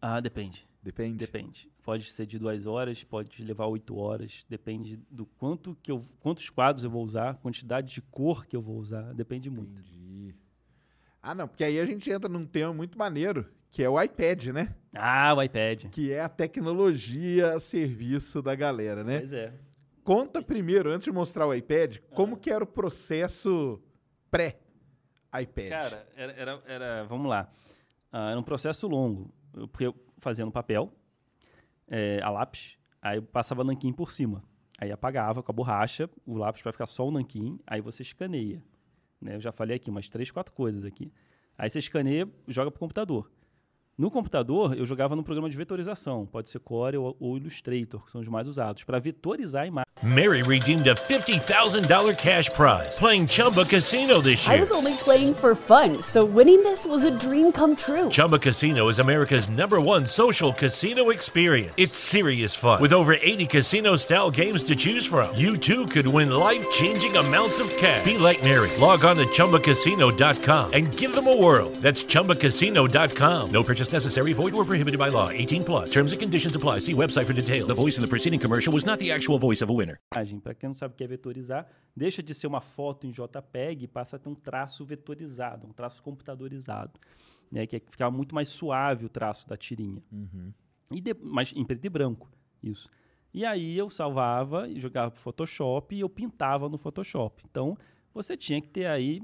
Ah, 0.00 0.20
depende. 0.20 0.66
Depende? 0.82 1.18
Depende. 1.18 1.68
Pode 1.82 2.04
ser 2.12 2.26
de 2.26 2.38
duas 2.38 2.64
horas, 2.66 3.02
pode 3.02 3.42
levar 3.42 3.66
oito 3.66 3.96
horas. 3.96 4.44
Depende 4.48 4.96
do 5.10 5.26
quanto 5.26 5.76
que 5.82 5.90
eu, 5.90 6.04
quantos 6.20 6.48
quadros 6.48 6.84
eu 6.84 6.90
vou 6.90 7.04
usar, 7.04 7.34
quantidade 7.38 7.92
de 7.92 8.00
cor 8.02 8.46
que 8.46 8.54
eu 8.54 8.62
vou 8.62 8.76
usar. 8.78 9.12
Depende 9.14 9.50
muito. 9.50 9.80
Entendi. 9.80 10.34
Ah, 11.20 11.34
não, 11.34 11.48
porque 11.48 11.64
aí 11.64 11.80
a 11.80 11.84
gente 11.84 12.08
entra 12.08 12.28
num 12.28 12.46
tema 12.46 12.72
muito 12.72 12.96
maneiro, 12.96 13.46
que 13.70 13.82
é 13.82 13.88
o 13.90 14.00
iPad, 14.00 14.46
né? 14.48 14.76
Ah, 14.94 15.34
o 15.34 15.42
iPad. 15.42 15.86
Que 15.90 16.12
é 16.12 16.20
a 16.20 16.28
tecnologia 16.28 17.54
a 17.54 17.58
serviço 17.58 18.40
da 18.40 18.54
galera, 18.54 19.02
né? 19.02 19.18
Pois 19.18 19.32
é. 19.32 19.52
Conta 20.04 20.40
primeiro, 20.40 20.90
antes 20.92 21.06
de 21.06 21.10
mostrar 21.10 21.48
o 21.48 21.52
iPad, 21.54 21.98
como 22.14 22.36
que 22.36 22.48
era 22.48 22.62
o 22.62 22.66
processo 22.66 23.82
pré-iPad. 24.30 25.68
Cara, 25.68 26.06
era, 26.16 26.32
era, 26.32 26.62
era- 26.66 27.04
vamos 27.04 27.28
lá. 27.28 27.50
Ah, 28.12 28.30
era 28.30 28.38
um 28.38 28.42
processo 28.44 28.86
longo. 28.86 29.34
Porque 29.70 29.86
eu 29.86 29.94
fazia 30.18 30.44
no 30.44 30.52
papel, 30.52 30.92
é, 31.88 32.20
a 32.22 32.30
lápis, 32.30 32.76
aí 33.00 33.18
eu 33.18 33.22
passava 33.22 33.64
nanquim 33.64 33.92
por 33.92 34.12
cima. 34.12 34.42
Aí 34.78 34.92
apagava 34.92 35.42
com 35.42 35.50
a 35.50 35.54
borracha, 35.54 36.08
o 36.26 36.36
lápis 36.36 36.62
vai 36.62 36.72
ficar 36.72 36.86
só 36.86 37.06
o 37.06 37.10
nanquim, 37.10 37.58
aí 37.66 37.80
você 37.80 38.02
escaneia. 38.02 38.62
né? 39.20 39.36
Eu 39.36 39.40
já 39.40 39.52
falei 39.52 39.76
aqui 39.76 39.88
umas 39.90 40.08
três, 40.08 40.30
quatro 40.30 40.52
coisas 40.52 40.84
aqui. 40.84 41.10
Aí 41.56 41.70
você 41.70 41.78
escaneia, 41.78 42.28
joga 42.46 42.70
pro 42.70 42.80
computador. 42.80 43.30
No 43.98 44.10
computador, 44.10 44.76
eu 44.76 44.84
jogava 44.84 45.16
num 45.16 45.22
programa 45.22 45.48
de 45.48 45.56
vetorização, 45.56 46.26
pode 46.30 46.50
ser 46.50 46.58
Core 46.58 46.98
ou, 46.98 47.16
ou 47.18 47.38
Illustrator, 47.38 48.04
que 48.04 48.12
são 48.12 48.20
os 48.20 48.28
mais 48.28 48.46
usados, 48.46 48.84
para 48.84 48.98
vetorizar 48.98 49.62
a 49.62 49.66
imagem. 49.66 49.86
Mary 50.02 50.42
redeemed 50.42 50.86
a 50.86 50.94
$50,000 50.94 52.14
cash 52.18 52.50
prize 52.50 52.98
playing 52.98 53.26
Chumba 53.26 53.64
Casino 53.64 54.20
this 54.20 54.46
I 54.46 54.56
year. 54.56 54.60
was 54.60 54.70
only 54.70 54.92
playing 54.98 55.32
for 55.34 55.54
fun, 55.56 56.02
so 56.02 56.26
winning 56.26 56.62
this 56.62 56.84
was 56.84 57.06
a 57.06 57.10
dream 57.10 57.50
come 57.50 57.74
true. 57.74 58.10
Chumba 58.10 58.38
Casino 58.38 58.88
is 58.90 58.98
America's 58.98 59.48
number 59.48 59.80
one 59.80 60.04
social 60.04 60.52
casino 60.52 61.08
experience. 61.08 61.72
It's 61.78 61.96
serious 61.96 62.54
fun. 62.54 62.82
With 62.82 62.92
over 62.92 63.14
80 63.14 63.46
casino 63.46 63.96
style 63.96 64.30
games 64.30 64.62
to 64.64 64.76
choose 64.76 65.06
from, 65.06 65.34
you 65.34 65.56
too 65.56 65.86
could 65.86 66.06
win 66.06 66.30
life 66.32 66.70
changing 66.70 67.16
amounts 67.16 67.60
of 67.60 67.70
cash. 67.78 68.04
Be 68.04 68.18
like 68.18 68.42
Mary. 68.42 68.68
Log 68.78 69.06
on 69.06 69.16
to 69.16 69.24
chumbacasino.com 69.24 70.74
and 70.74 70.96
give 70.98 71.14
them 71.14 71.26
a 71.26 71.34
whirl. 71.42 71.70
That's 71.80 72.04
chumbacasino.com. 72.04 73.50
No 73.50 73.62
purchase 73.62 73.85
necessary, 73.92 74.32
void 74.32 74.54
or 74.54 74.64
prohibited 74.64 74.98
by 74.98 75.08
law. 75.10 75.30
18 75.30 75.62
plus. 75.64 75.92
Terms 75.92 76.12
and 76.12 76.18
conditions 76.18 76.54
apply. 76.56 76.80
See 76.80 76.94
website 76.94 77.26
for 77.26 77.32
details. 77.34 77.66
The 77.66 77.74
voice 77.74 77.98
in 77.98 78.02
the 78.02 78.08
preceding 78.08 78.38
commercial 78.40 78.72
was 78.72 78.84
not 78.84 78.98
the 78.98 79.10
actual 79.12 79.38
voice 79.38 79.62
of 79.62 79.70
a 79.70 79.74
winner. 79.74 79.98
Para 80.10 80.54
quem 80.54 80.68
não 80.68 80.74
sabe 80.74 80.94
o 80.94 80.96
que 80.96 81.04
é 81.04 81.06
vetorizar, 81.06 81.66
deixa 81.96 82.22
de 82.22 82.34
ser 82.34 82.46
uma 82.46 82.60
foto 82.60 83.06
em 83.06 83.10
JPEG 83.10 83.84
e 83.84 83.88
passa 83.88 84.16
a 84.16 84.18
ter 84.18 84.28
um 84.28 84.34
traço 84.34 84.84
vetorizado, 84.84 85.66
um 85.66 85.72
traço 85.72 86.02
computadorizado, 86.02 86.98
né? 87.50 87.66
Que 87.66 87.76
é 87.76 87.80
ficar 87.80 88.10
muito 88.10 88.34
mais 88.34 88.48
suave 88.48 89.04
o 89.06 89.08
traço 89.08 89.48
da 89.48 89.56
tirinha. 89.56 90.02
E 90.90 91.00
de- 91.00 91.14
mas 91.20 91.52
em 91.56 91.64
preto 91.64 91.84
e 91.84 91.88
branco, 91.88 92.30
isso. 92.62 92.88
E 93.34 93.44
aí 93.44 93.76
eu 93.76 93.90
salvava 93.90 94.68
e 94.68 94.80
jogava 94.80 95.10
pro 95.10 95.20
Photoshop 95.20 95.94
e 95.94 96.00
eu 96.00 96.08
pintava 96.08 96.68
no 96.68 96.78
Photoshop. 96.78 97.42
Então, 97.50 97.76
você 98.14 98.34
tinha 98.36 98.60
que 98.62 98.68
ter 98.68 98.86
aí, 98.86 99.20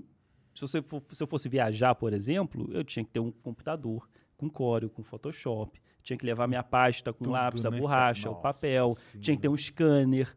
se, 0.53 0.61
você 0.61 0.83
for- 0.83 1.03
se 1.13 1.23
eu 1.23 1.27
fosse 1.27 1.49
viajar, 1.49 1.95
por 1.95 2.13
exemplo, 2.13 2.69
eu 2.73 2.85
tinha 2.85 3.03
que 3.05 3.11
ter 3.11 3.21
um 3.21 3.31
computador 3.31 4.07
com 4.43 4.51
Corel, 4.51 4.91
com 4.91 5.03
Photoshop, 5.05 5.81
tinha 6.03 6.17
que 6.17 6.27
levar 6.27 6.49
minha 6.49 6.63
pasta 6.65 7.13
com 7.13 7.25
Tudo, 7.25 7.33
lápis, 7.33 7.65
a 7.65 7.71
né, 7.71 7.79
borracha, 7.79 8.25
cara? 8.25 8.35
o 8.37 8.41
papel, 8.41 8.97
tinha 9.21 9.37
que 9.37 9.43
ter 9.43 9.49
um 9.49 9.57
scanner. 9.57 10.37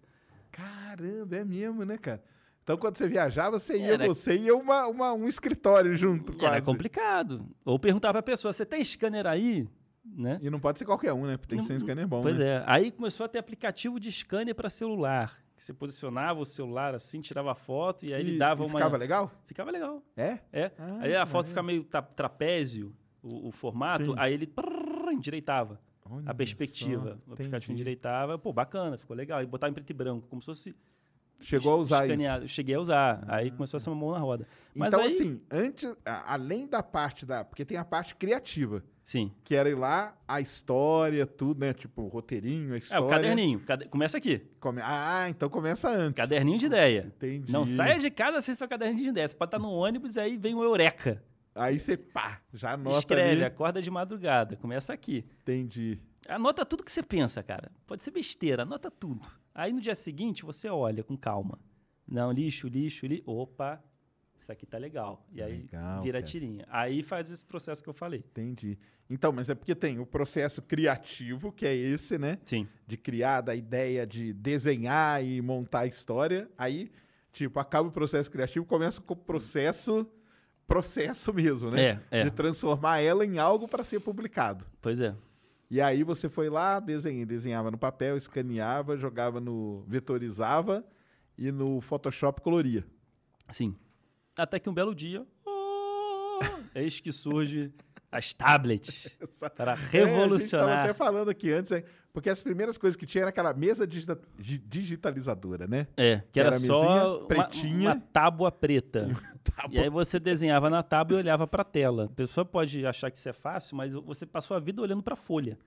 Caramba, 0.51 1.35
é 1.37 1.43
mesmo, 1.43 1.83
né, 1.83 1.97
cara? 1.97 2.23
Então, 2.63 2.77
quando 2.77 2.95
você 2.97 3.07
viajava, 3.07 3.59
você 3.59 3.77
ia, 3.77 3.93
Era- 3.93 4.07
você 4.07 4.35
ia 4.37 4.55
uma, 4.55 4.87
uma- 4.87 5.13
um 5.13 5.27
escritório 5.27 5.95
junto, 5.95 6.33
quase. 6.33 6.45
Era 6.55 6.61
complicado. 6.63 7.45
Ou 7.63 7.77
perguntar 7.77 8.11
pra 8.11 8.23
pessoa, 8.23 8.51
você 8.53 8.65
tem 8.65 8.83
scanner 8.83 9.25
aí? 9.27 9.67
Né? 10.03 10.39
E 10.41 10.49
não 10.51 10.59
pode 10.59 10.77
ser 10.79 10.85
qualquer 10.85 11.13
um, 11.13 11.25
né? 11.25 11.35
Porque 11.37 11.49
tem 11.55 11.59
que 11.59 11.65
ser 11.65 11.73
um 11.73 11.79
scanner 11.79 12.07
bom, 12.07 12.21
Pois 12.21 12.37
né? 12.39 12.45
é. 12.57 12.63
Aí 12.67 12.91
começou 12.91 13.25
a 13.25 13.29
ter 13.29 13.39
aplicativo 13.39 13.99
de 13.99 14.11
scanner 14.11 14.53
para 14.55 14.69
celular. 14.69 15.39
Que 15.57 15.63
você 15.63 15.73
posicionava 15.73 16.39
o 16.39 16.45
celular 16.45 16.93
assim, 16.93 17.21
tirava 17.21 17.51
a 17.51 17.55
foto 17.55 18.05
e 18.05 18.13
aí 18.13 18.21
ele 18.21 18.35
E- 18.35 18.37
dava 18.37 18.61
e 18.63 18.65
uma. 18.67 18.73
ficava 18.77 18.97
legal? 18.97 19.31
Ficava 19.47 19.71
legal. 19.71 20.03
É? 20.15 20.39
É. 20.51 20.71
Ah, 20.77 20.97
aí 21.01 21.15
a 21.15 21.25
foto 21.25 21.47
maneiro. 21.47 21.47
fica 21.49 21.63
meio 21.63 21.83
tra- 21.85 22.01
trapézio, 22.01 22.93
o, 23.25 23.49
o 23.49 23.51
formato, 23.51 24.05
Sim. 24.11 24.15
aí 24.17 24.33
ele 24.33 24.47
prrr, 24.47 25.11
endireitava. 25.11 25.79
Olha 26.09 26.23
a 26.29 26.33
perspectiva. 26.33 27.17
só, 27.25 27.31
O 27.31 27.33
aplicativo 27.33 27.55
entendi. 27.57 27.71
endireitava. 27.73 28.37
Pô, 28.37 28.53
bacana, 28.53 28.97
ficou 28.97 29.15
legal. 29.15 29.41
E 29.41 29.45
botava 29.45 29.71
em 29.71 29.73
preto 29.73 29.89
e 29.89 29.93
branco, 29.93 30.27
como 30.29 30.41
se 30.41 30.45
fosse. 30.45 30.75
Chegou 31.41 31.73
a 31.73 31.75
usar 31.77 32.05
escaneado. 32.05 32.45
isso. 32.45 32.53
Cheguei 32.53 32.75
a 32.75 32.79
usar. 32.79 33.25
Aí 33.27 33.51
começou 33.51 33.77
a 33.77 33.79
ser 33.81 33.89
uma 33.89 33.95
mão 33.95 34.11
na 34.11 34.19
roda. 34.19 34.47
Mas 34.73 34.93
então, 34.93 35.03
aí- 35.05 35.11
assim, 35.11 35.41
antes, 35.51 35.97
além 36.05 36.65
da 36.67 36.81
parte 36.81 37.25
da. 37.25 37.43
Porque 37.43 37.65
tem 37.65 37.75
a 37.77 37.83
parte 37.83 38.15
criativa, 38.15 38.81
Sim. 39.03 39.31
que 39.43 39.53
era 39.55 39.69
ir 39.69 39.75
lá, 39.75 40.15
a 40.27 40.39
história, 40.39 41.25
tudo, 41.27 41.59
né? 41.59 41.73
Tipo, 41.73 42.03
o 42.03 42.07
roteirinho, 42.07 42.71
a 42.71 42.75
É, 42.75 42.79
história. 42.79 43.05
o 43.05 43.09
caderninho. 43.09 43.59
Cade- 43.61 43.89
Começa 43.89 44.17
aqui. 44.17 44.39
Come- 44.61 44.81
Ah, 44.83 45.25
então 45.29 45.49
começa 45.49 45.89
antes. 45.89 46.15
Caderninho 46.15 46.57
de 46.57 46.67
ideia. 46.67 47.11
Entendi. 47.17 47.51
Não 47.51 47.65
saia 47.65 47.99
de 47.99 48.09
casa 48.09 48.39
sem 48.41 48.55
seu 48.55 48.67
caderninho 48.67 49.03
de 49.03 49.09
ideia. 49.09 49.27
Você 49.27 49.35
pode 49.35 49.49
estar 49.49 49.59
no 49.59 49.69
ônibus 49.71 50.15
e 50.15 50.19
aí 50.21 50.37
vem 50.37 50.55
o 50.55 50.63
Eureka. 50.63 51.21
Aí 51.55 51.79
você, 51.79 51.95
pá, 51.95 52.41
já 52.53 52.73
anota 52.73 52.97
Escreve, 52.99 53.31
ali. 53.31 53.43
acorda 53.45 53.81
de 53.81 53.89
madrugada. 53.89 54.57
Começa 54.57 54.91
aqui. 54.91 55.25
Entendi. 55.41 55.97
Anota 56.27 56.65
tudo 56.65 56.83
que 56.83 56.91
você 56.91 57.01
pensa, 57.01 57.41
cara. 57.41 57.71
Pode 57.87 58.03
ser 58.03 58.11
besteira, 58.11 58.63
anota 58.63 58.91
tudo. 58.91 59.25
Aí 59.53 59.71
no 59.71 59.79
dia 59.79 59.95
seguinte 59.95 60.43
você 60.43 60.67
olha 60.67 61.01
com 61.03 61.15
calma. 61.15 61.57
Não, 62.05 62.31
lixo, 62.31 62.67
lixo, 62.67 63.05
lixo. 63.05 63.23
Opa, 63.25 63.81
isso 64.37 64.51
aqui 64.51 64.65
tá 64.65 64.77
legal. 64.77 65.25
E 65.31 65.41
aí 65.41 65.59
Legal, 65.59 66.03
vira 66.03 66.19
cara. 66.19 66.29
tirinha. 66.29 66.65
Aí 66.69 67.01
faz 67.01 67.29
esse 67.29 67.45
processo 67.45 67.81
que 67.81 67.87
eu 67.89 67.93
falei. 67.93 68.19
Entendi. 68.19 68.77
Então, 69.09 69.31
mas 69.31 69.49
é 69.49 69.55
porque 69.55 69.73
tem 69.73 69.97
o 69.99 70.05
processo 70.05 70.61
criativo, 70.61 71.51
que 71.53 71.65
é 71.65 71.73
esse, 71.75 72.17
né? 72.17 72.37
Sim. 72.45 72.67
De 72.85 72.97
criar, 72.97 73.39
da 73.41 73.55
ideia 73.55 74.05
de 74.05 74.33
desenhar 74.33 75.23
e 75.23 75.39
montar 75.41 75.81
a 75.81 75.85
história. 75.87 76.49
Aí, 76.57 76.91
tipo, 77.31 77.59
acaba 77.59 77.87
o 77.87 77.91
processo 77.91 78.29
criativo, 78.31 78.65
começa 78.65 78.99
com 78.99 79.13
o 79.13 79.17
processo, 79.17 80.05
processo 80.67 81.33
mesmo, 81.33 81.69
né? 81.71 82.01
É, 82.11 82.19
é. 82.19 82.23
De 82.23 82.31
transformar 82.31 82.99
ela 82.99 83.25
em 83.25 83.37
algo 83.37 83.67
para 83.67 83.83
ser 83.83 83.99
publicado. 83.99 84.65
Pois 84.81 84.99
é. 85.01 85.15
E 85.69 85.81
aí 85.81 86.03
você 86.03 86.29
foi 86.29 86.49
lá, 86.49 86.79
desenha, 86.79 87.25
desenhava 87.25 87.71
no 87.71 87.77
papel, 87.77 88.15
escaneava, 88.15 88.97
jogava 88.97 89.39
no. 89.39 89.83
vetorizava 89.87 90.85
e 91.37 91.51
no 91.51 91.81
Photoshop 91.81 92.41
coloria. 92.41 92.85
Sim. 93.49 93.75
Até 94.37 94.59
que 94.59 94.69
um 94.69 94.73
belo 94.73 94.93
dia, 94.93 95.25
oh, 95.45 96.39
eis 96.75 96.99
que 96.99 97.11
surge 97.11 97.73
as 98.11 98.33
tablets 98.33 99.07
para 99.55 99.71
É, 99.71 99.73
a 99.73 99.77
gente 99.77 99.91
revolucionar. 99.91 100.67
tava 100.67 100.81
até 100.83 100.93
falando 100.93 101.29
aqui 101.29 101.51
antes, 101.51 101.71
é, 101.71 101.83
porque 102.15 102.29
as 102.29 102.41
primeiras 102.41 102.77
coisas 102.77 102.95
que 102.95 103.05
tinha 103.05 103.23
era 103.23 103.29
aquela 103.29 103.53
mesa 103.53 103.85
digita- 103.85 104.17
di- 104.39 104.57
digitalizadora, 104.57 105.67
né? 105.67 105.85
É, 105.97 106.23
que 106.31 106.39
era, 106.39 106.47
Era 106.47 106.55
a 106.55 106.59
só 106.59 106.81
mesinha 106.81 107.07
uma, 107.07 107.27
pretinha. 107.27 107.89
uma 107.91 107.99
tábua 107.99 108.51
preta. 108.51 109.07
E 109.69 109.77
aí 109.79 109.89
você 109.89 110.19
desenhava 110.19 110.69
na 110.71 110.81
tábua 110.81 111.17
e 111.17 111.19
olhava 111.19 111.45
para 111.45 111.61
a 111.61 111.65
tela. 111.65 112.05
A 112.05 112.09
pessoa 112.09 112.43
pode 112.43 112.83
achar 112.85 113.11
que 113.11 113.17
isso 113.17 113.29
é 113.29 113.33
fácil, 113.33 113.77
mas 113.77 113.93
você 113.93 114.25
passou 114.25 114.57
a 114.57 114.59
vida 114.59 114.81
olhando 114.81 115.03
para 115.03 115.13
a 115.13 115.17
folha. 115.17 115.57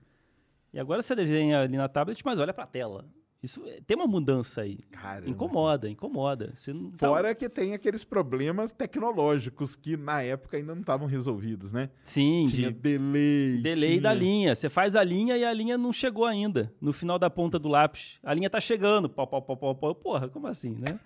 E 0.73 0.79
agora 0.79 1.01
você 1.01 1.15
desenha 1.15 1.61
ali 1.61 1.77
na 1.77 1.87
tablet, 1.87 2.21
mas 2.25 2.39
olha 2.39 2.53
para 2.53 2.65
a 2.65 2.67
tela. 2.67 3.05
Isso 3.41 3.63
é- 3.65 3.79
tem 3.87 3.95
uma 3.95 4.05
mudança 4.07 4.61
aí. 4.61 4.79
Caramba. 4.91 5.29
Incomoda, 5.29 5.89
incomoda. 5.89 6.51
Você 6.53 6.73
não 6.73 6.91
tá- 6.91 7.07
Fora 7.07 7.33
que 7.33 7.47
tem 7.47 7.73
aqueles 7.73 8.03
problemas 8.03 8.71
tecnológicos 8.71 9.75
que 9.77 9.95
na 9.95 10.21
época 10.21 10.57
ainda 10.57 10.73
não 10.75 10.81
estavam 10.81 11.07
resolvidos, 11.07 11.71
né? 11.71 11.89
Sim, 12.03 12.47
Tinha 12.49 12.71
de 12.71 12.77
delay. 12.79 13.61
delay 13.61 13.89
tinha... 13.91 14.01
da 14.01 14.13
linha. 14.13 14.53
Você 14.55 14.69
faz 14.69 14.95
a 14.95 15.03
linha 15.03 15.37
e 15.37 15.45
a 15.45 15.53
linha 15.53 15.77
não 15.77 15.93
chegou 15.93 16.25
ainda. 16.25 16.73
No 16.81 16.91
final 16.91 17.17
da 17.17 17.29
ponta 17.29 17.57
do 17.57 17.69
lápis. 17.69 18.19
A 18.23 18.33
linha 18.33 18.49
tá 18.49 18.59
chegando. 18.59 19.09
Pau, 19.09 19.25
pau, 19.25 19.41
pau, 19.41 19.55
pau, 19.55 19.75
pau. 19.75 19.95
Porra, 19.95 20.27
como 20.27 20.45
assim, 20.47 20.71
né? 20.71 20.99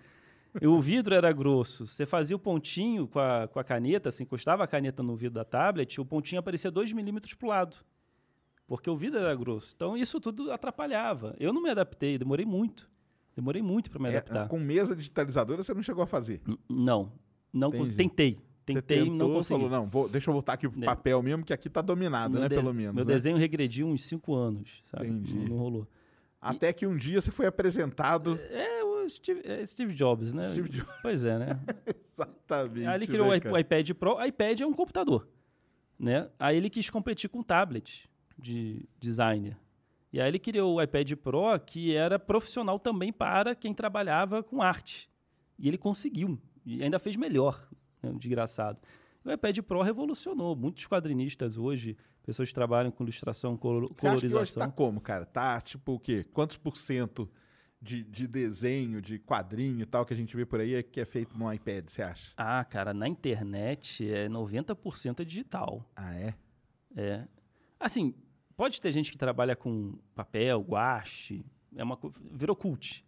E 0.61 0.67
o 0.67 0.79
vidro 0.79 1.15
era 1.15 1.31
grosso. 1.31 1.86
Você 1.88 2.05
fazia 2.05 2.36
o 2.36 2.39
pontinho 2.39 3.07
com 3.07 3.19
a, 3.19 3.47
com 3.47 3.59
a 3.59 3.63
caneta, 3.63 4.09
assim, 4.09 4.23
encostava 4.23 4.63
a 4.63 4.67
caneta 4.67 5.01
no 5.01 5.15
vidro 5.15 5.36
da 5.36 5.43
tablet, 5.43 5.99
o 5.99 6.05
pontinho 6.05 6.39
aparecia 6.39 6.69
2 6.69 6.93
milímetros 6.93 7.34
pro 7.34 7.47
lado. 7.47 7.75
Porque 8.78 8.89
o 8.89 8.95
vidro 8.97 9.19
era 9.19 9.36
grosso. 9.36 9.71
Então 9.76 9.95
isso 9.97 10.19
tudo 10.19 10.51
atrapalhava. 10.51 11.36
Eu 11.39 11.53
não 11.53 11.61
me 11.61 11.69
adaptei, 11.69 12.17
demorei 12.17 12.45
muito. 12.45 12.89
Demorei 13.36 13.61
muito 13.61 13.89
para 13.89 13.99
me 14.01 14.07
É, 14.09 14.17
adaptar. 14.17 14.47
com 14.47 14.59
mesa 14.59 14.95
digitalizadora 14.95 15.63
você 15.63 15.74
não 15.74 15.82
chegou 15.84 16.03
a 16.03 16.07
fazer. 16.07 16.41
N- 16.47 16.57
Não. 16.69 17.11
Não 17.51 17.69
Entendi. 17.69 17.93
Tentei. 17.93 18.34
Você 18.65 18.74
Tentei 18.74 18.97
e 18.99 19.05
não 19.05 19.11
tentou, 19.17 19.34
consegui. 19.34 19.59
falou, 19.59 19.69
não, 19.69 19.88
vou, 19.89 20.07
deixa 20.07 20.30
eu 20.30 20.34
voltar 20.34 20.53
aqui 20.53 20.69
pro 20.69 20.80
Né. 20.80 20.86
papel 20.86 21.21
mesmo, 21.21 21.43
que 21.43 21.51
aqui 21.51 21.69
tá 21.69 21.82
dominado, 21.82 22.34
Meu 22.34 22.41
né, 22.43 22.49
pelo 22.49 22.74
menos. 22.74 22.95
Meu 22.95 23.03
né? 23.05 23.13
desenho 23.13 23.36
regrediu 23.38 23.86
uns 23.88 24.03
5 24.05 24.34
anos, 24.34 24.82
sabe? 24.86 25.07
Entendi. 25.07 25.36
Não, 25.36 25.45
não 25.49 25.57
rolou. 25.57 25.88
Até 26.39 26.71
que 26.74 26.86
um 26.88 26.95
dia 26.95 27.19
você 27.21 27.30
foi 27.32 27.45
apresentado. 27.45 28.39
É 28.49 28.84
o 28.84 29.07
Steve, 29.09 29.41
é 29.43 29.65
Steve 29.65 29.93
Jobs, 29.93 30.34
né? 30.34 30.51
Steve 30.51 30.69
Jobs. 30.69 30.93
Pois 31.01 31.24
é, 31.26 31.38
né? 31.39 31.59
Exatamente. 32.13 32.86
Aí 32.88 32.95
ele 32.95 33.07
criou 33.07 33.28
né, 33.30 33.39
o 33.51 33.57
iPad 33.57 33.91
Pro. 33.91 34.15
O 34.15 34.24
iPad 34.24 34.61
é 34.61 34.65
um 34.65 34.74
computador, 34.74 35.28
né? 35.99 36.30
Aí 36.39 36.55
ele 36.57 36.69
quis 36.69 36.89
competir 36.89 37.30
com 37.30 37.41
tablet 37.43 38.09
de 38.43 38.85
designer. 38.99 39.57
E 40.11 40.19
aí 40.21 40.27
ele 40.27 40.37
criou 40.37 40.75
o 40.75 40.81
iPad 40.81 41.13
Pro, 41.13 41.59
que 41.65 41.95
era 41.95 42.19
profissional 42.19 42.77
também 42.77 43.11
para 43.11 43.55
quem 43.55 43.73
trabalhava 43.73 44.43
com 44.43 44.61
arte. 44.61 45.09
E 45.57 45.67
ele 45.67 45.77
conseguiu. 45.77 46.37
E 46.65 46.83
ainda 46.83 46.99
fez 46.99 47.15
melhor, 47.15 47.67
né? 48.01 48.11
desgraçado. 48.19 48.77
O 49.25 49.31
iPad 49.31 49.57
Pro 49.61 49.81
revolucionou. 49.81 50.55
Muitos 50.55 50.85
quadrinistas 50.85 51.57
hoje, 51.57 51.97
pessoas 52.21 52.49
que 52.49 52.53
trabalham 52.53 52.91
com 52.91 53.03
ilustração, 53.03 53.57
colo- 53.57 53.87
Você 53.97 54.07
acha 54.07 54.19
que 54.19 54.25
hoje 54.25 54.33
colorização. 54.33 54.67
tá 54.69 54.71
como, 54.71 54.99
cara? 55.01 55.25
Tá 55.25 55.59
tipo 55.61 55.93
o 55.93 55.99
quê? 55.99 56.23
Quantos 56.33 56.57
por 56.57 56.75
cento 56.77 57.27
de, 57.81 58.03
de 58.03 58.27
desenho, 58.27 59.01
de 59.01 59.17
quadrinho 59.19 59.81
e 59.81 59.85
tal 59.85 60.05
que 60.05 60.13
a 60.13 60.17
gente 60.17 60.35
vê 60.35 60.45
por 60.45 60.59
aí 60.59 60.75
é 60.75 60.83
que 60.83 60.99
é 61.01 61.05
feito 61.05 61.35
no 61.37 61.51
iPad, 61.51 61.87
você 61.87 62.01
acha? 62.03 62.33
Ah, 62.37 62.63
cara, 62.65 62.93
na 62.93 63.07
internet 63.07 64.07
é 64.09 64.27
90% 64.29 65.21
é 65.21 65.25
digital. 65.25 65.89
Ah, 65.95 66.13
é? 66.15 66.33
É. 66.95 67.27
Assim, 67.79 68.13
pode 68.55 68.79
ter 68.81 68.91
gente 68.91 69.11
que 69.11 69.17
trabalha 69.17 69.55
com 69.55 69.93
papel, 70.15 70.61
guache, 70.61 71.45
é 71.75 71.83
uma 71.83 71.97
virou 72.31 72.55
cult. 72.55 73.05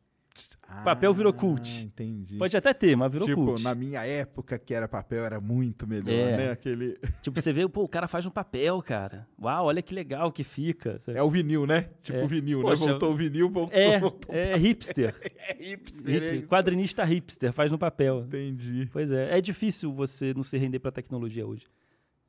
Papel 0.83 1.13
virou 1.13 1.31
cult. 1.31 1.79
Ah, 1.79 1.83
entendi. 1.83 2.37
Pode 2.37 2.57
até 2.57 2.73
ter, 2.73 2.93
mas 2.97 3.09
virou 3.09 3.25
tipo, 3.25 3.45
cult. 3.45 3.63
na 3.63 3.73
minha 3.73 4.05
época 4.05 4.59
que 4.59 4.73
era 4.73 4.85
papel 4.85 5.23
era 5.23 5.39
muito 5.39 5.87
melhor, 5.87 6.09
É. 6.09 6.35
né? 6.37 6.51
Aquele... 6.51 6.97
Tipo, 7.23 7.39
você 7.41 7.53
vê, 7.53 7.65
pô, 7.69 7.83
o 7.83 7.87
cara 7.87 8.05
faz 8.05 8.25
no 8.25 8.31
papel, 8.31 8.81
cara. 8.81 9.25
Uau, 9.41 9.67
olha 9.67 9.81
que 9.81 9.95
legal 9.95 10.33
que 10.33 10.43
fica. 10.43 10.99
sabe? 10.99 11.17
É 11.17 11.23
o 11.23 11.29
vinil, 11.29 11.65
né? 11.65 11.89
Tipo 12.01 12.17
É. 12.19 12.23
o 12.25 12.27
vinil, 12.27 12.61
Poxa, 12.63 12.83
né? 12.83 12.91
Voltou 12.91 13.13
o 13.13 13.15
vinil, 13.15 13.49
voltou, 13.49 13.77
É, 13.79 13.97
voltou. 13.97 14.35
é 14.35 14.57
hipster. 14.59 15.15
É 15.47 15.53
hipster, 15.63 16.13
é 16.13 16.17
Hip- 16.27 16.39
isso. 16.39 16.47
quadrinista 16.49 17.05
hipster, 17.05 17.53
faz 17.53 17.71
no 17.71 17.77
papel. 17.77 18.25
Entendi. 18.27 18.89
Pois 18.91 19.13
é, 19.13 19.37
é 19.37 19.39
difícil 19.39 19.93
você 19.93 20.33
não 20.33 20.43
se 20.43 20.57
render 20.57 20.79
pra 20.79 20.91
tecnologia 20.91 21.47
hoje. 21.47 21.65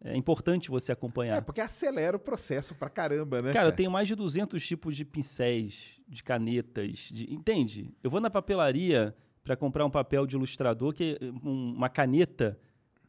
É 0.04 0.16
importante 0.16 0.70
você 0.70 0.92
acompanhar. 0.92 1.36
É, 1.36 1.40
porque 1.40 1.60
acelera 1.60 2.16
o 2.16 2.20
processo 2.20 2.74
pra 2.74 2.88
caramba, 2.88 3.40
né? 3.42 3.52
Cara, 3.52 3.68
eu 3.68 3.72
tenho 3.72 3.90
mais 3.90 4.06
de 4.06 4.14
200 4.14 4.64
tipos 4.64 4.96
de 4.96 5.04
pincéis, 5.04 5.88
de 6.06 6.22
canetas, 6.22 7.08
de- 7.10 7.32
entende? 7.32 7.90
Eu 8.04 8.10
vou 8.10 8.20
na 8.20 8.30
papelaria 8.30 9.14
para 9.42 9.56
comprar 9.56 9.84
um 9.86 9.90
papel 9.90 10.26
de 10.26 10.36
ilustrador, 10.36 10.92
que 10.92 11.18
um- 11.42 11.72
uma 11.76 11.88
caneta 11.88 12.58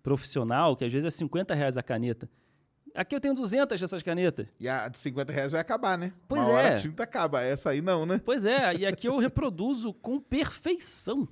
profissional, 0.02 0.76
que 0.76 0.86
às 0.86 0.92
vezes 0.92 1.06
é 1.06 1.10
50 1.12 1.54
reais 1.54 1.78
a 1.78 1.84
caneta. 1.84 2.30
Aqui 2.96 3.14
eu 3.14 3.20
tenho 3.20 3.36
200 3.36 3.80
dessas 3.80 4.02
canetas. 4.02 4.48
E 4.60 4.68
a 4.68 4.88
de 4.88 4.98
50 4.98 5.32
reais 5.32 5.52
vai 5.52 5.62
acabar, 5.62 5.98
né? 5.98 6.14
Pois 6.28 6.42
Uma 6.42 6.50
hora 6.52 6.68
é. 6.70 6.74
a 6.76 6.78
tinta 6.78 7.04
acaba. 7.04 7.42
Essa 7.44 7.72
aí 7.72 7.82
não, 7.82 8.06
né? 8.06 8.20
Pois 8.24 8.44
é, 8.46 8.74
e 8.76 8.86
aqui 8.88 9.08
eu 9.08 9.18
reproduzo 9.20 9.94
com 9.94 10.20
perfeição. 10.20 11.28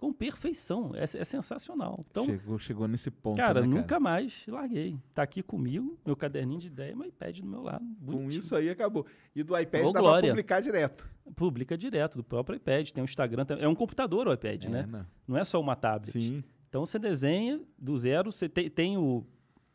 Com 0.00 0.14
perfeição. 0.14 0.92
É, 0.94 1.02
é 1.04 1.24
sensacional. 1.24 1.98
Então, 2.10 2.24
chegou, 2.24 2.58
chegou 2.58 2.88
nesse 2.88 3.10
ponto, 3.10 3.36
cara, 3.36 3.60
né, 3.60 3.66
nunca 3.66 4.00
mais 4.00 4.44
larguei. 4.48 4.96
Tá 5.14 5.22
aqui 5.22 5.42
comigo, 5.42 5.98
meu 6.06 6.16
caderninho 6.16 6.58
de 6.58 6.68
ideia, 6.68 6.96
meu 6.96 7.06
iPad 7.06 7.38
do 7.40 7.46
meu 7.46 7.60
lado. 7.62 7.84
Com 7.84 8.12
bonitinho. 8.12 8.40
isso 8.40 8.56
aí 8.56 8.70
acabou. 8.70 9.04
E 9.36 9.42
do 9.42 9.56
iPad 9.58 9.84
Ô, 9.84 9.92
dá 9.92 10.00
glória. 10.00 10.20
pra 10.22 10.30
publicar 10.30 10.60
direto. 10.62 11.06
Publica 11.36 11.76
direto 11.76 12.16
do 12.16 12.24
próprio 12.24 12.56
iPad. 12.56 12.88
Tem 12.90 13.02
o 13.02 13.04
Instagram. 13.04 13.44
É 13.58 13.68
um 13.68 13.74
computador 13.74 14.26
o 14.26 14.32
iPad, 14.32 14.64
É, 14.64 14.68
né? 14.70 14.86
não. 14.90 15.06
Não 15.28 15.36
é 15.36 15.44
só 15.44 15.60
uma 15.60 15.76
tablet. 15.76 16.12
Sim. 16.12 16.42
Então 16.70 16.86
você 16.86 16.98
desenha 16.98 17.60
do 17.78 17.98
zero, 17.98 18.32
você 18.32 18.48
te- 18.48 18.70
tem 18.70 18.96
o, 18.96 19.22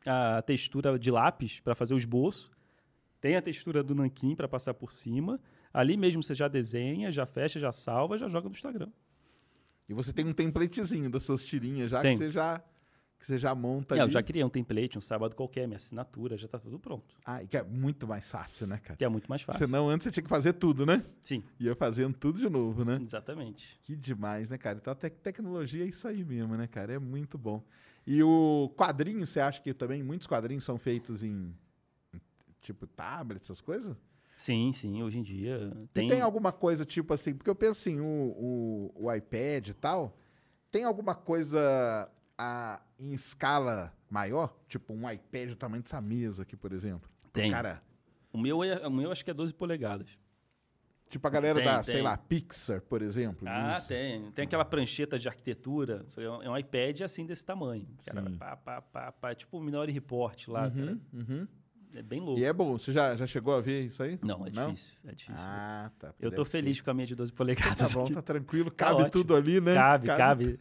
a 0.08 0.42
textura 0.42 0.98
de 0.98 1.12
lápis 1.12 1.60
para 1.60 1.76
fazer 1.76 1.94
o 1.94 1.98
esboço, 1.98 2.50
tem 3.22 3.36
a 3.36 3.42
textura 3.44 3.84
do 3.84 3.94
nanquim 3.94 4.36
para 4.36 4.48
passar 4.48 4.74
por 4.74 4.92
cima. 4.92 5.40
Ali 5.72 5.96
mesmo 5.98 6.24
você 6.24 6.34
já 6.34 6.48
desenha, 6.48 7.12
já 7.12 7.26
fecha, 7.28 7.60
já 7.60 7.72
salva, 7.72 8.18
já 8.18 8.28
joga 8.28 8.50
no 8.50 8.56
Instagram. 8.56 8.88
E 9.88 9.94
você 9.94 10.12
tem 10.12 10.26
um 10.26 10.34
templatezinho 10.34 11.10
das 11.10 11.24
suas 11.24 11.44
tirinhas 11.44 11.92
já 11.92 11.98
que 12.02 12.08
Tem. 12.10 12.18
você 12.18 12.32
já 12.32 12.62
que 13.18 13.26
você 13.26 13.38
já 13.38 13.56
monta 13.56 13.96
É, 13.98 14.02
eu 14.02 14.10
já 14.10 14.22
criei 14.22 14.44
um 14.44 14.50
template, 14.50 14.98
um 14.98 15.02
sábado 15.02 15.36
qualquer, 15.38 15.66
minha 15.68 15.78
assinatura, 15.78 16.38
já 16.38 16.48
está 16.48 16.60
tudo 16.60 16.78
pronto. 16.78 17.16
Ah, 17.26 17.42
e 17.42 17.48
que 17.48 17.56
é 17.56 17.64
muito 17.64 18.06
mais 18.06 18.30
fácil, 18.30 18.68
né, 18.68 18.78
cara? 18.78 18.98
Que 18.98 19.06
é 19.06 19.10
muito 19.10 19.28
mais 19.30 19.42
fácil. 19.42 19.66
Senão 19.66 19.90
antes 19.90 20.04
você 20.04 20.12
tinha 20.12 20.24
que 20.24 20.30
fazer 20.30 20.52
tudo, 20.54 20.86
né? 20.86 21.02
Sim, 21.24 21.42
Ia 21.58 21.74
fazendo 21.76 22.14
tudo 22.18 22.40
de 22.40 22.50
novo, 22.50 22.84
né? 22.84 23.00
exatamente. 23.02 23.80
Que 23.82 23.96
demais, 23.96 24.50
né, 24.50 24.58
cara? 24.58 24.80
Então 24.82 24.92
a 24.92 24.96
tec- 24.96 25.22
tecnologia 25.22 25.84
é 25.84 25.88
isso 25.88 26.08
aí 26.10 26.26
mesmo, 26.26 26.56
né, 26.58 26.68
cara? 26.68 26.94
É 26.94 27.00
muito 27.00 27.38
bom. 27.38 27.64
E 28.06 28.22
o 28.22 28.70
quadrinho, 28.76 29.26
você 29.26 29.40
acha 29.40 29.62
que 29.62 29.74
também 29.74 30.04
muitos 30.04 30.28
quadrinhos 30.28 30.66
são 30.66 30.78
feitos 30.78 31.24
em, 31.24 31.56
em, 32.14 32.22
tipo 32.62 32.86
tablet, 32.86 33.42
essas 33.42 33.62
coisas? 33.62 33.96
Sim, 34.38 34.72
sim, 34.74 35.02
hoje 35.02 35.18
em 35.20 35.24
dia 35.24 35.72
tem... 35.94 36.08
E 36.08 36.10
tem 36.10 36.22
alguma 36.22 36.52
coisa 36.52 36.84
tipo 36.84 37.14
assim, 37.14 37.34
porque 37.34 37.50
eu 37.50 37.56
penso 37.56 37.80
assim, 37.80 38.00
o, 38.00 38.92
o, 38.96 39.06
o 39.06 39.14
iPad 39.14 39.70
e 39.70 39.74
tal, 39.74 40.18
tem 40.70 40.84
alguma 40.84 41.16
coisa 41.16 42.10
a, 42.38 42.82
em 43.00 43.14
escala 43.14 43.94
maior? 44.10 44.54
Tipo 44.68 44.94
um 44.94 45.10
iPad 45.10 45.50
do 45.50 45.56
tamanho 45.56 45.82
dessa 45.84 46.02
mesa 46.02 46.44
aqui, 46.44 46.56
por 46.58 46.74
exemplo? 46.74 47.10
Tem. 47.32 47.50
Cara, 47.50 47.82
O 48.34 48.38
meu, 48.38 48.62
é, 48.64 48.86
o 48.86 48.92
meu 48.92 49.12
acho 49.12 49.24
que 49.24 49.32
é 49.32 49.34
12 49.34 49.54
polegadas. 49.54 50.18
tipo 51.10 51.26
a 51.26 51.30
galera 51.30 51.56
Tem, 51.56 51.66
da, 51.66 51.76
tem. 51.84 51.94
sei 51.94 52.02
lá, 52.02 52.18
Pixar, 52.18 52.82
por 52.82 53.02
exemplo. 53.02 53.48
Ah, 53.48 53.78
isso. 53.78 53.88
tem. 53.88 54.32
Tem 54.32 54.44
aquela 54.46 54.66
prancheta 54.66 55.18
de 55.18 55.30
arquitetura. 55.30 56.06
É 56.18 56.30
um, 56.30 56.44
é 56.44 56.50
um 56.50 56.58
iPad 56.58 57.02
assim 57.02 57.26
desse 57.26 57.46
tamanho. 57.46 57.88
Cara, 58.06 58.22
pá, 58.38 58.58
pá, 58.58 58.82
pá, 58.82 59.12
pá, 59.14 59.34
tipo 59.36 59.58
o 59.58 59.62
Minority 59.62 59.94
Report 59.94 60.48
lá. 60.50 60.70
cara. 60.70 60.98
Uhum. 61.14 61.48
É 61.96 62.02
bem 62.02 62.20
louco. 62.20 62.40
E 62.40 62.44
é 62.44 62.52
bom, 62.52 62.78
você 62.78 62.92
já, 62.92 63.16
já 63.16 63.26
chegou 63.26 63.54
a 63.56 63.62
ver 63.62 63.84
isso 63.86 64.04
aí? 64.04 64.20
Não, 64.22 64.46
é 64.46 64.50
difícil. 64.50 64.94
É 65.06 65.12
difícil. 65.14 65.36
Ah, 65.38 65.90
tá. 65.98 66.14
eu 66.20 66.30
tô 66.30 66.44
ser. 66.44 66.58
feliz 66.60 66.82
com 66.82 66.92
a 66.92 66.94
minha 66.94 67.08
de 67.08 67.16
12 67.16 67.32
Tá 67.32 67.38
polegadas. 67.38 67.94
bom, 67.94 68.04
aqui. 68.04 68.14
tá 68.14 68.22
tranquilo. 68.22 68.70
Tá 68.70 68.86
Cabe 68.88 68.96
ótimo. 69.04 69.12
tudo 69.12 69.36
ali, 69.36 69.62
né? 69.62 69.74
Cabe, 69.74 70.08
cabe. 70.08 70.60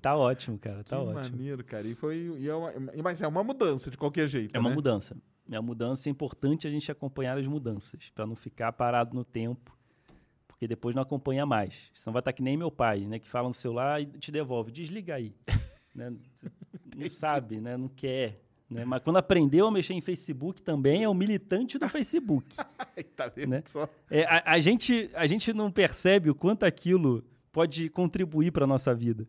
Tá 0.00 0.16
ótimo, 0.16 0.58
cara. 0.58 0.84
Tá 0.84 0.96
que 0.96 1.02
ótimo. 1.02 1.14
maneiro, 1.36 1.64
cara. 1.64 1.86
E 1.88 1.94
foi, 1.94 2.36
e 2.38 2.48
é 2.48 2.54
uma, 2.54 2.72
mas 3.02 3.20
é 3.20 3.26
uma 3.26 3.42
mudança 3.42 3.90
de 3.90 3.96
qualquer 3.96 4.28
jeito, 4.28 4.54
É 4.54 4.58
uma 4.60 4.68
né? 4.68 4.74
mudança. 4.74 5.16
É 5.50 5.58
uma 5.58 5.66
mudança 5.66 6.08
é 6.08 6.10
importante 6.10 6.68
a 6.68 6.70
gente 6.70 6.92
acompanhar 6.92 7.36
as 7.36 7.46
mudanças, 7.46 8.08
para 8.14 8.24
não 8.24 8.36
ficar 8.36 8.70
parado 8.72 9.16
no 9.16 9.24
tempo, 9.24 9.76
porque 10.46 10.68
depois 10.68 10.94
não 10.94 11.02
acompanha 11.02 11.44
mais. 11.44 11.74
Senão 11.94 12.12
vai 12.12 12.20
estar 12.20 12.32
que 12.32 12.42
nem 12.42 12.56
meu 12.56 12.70
pai, 12.70 13.00
né, 13.00 13.18
que 13.18 13.28
fala 13.28 13.48
no 13.48 13.54
celular 13.54 14.00
e 14.00 14.06
te 14.06 14.30
devolve, 14.30 14.70
desliga 14.70 15.16
aí. 15.16 15.34
né? 15.92 16.12
Não 16.96 17.10
sabe, 17.10 17.60
né? 17.60 17.76
Não 17.76 17.88
quer. 17.88 18.40
Né? 18.70 18.84
Mas 18.84 19.02
quando 19.02 19.16
aprendeu 19.16 19.66
a 19.66 19.70
mexer 19.70 19.94
em 19.94 20.00
Facebook 20.00 20.62
também 20.62 21.02
é 21.02 21.08
um 21.08 21.14
militante 21.14 21.78
do 21.78 21.88
Facebook. 21.88 22.56
Tá 23.16 23.28
vendo 23.34 23.50
né? 23.50 23.62
só? 23.66 23.88
É, 24.10 24.24
a, 24.24 24.54
a 24.54 24.60
gente, 24.60 25.10
a 25.14 25.26
gente 25.26 25.52
não 25.52 25.70
percebe 25.70 26.28
o 26.30 26.34
quanto 26.34 26.64
aquilo 26.64 27.24
pode 27.50 27.88
contribuir 27.88 28.50
para 28.50 28.66
nossa 28.66 28.94
vida. 28.94 29.26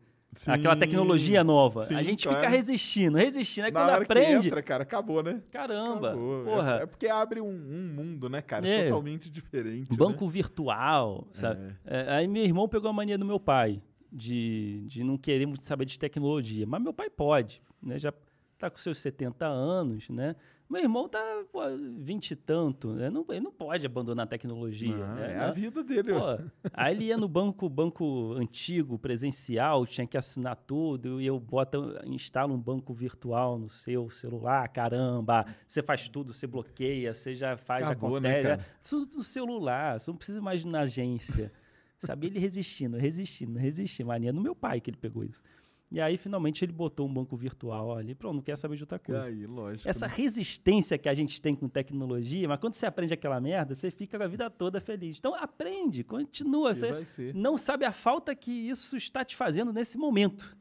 Aquela 0.48 0.76
Sim, 0.76 0.80
tecnologia 0.80 1.44
nova. 1.44 1.86
sim, 1.86 1.96
a 1.96 2.02
gente 2.02 2.24
claro. 2.24 2.40
fica 2.40 2.50
resistindo, 2.50 3.18
resistindo. 3.18 3.66
Aí 3.66 3.72
Na 3.72 3.82
quando 3.82 4.02
aprende. 4.02 4.48
entra, 4.48 4.62
cara, 4.62 4.84
acabou, 4.84 5.22
né? 5.22 5.42
Caramba, 5.52 6.10
Acabou. 6.10 6.44
porra. 6.46 6.78
É, 6.80 6.84
é 6.84 6.86
porque 6.86 7.08
abre 7.08 7.42
um, 7.42 7.50
um 7.50 7.94
mundo, 7.94 8.30
né, 8.30 8.42
cara? 8.42 8.66
É. 8.66 8.86
Totalmente 8.86 9.30
diferente. 9.30 9.94
banco 9.94 10.26
né? 10.26 10.32
virtual, 10.32 11.28
sabe? 11.34 11.76
É, 11.86 12.14
aí 12.14 12.28
meu 12.28 12.44
irmão 12.44 12.68
pegou 12.70 12.90
a 12.90 12.94
mania 12.94 13.18
do 13.18 13.26
meu 13.26 13.40
pai 13.40 13.82
de, 14.12 14.86
de 14.88 15.04
não 15.04 15.18
querer 15.18 15.50
saber 15.58 15.86
de 15.86 16.00
tecnologia, 16.00 16.66
mas 16.66 16.82
meu 16.82 16.94
pai 16.94 17.10
pode, 17.10 17.62
né? 17.82 18.00
Já 18.00 18.14
tá 18.62 18.70
com 18.70 18.78
seus 18.78 19.00
70 19.00 19.46
anos, 19.46 20.10
né? 20.10 20.36
Meu 20.70 20.82
irmão 20.82 21.10
tá 21.10 21.20
pô, 21.52 21.60
20 21.98 22.32
e 22.32 22.36
tanto, 22.36 22.94
né? 22.94 23.10
Não, 23.10 23.26
ele 23.28 23.42
não 23.42 23.52
pode 23.52 23.86
abandonar 23.86 24.26
a 24.26 24.28
tecnologia. 24.28 24.96
Não, 24.96 25.16
né? 25.16 25.34
é 25.34 25.38
a 25.38 25.52
vida 25.52 25.84
dele. 25.84 26.14
Pô, 26.14 26.40
aí 26.72 26.96
ele 26.96 27.06
ia 27.06 27.18
no 27.18 27.28
banco, 27.28 27.68
banco 27.68 28.34
antigo, 28.38 28.98
presencial, 28.98 29.86
tinha 29.86 30.08
que 30.08 30.16
assinar 30.16 30.56
tudo, 30.56 31.20
e 31.20 31.26
eu 31.26 31.38
boto, 31.38 32.00
instalo 32.06 32.54
um 32.54 32.60
banco 32.60 32.94
virtual 32.94 33.60
no 33.60 33.68
seu 33.68 34.10
celular, 34.10 34.66
caramba, 34.70 35.46
você 35.68 35.84
faz 35.84 36.08
tudo, 36.08 36.34
você 36.34 36.48
bloqueia, 36.48 37.14
você 37.14 37.36
já 37.36 37.58
faz, 37.58 37.84
Acabou, 37.84 38.22
né, 38.22 38.40
acontece. 38.40 38.58
cara? 38.58 38.68
Tudo 38.90 39.18
no 39.18 39.24
celular, 39.24 40.00
você 40.00 40.10
não 40.10 40.18
precisa 40.18 40.42
mais 40.42 40.62
ir 40.62 40.68
na 40.68 40.82
agência. 40.82 41.52
Sabia 42.00 42.30
ele 42.30 42.40
resistindo, 42.40 42.98
resistindo, 42.98 43.60
resistindo. 43.60 44.08
Mania 44.08 44.34
no 44.34 44.42
meu 44.42 44.56
pai 44.56 44.82
que 44.82 44.90
ele 44.90 44.98
pegou 44.98 45.24
isso. 45.24 45.44
E 45.92 46.02
aí, 46.02 46.16
finalmente, 46.16 46.64
ele 46.64 46.72
botou 46.72 47.06
um 47.06 47.14
banco 47.14 47.36
virtual 47.36 47.98
ali. 47.98 48.16
Pronto, 48.16 48.36
não 48.36 48.42
quer 48.42 48.58
saber 48.58 48.78
de 48.78 48.84
outra 48.84 48.98
coisa. 48.98 49.28
Aí, 49.28 49.46
lógico. 49.46 49.90
Essa 49.90 50.08
né? 50.08 50.14
resistência 50.16 50.98
que 50.98 51.10
a 51.10 51.14
gente 51.14 51.42
tem 51.42 51.54
com 51.54 51.68
tecnologia, 51.68 52.48
mas 52.48 52.60
quando 52.62 52.76
você 52.76 52.86
aprende 52.86 53.14
aquela 53.14 53.42
merda, 53.42 53.76
você 53.76 53.92
fica 53.92 54.24
a 54.24 54.28
vida 54.28 54.50
toda 54.50 54.80
feliz. 54.80 55.18
Então, 55.18 55.36
aprende, 55.36 56.02
continua. 56.06 56.70
Que 56.72 56.80
Você 56.80 56.92
vai 56.92 57.06
ser. 57.06 57.36
não 57.36 57.58
sabe 57.58 57.84
a 57.84 57.92
falta 57.92 58.34
que 58.34 58.52
isso 58.52 58.96
está 58.96 59.26
te 59.26 59.36
fazendo 59.36 59.74
nesse 59.74 59.98
momento. 59.98 60.56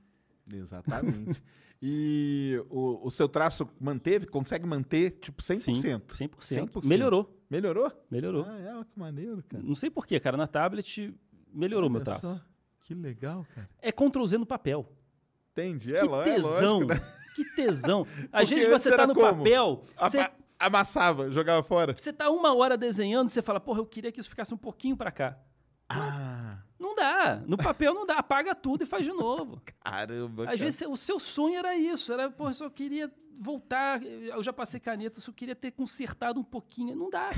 Exatamente. 0.53 1.41
e 1.81 2.61
o, 2.69 3.07
o 3.07 3.11
seu 3.13 3.29
traço 3.29 3.69
manteve? 3.79 4.27
Consegue 4.27 4.67
manter, 4.67 5.13
tipo, 5.13 5.41
100%? 5.41 5.59
Sim, 5.59 5.73
100%. 5.75 6.69
100%. 6.69 6.87
Melhorou. 6.87 7.41
Melhorou? 7.49 7.93
Melhorou. 8.11 8.45
Ah, 8.49 8.81
é, 8.81 8.85
que 8.85 8.99
maneiro, 8.99 9.45
cara. 9.49 9.63
Não 9.63 9.77
sei 9.77 9.91
porquê, 9.91 10.19
cara. 10.19 10.37
Na 10.37 10.49
tablet 10.49 11.15
melhorou 11.53 11.89
meu 11.89 11.99
Olha 11.99 12.05
traço. 12.05 12.21
só, 12.23 12.41
Que 12.83 12.95
legal, 12.95 13.47
cara. 13.55 13.69
É 13.81 13.93
Ctrl 13.93 14.27
Z 14.27 14.37
no 14.39 14.47
papel. 14.47 14.89
Entendi. 15.67 15.95
É, 15.95 16.01
que 16.01 16.07
lo- 16.07 16.21
é 16.21 16.25
tesão. 16.25 16.81
lógico, 16.81 16.95
né? 16.95 17.01
Que 17.37 17.45
tesão. 17.55 18.05
Vezes 18.33 18.53
antes 18.53 18.69
você 18.69 18.97
tá 18.97 19.07
no 19.07 19.15
como? 19.15 19.39
papel, 19.45 19.83
A- 19.97 20.09
você, 20.11 20.19
a- 20.19 20.33
amassava, 20.59 21.31
jogava 21.31 21.63
fora. 21.63 21.95
você 21.97 22.13
tá 22.13 22.29
uma 22.31 22.55
hora 22.55 22.77
desenhando, 22.77 23.29
você 23.29 23.41
fala, 23.43 23.61
porra, 23.61 23.81
eu 23.81 23.87
queria 23.87 24.11
que 24.13 24.21
isso 24.21 24.29
ficasse 24.29 24.53
um 24.53 24.59
pouquinho 24.59 24.97
pra 24.97 25.11
cá. 25.11 25.39
Ah, 25.89 26.59
Não 26.79 26.95
dá. 26.95 27.43
No 27.47 27.57
papel 27.57 27.93
não 27.93 28.07
dá. 28.07 28.19
Apaga 28.19 28.55
tudo 28.55 28.83
e 28.83 28.87
faz 28.87 29.05
de 29.05 29.13
novo. 29.13 29.61
caramba. 29.85 30.43
Às 30.45 30.47
cara. 30.51 30.57
vezes 30.59 30.83
o 30.83 30.97
seu 30.97 31.19
sonho 31.19 31.59
era 31.59 31.75
isso. 31.75 32.13
Era, 32.13 32.31
porra, 32.31 32.51
eu 32.51 32.55
só 32.55 32.71
queria 32.71 33.11
voltar. 33.39 34.01
Eu 34.03 34.41
já 34.43 34.53
passei 34.53 34.79
caneta, 34.79 35.19
eu 35.19 35.23
só 35.23 35.33
queria 35.33 35.57
ter 35.57 35.73
consertado 35.73 36.39
um 36.39 36.45
pouquinho. 36.45 36.95
Não 36.95 37.11
dá. 37.11 37.31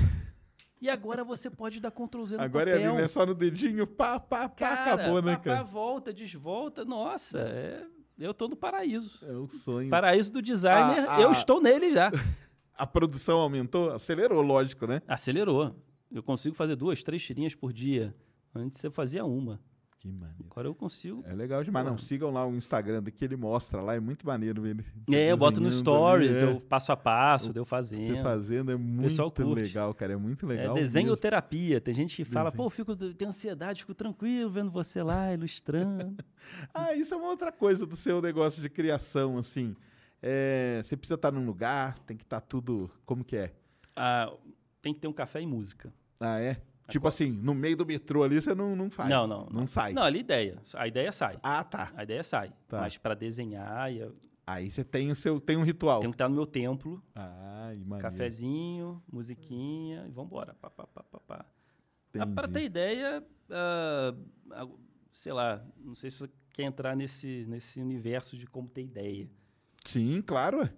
E 0.79 0.87
agora 0.89 1.23
você 1.23 1.49
pode 1.49 1.79
dar 1.79 1.89
Ctrl 1.91 2.25
Z 2.25 2.35
no 2.37 2.43
Agora 2.43 2.69
é 2.69 2.73
papel. 2.75 2.91
ali, 2.91 3.01
né? 3.01 3.07
Só 3.07 3.25
no 3.25 3.33
dedinho, 3.33 3.87
pá, 3.87 4.19
pá, 4.19 4.47
pá, 4.47 4.49
Cara, 4.49 4.93
acabou, 4.93 5.21
né, 5.21 5.31
pá, 5.31 5.37
pá, 5.37 5.43
cara? 5.45 5.63
volta, 5.63 6.13
desvolta. 6.13 6.83
Nossa, 6.85 7.39
é- 7.39 7.85
eu 8.17 8.33
tô 8.33 8.47
no 8.47 8.55
paraíso. 8.55 9.25
É 9.25 9.33
o 9.33 9.47
sonho. 9.47 9.89
Paraíso 9.89 10.31
do 10.31 10.41
designer, 10.41 11.05
Ah, 11.07 11.17
ah. 11.17 11.21
eu 11.21 11.31
estou 11.31 11.61
nele 11.61 11.91
já. 11.93 12.11
A 12.75 12.87
produção 12.87 13.39
aumentou? 13.39 13.91
Acelerou, 13.91 14.41
lógico, 14.41 14.87
né? 14.87 15.01
Acelerou. 15.07 15.75
Eu 16.11 16.23
consigo 16.23 16.55
fazer 16.55 16.75
duas, 16.75 17.03
três 17.03 17.23
tirinhas 17.23 17.53
por 17.53 17.71
dia. 17.71 18.15
Antes 18.53 18.83
eu 18.83 18.91
fazia 18.91 19.23
uma. 19.25 19.59
Que 20.03 20.11
maneiro. 20.11 20.45
Agora 20.51 20.67
eu 20.67 20.75
consigo. 20.75 21.23
É 21.25 21.33
legal 21.33 21.63
demais. 21.63 21.85
Não, 21.85 21.97
sigam 21.97 22.29
lá 22.29 22.45
o 22.45 22.53
Instagram 22.53 23.01
que 23.03 23.23
ele 23.23 23.37
mostra 23.37 23.81
lá. 23.81 23.95
É 23.95 24.01
muito 24.01 24.27
maneiro 24.27 24.61
ver 24.61 24.71
ele. 24.71 24.85
É, 25.09 25.31
eu 25.31 25.37
boto 25.37 25.61
no 25.61 25.71
stories, 25.71 26.41
é. 26.41 26.43
eu 26.43 26.59
passo 26.59 26.91
a 26.91 26.97
passo, 26.97 27.53
deu 27.53 27.63
fazendo. 27.63 28.17
Você 28.17 28.21
fazendo 28.21 28.71
é 28.73 28.75
muito 28.75 29.53
legal, 29.53 29.93
cara. 29.93 30.11
É 30.11 30.17
muito 30.17 30.45
É 30.51 30.55
legal. 30.57 30.75
desenho 30.75 31.07
mesmo. 31.07 31.21
terapia. 31.21 31.79
Tem 31.79 31.93
gente 31.93 32.17
que 32.17 32.25
fala, 32.25 32.49
Desenho. 32.49 32.57
pô, 32.57 32.65
eu 32.65 32.69
fico, 32.69 32.95
tenho 33.13 33.29
ansiedade, 33.29 33.79
fico 33.79 33.93
tranquilo 33.95 34.49
vendo 34.51 34.69
você 34.69 35.01
lá, 35.01 35.33
ilustrando. 35.33 36.17
Ah, 36.73 36.93
isso 36.93 37.13
é 37.13 37.17
uma 37.17 37.29
outra 37.29 37.53
coisa 37.53 37.85
do 37.85 37.95
seu 37.95 38.21
negócio 38.21 38.61
de 38.61 38.69
criação, 38.69 39.37
assim. 39.37 39.73
É, 40.21 40.81
você 40.83 40.97
precisa 40.97 41.15
estar 41.15 41.31
num 41.31 41.45
lugar, 41.45 41.97
tem 41.99 42.17
que 42.17 42.23
estar 42.25 42.41
tudo. 42.41 42.91
Como 43.05 43.23
que 43.23 43.37
é? 43.37 43.53
Ah, 43.95 44.29
tem 44.81 44.93
que 44.93 44.99
ter 44.99 45.07
um 45.07 45.13
café 45.13 45.41
e 45.41 45.47
música. 45.47 45.93
Ah, 46.19 46.41
é? 46.41 46.57
Tipo 46.89 47.07
assim, 47.07 47.31
no 47.31 47.53
meio 47.53 47.77
do 47.77 47.85
metrô 47.85 48.23
ali 48.23 48.41
você 48.41 48.53
não, 48.53 48.75
não 48.75 48.89
faz. 48.89 49.09
não, 49.09 49.25
não, 49.25 49.45
Não, 49.51 49.65
sai. 49.65 49.93
Não, 49.93 50.03
ali 50.03 50.19
ideia. 50.19 50.57
A 50.73 50.87
ideia 50.87 51.11
sai. 51.11 51.37
Ah, 51.41 51.63
tá. 51.63 51.91
A 51.95 52.03
ideia 52.03 52.23
sai. 52.23 52.51
Tá. 52.67 52.81
Mas 52.81 52.97
pra 52.97 53.13
desenhar, 53.13 53.91
eu 53.93 54.15
Aí 54.45 54.69
você 54.69 54.83
tem 54.83 55.09
o 55.09 55.15
seu. 55.15 55.39
Tem 55.39 55.55
um 55.55 55.63
ritual. 55.63 56.01
tenho 56.01 56.11
que 56.11 56.15
estar 56.15 56.27
no 56.27 56.35
meu 56.35 56.45
templo, 56.45 57.01
Ai, 57.15 57.77
maneiro. 57.85 58.01
cafezinho, 58.11 59.01
musiquinha 59.09 60.05
e 60.05 60.11
vambora. 60.11 60.53
Pá, 60.55 60.69
pá, 60.69 60.85
pá, 60.85 61.03
pá, 61.03 61.19
pá. 61.25 61.45
Ah, 62.19 62.25
Pra 62.27 62.43
Entendi. 62.43 62.51
ter 62.53 62.65
ideia, 62.65 63.23
ah, 63.49 64.13
sei 65.13 65.31
lá, 65.31 65.63
não 65.77 65.95
sei 65.95 66.11
se 66.11 66.17
você 66.19 66.29
quer 66.51 66.63
entrar 66.63 66.93
nesse, 66.95 67.45
nesse 67.47 67.79
universo 67.81 68.37
de 68.37 68.45
como 68.45 68.67
ter 68.67 68.83
ideia. 68.83 69.29
Sim, 69.85 70.21
claro. 70.21 70.69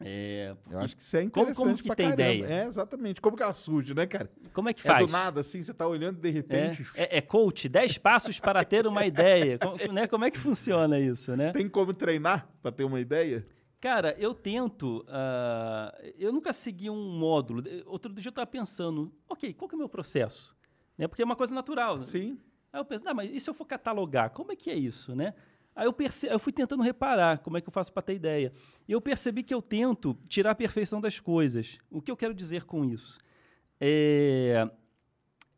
É, 0.00 0.48
Eu 0.50 0.56
porque- 0.56 0.76
acho 0.76 0.96
que 0.96 1.02
isso 1.02 1.16
é 1.16 1.20
como- 1.20 1.28
interessante 1.28 1.56
como 1.64 1.76
que 1.76 1.82
pra 1.86 1.94
tem 1.96 2.10
caramba. 2.10 2.22
ideia? 2.34 2.52
É, 2.62 2.64
exatamente. 2.66 3.20
Como 3.20 3.36
que 3.36 3.42
ela 3.42 3.54
surge, 3.54 3.94
né, 3.94 4.06
cara? 4.06 4.28
como 4.52 4.68
é 4.68 4.74
que 4.74 4.86
É 4.86 4.90
faz? 4.90 5.06
do 5.06 5.12
nada, 5.12 5.40
assim, 5.40 5.62
você 5.62 5.72
tá 5.72 5.86
olhando 5.86 6.20
de 6.20 6.28
É, 6.28 6.32
repente. 6.32 6.84
é, 6.96 7.18
é 7.18 7.20
coach, 7.20 7.68
10 7.68 7.96
passos 7.98 8.38
para 8.40 8.64
ter 8.64 8.86
uma 8.86 9.06
ideia. 9.06 9.58
Como, 9.88 9.92
né, 9.92 10.06
como 10.06 10.24
é 10.24 10.30
que 10.30 10.38
funciona 10.38 10.98
isso, 10.98 11.36
né? 11.36 11.52
Tem 11.52 11.68
como 11.68 11.92
treinar 11.94 12.48
pra 12.62 12.70
ter 12.72 12.84
uma 12.84 13.00
ideia? 13.00 13.46
Cara, 13.80 14.14
eu 14.18 14.34
tento. 14.34 15.04
ah, 15.08 15.94
eu 16.18 16.32
nunca 16.32 16.52
segui 16.52 16.90
um 16.90 17.16
módulo. 17.18 17.62
Outro 17.86 18.12
dia 18.12 18.28
eu 18.28 18.30
estava 18.30 18.46
pensando, 18.46 19.12
ok, 19.28 19.52
qual 19.54 19.68
que 19.68 19.74
é 19.74 19.76
o 19.76 19.78
meu 19.78 19.88
processo? 19.88 20.56
Né, 20.98 21.06
porque 21.06 21.22
é 21.22 21.24
uma 21.24 21.36
coisa 21.36 21.54
natural. 21.54 21.96
né? 21.98 22.02
Sim. 22.04 22.38
Aí 22.72 22.80
eu 22.80 22.84
penso, 22.84 23.04
ah, 23.08 23.14
mas 23.14 23.30
e 23.30 23.38
se 23.38 23.48
eu 23.48 23.54
for 23.54 23.64
catalogar? 23.64 24.30
Como 24.30 24.50
é 24.52 24.56
que 24.56 24.70
é 24.70 24.74
isso, 24.74 25.14
né? 25.14 25.34
Aí 25.74 25.86
eu, 25.86 25.92
perce... 25.92 26.26
eu 26.26 26.38
fui 26.38 26.52
tentando 26.52 26.82
reparar 26.82 27.38
como 27.38 27.56
é 27.56 27.60
que 27.60 27.68
eu 27.68 27.72
faço 27.72 27.92
para 27.92 28.02
ter 28.02 28.14
ideia. 28.14 28.52
E 28.86 28.92
eu 28.92 29.00
percebi 29.00 29.42
que 29.42 29.52
eu 29.52 29.60
tento 29.60 30.16
tirar 30.28 30.52
a 30.52 30.54
perfeição 30.54 31.00
das 31.00 31.18
coisas. 31.18 31.78
O 31.90 32.00
que 32.00 32.10
eu 32.10 32.16
quero 32.16 32.32
dizer 32.32 32.64
com 32.64 32.84
isso? 32.84 33.18
É, 33.80 34.68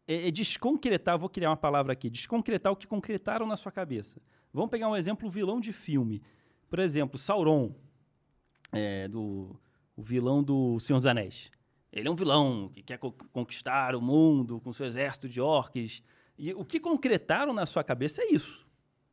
é, 0.09 0.29
é 0.29 0.31
desconcretar, 0.31 1.19
vou 1.19 1.29
criar 1.29 1.51
uma 1.51 1.57
palavra 1.57 1.93
aqui, 1.93 2.09
desconcretar 2.09 2.73
o 2.73 2.77
que 2.77 2.87
concretaram 2.87 3.47
na 3.47 3.57
sua 3.57 3.71
cabeça. 3.71 4.21
Vamos 4.53 4.71
pegar 4.71 4.89
um 4.89 4.97
exemplo, 4.97 5.29
vilão 5.29 5.61
de 5.61 5.73
filme. 5.73 6.23
Por 6.69 6.79
exemplo, 6.79 7.19
Sauron, 7.19 7.75
é, 8.73 9.07
do, 9.09 9.55
o 9.95 10.03
vilão 10.03 10.43
do 10.43 10.81
Senhor 10.81 10.99
dos 10.99 11.07
Anéis. 11.07 11.51
Ele 11.93 12.09
é 12.09 12.11
um 12.11 12.17
vilão 12.17 12.71
que 12.73 12.83
quer 12.83 12.99
co- 12.99 13.13
conquistar 13.33 13.95
o 13.95 14.01
mundo 14.01 14.61
com 14.61 14.73
seu 14.73 14.87
exército 14.87 15.29
de 15.29 15.41
orques. 15.41 16.03
E 16.39 16.53
o 16.55 16.65
que 16.65 16.81
concretaram 16.81 17.53
na 17.53 17.67
sua 17.67 17.85
cabeça 17.85 18.23
é 18.23 18.33
isso. 18.33 18.67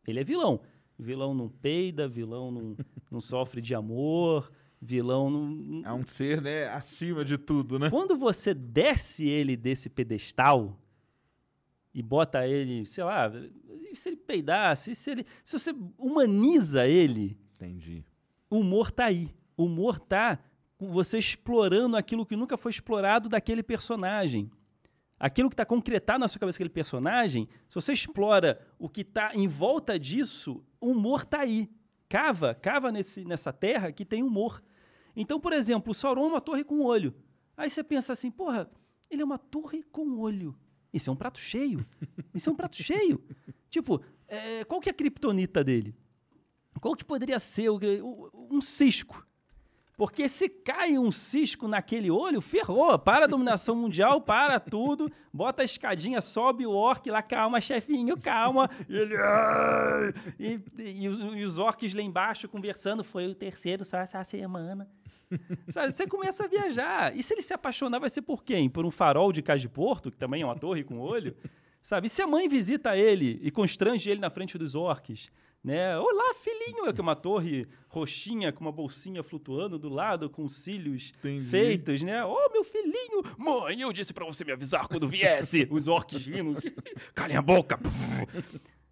Ele 0.08 0.20
é 0.20 0.24
vilão. 0.24 0.62
Vilão 1.04 1.34
não 1.34 1.50
peida, 1.50 2.08
vilão 2.08 2.50
não, 2.50 2.78
não 3.12 3.20
sofre 3.20 3.60
de 3.62 3.76
amor, 3.76 4.50
vilão 4.82 5.30
não. 5.30 5.86
É 5.86 5.94
um 5.94 6.08
ser, 6.08 6.42
né, 6.42 6.66
acima 6.70 7.26
de 7.26 7.38
tudo, 7.38 7.78
né? 7.78 7.90
Quando 7.90 8.16
você 8.16 8.54
desce 8.54 9.28
ele 9.28 9.58
desse 9.58 9.90
pedestal 9.90 10.80
e 11.94 12.02
bota 12.02 12.48
ele, 12.48 12.86
sei 12.86 13.04
lá, 13.04 13.30
e 13.92 13.96
se 13.96 14.10
ele 14.10 14.18
peidasse, 14.18 14.96
se 14.96 15.12
ele. 15.12 15.26
Se 15.44 15.60
você 15.60 15.76
humaniza 15.98 16.88
ele, 16.88 17.38
Entendi. 17.56 18.04
o 18.50 18.60
humor 18.60 18.90
tá 18.90 19.06
aí. 19.06 19.30
O 19.58 19.66
humor 19.66 20.00
tá 20.00 20.40
com 20.78 20.90
você 20.92 21.18
explorando 21.18 21.98
aquilo 21.98 22.26
que 22.26 22.36
nunca 22.36 22.58
foi 22.58 22.72
explorado 22.72 23.28
daquele 23.28 23.62
personagem. 23.62 24.50
Aquilo 25.26 25.50
que 25.50 25.54
está 25.54 25.66
concretado 25.66 26.20
na 26.20 26.28
sua 26.28 26.38
cabeça 26.38 26.58
daquele 26.58 26.70
personagem, 26.70 27.48
se 27.70 27.76
você 27.76 27.94
explora 27.94 28.60
o 28.78 28.90
que 28.90 29.02
está 29.02 29.32
em 29.34 29.48
volta 29.48 29.98
disso, 29.98 30.62
o 30.82 30.88
humor 30.92 31.24
tá 31.24 31.40
aí. 31.40 31.70
Cava, 32.10 32.54
cava 32.54 32.92
nesse, 32.92 33.24
nessa 33.24 33.54
terra 33.54 33.90
que 33.94 34.04
tem 34.04 34.22
humor. 34.22 34.62
Então, 35.16 35.40
por 35.40 35.54
exemplo, 35.54 35.92
o 35.92 35.94
Sauron 35.94 36.26
é 36.26 36.28
uma 36.28 36.42
torre 36.42 36.66
com 36.66 36.82
olho. 36.82 37.16
Aí 37.56 37.70
você 37.70 37.82
pensa 37.82 38.12
assim, 38.12 38.30
porra, 38.30 38.70
ele 39.10 39.22
é 39.22 39.26
uma 39.26 39.38
torre 39.38 39.82
com 39.84 40.20
olho. 40.20 40.54
Isso 40.92 41.10
é 41.10 41.14
um 41.14 41.16
prato 41.16 41.40
cheio. 41.40 41.86
Isso 42.34 42.50
é 42.50 42.52
um 42.52 42.56
prato 42.56 42.76
cheio. 42.76 43.24
Tipo, 43.70 44.04
é, 44.28 44.66
qual 44.66 44.82
que 44.82 44.90
é 44.90 44.92
a 44.92 44.94
criptonita 44.94 45.64
dele? 45.64 45.96
Qual 46.82 46.96
que 46.98 47.06
poderia 47.06 47.40
ser 47.40 47.70
o- 47.70 48.30
um 48.52 48.60
cisco? 48.60 49.26
Porque 49.96 50.28
se 50.28 50.50
cai 50.50 50.98
um 50.98 51.12
cisco 51.12 51.68
naquele 51.68 52.10
olho, 52.10 52.42
ferrou. 52.42 52.98
Para 52.98 53.26
a 53.26 53.28
dominação 53.28 53.76
mundial, 53.76 54.20
para 54.22 54.60
tudo. 54.60 55.12
Bota 55.32 55.62
a 55.62 55.66
escadinha, 55.66 56.20
sobe 56.20 56.66
o 56.66 56.72
orc 56.72 57.08
lá, 57.10 57.22
calma, 57.22 57.62
chefinho, 57.62 58.18
calma. 58.18 58.70
E, 58.90 58.96
ele, 58.96 59.16
e, 60.40 60.60
e 61.04 61.08
os, 61.08 61.20
e 61.36 61.44
os 61.44 61.58
orcs 61.60 61.94
lá 61.94 62.02
embaixo 62.02 62.50
conversando. 62.50 63.04
Foi 63.04 63.28
o 63.28 63.36
terceiro 63.36 63.86
só 63.86 63.98
essa 63.98 64.24
semana. 64.24 64.90
Sabe, 65.70 65.92
você 65.92 66.08
começa 66.08 66.46
a 66.46 66.48
viajar. 66.48 67.16
E 67.16 67.22
se 67.22 67.34
ele 67.34 67.42
se 67.42 67.54
apaixonar, 67.54 68.00
vai 68.00 68.10
ser 68.10 68.24
por 68.24 68.44
quem? 68.44 68.70
Por 68.70 68.86
um 68.86 68.92
farol 68.92 69.32
de 69.32 69.42
Cais 69.42 69.62
de 69.62 69.70
Porto, 69.70 70.12
que 70.12 70.18
também 70.18 70.42
é 70.42 70.46
uma 70.46 70.56
torre 70.56 70.84
com 70.84 71.00
olho? 71.00 71.36
Sabe? 71.82 72.08
E 72.08 72.10
se 72.10 72.22
a 72.22 72.28
mãe 72.28 72.48
visita 72.48 72.98
ele 72.98 73.40
e 73.44 73.52
constrange 73.52 74.10
ele 74.10 74.20
na 74.20 74.30
frente 74.30 74.58
dos 74.58 74.74
orcs? 74.74 75.30
Né? 75.64 75.98
Olá, 75.98 76.34
filhinho! 76.34 76.88
É 76.88 76.92
que 76.94 77.00
é 77.00 77.02
uma 77.02 77.16
torre 77.16 77.66
roxinha 77.88 78.52
com 78.52 78.60
uma 78.66 78.72
bolsinha 78.72 79.24
flutuando 79.24 79.80
do 79.80 79.88
lado, 79.88 80.30
com 80.30 80.50
cílios 80.50 81.14
Entendi. 81.20 81.46
feitos, 81.46 82.02
né? 82.02 82.24
Ô, 82.26 82.50
meu 82.52 82.66
filhinho! 82.66 83.24
Mãe, 83.38 83.80
eu 83.80 83.94
disse 83.94 84.14
pra 84.14 84.26
você 84.26 84.44
me 84.44 84.52
avisar 84.52 84.90
quando 84.90 85.08
viesse! 85.08 85.66
Os 85.72 85.88
orcs 85.88 86.28
rindo. 86.28 86.62
Calem 87.16 87.38
a 87.38 87.42
boca! 87.42 87.80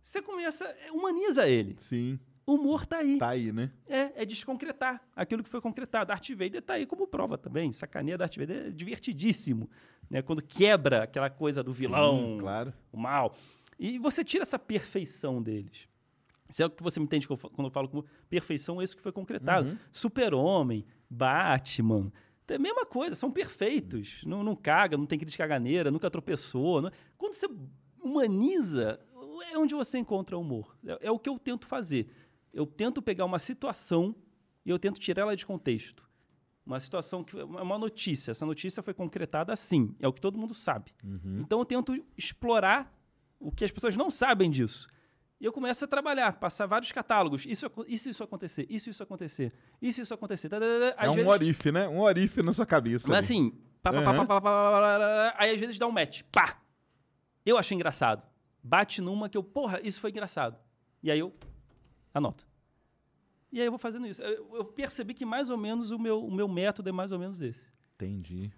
Você 0.02 0.22
começa... 0.22 0.74
Humaniza 0.94 1.46
ele. 1.46 1.76
Sim. 1.78 2.18
O 2.46 2.54
humor 2.54 2.86
tá 2.86 3.00
aí. 3.00 3.18
Tá 3.18 3.30
aí, 3.30 3.52
né? 3.52 3.70
É, 3.86 4.22
é 4.22 4.26
desconcretar 4.26 5.02
aquilo 5.14 5.44
que 5.44 5.50
foi 5.50 5.60
concretado. 5.60 6.08
Darth 6.08 6.30
Vader 6.30 6.62
tá 6.62 6.76
aí 6.76 6.86
como 6.86 7.06
prova 7.06 7.38
também. 7.38 7.70
Sacaneia 7.74 8.18
Darth 8.18 8.38
Vader 8.38 8.68
é 8.68 8.72
divertidíssimo. 8.72 9.70
Né? 10.10 10.22
Quando 10.22 10.42
quebra 10.42 11.04
aquela 11.04 11.30
coisa 11.30 11.62
do 11.62 11.74
vilão, 11.74 12.18
Sim, 12.18 12.38
claro. 12.40 12.74
o 12.94 12.98
mal. 12.98 13.36
E 13.78 14.00
você 14.00 14.24
tira 14.24 14.44
essa 14.44 14.58
perfeição 14.58 15.42
deles. 15.42 15.91
Isso 16.52 16.62
é 16.62 16.66
o 16.66 16.70
que 16.70 16.84
você 16.84 17.00
me 17.00 17.06
entende 17.06 17.26
eu 17.30 17.38
quando 17.38 17.66
eu 17.68 17.72
falo 17.72 17.88
como 17.90 18.06
perfeição, 18.30 18.80
é 18.82 18.84
isso 18.84 18.96
que 18.96 19.02
foi 19.02 19.12
concretado. 19.12 19.70
Uhum. 19.70 19.78
Super-Homem, 19.92 20.86
Batman. 21.10 22.12
É 22.48 22.56
a 22.56 22.60
mesma 22.60 22.86
coisa, 22.86 23.16
são 23.16 23.32
perfeitos. 23.32 24.22
Não, 24.26 24.44
não 24.44 24.56
caga, 24.58 24.98
não 24.98 25.06
tem 25.06 25.18
crítica 25.18 25.44
caganeira, 25.44 25.90
nunca 25.90 26.10
tropeçou. 26.12 26.82
não- 26.82 26.92
Quando 27.18 27.34
você 27.34 27.48
humaniza, 28.04 29.00
é 29.52 29.58
onde 29.58 29.74
você 29.74 29.98
encontra 29.98 30.38
humor. 30.38 30.76
É, 30.86 31.08
é 31.08 31.12
o 31.12 31.18
que 31.20 31.30
eu 31.30 31.40
tento 31.40 31.66
fazer. 31.66 32.08
eu 32.54 32.66
tento 32.66 33.02
pegar 33.02 33.24
uma 33.24 33.40
situação 33.40 34.14
e 34.66 34.70
eu 34.70 34.78
tento 34.78 35.00
tirar 35.00 35.22
ela 35.22 35.36
de 35.38 35.46
contexto. 35.46 36.04
Uma 36.66 36.80
situação 36.82 37.24
que 37.24 37.40
é 37.40 37.44
uma 37.46 37.78
notícia. 37.80 38.32
Essa 38.32 38.46
notícia 38.46 38.84
foi 38.84 38.94
concretada 38.94 39.54
assim. 39.54 39.96
É 40.02 40.08
o 40.08 40.12
que 40.14 40.20
todo 40.20 40.38
mundo 40.38 40.54
sabe. 40.54 40.92
Então 41.40 41.60
eu 41.60 41.66
tento 41.66 41.96
explorar 42.18 42.94
o 43.40 43.50
que 43.52 43.64
as 43.64 43.72
pessoas 43.72 43.96
não 43.96 44.10
sabem 44.10 44.50
disso. 44.52 44.88
E 45.42 45.46
eu 45.46 45.52
começo 45.52 45.84
a 45.84 45.88
trabalhar, 45.88 46.34
passar 46.34 46.68
vários 46.68 46.92
catálogos. 46.92 47.48
Isso, 47.48 47.66
isso, 47.88 48.10
isso 48.10 48.24
acontecer, 48.24 48.68
isso, 48.70 48.92
isso 48.92 49.02
acontecer, 49.02 49.52
isso, 49.82 50.00
isso 50.00 50.14
acontecer. 50.14 50.48
tá, 50.50 50.60
tá, 50.60 50.66
tá, 50.66 50.80
tá. 50.96 51.04
É 51.04 51.06
Às 51.08 51.10
um 51.10 51.14
vezes- 51.16 51.30
orife, 51.32 51.72
né? 51.72 51.88
Um 51.90 52.00
orife 52.00 52.44
na 52.44 52.54
sua 52.54 52.66
cabeça. 52.66 53.08
mas 53.10 53.26
ali. 53.30 53.40
assim, 53.40 53.50
pá, 53.82 53.92
pá, 53.92 54.04
pá, 54.04 54.10
Aham. 54.12 54.26
pá, 54.28 54.36
pá, 54.36 54.42
pá, 54.42 54.42
pá, 54.42 54.72
pá, 54.72 55.00
pá, 55.00 55.36
aí 55.40 55.52
às 55.56 55.60
vezes 55.60 55.80
dá 55.80 55.88
um 55.88 55.92
match. 55.92 56.22
Pá! 56.32 56.62
Eu 57.44 57.58
achei 57.58 57.76
engraçado. 57.76 58.22
Bate 58.64 59.02
numa 59.02 59.28
que 59.28 59.36
eu, 59.36 59.44
porra, 59.44 59.82
isso 59.84 60.00
foi 60.00 60.12
engraçado. 60.12 60.60
E 61.02 61.10
aí 61.10 61.18
eu 61.18 61.34
anoto. 62.14 62.46
E 63.52 63.60
aí 63.60 63.66
eu 63.66 63.72
vou 63.72 63.80
fazendo 63.80 64.06
isso. 64.06 64.22
Eu, 64.22 64.58
eu 64.58 64.66
percebi 64.66 65.16
que 65.16 65.26
mais 65.26 65.50
ou 65.50 65.58
menos 65.58 65.90
o 65.90 65.98
meu, 65.98 66.24
o 66.24 66.32
meu 66.32 66.48
método 66.48 66.88
é 66.88 66.92
mais 66.92 67.12
ou 67.12 67.18
menos 67.18 67.42
esse. 67.42 67.68
Entendi. 67.96 68.52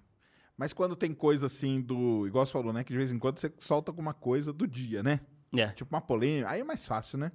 Mas 0.57 0.73
quando 0.73 0.95
tem 0.97 1.13
coisa 1.13 1.45
assim 1.45 1.81
do. 1.81 2.27
Igual 2.27 2.45
você 2.45 2.51
falou, 2.51 2.73
né? 2.73 2.83
Que 2.83 2.91
de 2.91 2.97
vez 2.97 3.11
em 3.11 3.17
quando 3.17 3.39
você 3.39 3.51
solta 3.59 3.89
alguma 3.89 4.13
coisa 4.13 4.51
do 4.51 4.67
dia, 4.67 5.01
né? 5.01 5.21
É, 5.55 5.67
Tipo 5.67 5.93
uma 5.95 6.01
polêmica. 6.01 6.49
Aí 6.49 6.61
é 6.61 6.63
mais 6.63 6.85
fácil, 6.85 7.17
né? 7.17 7.31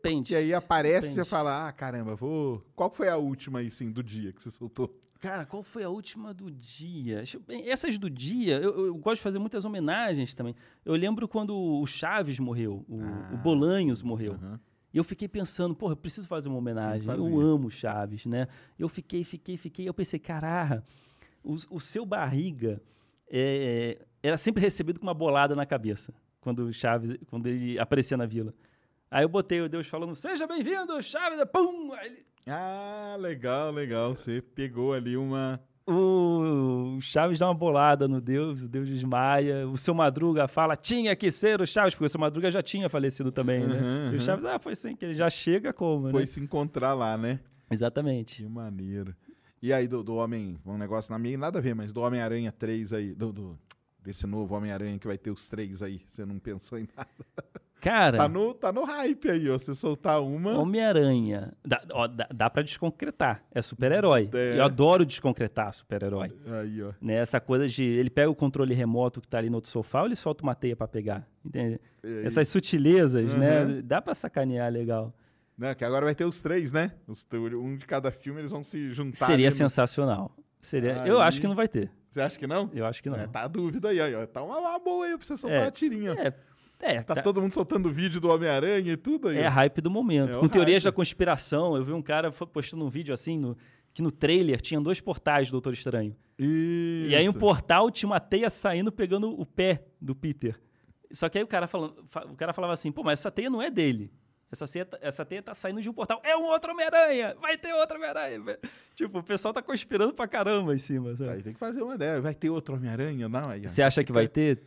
depende. 0.00 0.32
E 0.32 0.36
aí 0.36 0.54
aparece 0.54 1.08
e 1.08 1.12
você 1.12 1.24
fala, 1.24 1.68
ah, 1.68 1.72
caramba, 1.72 2.14
vou. 2.14 2.64
Qual 2.74 2.90
foi 2.90 3.08
a 3.08 3.16
última 3.16 3.58
aí, 3.58 3.70
sim, 3.70 3.90
do 3.90 4.02
dia 4.02 4.32
que 4.32 4.42
você 4.42 4.50
soltou? 4.50 4.98
Cara, 5.20 5.44
qual 5.44 5.62
foi 5.62 5.84
a 5.84 5.90
última 5.90 6.32
do 6.32 6.50
dia? 6.50 7.22
Essas 7.66 7.98
do 7.98 8.08
dia, 8.08 8.58
eu, 8.58 8.86
eu 8.86 8.94
gosto 8.94 9.16
de 9.16 9.22
fazer 9.22 9.38
muitas 9.38 9.66
homenagens 9.66 10.34
também. 10.34 10.54
Eu 10.82 10.94
lembro 10.94 11.28
quando 11.28 11.54
o 11.54 11.86
Chaves 11.86 12.38
morreu, 12.38 12.86
o, 12.88 13.34
o 13.34 13.36
Bolanhos 13.36 14.00
morreu. 14.00 14.32
Aham. 14.34 14.58
E 14.92 14.96
eu 14.96 15.04
fiquei 15.04 15.28
pensando, 15.28 15.72
porra, 15.74 15.92
eu 15.92 15.96
preciso 15.96 16.26
fazer 16.26 16.48
uma 16.48 16.58
homenagem. 16.58 17.08
Eu 17.08 17.38
amo 17.38 17.70
Chaves, 17.70 18.26
né? 18.26 18.48
Eu 18.78 18.88
fiquei, 18.88 19.22
fiquei, 19.22 19.56
fiquei. 19.56 19.86
Eu 19.88 19.94
pensei, 19.94 20.18
caraca, 20.18 20.82
o, 21.44 21.54
o 21.70 21.78
seu 21.78 22.04
barriga 22.04 22.82
é, 23.30 24.04
era 24.22 24.36
sempre 24.36 24.62
recebido 24.62 24.98
com 24.98 25.06
uma 25.06 25.14
bolada 25.14 25.54
na 25.54 25.64
cabeça 25.66 26.12
quando 26.40 26.60
o 26.64 26.72
Chaves, 26.72 27.16
quando 27.28 27.46
ele 27.46 27.78
aparecia 27.78 28.16
na 28.16 28.26
vila. 28.26 28.52
Aí 29.10 29.24
eu 29.24 29.28
botei 29.28 29.60
o 29.60 29.68
Deus 29.68 29.86
falando, 29.86 30.14
seja 30.14 30.46
bem-vindo, 30.46 31.00
Chaves, 31.02 31.38
pum! 31.52 31.90
Ele- 32.02 32.24
Ah, 32.46 33.16
legal, 33.18 33.70
legal. 33.72 34.14
Você 34.14 34.40
pegou 34.40 34.92
ali 34.94 35.16
uma. 35.16 35.60
o 35.86 36.98
Chaves 37.00 37.38
dá 37.38 37.46
uma 37.48 37.54
bolada 37.54 38.06
no 38.08 38.20
Deus, 38.20 38.62
o 38.62 38.68
Deus 38.68 38.88
desmaia. 38.88 39.66
O 39.68 39.76
seu 39.76 39.92
Madruga 39.94 40.46
fala, 40.48 40.76
tinha 40.76 41.14
que 41.16 41.30
ser 41.30 41.60
o 41.60 41.66
Chaves, 41.66 41.94
porque 41.94 42.06
o 42.06 42.08
seu 42.08 42.20
Madruga 42.20 42.50
já 42.50 42.62
tinha 42.62 42.88
falecido 42.88 43.30
também, 43.32 43.66
né? 43.66 43.80
Uhum, 43.80 44.12
E 44.12 44.16
o 44.16 44.20
Chaves, 44.20 44.44
ah, 44.44 44.58
foi 44.58 44.74
sem 44.74 44.96
que 44.96 45.04
ele 45.04 45.14
já 45.14 45.28
chega 45.28 45.72
como, 45.72 46.10
Foi 46.10 46.20
né? 46.22 46.26
se 46.26 46.40
encontrar 46.40 46.94
lá, 46.94 47.16
né? 47.18 47.40
Exatamente. 47.70 48.42
Que 48.42 48.48
maneiro. 48.48 49.14
E 49.62 49.72
aí, 49.72 49.86
do, 49.86 50.02
do 50.02 50.14
Homem. 50.14 50.58
Um 50.64 50.78
negócio 50.78 51.12
na 51.12 51.18
minha, 51.18 51.36
nada 51.36 51.58
a 51.58 51.62
ver, 51.62 51.74
mas 51.74 51.92
do 51.92 52.00
Homem-Aranha 52.00 52.50
3 52.50 52.92
aí. 52.92 53.14
Do, 53.14 53.32
do- 53.32 53.58
desse 54.02 54.26
novo 54.26 54.54
Homem-Aranha 54.54 54.98
que 54.98 55.06
vai 55.06 55.18
ter 55.18 55.30
os 55.30 55.48
três 55.48 55.82
aí. 55.82 56.00
Você 56.08 56.24
não 56.24 56.38
pensou 56.38 56.78
em 56.78 56.88
nada. 56.96 57.08
Cara, 57.80 58.18
Tá 58.18 58.28
no, 58.28 58.52
tá 58.52 58.70
no 58.70 58.84
hype 58.84 59.30
aí, 59.30 59.48
ó. 59.48 59.56
Você 59.56 59.74
soltar 59.74 60.20
uma. 60.22 60.58
Homem-Aranha, 60.58 61.52
dá, 61.64 61.80
ó, 61.92 62.06
dá, 62.06 62.28
dá 62.34 62.50
pra 62.50 62.62
desconcretar, 62.62 63.42
é 63.50 63.62
super-herói. 63.62 64.28
É. 64.34 64.58
Eu 64.58 64.64
adoro 64.64 65.06
desconcretar 65.06 65.72
super-herói. 65.72 66.30
Aí, 66.60 66.82
ó. 66.82 66.92
Né? 67.00 67.14
Essa 67.14 67.40
coisa 67.40 67.66
de 67.66 67.82
ele 67.82 68.10
pega 68.10 68.28
o 68.28 68.34
controle 68.34 68.74
remoto 68.74 69.18
que 69.20 69.26
tá 69.28 69.38
ali 69.38 69.48
no 69.48 69.56
outro 69.56 69.70
sofá 69.70 70.00
ou 70.00 70.06
ele 70.06 70.16
solta 70.16 70.42
uma 70.42 70.54
teia 70.54 70.76
pra 70.76 70.86
pegar. 70.86 71.26
Entende? 71.42 71.80
É 72.04 72.26
Essas 72.26 72.48
sutilezas, 72.48 73.32
Uhum. 73.32 73.38
né? 73.38 73.80
Dá 73.82 74.02
pra 74.02 74.14
sacanear 74.14 74.70
legal. 74.70 75.14
Né, 75.56 75.74
que 75.74 75.84
agora 75.84 76.04
vai 76.06 76.14
ter 76.14 76.24
os 76.24 76.40
três, 76.42 76.72
né? 76.72 76.92
Os, 77.06 77.26
um 77.54 77.76
de 77.76 77.86
cada 77.86 78.10
filme, 78.10 78.40
eles 78.40 78.50
vão 78.50 78.62
se 78.64 78.90
juntar. 78.92 79.26
Seria 79.26 79.46
no- 79.48 79.52
sensacional. 79.52 80.34
Seria, 80.60 81.02
Aí- 81.02 81.08
Eu 81.08 81.18
acho 81.20 81.40
que 81.40 81.46
não 81.46 81.54
vai 81.54 81.68
ter. 81.68 81.90
Você 82.10 82.20
acha 82.20 82.38
que 82.38 82.46
não? 82.46 82.68
Eu 82.74 82.84
acho 82.86 83.02
que 83.02 83.08
não. 83.08 83.16
É, 83.16 83.26
tá 83.28 83.42
a 83.42 83.48
dúvida 83.48 83.88
aí, 83.90 84.00
aí, 84.00 84.14
ó. 84.14 84.26
Tá 84.26 84.42
uma, 84.42 84.58
uma 84.58 84.78
boa 84.78 85.06
aí 85.06 85.16
pra 85.16 85.24
você 85.26 85.36
soltar 85.36 85.60
É. 85.60 85.62
uma 85.64 85.70
tirinha. 85.70 86.12
É, 86.12 86.34
é, 86.96 87.02
Tá, 87.02 87.14
tá- 87.14 87.22
todo 87.22 87.40
mundo 87.40 87.52
soltando 87.54 87.90
vídeo 87.92 88.20
do 88.20 88.28
Homem-Aranha 88.28 88.92
e 88.92 88.96
tudo 88.96 89.28
aí. 89.28 89.38
é 89.38 89.46
ó. 89.46 89.50
hype 89.50 89.80
do 89.80 89.90
momento. 89.90 90.36
É 90.36 90.40
Com 90.40 90.48
teorias 90.48 90.82
hype. 90.82 90.92
da 90.92 90.96
conspiração, 90.96 91.76
eu 91.76 91.84
vi 91.84 91.92
um 91.92 92.02
cara 92.02 92.32
postando 92.32 92.84
um 92.84 92.88
vídeo 92.88 93.14
assim, 93.14 93.38
no- 93.38 93.56
que 93.94 94.02
no 94.02 94.10
trailer 94.10 94.60
tinha 94.60 94.80
dois 94.80 95.00
portais 95.00 95.48
do 95.48 95.52
Doutor 95.52 95.72
Estranho. 95.72 96.16
Isso. 96.38 97.10
E 97.10 97.14
aí 97.14 97.28
um 97.28 97.32
portal 97.32 97.90
tinha 97.90 98.08
uma 98.08 98.18
teia 98.20 98.48
saindo 98.50 98.90
pegando 98.90 99.28
o 99.38 99.44
pé 99.46 99.84
do 100.00 100.14
Peter. 100.14 100.58
Só 101.12 101.28
que 101.28 101.38
aí 101.38 101.44
o 101.44 101.46
cara, 101.46 101.66
falando, 101.66 102.04
fa- 102.08 102.24
o 102.24 102.34
cara 102.34 102.52
falava 102.52 102.72
assim, 102.72 102.90
pô, 102.90 103.02
mas 103.02 103.20
essa 103.20 103.30
teia 103.30 103.50
não 103.50 103.60
é 103.60 103.70
dele. 103.70 104.10
Essa 104.52 104.66
teia, 104.66 104.84
tá- 104.84 104.98
essa 105.00 105.24
teia 105.24 105.42
tá 105.42 105.54
saindo 105.54 105.80
de 105.80 105.88
um 105.88 105.92
portal. 105.92 106.20
É 106.24 106.36
um 106.36 106.42
outro 106.44 106.72
Homem-Aranha! 106.72 107.36
Vai 107.40 107.56
ter 107.56 107.72
outro 107.74 107.96
Homem-Aranha! 107.96 108.58
Tipo, 108.94 109.18
o 109.18 109.22
pessoal 109.22 109.54
tá 109.54 109.62
conspirando 109.62 110.12
pra 110.12 110.26
caramba 110.26 110.74
em 110.74 110.78
cima. 110.78 111.14
sabe? 111.16 111.30
Aí 111.30 111.42
tem 111.42 111.52
que 111.52 111.58
fazer 111.58 111.82
uma 111.82 111.94
ideia. 111.94 112.20
Vai 112.20 112.34
ter 112.34 112.50
outro 112.50 112.74
Homem-Aranha? 112.74 113.28
Não, 113.28 113.48
aí. 113.50 113.60
Você 113.68 113.80
acha 113.82 114.02
que 114.02 114.12
vai 114.12 114.26
ter? 114.26 114.60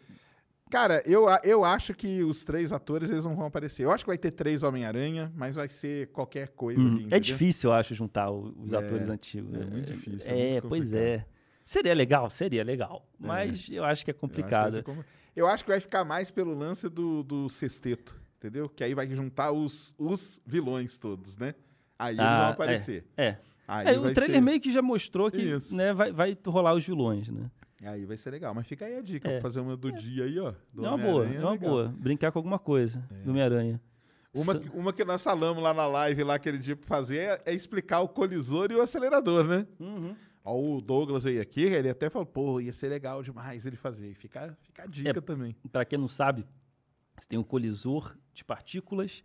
Cara, 0.71 1.03
eu, 1.05 1.25
eu 1.43 1.63
acho 1.63 1.93
que 1.93 2.23
os 2.23 2.43
três 2.43 2.71
atores 2.71 3.09
eles 3.11 3.23
não 3.25 3.35
vão 3.35 3.45
aparecer. 3.45 3.83
Eu 3.83 3.91
acho 3.91 4.03
que 4.05 4.09
vai 4.09 4.17
ter 4.17 4.31
três 4.31 4.63
Homem-Aranha, 4.63 5.31
mas 5.35 5.55
vai 5.55 5.69
ser 5.69 6.07
qualquer 6.07 6.47
coisa 6.47 6.81
Hum, 6.81 6.95
ali. 6.95 7.07
é 7.11 7.19
difícil, 7.19 7.69
eu 7.69 7.73
acho, 7.75 7.93
juntar 7.93 8.31
os 8.31 8.73
É, 8.73 8.77
atores 8.77 9.07
antigos. 9.09 9.53
é 9.53 9.65
muito 9.65 9.91
difícil, 9.91 10.31
é 10.33 10.39
É, 10.39 10.51
muito 10.53 10.69
pois 10.69 10.85
complicado. 10.85 11.07
é. 11.07 11.25
Seria 11.65 11.93
legal, 11.93 12.29
seria 12.29 12.63
legal. 12.63 13.05
Mas 13.19 13.49
eu 13.49 13.53
acho 13.53 13.69
que 13.69 13.75
é 13.75 13.79
Eu 13.79 13.85
acho 13.85 14.05
que 14.05 14.13
complicado. 14.13 14.83
Eu 15.35 15.45
acho 15.47 15.63
que 15.63 15.69
vai 15.69 15.79
ficar 15.79 16.03
mais 16.03 16.31
pelo 16.31 16.53
lance 16.57 16.89
do, 16.89 17.21
do 17.23 17.47
sexteto, 17.49 18.19
entendeu? 18.43 18.67
Que 18.67 18.83
aí 18.83 18.93
vai 18.93 19.07
juntar 19.07 19.51
os, 19.51 19.93
os 19.97 20.41
vilões 20.45 20.97
todos, 20.97 21.37
né? 21.37 21.55
Aí 21.97 22.15
eles 22.15 22.25
Ah, 22.25 22.37
vão 22.37 22.47
é, 22.47 22.51
aparecer. 22.51 23.05
É. 23.15 23.37
Aí 23.67 23.95
É, 23.95 23.97
o 23.99 24.13
trailer 24.13 24.35
ser- 24.37 24.41
meio 24.41 24.59
que 24.59 24.71
já 24.71 24.81
mostrou 24.81 25.31
que 25.31 25.41
Isso. 25.41 25.73
né, 25.75 25.93
vai, 25.93 26.11
vai 26.11 26.37
rolar 26.45 26.73
os 26.73 26.85
vilões, 26.85 27.29
né? 27.29 27.49
Aí 27.85 28.05
vai 28.05 28.17
ser 28.17 28.31
legal. 28.31 28.53
Mas 28.53 28.67
fica 28.67 28.85
aí 28.85 28.97
a 28.97 29.01
dica, 29.01 29.27
É. 29.29 29.33
pra 29.33 29.41
fazer 29.41 29.59
uma 29.61 29.75
do 29.77 29.91
dia 29.91 30.25
aí, 30.25 30.37
ó. 30.39 30.49
é 30.49 30.53
uma 30.79 30.97
boa, 30.97 31.25
é 31.25 31.39
uma 31.39 31.57
boa. 31.57 31.87
Brincar 31.97 32.31
com 32.31 32.39
alguma 32.39 32.59
coisa 32.59 32.99
do 33.23 33.29
Homem-Aranha. 33.31 33.79
Uma, 34.33 34.53
uma 34.73 34.91
que 34.93 35.05
nós 35.05 35.23
falamos 35.23 35.61
lá 35.63 35.73
na 35.73 35.85
live, 35.85 36.23
lá 36.23 36.35
aquele 36.35 36.57
dia 36.57 36.75
pra 36.75 36.87
fazer, 36.87 37.17
é, 37.19 37.41
é 37.45 37.53
explicar 37.53 38.01
o 38.01 38.07
colisor 38.09 38.71
e 38.71 38.75
o 38.75 38.81
acelerador, 38.81 39.45
né? 39.45 39.67
Uhum. 39.79 40.15
Ó, 40.43 40.59
o 40.59 40.81
Douglas 40.81 41.23
veio 41.23 41.41
aqui, 41.41 41.61
ele 41.63 41.87
até 41.89 42.09
falou, 42.09 42.25
pô, 42.25 42.59
ia 42.59 42.73
ser 42.73 42.87
legal 42.89 43.21
demais 43.21 43.65
ele 43.65 43.75
fazer. 43.77 44.13
Fica, 44.15 44.57
fica 44.63 44.83
a 44.83 44.85
dica 44.87 45.09
É. 45.19 45.21
também. 45.21 45.55
Para 45.71 45.85
quem 45.85 45.99
não 45.99 46.07
sabe, 46.09 46.45
você 47.23 47.29
tem 47.29 47.39
um 47.39 47.43
colisor 47.43 48.15
de 48.33 48.43
partículas, 48.43 49.23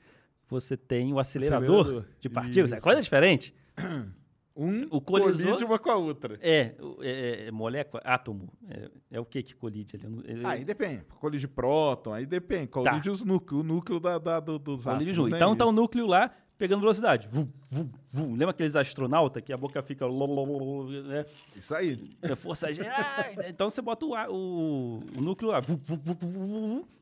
você 0.49 0.77
tem 0.77 1.13
o 1.13 1.19
acelerador, 1.19 1.81
Acelerador, 1.81 2.09
de 2.21 2.29
partículas. 2.29 2.73
É 2.73 2.77
isso. 2.77 2.85
coisa 2.85 3.03
diferente. 3.03 3.55
Um 4.61 4.89
O 4.91 5.01
colisor- 5.01 5.47
colide 5.51 5.65
uma 5.65 5.79
com 5.79 5.89
a 5.89 5.95
outra. 5.95 6.37
É, 6.43 6.75
o- 6.81 6.99
é, 7.01 7.47
é 7.47 7.51
molécula, 7.53 8.03
átomo. 8.05 8.53
É, 8.69 8.91
é 9.13 9.21
o 9.21 9.25
que 9.25 9.41
que 9.41 9.55
colide 9.55 9.95
ali? 9.97 10.45
Aí 10.45 10.65
depende. 10.65 11.05
Colide 11.21 11.47
próton, 11.47 12.13
aí 12.13 12.27
depende. 12.27 12.67
Colide 12.67 13.09
os 13.09 13.25
núcleos, 13.25 13.61
o 13.63 13.65
núcleo 13.65 14.01
da, 14.01 14.19
da- 14.19 14.41
do, 14.41 14.59
dos 14.59 14.83
Colide 14.83 15.03
átomos, 15.13 15.15
junto. 15.15 15.31
né? 15.31 15.37
Então 15.37 15.55
tá 15.55 15.65
o 15.65 15.71
núcleo 15.71 16.09
lá 16.09 16.35
pegando 16.59 16.81
velocidade. 16.81 17.29
Vum, 17.29 17.49
vum, 17.71 17.89
vum. 18.13 18.31
Lembra 18.33 18.51
aqueles 18.51 18.75
astronautas 18.77 19.43
que 19.43 19.53
a 19.53 19.57
boca 19.57 19.81
fica. 19.81 20.05
lololol, 20.05 20.89
Né? 20.89 21.25
Isso 21.57 21.75
aí. 21.75 22.17
É 22.21 22.35
força 22.35 22.73
G. 22.73 22.83
Ah, 22.87 23.31
então 23.49 23.71
você 23.71 23.81
bota 23.81 24.05
o, 24.05 24.13
o, 24.31 24.99
o 25.17 25.21
núcleo 25.21 25.53
lá. 25.53 25.61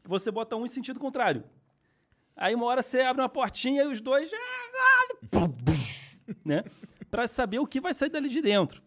Você 0.04 0.30
bota 0.30 0.54
um 0.54 0.64
em 0.64 0.68
sentido 0.68 1.00
contrário. 1.00 1.42
Aí 2.36 2.54
uma 2.54 2.66
hora 2.66 2.82
você 2.82 3.00
abre 3.00 3.22
uma 3.22 3.28
portinha 3.28 3.82
e 3.82 3.86
os 3.86 4.00
dois. 4.00 4.30
Né? 6.44 6.62
Pra 7.10 7.26
saber 7.26 7.58
o 7.58 7.66
que 7.66 7.80
vai 7.80 7.94
sair 7.94 8.10
dali 8.10 8.28
de 8.28 8.42
dentro. 8.42 8.82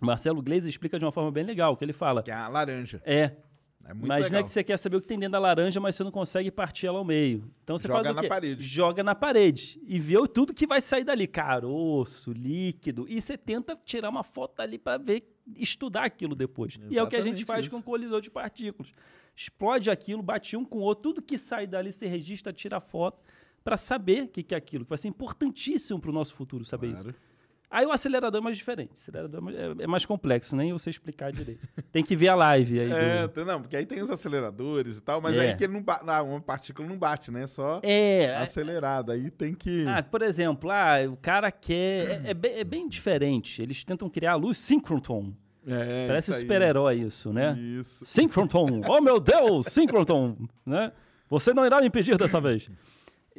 Marcelo 0.00 0.42
Gleiser 0.42 0.68
explica 0.68 0.98
de 0.98 1.04
uma 1.04 1.12
forma 1.12 1.30
bem 1.30 1.44
legal, 1.44 1.76
que 1.76 1.84
ele 1.84 1.92
fala. 1.92 2.22
Que 2.22 2.30
é 2.30 2.34
a 2.34 2.48
laranja. 2.48 3.00
É, 3.04 3.36
É 3.84 3.92
muito 3.92 4.04
Imagina 4.06 4.28
legal. 4.28 4.44
que 4.44 4.50
você 4.50 4.62
quer 4.64 4.76
saber 4.76 4.96
o 4.96 5.00
que 5.00 5.08
tem 5.08 5.18
dentro 5.18 5.32
da 5.32 5.38
laranja, 5.38 5.80
mas 5.80 5.96
você 5.96 6.04
não 6.04 6.10
consegue 6.10 6.50
partir 6.50 6.86
ela 6.86 6.98
ao 6.98 7.04
meio. 7.04 7.50
Então 7.64 7.76
você 7.76 7.88
Joga 7.88 8.02
faz 8.04 8.10
o 8.10 8.14
na 8.14 8.22
quê? 8.22 8.28
parede. 8.28 8.62
Joga 8.64 9.02
na 9.02 9.14
parede 9.14 9.80
e 9.86 9.98
vê 9.98 10.16
o- 10.16 10.28
tudo 10.28 10.54
que 10.54 10.66
vai 10.66 10.80
sair 10.80 11.04
dali, 11.04 11.26
caroço, 11.26 12.32
líquido, 12.32 13.06
e 13.08 13.20
você 13.20 13.36
tenta 13.36 13.76
tirar 13.84 14.08
uma 14.10 14.22
foto 14.22 14.60
ali 14.60 14.78
para 14.78 14.98
ver, 14.98 15.28
estudar 15.56 16.04
aquilo 16.04 16.34
depois. 16.34 16.78
E 16.90 16.96
é 16.98 17.02
o 17.02 17.08
que 17.08 17.16
a 17.16 17.20
gente 17.20 17.38
Exatamente 17.38 17.44
faz 17.44 17.66
isso. 17.66 17.74
com 17.74 17.80
o 17.80 17.82
colisor 17.82 18.20
de 18.20 18.30
partículas. 18.30 18.92
Explode 19.34 19.90
aquilo, 19.90 20.22
bate 20.22 20.56
um 20.56 20.64
com 20.64 20.78
o 20.78 20.82
outro, 20.82 21.02
tudo 21.14 21.22
que 21.22 21.36
sai 21.38 21.66
dali 21.66 21.92
você 21.92 22.06
registra, 22.06 22.52
tira 22.52 22.80
foto 22.80 23.22
para 23.64 23.76
saber 23.76 24.24
o 24.24 24.28
que, 24.28 24.42
que 24.42 24.54
é 24.54 24.58
aquilo, 24.58 24.84
que 24.84 24.88
vai 24.90 24.98
ser 24.98 25.08
importantíssimo 25.08 26.00
para 26.00 26.10
o 26.10 26.12
nosso 26.12 26.34
futuro 26.34 26.64
saber 26.64 26.88
isso. 26.94 27.14
Aí 27.74 27.86
o 27.86 27.90
acelerador 27.90 28.38
é 28.38 28.44
mais 28.44 28.56
diferente. 28.58 28.90
O 28.90 28.98
acelerador 29.00 29.38
é 29.40 29.42
mais- 29.42 29.56
é, 29.56 29.84
é 29.84 29.86
mais 29.86 30.04
complexo, 30.04 30.54
nem 30.54 30.72
você 30.74 30.90
explicar 30.90 31.32
direito. 31.32 31.66
Tem 31.90 32.04
que 32.04 32.14
ver 32.14 32.28
a 32.28 32.34
live 32.34 32.78
aí. 32.80 32.90
É, 33.24 33.26
do- 33.26 33.44
não, 33.46 33.62
porque 33.62 33.74
aí 33.76 33.86
tem 33.86 34.02
os 34.02 34.10
aceleradores 34.10 34.98
e 34.98 35.00
tal, 35.00 35.22
mas 35.22 35.36
É. 35.38 35.40
aí 35.50 35.56
que 35.56 35.64
ele 35.64 35.72
não 35.72 35.82
bate, 35.82 36.04
uma 36.04 36.40
partícula 36.40 36.86
não 36.86 36.98
bate, 36.98 37.30
né? 37.30 37.46
Só 37.46 37.80
É, 37.82 38.36
acelerada. 38.36 39.14
Aí 39.14 39.30
tem 39.30 39.54
que. 39.54 39.86
Ah, 39.88 40.02
por 40.02 40.20
exemplo, 40.20 40.70
ah, 40.70 40.96
o 41.10 41.16
cara 41.16 41.50
quer. 41.50 42.22
É, 42.26 42.30
é 42.30 42.34
bem, 42.34 42.52
é 42.58 42.64
bem 42.64 42.86
diferente. 42.88 43.62
Eles 43.62 43.82
tentam 43.84 44.10
criar 44.10 44.32
a 44.32 44.36
luz 44.36 44.58
synchrotron. 44.58 45.32
É, 45.66 46.08
Parece 46.08 46.30
um 46.30 46.34
super-herói 46.34 46.96
isso, 47.00 47.32
né? 47.32 47.56
Isso. 47.58 48.04
Synchrotron! 48.04 48.82
oh 48.88 49.00
meu 49.00 49.18
Deus, 49.18 49.66
synchrotron! 49.66 50.36
Né? 50.66 50.92
Você 51.30 51.54
não 51.54 51.64
irá 51.64 51.80
me 51.80 51.86
impedir 51.86 52.18
dessa 52.18 52.38
vez. 52.40 52.68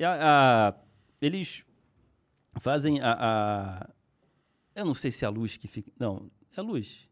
A- 0.01 0.69
a- 0.69 0.73
eles 1.21 1.63
fazem 2.59 2.99
a- 3.01 3.89
Eu 4.75 4.85
não 4.85 4.93
sei 4.93 5.11
se 5.11 5.23
é 5.23 5.27
a 5.27 5.31
luz 5.31 5.57
que 5.57 5.67
fica. 5.67 5.91
Não, 5.99 6.29
é 6.55 6.59
a 6.59 6.63
luz. 6.63 7.07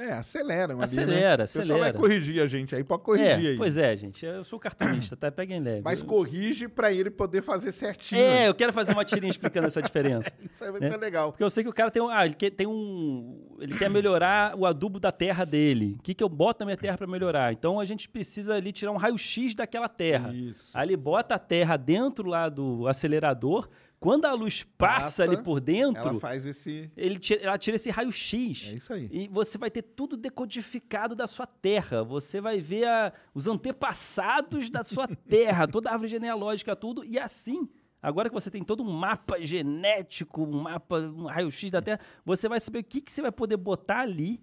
É, 0.00 0.12
aceleram 0.12 0.76
ali, 0.76 0.84
Acelera, 0.84 1.36
né? 1.38 1.44
O 1.44 1.46
pessoal 1.46 1.66
vai 1.66 1.90
acelera. 1.90 1.98
corrigir 1.98 2.42
a 2.42 2.46
gente 2.46 2.74
aí, 2.74 2.82
pode 2.82 3.02
corrigir 3.02 3.46
é, 3.46 3.50
aí. 3.50 3.56
pois 3.58 3.76
é, 3.76 3.94
gente. 3.94 4.24
Eu 4.24 4.42
sou 4.44 4.58
cartunista, 4.58 5.14
tá? 5.14 5.30
Peguem 5.30 5.60
leve. 5.60 5.82
Mas 5.84 6.02
corrige 6.02 6.68
pra 6.68 6.90
ele 6.90 7.10
poder 7.10 7.42
fazer 7.42 7.70
certinho. 7.70 8.18
É, 8.18 8.48
eu 8.48 8.54
quero 8.54 8.72
fazer 8.72 8.92
uma 8.92 9.04
tirinha 9.04 9.30
explicando 9.30 9.66
essa 9.66 9.82
diferença. 9.82 10.32
Isso 10.50 10.64
aí 10.64 10.70
vai 10.70 10.80
né? 10.80 10.90
ser 10.90 10.96
legal. 10.96 11.32
Porque 11.32 11.44
eu 11.44 11.50
sei 11.50 11.62
que 11.62 11.68
o 11.68 11.72
cara 11.72 11.90
tem 11.90 12.00
um. 12.00 12.08
Ah, 12.08 12.24
ele 12.24 12.34
quer, 12.34 12.50
tem 12.50 12.66
um. 12.66 13.56
Ele 13.60 13.76
quer 13.76 13.90
melhorar 13.90 14.56
o 14.56 14.64
adubo 14.64 14.98
da 14.98 15.12
terra 15.12 15.44
dele. 15.44 15.96
O 15.98 16.02
que, 16.02 16.14
que 16.14 16.24
eu 16.24 16.30
boto 16.30 16.60
na 16.60 16.66
minha 16.66 16.78
terra 16.78 16.96
para 16.96 17.06
melhorar? 17.06 17.52
Então 17.52 17.78
a 17.78 17.84
gente 17.84 18.08
precisa 18.08 18.54
ali 18.54 18.72
tirar 18.72 18.92
um 18.92 18.96
raio-x 18.96 19.54
daquela 19.54 19.88
terra. 19.88 20.32
Isso. 20.32 20.70
Aí 20.78 20.88
ele 20.88 20.96
bota 20.96 21.34
a 21.34 21.38
terra 21.38 21.76
dentro 21.76 22.26
lá 22.26 22.48
do 22.48 22.88
acelerador. 22.88 23.68
Quando 24.00 24.24
a 24.24 24.32
luz 24.32 24.62
passa, 24.78 24.94
Passa, 25.04 25.22
ali 25.24 25.42
por 25.42 25.60
dentro, 25.60 26.00
Ela 26.08 26.18
faz 26.18 26.46
esse. 26.46 26.90
ele 26.96 27.18
tira, 27.18 27.42
ela 27.42 27.58
tira 27.58 27.76
esse 27.76 27.90
raio-x. 27.90 28.70
É 28.72 28.76
isso 28.76 28.92
aí. 28.94 29.08
E 29.12 29.28
você 29.28 29.58
vai 29.58 29.70
ter 29.70 29.82
tudo 29.82 30.16
decodificado 30.16 31.14
da 31.14 31.26
sua 31.26 31.46
terra. 31.46 32.02
Você 32.02 32.40
vai 32.40 32.60
ver 32.60 32.86
a- 32.88 33.12
os 33.34 33.46
antepassados 33.46 34.70
da 34.70 34.82
sua 34.82 35.06
terra, 35.28 35.68
toda 35.68 35.90
a 35.90 35.92
árvore 35.92 36.08
genealógica, 36.10 36.74
tudo. 36.74 37.04
E 37.04 37.18
assim, 37.18 37.68
agora 38.02 38.30
que 38.30 38.34
você 38.34 38.50
tem 38.50 38.64
todo 38.64 38.82
um 38.82 38.90
mapa 38.90 39.38
genético, 39.44 40.44
um 40.44 40.62
mapa, 40.62 40.98
um 40.98 41.26
raio-x 41.26 41.70
da 41.70 41.82
terra, 41.82 42.00
você 42.24 42.48
vai 42.48 42.58
saber 42.58 42.78
o 42.78 42.84
que, 42.84 43.02
que 43.02 43.12
você 43.12 43.20
vai 43.20 43.30
poder 43.32 43.58
botar 43.58 44.00
ali 44.00 44.42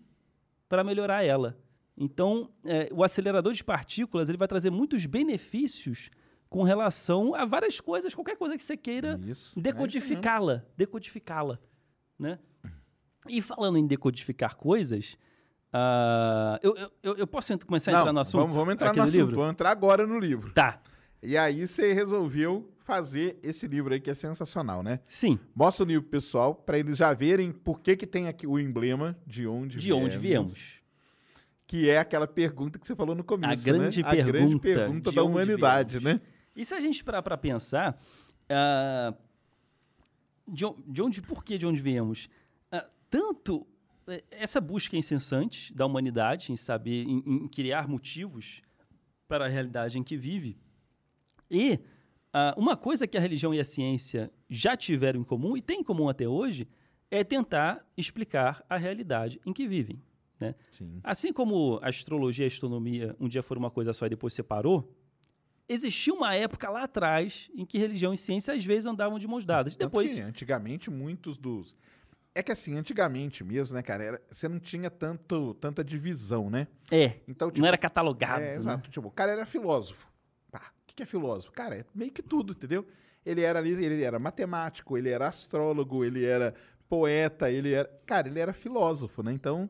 para 0.69 0.83
melhorar 0.83 1.23
ela. 1.23 1.57
Então, 1.97 2.51
é, 2.63 2.89
o 2.91 3.03
acelerador 3.03 3.53
de 3.53 3.63
partículas 3.63 4.29
ele 4.29 4.37
vai 4.37 4.47
trazer 4.47 4.69
muitos 4.69 5.07
benefícios 5.07 6.11
com 6.49 6.63
relação 6.63 7.35
a 7.35 7.45
várias 7.45 7.79
coisas, 7.79 8.13
qualquer 8.15 8.37
coisa 8.37 8.55
que 8.57 8.63
você 8.63 8.77
queira 8.77 9.19
Isso. 9.25 9.59
decodificá-la, 9.59 10.63
decodificá-la, 10.77 11.59
né? 12.17 12.39
E 13.29 13.41
falando 13.41 13.77
em 13.77 13.85
decodificar 13.85 14.55
coisas, 14.55 15.17
ah, 15.73 16.59
eu, 16.63 16.75
eu- 17.03 17.15
eu, 17.17 17.27
posso 17.27 17.57
começar 17.59 17.91
a 17.91 17.93
Não, 17.93 17.99
entrar 18.01 18.13
no 18.13 18.19
assunto? 18.21 18.41
Vamos, 18.41 18.55
vamos 18.55 18.73
entrar 18.73 18.89
aqui 18.91 18.99
no 18.99 19.03
assunto. 19.05 19.17
livro? 19.17 19.35
Vamos 19.35 19.51
entrar 19.51 19.71
agora 19.71 20.07
no 20.07 20.17
livro. 20.19 20.51
Tá, 20.53 20.79
E 21.21 21.35
aí 21.35 21.67
você 21.67 21.91
resolveu 21.93 22.71
fazer 22.79 23.37
esse 23.43 23.67
livro 23.67 23.93
aí 23.93 23.99
que 23.99 24.09
é 24.09 24.13
sensacional, 24.13 24.81
né? 24.81 25.01
sim. 25.07 25.37
Mostra 25.53 25.83
o 25.83 25.87
livro 25.87 26.03
pro 26.03 26.11
pessoal 26.11 26.55
pra 26.55 26.79
eles 26.79 26.95
já 26.95 27.13
verem 27.13 27.51
por 27.51 27.81
que 27.81 27.97
que 27.97 28.07
tem 28.07 28.27
aqui 28.29 28.47
o 28.47 28.57
emblema 28.57 29.17
de 29.25 29.45
onde 29.45 29.77
De 29.77 29.91
onde 29.91 30.17
viemos? 30.17 30.77
Que 31.65 31.89
é 31.89 31.99
aquela 31.99 32.27
pergunta 32.27 32.79
que 32.79 32.87
você 32.87 32.95
falou 32.95 33.13
no 33.13 33.25
começo, 33.25 33.65
grande 33.65 34.01
né? 34.01 34.07
A 34.07 34.15
grande 34.15 34.31
pergunta, 34.31 34.61
pergunta 34.61 35.11
da 35.11 35.21
humanidade, 35.23 35.99
viemos? 35.99 36.21
né? 36.21 36.27
E 36.57 36.65
se 36.65 36.73
a 36.73 36.79
gente 36.79 37.03
parar 37.03 37.21
para 37.21 37.37
pensar, 37.37 38.01
ah, 38.49 39.13
de, 40.47 40.65
de 40.87 41.01
onde, 41.03 41.21
por 41.21 41.43
que 41.43 41.55
de 41.55 41.67
onde 41.67 41.79
viemos? 41.79 42.27
Ah, 42.71 42.89
tanto 43.11 43.67
eh, 44.07 44.23
essa 44.31 44.59
busca 44.59 44.97
incessante 44.97 45.71
da 45.71 45.85
humanidade 45.85 46.51
em 46.51 46.55
saber, 46.57 47.03
em, 47.03 47.23
em 47.25 47.47
criar 47.47 47.87
motivos 47.87 48.63
para 49.27 49.45
a 49.45 49.47
realidade 49.47 49.99
em 49.99 50.03
que 50.03 50.17
vive, 50.17 50.57
e 51.49 51.79
ah, 52.33 52.55
uma 52.57 52.75
coisa 52.75 53.05
que 53.05 53.17
a 53.17 53.21
religião 53.21 53.53
e 53.53 53.59
a 53.59 53.63
ciência 53.63 54.31
já 54.49 54.75
tiveram 54.75 55.21
em 55.21 55.23
comum 55.23 55.55
e 55.55 55.61
têm 55.61 55.81
em 55.81 55.83
comum 55.83 56.09
até 56.09 56.27
hoje 56.27 56.67
é 57.11 57.23
tentar 57.23 57.85
explicar 57.95 58.65
a 58.67 58.77
realidade 58.77 59.39
em 59.45 59.53
que 59.53 59.67
vivem. 59.67 60.01
Né? 60.39 60.55
Sim. 60.71 60.99
Assim 61.03 61.31
como 61.31 61.79
a 61.83 61.89
astrologia 61.89 62.45
e 62.45 62.47
a 62.47 62.51
astronomia 62.51 63.15
um 63.19 63.27
dia 63.27 63.43
foram 63.43 63.59
uma 63.59 63.71
coisa 63.71 63.93
só 63.93 64.07
e 64.07 64.09
depois 64.09 64.33
separou, 64.33 64.91
existia 65.69 66.13
uma 66.13 66.33
época 66.35 66.69
lá 66.69 66.83
atrás 66.83 67.49
em 67.55 67.65
que 67.65 67.77
religião 67.77 68.13
e 68.13 68.17
ciência 68.17 68.53
às 68.53 68.63
vezes 68.63 68.85
andavam 68.85 69.17
de 69.19 69.27
mãos 69.27 69.45
dadas. 69.45 69.73
Tanto 69.73 69.89
Depois, 69.89 70.13
que, 70.13 70.21
antigamente, 70.21 70.89
muitos 70.89 71.37
dos. 71.37 71.75
É 72.33 72.43
que 72.43 72.51
assim, 72.51 72.77
antigamente 72.77 73.43
mesmo, 73.43 73.75
né, 73.75 73.81
cara? 73.81 74.03
era- 74.03 74.21
Você 74.29 74.47
não 74.47 74.59
tinha 74.59 74.89
tanto, 74.91 75.55
tanta 75.55 75.83
divisão, 75.83 76.49
né? 76.49 76.67
é, 76.91 77.15
Então, 77.27 77.51
não 77.57 77.65
era 77.67 77.77
catalogado. 77.77 78.43
É, 78.43 78.51
né? 78.51 78.55
exato. 78.55 78.89
Tipo, 78.91 79.07
o 79.07 79.11
cara 79.11 79.31
era 79.31 79.45
filósofo. 79.45 80.07
Pá, 80.51 80.71
o 80.83 80.85
que 80.87 80.95
que 80.95 81.03
é 81.03 81.05
filósofo? 81.05 81.51
Cara, 81.51 81.75
é 81.75 81.83
meio 81.95 82.11
que 82.11 82.21
tudo, 82.21 82.53
entendeu? 82.53 82.85
Ele 83.25 83.41
era 83.41 83.59
ali, 83.59 83.71
ele 83.83 84.03
era 84.03 84.19
matemático, 84.19 84.97
ele 84.97 85.09
era 85.09 85.27
astrólogo, 85.27 86.05
ele 86.05 86.23
era 86.25 86.53
poeta, 86.87 87.51
ele 87.51 87.73
era. 87.73 87.89
Cara, 88.05 88.27
ele 88.27 88.39
era 88.39 88.53
filósofo, 88.53 89.21
né? 89.23 89.33
Então, 89.33 89.67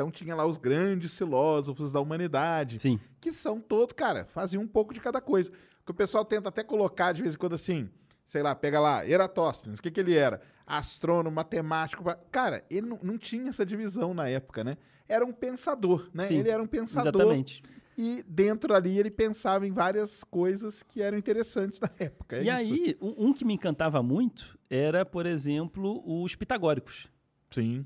então 0.00 0.10
tinha 0.10 0.34
lá 0.34 0.46
os 0.46 0.56
grandes 0.56 1.16
filósofos 1.16 1.92
da 1.92 2.00
humanidade. 2.00 2.80
Sim. 2.80 2.98
Que 3.20 3.30
são 3.34 3.60
todos, 3.60 3.92
cara, 3.92 4.24
faziam 4.30 4.62
um 4.62 4.66
pouco 4.66 4.94
de 4.94 5.00
cada 5.00 5.20
coisa. 5.20 5.50
Que 5.84 5.90
o 5.90 5.94
pessoal 5.94 6.24
tenta 6.24 6.48
até 6.48 6.64
colocar 6.64 7.12
de 7.12 7.20
vez 7.20 7.34
em 7.34 7.38
quando 7.38 7.54
assim, 7.54 7.90
sei 8.24 8.42
lá, 8.42 8.54
pega 8.54 8.80
lá, 8.80 9.06
Eratóstenes, 9.06 9.78
o 9.78 9.82
que, 9.82 9.90
que 9.90 10.00
ele 10.00 10.16
era? 10.16 10.40
Astrônomo, 10.66 11.36
matemático. 11.36 12.02
Cara, 12.30 12.64
ele 12.70 12.86
não, 12.86 12.98
não 13.02 13.18
tinha 13.18 13.50
essa 13.50 13.66
divisão 13.66 14.14
na 14.14 14.26
época, 14.26 14.64
né? 14.64 14.78
Era 15.06 15.22
um 15.22 15.32
pensador, 15.32 16.08
né? 16.14 16.24
Sim, 16.24 16.38
ele 16.38 16.48
era 16.48 16.62
um 16.62 16.66
pensador. 16.66 17.20
Exatamente. 17.20 17.62
E 17.98 18.24
dentro 18.26 18.72
ali 18.72 18.98
ele 18.98 19.10
pensava 19.10 19.66
em 19.66 19.72
várias 19.72 20.24
coisas 20.24 20.82
que 20.82 21.02
eram 21.02 21.18
interessantes 21.18 21.78
na 21.78 21.90
época. 21.98 22.36
é 22.36 22.44
e 22.44 22.48
isso. 22.48 22.72
aí, 22.72 22.96
um, 23.02 23.26
um 23.26 23.32
que 23.34 23.44
me 23.44 23.52
encantava 23.52 24.02
muito 24.02 24.58
era, 24.70 25.04
por 25.04 25.26
exemplo, 25.26 26.02
os 26.06 26.34
pitagóricos. 26.34 27.10
Sim. 27.50 27.84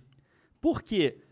Porque 0.60 1.23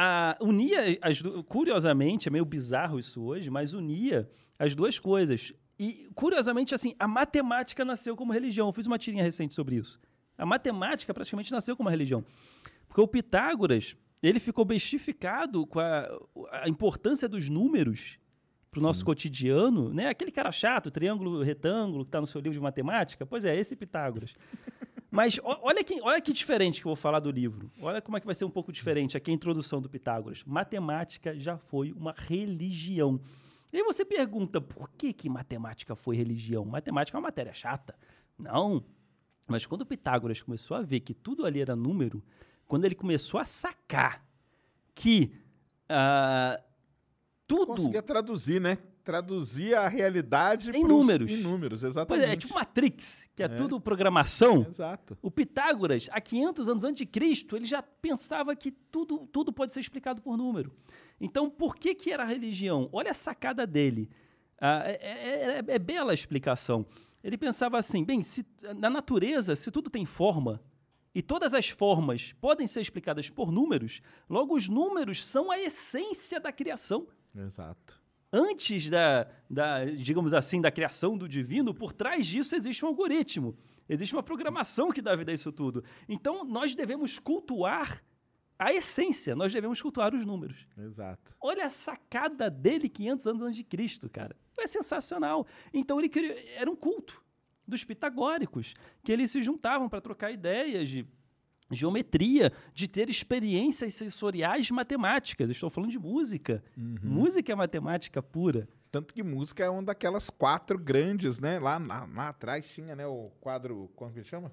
a, 0.00 0.36
unia, 0.40 0.96
as 1.02 1.20
curiosamente, 1.48 2.28
é 2.28 2.30
meio 2.30 2.44
bizarro 2.44 3.00
isso 3.00 3.20
hoje, 3.20 3.50
mas 3.50 3.72
unia 3.72 4.30
as 4.56 4.72
duas 4.72 4.96
coisas. 4.96 5.52
E, 5.76 6.08
curiosamente, 6.14 6.72
assim, 6.72 6.94
a 7.00 7.08
matemática 7.08 7.84
nasceu 7.84 8.14
como 8.14 8.32
religião. 8.32 8.68
Eu 8.68 8.72
fiz 8.72 8.86
uma 8.86 8.96
tirinha 8.96 9.24
recente 9.24 9.56
sobre 9.56 9.74
isso. 9.74 10.00
A 10.36 10.46
matemática 10.46 11.12
praticamente 11.12 11.50
nasceu 11.50 11.76
como 11.76 11.88
uma 11.88 11.90
religião. 11.90 12.24
Porque 12.86 13.00
o 13.00 13.08
Pitágoras, 13.08 13.96
ele 14.22 14.38
ficou 14.38 14.64
bestificado 14.64 15.66
com 15.66 15.80
a, 15.80 16.08
a 16.52 16.68
importância 16.68 17.28
dos 17.28 17.48
números 17.48 18.20
para 18.70 18.78
o 18.78 18.82
nosso 18.82 19.04
cotidiano, 19.04 19.92
né? 19.92 20.10
Aquele 20.10 20.30
cara 20.30 20.52
chato, 20.52 20.92
triângulo, 20.92 21.42
retângulo, 21.42 22.04
que 22.04 22.10
está 22.10 22.20
no 22.20 22.26
seu 22.28 22.40
livro 22.40 22.56
de 22.56 22.62
matemática. 22.62 23.26
Pois 23.26 23.44
é, 23.44 23.58
esse 23.58 23.74
Pitágoras. 23.74 24.32
Mas 25.10 25.40
olha 25.42 25.82
que, 25.82 26.00
olha 26.02 26.20
que 26.20 26.32
diferente 26.32 26.80
que 26.80 26.86
eu 26.86 26.90
vou 26.90 26.96
falar 26.96 27.20
do 27.20 27.30
livro. 27.30 27.70
Olha 27.80 28.00
como 28.02 28.16
é 28.16 28.20
que 28.20 28.26
vai 28.26 28.34
ser 28.34 28.44
um 28.44 28.50
pouco 28.50 28.70
diferente 28.70 29.16
aqui 29.16 29.30
a 29.30 29.34
introdução 29.34 29.80
do 29.80 29.88
Pitágoras. 29.88 30.44
Matemática 30.44 31.38
já 31.38 31.56
foi 31.56 31.92
uma 31.92 32.14
religião. 32.16 33.18
E 33.72 33.78
aí 33.78 33.82
você 33.82 34.04
pergunta, 34.04 34.60
por 34.60 34.90
que, 34.90 35.12
que 35.12 35.28
matemática 35.28 35.96
foi 35.96 36.16
religião? 36.16 36.64
Matemática 36.64 37.16
é 37.16 37.18
uma 37.18 37.26
matéria 37.28 37.54
chata. 37.54 37.94
Não. 38.38 38.84
Mas 39.46 39.64
quando 39.64 39.82
o 39.82 39.86
Pitágoras 39.86 40.42
começou 40.42 40.76
a 40.76 40.82
ver 40.82 41.00
que 41.00 41.14
tudo 41.14 41.46
ali 41.46 41.60
era 41.60 41.74
número, 41.74 42.22
quando 42.66 42.84
ele 42.84 42.94
começou 42.94 43.40
a 43.40 43.46
sacar 43.46 44.22
que 44.94 45.32
ah, 45.88 46.60
tudo... 47.46 47.74
Conseguia 47.74 48.02
traduzir, 48.02 48.60
né? 48.60 48.76
Traduzir 49.08 49.74
a 49.74 49.88
realidade 49.88 50.70
Em 50.76 50.84
números. 50.84 51.30
Em 51.30 51.38
números, 51.38 51.80
Pois 51.80 51.90
exatamente. 51.92 52.26
é, 52.28 52.32
é 52.34 52.36
tipo 52.36 52.52
Matrix, 52.52 53.26
que 53.34 53.42
é, 53.42 53.48
tudo 53.48 53.80
programação. 53.80 54.66
Exato. 54.68 55.16
O 55.22 55.30
Pitágoras, 55.30 56.10
há 56.12 56.20
500 56.20 56.68
anos 56.68 56.84
antes 56.84 56.98
de 56.98 57.06
Cristo, 57.06 57.56
ele 57.56 57.64
já 57.64 57.80
pensava 57.82 58.54
que 58.54 58.70
tudo, 58.70 59.26
tudo 59.32 59.50
pode 59.50 59.72
ser 59.72 59.80
explicado 59.80 60.20
por 60.20 60.36
número. 60.36 60.70
Então, 61.18 61.48
por 61.48 61.74
que, 61.74 61.94
que 61.94 62.12
era 62.12 62.22
religião? 62.22 62.86
Olha 62.92 63.12
a 63.12 63.14
sacada 63.14 63.66
dele. 63.66 64.10
Ah, 64.60 64.82
é, 64.84 64.92
é- 65.00 65.58
é- 65.58 65.64
é 65.74 65.78
bela 65.78 66.10
a 66.10 66.14
explicação. 66.14 66.84
Ele 67.24 67.38
pensava 67.38 67.78
assim: 67.78 68.04
bem, 68.04 68.22
se, 68.22 68.44
na 68.76 68.90
natureza, 68.90 69.56
se 69.56 69.70
tudo 69.70 69.88
tem 69.88 70.04
forma, 70.04 70.60
e 71.14 71.22
todas 71.22 71.54
as 71.54 71.70
formas 71.70 72.34
podem 72.42 72.66
ser 72.66 72.82
explicadas 72.82 73.30
por 73.30 73.50
números, 73.50 74.02
logo 74.28 74.54
os 74.54 74.68
números 74.68 75.24
são 75.24 75.50
a 75.50 75.58
essência 75.58 76.38
da 76.38 76.52
criação 76.52 77.06
Exato. 77.34 77.98
Antes 78.32 78.88
da, 78.88 79.26
da, 79.48 79.84
digamos 79.84 80.34
assim, 80.34 80.60
da 80.60 80.70
criação 80.70 81.16
do 81.16 81.28
divino, 81.28 81.74
por 81.74 81.92
trás 81.92 82.26
disso 82.26 82.54
existe 82.54 82.84
um 82.84 82.88
algoritmo. 82.88 83.56
Existe 83.88 84.14
uma 84.14 84.22
programação 84.22 84.90
que 84.90 85.00
dá 85.00 85.16
vida 85.16 85.32
a 85.32 85.34
isso 85.34 85.50
tudo. 85.50 85.82
Então, 86.08 86.44
nós 86.44 86.74
devemos 86.74 87.18
cultuar 87.18 88.02
a 88.58 88.72
essência, 88.72 89.34
nós 89.34 89.52
devemos 89.52 89.80
cultuar 89.80 90.14
os 90.14 90.24
números. 90.24 90.66
Exato. 90.76 91.34
Olha 91.40 91.66
a 91.66 91.70
sacada 91.70 92.50
dele 92.50 92.88
500 92.88 93.26
anos 93.28 93.42
antes 93.42 93.56
de 93.56 93.64
Cristo, 93.64 94.10
cara. 94.10 94.36
É 94.58 94.66
sensacional. 94.66 95.46
Então, 95.72 95.98
ele 95.98 96.08
criou, 96.08 96.36
era 96.56 96.70
um 96.70 96.76
culto 96.76 97.22
dos 97.66 97.84
pitagóricos, 97.84 98.74
que 99.02 99.12
eles 99.12 99.30
se 99.30 99.42
juntavam 99.42 99.88
para 99.88 100.00
trocar 100.00 100.32
ideias 100.32 100.88
de 100.88 101.06
geometria, 101.70 102.52
de 102.74 102.88
ter 102.88 103.10
experiências 103.10 103.94
sensoriais 103.94 104.70
matemáticas. 104.70 105.50
Estou 105.50 105.70
falando 105.70 105.90
de 105.90 105.98
música. 105.98 106.62
Música 106.76 107.52
é 107.52 107.54
matemática 107.54 108.22
pura. 108.22 108.68
Tanto 108.90 109.12
que 109.12 109.22
música 109.22 109.64
é 109.64 109.68
uma 109.68 109.82
daquelas 109.82 110.30
quatro 110.30 110.78
grandes, 110.78 111.38
né? 111.38 111.58
Lá, 111.58 111.78
lá, 111.78 112.08
lá 112.12 112.28
atrás 112.28 112.66
tinha, 112.68 112.96
né, 112.96 113.06
o 113.06 113.30
quadro, 113.40 113.90
como 113.94 114.12
que 114.12 114.24
chama? 114.24 114.50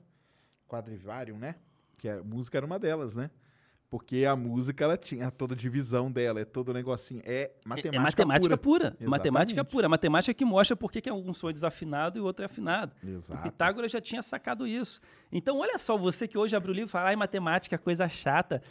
Quadrivário, 0.68 1.38
né? 1.38 1.56
Que 1.98 2.10
é, 2.10 2.22
música 2.22 2.58
era 2.58 2.66
uma 2.66 2.78
delas, 2.78 3.16
né? 3.16 3.30
Porque 3.90 4.26
a 4.26 4.36
música, 4.36 4.84
ela 4.84 4.98
tinha 4.98 5.30
toda 5.32 5.54
a 5.54 5.58
divisão 5.58 6.12
dela, 6.12 6.42
é 6.42 6.46
todo 6.46 6.70
o 6.70 6.74
negocinho. 6.74 7.22
É 7.24 7.52
matemática, 7.64 7.96
é 7.96 8.00
matemática 8.00 8.58
pura. 8.58 8.88
Exatamente. 8.88 9.10
Matemática 9.10 9.64
pura. 9.64 9.90
Matemática 9.90 10.34
que 10.34 10.44
mostra 10.44 10.76
por 10.76 10.92
que 10.92 11.12
um 11.12 11.34
som 11.34 11.50
é 11.50 11.54
desafinado 11.54 12.18
e 12.18 12.22
o 12.22 12.26
outro 12.26 12.44
é 12.44 12.46
afinado. 12.48 12.94
Exato. 13.04 13.40
O 13.40 13.44
Pitágoras 13.44 13.92
já 13.92 14.02
tinha 14.02 14.22
sacado 14.22 14.68
isso. 14.68 15.00
Então, 15.32 15.60
olha 15.60 15.78
só, 15.78 15.98
você 15.98 16.28
que 16.28 16.38
hoje 16.38 16.56
abre 16.56 16.72
o 16.72 16.74
livro 16.74 16.90
e 16.90 16.92
fala, 16.92 17.10
ai, 17.10 17.16
matemática, 17.16 17.78
coisa 17.78 18.10
chata. 18.10 18.62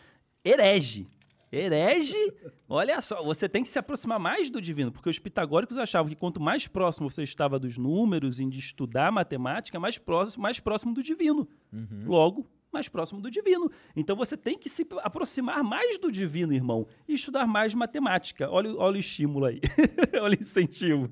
Herege. 0.45 1.07
Herege, 1.51 2.35
olha 2.69 3.01
só, 3.01 3.23
você 3.23 3.49
tem 3.49 3.62
que 3.62 3.69
se 3.69 3.78
aproximar 3.78 4.19
mais 4.19 4.51
do 4.51 4.61
divino, 4.61 4.91
porque 4.91 5.09
os 5.09 5.20
pitagóricos 5.20 5.78
achavam 5.78 6.09
que 6.11 6.16
quanto 6.16 6.41
mais 6.41 6.66
próximo 6.66 7.09
você 7.09 7.23
estava 7.23 7.61
dos 7.61 7.78
números 7.78 8.41
e 8.41 8.47
de 8.47 8.59
estudar 8.59 9.12
matemática, 9.12 9.78
mais 9.78 9.97
próximo, 9.97 10.43
mais 10.43 10.59
próximo 10.59 10.93
do 10.93 11.01
divino. 11.01 11.49
Logo, 12.05 12.45
mais 12.75 12.89
próximo 12.89 13.21
do 13.21 13.31
divino. 13.31 13.71
Então 13.97 14.15
você 14.15 14.37
tem 14.37 14.59
que 14.59 14.69
se 14.69 14.87
aproximar 15.03 15.63
mais 15.65 15.99
do 15.99 16.13
divino, 16.13 16.53
irmão, 16.53 16.87
e 17.09 17.15
estudar 17.15 17.47
mais 17.47 17.73
matemática. 17.73 18.51
Olha, 18.51 18.75
olha 18.77 18.97
o 18.97 19.01
estímulo 19.01 19.47
aí, 19.47 19.61
olha 20.21 20.37
o 20.37 20.41
incentivo. 20.41 21.11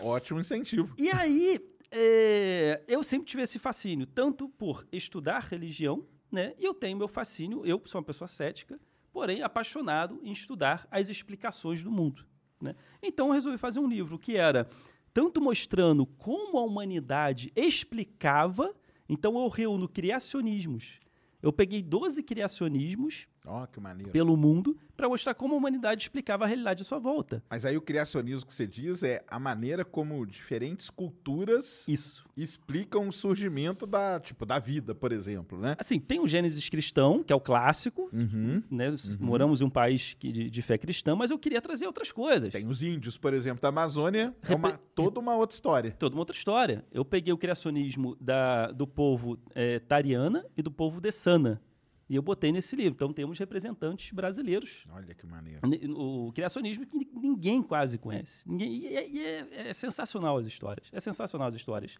Ótimo 0.00 0.38
incentivo. 0.38 0.94
E 0.96 1.10
aí, 1.10 1.58
é, 1.90 2.82
eu 2.86 3.02
sempre 3.02 3.26
tive 3.26 3.42
esse 3.42 3.58
fascínio, 3.58 4.06
tanto 4.06 4.48
por 4.48 4.86
estudar 4.92 5.40
religião, 5.40 6.06
né? 6.30 6.54
E 6.58 6.64
eu 6.64 6.74
tenho 6.74 6.96
meu 6.96 7.08
fascínio, 7.08 7.64
eu 7.64 7.80
sou 7.84 8.00
uma 8.00 8.04
pessoa 8.04 8.28
cética, 8.28 8.78
porém 9.12 9.42
apaixonado 9.42 10.20
em 10.22 10.30
estudar 10.30 10.86
as 10.90 11.08
explicações 11.08 11.82
do 11.82 11.90
mundo. 11.90 12.24
Né? 12.60 12.74
Então 13.02 13.28
eu 13.28 13.32
resolvi 13.32 13.56
fazer 13.56 13.80
um 13.80 13.88
livro 13.88 14.18
que 14.18 14.36
era 14.36 14.68
tanto 15.12 15.40
mostrando 15.40 16.06
como 16.06 16.58
a 16.58 16.62
humanidade 16.62 17.52
explicava, 17.56 18.74
então 19.08 19.38
eu 19.38 19.48
reúno 19.48 19.88
criacionismos. 19.88 21.00
Eu 21.42 21.52
peguei 21.52 21.82
12 21.82 22.22
criacionismos 22.22 23.28
Ó, 23.44 23.66
que 23.66 23.80
maneiro. 23.80 24.12
pelo 24.12 24.36
mundo 24.36 24.76
para 24.96 25.08
mostrar 25.08 25.32
como 25.34 25.54
a 25.54 25.56
humanidade 25.56 26.02
explicava 26.02 26.44
a 26.44 26.46
realidade 26.46 26.82
à 26.82 26.84
sua 26.84 26.98
volta. 26.98 27.42
Mas 27.48 27.64
aí 27.64 27.76
o 27.76 27.80
criacionismo 27.80 28.46
que 28.46 28.52
você 28.54 28.66
diz 28.66 29.02
é 29.04 29.22
a 29.28 29.38
maneira 29.38 29.84
como 29.84 30.26
diferentes 30.26 30.90
culturas 30.90 31.86
Isso. 31.86 32.24
explicam 32.36 33.08
o 33.08 33.12
surgimento 33.12 33.86
da, 33.86 34.18
tipo, 34.18 34.44
da 34.44 34.58
vida, 34.58 34.94
por 34.94 35.12
exemplo, 35.12 35.58
né? 35.58 35.76
Assim, 35.78 36.00
tem 36.00 36.18
o 36.20 36.26
Gênesis 36.26 36.68
cristão, 36.68 37.22
que 37.22 37.32
é 37.32 37.36
o 37.36 37.40
clássico, 37.40 38.08
Uhum. 38.12 38.60
né? 38.70 38.94
Moramos 39.20 39.60
em 39.60 39.64
um 39.64 39.70
país 39.70 40.14
que- 40.18 40.32
de, 40.32 40.50
de 40.50 40.62
fé 40.62 40.76
cristã, 40.76 41.14
mas 41.14 41.30
eu 41.30 41.38
queria 41.38 41.62
trazer 41.62 41.86
outras 41.86 42.10
coisas. 42.10 42.52
Tem 42.52 42.66
os 42.66 42.82
índios, 42.82 43.16
por 43.16 43.32
exemplo, 43.32 43.62
da 43.62 43.68
Amazônia, 43.68 44.34
é 44.48 44.54
uma, 44.54 44.76
toda 44.94 45.20
uma 45.20 45.36
outra 45.36 45.54
história. 45.54 45.90
Toda 45.92 46.14
uma 46.16 46.22
outra 46.22 46.34
história. 46.36 46.84
Eu 46.92 47.04
peguei 47.04 47.32
o 47.32 47.38
criacionismo 47.38 48.16
da, 48.20 48.72
do 48.72 48.86
povo 48.86 49.38
eh, 49.54 49.78
Tariana 49.78 50.44
e 50.56 50.62
do 50.62 50.70
povo 50.72 51.00
Dessana. 51.00 51.60
E 52.08 52.14
eu 52.16 52.22
botei 52.22 52.50
nesse 52.50 52.74
livro. 52.74 52.94
Então 52.94 53.12
temos 53.12 53.38
representantes 53.38 54.12
brasileiros. 54.12 54.82
Olha 54.90 55.14
que 55.14 55.26
maneiro. 55.26 55.60
Ne- 55.68 55.80
O 55.92 56.32
criacionismo 56.32 56.86
que 56.86 56.96
ni- 56.96 57.10
ninguém 57.14 57.62
quase 57.62 57.98
conhece. 57.98 58.42
Ninguém, 58.46 58.72
e 58.78 58.86
é, 58.96 59.08
e 59.08 59.20
é- 59.20 59.68
é 59.68 59.72
sensacional 59.72 60.38
as 60.38 60.46
histórias. 60.46 60.88
É 60.92 61.00
sensacional 61.00 61.48
as 61.48 61.54
histórias. 61.54 61.96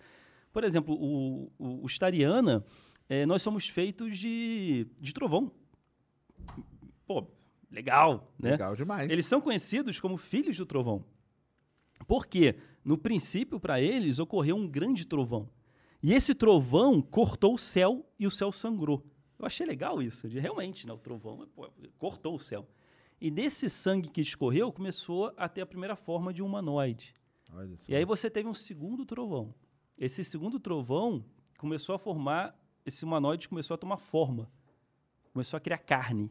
Por 0.52 0.64
exemplo, 0.64 0.94
o, 0.94 1.52
o, 1.58 1.84
os 1.84 1.98
Tariana, 1.98 2.64
eh, 3.08 3.26
nós 3.26 3.42
somos 3.42 3.68
feitos 3.68 4.18
de, 4.18 4.86
de 4.98 5.12
trovão. 5.12 5.52
Pô, 7.06 7.26
legal, 7.70 8.32
né? 8.38 8.52
Legal 8.52 8.74
demais. 8.74 9.10
Eles 9.10 9.26
são 9.26 9.40
conhecidos 9.40 10.00
como 10.00 10.16
filhos 10.16 10.56
do 10.56 10.66
trovão. 10.66 11.04
Por 12.06 12.26
quê? 12.26 12.56
No 12.84 12.96
princípio, 12.96 13.60
para 13.60 13.80
eles, 13.80 14.18
ocorreu 14.18 14.56
um 14.56 14.66
grande 14.66 15.06
trovão. 15.06 15.50
E 16.02 16.14
esse 16.14 16.34
trovão 16.34 17.02
cortou 17.02 17.54
o 17.54 17.58
céu 17.58 18.06
e 18.18 18.26
o 18.26 18.30
céu 18.30 18.52
sangrou. 18.52 19.04
Eu 19.38 19.46
achei 19.46 19.64
legal 19.64 20.02
isso, 20.02 20.28
de 20.28 20.38
realmente, 20.38 20.86
né, 20.86 20.92
o 20.92 20.98
trovão 20.98 21.46
pô, 21.54 21.70
cortou 21.96 22.34
o 22.34 22.40
céu. 22.40 22.66
E 23.20 23.30
desse 23.30 23.68
sangue 23.68 24.08
que 24.08 24.20
escorreu, 24.20 24.72
começou 24.72 25.32
a 25.36 25.48
ter 25.48 25.60
a 25.60 25.66
primeira 25.66 25.96
forma 25.96 26.32
de 26.32 26.42
um 26.42 26.46
humanoide. 26.46 27.14
E 27.88 27.96
aí 27.96 28.04
você 28.04 28.28
teve 28.28 28.48
um 28.48 28.54
segundo 28.54 29.04
trovão. 29.04 29.54
Esse 29.96 30.22
segundo 30.22 30.60
trovão 30.60 31.24
começou 31.56 31.94
a 31.94 31.98
formar, 31.98 32.56
esse 32.84 33.04
humanoide 33.04 33.48
começou 33.48 33.74
a 33.74 33.78
tomar 33.78 33.98
forma. 33.98 34.50
Começou 35.32 35.56
a 35.56 35.60
criar 35.60 35.78
carne. 35.78 36.30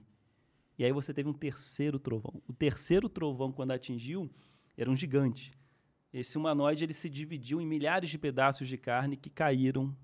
E 0.77 0.85
aí 0.85 0.91
você 0.91 1.13
teve 1.13 1.27
um 1.27 1.34
terceiro 1.34 1.99
trovão. 1.99 2.41
O 2.47 2.53
terceiro 2.53 3.09
trovão, 3.09 3.51
quando 3.51 3.71
atingiu, 3.71 4.29
era 4.77 4.89
um 4.89 4.95
gigante. 4.95 5.51
Esse 6.13 6.38
humanoide 6.38 6.84
ele 6.84 6.93
se 6.93 7.09
dividiu 7.09 7.59
em 7.59 7.65
milhares 7.65 8.09
de 8.09 8.17
pedaços 8.17 8.67
de 8.67 8.77
carne 8.77 9.17
que 9.17 9.29
caíram 9.29 9.95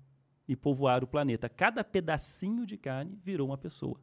e 0.48 0.54
povoaram 0.54 1.04
o 1.04 1.08
planeta. 1.08 1.48
Cada 1.48 1.82
pedacinho 1.84 2.66
de 2.66 2.76
carne 2.76 3.18
virou 3.24 3.48
uma 3.48 3.58
pessoa. 3.58 3.98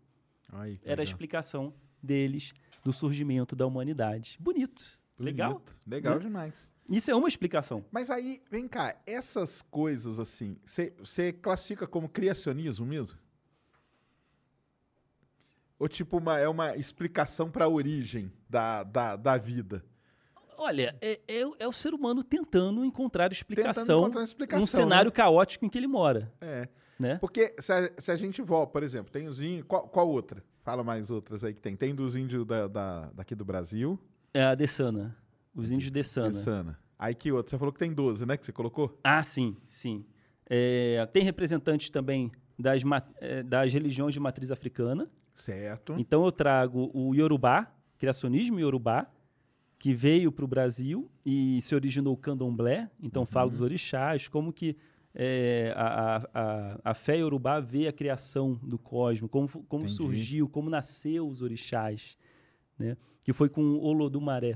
Ai, 0.50 0.80
Era 0.84 1.02
a 1.02 1.04
legal. 1.04 1.04
explicação 1.04 1.74
deles 2.02 2.54
do 2.84 2.92
surgimento 2.92 3.56
da 3.56 3.66
humanidade. 3.66 4.38
Bonito. 4.40 5.00
Legal. 5.18 5.54
Bonito. 5.54 5.78
Legal 5.88 6.16
Né? 6.16 6.22
demais. 6.22 6.68
Isso 6.90 7.10
é 7.12 7.16
uma 7.16 7.28
explicação. 7.28 7.86
Mas 7.92 8.10
aí, 8.10 8.42
vem 8.50 8.68
cá, 8.68 9.00
essas 9.06 9.62
coisas 9.62 10.20
assim, 10.20 10.58
você 11.00 11.32
classifica 11.32 11.88
como 11.88 12.10
criacionismo 12.10 12.86
mesmo? 12.86 13.18
Ou 15.80 15.88
tipo, 15.88 16.18
uma, 16.18 16.38
é 16.38 16.48
uma 16.48 16.76
explicação 16.76 17.50
para 17.50 17.66
a 17.66 17.70
origem 17.70 18.32
da, 18.50 18.84
da, 18.84 19.16
da 19.16 19.38
vida? 19.38 19.84
Olha, 20.64 20.96
é, 21.02 21.20
é 21.28 21.46
o- 21.46 21.56
é 21.60 21.68
o 21.68 21.72
ser 21.72 21.94
humano 21.94 22.24
tentando 22.24 22.86
encontrar 22.86 23.32
explicação, 23.32 24.02
encontrar 24.02 24.20
uma 24.20 24.26
explicação, 24.26 24.60
num 24.60 24.68
cenário 24.68 25.10
né? 25.10 25.16
caótico 25.16 25.66
em 25.66 25.70
que 25.70 25.78
ele 25.78 25.88
mora. 25.88 26.32
É. 26.40 26.68
Né? 27.00 27.18
Porque 27.18 27.56
se 27.58 27.74
a, 27.74 27.92
se 27.98 28.12
a 28.12 28.16
gente 28.16 28.44
volta, 28.44 28.72
por 28.72 28.84
exemplo, 28.84 29.12
tem 29.12 29.28
os 29.28 29.42
índios. 29.42 29.66
Qual, 29.68 29.88
qual 29.88 30.08
outra? 30.08 30.44
Fala 30.64 30.84
mais 30.84 31.10
outras 31.10 31.44
aí 31.44 31.52
que 31.52 31.60
tem. 31.60 31.76
Tem 31.76 31.96
dos 31.96 32.16
índios 32.16 32.46
da, 32.46 32.68
da- 32.68 33.10
daqui 33.16 33.34
do 33.34 33.44
Brasil. 33.44 33.98
É 34.32 34.44
a 34.44 34.54
Dessana. 34.54 35.18
Os 35.56 35.72
índios 35.72 35.90
Dessana. 35.90 36.28
Dessana. 36.30 36.80
Aí 37.00 37.16
que 37.16 37.32
outro? 37.32 37.50
Você 37.50 37.58
falou 37.58 37.74
que 37.74 37.80
tem 37.80 37.92
12, 37.92 38.24
né? 38.28 38.38
Que 38.38 38.46
você 38.46 38.52
colocou? 38.52 39.00
Ah, 39.04 39.24
sim, 39.24 39.58
sim. 39.68 40.06
É, 40.48 41.04
tem 41.12 41.24
representantes 41.24 41.90
também 41.90 42.32
das, 42.60 42.84
é, 43.20 43.42
das 43.42 43.74
religiões 43.74 44.14
de 44.14 44.20
matriz 44.20 44.52
africana. 44.52 45.10
Certo. 45.34 45.96
Então 45.98 46.24
eu 46.24 46.32
trago 46.32 46.92
o 46.94 47.16
Yorubá, 47.16 47.74
criacionismo 47.98 48.60
Yorubá, 48.60 49.08
que 49.82 49.96
veio 49.96 50.32
para 50.32 50.46
o 50.46 50.48
Brasil 50.48 51.10
e 51.26 51.60
se 51.60 51.74
originou 51.74 52.14
o 52.14 52.18
candomblé. 52.18 52.88
Então 53.02 53.26
falo 53.26 53.50
dos 53.50 53.62
orixás, 53.62 54.28
como 54.28 54.54
que 54.54 54.78
é, 55.12 55.74
a, 55.76 56.18
a, 56.32 56.80
a, 56.92 56.94
fé 56.94 57.18
Yorubá 57.18 57.60
vê 57.60 57.88
a 57.88 57.92
criação 57.92 58.60
do 58.62 58.78
cosmos, 58.78 59.28
como, 59.32 59.50
como 59.50 59.86
Entendi. 59.86 59.96
surgiu, 59.96 60.48
como 60.48 60.70
nasceu 60.70 61.28
os 61.28 61.42
orixás, 61.42 62.16
né? 62.78 62.96
que 63.24 63.34
foi 63.34 63.50
com 63.50 63.80
Olodumaré. 63.80 64.56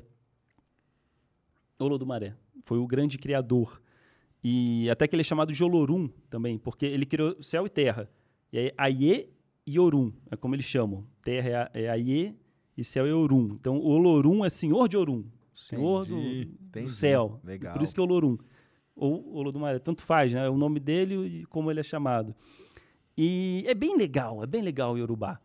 Olodumaré 1.79 2.35
foi 2.61 2.77
o 2.77 2.85
grande 2.85 3.17
criador. 3.17 3.81
E 4.43 4.87
até 4.91 5.07
que 5.07 5.15
ele 5.15 5.21
é 5.21 5.23
chamado 5.23 5.51
de 5.51 5.63
Olorum 5.63 6.07
também, 6.29 6.55
porque 6.59 6.85
ele 6.85 7.03
criou 7.03 7.41
céu 7.41 7.65
e 7.65 7.69
terra. 7.69 8.07
E 8.53 8.59
aí, 8.59 8.71
Aie 8.77 9.29
e 9.65 9.79
Orum, 9.79 10.13
é 10.29 10.35
como 10.35 10.53
eles 10.53 10.65
chamam. 10.65 11.03
Terra 11.23 11.71
é, 11.73 11.85
é 11.85 11.89
Aie 11.89 12.35
céu 12.83 13.05
é 13.05 13.13
Orum. 13.13 13.55
Então, 13.59 13.77
o 13.77 13.87
Olorum 13.87 14.43
é 14.43 14.49
senhor 14.49 14.87
de 14.89 14.97
Orum, 14.97 15.23
senhor 15.53 16.05
do, 16.05 16.17
Entendi, 16.17 16.45
do 16.45 16.63
entendi. 16.67 16.91
céu. 16.91 17.39
Legal. 17.43 17.73
Por 17.73 17.81
isso 17.81 17.93
que 17.93 17.99
é 17.99 18.03
Olorum. 18.03 18.37
Ou 18.95 19.35
Olodumaré, 19.35 19.79
tanto 19.79 20.01
faz, 20.03 20.31
né? 20.33 20.49
O 20.49 20.57
nome 20.57 20.79
dele 20.79 21.15
e 21.41 21.45
como 21.45 21.69
ele 21.69 21.79
é 21.79 21.83
chamado. 21.83 22.33
E 23.17 23.63
é 23.67 23.73
bem 23.73 23.97
legal, 23.97 24.43
é 24.43 24.47
bem 24.47 24.61
legal 24.61 24.93
o 24.93 24.97
Yorubá. 24.97 25.39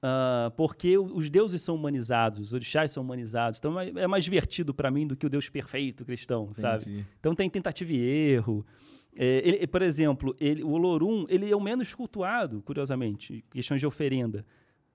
Ah, 0.00 0.52
porque 0.56 0.96
o- 0.96 1.16
os 1.16 1.28
deuses 1.28 1.60
são 1.60 1.74
humanizados, 1.74 2.38
os 2.40 2.52
orixás 2.52 2.92
são 2.92 3.02
humanizados. 3.02 3.58
Então 3.58 3.78
é 3.80 3.88
é 3.96 4.06
mais 4.06 4.22
divertido 4.24 4.72
para 4.72 4.90
mim 4.90 5.06
do 5.08 5.16
que 5.16 5.26
o 5.26 5.28
Deus 5.28 5.48
perfeito 5.48 6.04
cristão, 6.04 6.52
sabe? 6.52 6.84
Entendi. 6.84 7.04
Então 7.18 7.34
tem 7.34 7.50
tentativa 7.50 7.92
e 7.92 7.98
erro. 7.98 8.64
É, 9.16 9.42
ele- 9.44 9.66
por 9.66 9.82
exemplo, 9.82 10.36
ele- 10.38 10.62
o 10.62 10.70
Olorum 10.70 11.26
ele 11.28 11.50
é 11.50 11.56
o 11.56 11.60
menos 11.60 11.92
cultuado, 11.94 12.62
curiosamente, 12.62 13.34
em 13.34 13.42
questões 13.50 13.80
de 13.80 13.86
oferenda. 13.88 14.46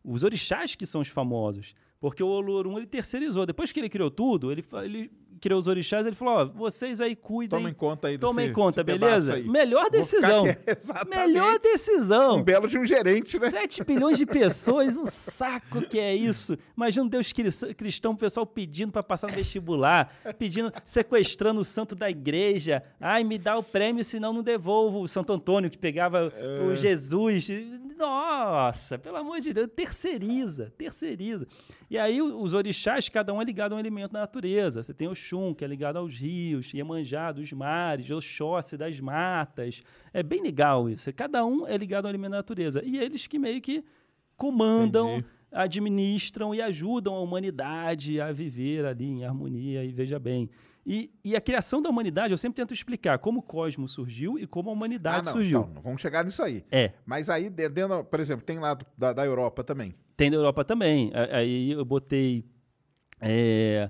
Os 0.04 0.24
orixás 0.24 0.76
que 0.76 0.86
são 0.86 1.02
os 1.02 1.08
famosos. 1.08 1.74
Porque 2.00 2.22
o 2.22 2.28
Olorum 2.28 2.78
ele 2.78 2.86
terceirizou. 2.86 3.46
Depois 3.46 3.72
que 3.72 3.80
ele 3.80 3.90
criou 3.90 4.12
tudo, 4.12 4.52
ele, 4.52 4.64
ele 4.84 5.12
criou 5.41 5.60
os 5.60 5.68
orixás, 5.68 6.05
ele 6.07 6.15
falou: 6.15 6.35
ó, 6.35 6.45
vocês 6.45 6.99
aí 7.01 7.15
cuidem. 7.15 7.60
Tomem 7.60 7.73
conta 7.73 8.07
aí 8.07 8.18
desse 8.18 8.22
Tomem 8.34 8.51
conta, 8.53 8.81
esse 8.81 8.85
pedaço 8.85 9.31
beleza? 9.31 9.51
Melhor 9.51 9.89
decisão. 9.89 10.45
Melhor 11.10 11.60
decisão. 11.60 12.38
Um 12.38 12.43
belo 12.43 12.68
de 12.68 12.77
um 12.77 12.85
gerente, 12.85 13.39
né? 13.39 13.49
7 13.49 13.84
bilhões 13.84 14.18
de 14.18 14.26
pessoas, 14.26 14.97
um 14.97 15.05
saco 15.05 15.81
que 15.81 15.99
é 15.99 16.15
isso. 16.15 16.57
Imagina 16.76 17.05
um 17.05 17.10
Deus 17.10 17.31
cri- 17.31 17.73
cristão, 17.76 18.14
o 18.14 18.18
pessoal 18.18 18.45
pedindo 18.45 18.91
para 18.91 19.03
passar 19.03 19.30
no 19.30 19.35
vestibular, 19.35 20.14
pedindo, 20.38 20.72
sequestrando 20.85 21.61
o 21.61 21.65
santo 21.65 21.95
da 21.95 22.10
igreja. 22.10 22.84
Ai, 22.99 23.23
me 23.23 23.38
dá 23.38 23.57
o 23.57 23.64
prêmio, 23.64 24.03
senão 24.03 24.34
não 24.34 24.43
devolvo. 24.43 25.01
O 25.01 25.07
Santo 25.07 25.34
Antônio 25.34 25.69
que 25.69 25.77
pegava 25.77 26.31
É. 26.35 26.61
o 26.61 26.76
Jesus. 26.76 27.49
Nossa, 27.97 28.97
pelo 28.97 29.18
amor 29.18 29.39
de 29.39 29.53
Deus, 29.53 29.69
terceiriza, 29.76 30.73
terceiriza. 30.77 31.47
E 31.89 31.97
aí 31.97 32.22
os 32.22 32.53
orixás, 32.53 33.07
cada 33.07 33.31
um 33.34 33.41
é 33.41 33.45
ligado 33.45 33.73
a 33.73 33.76
um 33.76 33.80
elemento 33.80 34.14
da 34.14 34.22
natureza. 34.22 34.81
Você 34.81 34.93
tem 34.93 35.07
o 35.07 35.14
Xum, 35.34 35.53
que 35.53 35.65
é 35.65 35.68
ligado 35.68 35.97
aos 35.97 36.15
rios, 36.15 36.73
Iemanjá, 36.73 37.31
dos 37.31 37.51
mares, 37.51 38.10
Oxóssi, 38.11 38.77
das 38.77 38.99
matas. 38.99 39.81
É 40.14 40.22
bem 40.22 40.41
legal 40.41 40.89
isso. 40.89 41.11
Cada 41.14 41.43
um 41.45 41.68
é 41.68 41.76
ligado 41.76 42.05
a 42.05 42.07
um 42.07 42.11
elemento 42.11 42.31
da 42.31 42.38
natureza. 42.38 42.81
E 42.85 42.97
eles 42.99 43.26
que 43.27 43.39
meio 43.39 43.60
que 43.61 43.84
comandam, 44.38 45.10
Entendi. 45.18 45.26
administram 45.51 46.53
e 46.53 46.61
ajudam 46.61 47.15
a 47.15 47.22
humanidade 47.22 48.19
a 48.22 48.31
viver 48.31 48.85
ali 48.85 49.05
em 49.05 49.26
harmonia, 49.26 49.84
e 49.84 49.91
veja 49.91 50.19
bem. 50.19 50.49
E, 50.85 51.10
e 51.23 51.35
a 51.35 51.39
criação 51.41 51.81
da 51.81 51.89
humanidade, 51.89 52.34
eu 52.34 52.38
sempre 52.38 52.57
tento 52.57 52.73
explicar 52.73 53.18
como 53.19 53.39
o 53.39 53.41
cosmos 53.41 53.91
surgiu 53.93 54.38
e 54.38 54.45
como 54.45 54.69
a 54.69 54.73
Ah, 54.73 54.76
humanidade 54.76 55.26
não, 55.27 55.34
surgiu. 55.34 55.61
então, 55.61 55.81
vamos 55.81 56.01
chegar 56.01 56.26
nisso 56.26 56.43
aí. 56.43 56.64
É, 56.69 56.91
Mas 57.05 57.30
aí, 57.30 57.49
de- 57.49 57.69
dentro, 57.69 58.03
por 58.03 58.19
exemplo, 58.19 58.45
tem 58.45 58.60
lá 58.60 58.77
da, 58.97 59.14
da 59.14 59.26
Europa 59.26 59.64
também. 59.64 59.93
tem 60.18 60.30
na 60.30 60.35
Europa 60.35 60.65
também. 60.65 61.10
Aí 61.31 61.72
eu 61.72 61.85
botei 61.85 62.43
é, 63.22 63.89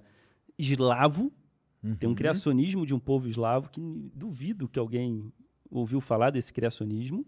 eslavo, 0.64 1.32
tem 2.00 2.10
um 2.10 2.16
criacionismo 2.16 2.86
de 2.86 2.94
um 2.94 3.00
povo 3.00 3.28
eslavo 3.28 3.70
que 3.70 3.82
duvido 4.16 4.70
que 4.70 4.80
alguém 4.80 5.32
ouviu 5.70 6.00
falar 6.00 6.30
desse 6.30 6.54
criacionismo. 6.54 7.26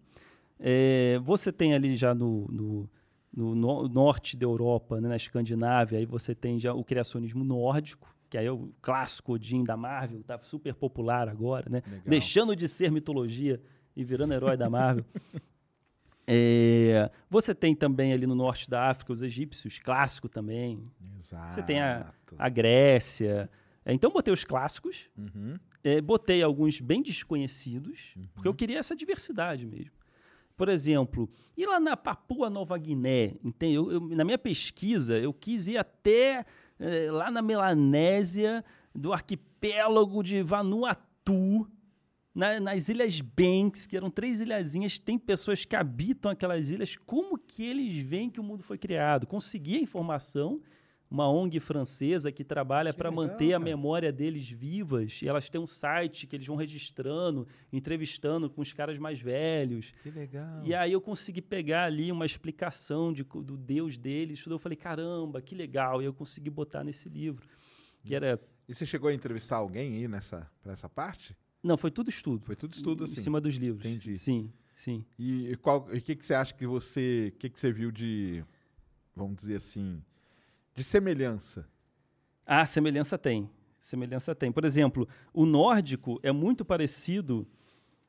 É, 0.59 1.19
você 1.23 1.51
tem 1.51 1.73
ali 1.73 1.95
já 1.97 2.15
no, 2.15 2.47
no- 2.49 2.89
no 3.35 3.53
no- 3.55 3.89
norte 3.89 4.37
da 4.37 4.45
Europa, 4.45 5.01
né, 5.01 5.09
na 5.09 5.17
Escandinávia, 5.17 5.99
aí 5.99 6.05
você 6.05 6.33
tem 6.33 6.57
já 6.57 6.73
o 6.73 6.83
criacionismo 6.85 7.43
nórdico, 7.43 8.15
que 8.29 8.37
aí 8.37 8.45
é 8.45 8.51
o 8.51 8.69
clássico 8.81 9.33
Odin 9.33 9.63
da 9.63 9.75
Marvel, 9.75 10.23
tá 10.23 10.39
super 10.43 10.73
popular 10.73 11.27
agora, 11.27 11.69
né? 11.69 11.81
Deixando 12.09 12.55
de 12.55 12.67
ser 12.69 12.89
mitologia 12.91 13.61
e 13.95 14.03
virando 14.05 14.33
herói 14.33 14.55
da 14.55 14.69
Marvel. 14.69 15.03
É, 16.27 17.09
você 17.29 17.53
tem 17.53 17.75
também 17.75 18.11
ali 18.13 18.25
no 18.25 18.33
norte 18.35 18.69
da 18.69 18.89
África 18.89 19.13
os 19.13 19.21
egípcios, 19.21 19.77
clássico 19.79 20.27
também. 20.27 20.81
Exato. 21.19 21.53
Você 21.53 21.63
tem 21.63 21.79
a, 21.79 22.11
a 22.37 22.49
Grécia. 22.49 23.49
É, 23.85 23.93
então 23.93 24.09
botei 24.11 24.33
os 24.33 24.43
clássicos, 24.43 25.05
Uhum. 25.15 25.55
é, 25.83 26.01
botei 26.01 26.41
alguns 26.41 26.79
bem 26.81 27.03
desconhecidos, 27.03 28.15
porque 28.33 28.47
eu 28.47 28.53
queria 28.53 28.79
essa 28.79 28.95
diversidade 28.95 29.65
mesmo. 29.67 29.91
Por 30.57 30.69
exemplo, 30.69 31.29
ir 31.55 31.67
lá 31.67 31.79
na 31.79 31.95
Papua 31.97 32.49
Nova 32.49 32.77
Guiné, 32.77 33.35
entende? 33.43 33.75
Eu- 33.75 33.91
eu- 33.91 34.01
na 34.09 34.23
minha 34.23 34.37
pesquisa, 34.37 35.17
eu 35.19 35.33
quis 35.33 35.67
ir 35.67 35.77
até 35.77 36.45
é, 36.79 37.09
lá 37.11 37.29
na 37.31 37.41
Melanésia, 37.41 38.63
do 38.93 39.13
arquipélago 39.13 40.21
de 40.23 40.41
Vanuatu, 40.41 41.65
na- 42.35 42.59
nas 42.59 42.89
Ilhas 42.89 43.21
Banks, 43.21 43.87
que 43.87 43.95
eram 43.97 44.11
três 44.11 44.39
ilhazinhas, 44.41 44.99
tem 44.99 45.17
pessoas 45.17 45.63
que 45.65 45.75
habitam 45.75 46.29
aquelas 46.29 46.69
ilhas. 46.69 46.97
Como 46.97 47.37
que 47.37 47.63
eles 47.63 47.95
veem 47.95 48.29
que 48.29 48.39
o 48.39 48.43
mundo 48.43 48.61
foi 48.61 48.77
criado? 48.77 49.25
Consegui 49.25 49.77
a 49.77 49.79
informação, 49.79 50.61
uma 51.09 51.29
ONG 51.31 51.59
francesa 51.59 52.31
que 52.31 52.43
trabalha 52.43 52.93
para 52.93 53.09
manter 53.11 53.49
a 53.53 53.59
cara. 53.59 53.63
memória 53.63 54.11
deles 54.11 54.49
vivas. 54.49 55.21
E 55.21 55.27
elas 55.29 55.49
têm 55.49 55.61
um 55.61 55.67
site 55.67 56.27
que 56.27 56.35
eles 56.35 56.45
vão 56.47 56.55
registrando, 56.57 57.47
entrevistando 57.71 58.49
com 58.49 58.59
os 58.61 58.73
caras 58.73 58.97
mais 58.97 59.21
velhos. 59.21 59.93
Que 60.03 60.09
legal. 60.09 60.61
E 60.65 60.73
aí 60.73 60.91
eu 60.91 60.99
consegui 60.99 61.41
pegar 61.41 61.85
ali 61.85 62.11
uma 62.11 62.25
explicação 62.25 63.13
de, 63.13 63.23
do 63.23 63.55
Deus 63.55 63.97
deles. 63.97 64.43
tudo. 64.43 64.55
Eu 64.55 64.59
falei, 64.59 64.75
caramba, 64.75 65.41
que 65.41 65.55
legal. 65.55 66.01
E 66.01 66.05
eu 66.05 66.13
consegui 66.13 66.49
botar 66.49 66.83
nesse 66.83 67.07
livro. 67.07 67.47
Que 68.03 68.13
era. 68.15 68.39
E 68.67 68.73
você 68.75 68.85
chegou 68.85 69.09
a 69.09 69.13
entrevistar 69.13 69.57
alguém 69.57 69.93
aí 69.95 70.07
nessa, 70.07 70.49
pra 70.61 70.73
essa 70.73 70.89
parte? 70.89 71.35
Não, 71.65 71.77
foi 71.77 71.89
tudo 71.89 72.09
estudo. 72.11 72.45
Foi 72.45 72.55
tudo 72.55 72.73
estudo, 72.75 73.01
Em 73.01 73.05
assim. 73.05 73.21
cima 73.21 73.41
dos 73.41 73.55
livros. 73.55 73.83
Entendi. 73.83 74.15
Sim, 74.19 74.53
sim. 74.75 75.03
E 75.17 75.51
o 75.53 76.01
que, 76.01 76.15
que 76.15 76.23
você 76.23 76.35
acha 76.35 76.53
que 76.53 76.67
você. 76.67 77.31
O 77.35 77.39
que, 77.39 77.49
que 77.49 77.59
você 77.59 77.71
viu 77.71 77.91
de. 77.91 78.45
Vamos 79.15 79.37
dizer 79.37 79.55
assim. 79.55 79.99
De 80.75 80.83
semelhança? 80.83 81.67
Ah, 82.45 82.65
semelhança 82.67 83.17
tem. 83.17 83.49
Semelhança 83.79 84.35
tem. 84.35 84.51
Por 84.51 84.63
exemplo, 84.63 85.07
o 85.33 85.43
nórdico 85.43 86.19
é 86.21 86.31
muito 86.31 86.63
parecido 86.63 87.47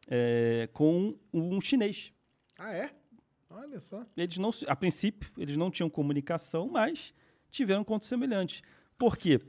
é, 0.06 0.68
com 0.74 1.18
um 1.32 1.58
chinês. 1.58 2.12
Ah, 2.58 2.74
é? 2.74 2.94
Olha 3.48 3.80
só. 3.80 4.04
Eles 4.14 4.36
não, 4.36 4.50
a 4.66 4.76
princípio, 4.76 5.30
eles 5.38 5.56
não 5.56 5.70
tinham 5.70 5.88
comunicação, 5.88 6.68
mas 6.68 7.14
tiveram 7.50 7.82
contos 7.82 8.06
semelhantes. 8.08 8.62
Por 8.98 9.16
quê? 9.16 9.40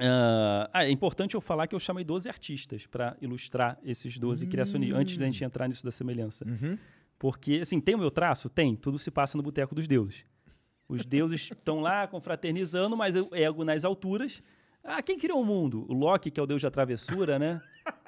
Ah, 0.00 0.70
ah, 0.72 0.84
é 0.84 0.90
importante 0.90 1.34
eu 1.34 1.40
falar 1.40 1.66
que 1.66 1.74
eu 1.74 1.78
chamei 1.78 2.04
12 2.04 2.28
artistas 2.28 2.86
para 2.86 3.16
ilustrar 3.20 3.78
esses 3.84 4.18
12 4.18 4.46
criacionistas, 4.46 4.98
antes 5.00 5.16
da 5.16 5.24
gente 5.26 5.44
entrar 5.44 5.68
nisso 5.68 5.84
da 5.84 5.90
semelhança. 5.90 6.44
Porque, 7.18 7.60
assim, 7.62 7.80
tem 7.80 7.94
o 7.94 7.98
meu 7.98 8.10
traço? 8.10 8.48
Tem. 8.48 8.74
Tudo 8.76 8.98
se 8.98 9.10
passa 9.10 9.36
no 9.36 9.42
Boteco 9.42 9.74
dos 9.74 9.86
Deuses. 9.86 10.24
Os 10.88 11.04
deuses 11.04 11.40
estão 11.50 11.80
lá 11.80 12.06
confraternizando, 12.06 12.96
mas 12.96 13.14
o 13.16 13.28
ego 13.32 13.64
nas 13.64 13.84
alturas. 13.84 14.42
Ah, 14.82 15.00
quem 15.00 15.18
criou 15.18 15.40
o 15.40 15.44
mundo? 15.44 15.86
O 15.88 15.94
Loki, 15.94 16.30
que 16.30 16.38
é 16.38 16.42
o 16.42 16.46
deus 16.46 16.60
da 16.60 16.70
travessura, 16.70 17.38
né? 17.38 17.62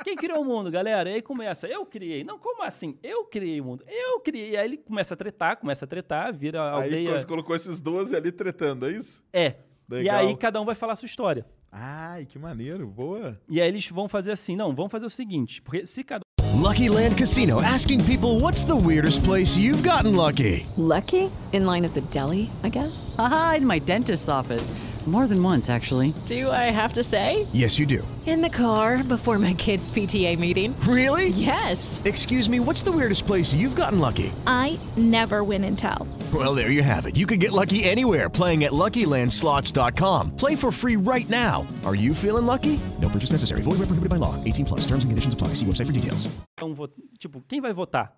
Quem 0.04 0.14
criou 0.14 0.42
o 0.42 0.44
mundo, 0.44 0.70
galera? 0.70 1.08
E 1.08 1.14
aí 1.14 1.22
começa, 1.22 1.66
eu 1.66 1.86
criei. 1.86 2.22
Não, 2.22 2.38
como 2.38 2.62
assim? 2.62 2.98
Eu 3.02 3.24
criei 3.24 3.60
o 3.60 3.64
mundo. 3.64 3.84
Eu 3.88 4.20
criei. 4.20 4.50
E 4.50 4.56
aí 4.56 4.64
ele 4.66 4.76
começa 4.76 5.14
a 5.14 5.16
tretar, 5.16 5.56
começa 5.56 5.84
a 5.86 5.88
tretar, 5.88 6.34
vira 6.34 6.60
a 6.60 6.78
Aí 6.78 6.84
aldeia. 6.84 7.18
você 7.20 7.26
colocou 7.26 7.56
esses 7.56 7.80
12 7.80 8.14
ali 8.14 8.30
tretando, 8.30 8.86
é 8.86 8.92
isso? 8.92 9.24
É. 9.32 9.54
E 9.90 9.94
Legal. 9.94 10.18
aí 10.18 10.36
cada 10.36 10.60
um 10.60 10.64
vai 10.66 10.74
falar 10.74 10.92
a 10.94 10.96
sua 10.96 11.06
história. 11.06 11.46
Ai, 11.78 12.24
que 12.24 12.38
maneiro. 12.38 12.86
Boa. 12.86 13.38
E 13.48 13.60
aí 13.60 13.68
eles 13.68 13.86
vão 13.90 14.08
fazer 14.08 14.32
assim, 14.32 14.56
não, 14.56 14.74
vamos 14.74 14.90
fazer 14.90 15.04
o 15.04 15.10
seguinte, 15.10 15.60
porque 15.60 15.86
se 15.86 16.02
cada 16.02 16.22
Lucky 16.54 16.88
Land 16.88 17.16
Casino 17.16 17.60
asking 17.60 18.02
people 18.04 18.40
what's 18.40 18.64
the 18.64 18.74
weirdest 18.74 19.22
place 19.22 19.58
you've 19.58 19.82
gotten 19.86 20.16
lucky? 20.16 20.66
Lucky? 20.78 21.30
In 21.52 21.66
line 21.66 21.84
at 21.84 21.92
the 21.92 22.00
deli, 22.10 22.50
I 22.64 22.70
guess? 22.70 23.14
Aha, 23.18 23.56
in 23.58 23.66
my 23.66 23.78
dentist's 23.78 24.28
office. 24.28 24.72
More 25.06 25.28
than 25.28 25.40
once, 25.40 25.70
actually. 25.70 26.14
Do 26.26 26.50
I 26.50 26.72
have 26.72 26.94
to 26.94 27.04
say? 27.04 27.46
Yes, 27.52 27.78
you 27.78 27.86
do. 27.86 28.02
In 28.26 28.40
the 28.40 28.50
car 28.50 29.04
before 29.04 29.38
my 29.38 29.54
kids' 29.54 29.88
PTA 29.88 30.36
meeting. 30.36 30.74
Really? 30.80 31.28
Yes. 31.28 32.00
Excuse 32.04 32.48
me, 32.48 32.58
what's 32.58 32.82
the 32.82 32.90
weirdest 32.90 33.24
place 33.24 33.54
you've 33.54 33.76
gotten 33.76 34.00
lucky? 34.00 34.32
I 34.48 34.80
never 34.96 35.44
win 35.44 35.62
and 35.62 35.78
tell. 35.78 36.08
Well, 36.34 36.54
there 36.56 36.70
you 36.70 36.82
have 36.82 37.06
it. 37.06 37.16
You 37.16 37.24
can 37.26 37.38
get 37.38 37.52
lucky 37.52 37.84
anywhere 37.84 38.28
playing 38.28 38.64
at 38.64 38.72
LuckyLandSlots.com. 38.72 40.36
Play 40.36 40.56
for 40.56 40.72
free 40.72 40.96
right 40.96 41.28
now. 41.30 41.64
Are 41.84 41.94
you 41.94 42.14
feeling 42.14 42.46
lucky? 42.46 42.80
No 43.00 43.08
purchase 43.08 43.30
necessary. 43.32 43.62
Void 43.62 43.78
where 43.78 43.86
prohibited 43.86 44.10
by 44.10 44.16
law. 44.18 44.34
18 44.44 44.64
plus. 44.66 44.80
Terms 44.86 45.04
and 45.04 45.10
conditions 45.12 45.34
apply. 45.34 45.54
See 45.54 45.64
website 45.66 45.86
for 45.86 45.92
details. 45.92 46.26
vo- 46.74 46.88
tipo, 47.18 47.40
quem 47.46 47.60
vai 47.60 47.72
votar? 47.72 48.12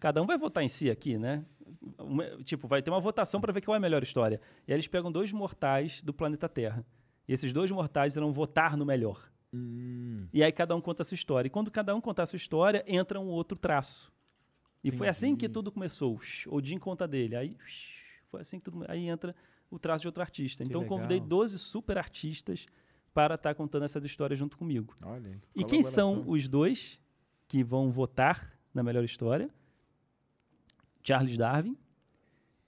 Cada 0.00 0.22
um 0.22 0.26
vai 0.26 0.38
votar 0.38 0.64
em 0.64 0.68
si 0.68 0.90
aqui, 0.90 1.18
né? 1.18 1.44
Tipo, 2.44 2.66
vai 2.66 2.80
ter 2.82 2.90
uma 2.90 3.00
votação 3.00 3.38
para 3.40 3.52
ver 3.52 3.60
qual 3.60 3.74
é 3.74 3.78
a 3.78 3.80
melhor 3.80 4.02
história. 4.02 4.40
E 4.66 4.72
aí 4.72 4.76
eles 4.76 4.88
pegam 4.88 5.12
dois 5.12 5.30
mortais 5.30 6.02
do 6.02 6.12
planeta 6.14 6.48
Terra. 6.48 6.84
E 7.28 7.32
esses 7.34 7.52
dois 7.52 7.70
mortais 7.70 8.16
irão 8.16 8.32
votar 8.32 8.76
no 8.78 8.86
melhor. 8.86 9.20
E 10.32 10.42
aí 10.42 10.50
cada 10.52 10.74
um 10.74 10.80
conta 10.80 11.02
a 11.02 11.04
sua 11.04 11.14
história. 11.16 11.48
E 11.48 11.50
quando 11.50 11.70
cada 11.70 11.94
um 11.94 12.00
contar 12.00 12.22
a 12.22 12.26
sua 12.26 12.38
história, 12.38 12.82
entra 12.86 13.20
um 13.20 13.26
outro 13.28 13.58
traço. 13.58 14.10
E 14.82 14.90
foi 14.90 15.08
assim 15.08 15.36
que 15.36 15.48
tudo 15.48 15.70
começou. 15.70 16.18
Odin 16.46 16.78
conta 16.78 17.06
dele. 17.06 17.36
Aí 17.36 17.56
foi 18.28 18.40
assim 18.40 18.58
que 18.58 18.64
tudo. 18.64 18.84
Aí 18.88 19.08
entra 19.08 19.34
o 19.70 19.78
traço 19.78 20.02
de 20.02 20.08
outro 20.08 20.22
artista. 20.22 20.64
Então 20.64 20.82
eu 20.82 20.88
convidei 20.88 21.16
legal. 21.18 21.28
12 21.28 21.58
super 21.58 21.98
artistas 21.98 22.66
para 23.12 23.34
estar 23.34 23.54
contando 23.54 23.84
essas 23.84 24.04
histórias 24.04 24.38
junto 24.38 24.56
comigo. 24.56 24.96
Olha. 25.02 25.40
E 25.54 25.64
quem 25.64 25.82
são 25.82 26.24
os 26.26 26.48
dois 26.48 26.98
que 27.46 27.62
vão 27.62 27.90
votar 27.90 28.58
na 28.72 28.82
melhor 28.82 29.04
história? 29.04 29.50
Charles 31.02 31.36
Darwin 31.36 31.76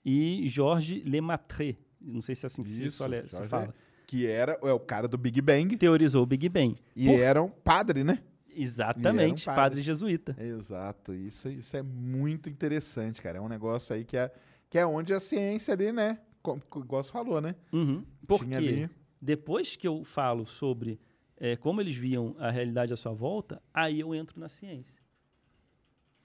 e 0.03 0.47
Georges 0.47 1.03
Lemaitre. 1.03 1.77
Não 1.99 2.21
sei 2.21 2.35
se 2.35 2.45
é 2.45 2.47
assim 2.47 2.63
que 2.63 2.69
se, 2.69 2.85
Isso, 2.85 2.97
fala, 2.97 3.27
se 3.27 3.35
Jorge 3.35 3.49
fala. 3.49 3.75
Que 4.05 4.27
era 4.27 4.59
é 4.61 4.73
o 4.73 4.79
cara 4.79 5.07
do 5.07 5.17
Big 5.17 5.41
Bang. 5.41 5.77
Teorizou 5.77 6.23
o 6.23 6.25
Big 6.25 6.49
Bang. 6.49 6.75
E 6.95 7.05
Por- 7.07 7.19
era 7.19 7.41
um 7.41 7.49
padre, 7.49 8.03
né? 8.03 8.21
Exatamente, 8.55 9.45
padre. 9.45 9.61
padre. 9.61 9.81
jesuíta. 9.81 10.35
Exato. 10.39 11.13
Isso, 11.13 11.49
isso 11.49 11.75
é 11.77 11.81
muito 11.81 12.49
interessante, 12.49 13.21
cara. 13.21 13.37
É 13.37 13.41
um 13.41 13.47
negócio 13.49 13.95
aí 13.95 14.03
que 14.05 14.17
é, 14.17 14.31
que 14.69 14.77
é 14.77 14.85
onde 14.85 15.13
a 15.13 15.19
ciência 15.19 15.73
ali, 15.73 15.91
né? 15.91 16.19
Como, 16.41 16.61
igual 16.77 17.01
você 17.03 17.11
falou, 17.11 17.39
né? 17.41 17.55
Uhum. 17.71 18.03
Porque 18.27 18.53
ali- 18.53 18.89
depois 19.21 19.75
que 19.75 19.87
eu 19.87 20.03
falo 20.03 20.45
sobre 20.45 20.99
eh, 21.37 21.55
como 21.55 21.79
eles 21.81 21.95
viam 21.95 22.35
a 22.39 22.51
realidade 22.51 22.91
à 22.93 22.95
sua 22.97 23.13
volta, 23.13 23.61
aí 23.73 23.99
eu 23.99 24.13
entro 24.13 24.39
na 24.39 24.49
ciência. 24.49 25.01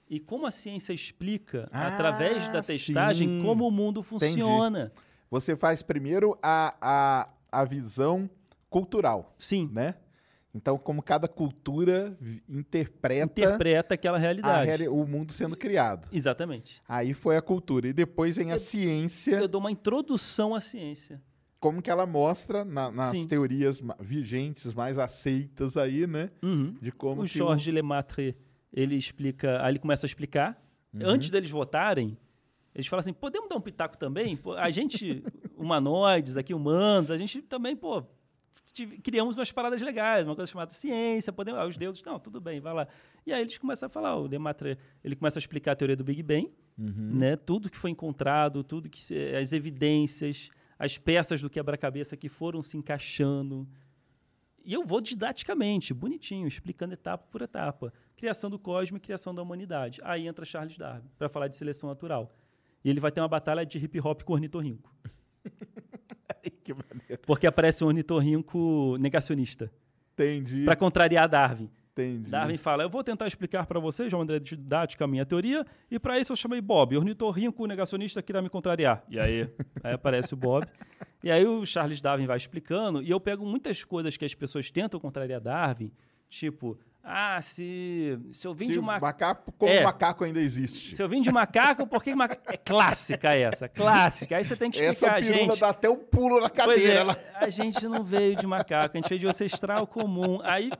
E 0.09 0.19
como 0.19 0.45
a 0.47 0.51
ciência 0.51 0.91
explica, 0.91 1.69
Ah, 1.71 1.87
através 1.87 2.47
da 2.51 2.61
testagem, 2.61 3.27
sim. 3.27 3.41
como 3.43 3.67
o 3.67 3.71
mundo 3.71 3.99
Entendi. 4.01 4.41
funciona. 4.41 4.91
Você 5.29 5.55
faz 5.55 5.81
primeiro 5.83 6.35
a, 6.41 6.75
a, 6.81 7.29
a 7.61 7.63
visão 7.65 8.27
cultural, 8.69 9.35
Sim, 9.37 9.69
né? 9.71 9.95
Então, 10.53 10.77
como 10.77 11.01
cada 11.03 11.27
cultura 11.27 12.17
interpreta, 12.47 13.23
interpreta 13.41 13.93
aquela 13.93 14.17
realidade. 14.17 14.65
reali- 14.65 14.87
o 14.87 15.05
mundo 15.05 15.31
sendo 15.31 15.55
criado. 15.55 16.07
Exatamente. 16.11 16.81
Aí 16.87 17.13
foi 17.13 17.37
a 17.37 17.41
cultura. 17.41 17.87
E 17.87 17.93
depois 17.93 18.37
vem 18.37 18.51
a 18.51 18.57
ciência, 18.57 19.35
Eu 19.35 19.47
dou 19.47 19.61
uma 19.61 19.71
introdução 19.71 20.55
à 20.55 20.59
ciência. 20.59 21.21
como 21.59 21.81
que 21.81 21.89
ela 21.91 22.05
mostra 22.05 22.65
na- 22.65 22.91
nas 22.91 23.11
Sim. 23.17 23.27
teorias 23.27 23.79
vigentes, 23.99 24.73
mais 24.73 24.97
aceitas 24.97 25.77
aí, 25.77 26.07
né? 26.07 26.31
De 26.81 26.91
como 26.91 27.21
o 27.21 27.27
Jorge 27.27 27.71
Lemaitre, 27.71 28.35
ele 28.73 28.95
explica, 28.95 29.61
aí 29.63 29.71
ele 29.73 29.79
começa 29.79 30.05
a 30.05 30.07
explicar. 30.07 30.59
Antes 30.99 31.29
deles 31.29 31.51
votarem, 31.51 32.17
eles 32.73 32.87
falam 32.87 33.01
assim, 33.01 33.13
podemos 33.13 33.47
dar 33.49 33.55
um 33.55 33.61
pitaco 33.61 33.97
também? 33.99 34.39
A 34.57 34.71
gente, 34.71 35.23
humanoides 35.55 36.37
aqui, 36.37 36.53
humanos, 36.55 37.11
a 37.11 37.17
gente 37.17 37.41
também, 37.43 37.75
pô, 37.75 38.03
criamos 39.03 39.35
umas 39.35 39.51
paradas 39.51 39.81
legais, 39.81 40.25
uma 40.25 40.35
coisa 40.35 40.51
chamada 40.51 40.71
ciência, 40.71 41.33
podemos, 41.33 41.59
ah, 41.59 41.65
os 41.65 41.75
deuses, 41.77 42.01
não, 42.03 42.19
tudo 42.19 42.39
bem, 42.39 42.59
vai 42.59 42.73
lá. 42.73 42.87
E 43.25 43.33
aí 43.33 43.41
eles 43.41 43.57
começam 43.57 43.87
a 43.87 43.89
falar, 43.89 44.15
o 44.15 44.27
Lemaitre, 44.27 44.77
ele 45.03 45.15
começa 45.15 45.37
a 45.37 45.41
explicar 45.41 45.73
a 45.73 45.75
teoria 45.75 45.95
do 45.95 46.03
Big 46.03 46.23
Bang, 46.23 46.51
né? 46.77 47.35
Tudo 47.35 47.69
que 47.69 47.77
foi 47.77 47.91
encontrado, 47.91 48.63
tudo 48.63 48.89
que 48.89 49.01
as 49.35 49.51
evidências, 49.51 50.49
as 50.77 50.97
peças 50.97 51.41
do 51.41 51.49
quebra-cabeça 51.49 52.15
que 52.15 52.29
foram 52.29 52.61
se 52.61 52.77
encaixando. 52.77 53.67
E 54.63 54.73
eu 54.73 54.85
vou 54.85 55.01
didaticamente, 55.01 55.93
bonitinho, 55.93 56.47
explicando 56.47 56.93
etapa 56.93 57.25
por 57.29 57.41
etapa. 57.41 57.93
Criação 58.15 58.49
do 58.49 58.57
cosmos 58.57 58.97
e 58.99 59.01
criação 59.01 59.35
da 59.35 59.41
humanidade. 59.41 59.99
Aí 60.03 60.27
entra 60.27 60.45
Charles 60.45 60.77
Darwin 60.77 61.09
para 61.17 61.27
falar 61.27 61.47
de 61.47 61.57
seleção 61.57 61.89
natural. 61.89 62.33
E 62.83 62.89
ele 62.89 62.99
vai 62.99 63.11
ter 63.11 63.19
uma 63.19 63.27
batalha 63.27 63.65
de 63.65 63.77
hip 63.77 63.99
hop 63.99 64.21
com 64.23 64.33
ornitorrinco. 64.33 64.93
que 66.63 66.73
maneiro. 66.73 67.21
Porque 67.25 67.47
aparece 67.47 67.83
um 67.83 67.87
ornitorrinco 67.87 68.97
negacionista. 68.99 69.71
Entendi. 70.13 70.65
Para 70.65 70.75
contrariar 70.75 71.27
Darwin. 71.27 71.69
Entendi. 71.93 72.29
Darwin 72.29 72.57
fala: 72.57 72.83
Eu 72.83 72.89
vou 72.89 73.03
tentar 73.03 73.27
explicar 73.27 73.65
para 73.65 73.79
vocês, 73.79 74.09
João 74.09 74.23
André, 74.23 74.39
didática, 74.39 75.03
a 75.05 75.07
minha 75.07 75.25
teoria, 75.25 75.65
e 75.89 75.99
para 75.99 76.19
isso 76.19 76.31
eu 76.31 76.35
chamei 76.35 76.61
Bob, 76.61 76.95
ornitorrinco 76.95 77.65
negacionista 77.65 78.21
que 78.21 78.31
irá 78.31 78.41
me 78.41 78.49
contrariar. 78.49 79.03
E 79.09 79.19
aí, 79.19 79.49
aí 79.83 79.93
aparece 79.93 80.33
o 80.33 80.37
Bob. 80.37 80.65
E 81.23 81.29
aí 81.29 81.45
o 81.45 81.65
Charles 81.65 81.99
Darwin 81.99 82.25
vai 82.25 82.37
explicando, 82.37 83.01
e 83.01 83.09
eu 83.09 83.19
pego 83.19 83.45
muitas 83.45 83.83
coisas 83.83 84.15
que 84.15 84.23
as 84.23 84.33
pessoas 84.33 84.71
tentam 84.71 84.99
contrariar 84.99 85.41
Darwin, 85.41 85.91
tipo, 86.29 86.79
ah, 87.11 87.41
se, 87.41 88.19
se 88.31 88.45
eu 88.45 88.53
vim 88.53 88.67
Se 88.67 88.73
de 88.73 88.79
o 88.79 88.81
uma. 88.83 88.99
macaco, 88.99 89.51
como 89.57 89.71
É. 89.71 89.83
macaco 89.83 90.23
ainda 90.23 90.39
existe. 90.39 90.95
Se 90.95 91.01
eu 91.01 91.09
vim 91.09 91.21
de 91.21 91.31
macaco, 91.31 91.87
por 91.87 92.03
que 92.03 92.13
macaco? 92.13 92.43
É 92.47 92.55
clássica 92.55 93.33
essa, 93.33 93.67
clássica. 93.67 94.37
Aí 94.37 94.43
você 94.43 94.55
tem 94.55 94.69
que 94.69 94.79
Essa 94.79 95.07
explicar, 95.07 95.21
pirula 95.33 95.49
gente. 95.53 95.59
dá 95.59 95.69
até 95.69 95.89
um 95.89 95.95
pulo 95.97 96.39
na 96.39 96.49
Pois 96.49 96.79
cadeira. 96.79 97.11
é, 97.41 97.45
a 97.45 97.49
gente 97.49 97.87
não 97.87 98.03
veio 98.03 98.35
de 98.35 98.45
macaco, 98.45 98.95
a 98.95 99.01
gente 99.01 99.09
veio 99.09 99.19
de 99.21 99.27
ancestral 99.27 99.87
comum. 99.87 100.39
Aí, 100.43 100.71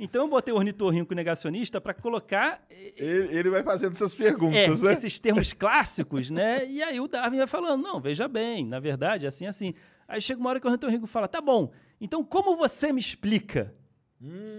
então 0.00 0.22
eu 0.24 0.28
botei 0.28 0.52
o 0.52 0.56
ornitorrinco 0.56 1.14
negacionista 1.14 1.80
para 1.80 1.94
colocar 1.94 2.60
eh, 2.68 2.92
Ele, 2.96 3.38
ele 3.38 3.50
vai 3.50 3.62
fazendo 3.62 3.92
essas 3.92 4.12
é, 4.12 4.16
perguntas, 4.16 4.82
né? 4.82 4.92
esses 4.92 5.20
termos 5.20 5.52
clássicos, 5.52 6.30
né? 6.30 6.66
E 6.66 6.82
aí 6.82 6.98
o 6.98 7.06
Darwin 7.06 7.38
vai 7.38 7.46
falando, 7.46 7.80
não, 7.82 8.00
veja 8.00 8.26
bem, 8.26 8.66
na 8.66 8.80
verdade, 8.80 9.24
é 9.24 9.28
assim, 9.28 9.46
assim. 9.46 9.72
Aí 10.08 10.20
chega 10.20 10.40
uma 10.40 10.50
hora 10.50 10.58
que 10.58 10.66
o 10.66 10.68
ornitorrinco 10.68 11.06
fala, 11.06 11.28
tá 11.28 11.40
bom, 11.40 11.70
então 12.00 12.24
como 12.24 12.56
você 12.56 12.92
me 12.92 13.00
explica? 13.00 13.72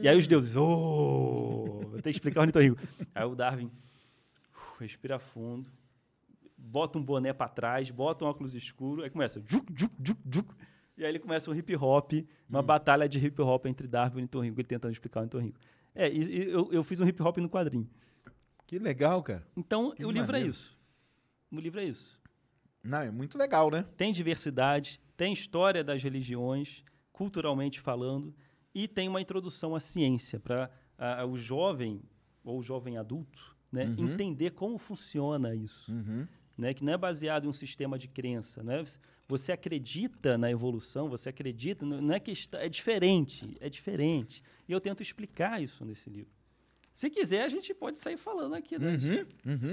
E 0.01 0.07
aí 0.07 0.17
os 0.17 0.27
deuses, 0.27 0.55
oh, 0.55 1.79
vou 1.81 1.95
ter 1.95 2.03
que 2.03 2.09
explicar 2.11 2.39
o 2.39 2.43
ornitorrinco. 2.43 2.79
Aí 3.13 3.23
o 3.25 3.35
Darwin 3.35 3.71
uf, 4.53 4.79
respira 4.79 5.17
fundo, 5.17 5.69
bota 6.57 6.97
um 6.99 7.03
boné 7.03 7.33
para 7.33 7.49
trás, 7.49 7.89
bota 7.89 8.23
um 8.25 8.27
óculos 8.27 8.53
escuro, 8.53 9.03
aí 9.03 9.09
começa, 9.09 9.41
juk, 9.47 9.65
juk, 9.75 9.93
juk, 10.03 10.19
juk. 10.31 10.55
E 10.97 11.03
aí 11.03 11.11
ele 11.11 11.19
começa 11.19 11.49
um 11.49 11.55
hip 11.55 11.75
hop, 11.75 12.11
uma 12.49 12.61
batalha 12.61 13.07
de 13.07 13.19
hip 13.23 13.41
hop 13.41 13.65
entre 13.65 13.87
Darwin 13.87 14.11
e 14.11 14.15
o 14.15 14.17
ornitorrinco, 14.17 14.59
ele 14.59 14.67
tentando 14.67 14.91
explicar 14.91 15.19
o 15.19 15.23
ornitorrinco. 15.23 15.59
É, 15.93 16.09
e, 16.11 16.23
e 16.23 16.49
eu, 16.51 16.71
eu 16.71 16.83
fiz 16.83 16.99
um 16.99 17.07
hip 17.07 17.21
hop 17.21 17.37
no 17.37 17.49
quadrinho. 17.49 17.89
Que 18.67 18.77
legal, 18.77 19.23
cara. 19.23 19.45
Então, 19.55 19.91
Que 19.91 20.05
o 20.05 20.11
livro 20.11 20.29
é 20.31 20.39
maneiro. 20.39 20.49
isso. 20.49 20.77
O 21.51 21.59
livro 21.59 21.79
é 21.79 21.85
isso. 21.85 22.19
Não, 22.83 22.99
é 22.99 23.09
muito 23.11 23.37
legal, 23.37 23.71
né? 23.71 23.85
Tem 23.95 24.11
diversidade, 24.11 24.99
tem 25.15 25.33
história 25.33 25.83
das 25.83 26.03
religiões, 26.03 26.83
culturalmente 27.11 27.79
falando, 27.79 28.33
e 28.83 28.87
tem 28.87 29.07
uma 29.07 29.19
introdução 29.21 29.73
à 29.75 29.79
ciência 29.79 30.39
para 30.39 30.69
o 31.27 31.35
jovem 31.35 32.01
ou 32.43 32.59
o 32.59 32.61
jovem 32.61 32.97
adulto 32.97 33.55
né, 33.71 33.85
Uhum. 33.85 34.13
entender 34.13 34.51
como 34.51 34.77
funciona 34.77 35.53
isso. 35.55 35.91
Né, 36.57 36.73
que 36.73 36.83
não 36.83 36.93
é 36.93 36.97
baseado 36.97 37.45
em 37.45 37.47
um 37.47 37.53
sistema 37.53 37.97
de 37.99 38.07
crença. 38.07 38.63
Né? 38.63 38.83
Você 39.27 39.51
acredita 39.51 40.37
na 40.37 40.49
evolução, 40.49 41.07
você 41.09 41.29
acredita. 41.29 41.85
Não 41.85 42.13
é 42.13 42.19
que 42.19 42.31
está, 42.31 42.59
é 42.63 42.69
diferente, 42.69 43.55
é 43.59 43.69
diferente. 43.69 44.41
E 44.67 44.71
eu 44.71 44.79
tento 44.81 45.03
explicar 45.03 45.61
isso 45.61 45.83
nesse 45.85 46.09
livro. 46.09 46.31
Se 46.93 47.09
quiser, 47.11 47.43
a 47.43 47.47
gente 47.47 47.73
pode 47.75 47.99
sair 47.99 48.17
falando 48.17 48.55
aqui. 48.55 48.77
Né? 48.79 48.97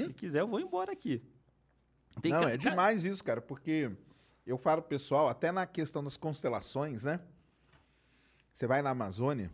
Se 0.06 0.12
quiser, 0.12 0.40
eu 0.40 0.48
vou 0.48 0.60
embora 0.60 0.92
aqui. 0.92 1.22
Tem 2.20 2.32
Não, 2.32 2.40
ca- 2.42 2.50
é 2.50 2.56
demais 2.58 3.04
isso, 3.04 3.24
cara, 3.24 3.40
porque 3.40 3.90
eu 4.46 4.58
falo 4.58 4.82
pro 4.82 4.90
pessoal, 4.90 5.28
até 5.28 5.50
na 5.50 5.66
questão 5.66 6.04
das 6.04 6.16
constelações, 6.18 7.02
né? 7.04 7.18
Você 8.54 8.66
vai 8.66 8.80
na 8.82 8.90
Amazônia 8.90 9.50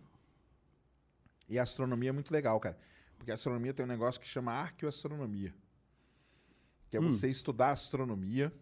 e 1.49 1.59
a 1.59 1.63
astronomia 1.63 2.11
é 2.11 2.13
muito 2.13 2.31
legal, 2.33 2.61
cara. 2.61 2.79
Porque 3.17 3.31
a 3.31 3.35
astronomia 3.35 3.73
tem 3.75 3.85
um 3.85 3.89
negócio 3.89 4.21
que 4.21 4.27
chama 4.29 4.53
arqueoastronomia. 4.53 5.55
Que 6.89 6.97
é 6.97 7.01
Hum. 7.01 7.11
você 7.13 7.29
estudar 7.29 7.69
a 7.69 7.73
astronomia 7.73 8.53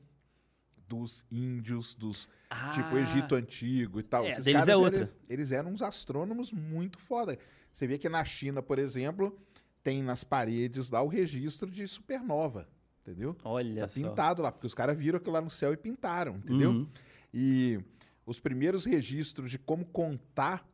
dos 0.89 1.27
índios, 1.31 1.95
dos 1.95 2.29
tipo 2.73 2.97
Ah. 2.97 3.01
Egito 3.01 3.35
Antigo 3.35 4.01
e 4.01 4.03
tal. 4.03 4.25
É, 4.25 4.31
Esses 4.31 4.45
deles 4.45 4.61
caras, 4.61 4.69
é 4.73 4.77
outra. 4.77 5.01
Eles, 5.01 5.13
eles 5.29 5.53
eram 5.53 5.71
uns 5.73 5.83
astrônomos 5.83 6.51
muito 6.53 6.99
foda. 6.99 7.39
Você 7.73 7.87
vê 7.87 7.99
que 7.99 8.09
na 8.09 8.25
China, 8.25 8.63
por 8.63 8.79
exemplo, 8.79 9.39
tem 9.83 10.03
nas 10.03 10.25
paredes 10.25 10.89
lá 10.89 11.03
o 11.03 11.09
registro 11.09 11.71
de 11.71 11.87
supernova, 11.87 12.67
entendeu? 13.03 13.37
Olha 13.45 13.83
Tá 13.83 13.89
só. 13.89 13.95
pintado 13.95 14.41
lá, 14.43 14.51
porque 14.51 14.67
os 14.67 14.75
caras 14.75 14.97
viram 14.97 15.19
aquilo 15.19 15.33
lá 15.35 15.41
no 15.43 15.51
céu 15.51 15.73
e 15.73 15.77
pintaram, 15.77 16.37
entendeu? 16.37 16.71
Uhum. 16.71 16.89
E 17.35 17.81
os 18.29 18.39
primeiros 18.39 18.85
registros 18.85 19.51
de 19.51 19.59
como 19.59 19.87
contar, 19.87 20.69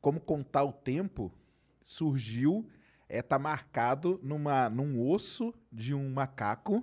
como 0.00 0.18
contar 0.18 0.64
o 0.64 0.72
tempo, 0.72 1.32
surgiu, 1.84 2.68
é, 3.08 3.22
tá 3.22 3.38
marcado 3.38 4.18
numa, 4.24 4.68
num 4.68 5.00
osso 5.08 5.54
de 5.70 5.94
um 5.94 6.10
macaco 6.10 6.82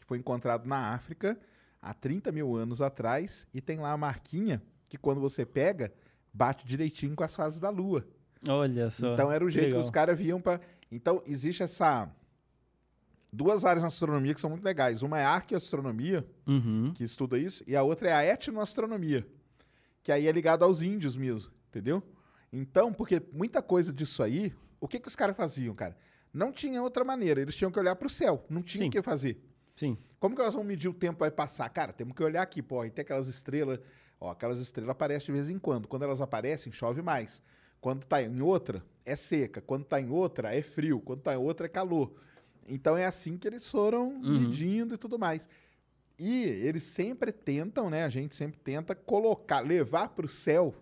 que 0.00 0.04
foi 0.04 0.18
encontrado 0.18 0.66
na 0.66 0.92
África 0.92 1.38
há 1.80 1.94
30 1.94 2.32
mil 2.32 2.56
anos 2.56 2.82
atrás 2.82 3.46
e 3.54 3.60
tem 3.60 3.78
lá 3.78 3.92
a 3.92 3.96
marquinha 3.96 4.60
que 4.88 4.98
quando 4.98 5.20
você 5.20 5.46
pega, 5.46 5.92
bate 6.32 6.66
direitinho 6.66 7.14
com 7.14 7.22
as 7.22 7.36
fases 7.36 7.60
da 7.60 7.70
lua. 7.70 8.04
Olha 8.48 8.90
só. 8.90 9.14
Então 9.14 9.30
era 9.30 9.44
o 9.44 9.50
jeito 9.50 9.76
que, 9.76 9.80
os 9.80 9.90
caras 9.90 10.18
viam 10.18 10.40
para. 10.40 10.60
Então 10.90 11.22
existe 11.24 11.62
essa 11.62 12.10
duas 13.32 13.64
áreas 13.64 13.82
na 13.82 13.88
astronomia 13.88 14.34
que 14.34 14.40
são 14.40 14.50
muito 14.50 14.64
legais. 14.64 15.02
Uma 15.02 15.18
é 15.20 15.24
a 15.24 15.30
arqueoastronomia, 15.30 16.26
Uhum. 16.46 16.92
que 16.94 17.04
estuda 17.04 17.38
isso, 17.38 17.62
e 17.66 17.76
a 17.76 17.82
outra 17.82 18.10
é 18.10 18.12
a 18.12 18.24
etnoastronomia, 18.24 19.26
que 20.02 20.10
aí 20.12 20.26
é 20.26 20.32
ligado 20.32 20.64
aos 20.64 20.82
índios 20.82 21.16
mesmo, 21.16 21.52
entendeu? 21.68 22.02
Então, 22.52 22.92
porque 22.92 23.22
muita 23.32 23.62
coisa 23.62 23.92
disso 23.92 24.22
aí, 24.22 24.52
o 24.80 24.88
que 24.88 24.98
que 24.98 25.08
os 25.08 25.14
caras 25.16 25.36
faziam, 25.36 25.74
cara? 25.74 25.96
Não 26.32 26.52
tinha 26.52 26.82
outra 26.82 27.04
maneira, 27.04 27.40
eles 27.40 27.54
tinham 27.56 27.70
que 27.70 27.78
olhar 27.78 27.94
para 27.96 28.06
o 28.06 28.10
céu, 28.10 28.44
não 28.48 28.62
tinha 28.62 28.86
o 28.86 28.90
que 28.90 29.02
fazer. 29.02 29.40
Sim. 29.76 29.96
Como 30.18 30.34
que 30.36 30.42
nós 30.42 30.52
vamos 30.52 30.68
medir 30.68 30.88
o 30.88 30.94
tempo 30.94 31.20
vai 31.20 31.30
passar? 31.30 31.68
Cara, 31.70 31.92
temos 31.92 32.14
que 32.14 32.22
olhar 32.22 32.42
aqui, 32.42 32.60
pô, 32.60 32.84
e 32.84 32.90
tem 32.90 33.02
aquelas 33.02 33.28
estrelas, 33.28 33.78
ó, 34.20 34.30
aquelas 34.30 34.58
estrelas 34.58 34.90
aparecem 34.90 35.26
de 35.26 35.32
vez 35.32 35.48
em 35.48 35.58
quando. 35.58 35.88
Quando 35.88 36.02
elas 36.02 36.20
aparecem, 36.20 36.72
chove 36.72 37.00
mais. 37.02 37.42
Quando 37.80 38.04
tá 38.04 38.20
em 38.22 38.42
outra, 38.42 38.84
é 39.06 39.16
seca. 39.16 39.62
Quando 39.62 39.84
tá 39.84 39.98
em 40.00 40.10
outra, 40.10 40.54
é 40.54 40.60
frio. 40.60 41.00
Quando 41.00 41.22
tá 41.22 41.32
em 41.34 41.38
outra, 41.38 41.64
é 41.66 41.68
calor. 41.68 42.12
Então 42.72 42.96
é 42.96 43.04
assim 43.04 43.36
que 43.36 43.46
eles 43.48 43.68
foram 43.70 44.18
medindo 44.20 44.94
e 44.94 44.98
tudo 44.98 45.18
mais. 45.18 45.48
E 46.18 46.42
eles 46.44 46.82
sempre 46.82 47.32
tentam, 47.32 47.88
né? 47.90 48.04
A 48.04 48.08
gente 48.08 48.36
sempre 48.36 48.58
tenta 48.60 48.94
colocar, 48.94 49.60
levar 49.60 50.08
para 50.08 50.26
o 50.26 50.28
céu 50.28 50.74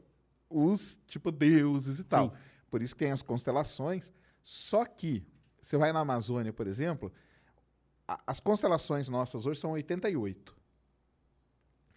os, 0.51 0.99
tipo, 1.07 1.31
deuses 1.31 1.99
e 2.01 2.05
tal. 2.05 2.31
Sim. 2.31 2.37
Por 2.71 2.83
isso 2.83 2.95
que 2.95 3.01
tem 3.05 3.13
as 3.13 3.23
constelações. 3.23 4.13
Só 4.43 4.85
que, 4.85 5.25
você 5.61 5.77
vai 5.77 5.93
na 5.93 6.01
Amazônia, 6.01 6.53
por 6.53 6.67
exemplo, 6.67 7.13
a- 8.07 8.19
as 8.27 8.41
constelações 8.41 9.09
nossas 9.09 9.47
hoje 9.47 9.61
são 9.61 9.71
88. 9.73 10.57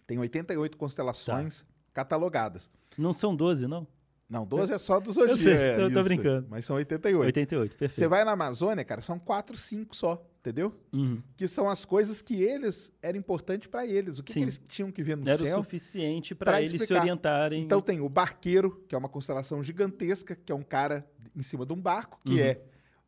Tem 0.06 0.18
88 0.18 0.76
constelações 0.76 1.64
catalogadas. 1.92 2.70
Não 2.98 3.12
são 3.12 3.34
12, 3.34 3.66
não? 3.66 3.86
Não, 4.32 4.46
12 4.46 4.72
é 4.72 4.78
só 4.78 4.98
dos 4.98 5.16
Eu 5.16 5.28
Zodíaco. 5.28 5.42
sei, 5.42 5.52
é, 5.52 5.74
eu 5.82 5.92
tô 5.92 6.00
isso. 6.00 6.04
brincando. 6.08 6.46
Mas 6.48 6.64
são 6.64 6.76
88. 6.76 7.26
88, 7.26 7.76
perfeito. 7.76 7.98
Você 7.98 8.08
vai 8.08 8.24
na 8.24 8.32
Amazônia, 8.32 8.82
cara, 8.84 9.02
são 9.02 9.18
4, 9.18 9.56
5 9.56 9.94
só, 9.94 10.26
entendeu? 10.40 10.72
Uhum. 10.92 11.22
Que 11.36 11.46
são 11.46 11.68
as 11.68 11.84
coisas 11.84 12.22
que 12.22 12.42
eles 12.42 12.90
era 13.02 13.16
importante 13.18 13.68
para 13.68 13.86
eles. 13.86 14.18
O 14.18 14.22
que, 14.22 14.32
que 14.32 14.40
eles 14.40 14.58
tinham 14.68 14.90
que 14.90 15.02
ver 15.02 15.16
no 15.18 15.28
Era 15.28 15.42
o 15.42 15.46
céu? 15.46 15.58
suficiente 15.58 16.34
pra 16.34 16.52
para 16.52 16.60
eles 16.60 16.70
se 16.70 16.76
explicar. 16.76 17.02
orientarem. 17.02 17.62
Então 17.62 17.82
tem 17.82 18.00
o 18.00 18.08
barqueiro, 18.08 18.82
que 18.88 18.94
é 18.94 18.98
uma 18.98 19.08
constelação 19.08 19.62
gigantesca, 19.62 20.34
que 20.34 20.50
é 20.50 20.54
um 20.54 20.62
cara 20.62 21.06
em 21.36 21.42
cima 21.42 21.66
de 21.66 21.72
um 21.74 21.80
barco, 21.80 22.18
que 22.24 22.32
Uhum. 22.32 22.38
é 22.40 22.60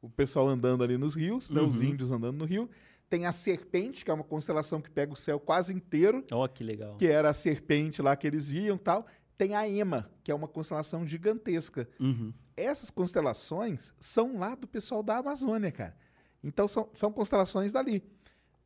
o 0.03 0.11
pessoal 0.11 0.47
andando 0.47 0.85
ali 0.85 0.99
nos 0.99 1.15
rios, 1.15 1.49
né, 1.49 1.63
os 1.63 1.79
Uhum. 1.81 1.85
índios 1.89 2.11
andando 2.11 2.37
no 2.37 2.45
rio. 2.45 2.69
Tem 3.09 3.25
a 3.27 3.33
serpente, 3.33 4.05
que 4.05 4.11
é 4.11 4.15
uma 4.15 4.25
constelação 4.25 4.81
que 4.81 4.91
pega 4.91 5.13
o 5.13 5.17
céu 5.17 5.41
quase 5.41 5.73
inteiro, 5.73 6.23
Ó, 6.33 6.47
que 6.49 6.63
legal. 6.65 6.97
que 6.97 7.07
era 7.07 7.31
a 7.31 7.35
serpente 7.35 8.03
lá 8.03 8.15
que 8.17 8.27
eles 8.27 8.51
iam 8.51 8.77
tal. 8.77 9.07
Tem 9.37 9.55
a 9.55 9.69
Ema, 9.69 10.11
que 10.23 10.31
é 10.31 10.35
uma 10.35 10.49
constelação 10.49 11.07
gigantesca. 11.07 11.89
Uhum. 11.99 12.33
Essas 12.57 12.91
constelações 12.91 13.93
são 13.99 14.39
lá 14.39 14.55
do 14.55 14.67
pessoal 14.67 15.03
da 15.03 15.19
Amazônia, 15.19 15.73
cara. 15.73 15.97
Então 16.43 16.69
são, 16.69 16.89
são 16.93 17.13
constelações 17.13 17.73
dali. 17.73 18.03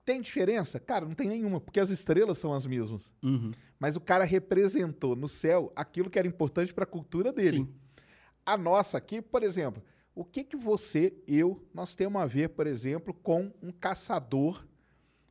Tem 0.04 0.20
diferença? 0.20 0.80
Cara, 0.80 1.04
não 1.04 1.14
tem 1.14 1.28
nenhuma, 1.28 1.60
porque 1.60 1.80
as 1.80 1.90
estrelas 1.90 2.38
são 2.38 2.52
as 2.52 2.66
mesmas. 2.66 3.12
Uhum. 3.22 3.52
Mas 3.78 3.96
o 3.96 4.00
cara 4.00 4.24
representou 4.24 5.14
no 5.14 5.28
céu 5.28 5.72
aquilo 5.76 6.10
que 6.10 6.18
era 6.18 6.26
importante 6.26 6.72
para 6.74 6.84
a 6.84 6.86
cultura 6.86 7.32
dele. 7.32 7.58
Sim. 7.58 7.74
A 8.44 8.56
nossa 8.56 8.96
aqui, 8.96 9.20
por 9.20 9.42
exemplo, 9.42 9.82
o 10.14 10.24
que 10.24 10.42
que 10.42 10.56
você, 10.56 11.14
eu, 11.26 11.64
nós 11.72 11.94
temos 11.94 12.20
a 12.20 12.26
ver, 12.26 12.48
por 12.48 12.66
exemplo, 12.66 13.14
com 13.14 13.52
um 13.62 13.70
caçador 13.70 14.66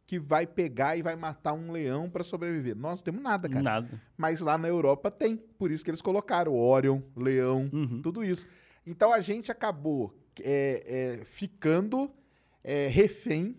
que 0.07 0.17
vai 0.17 0.47
pegar 0.47 0.95
e 0.97 1.01
vai 1.03 1.15
matar 1.15 1.53
um 1.53 1.69
leão 1.71 2.09
para 2.09 2.23
sobreviver. 2.23 2.75
Nós 2.75 2.95
não 2.95 3.03
temos 3.03 3.21
nada, 3.21 3.47
cara. 3.49 3.61
Nada. 3.61 4.01
Mas 4.17 4.39
lá 4.39 4.57
na 4.57 4.67
Europa 4.67 5.11
tem. 5.11 5.35
Por 5.35 5.69
isso 5.69 5.83
que 5.83 5.91
eles 5.91 6.01
colocaram 6.01 6.55
Orion, 6.55 7.01
leão, 7.15 7.69
Uhum. 7.73 8.01
tudo 8.01 8.23
isso. 8.23 8.47
Então 8.85 9.11
a 9.13 9.19
gente 9.21 9.51
acabou 9.51 10.17
é, 10.41 11.17
é, 11.19 11.25
ficando 11.25 12.09
é, 12.63 12.87
refém 12.87 13.55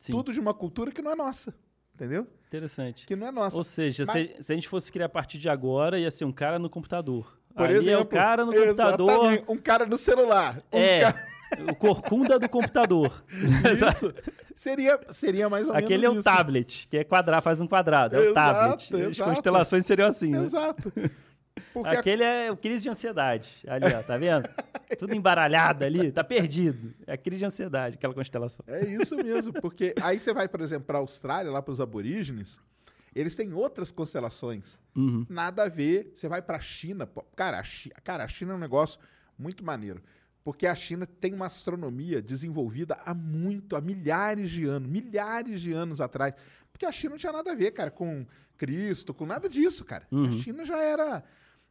Sim. 0.00 0.12
tudo 0.12 0.32
de 0.32 0.40
uma 0.40 0.52
cultura 0.52 0.90
que 0.90 1.00
não 1.00 1.12
é 1.12 1.14
nossa. 1.14 1.54
Entendeu? 1.94 2.26
Interessante. 2.48 3.06
Que 3.06 3.14
não 3.14 3.26
é 3.28 3.30
nossa. 3.30 3.56
Ou 3.56 3.62
seja, 3.62 4.04
Mas- 4.06 4.30
se, 4.30 4.42
se 4.42 4.52
a 4.52 4.54
gente 4.56 4.68
fosse 4.68 4.90
criar 4.90 5.06
a 5.06 5.08
partir 5.08 5.38
de 5.38 5.48
agora, 5.48 5.98
ia 6.00 6.10
ser 6.10 6.24
um 6.24 6.32
cara 6.32 6.58
no 6.58 6.68
computador. 6.68 7.38
Por 7.54 7.66
Ali 7.66 7.74
exemplo, 7.76 8.00
é 8.00 8.02
o 8.02 8.06
cara 8.06 8.44
no 8.46 8.52
computador. 8.52 9.44
um 9.46 9.56
cara 9.58 9.86
no 9.86 9.98
celular. 9.98 10.56
Um 10.72 10.78
É, 10.78 11.00
ca- 11.12 11.26
o 11.70 11.74
corcunda 11.76 12.38
do 12.38 12.48
computador. 12.48 13.22
Isso. 13.70 14.12
Seria, 14.56 15.00
seria 15.12 15.48
mais 15.48 15.68
ou 15.68 15.74
Aquele 15.74 15.94
é 16.06 16.08
menos 16.08 16.16
o 16.16 16.20
isso. 16.20 16.24
tablet, 16.24 16.86
que 16.88 16.96
é 16.98 17.04
quadrar, 17.04 17.40
faz 17.42 17.60
um 17.60 17.66
quadrado. 17.66 18.16
É 18.16 18.18
o 18.18 18.22
Exato, 18.30 18.88
tablet. 18.88 18.94
As 19.06 19.10
exato. 19.16 19.30
constelações 19.30 19.86
seriam 19.86 20.08
assim, 20.08 20.30
né? 20.30 20.42
Exato. 20.42 20.92
Porque 21.72 21.88
a- 21.88 21.98
Aquele 22.00 22.22
é 22.22 22.50
o 22.50 22.56
crise 22.56 22.82
de 22.82 22.88
ansiedade. 22.88 23.48
Ali, 23.66 23.86
ó, 23.94 24.02
tá 24.02 24.16
vendo? 24.16 24.48
Tudo 24.98 25.14
embaralhado 25.14 25.84
ali, 25.84 26.10
tá 26.12 26.22
perdido. 26.24 26.94
É 27.06 27.12
a 27.14 27.16
crise 27.16 27.38
de 27.40 27.44
ansiedade, 27.44 27.96
aquela 27.96 28.14
constelação. 28.14 28.64
É 28.68 28.84
isso 28.86 29.16
mesmo, 29.16 29.52
porque 29.54 29.94
aí 30.02 30.18
você 30.18 30.32
vai, 30.32 30.48
por 30.48 30.60
exemplo, 30.60 30.84
para 30.86 30.98
a 30.98 31.00
Austrália, 31.00 31.50
lá 31.50 31.60
para 31.62 31.72
os 31.72 31.80
aborígenes, 31.80 32.58
eles 33.14 33.34
têm 33.36 33.52
outras 33.52 33.90
constelações. 33.92 34.78
Uhum. 34.96 35.26
Nada 35.28 35.64
a 35.64 35.68
ver. 35.68 36.12
Você 36.14 36.28
vai 36.28 36.40
para 36.42 36.56
a 36.58 36.60
China, 36.60 37.06
pô, 37.06 37.22
cara, 37.36 37.58
a 37.58 37.62
Chi- 37.64 37.92
cara, 38.04 38.24
a 38.24 38.28
China 38.28 38.52
é 38.52 38.56
um 38.56 38.58
negócio 38.60 38.98
muito 39.38 39.64
maneiro. 39.64 40.02
Porque 40.44 40.66
a 40.66 40.74
China 40.74 41.06
tem 41.06 41.32
uma 41.32 41.46
astronomia 41.46 42.20
desenvolvida 42.20 42.94
há 43.04 43.14
muito, 43.14 43.76
há 43.76 43.80
milhares 43.80 44.50
de 44.50 44.64
anos, 44.64 44.88
milhares 44.90 45.60
de 45.60 45.72
anos 45.72 46.00
atrás. 46.00 46.34
Porque 46.72 46.84
a 46.84 46.90
China 46.92 47.10
não 47.10 47.18
tinha 47.18 47.32
nada 47.32 47.52
a 47.52 47.54
ver, 47.54 47.70
cara, 47.70 47.90
com 47.90 48.26
Cristo, 48.56 49.14
com 49.14 49.24
nada 49.24 49.48
disso, 49.48 49.84
cara. 49.84 50.06
Uhum. 50.10 50.26
A 50.26 50.32
China 50.32 50.64
já 50.64 50.80
era. 50.82 51.22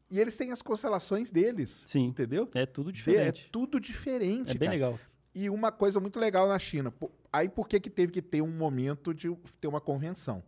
E 0.10 0.19
eles 0.19 0.38
têm 0.38 0.52
as 0.52 0.61
constelações 0.61 1.31
deles. 1.31 1.85
Sim. 1.88 2.06
Entendeu? 2.06 2.49
É 2.53 2.65
tudo 2.65 2.89
É 2.89 2.93
diferente. 2.93 3.49
tudo 3.52 3.80
diferente. 3.80 4.52
É 4.52 4.53
bem 4.53 4.68
cara. 4.68 4.72
legal. 4.72 4.99
E 5.34 5.49
uma 5.49 5.72
coisa 5.72 5.99
muito 5.99 6.19
legal 6.19 6.48
na 6.48 6.60
China. 6.60 6.93
Aí 7.31 7.48
por 7.49 7.68
que, 7.68 7.80
que 7.80 7.89
teve 7.89 8.11
que 8.11 8.22
ter 8.22 8.41
um 8.41 8.52
momento 8.52 9.14
de 9.14 9.34
ter 9.60 9.68
uma 9.68 9.80
convenção? 9.81 10.43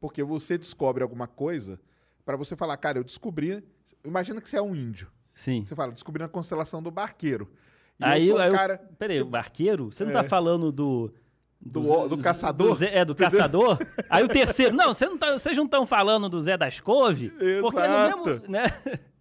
Porque 0.00 0.22
você 0.22 0.56
descobre 0.56 1.02
alguma 1.02 1.26
coisa 1.26 1.80
para 2.24 2.36
você 2.36 2.54
falar, 2.56 2.76
cara, 2.76 2.98
eu 2.98 3.04
descobri. 3.04 3.62
Imagina 4.04 4.40
que 4.40 4.48
você 4.48 4.56
é 4.56 4.62
um 4.62 4.74
índio. 4.74 5.10
Sim. 5.34 5.64
Você 5.64 5.74
fala, 5.74 5.92
descobri 5.92 6.22
a 6.22 6.28
constelação 6.28 6.82
do 6.82 6.90
barqueiro. 6.90 7.50
E 7.98 8.04
Aí, 8.04 8.28
eu 8.28 8.38
aí 8.38 8.48
eu- 8.48 8.54
cara. 8.54 8.78
Peraí, 8.98 9.20
o 9.20 9.26
barqueiro? 9.26 9.92
Você 9.92 10.04
não 10.04 10.10
É. 10.12 10.14
tá 10.14 10.24
falando 10.24 10.72
do. 10.72 11.12
Do 11.60 11.82
o- 11.82 12.08
do 12.08 12.16
caçador? 12.16 12.74
Zé- 12.76 12.94
é, 12.96 13.04
do 13.04 13.12
Entendeu? 13.12 13.30
caçador. 13.30 13.78
Aí 14.08 14.24
o 14.24 14.28
terceiro. 14.28 14.74
Não, 14.74 14.94
você 14.94 15.04
não 15.04 15.18
tá- 15.18 15.32
vocês 15.34 15.54
não 15.58 15.66
estão 15.66 15.84
falando 15.84 16.26
do 16.26 16.40
Zé 16.40 16.56
das 16.56 16.80
Couve? 16.80 17.28
Porque 17.28 17.60
no 17.60 17.68
Exato. 17.68 18.24
mesmo. 18.30 18.42
Né? 18.48 18.62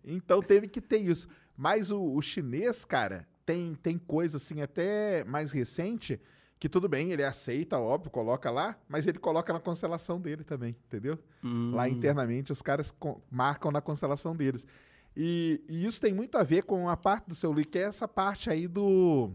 Então 0.06 0.41
teve 0.41 0.68
que 0.69 0.80
ter 0.80 0.99
isso. 0.99 1.27
Mas 1.57 1.91
o, 1.91 2.02
o 2.02 2.22
chinês, 2.22 2.86
cara, 2.86 3.27
tem, 3.45 3.76
tem 3.76 3.98
coisa 3.98 4.38
assim 4.38 4.61
até 4.61 5.26
mais 5.26 5.52
recente 5.52 6.18
que 6.57 6.69
tudo 6.69 6.88
bem, 6.88 7.11
ele 7.11 7.23
aceita, 7.23 7.77
óbvio, 7.77 8.10
coloca 8.10 8.49
lá, 8.49 8.77
mas 8.88 9.06
ele 9.07 9.19
coloca 9.19 9.52
na 9.52 9.60
constelação 9.60 10.19
dele 10.19 10.44
também, 10.45 10.76
entendeu? 10.88 11.19
Lá 11.73 11.84
Hum. 11.84 11.88
internamente 11.88 12.52
os 12.53 12.61
caras 12.61 12.94
marcam 13.30 13.69
na 13.72 13.81
constelação 13.81 14.34
deles. 14.36 14.65
E, 15.15 15.61
e 15.68 15.86
isso 15.86 15.99
tem 15.99 16.14
muito 16.14 16.38
a 16.38 16.44
ver 16.44 16.64
com 16.64 16.88
a 16.88 16.95
parte 16.95 17.27
do 17.27 17.36
seu 17.36 17.52
livro, 17.52 17.69
que 17.69 17.77
é 17.77 17.84
essa 17.84 18.07
parte 18.07 18.49
aí 18.49 18.68
do. 18.68 19.31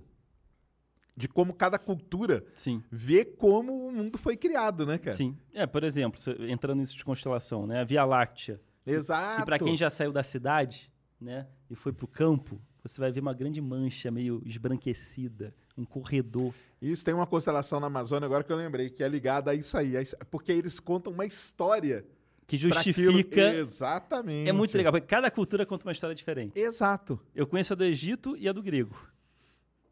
de 1.17 1.29
como 1.29 1.53
cada 1.53 1.79
cultura 1.79 2.45
Sim. 2.57 2.83
vê 2.91 3.25
como 3.25 3.89
o 3.89 3.93
mundo 3.93 4.17
foi 4.17 4.37
criado, 4.37 4.87
né, 4.87 4.99
cara? 4.99 5.17
Sim. 5.17 5.37
É, 5.53 5.67
por 5.67 5.85
exemplo, 5.85 6.21
entrando 6.49 6.79
nisso 6.79 6.97
de 6.97 7.05
constelação, 7.05 7.67
né? 7.67 7.81
A 7.81 7.85
Via 7.85 8.05
Láctea. 8.05 8.61
Exato. 8.87 9.43
E 9.43 9.45
para 9.45 9.59
quem 9.59 9.77
já 9.77 9.91
saiu 9.91 10.13
da 10.13 10.23
cidade, 10.23 10.93
né, 11.21 11.47
e 11.71 11.75
foi 11.75 11.93
pro 11.93 12.07
campo, 12.07 12.61
você 12.83 13.01
vai 13.01 13.11
ver 13.11 13.21
uma 13.21 13.33
grande 13.33 13.61
mancha 13.61 14.11
meio 14.11 14.43
esbranquecida, 14.45 15.55
um 15.77 15.85
corredor. 15.85 16.53
Isso 16.81 17.05
tem 17.05 17.15
uma 17.15 17.27
constelação 17.27 17.81
na 17.81 17.87
Amazônia, 17.87 18.27
agora 18.27 18.45
que 18.45 18.53
eu 18.53 18.57
lembrei, 18.57 18.91
que 18.91 19.03
é 19.03 19.09
ligada 19.09 19.51
a 19.51 19.55
isso 19.55 19.77
aí. 19.77 19.95
Porque 20.31 20.53
eles 20.53 20.79
contam 20.79 21.13
uma 21.13 21.25
história. 21.25 22.05
Que 22.47 22.57
aquilo. 22.57 22.73
justifica. 22.75 23.55
Exatamente. 23.55 24.49
É 24.49 24.53
muito 24.53 24.77
legal, 24.77 24.93
porque 24.93 25.07
cada 25.07 25.31
cultura 25.31 25.65
conta 25.65 25.87
uma 25.87 25.93
história 25.93 26.15
diferente. 26.15 26.59
Exato. 26.59 27.19
Eu 27.35 27.47
conheço 27.47 27.73
a 27.73 27.77
do 27.77 27.85
Egito 27.85 28.37
e 28.37 28.49
a 28.49 28.53
do 28.53 28.63
grego. 28.63 28.95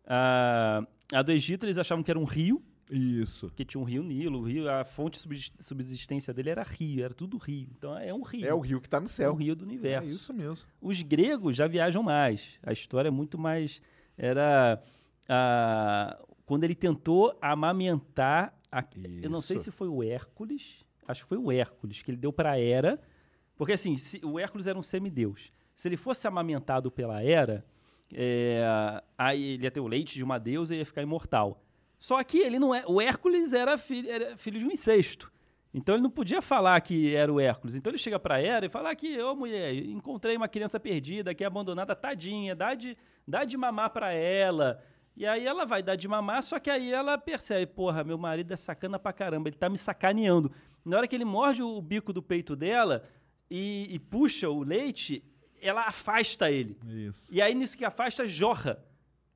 A, 0.07 0.87
a 1.13 1.23
do 1.23 1.33
Egito 1.33 1.65
eles 1.65 1.79
achavam 1.79 2.03
que 2.03 2.11
era 2.11 2.19
um 2.19 2.25
rio, 2.25 2.63
Isso. 2.91 3.47
porque 3.49 3.65
tinha 3.65 3.81
um 3.81 3.85
rio 3.85 4.03
Nilo, 4.03 4.41
o 4.41 4.43
rio, 4.43 4.69
a 4.69 4.85
fonte 4.85 5.15
de 5.15 5.21
subsist- 5.23 5.55
subsistência 5.61 6.35
dele 6.35 6.51
era 6.51 6.63
rio, 6.63 7.05
era 7.05 7.15
tudo 7.15 7.37
rio. 7.39 7.69
Então 7.77 7.97
é 7.97 8.13
um 8.13 8.23
rio. 8.23 8.47
É 8.47 8.53
o 8.53 8.61
rio 8.61 8.81
que 8.81 8.89
tá 8.89 9.01
no 9.01 9.07
É 9.07 9.09
céu. 9.09 9.33
o 9.33 9.35
rio 9.37 9.55
do 9.55 9.65
universo. 9.65 10.09
É 10.09 10.11
isso 10.13 10.35
mesmo. 10.35 10.67
Os 10.81 11.01
gregos 11.03 11.57
já 11.57 11.67
viajam 11.67 12.03
mais. 12.03 12.59
A 12.63 12.73
história 12.73 13.09
é 13.09 13.11
muito 13.13 13.39
mais. 13.39 13.81
Era. 14.17 14.83
ah, 15.29 16.19
quando 16.45 16.65
ele 16.65 16.75
tentou 16.75 17.37
amamentar. 17.41 18.55
a- 18.71 18.85
eu 19.23 19.31
não 19.31 19.41
sei 19.41 19.59
se 19.59 19.71
foi 19.71 19.89
o 19.89 20.03
Hércules. 20.03 20.83
Acho 21.07 21.23
que 21.23 21.29
foi 21.29 21.39
o 21.39 21.51
Hércules, 21.51 22.03
que 22.03 22.11
ele 22.11 22.19
deu 22.19 22.33
para 22.33 22.59
Hera. 22.59 23.01
Porque 23.57 23.73
assim, 23.73 23.97
se- 23.97 24.21
o 24.25 24.39
Hércules 24.39 24.67
era 24.67 24.79
um 24.79 24.83
semideus. 24.83 25.53
Se 25.75 25.89
ele 25.89 25.97
fosse 25.97 26.27
amamentado 26.29 26.91
pela 26.91 27.23
Hera, 27.23 27.65
é, 28.13 29.03
aí 29.17 29.43
ele 29.55 29.65
ia 29.65 29.71
ter 29.71 29.81
o 29.81 29.87
leite 29.87 30.15
de 30.15 30.25
uma 30.25 30.39
deusa 30.39 30.75
e 30.75 30.79
ia 30.79 30.87
ficar 30.87 31.03
imortal. 31.03 31.63
Só 31.99 32.23
que 32.23 32.39
ele 32.39 32.59
não 32.59 32.75
é. 32.75 32.85
O 32.87 33.01
Hércules 33.01 33.53
era 33.53 33.77
filho, 33.79 34.11
era 34.11 34.37
filho 34.37 34.59
de 34.59 34.65
um 34.67 34.71
incesto. 34.71 35.31
Então 35.75 35.95
ele 35.95 36.03
não 36.03 36.11
podia 36.11 36.43
falar 36.43 36.79
que 36.83 37.15
era 37.15 37.33
o 37.33 37.41
Hércules. 37.41 37.75
Então 37.75 37.91
ele 37.91 37.99
chega 37.99 38.19
pra 38.19 38.41
Hera 38.43 38.67
e 38.67 38.69
fala 38.69 38.95
que, 38.95 39.19
ô 39.23 39.35
mulher, 39.35 39.73
encontrei 39.75 40.37
uma 40.37 40.49
criança 40.49 40.79
perdida 40.79 41.31
aqui 41.31 41.43
abandonada, 41.45 41.97
tadinha, 41.97 42.55
dá 42.55 42.75
de, 42.75 42.97
dá 43.27 43.45
de 43.45 43.57
mamar 43.57 43.91
pra 43.91 44.13
ela. 44.13 44.83
E 45.17 45.27
aí 45.27 45.47
ela 45.47 45.65
vai 45.65 45.83
dar 45.83 45.97
de 45.97 46.07
mamar, 46.09 46.43
só 46.43 46.59
que 46.59 46.69
aí 46.71 46.93
ela 46.93 47.17
percebe, 47.17 47.67
porra, 47.67 48.03
meu 48.05 48.19
marido 48.19 48.53
é 48.53 48.57
sacana 48.57 48.99
pra 48.99 49.13
caramba, 49.13 49.49
ele 49.49 49.57
tá 49.57 49.69
me 49.69 49.79
sacaneando. 49.79 50.51
Na 50.85 50.97
hora 50.97 51.09
que 51.09 51.15
ele 51.15 51.25
morde 51.25 51.63
o 51.63 51.81
bico 51.81 52.13
do 52.13 52.23
peito 52.23 52.57
dela 52.57 53.09
e, 53.51 53.87
e 53.91 53.99
puxa 53.99 54.49
o 54.49 54.63
leite, 54.63 55.23
ela 55.61 55.83
afasta 55.87 56.51
ele. 56.51 56.77
Isso. 56.87 57.33
E 57.35 57.41
aí, 57.41 57.55
nisso 57.55 57.77
que 57.79 57.85
afasta, 57.85 58.27
jorra 58.27 58.83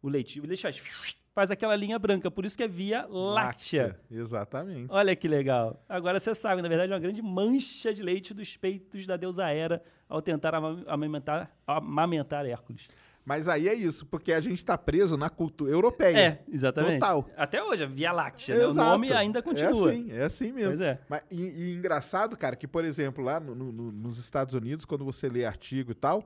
o 0.03 0.09
leite. 0.09 0.41
O 0.41 0.47
leite 0.47 0.63
faz, 0.63 1.17
faz 1.35 1.51
aquela 1.51 1.77
linha 1.77 1.99
branca. 1.99 2.31
Por 2.31 2.45
isso 2.45 2.57
que 2.57 2.63
é 2.65 2.69
Via 2.69 3.07
Láctea. 3.07 4.01
Exatamente. 4.11 4.87
Olha 4.91 5.15
que 5.15 5.29
legal. 5.29 5.83
Agora 5.89 6.19
você 6.19 6.35
sabe, 6.35 6.63
na 6.63 6.69
verdade, 6.69 6.91
é 6.91 6.95
uma 6.95 7.01
grande 7.01 7.23
mancha 7.23 7.93
de 7.95 8.03
leite 8.03 8.35
dos 8.35 8.57
peitos 8.57 9.07
da 9.07 9.17
deusa 9.17 9.49
Hera 9.51 9.83
ao 10.09 10.21
tentar 10.23 10.55
ama- 10.55 10.83
amamentar, 10.87 11.55
amamentar 11.67 12.45
Hércules. 12.47 12.89
Mas 13.27 13.49
aí 13.49 13.69
é 13.69 13.75
isso, 13.75 14.07
porque 14.07 14.33
a 14.33 14.41
gente 14.41 14.65
tá 14.65 14.79
preso 14.79 15.17
na 15.17 15.29
cultura 15.29 15.73
europeia. 15.73 16.17
É, 16.17 16.45
exatamente. 16.49 17.01
Total. 17.01 17.29
Até 17.37 17.61
hoje, 17.63 17.83
a 17.83 17.87
Via 17.89 18.13
Láctea. 18.13 18.57
né? 18.57 18.67
O 18.67 18.73
nome 18.73 19.13
ainda 19.13 19.43
continua. 19.43 19.69
É 19.69 19.93
assim, 19.93 20.13
é 20.13 20.23
assim 20.23 20.53
mesmo. 20.53 20.71
Pois 20.77 20.81
é. 20.81 21.01
Mas, 21.09 21.23
e, 21.29 21.43
e 21.43 21.75
engraçado, 21.75 22.37
cara, 22.37 22.55
que, 22.55 22.69
por 22.69 22.85
exemplo, 22.85 23.25
lá 23.25 23.41
no- 23.41 23.55
no- 23.57 23.91
nos 23.91 24.19
Estados 24.19 24.55
Unidos, 24.55 24.85
quando 24.85 25.05
você 25.05 25.29
lê 25.29 25.45
artigo 25.45 25.91
e 25.91 25.95
tal, 25.95 26.23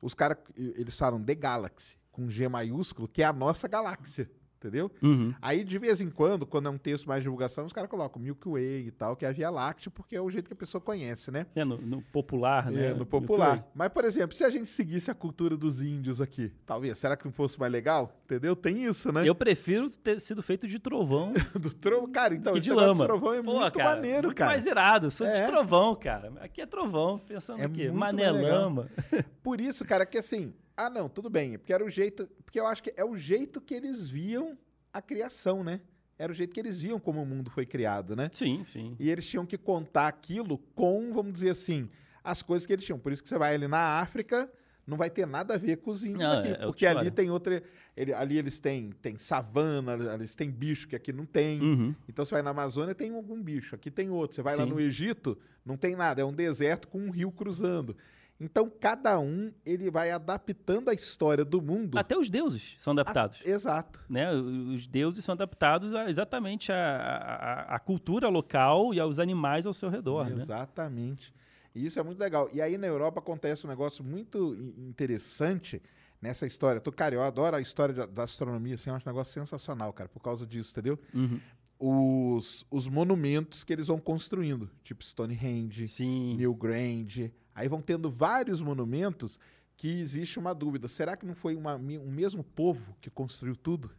os 0.00 0.12
caras, 0.12 0.36
eles 0.54 0.98
falam 0.98 1.22
The 1.24 1.34
Galaxy, 1.34 1.96
com 2.10 2.28
G 2.28 2.46
maiúsculo, 2.48 3.08
que 3.08 3.22
é 3.22 3.24
a 3.24 3.32
nossa 3.32 3.66
galáxia, 3.66 4.30
entendeu? 4.62 4.90
Uhum. 5.02 5.34
Aí, 5.42 5.64
de 5.64 5.78
vez 5.78 6.00
em 6.00 6.08
quando, 6.10 6.46
quando 6.46 6.66
é 6.68 6.70
um 6.70 6.78
texto 6.78 7.06
mais 7.06 7.20
de 7.20 7.24
divulgação, 7.24 7.66
os 7.66 7.72
caras 7.72 7.90
colocam 7.90 8.20
Milky 8.22 8.48
Way 8.48 8.86
e 8.86 8.90
tal, 8.92 9.16
que 9.16 9.24
é 9.24 9.28
a 9.28 9.32
Via 9.32 9.50
Láctea, 9.50 9.90
porque 9.90 10.14
é 10.16 10.20
o 10.20 10.30
jeito 10.30 10.46
que 10.46 10.52
a 10.52 10.56
pessoa 10.56 10.80
conhece, 10.80 11.30
né? 11.30 11.46
É, 11.54 11.64
no, 11.64 11.76
no 11.78 12.02
popular, 12.02 12.70
né? 12.70 12.86
É, 12.90 12.94
no 12.94 13.04
popular. 13.06 13.66
Mas, 13.74 13.88
por 13.88 14.04
exemplo, 14.04 14.36
se 14.36 14.44
a 14.44 14.50
gente 14.50 14.70
seguisse 14.70 15.10
a 15.10 15.14
cultura 15.14 15.56
dos 15.56 15.82
índios 15.82 16.20
aqui, 16.20 16.52
talvez, 16.64 16.96
será 16.98 17.16
que 17.16 17.24
não 17.24 17.32
fosse 17.32 17.58
mais 17.58 17.72
legal? 17.72 18.16
Entendeu? 18.24 18.54
Tem 18.56 18.84
isso, 18.84 19.12
né? 19.12 19.28
Eu 19.28 19.34
prefiro 19.34 19.90
ter 19.90 20.20
sido 20.20 20.42
feito 20.42 20.66
de 20.66 20.78
trovão 20.78 21.32
Do 21.58 21.72
trovão, 21.72 22.10
cara, 22.10 22.34
então, 22.34 22.56
e 22.56 22.60
de 22.60 22.72
lama. 22.72 23.04
trovão 23.04 23.34
é 23.34 23.42
Pô, 23.42 23.60
muito 23.60 23.78
cara, 23.78 23.96
maneiro, 23.96 24.28
muito 24.28 24.38
cara. 24.38 24.50
mais 24.52 24.64
irado. 24.66 25.10
Sou 25.10 25.26
É. 25.26 25.42
de 25.42 25.46
trovão, 25.48 25.94
cara. 25.94 26.32
Aqui 26.40 26.60
é 26.60 26.66
trovão, 26.66 27.18
pensando 27.18 27.60
É 27.62 27.66
o 27.66 27.70
quê? 27.70 27.84
muito 27.84 27.98
Mané 27.98 28.30
mais 28.30 28.42
legal. 28.42 28.62
lama. 28.62 28.88
Por 29.42 29.60
isso, 29.60 29.84
cara, 29.84 30.06
que 30.06 30.16
assim, 30.18 30.52
ah, 30.76 30.88
não, 30.90 31.08
tudo 31.08 31.28
bem, 31.30 31.58
porque 31.58 31.72
era 31.72 31.84
o 31.84 31.90
jeito, 31.90 32.28
porque 32.44 32.58
eu 32.58 32.66
acho 32.66 32.82
que 32.82 32.92
é 32.96 33.04
o 33.04 33.16
jeito 33.16 33.60
que 33.60 33.74
eles 33.74 34.08
viam 34.08 34.56
a 34.92 35.00
criação, 35.02 35.62
né? 35.64 35.80
Era 36.18 36.30
o 36.30 36.34
jeito 36.34 36.52
que 36.54 36.60
eles 36.60 36.80
viam 36.80 37.00
como 37.00 37.22
o 37.22 37.26
mundo 37.26 37.50
foi 37.50 37.66
criado, 37.66 38.14
né? 38.14 38.30
Sim, 38.34 38.64
sim. 38.72 38.94
E 38.98 39.10
eles 39.10 39.26
tinham 39.26 39.44
que 39.46 39.58
contar 39.58 40.06
aquilo 40.08 40.58
com, 40.74 41.12
vamos 41.12 41.32
dizer 41.32 41.50
assim, 41.50 41.88
as 42.22 42.42
coisas 42.42 42.66
que 42.66 42.72
eles 42.72 42.84
tinham. 42.84 42.98
Por 42.98 43.12
isso 43.12 43.22
que 43.22 43.28
você 43.28 43.38
vai 43.38 43.54
ali 43.54 43.66
na 43.66 43.98
África, 44.00 44.50
não 44.86 44.96
vai 44.96 45.10
ter 45.10 45.26
nada 45.26 45.54
a 45.54 45.58
ver 45.58 45.78
com 45.78 45.90
os 45.90 46.04
índios 46.04 46.22
Não, 46.22 46.38
aqui, 46.38 46.48
é 46.48 46.50
outra 46.52 46.66
porque 46.66 46.86
ali 46.86 47.10
tem 47.10 47.30
outra, 47.30 47.62
ele- 47.96 48.12
ali 48.12 48.38
eles 48.38 48.58
têm, 48.60 48.90
tem 49.00 49.16
savana, 49.18 49.94
eles 50.14 50.34
têm 50.34 50.50
bicho 50.50 50.86
que 50.86 50.94
aqui 50.94 51.12
não 51.12 51.24
tem. 51.26 51.60
Uhum. 51.60 51.94
Então 52.08 52.24
você 52.24 52.34
vai 52.34 52.42
na 52.42 52.50
Amazônia 52.50 52.94
tem 52.94 53.12
algum 53.14 53.42
bicho, 53.42 53.74
aqui 53.74 53.90
tem 53.90 54.10
outro. 54.10 54.36
Você 54.36 54.42
vai 54.42 54.54
lá 54.56 54.64
Sim. 54.64 54.70
no 54.70 54.80
Egito, 54.80 55.36
não 55.64 55.76
tem 55.76 55.96
nada, 55.96 56.20
é 56.22 56.24
um 56.24 56.32
deserto 56.32 56.86
com 56.88 56.98
um 57.00 57.10
rio 57.10 57.32
cruzando. 57.32 57.96
Então, 58.42 58.68
cada 58.68 59.18
um, 59.20 59.52
ele 59.64 59.90
vai 59.90 60.10
adaptando 60.10 60.88
a 60.88 60.94
história 60.94 61.44
do 61.44 61.62
mundo. 61.62 61.96
Até 61.96 62.16
os 62.16 62.28
deuses 62.28 62.74
são 62.78 62.92
adaptados. 62.92 63.40
A... 63.44 63.48
Exato. 63.48 64.04
Né? 64.08 64.32
Os 64.32 64.86
deuses 64.86 65.24
são 65.24 65.34
adaptados 65.34 65.94
a, 65.94 66.10
exatamente 66.10 66.72
à 66.72 67.80
cultura 67.84 68.28
local 68.28 68.92
e 68.92 69.00
aos 69.00 69.18
animais 69.18 69.64
ao 69.66 69.72
seu 69.72 69.88
redor. 69.88 70.28
Né? 70.28 70.42
Exatamente. 70.42 71.32
Né? 71.32 71.42
E 71.74 71.86
isso 71.86 71.98
é 71.98 72.02
muito 72.02 72.18
legal. 72.18 72.50
E 72.52 72.60
aí 72.60 72.76
na 72.76 72.86
Europa 72.86 73.20
acontece 73.20 73.64
um 73.66 73.70
negócio 73.70 74.04
muito 74.04 74.54
interessante 74.76 75.80
nessa 76.20 76.46
história. 76.46 76.80
Tu, 76.80 76.92
cara, 76.92 77.14
eu 77.14 77.22
adoro 77.22 77.56
a 77.56 77.60
história 77.60 78.06
da, 78.06 78.22
astronomia, 78.22 78.74
assim, 78.76 78.90
é 78.90 78.92
um 78.92 78.98
negócio 79.04 79.32
sensacional, 79.32 79.92
cara, 79.92 80.08
por 80.08 80.20
causa 80.20 80.46
disso, 80.46 80.70
entendeu? 80.72 80.98
Uhum. 81.14 81.40
Os, 81.84 82.64
os 82.70 82.86
monumentos 82.86 83.64
que 83.64 83.72
eles 83.72 83.88
vão 83.88 83.98
construindo, 83.98 84.70
tipo 84.84 85.02
Stonehenge, 85.02 85.88
Sim. 85.88 86.36
Newgrange, 86.36 87.34
aí 87.52 87.66
vão 87.66 87.82
tendo 87.82 88.08
vários 88.08 88.62
monumentos 88.62 89.36
que 89.76 90.00
existe 90.00 90.38
uma 90.38 90.54
dúvida, 90.54 90.86
será 90.86 91.16
que 91.16 91.26
não 91.26 91.34
foi 91.34 91.56
uma, 91.56 91.74
um 91.74 92.12
mesmo 92.12 92.44
povo 92.44 92.96
que 93.00 93.10
construiu 93.10 93.56
tudo? 93.56 93.90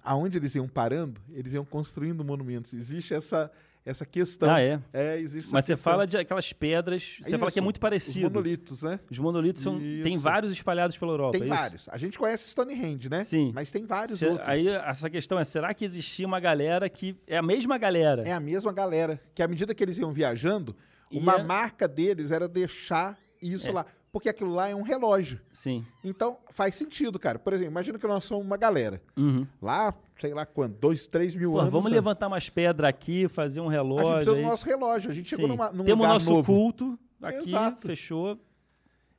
Aonde 0.00 0.38
eles 0.38 0.54
iam 0.54 0.68
parando, 0.68 1.20
eles 1.30 1.54
iam 1.54 1.64
construindo 1.64 2.24
monumentos. 2.24 2.72
Existe 2.72 3.14
essa 3.14 3.50
essa 3.84 4.06
questão. 4.06 4.50
Ah, 4.50 4.60
é? 4.60 4.80
É, 4.92 5.18
existe 5.18 5.52
Mas 5.52 5.64
você 5.64 5.76
fala 5.76 6.06
de 6.06 6.16
aquelas 6.16 6.52
pedras, 6.52 7.18
você 7.20 7.30
Isso, 7.30 7.38
fala 7.38 7.50
que 7.50 7.58
é 7.58 7.62
muito 7.62 7.80
parecido. 7.80 8.26
Os 8.26 8.32
monolitos, 8.32 8.82
né? 8.82 9.00
Os 9.10 9.18
monolitos 9.18 9.62
são, 9.62 9.78
tem 9.78 10.16
vários 10.18 10.52
espalhados 10.52 10.96
pela 10.96 11.12
Europa. 11.12 11.38
Tem 11.38 11.46
é 11.46 11.50
vários. 11.50 11.88
A 11.88 11.98
gente 11.98 12.18
conhece 12.18 12.48
Stonehenge, 12.48 13.08
né? 13.08 13.24
Sim. 13.24 13.50
Mas 13.54 13.72
tem 13.72 13.84
vários 13.84 14.18
Cê, 14.18 14.28
outros. 14.28 14.48
Aí 14.48 14.68
essa 14.68 15.10
questão 15.10 15.38
é, 15.38 15.44
será 15.44 15.74
que 15.74 15.84
existia 15.84 16.26
uma 16.26 16.38
galera 16.38 16.88
que 16.88 17.16
é 17.26 17.36
a 17.36 17.42
mesma 17.42 17.76
galera? 17.76 18.22
É 18.22 18.32
a 18.32 18.40
mesma 18.40 18.72
galera, 18.72 19.20
que 19.34 19.42
à 19.42 19.48
medida 19.48 19.74
que 19.74 19.82
eles 19.82 19.98
iam 19.98 20.12
viajando, 20.12 20.76
uma 21.10 21.34
é... 21.34 21.42
marca 21.42 21.88
deles 21.88 22.30
era 22.30 22.48
deixar 22.48 23.18
isso 23.40 23.68
é. 23.68 23.72
lá 23.72 23.86
porque 24.12 24.28
aquilo 24.28 24.52
lá 24.52 24.68
é 24.68 24.74
um 24.74 24.82
relógio. 24.82 25.40
Sim. 25.50 25.84
Então, 26.04 26.36
faz 26.50 26.74
sentido, 26.74 27.18
cara. 27.18 27.38
Por 27.38 27.54
exemplo, 27.54 27.72
imagina 27.72 27.98
que 27.98 28.06
nós 28.06 28.22
somos 28.24 28.44
uma 28.44 28.58
galera. 28.58 29.02
Uhum. 29.16 29.46
Lá, 29.60 29.94
sei 30.20 30.34
lá 30.34 30.44
quanto, 30.44 30.78
dois, 30.78 31.06
três 31.06 31.34
mil 31.34 31.52
Pô, 31.52 31.60
anos. 31.60 31.72
Vamos 31.72 31.90
né? 31.90 31.96
levantar 31.96 32.28
umas 32.28 32.50
pedras 32.50 32.90
aqui, 32.90 33.26
fazer 33.26 33.60
um 33.60 33.68
relógio. 33.68 34.08
A 34.08 34.10
gente 34.16 34.24
precisa 34.24 34.36
do 34.36 34.42
nosso 34.42 34.66
relógio. 34.66 35.10
A 35.10 35.14
gente 35.14 35.30
Sim. 35.30 35.36
chegou 35.36 35.48
numa, 35.48 35.72
num 35.72 35.84
Temos 35.84 36.04
lugar 36.04 36.12
nosso 36.12 36.30
novo. 36.30 36.52
culto 36.52 36.98
aqui, 37.22 37.48
Exato. 37.48 37.86
fechou. 37.86 38.38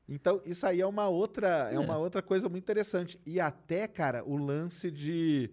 Então, 0.08 0.40
isso 0.46 0.64
aí 0.68 0.80
é 0.80 0.86
uma 0.86 1.10
outra, 1.10 1.70
é. 1.72 1.76
é. 1.76 1.80
uma 1.80 1.98
outra 1.98 2.22
coisa 2.22 2.48
muito 2.48 2.64
interessante. 2.64 3.20
E 3.26 3.40
até, 3.40 3.88
cara, 3.88 4.24
o 4.24 4.38
lance 4.38 4.92
de... 4.92 5.50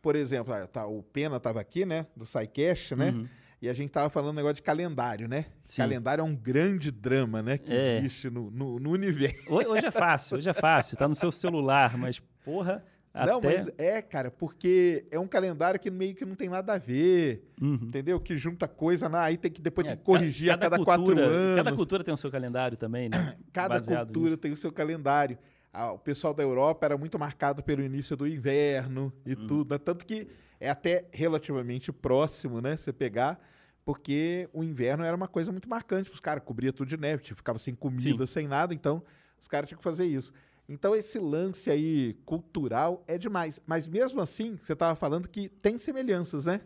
Por 0.00 0.16
exemplo, 0.16 0.54
ah, 0.54 0.66
tá, 0.66 0.86
o 0.86 1.02
Pena 1.02 1.36
estava 1.36 1.60
aqui, 1.60 1.84
né? 1.84 2.06
Do 2.16 2.24
SciCast, 2.24 2.94
né? 2.96 3.10
Uhum. 3.10 3.28
E 3.60 3.68
a 3.68 3.74
gente 3.74 3.90
tava 3.90 4.08
falando 4.08 4.30
um 4.30 4.36
negócio 4.36 4.56
de 4.56 4.62
calendário, 4.62 5.26
né? 5.26 5.46
Sim. 5.64 5.82
Calendário 5.82 6.22
é 6.22 6.24
um 6.24 6.34
grande 6.34 6.92
drama, 6.92 7.42
né? 7.42 7.58
Que 7.58 7.72
é. 7.72 7.98
existe 7.98 8.30
no, 8.30 8.50
no, 8.50 8.78
no, 8.78 8.90
universo. 8.90 9.52
Hoje 9.52 9.86
é 9.86 9.90
fácil, 9.90 10.36
hoje 10.38 10.48
é 10.48 10.54
fácil. 10.54 10.96
Tá 10.96 11.08
no 11.08 11.14
seu 11.14 11.32
celular, 11.32 11.96
mas, 11.98 12.20
porra. 12.44 12.84
Não, 13.12 13.38
até... 13.38 13.48
mas 13.48 13.70
é, 13.76 14.00
cara, 14.00 14.30
porque 14.30 15.06
é 15.10 15.18
um 15.18 15.26
calendário 15.26 15.80
que 15.80 15.90
meio 15.90 16.14
que 16.14 16.24
não 16.24 16.36
tem 16.36 16.48
nada 16.48 16.74
a 16.74 16.78
ver, 16.78 17.50
uhum. 17.60 17.80
entendeu? 17.82 18.20
Que 18.20 18.36
junta 18.36 18.68
coisa, 18.68 19.08
na, 19.08 19.22
aí 19.22 19.36
tem 19.36 19.50
que 19.50 19.60
depois 19.60 19.86
é, 19.86 19.90
tem 19.90 19.98
que 19.98 20.04
corrigir 20.04 20.50
cada 20.50 20.66
a 20.66 20.70
cada 20.70 20.84
cultura, 20.84 21.16
quatro 21.16 21.20
anos. 21.20 21.56
Cada 21.56 21.72
cultura 21.76 22.04
tem 22.04 22.14
o 22.14 22.16
seu 22.16 22.30
calendário 22.30 22.76
também, 22.76 23.08
né? 23.08 23.36
cada 23.52 23.74
Baseado 23.74 24.06
cultura 24.06 24.26
nisso. 24.26 24.36
tem 24.36 24.52
o 24.52 24.56
seu 24.56 24.70
calendário. 24.70 25.36
Ah, 25.72 25.92
o 25.92 25.98
pessoal 25.98 26.32
da 26.32 26.42
Europa 26.42 26.86
era 26.86 26.96
muito 26.96 27.18
marcado 27.18 27.62
pelo 27.62 27.82
início 27.82 28.16
do 28.16 28.26
inverno 28.26 29.12
e 29.26 29.34
uhum. 29.34 29.46
tudo, 29.46 29.74
né? 29.74 29.78
tanto 29.78 30.06
que 30.06 30.28
é 30.60 30.70
até 30.70 31.06
relativamente 31.12 31.92
próximo, 31.92 32.60
né? 32.60 32.76
Você 32.76 32.92
pegar 32.92 33.40
porque 33.84 34.50
o 34.52 34.62
inverno 34.62 35.02
era 35.02 35.16
uma 35.16 35.26
coisa 35.26 35.50
muito 35.50 35.66
marcante 35.66 36.10
para 36.10 36.14
os 36.14 36.20
caras, 36.20 36.44
cobria 36.44 36.74
tudo 36.74 36.88
de 36.88 36.96
neve, 36.98 37.22
tipo, 37.22 37.38
ficava 37.38 37.58
sem 37.58 37.74
comida, 37.74 38.26
Sim. 38.26 38.32
sem 38.34 38.46
nada, 38.46 38.74
então 38.74 39.02
os 39.40 39.48
caras 39.48 39.66
tinham 39.66 39.78
que 39.78 39.82
fazer 39.82 40.04
isso. 40.04 40.30
Então 40.68 40.94
esse 40.94 41.18
lance 41.18 41.70
aí 41.70 42.12
cultural 42.26 43.02
é 43.06 43.16
demais. 43.16 43.62
Mas 43.66 43.88
mesmo 43.88 44.20
assim, 44.20 44.58
você 44.60 44.74
estava 44.74 44.94
falando 44.94 45.26
que 45.26 45.48
tem 45.48 45.78
semelhanças, 45.78 46.44
né? 46.44 46.60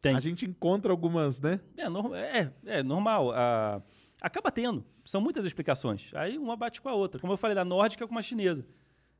Tem. 0.00 0.14
A 0.14 0.20
gente 0.20 0.46
encontra 0.46 0.92
algumas, 0.92 1.40
né? 1.40 1.58
É, 1.76 2.38
é, 2.38 2.52
é 2.66 2.82
normal. 2.84 3.32
Ah, 3.32 3.82
acaba 4.22 4.52
tendo. 4.52 4.84
São 5.04 5.20
muitas 5.20 5.44
explicações. 5.44 6.10
Aí 6.14 6.38
uma 6.38 6.56
bate 6.56 6.80
com 6.80 6.88
a 6.88 6.94
outra. 6.94 7.20
Como 7.20 7.32
eu 7.32 7.36
falei, 7.36 7.56
da 7.56 7.64
nórdica 7.64 8.06
com 8.06 8.16
a 8.16 8.22
chinesa. 8.22 8.64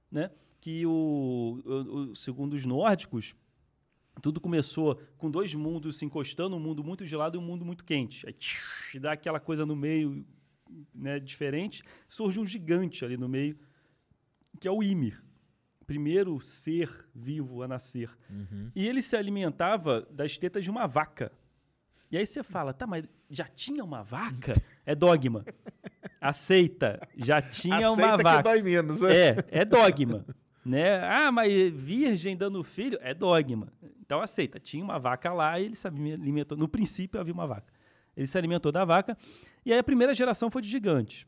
Né? 0.08 0.30
Que 0.60 0.86
o, 0.86 1.60
o, 1.64 1.72
o 2.12 2.14
segundo 2.16 2.52
os 2.54 2.64
nórdicos, 2.64 3.34
tudo 4.20 4.40
começou 4.40 5.00
com 5.16 5.30
dois 5.30 5.54
mundos 5.54 5.96
se 5.96 6.04
encostando, 6.04 6.56
um 6.56 6.60
mundo 6.60 6.84
muito 6.84 7.06
gelado 7.06 7.36
e 7.36 7.40
um 7.40 7.42
mundo 7.42 7.64
muito 7.64 7.84
quente. 7.84 8.26
Aí 8.26 8.32
tsh, 8.32 8.98
dá 9.00 9.12
aquela 9.12 9.40
coisa 9.40 9.64
no 9.64 9.74
meio 9.74 10.24
né, 10.94 11.18
diferente. 11.18 11.82
Surge 12.08 12.38
um 12.38 12.46
gigante 12.46 13.04
ali 13.04 13.16
no 13.16 13.28
meio, 13.28 13.58
que 14.58 14.68
é 14.68 14.70
o 14.70 14.82
Ymir. 14.82 15.22
Primeiro 15.86 16.40
ser 16.40 16.88
vivo 17.14 17.62
a 17.62 17.68
nascer. 17.68 18.10
Uhum. 18.28 18.70
E 18.74 18.86
ele 18.86 19.02
se 19.02 19.16
alimentava 19.16 20.06
das 20.10 20.38
tetas 20.38 20.62
de 20.62 20.70
uma 20.70 20.86
vaca. 20.86 21.32
E 22.10 22.16
aí 22.16 22.26
você 22.26 22.42
fala, 22.42 22.72
tá, 22.72 22.86
mas 22.86 23.04
já 23.28 23.44
tinha 23.44 23.84
uma 23.84 24.02
vaca? 24.02 24.52
É 24.84 24.94
dogma. 24.94 25.44
Aceita, 26.20 27.00
já 27.16 27.40
tinha 27.40 27.88
Aceita 27.88 27.92
uma 27.92 28.16
vaca. 28.16 28.36
que 28.38 28.42
dói 28.42 28.62
menos, 28.62 29.00
né? 29.00 29.16
É, 29.16 29.36
é 29.50 29.64
dogma. 29.64 30.24
Né? 30.64 31.02
Ah, 31.04 31.32
mas 31.32 31.52
virgem 31.72 32.36
dando 32.36 32.62
filho? 32.62 32.98
É 33.00 33.14
dogma. 33.14 33.72
Então 34.00 34.20
aceita. 34.20 34.58
Tinha 34.58 34.84
uma 34.84 34.98
vaca 34.98 35.32
lá 35.32 35.58
e 35.58 35.64
ele 35.64 35.76
se 35.76 35.86
alimentou. 35.86 36.56
No 36.56 36.68
princípio 36.68 37.20
havia 37.20 37.32
uma 37.32 37.46
vaca. 37.46 37.72
Ele 38.16 38.26
se 38.26 38.36
alimentou 38.36 38.70
da 38.70 38.84
vaca. 38.84 39.16
E 39.64 39.72
aí 39.72 39.78
a 39.78 39.84
primeira 39.84 40.14
geração 40.14 40.50
foi 40.50 40.62
de 40.62 40.68
gigantes. 40.68 41.26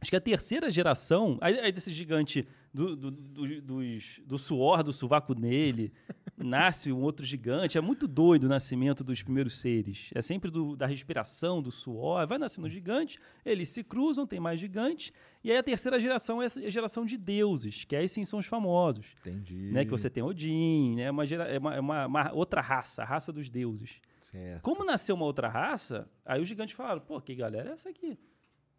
Acho 0.00 0.10
que 0.10 0.16
a 0.16 0.20
terceira 0.20 0.70
geração, 0.70 1.38
aí, 1.40 1.58
aí 1.60 1.70
desse 1.70 1.92
gigante 1.92 2.46
do, 2.72 2.96
do, 2.96 3.10
do, 3.10 3.60
dos, 3.60 4.20
do 4.24 4.38
suor 4.38 4.82
do 4.82 4.92
sovaco 4.92 5.34
nele, 5.34 5.92
nasce 6.38 6.90
um 6.90 7.02
outro 7.02 7.24
gigante. 7.24 7.76
É 7.76 7.80
muito 7.80 8.08
doido 8.08 8.44
o 8.44 8.48
nascimento 8.48 9.04
dos 9.04 9.22
primeiros 9.22 9.58
seres. 9.58 10.10
É 10.14 10.22
sempre 10.22 10.50
do, 10.50 10.74
da 10.74 10.86
respiração, 10.86 11.60
do 11.60 11.70
suor. 11.70 12.26
Vai 12.26 12.38
nascendo 12.38 12.66
um 12.66 12.70
gigante, 12.70 13.18
eles 13.44 13.68
se 13.68 13.84
cruzam, 13.84 14.26
tem 14.26 14.40
mais 14.40 14.58
gigantes. 14.58 15.12
E 15.44 15.50
aí 15.50 15.58
a 15.58 15.62
terceira 15.62 16.00
geração 16.00 16.40
é 16.40 16.46
a 16.46 16.70
geração 16.70 17.04
de 17.04 17.18
deuses, 17.18 17.84
que 17.84 17.94
aí 17.94 18.08
sim 18.08 18.24
são 18.24 18.38
os 18.38 18.46
famosos. 18.46 19.06
Entendi. 19.20 19.70
Né? 19.72 19.84
Que 19.84 19.90
você 19.90 20.08
tem 20.08 20.22
Odin, 20.22 20.94
né? 20.96 21.10
uma, 21.10 21.26
gera, 21.26 21.44
é 21.44 21.58
uma, 21.58 21.74
é 21.74 21.80
uma, 21.80 22.06
uma 22.06 22.32
outra 22.32 22.60
raça, 22.60 23.02
a 23.02 23.04
raça 23.04 23.32
dos 23.32 23.50
deuses. 23.50 24.00
Certo. 24.30 24.62
Como 24.62 24.82
nasceu 24.82 25.14
uma 25.14 25.26
outra 25.26 25.46
raça, 25.46 26.08
aí 26.24 26.40
os 26.40 26.48
gigantes 26.48 26.74
falaram, 26.74 27.02
pô, 27.02 27.20
que 27.20 27.34
galera 27.34 27.70
é 27.70 27.72
essa 27.74 27.90
aqui? 27.90 28.18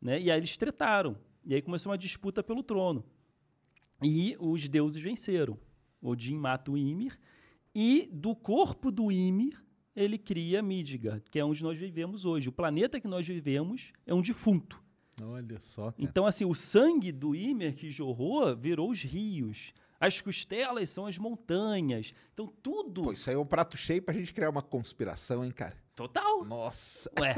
Né? 0.02 0.20
E 0.20 0.32
aí 0.32 0.40
eles 0.40 0.57
tretaram. 0.57 1.15
E 1.45 1.53
aí 1.53 1.61
começou 1.61 1.91
uma 1.91 1.98
disputa 1.98 2.41
pelo 2.41 2.64
trono. 2.64 3.06
E 4.04 4.36
os 4.40 4.68
deuses 4.68 5.02
venceram. 5.02 5.58
Odin 6.02 6.38
mata 6.38 6.72
o 6.72 6.78
Ymir 6.78 7.18
e 7.76 8.08
do 8.12 8.36
corpo 8.36 8.92
do 8.92 9.12
Ymir, 9.12 9.60
ele 9.96 10.18
cria 10.18 10.62
Midgard, 10.62 11.24
que 11.32 11.40
é 11.40 11.46
onde 11.46 11.64
nós 11.64 11.78
vivemos 11.78 12.26
hoje. 12.26 12.50
O 12.50 12.52
planeta 12.52 13.00
que 13.00 13.08
nós 13.08 13.28
vivemos 13.28 13.92
é 14.06 14.14
um 14.14 14.22
defunto. 14.22 14.82
Olha 15.22 15.60
só. 15.60 15.92
Cara. 15.92 15.96
Então, 15.98 16.26
assim, 16.26 16.46
o 16.46 16.54
sangue 16.54 17.12
do 17.12 17.36
Ymir 17.36 17.76
que 17.76 17.90
jorrou 17.90 18.56
virou 18.56 18.90
os 18.90 19.02
rios. 19.04 19.74
As 20.00 20.20
costelas 20.20 20.90
são 20.90 21.06
as 21.06 21.18
montanhas. 21.18 22.14
Então, 22.34 22.48
tudo. 22.62 23.04
Pô, 23.04 23.14
isso 23.14 23.30
aí 23.30 23.36
é 23.36 23.40
um 23.40 23.46
prato 23.46 23.78
cheio 23.78 24.02
pra 24.02 24.14
gente 24.14 24.34
criar 24.34 24.50
uma 24.50 24.62
conspiração, 24.62 25.46
hein, 25.46 25.52
cara? 25.52 25.78
Total. 25.96 26.44
Nossa. 26.44 27.10
Ué. 27.20 27.36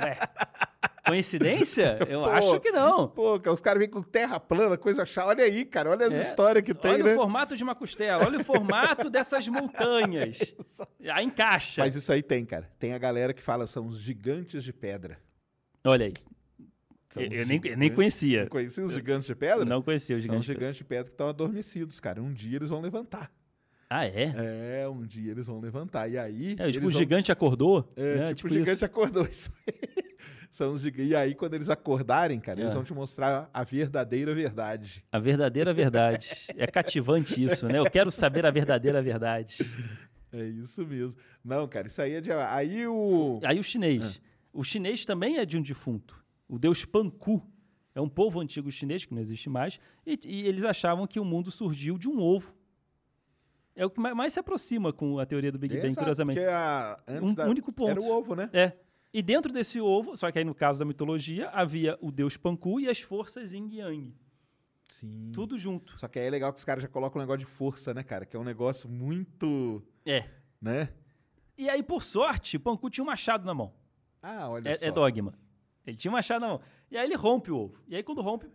Ué. 0.00 0.18
Coincidência? 1.10 1.98
Eu 2.08 2.20
pô, 2.20 2.26
acho 2.26 2.60
que 2.60 2.70
não. 2.70 3.08
Pô, 3.08 3.34
os 3.34 3.60
caras 3.60 3.80
vêm 3.80 3.88
com 3.88 4.02
terra 4.02 4.38
plana, 4.38 4.76
coisa 4.76 5.04
chata. 5.04 5.28
Olha 5.28 5.44
aí, 5.44 5.64
cara, 5.64 5.90
olha 5.90 6.06
as 6.06 6.14
é. 6.14 6.20
histórias 6.20 6.64
que 6.64 6.72
tem, 6.72 6.92
olha 6.92 7.04
né? 7.04 7.12
o 7.12 7.16
formato 7.16 7.56
de 7.56 7.64
uma 7.64 7.74
costela, 7.74 8.24
olha 8.24 8.38
o 8.38 8.44
formato 8.44 9.08
dessas 9.10 9.48
montanhas. 9.48 10.38
Aí 11.12 11.24
encaixa. 11.24 11.82
Mas 11.82 11.96
isso 11.96 12.12
aí 12.12 12.22
tem, 12.22 12.44
cara. 12.44 12.70
Tem 12.78 12.92
a 12.94 12.98
galera 12.98 13.34
que 13.34 13.42
fala, 13.42 13.66
são 13.66 13.86
os 13.86 13.98
gigantes 13.98 14.62
de 14.62 14.72
pedra. 14.72 15.18
Olha 15.84 16.06
aí. 16.06 16.14
Eu, 17.16 17.22
eu, 17.22 17.46
nem, 17.46 17.60
eu, 17.64 17.76
nem, 17.76 17.90
conhecia. 17.92 18.42
Não 18.42 18.48
conhecia 18.48 18.84
os 18.84 18.92
gigantes 18.92 19.26
de 19.26 19.34
pedra? 19.34 19.64
Não 19.64 19.82
conhecia 19.82 20.16
os 20.16 20.22
gigantes. 20.22 20.46
São 20.46 20.52
os 20.52 20.58
gigantes 20.58 20.76
de 20.76 20.84
pedra 20.84 21.04
que 21.04 21.10
estão 21.10 21.28
adormecidos, 21.28 21.98
cara. 21.98 22.22
Um 22.22 22.32
dia 22.32 22.56
eles 22.56 22.68
vão 22.68 22.80
levantar. 22.80 23.32
Ah, 23.88 24.06
é? 24.06 24.82
É, 24.82 24.88
um 24.88 25.04
dia 25.04 25.32
eles 25.32 25.48
vão 25.48 25.58
levantar. 25.58 26.08
E 26.08 26.16
aí. 26.16 26.54
É, 26.56 26.70
tipo, 26.70 26.86
o 26.86 26.90
vão... 26.90 26.98
gigante 26.98 27.32
acordou? 27.32 27.92
É, 27.96 28.14
né? 28.14 28.26
tipo, 28.26 28.34
tipo, 28.36 28.48
o 28.48 28.50
gigante 28.52 28.76
isso. 28.76 28.84
acordou. 28.84 29.26
Isso 29.28 29.52
aí. 29.66 30.09
São 30.50 30.74
os 30.74 30.84
E 30.84 31.14
aí, 31.14 31.34
quando 31.34 31.54
eles 31.54 31.70
acordarem, 31.70 32.40
cara, 32.40 32.58
é. 32.58 32.62
eles 32.64 32.74
vão 32.74 32.82
te 32.82 32.92
mostrar 32.92 33.48
a 33.54 33.62
verdadeira 33.62 34.34
verdade. 34.34 35.04
A 35.12 35.18
verdadeira 35.18 35.72
verdade. 35.72 36.28
é 36.56 36.66
cativante 36.66 37.42
isso, 37.42 37.68
né? 37.68 37.78
Eu 37.78 37.88
quero 37.88 38.10
saber 38.10 38.44
a 38.44 38.50
verdadeira 38.50 39.00
verdade. 39.00 39.58
É 40.32 40.44
isso 40.44 40.84
mesmo. 40.86 41.20
Não, 41.44 41.66
cara, 41.68 41.86
isso 41.86 42.02
aí 42.02 42.14
é 42.14 42.20
de. 42.20 42.32
Aí 42.32 42.86
o. 42.86 43.40
Aí 43.44 43.58
o 43.58 43.64
chinês. 43.64 44.16
É. 44.16 44.30
O 44.52 44.64
chinês 44.64 45.04
também 45.04 45.38
é 45.38 45.46
de 45.46 45.56
um 45.56 45.62
defunto. 45.62 46.22
O 46.48 46.58
deus 46.58 46.84
Panku. 46.84 47.42
É 47.92 48.00
um 48.00 48.08
povo 48.08 48.40
antigo 48.40 48.70
chinês, 48.70 49.04
que 49.04 49.12
não 49.12 49.20
existe 49.20 49.50
mais. 49.50 49.80
E, 50.06 50.18
e 50.24 50.46
eles 50.46 50.62
achavam 50.62 51.06
que 51.06 51.18
o 51.18 51.24
mundo 51.24 51.50
surgiu 51.50 51.98
de 51.98 52.08
um 52.08 52.20
ovo. 52.20 52.54
É 53.74 53.84
o 53.84 53.90
que 53.90 54.00
mais 54.00 54.32
se 54.32 54.38
aproxima 54.38 54.92
com 54.92 55.18
a 55.18 55.26
teoria 55.26 55.50
do 55.50 55.58
Big 55.58 55.76
Bang, 55.80 55.94
curiosamente. 55.94 56.38
Porque 56.38 56.52
a, 56.52 56.96
antes 57.08 57.32
um 57.32 57.34
da, 57.34 57.46
único 57.48 57.72
ponto. 57.72 57.90
Era 57.90 58.00
o 58.00 58.08
ovo, 58.10 58.34
né? 58.36 58.48
É. 58.52 58.72
E 59.12 59.22
dentro 59.22 59.52
desse 59.52 59.80
ovo, 59.80 60.16
só 60.16 60.30
que 60.30 60.38
aí 60.38 60.44
no 60.44 60.54
caso 60.54 60.78
da 60.78 60.84
mitologia, 60.84 61.48
havia 61.50 61.98
o 62.00 62.12
deus 62.12 62.36
Panku 62.36 62.78
e 62.80 62.88
as 62.88 63.00
forças 63.00 63.52
Yin 63.52 63.68
Yang. 63.74 64.14
Sim. 64.88 65.30
Tudo 65.32 65.58
junto. 65.58 65.98
Só 65.98 66.06
que 66.08 66.18
aí 66.18 66.26
é 66.26 66.30
legal 66.30 66.52
que 66.52 66.58
os 66.58 66.64
caras 66.64 66.82
já 66.82 66.88
colocam 66.88 67.18
um 67.18 67.22
negócio 67.22 67.40
de 67.40 67.46
força, 67.46 67.92
né, 67.94 68.02
cara? 68.02 68.24
Que 68.26 68.36
é 68.36 68.40
um 68.40 68.44
negócio 68.44 68.88
muito. 68.88 69.82
É. 70.06 70.28
Né? 70.60 70.92
E 71.56 71.68
aí, 71.68 71.82
por 71.82 72.02
sorte, 72.02 72.58
Panku 72.58 72.88
tinha 72.90 73.02
um 73.02 73.06
machado 73.06 73.44
na 73.44 73.54
mão. 73.54 73.72
Ah, 74.22 74.48
olha 74.48 74.68
É, 74.68 74.74
só. 74.76 74.86
é 74.86 74.90
dogma. 74.92 75.34
Ele 75.86 75.96
tinha 75.96 76.10
um 76.10 76.14
machado 76.14 76.40
na 76.40 76.48
mão. 76.48 76.60
E 76.90 76.96
aí 76.96 77.06
ele 77.06 77.16
rompe 77.16 77.50
o 77.50 77.56
ovo. 77.56 77.80
E 77.88 77.96
aí 77.96 78.02
quando 78.02 78.20
rompe, 78.20 78.46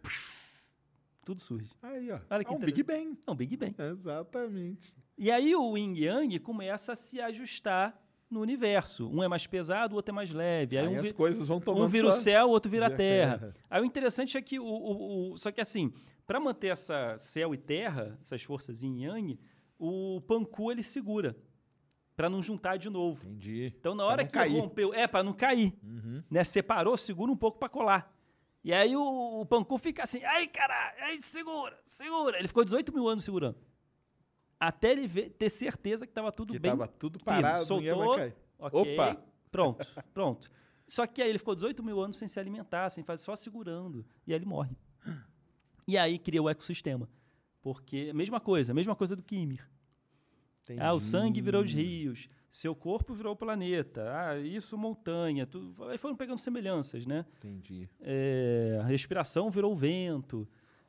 tudo 1.25 1.41
surge. 1.41 1.71
Aí, 1.81 2.11
ó. 2.11 2.19
Olha 2.29 2.43
que 2.43 2.53
é 2.53 2.55
um 2.55 2.59
Big. 2.59 2.83
Bang. 2.83 3.17
É 3.25 3.31
um 3.31 3.35
Big 3.35 3.57
Bang. 3.57 3.75
Exatamente. 3.79 4.93
E 5.17 5.31
aí 5.31 5.55
o 5.55 5.75
Yin 5.77 5.95
Yang 5.97 6.39
começa 6.39 6.93
a 6.93 6.95
se 6.95 7.19
ajustar 7.19 7.99
no 8.29 8.39
universo. 8.41 9.09
Um 9.09 9.23
é 9.23 9.27
mais 9.27 9.45
pesado, 9.47 9.93
o 9.93 9.95
outro 9.97 10.11
é 10.11 10.15
mais 10.15 10.29
leve. 10.31 10.77
Aí, 10.77 10.87
Aí 10.87 10.95
um, 10.97 10.99
as 10.99 11.11
coisas 11.11 11.47
vão 11.47 11.59
tomando 11.59 11.85
um 11.85 11.89
vira 11.89 12.07
o 12.07 12.11
céu, 12.11 12.47
o 12.47 12.49
outro 12.51 12.69
vira 12.69 12.85
a 12.85 12.89
a 12.89 12.91
terra. 12.95 13.37
terra. 13.39 13.55
Aí 13.69 13.81
o 13.81 13.85
interessante 13.85 14.37
é 14.37 14.41
que 14.41 14.59
o, 14.59 14.65
o- 14.65 15.33
o- 15.33 15.37
só 15.37 15.51
que 15.51 15.61
assim, 15.61 15.93
para 16.25 16.39
manter 16.39 16.67
essa 16.67 17.17
céu 17.17 17.53
e 17.53 17.57
terra, 17.57 18.17
essas 18.21 18.41
forças 18.43 18.81
Yin 18.81 19.03
Yang, 19.03 19.39
o 19.79 20.21
Panku 20.27 20.71
ele 20.71 20.81
segura 20.83 21.35
para 22.15 22.29
não 22.29 22.41
juntar 22.41 22.77
de 22.77 22.89
novo. 22.89 23.25
Entendi. 23.27 23.73
Então 23.79 23.93
na 23.93 24.05
hora 24.05 24.23
que 24.25 24.31
cair. 24.31 24.53
Uhum. 24.55 24.61
rompeu, 24.61 24.93
é 24.93 25.05
para 25.07 25.23
não 25.23 25.33
cair, 25.33 25.73
né? 26.29 26.43
Separou, 26.43 26.95
segura 26.97 27.31
um 27.31 27.35
pouco 27.37 27.59
para 27.59 27.69
colar. 27.69 28.13
E 28.63 28.73
aí 28.73 28.95
o, 28.95 29.41
o 29.41 29.45
Panku 29.45 29.77
fica 29.77 30.01
assim, 30.03 30.23
ai 30.23 30.47
caralho, 30.47 30.95
aí 31.03 31.21
segura, 31.21 31.77
segura. 31.83 32.39
Ele 32.39 32.47
ficou 32.47 32.63
18 32.65 32.91
mil 32.93 33.07
anos 33.07 33.23
segurando. 33.23 33.57
Até 34.59 34.91
ele 34.91 35.05
ver- 35.07 35.29
ter 35.31 35.49
certeza 35.49 36.07
que 36.07 36.13
tava 36.13 36.31
tudo 36.31 36.53
Que 36.53 36.59
bem. 36.59 36.71
tava 36.71 36.87
tudo 36.87 37.19
firme. 37.19 37.25
parado, 37.41 37.65
não 37.69 37.81
ia 37.81 37.95
mais 37.95 38.05
Soltou, 38.07 38.15
cair. 38.17 38.35
ok, 38.59 38.93
Opa! 38.95 39.23
pronto, 39.51 39.87
pronto. 40.13 40.51
Só 40.87 41.05
que 41.07 41.21
aí 41.21 41.29
ele 41.29 41.39
ficou 41.39 41.55
18 41.55 41.83
mil 41.83 41.99
anos 41.99 42.15
sem 42.17 42.27
se 42.27 42.39
alimentar, 42.39 42.89
sem 42.89 43.03
fazer, 43.03 43.23
só 43.23 43.35
segurando. 43.35 44.05
E 44.25 44.31
aí 44.33 44.37
ele 44.39 44.45
morre. 44.45 44.75
E 45.87 45.97
aí 45.97 46.17
cria 46.19 46.41
o 46.41 46.49
ecossistema. 46.49 47.09
Porque, 47.61 48.13
mesma 48.13 48.39
coisa, 48.39 48.73
mesma 48.73 48.95
coisa 48.95 49.15
do 49.15 49.23
Kimir. 49.23 49.67
Ah, 50.79 50.93
o 50.93 50.99
sangue 50.99 51.41
virou 51.41 51.63
os 51.63 51.71
rios, 51.71 52.27
seu 52.49 52.73
corpo 52.75 53.13
virou 53.13 53.33
o 53.33 53.35
planeta, 53.35 54.03
ah, 54.11 54.39
isso 54.39 54.75
montanha, 54.75 55.45
tudo. 55.45 55.83
Aí 55.89 55.97
foram 55.97 56.15
pegando 56.15 56.39
semelhanças, 56.39 57.05
né? 57.05 57.23
Entendi. 57.37 57.87
É, 58.01 58.79
a 58.81 58.83
respiração 58.85 59.49
virou 59.51 59.73
o 59.73 59.75
vento. 59.75 60.47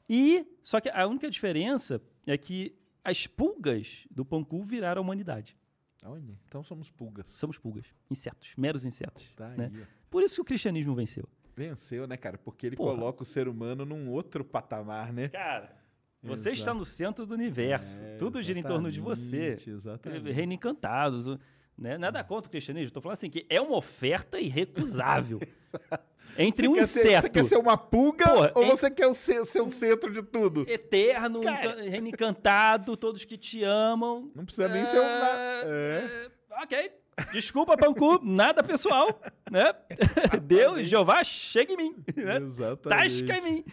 E, 0.08 0.46
só 0.62 0.80
que 0.80 0.88
a 0.88 1.06
única 1.06 1.28
diferença 1.30 2.00
é 2.26 2.38
que 2.38 2.74
as 3.06 3.26
pulgas 3.26 4.04
do 4.10 4.24
Panku 4.24 4.64
viraram 4.64 5.00
a 5.00 5.04
humanidade. 5.04 5.56
Olha, 6.04 6.36
então 6.46 6.64
somos 6.64 6.90
pulgas. 6.90 7.30
Somos 7.30 7.56
pulgas, 7.56 7.86
insetos, 8.10 8.52
meros 8.56 8.84
insetos. 8.84 9.32
Tá 9.36 9.48
né? 9.50 9.70
aí. 9.72 9.86
Por 10.10 10.24
isso 10.24 10.34
que 10.36 10.40
o 10.40 10.44
cristianismo 10.44 10.92
venceu. 10.92 11.28
Venceu, 11.56 12.06
né, 12.06 12.16
cara? 12.16 12.36
Porque 12.36 12.66
ele 12.66 12.76
Porra. 12.76 12.94
coloca 12.94 13.22
o 13.22 13.24
ser 13.24 13.46
humano 13.46 13.84
num 13.84 14.10
outro 14.10 14.44
patamar, 14.44 15.12
né? 15.12 15.28
Cara, 15.28 15.74
você 16.20 16.48
Exato. 16.50 16.58
está 16.58 16.74
no 16.74 16.84
centro 16.84 17.24
do 17.24 17.34
universo. 17.34 18.02
É, 18.02 18.16
Tudo 18.16 18.42
gira 18.42 18.58
em 18.58 18.62
torno 18.64 18.90
de 18.90 19.00
você. 19.00 19.56
exatamente. 19.66 20.32
Reino 20.32 20.52
encantado. 20.52 21.40
Né? 21.78 21.96
Nada 21.96 22.24
contra 22.24 22.48
o 22.48 22.50
cristianismo. 22.50 22.88
Estou 22.88 23.02
falando 23.02 23.14
assim 23.14 23.30
que 23.30 23.46
é 23.48 23.60
uma 23.60 23.76
oferta 23.76 24.40
irrecusável. 24.40 25.40
Entre 26.38 26.66
Você 26.66 26.68
um 26.68 26.74
quer 26.74 26.86
ser- 26.86 27.00
inseto 27.00 27.20
você 27.22 27.28
quer 27.30 27.44
ser 27.44 27.56
uma 27.56 27.76
pulga 27.76 28.24
Porra, 28.28 28.52
ou 28.54 28.64
em- 28.64 28.68
você 28.68 28.90
quer 28.90 29.14
ser, 29.14 29.44
ser 29.46 29.60
o 29.62 29.70
centro 29.70 30.12
de 30.12 30.22
tudo? 30.22 30.64
eterno, 30.68 31.40
Cara. 31.40 31.82
reino 31.82 32.08
encantado, 32.08 32.96
todos 32.96 33.24
que 33.24 33.36
te 33.38 33.62
amam. 33.64 34.30
Não 34.34 34.44
precisa 34.44 34.68
nem 34.68 34.84
ser 34.86 34.98
um... 35.00 35.02
na- 35.02 35.62
É, 35.64 36.30
Ok. 36.62 36.90
Desculpa, 37.32 37.76
Panku, 37.78 38.20
nada 38.22 38.62
pessoal, 38.62 39.08
né? 39.50 39.72
Deus, 40.44 40.86
Jeová, 40.86 41.24
chega 41.24 41.72
em 41.72 41.76
mim. 41.76 41.96
Né? 42.14 42.36
Exatamente. 42.36 43.02
Tasca 43.02 43.38
em 43.38 43.40
mim. 43.42 43.64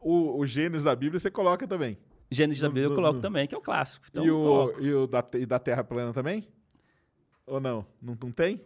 O, 0.00 0.38
o 0.38 0.46
Gênesis 0.46 0.84
da 0.84 0.94
Bíblia 0.94 1.18
você 1.18 1.28
coloca 1.30 1.66
também. 1.66 1.98
Gênesis 2.30 2.62
da 2.62 2.68
Bíblia 2.68 2.84
eu 2.86 2.94
coloco 2.94 3.18
também, 3.20 3.48
que 3.48 3.54
é 3.54 3.58
o 3.58 3.60
clássico. 3.60 4.06
Então, 4.08 4.24
e, 4.24 4.30
o, 4.30 4.74
e 4.80 4.92
o 4.94 5.06
da, 5.08 5.24
e 5.34 5.44
da 5.46 5.58
Terra 5.58 5.82
plana 5.82 6.12
também? 6.12 6.46
Ou 7.46 7.58
não? 7.58 7.84
Não, 8.00 8.16
não 8.22 8.30
tem? 8.30 8.60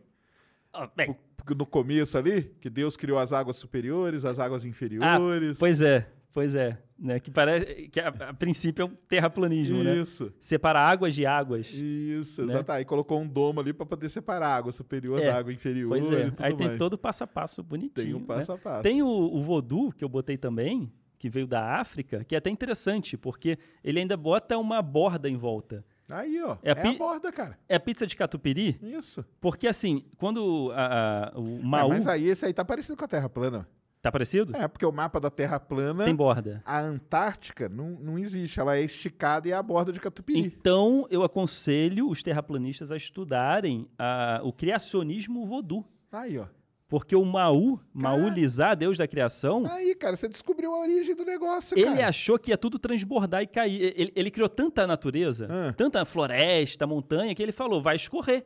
Ah, 0.73 0.89
bem, 0.97 1.15
No 1.57 1.67
começo 1.67 2.17
ali, 2.17 2.45
que 2.61 2.71
Deus 2.71 2.97
criou 2.97 3.19
as 3.19 3.33
águas 3.33 3.57
superiores, 3.57 4.25
as 4.25 4.39
águas 4.39 4.65
Ah, 4.65 4.69
inferiores. 4.69 5.59
pois 5.59 5.81
é, 5.81 6.09
pois 6.33 6.55
é. 6.55 6.79
Né? 6.99 7.19
Que 7.19 7.33
parece 7.33 7.89
que 7.89 7.99
a, 7.99 8.09
a 8.09 8.33
princípio 8.33 8.83
é 8.83 8.87
um 8.87 8.95
terraplanismo, 9.09 9.83
né? 9.83 9.97
Isso. 9.97 10.33
Separa 10.41 10.79
águas 10.81 11.15
de 11.17 11.27
águas. 11.27 11.69
Isso, 11.75 12.43
Né? 12.43 12.53
exato. 12.53 12.71
Aí 12.71 12.85
colocou 12.85 13.21
um 13.21 13.27
domo 13.27 13.59
ali 13.61 13.73
pra 13.73 13.85
poder 13.85 14.09
separar 14.09 14.47
a 14.51 14.57
água 14.57 14.71
superior 14.71 15.21
É, 15.21 15.27
da 15.27 15.37
água 15.37 15.53
inferior 15.53 15.89
Pois 15.89 16.09
e 16.09 16.15
é. 16.15 16.33
Aí 16.39 16.55
tem 16.55 16.69
mais. 16.69 16.79
todo 16.79 16.93
o 16.93 16.99
passo 16.99 17.25
a 17.25 17.27
passo 17.27 17.61
bonitinho. 17.61 17.93
Tem 18.07 18.15
um 18.15 18.21
né? 18.21 18.25
passo 18.27 18.53
a 18.53 18.59
passo. 18.59 18.83
Tem 18.85 19.03
o, 19.03 19.09
o 19.09 19.43
voodoo, 19.43 19.91
que 19.91 20.05
eu 20.05 20.09
botei 20.09 20.37
também, 20.39 20.93
que 21.19 21.29
veio 21.29 21.47
da 21.47 21.75
África, 21.81 22.23
que 22.25 22.37
é 22.37 22.39
até 22.39 22.51
interessante, 22.51 23.17
porque 23.17 23.59
ele 23.83 23.99
ainda 23.99 24.17
bota 24.17 24.57
uma 24.57 24.81
borda 24.81 25.29
em 25.29 25.37
volta. 25.37 25.85
Aí, 26.13 26.41
ó. 26.43 26.57
É 26.63 26.71
É, 26.71 26.73
a 26.73 26.77
pi- 26.77 26.89
a 26.89 26.93
borda, 26.99 27.33
cara. 27.33 27.59
É 27.69 27.79
pizza 27.79 28.07
de 28.07 28.15
catupiry, 28.15 28.79
Isso. 28.83 29.25
porque 29.41 29.67
assim, 29.67 30.05
quando 30.19 30.71
a- 30.75 31.31
a- 31.35 31.39
o 31.39 31.59
É, 31.59 31.63
Maú... 31.63 31.89
mas 31.89 32.07
aí 32.07 32.27
esse 32.29 32.45
aí 32.47 32.53
tá 32.53 32.65
parecido 32.65 32.97
com 32.97 33.05
a 33.05 33.09
Terra 33.09 33.29
plana. 33.29 33.67
Tá 34.03 34.11
parecido? 34.11 34.57
É, 34.57 34.67
porque 34.67 34.85
o 34.85 34.91
mapa 34.91 35.21
da 35.21 35.31
Terra 35.31 35.61
plana, 35.61 36.05
Tem 36.05 36.15
borda. 36.15 36.61
a 36.67 36.81
Antártica 36.81 37.69
não, 37.69 37.91
não 37.91 38.19
existe. 38.19 38.59
Ela 38.59 38.77
é 38.77 38.83
esticada 38.83 39.47
e 39.47 39.53
é 39.53 39.55
a 39.55 39.63
borda 39.63 39.93
de 39.93 40.01
Catupiry. 40.01 40.41
Então, 40.41 41.07
eu 41.09 41.23
aconselho 41.23 42.09
os 42.09 42.21
terraplanistas 42.21 42.91
a 42.91 42.97
estudarem 42.97 43.87
a- 43.97 44.41
o 44.43 44.53
criacionismo 44.53 45.47
voodoo. 45.47 45.85
Aí, 46.11 46.37
ó. 46.37 46.47
Porque 46.93 47.17
o 47.17 47.25
Maú, 47.25 47.81
Maulizar, 47.95 48.77
Deus 48.77 48.99
da 48.99 49.09
criação, 49.09 49.65
Aí, 49.67 49.95
cara, 49.95 50.15
você 50.15 50.29
descobriu 50.29 50.75
a 50.75 50.81
origem 50.81 51.15
do 51.17 51.25
negócio, 51.25 51.75
ele 51.79 51.87
cara. 51.87 52.09
achou 52.09 52.39
que 52.39 52.51
ia 52.51 52.59
tudo 52.59 52.79
transbordar 52.79 53.41
e 53.43 53.47
cair. 53.47 53.95
Ele, 53.97 54.13
ele 54.15 54.31
criou 54.31 54.47
tanta 54.47 54.87
natureza, 54.87 55.49
Ah. 55.51 55.73
tanta 55.73 56.05
floresta, 56.05 56.87
montanha, 56.87 57.35
que 57.35 57.43
ele 57.43 57.51
falou, 57.51 57.81
vai 57.81 57.97
escorrer. 57.97 58.45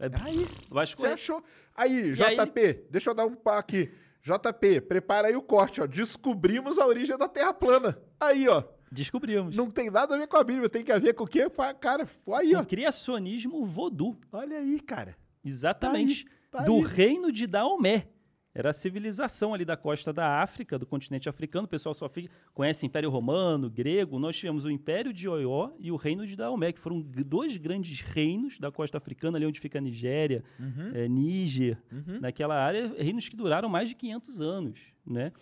É, 0.00 0.06
Aí, 0.24 0.48
vai 0.68 0.84
Você 0.84 0.90
escorrer. 0.94 1.12
achou? 1.14 1.44
Aí, 1.76 2.10
E 2.10 2.22
aí 2.24 2.34
JP, 2.36 2.86
deixa 2.90 3.10
eu 3.10 3.14
dar 3.14 3.24
um 3.24 3.36
pá 3.36 3.58
aqui. 3.58 3.88
JP, 4.20 4.80
prepara 4.80 5.28
aí 5.28 5.36
o 5.36 5.42
corte, 5.42 5.80
ó. 5.80 5.86
Descobrimos 5.86 6.76
a 6.76 6.86
origem 6.88 7.16
da 7.16 7.28
Terra 7.28 7.54
plana. 7.54 7.96
Aí, 8.18 8.48
ó. 8.48 8.64
Descobrimos. 8.90 9.54
Não 9.54 9.70
tem 9.70 9.90
nada 9.90 10.16
a 10.16 10.18
ver 10.18 10.26
com 10.26 10.36
a 10.36 10.42
Bíblia, 10.42 10.68
tem 10.68 10.82
que 10.82 10.90
a 10.90 10.98
ver 10.98 11.14
com 11.14 11.22
o 11.22 11.28
quê? 11.28 11.46
Cara, 11.80 12.08
aí, 12.32 12.52
O 12.56 12.58
ó. 12.58 12.64
criacionismo 12.64 13.64
voodoo. 13.64 14.16
Olha 14.32 14.58
aí, 14.58 14.80
cara. 14.80 15.16
Exatamente. 15.44 16.24
Tá 16.24 16.30
aí, 16.32 16.33
tá 16.58 16.64
do 16.64 16.76
aí. 16.76 16.84
reino 16.84 17.30
de 17.32 17.46
Daomé. 17.46 18.08
Era 18.56 18.70
a 18.70 18.72
civilização 18.72 19.52
ali 19.52 19.64
da 19.64 19.76
costa 19.76 20.12
da 20.12 20.40
África, 20.40 20.78
do 20.78 20.86
continente 20.86 21.28
africano. 21.28 21.64
O 21.64 21.68
pessoal 21.68 21.92
só 21.92 22.08
fica, 22.08 22.30
conhece 22.52 22.86
Império 22.86 23.10
Romano, 23.10 23.68
grego. 23.68 24.16
Nós 24.16 24.36
tivemos 24.36 24.64
o 24.64 24.70
Império 24.70 25.12
de 25.12 25.28
Oió 25.28 25.72
e 25.80 25.90
o 25.90 25.96
Reino 25.96 26.24
de 26.24 26.36
Daomé, 26.36 26.70
que 26.72 26.78
foram 26.78 27.00
dois 27.02 27.56
grandes 27.56 28.00
reinos 28.00 28.56
da 28.60 28.70
costa 28.70 28.96
africana, 28.96 29.36
ali 29.38 29.44
onde 29.44 29.58
fica 29.58 29.78
a 29.78 29.80
Nigéria, 29.80 30.44
Uhum. 30.60 30.92
eh, 30.94 31.08
Níger, 31.08 31.82
naquela 32.20 32.54
área, 32.54 32.94
reinos 32.96 33.28
que 33.28 33.34
duraram 33.34 33.68
mais 33.68 33.88
de 33.88 33.96
500 33.96 34.40
anos, 34.40 34.78
né? 35.04 35.32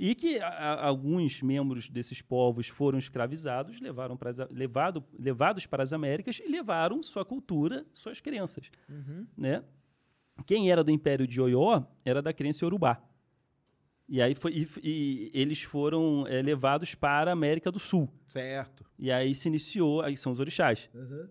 E 0.00 0.14
que 0.14 0.38
a- 0.38 0.46
a- 0.48 0.86
alguns 0.86 1.40
membros 1.40 1.88
desses 1.88 2.20
povos 2.20 2.68
foram 2.68 2.98
escravizados, 2.98 3.80
levaram 3.80 4.14
pras 4.14 4.38
a- 4.38 4.46
levado, 4.50 5.02
levados 5.18 5.64
para 5.64 5.82
as 5.82 5.94
Américas 5.94 6.38
e 6.38 6.46
levaram 6.48 7.02
sua 7.02 7.24
cultura, 7.24 7.86
suas 7.94 8.20
crenças, 8.20 8.70
né? 9.36 9.64
Quem 10.46 10.70
era 10.70 10.82
do 10.82 10.90
Império 10.90 11.26
de 11.26 11.40
Oió 11.40 11.82
era 12.04 12.22
da 12.22 12.32
crença 12.32 12.64
Yorubá. 12.64 13.02
E 14.08 14.22
aí 14.22 14.34
foi, 14.34 14.52
e, 14.52 14.68
e 14.82 15.30
eles 15.34 15.62
foram 15.62 16.26
eh, 16.26 16.40
levados 16.40 16.94
para 16.94 17.30
a 17.30 17.32
América 17.34 17.70
do 17.70 17.78
Sul. 17.78 18.08
Certo. 18.26 18.82
E 18.98 19.12
aí 19.12 19.34
se 19.34 19.48
iniciou, 19.48 20.00
aí 20.00 20.16
são 20.16 20.32
os 20.32 20.40
orixás. 20.40 20.88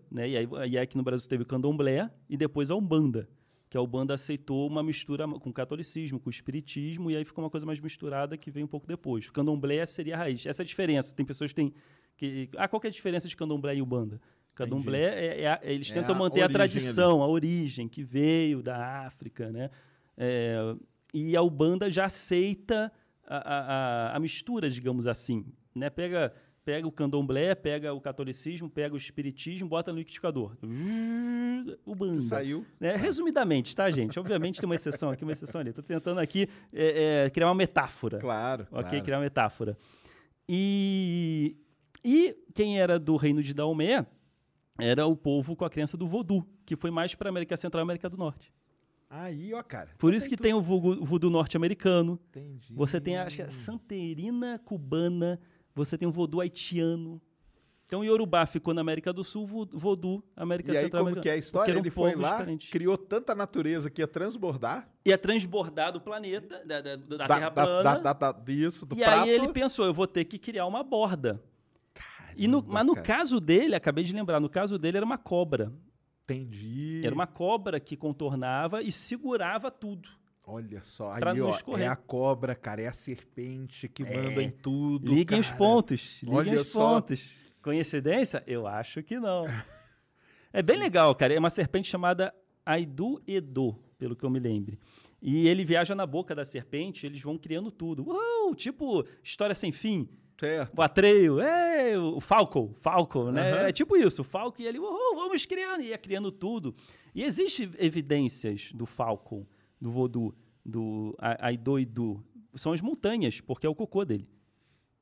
Né? 0.08 0.28
E 0.28 0.36
aí 0.36 0.44
e 0.46 0.56
aí 0.56 0.78
aqui 0.78 0.96
no 0.96 1.02
Brasil 1.02 1.28
teve 1.28 1.42
o 1.42 1.46
candomblé 1.46 2.08
e 2.30 2.36
depois 2.36 2.70
a 2.70 2.76
Umbanda. 2.76 3.28
Que 3.68 3.76
a 3.76 3.82
Umbanda 3.82 4.14
aceitou 4.14 4.66
uma 4.66 4.82
mistura 4.82 5.26
com 5.26 5.50
o 5.50 5.52
catolicismo, 5.52 6.20
com 6.20 6.28
o 6.28 6.30
espiritismo, 6.30 7.10
e 7.10 7.16
aí 7.16 7.24
ficou 7.24 7.44
uma 7.44 7.50
coisa 7.50 7.66
mais 7.66 7.80
misturada 7.80 8.36
que 8.36 8.50
veio 8.50 8.64
um 8.64 8.68
pouco 8.68 8.86
depois. 8.86 9.28
O 9.28 9.32
candomblé 9.32 9.84
seria 9.84 10.14
a 10.14 10.18
raiz. 10.18 10.46
Essa 10.46 10.62
é 10.62 10.64
a 10.64 10.66
diferença. 10.66 11.12
Tem 11.12 11.26
pessoas 11.26 11.50
que 11.50 11.56
têm. 11.56 11.74
Que, 12.16 12.48
ah, 12.56 12.66
qual 12.66 12.80
que 12.80 12.86
é 12.86 12.90
a 12.90 12.92
diferença 12.92 13.28
de 13.28 13.36
candomblé 13.36 13.74
e 13.74 13.82
Umbanda? 13.82 14.20
Candomblé, 14.58 15.02
é, 15.02 15.40
é 15.42 15.46
a- 15.48 15.60
eles 15.62 15.90
É 15.90 15.94
tentam 15.94 16.14
a 16.14 16.18
manter 16.18 16.42
a 16.42 16.48
tradição, 16.48 17.22
a 17.22 17.26
origem 17.26 17.88
que 17.88 18.02
veio 18.02 18.62
da 18.62 19.04
África, 19.06 19.50
né? 19.50 19.70
É, 20.16 20.74
e 21.14 21.36
a 21.36 21.42
Ubanda 21.42 21.90
já 21.90 22.04
aceita 22.06 22.92
a, 23.26 23.36
a, 23.36 23.58
a- 24.12 24.16
a 24.16 24.20
mistura, 24.20 24.68
digamos 24.68 25.06
assim. 25.06 25.44
Né? 25.74 25.88
Pega, 25.90 26.32
pega 26.64 26.86
o 26.86 26.92
candomblé, 26.92 27.54
pega 27.54 27.94
o 27.94 28.00
catolicismo, 28.00 28.68
pega 28.68 28.94
o 28.94 28.96
espiritismo, 28.98 29.68
bota 29.68 29.92
no 29.92 29.98
liquidificador. 29.98 30.56
Ubanda. 31.86 32.20
Saiu. 32.20 32.66
Né? 32.80 32.96
Resumidamente, 32.96 33.74
tá, 33.76 33.90
gente? 33.90 34.18
Obviamente 34.18 34.60
tem 34.60 34.68
uma 34.68 34.74
exceção 34.74 35.10
aqui, 35.10 35.22
uma 35.22 35.32
exceção 35.32 35.60
ali. 35.60 35.70
Estou 35.70 35.84
tentando 35.84 36.18
aqui 36.20 36.48
é, 36.74 37.24
é, 37.26 37.30
criar 37.30 37.46
uma 37.48 37.54
metáfora. 37.54 38.18
Claro. 38.18 38.66
Ok, 38.70 38.82
claro. 38.90 39.04
criar 39.04 39.16
uma 39.18 39.24
metáfora. 39.24 39.76
E, 40.48 41.56
e 42.04 42.34
quem 42.54 42.80
era 42.80 42.98
do 42.98 43.16
reino 43.16 43.42
de 43.42 43.52
Daomé 43.54 44.06
era 44.78 45.06
o 45.06 45.16
povo 45.16 45.56
com 45.56 45.64
a 45.64 45.70
crença 45.70 45.96
do 45.96 46.06
voodoo, 46.06 46.46
que 46.64 46.76
foi 46.76 46.90
mais 46.90 47.14
para 47.14 47.28
a 47.28 47.30
América 47.30 47.56
Central 47.56 47.80
e 47.80 47.84
América 47.84 48.08
do 48.08 48.16
Norte. 48.16 48.52
Aí, 49.10 49.52
ó, 49.54 49.62
cara. 49.62 49.90
Por 49.98 50.12
isso 50.12 50.28
que 50.28 50.36
tem 50.36 50.52
o 50.54 50.60
voodoo, 50.60 51.30
norte-americano. 51.30 52.18
Entendi. 52.28 52.74
Você 52.74 53.00
tem, 53.00 53.16
acho 53.16 53.36
que 53.36 53.42
é 53.42 53.48
santerina 53.48 54.58
cubana. 54.64 55.40
Você 55.74 55.96
tem 55.96 56.06
o 56.06 56.10
voodoo 56.12 56.40
haitiano. 56.40 57.20
Então, 57.86 58.04
Yorubá 58.04 58.44
ficou 58.44 58.74
na 58.74 58.82
América 58.82 59.14
do 59.14 59.24
Sul, 59.24 59.46
vo- 59.46 59.66
voodoo 59.72 60.22
América 60.36 60.70
E 60.74 60.76
aí, 60.76 60.82
Central. 60.84 61.04
como 61.06 61.20
que 61.22 61.28
é 61.28 61.32
a 61.32 61.36
história? 61.38 61.72
Ele 61.72 61.88
foi 61.88 62.14
lá, 62.14 62.32
diferentes. 62.32 62.68
criou 62.68 62.98
tanta 62.98 63.34
natureza 63.34 63.88
que 63.90 64.02
ia 64.02 64.06
transbordar 64.06 64.86
Ia 65.06 65.16
transbordar 65.16 65.90
do 65.90 65.98
planeta, 65.98 66.62
da, 66.66 66.82
da- 66.82 66.96
da 66.96 67.16
da, 67.16 67.26
Terra 67.26 67.50
plana. 67.50 67.98
da, 68.00 68.12
da, 68.12 68.32
disso, 68.32 68.84
do 68.84 68.94
e 68.94 68.98
prato. 68.98 69.22
aí 69.22 69.30
ele 69.30 69.48
pensou, 69.54 69.86
eu 69.86 69.94
vou 69.94 70.06
ter 70.06 70.26
que 70.26 70.38
criar 70.38 70.66
uma 70.66 70.82
borda. 70.82 71.42
E 72.38 72.46
no- 72.48 72.64
mas 72.66 72.86
no 72.86 72.94
caso 72.94 73.40
dele, 73.40 73.74
acabei 73.74 74.04
de 74.04 74.12
lembrar, 74.12 74.38
no 74.40 74.48
caso 74.48 74.78
dele 74.78 74.96
era 74.98 75.04
uma 75.04 75.18
cobra. 75.18 75.72
Entendi. 76.22 77.00
Era 77.04 77.14
uma 77.14 77.26
cobra 77.26 77.80
que 77.80 77.96
contornava 77.96 78.82
e 78.82 78.92
segurava 78.92 79.70
tudo. 79.70 80.08
Olha 80.46 80.82
só, 80.82 81.12
aí, 81.12 81.40
ó, 81.42 81.50
escorrer. 81.50 81.84
é 81.86 81.88
a 81.88 81.96
cobra, 81.96 82.54
cara, 82.54 82.80
é 82.80 82.86
a 82.86 82.92
serpente 82.92 83.86
que 83.88 84.02
manda 84.02 84.42
em 84.42 84.50
tudo, 84.50 85.12
Liguem 85.12 85.40
os 85.40 85.46
cara. 85.48 85.58
pontos, 85.58 86.18
liguem 86.22 86.38
Olha 86.38 86.60
os 86.62 86.68
só. 86.68 86.94
pontos. 86.94 87.34
Coincidência? 87.60 88.42
Eu 88.46 88.66
acho 88.66 89.02
que 89.02 89.18
não. 89.18 89.44
É 90.50 90.62
bem 90.62 90.78
legal, 90.78 91.14
cara. 91.14 91.34
É 91.34 91.38
uma 91.38 91.50
serpente 91.50 91.88
chamada 91.90 92.34
Aidu 92.64 93.22
Edo, 93.26 93.78
pelo 93.98 94.16
que 94.16 94.24
eu 94.24 94.30
me 94.30 94.38
lembre. 94.40 94.78
E 95.20 95.46
ele 95.46 95.62
viaja 95.62 95.94
na 95.94 96.06
boca 96.06 96.34
da 96.34 96.42
serpente, 96.42 97.04
eles 97.04 97.20
vão 97.20 97.36
criando 97.36 97.70
tudo. 97.70 98.02
Uau, 98.08 98.54
tipo 98.54 99.04
história 99.22 99.54
sem 99.54 99.70
fim. 99.70 100.08
Certo. 100.38 100.78
O 100.78 100.82
Atreio, 100.82 101.40
é, 101.40 101.98
o 101.98 102.20
Falco, 102.20 102.74
Falco, 102.80 103.30
né? 103.32 103.52
Aham. 103.52 103.66
É 103.68 103.72
tipo 103.72 103.96
isso, 103.96 104.22
o 104.22 104.24
Falco 104.24 104.62
e 104.62 104.66
ele, 104.66 104.78
uhul, 104.78 105.16
vamos 105.16 105.44
criando, 105.44 105.82
e 105.82 105.88
ia 105.88 105.98
criando 105.98 106.30
tudo. 106.30 106.74
E 107.14 107.24
existe 107.24 107.68
evidências 107.78 108.70
do 108.72 108.86
Falco, 108.86 109.46
do 109.80 109.90
Voodoo, 109.90 110.32
do 110.64 111.14
A- 111.18 111.46
Aido 111.48 111.78
Idu. 111.78 112.22
São 112.54 112.72
as 112.72 112.80
montanhas, 112.80 113.40
porque 113.40 113.66
é 113.66 113.70
o 113.70 113.74
cocô 113.74 114.04
dele. 114.04 114.28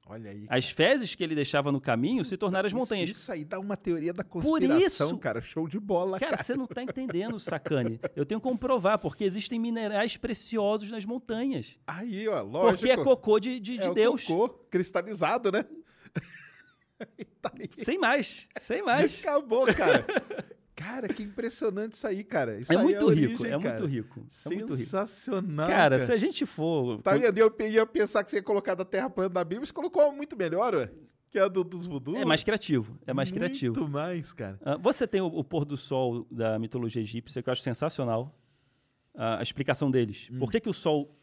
Olha 0.08 0.30
aí. 0.30 0.46
As 0.48 0.70
fezes 0.70 1.16
que 1.16 1.24
ele 1.24 1.34
deixava 1.34 1.72
no 1.72 1.80
caminho 1.80 2.24
se 2.24 2.36
tornaram 2.36 2.66
as 2.66 2.70
Isso- 2.72 2.78
montanhas. 2.78 3.10
Isso, 3.10 3.32
aí 3.32 3.44
dá 3.44 3.58
uma 3.58 3.76
teoria 3.76 4.12
da 4.12 4.22
conspiração, 4.22 5.08
isso- 5.08 5.18
cara. 5.18 5.40
Show 5.40 5.66
de 5.66 5.80
bola, 5.80 6.20
cara. 6.20 6.30
Cara, 6.32 6.44
você 6.44 6.54
não 6.54 6.66
tá 6.66 6.80
entendendo, 6.82 7.40
sacane. 7.40 7.98
Eu 8.14 8.24
tenho 8.24 8.40
que 8.40 8.46
comprovar, 8.48 8.98
porque 9.00 9.24
existem 9.24 9.58
minerais 9.58 10.16
preciosos 10.16 10.90
nas 10.92 11.04
montanhas. 11.04 11.76
Aí, 11.86 12.28
ó, 12.28 12.40
lógico. 12.42 12.78
Porque 12.78 12.92
é 12.92 12.96
cocô 13.02 13.40
de, 13.40 13.58
de, 13.58 13.78
de 13.78 13.84
É 13.88 13.92
Deus. 13.94 14.24
cocô 14.24 14.48
cristalizado, 14.70 15.50
né? 15.50 15.64
Tá. 17.42 17.52
Sem 17.72 17.98
mais, 17.98 18.46
sem 18.58 18.82
mais. 18.82 19.20
Acabou, 19.20 19.66
cara. 19.74 20.06
Cara, 20.76 21.08
que 21.08 21.22
impressionante 21.22 21.94
isso 21.94 22.06
aí, 22.06 22.22
cara. 22.22 22.60
Isso 22.60 22.70
É 22.70 22.76
aí 22.76 22.82
muito 22.82 23.08
rico, 23.08 23.32
origem, 23.32 23.46
é 23.46 23.58
cara. 23.58 23.68
muito 23.70 23.86
rico. 23.86 24.20
É 24.20 24.48
muito 24.50 24.60
rico. 24.64 24.76
Sensacional. 24.76 25.66
Cara, 25.66 25.98
se 25.98 26.12
a 26.12 26.18
gente 26.18 26.44
for. 26.44 27.00
Tá 27.00 27.16
vendo? 27.16 27.38
Eu 27.38 27.50
ia 27.66 27.86
pensar 27.86 28.22
que 28.22 28.30
você 28.30 28.36
ia 28.36 28.42
colocar 28.42 28.74
da 28.74 28.84
Terra 28.84 29.08
plana 29.08 29.30
da 29.30 29.42
Bíblia, 29.42 29.64
você 29.64 29.72
colocou 29.72 30.12
muito 30.12 30.36
melhor, 30.36 30.74
ué. 30.74 30.90
Que 31.30 31.38
é 31.38 31.42
a 31.42 31.48
do, 31.48 31.64
dos 31.64 31.86
voodoo. 31.86 32.16
É 32.16 32.24
mais 32.26 32.44
criativo. 32.44 32.98
É 33.06 33.14
mais 33.14 33.30
criativo. 33.30 33.74
Muito 33.74 33.90
mais, 33.90 34.32
cara. 34.34 34.60
Ah, 34.62 34.76
você 34.76 35.06
tem 35.06 35.20
o, 35.22 35.26
o 35.26 35.42
pôr 35.42 35.64
do 35.64 35.76
sol 35.78 36.26
da 36.30 36.58
mitologia 36.58 37.00
egípcia, 37.00 37.42
que 37.42 37.48
eu 37.48 37.52
acho 37.52 37.62
sensacional. 37.62 38.38
A 39.14 39.40
explicação 39.40 39.90
deles. 39.90 40.28
Hum. 40.30 40.38
Por 40.38 40.50
que, 40.50 40.60
que 40.60 40.68
o 40.68 40.74
sol 40.74 41.18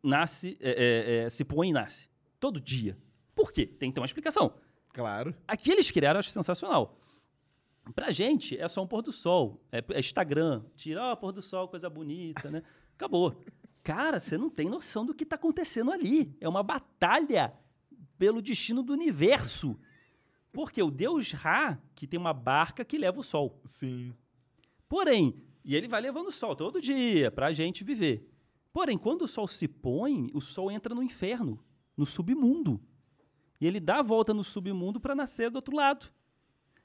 nasce, 0.00 0.56
é, 0.60 0.70
é, 0.70 1.24
é, 1.24 1.30
se 1.30 1.44
põe 1.44 1.70
e 1.70 1.72
nasce? 1.72 2.08
Todo 2.38 2.60
dia. 2.60 2.96
Por 3.34 3.50
quê? 3.50 3.66
Tem 3.66 3.90
que 3.90 3.94
ter 3.94 4.00
uma 4.00 4.06
explicação. 4.06 4.54
Claro. 4.92 5.34
Aqui 5.48 5.72
eles 5.72 5.90
criaram, 5.90 6.18
eu 6.18 6.20
acho 6.20 6.30
sensacional. 6.30 6.96
Pra 7.94 8.10
gente, 8.10 8.58
é 8.58 8.66
só 8.68 8.82
um 8.82 8.86
pôr 8.86 9.02
do 9.02 9.12
sol. 9.12 9.60
É, 9.70 9.82
é 9.90 10.00
Instagram. 10.00 10.64
Tira, 10.76 11.02
ó, 11.02 11.16
pôr 11.16 11.32
do 11.32 11.42
sol, 11.42 11.68
coisa 11.68 11.88
bonita, 11.88 12.50
né? 12.50 12.62
Acabou. 12.94 13.42
Cara, 13.82 14.18
você 14.18 14.36
não 14.36 14.50
tem 14.50 14.68
noção 14.68 15.06
do 15.06 15.14
que 15.14 15.24
tá 15.24 15.36
acontecendo 15.36 15.92
ali. 15.92 16.36
É 16.40 16.48
uma 16.48 16.62
batalha 16.62 17.54
pelo 18.18 18.42
destino 18.42 18.82
do 18.82 18.92
universo. 18.92 19.78
Porque 20.52 20.82
o 20.82 20.90
deus 20.90 21.32
Ra, 21.32 21.78
que 21.94 22.06
tem 22.06 22.18
uma 22.18 22.32
barca 22.32 22.84
que 22.84 22.98
leva 22.98 23.20
o 23.20 23.22
sol. 23.22 23.60
Sim. 23.64 24.12
Porém, 24.88 25.40
e 25.64 25.76
ele 25.76 25.86
vai 25.86 26.00
levando 26.00 26.28
o 26.28 26.32
sol 26.32 26.56
todo 26.56 26.80
dia 26.80 27.30
pra 27.30 27.52
gente 27.52 27.84
viver. 27.84 28.28
Porém, 28.72 28.98
quando 28.98 29.22
o 29.22 29.28
sol 29.28 29.46
se 29.46 29.68
põe, 29.68 30.30
o 30.34 30.40
sol 30.40 30.70
entra 30.70 30.94
no 30.94 31.02
inferno, 31.02 31.62
no 31.96 32.04
submundo. 32.04 32.80
E 33.60 33.66
ele 33.66 33.80
dá 33.80 34.00
a 34.00 34.02
volta 34.02 34.34
no 34.34 34.44
submundo 34.44 35.00
para 35.00 35.14
nascer 35.14 35.50
do 35.50 35.56
outro 35.56 35.74
lado. 35.74 36.10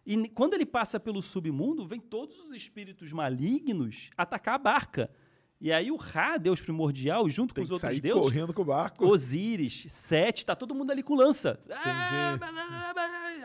E 0.06 0.28
quando 0.30 0.54
ele 0.54 0.66
passa 0.66 1.00
pelo 1.00 1.22
submundo, 1.22 1.86
vem 1.86 2.00
todos 2.00 2.40
os 2.40 2.54
espíritos 2.54 3.12
malignos 3.14 4.10
atacar 4.18 4.56
a 4.56 4.58
barca. 4.58 5.12
E 5.62 5.72
aí 5.72 5.92
o 5.92 5.96
Ra, 5.96 6.38
Deus 6.38 6.60
primordial, 6.60 7.30
junto 7.30 7.54
Tem 7.54 7.62
com 7.62 7.66
os 7.66 7.72
outros 7.72 7.88
sair 7.88 8.02
deuses, 8.02 8.24
correndo 8.24 8.52
com 8.52 8.64
o 8.64 8.66
barco. 8.66 9.06
Osíris, 9.06 9.86
Sete, 9.90 10.44
tá 10.44 10.56
todo 10.56 10.74
mundo 10.74 10.90
ali 10.90 11.04
com 11.04 11.14
lança. 11.14 11.60
Ah, 11.70 12.36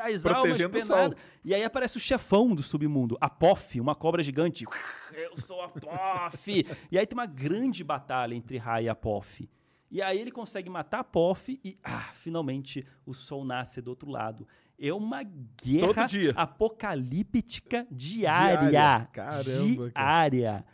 As 0.03 0.25
almas 0.25 0.41
Protegendo 0.43 0.81
sol. 0.81 0.97
penadas. 0.97 1.19
E 1.45 1.55
aí 1.55 1.63
aparece 1.63 1.99
o 1.99 2.01
chefão 2.01 2.55
do 2.55 2.63
submundo, 2.63 3.19
Apof, 3.21 3.79
uma 3.79 3.95
cobra 3.95 4.23
gigante. 4.23 4.65
Eu 5.13 5.37
sou 5.37 5.61
Apof. 5.61 6.49
e 6.91 6.99
aí 6.99 7.07
tem 7.07 7.17
uma 7.19 7.27
grande 7.27 7.85
batalha 7.85 8.35
entre 8.35 8.57
Ra 8.57 8.81
e 8.81 8.89
Apof. 8.89 9.47
E 9.91 10.01
aí 10.01 10.19
ele 10.19 10.31
consegue 10.31 10.71
matar 10.71 11.01
Apof 11.01 11.61
e, 11.63 11.79
ah, 11.85 12.11
finalmente 12.15 12.87
o 13.05 13.13
sol 13.13 13.45
nasce 13.45 13.83
do 13.83 13.89
outro 13.89 14.11
lado. 14.11 14.49
É 14.79 14.93
uma 14.93 15.23
guerra 15.23 16.07
apocalíptica 16.35 17.87
diária. 17.91 18.71
Diária. 18.71 19.09
Caramba, 19.13 19.91
cara. 19.91 20.31
Diária. 20.31 20.65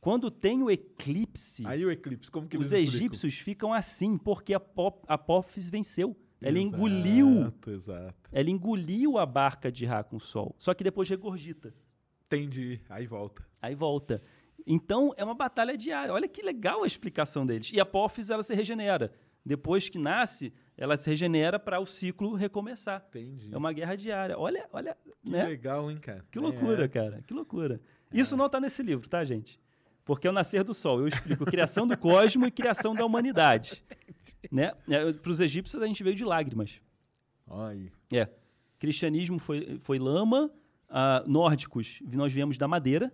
Quando 0.00 0.30
tem 0.30 0.62
o 0.62 0.70
eclipse, 0.70 1.62
Aí 1.66 1.84
o 1.84 1.90
eclipse, 1.90 2.30
como 2.30 2.48
que 2.48 2.56
os 2.56 2.72
egípcios 2.72 3.34
ficam 3.38 3.72
assim, 3.72 4.16
porque 4.16 4.54
a 4.54 4.60
Pop- 4.60 5.04
a 5.06 5.14
Apophis 5.14 5.68
venceu. 5.68 6.16
Ela 6.40 6.58
engoliu. 6.58 7.28
Exato, 7.42 7.70
exato. 7.70 8.30
Ela 8.32 8.48
engoliu 8.48 9.18
a 9.18 9.26
barca 9.26 9.70
de 9.70 9.84
Ra 9.84 10.02
com 10.02 10.16
o 10.16 10.20
sol. 10.20 10.54
Só 10.58 10.72
que 10.72 10.82
depois 10.82 11.06
regurgita. 11.10 11.74
Entendi. 12.26 12.80
Aí 12.88 13.06
volta. 13.06 13.46
Aí 13.60 13.74
volta. 13.74 14.22
Então 14.66 15.12
é 15.18 15.24
uma 15.24 15.34
batalha 15.34 15.76
diária. 15.76 16.14
Olha 16.14 16.26
que 16.26 16.40
legal 16.42 16.82
a 16.82 16.86
explicação 16.86 17.44
deles. 17.44 17.70
E 17.74 17.78
a 17.78 17.82
Apophis 17.82 18.30
ela 18.30 18.42
se 18.42 18.54
regenera. 18.54 19.12
Depois 19.44 19.90
que 19.90 19.98
nasce, 19.98 20.50
ela 20.80 20.96
se 20.96 21.08
regenera 21.08 21.58
para 21.60 21.78
o 21.78 21.86
ciclo 21.86 22.34
recomeçar. 22.34 23.04
Entendi. 23.10 23.50
É 23.54 23.56
uma 23.56 23.72
guerra 23.72 23.94
diária. 23.96 24.36
Olha, 24.36 24.66
olha, 24.72 24.96
Que 25.22 25.30
né? 25.30 25.44
legal, 25.46 25.88
hein, 25.90 25.98
cara? 25.98 26.24
Que 26.30 26.38
loucura, 26.40 26.86
É. 26.86 26.88
cara. 26.88 27.22
Que 27.26 27.32
loucura. 27.34 27.80
Isso 28.12 28.36
não 28.36 28.48
tá 28.48 28.58
nesse 28.58 28.82
livro, 28.82 29.08
tá, 29.08 29.22
gente? 29.24 29.60
Porque 30.04 30.26
é 30.26 30.30
o 30.30 30.32
nascer 30.32 30.64
do 30.64 30.74
sol. 30.74 30.98
Eu 31.00 31.06
explico 31.08 31.44
criação 31.44 31.86
do 31.86 31.96
cosmo 31.96 32.46
e 32.46 32.50
criação 32.50 32.94
da 32.94 33.04
humanidade. 33.06 33.84
Né? 34.50 34.72
Para 35.22 35.30
os 35.30 35.38
egípcios, 35.38 35.80
a 35.80 35.86
gente 35.86 36.02
veio 36.02 36.16
de 36.16 36.24
lágrimas. 36.24 36.80
Aí. 37.46 37.92
É. 38.12 38.28
Cristianismo 38.78 39.38
foi, 39.38 39.78
foi 39.82 39.98
lama. 39.98 40.50
ah, 40.88 41.22
nórdicos, 41.26 42.00
nós 42.10 42.32
viemos 42.32 42.56
da 42.58 42.66
madeira. 42.66 43.12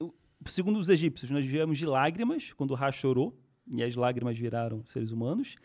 O- 0.00 0.14
segundo 0.46 0.78
os 0.78 0.88
egípcios, 0.88 1.30
nós 1.30 1.44
viemos 1.44 1.78
de 1.78 1.86
lágrimas, 1.86 2.52
quando 2.52 2.70
o 2.70 2.74
Ra 2.74 2.90
chorou, 2.92 3.36
e 3.70 3.82
as 3.82 3.94
lágrimas 3.94 4.38
viraram 4.38 4.84
seres 4.86 5.10
humanos. 5.10 5.56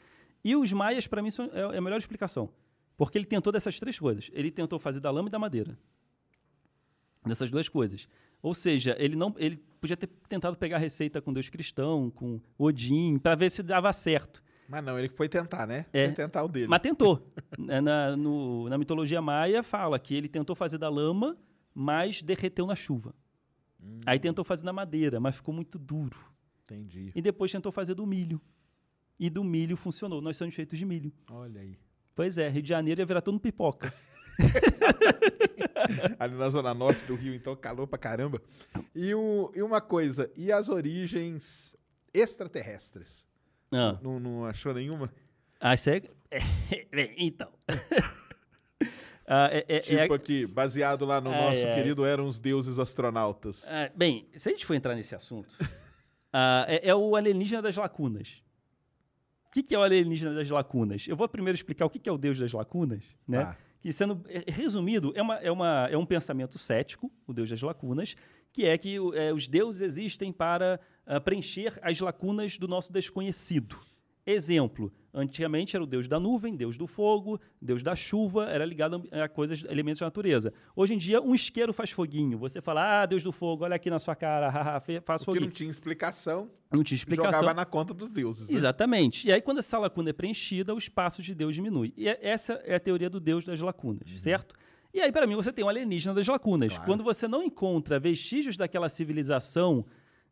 E 0.43 0.55
os 0.55 0.71
maias, 0.73 1.05
para 1.07 1.21
mim, 1.21 1.29
são, 1.31 1.45
é 1.53 1.75
é 1.75 1.77
a 1.77 1.81
melhor 1.81 1.97
explicação. 1.99 2.49
Porque 2.97 3.17
ele 3.17 3.25
tentou 3.25 3.51
dessas 3.53 3.79
três 3.79 3.97
coisas. 3.99 4.29
Ele 4.33 4.51
tentou 4.51 4.77
fazer 4.79 4.99
da 4.99 5.09
lama 5.11 5.27
e 5.29 5.31
da 5.31 5.39
madeira. 5.39 5.77
Dessas 7.25 7.51
duas 7.51 7.69
coisas. 7.69 8.07
Ou 8.41 8.53
seja, 8.53 8.95
ele 8.99 9.15
não, 9.15 9.33
ele 9.37 9.57
podia 9.79 9.95
ter 9.95 10.07
tentado 10.27 10.57
pegar 10.57 10.77
a 10.77 10.79
receita 10.79 11.21
com 11.21 11.31
Deus 11.31 11.49
cristão, 11.49 12.09
com 12.09 12.41
Odin, 12.57 13.19
para 13.19 13.35
ver 13.35 13.51
se 13.51 13.61
dava 13.61 13.93
certo. 13.93 14.41
Mas 14.67 14.83
não, 14.83 14.97
ele 14.97 15.09
foi 15.09 15.27
tentar, 15.29 15.67
né? 15.67 15.85
É. 15.93 16.05
Foi 16.07 16.15
tentar 16.15 16.43
o 16.43 16.47
dele. 16.47 16.67
Mas 16.67 16.79
tentou. 16.79 17.21
É, 17.67 17.79
na, 17.79 18.15
no- 18.15 18.67
na 18.69 18.77
mitologia 18.77 19.21
maia 19.21 19.61
fala 19.61 19.99
que 19.99 20.15
ele 20.15 20.27
tentou 20.27 20.55
fazer 20.55 20.77
da 20.79 20.89
lama, 20.89 21.37
mas 21.75 22.21
derreteu 22.23 22.65
na 22.65 22.73
chuva. 22.75 23.13
Aí 24.05 24.17
tentou 24.19 24.43
fazer 24.45 24.63
na 24.63 24.73
madeira, 24.73 25.19
mas 25.19 25.35
ficou 25.35 25.53
muito 25.53 25.77
duro. 25.77 26.17
Entendi. 26.73 27.11
E 27.13 27.21
depois 27.21 27.51
tentou 27.51 27.71
fazer 27.71 27.93
do 27.95 28.05
milho. 28.05 28.41
E 29.19 29.29
do 29.29 29.43
milho 29.43 29.75
funcionou. 29.75 30.21
Nós 30.21 30.37
somos 30.37 30.55
feitos 30.55 30.77
de 30.79 30.85
milho. 30.85 31.11
Olha 31.29 31.61
aí. 31.61 31.77
Pois 32.15 32.37
é, 32.37 32.47
Rio 32.49 32.61
de 32.61 32.69
Janeiro 32.69 33.01
ia 33.01 33.05
virar 33.05 33.21
todo 33.21 33.39
pipoca. 33.39 33.93
Ali 36.19 36.35
na 36.35 36.49
zona 36.49 36.73
norte 36.73 37.03
do 37.05 37.15
Rio, 37.15 37.33
então, 37.33 37.55
calor 37.55 37.87
pra 37.87 37.97
caramba. 37.97 38.41
E, 38.95 39.13
o, 39.13 39.51
e 39.55 39.61
uma 39.61 39.81
coisa, 39.81 40.31
e 40.35 40.51
as 40.51 40.69
origens 40.69 41.75
extraterrestres? 42.13 43.25
Ah, 43.71 43.97
Não, 44.01 44.19
não 44.19 44.45
achou 44.45 44.73
nenhuma? 44.73 45.11
ah 45.59 45.73
isso 45.73 45.89
é... 45.89 46.01
Então... 47.17 47.51
Ah, 49.33 49.47
é- 49.49 49.65
é- 49.69 49.75
é- 49.77 49.79
Tipo 49.79 50.13
aqui, 50.13 50.45
baseado 50.45 51.05
lá 51.05 51.21
no 51.21 51.29
Ai, 51.29 51.41
nosso 51.41 51.65
ai. 51.65 51.73
querido 51.75 52.03
Eram 52.03 52.27
os 52.27 52.37
Deuses 52.37 52.77
Astronautas. 52.77 53.65
Ah, 53.71 53.89
bem, 53.95 54.27
se 54.35 54.49
a 54.49 54.51
gente 54.51 54.65
for 54.65 54.73
entrar 54.73 54.93
nesse 54.93 55.15
assunto, 55.15 55.47
ah, 56.31 56.65
é, 56.67 56.89
é 56.89 56.95
o 56.95 57.15
alienígena 57.15 57.61
das 57.61 57.75
lacunas. 57.75 58.41
O 59.47 59.51
que, 59.51 59.61
que 59.61 59.75
é 59.75 59.79
o 59.79 59.81
alienígena 59.81 60.33
das 60.33 60.49
lacunas? 60.49 61.07
Eu 61.07 61.15
vou 61.15 61.27
primeiro 61.27 61.55
explicar 61.55 61.85
o 61.85 61.89
que, 61.89 61.99
que 61.99 62.07
é 62.07 62.11
o 62.11 62.17
Deus 62.17 62.39
das 62.39 62.53
lacunas, 62.53 63.03
né? 63.27 63.45
Tá. 63.45 63.57
Que, 63.81 63.91
sendo 63.91 64.23
é, 64.29 64.43
resumido, 64.49 65.11
é, 65.15 65.21
uma, 65.21 65.35
é, 65.37 65.51
uma, 65.51 65.87
é 65.91 65.97
um 65.97 66.05
pensamento 66.05 66.57
cético, 66.57 67.11
o 67.27 67.33
Deus 67.33 67.49
das 67.49 67.61
lacunas, 67.61 68.15
que 68.53 68.65
é 68.65 68.77
que 68.77 68.95
é, 69.15 69.33
os 69.33 69.47
deuses 69.47 69.81
existem 69.81 70.31
para 70.31 70.79
uh, 71.07 71.19
preencher 71.19 71.79
as 71.81 71.99
lacunas 71.99 72.57
do 72.57 72.67
nosso 72.67 72.93
desconhecido. 72.93 73.77
Exemplo, 74.25 74.93
antigamente 75.13 75.75
era 75.75 75.83
o 75.83 75.87
deus 75.87 76.07
da 76.07 76.19
nuvem, 76.19 76.55
deus 76.55 76.77
do 76.77 76.87
fogo, 76.87 77.39
deus 77.61 77.83
da 77.83 77.95
chuva, 77.95 78.49
era 78.49 78.65
ligado 78.65 79.07
a 79.11 79.27
coisas, 79.27 79.63
elementos 79.65 79.99
da 79.99 80.07
natureza. 80.07 80.53
Hoje 80.75 80.93
em 80.93 80.97
dia, 80.97 81.21
um 81.21 81.35
isqueiro 81.35 81.73
faz 81.73 81.91
foguinho. 81.91 82.37
Você 82.37 82.61
fala, 82.61 83.01
ah, 83.01 83.05
deus 83.05 83.23
do 83.23 83.31
fogo, 83.31 83.63
olha 83.63 83.75
aqui 83.75 83.89
na 83.89 83.99
sua 83.99 84.15
cara, 84.15 84.49
haha, 84.51 84.79
faz 84.79 85.23
Porque 85.23 85.25
foguinho. 85.25 85.45
não 85.45 85.51
tinha 85.51 85.69
explicação. 85.69 86.49
Não 86.71 86.83
tinha 86.83 86.95
explicação. 86.95 87.33
Jogava 87.33 87.53
na 87.53 87.65
conta 87.65 87.93
dos 87.93 88.09
deuses. 88.09 88.49
Né? 88.49 88.55
Exatamente. 88.55 89.27
E 89.27 89.31
aí, 89.31 89.41
quando 89.41 89.57
essa 89.57 89.77
lacuna 89.77 90.09
é 90.09 90.13
preenchida, 90.13 90.73
o 90.73 90.77
espaço 90.77 91.21
de 91.21 91.35
Deus 91.35 91.53
diminui. 91.53 91.93
E 91.97 92.07
essa 92.07 92.53
é 92.63 92.75
a 92.75 92.79
teoria 92.79 93.09
do 93.09 93.19
Deus 93.19 93.43
das 93.43 93.59
lacunas, 93.59 94.09
uhum. 94.09 94.17
certo? 94.17 94.55
E 94.93 94.99
aí, 94.99 95.11
para 95.11 95.25
mim, 95.25 95.35
você 95.35 95.53
tem 95.53 95.63
um 95.63 95.69
alienígena 95.69 96.13
das 96.13 96.27
lacunas. 96.27 96.73
Claro. 96.73 96.85
Quando 96.85 97.03
você 97.03 97.27
não 97.27 97.41
encontra 97.41 97.99
vestígios 97.99 98.57
daquela 98.57 98.89
civilização 98.89 99.85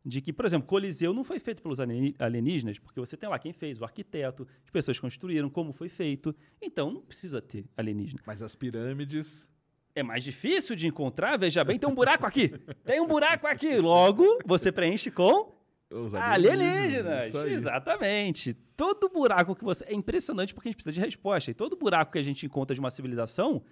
de 0.04 0.20
que, 0.20 0.32
por 0.32 0.44
exemplo, 0.44 0.66
Coliseu 0.66 1.12
não 1.12 1.24
foi 1.24 1.38
feito 1.38 1.62
pelos 1.62 1.78
alienígenas, 1.80 2.78
porque 2.78 2.98
você 2.98 3.16
tem 3.16 3.28
lá 3.28 3.38
quem 3.38 3.52
fez, 3.52 3.80
o 3.80 3.84
arquiteto, 3.84 4.46
as 4.64 4.70
pessoas 4.70 4.98
construíram, 4.98 5.50
como 5.50 5.72
foi 5.72 5.88
feito. 5.88 6.34
Então, 6.60 6.90
não 6.90 7.00
precisa 7.00 7.40
ter 7.42 7.66
alienígena. 7.76 8.20
Mas 8.26 8.42
as 8.42 8.54
pirâmides... 8.54 9.48
É 9.92 10.04
mais 10.04 10.22
difícil 10.22 10.76
de 10.76 10.86
encontrar, 10.86 11.36
veja 11.36 11.64
bem, 11.64 11.76
tem 11.76 11.88
um 11.88 11.94
buraco 11.94 12.24
aqui. 12.24 12.48
Tem 12.84 13.00
um 13.00 13.08
buraco 13.08 13.48
aqui. 13.48 13.76
Logo, 13.78 14.38
você 14.46 14.70
preenche 14.70 15.10
com 15.10 15.52
os 15.90 16.14
alienígenas. 16.14 17.34
Exatamente. 17.34 18.54
Todo 18.76 19.08
buraco 19.08 19.56
que 19.56 19.64
você. 19.64 19.84
É 19.86 19.92
impressionante 19.92 20.54
porque 20.54 20.68
a 20.68 20.70
gente 20.70 20.76
precisa 20.76 20.92
de 20.92 21.00
resposta. 21.00 21.50
E 21.50 21.54
todo 21.54 21.76
buraco 21.76 22.12
que 22.12 22.18
a 22.20 22.22
gente 22.22 22.46
encontra 22.46 22.72
de 22.72 22.78
uma 22.78 22.88
civilização, 22.88 23.64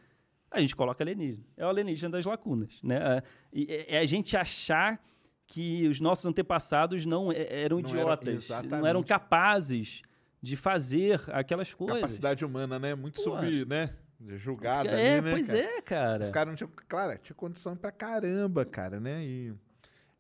a 0.51 0.61
gente 0.61 0.75
coloca 0.75 1.05
alienígena. 1.05 1.45
É 1.57 1.65
o 1.65 1.69
alienígena 1.69 2.11
das 2.11 2.25
lacunas. 2.25 2.81
Né? 2.83 3.23
É, 3.53 3.97
é 3.97 3.99
a 4.01 4.05
gente 4.05 4.37
achar 4.37 5.01
que 5.49 5.89
os 5.89 5.99
nossos 5.99 6.27
antepassados 6.27 7.07
não 7.07 7.33
eram 7.33 7.81
não 7.81 7.89
idiotas, 7.89 8.51
era, 8.51 8.63
não 8.63 8.87
eram 8.87 9.03
capazes 9.03 10.03
de 10.41 10.55
fazer 10.55 11.21
aquelas 11.29 11.73
coisas. 11.73 11.97
Capacidade 11.97 12.45
humana, 12.45 12.79
né? 12.79 12.95
Muito 12.95 13.17
Pô, 13.17 13.23
sub, 13.23 13.65
né? 13.65 13.97
Julgada 14.37 14.91
é, 14.91 15.17
ali, 15.17 15.23
né, 15.23 15.31
pois 15.33 15.47
cara? 15.49 15.61
é, 15.61 15.81
cara. 15.81 16.25
Os 16.25 16.31
caras 16.31 16.49
não 16.51 16.57
tinham, 16.57 16.71
claro, 16.87 17.19
tinha 17.19 17.35
condição 17.35 17.77
pra 17.77 17.91
caramba, 17.91 18.65
cara, 18.65 19.01
né? 19.01 19.25
E 19.25 19.55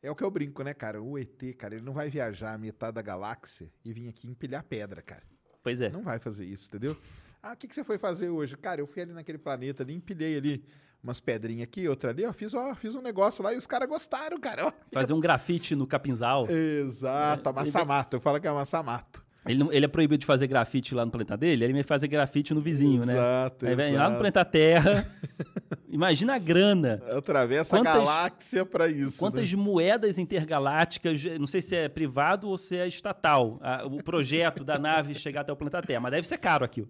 é 0.03 0.11
o 0.11 0.15
que 0.15 0.25
eu 0.25 0.31
brinco, 0.31 0.63
né, 0.63 0.73
cara? 0.73 1.03
O 1.03 1.19
ET, 1.19 1.43
cara, 1.59 1.75
ele 1.75 1.85
não 1.85 1.93
vai 1.93 2.09
viajar 2.09 2.55
a 2.55 2.59
metade 2.59 2.95
da 2.95 3.03
galáxia 3.03 3.71
e 3.85 3.93
vir 3.93 4.09
aqui 4.09 4.29
empilhar 4.29 4.65
pedra, 4.65 5.03
cara. 5.03 5.25
Pois 5.63 5.81
é. 5.81 5.91
Não 5.91 6.03
vai 6.03 6.19
fazer 6.19 6.47
isso, 6.47 6.69
entendeu? 6.69 6.97
Ah, 7.43 7.53
o 7.53 7.57
que, 7.57 7.69
que 7.69 7.75
você 7.75 7.85
foi 7.85 7.99
fazer 7.99 8.31
hoje? 8.31 8.57
Cara, 8.57 8.81
eu 8.81 8.87
fui 8.87 9.03
ali 9.03 9.13
naquele 9.13 9.39
planeta 9.39 9.83
ali, 9.83 9.93
empilhei 9.95 10.39
ali 10.39 10.65
umas 11.09 11.21
pedrinhas 11.21 11.65
aqui, 11.65 11.89
outra 11.89 12.11
ali, 12.11 12.25
ó, 12.25 12.33
fiz, 12.33 12.55
ó, 12.55 12.75
fiz 12.75 12.95
um 12.95 13.03
negócio 13.03 13.43
lá 13.43 13.53
e 13.53 13.57
os 13.57 13.67
caras 13.67 13.89
gostaram, 13.89 14.39
cara. 14.39 14.67
Ó. 14.67 14.73
Fazer 14.93 15.13
um 15.13 15.21
grafite 15.21 15.75
no 15.75 15.87
capinzal. 15.87 16.49
Exato, 16.51 17.49
é, 17.49 17.53
amassamato. 17.53 18.17
Eu 18.17 18.21
falo 18.21 18.41
que 18.41 18.47
é 18.47 18.51
amassamato. 18.51 19.27
Ele, 19.47 19.67
ele 19.71 19.85
é 19.85 19.89
proibido 19.89 20.21
de 20.21 20.27
fazer 20.27 20.47
grafite 20.47 20.95
lá 20.95 21.05
no 21.05 21.11
planeta 21.11 21.37
dele, 21.37 21.65
ele 21.65 21.73
vai 21.73 21.83
fazer 21.83 22.09
grafite 22.09 22.53
no 22.53 22.61
vizinho, 22.61 23.03
exato, 23.03 23.07
né? 23.07 23.15
Exato, 23.15 23.67
Aí 23.67 23.75
vem 23.75 23.97
lá 23.97 24.11
no 24.11 24.17
planeta 24.17 24.45
Terra. 24.45 25.11
imagina 25.89 26.35
a 26.35 26.39
grana. 26.39 27.03
Atravessa 27.17 27.77
quantas, 27.77 27.95
a 27.95 27.99
galáxia 27.99 28.67
para 28.67 28.89
isso. 28.89 29.19
Quantas 29.19 29.51
né? 29.51 29.59
moedas 29.59 30.19
intergalácticas, 30.19 31.25
não 31.39 31.47
sei 31.47 31.63
se 31.63 31.75
é 31.75 31.89
privado 31.89 32.49
ou 32.49 32.59
se 32.59 32.77
é 32.77 32.87
estatal, 32.87 33.59
a, 33.63 33.87
o 33.87 34.03
projeto 34.03 34.63
da 34.63 34.79
nave 34.79 35.15
chegar 35.15 35.41
até 35.41 35.53
o 35.53 35.57
planeta 35.57 35.81
Terra, 35.83 36.01
mas 36.01 36.13
deve 36.13 36.29
ser 36.29 36.39
caro 36.39 36.65
aquilo. 36.65 36.89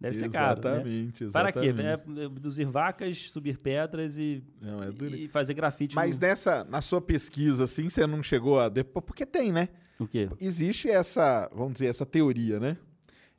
Deve 0.00 0.16
ser 0.16 0.28
caro. 0.30 0.60
Né? 0.60 0.70
Exatamente, 0.70 1.24
né? 1.24 1.30
Para 1.32 1.52
quê? 1.52 1.74
É, 1.78 2.24
abduzir 2.24 2.66
vacas, 2.66 3.30
subir 3.30 3.56
pedras 3.58 4.18
e, 4.18 4.42
não, 4.60 4.82
é 4.82 4.90
e 5.16 5.28
fazer 5.28 5.54
grafite. 5.54 5.94
Mas 5.94 6.18
no... 6.18 6.26
nessa, 6.26 6.64
na 6.64 6.82
sua 6.82 7.00
pesquisa, 7.00 7.64
assim, 7.64 7.88
você 7.88 8.06
não 8.06 8.22
chegou 8.22 8.60
a. 8.60 8.70
Porque 8.70 9.24
tem, 9.24 9.52
né? 9.52 9.68
O 9.98 10.06
quê? 10.06 10.28
Existe 10.40 10.90
essa, 10.90 11.48
vamos 11.54 11.74
dizer, 11.74 11.86
essa 11.86 12.04
teoria, 12.04 12.58
né? 12.58 12.76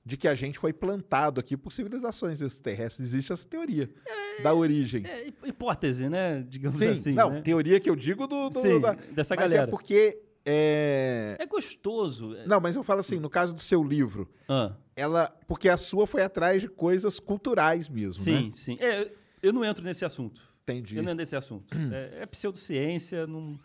De 0.04 0.16
que 0.18 0.28
a 0.28 0.36
gente 0.36 0.60
foi 0.60 0.72
plantado 0.72 1.40
aqui 1.40 1.58
por 1.58 1.74
civilizações 1.74 2.42
extraterrestres. 2.42 3.10
Existe 3.10 3.34
essa 3.34 3.48
teoria 3.48 3.90
é, 4.06 4.42
da 4.42 4.54
origem. 4.54 5.04
É, 5.06 5.28
hipótese, 5.28 6.08
né? 6.08 6.46
Digamos 6.48 6.78
Sim, 6.78 6.90
assim. 6.90 7.14
Não, 7.14 7.32
né? 7.32 7.42
teoria 7.42 7.80
que 7.80 7.90
eu 7.90 7.96
digo 7.96 8.28
do, 8.28 8.50
do 8.50 8.60
Sim, 8.60 8.80
da, 8.80 8.94
dessa 8.94 9.36
mas 9.36 9.52
galera. 9.52 9.64
é 9.64 9.68
porque 9.68 10.25
é... 10.46 11.36
é 11.40 11.46
gostoso. 11.46 12.36
Não, 12.46 12.62
mas 12.62 12.76
eu 12.76 12.84
falo 12.84 13.00
assim, 13.00 13.20
no 13.20 13.30
caso 13.30 13.54
do 13.54 13.62
seu 13.62 13.84
livro, 13.84 14.30
ah. 14.48 14.74
ela. 14.96 15.36
Porque 15.48 15.68
a 15.68 15.78
sua 15.78 16.06
foi 16.06 16.22
atrás 16.22 16.62
de 16.62 16.70
coisas 16.70 17.20
culturais 17.20 17.90
mesmo. 17.90 18.22
Sim, 18.22 18.46
né? 18.46 18.52
sim. 18.52 18.78
É, 18.80 19.12
eu 19.42 19.52
não 19.52 19.66
entro 19.66 19.84
nesse 19.84 20.06
assunto. 20.06 20.42
Entendi. 20.62 20.98
Eu 20.98 21.04
não 21.04 21.12
entro 21.12 21.22
nesse 21.22 21.36
assunto. 21.36 21.76
é, 21.92 22.22
é 22.22 22.26
pseudociência, 22.26 23.26
não. 23.26 23.60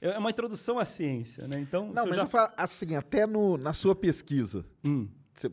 É 0.00 0.18
uma 0.18 0.30
introdução 0.30 0.78
à 0.78 0.84
ciência, 0.84 1.46
né? 1.46 1.58
Então. 1.58 1.90
Não, 1.92 2.06
mas 2.06 2.16
já... 2.16 2.22
eu 2.22 2.28
falo 2.28 2.52
assim, 2.56 2.94
até 2.94 3.26
no, 3.26 3.56
na 3.56 3.72
sua 3.72 3.94
pesquisa. 3.94 4.64
Hum. 4.84 5.08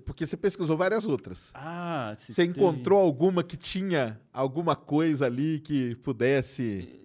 Porque 0.06 0.28
você 0.28 0.38
pesquisou 0.38 0.78
várias 0.78 1.08
outras. 1.08 1.52
Ah, 1.56 2.16
Você 2.16 2.44
encontrou 2.44 3.00
alguma 3.00 3.44
que 3.44 3.58
tinha 3.58 4.22
alguma 4.32 4.76
coisa 4.76 5.26
ali 5.26 5.60
que 5.60 5.96
pudesse 5.98 7.01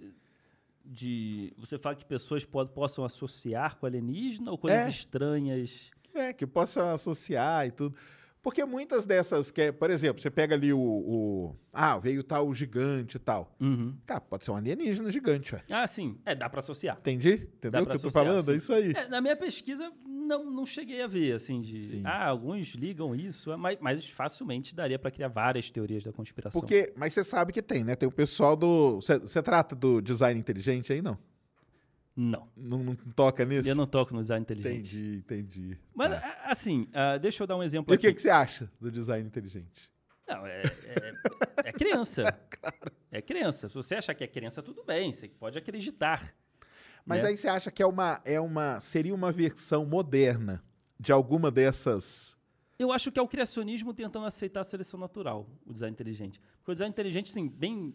de. 0.86 1.52
Você 1.58 1.78
fala 1.78 1.94
que 1.96 2.04
pessoas 2.04 2.44
pod, 2.44 2.70
possam 2.72 3.04
associar 3.04 3.76
com 3.76 3.86
alienígena 3.86 4.50
ou 4.50 4.58
coisas 4.58 4.86
É. 4.86 4.88
estranhas? 4.88 5.90
É, 6.14 6.32
que 6.32 6.46
possa 6.46 6.92
associar 6.92 7.66
e 7.66 7.70
tudo. 7.70 7.94
Porque 8.46 8.64
muitas 8.64 9.04
dessas, 9.04 9.50
que 9.50 9.60
é, 9.60 9.72
por 9.72 9.90
exemplo, 9.90 10.22
você 10.22 10.30
pega 10.30 10.54
ali 10.54 10.72
o, 10.72 10.78
o- 10.78 11.56
Ah, 11.72 11.98
veio 11.98 12.22
tal 12.22 12.54
gigante 12.54 13.16
e 13.16 13.18
tal. 13.18 13.52
Uhum. 13.60 13.96
Cara, 14.06 14.20
pode 14.20 14.44
ser 14.44 14.52
um 14.52 14.54
alienígena 14.56 15.10
gigante, 15.10 15.52
ué. 15.52 15.64
Ah, 15.68 15.84
sim. 15.84 16.16
É, 16.24 16.32
dá 16.32 16.48
pra 16.48 16.60
associar. 16.60 16.96
Entendi? 17.00 17.48
Entendeu 17.56 17.82
o 17.82 17.86
que 17.86 17.96
eu 17.96 18.00
tô 18.00 18.08
falando? 18.12 18.44
sim. 18.44 18.52
É 18.52 18.56
isso 18.56 18.72
aí. 18.72 18.92
É, 18.94 19.08
na 19.08 19.20
minha 19.20 19.34
pesquisa, 19.34 19.90
não, 20.06 20.48
não 20.48 20.64
cheguei 20.64 21.02
a 21.02 21.08
ver, 21.08 21.32
assim, 21.32 21.60
de. 21.60 21.88
Sim. 21.88 22.02
Ah, 22.04 22.24
alguns 22.28 22.68
ligam 22.76 23.16
isso, 23.16 23.58
mas, 23.58 23.78
mas 23.80 24.06
facilmente 24.08 24.76
daria 24.76 24.96
pra 24.96 25.10
criar 25.10 25.26
várias 25.26 25.68
teorias 25.68 26.04
da 26.04 26.12
conspiração. 26.12 26.60
Porque, 26.60 26.92
mas 26.96 27.14
você 27.14 27.24
sabe 27.24 27.52
que 27.52 27.60
tem, 27.60 27.82
né? 27.82 27.96
Tem 27.96 28.08
o 28.08 28.12
pessoal 28.12 28.54
do. 28.54 29.00
Você 29.00 29.42
trata 29.42 29.74
do 29.74 30.00
design 30.00 30.38
inteligente 30.38 30.92
aí, 30.92 31.02
não? 31.02 31.18
Não. 32.16 32.48
Não, 32.56 32.82
não 32.82 32.94
toca 32.96 33.44
nisso? 33.44 33.68
Eu 33.68 33.74
não 33.74 33.86
toco 33.86 34.14
no 34.14 34.22
design 34.22 34.42
inteligente. 34.42 34.96
Entendi, 34.96 35.16
entendi. 35.18 35.78
Mas, 35.94 36.12
Tá. 36.12 36.36
assim, 36.44 36.88
ah, 36.94 37.18
deixa 37.18 37.42
eu 37.42 37.46
dar 37.46 37.56
um 37.56 37.62
exemplo 37.62 37.92
E 37.92 37.94
o 37.94 37.98
aqui. 37.98 38.06
que, 38.08 38.14
que 38.14 38.22
você 38.22 38.30
acha 38.30 38.70
do 38.80 38.90
design 38.90 39.26
inteligente? 39.26 39.90
Não, 40.26 40.46
é, 40.46 40.62
é, 40.62 41.68
é 41.68 41.72
criança. 41.72 42.24
É 43.12 43.22
criança. 43.22 43.68
Se 43.68 43.74
você 43.74 43.94
achar 43.94 44.14
que 44.14 44.22
é 44.24 44.26
criança, 44.26 44.62
tudo 44.62 44.84
bem. 44.84 45.10
Você 45.10 45.26
pode 45.28 45.56
acreditar. 45.56 46.34
Mas 47.06 47.22
né? 47.22 47.28
aí 47.30 47.36
você 47.36 47.48
acha 47.48 47.70
que 47.70 47.82
é 47.82 47.86
uma, 47.86 48.20
é 48.26 48.38
uma. 48.38 48.78
Seria 48.80 49.14
uma 49.14 49.32
versão 49.32 49.86
moderna 49.86 50.62
de 51.00 51.12
alguma 51.12 51.50
dessas. 51.50 52.36
Eu 52.78 52.92
acho 52.92 53.10
que 53.10 53.18
é 53.18 53.22
o 53.22 53.28
criacionismo 53.28 53.94
tentando 53.94 54.26
aceitar 54.26 54.60
a 54.60 54.64
seleção 54.64 55.00
natural, 55.00 55.48
o 55.64 55.72
design 55.72 55.92
inteligente. 55.94 56.38
Porque 56.58 56.72
o 56.72 56.74
design 56.74 56.90
inteligente, 56.90 57.30
assim, 57.30 57.48
bem. 57.48 57.94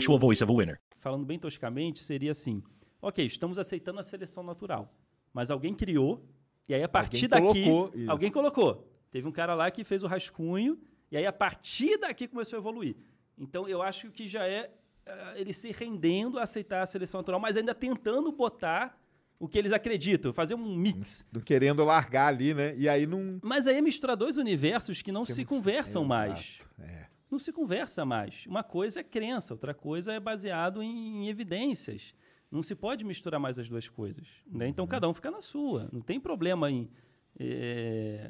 voice 0.07 0.43
of 0.43 0.51
a 0.51 0.55
winner. 0.55 0.79
falando 0.99 1.25
bem 1.25 1.39
toscamente, 1.39 1.99
seria 2.03 2.31
assim: 2.31 2.63
ok, 3.01 3.25
estamos 3.25 3.57
aceitando 3.57 3.99
a 3.99 4.03
seleção 4.03 4.43
natural, 4.43 4.93
mas 5.33 5.51
alguém 5.51 5.73
criou, 5.73 6.25
e 6.67 6.73
aí 6.73 6.83
a 6.83 6.89
partir 6.89 7.27
daqui. 7.27 7.41
colocou, 7.63 7.91
isso. 7.93 8.11
alguém 8.11 8.31
colocou. 8.31 8.87
Teve 9.11 9.27
um 9.27 9.31
cara 9.31 9.53
lá 9.53 9.69
que 9.69 9.83
fez 9.83 10.03
o 10.03 10.07
rascunho, 10.07 10.79
e 11.11 11.17
aí 11.17 11.25
a 11.25 11.33
partir 11.33 11.97
daqui 11.97 12.27
começou 12.27 12.57
a 12.57 12.59
evoluir. 12.59 12.95
Então 13.37 13.67
eu 13.67 13.81
acho 13.81 14.09
que 14.11 14.27
já 14.27 14.47
é 14.47 14.71
ah, 15.05 15.33
ele 15.35 15.51
se 15.51 15.71
rendendo 15.71 16.39
a 16.39 16.43
aceitar 16.43 16.81
a 16.81 16.85
seleção 16.85 17.19
natural, 17.19 17.39
mas 17.39 17.57
ainda 17.57 17.73
tentando 17.73 18.31
botar 18.31 18.97
o 19.39 19.47
que 19.47 19.57
eles 19.57 19.71
acreditam, 19.71 20.31
fazer 20.31 20.53
um 20.53 20.75
mix. 20.75 21.25
Não 21.31 21.41
querendo 21.41 21.83
largar 21.83 22.27
ali, 22.27 22.53
né? 22.53 22.75
E 22.77 22.87
aí 22.87 23.07
não. 23.07 23.39
Mas 23.41 23.67
aí 23.67 23.77
é 23.77 23.81
misturar 23.81 24.15
dois 24.15 24.37
universos 24.37 25.01
que 25.01 25.11
não 25.11 25.25
que 25.25 25.33
se 25.33 25.41
não- 25.41 25.47
conversam 25.47 26.03
Exato, 26.03 26.07
mais. 26.07 26.59
É. 26.79 27.07
não 27.31 27.39
se 27.39 27.53
conversa 27.53 28.05
mais. 28.05 28.45
Uma 28.45 28.63
coisa 28.63 28.99
é 28.99 29.03
crença, 29.03 29.53
outra 29.53 29.73
coisa 29.73 30.11
é 30.11 30.19
baseado 30.19 30.83
em, 30.83 31.23
em 31.23 31.29
evidências. 31.29 32.13
Não 32.51 32.61
se 32.61 32.75
pode 32.75 33.05
misturar 33.05 33.39
mais 33.39 33.57
as 33.57 33.69
duas 33.69 33.87
coisas. 33.87 34.27
né? 34.45 34.67
Então, 34.67 34.85
cada 34.85 35.07
um 35.07 35.13
fica 35.13 35.31
na 35.31 35.39
sua. 35.39 35.89
Não 35.93 36.01
tem 36.01 36.19
problema 36.19 36.69
em 36.69 36.91
é, 37.39 38.29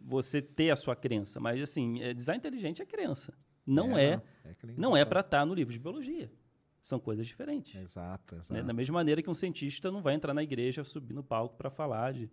você 0.00 0.42
ter 0.42 0.70
a 0.70 0.76
sua 0.76 0.96
crença. 0.96 1.38
Mas, 1.38 1.62
assim, 1.62 2.02
é, 2.02 2.12
design 2.12 2.38
inteligente 2.38 2.82
é 2.82 2.86
crença. 2.86 3.32
Não 3.64 3.96
é, 3.96 4.16
não, 4.16 4.22
é 4.44 4.74
não 4.76 4.96
é 4.96 5.02
eu 5.02 5.06
para 5.06 5.20
estar 5.20 5.46
no 5.46 5.54
livro 5.54 5.72
de 5.72 5.78
biologia. 5.78 6.30
São 6.82 6.98
coisas 6.98 7.26
diferentes. 7.26 7.74
Exato, 7.76 8.34
exato. 8.34 8.52
né? 8.52 8.62
Da 8.62 8.72
mesma 8.72 8.94
maneira 8.94 9.22
que 9.22 9.30
um 9.30 9.34
cientista 9.34 9.90
não 9.90 10.02
vai 10.02 10.14
entrar 10.14 10.34
na 10.34 10.42
igreja, 10.42 10.82
subir 10.82 11.14
no 11.14 11.22
palco 11.22 11.56
para 11.56 11.70
falar 11.70 12.12
de 12.12 12.28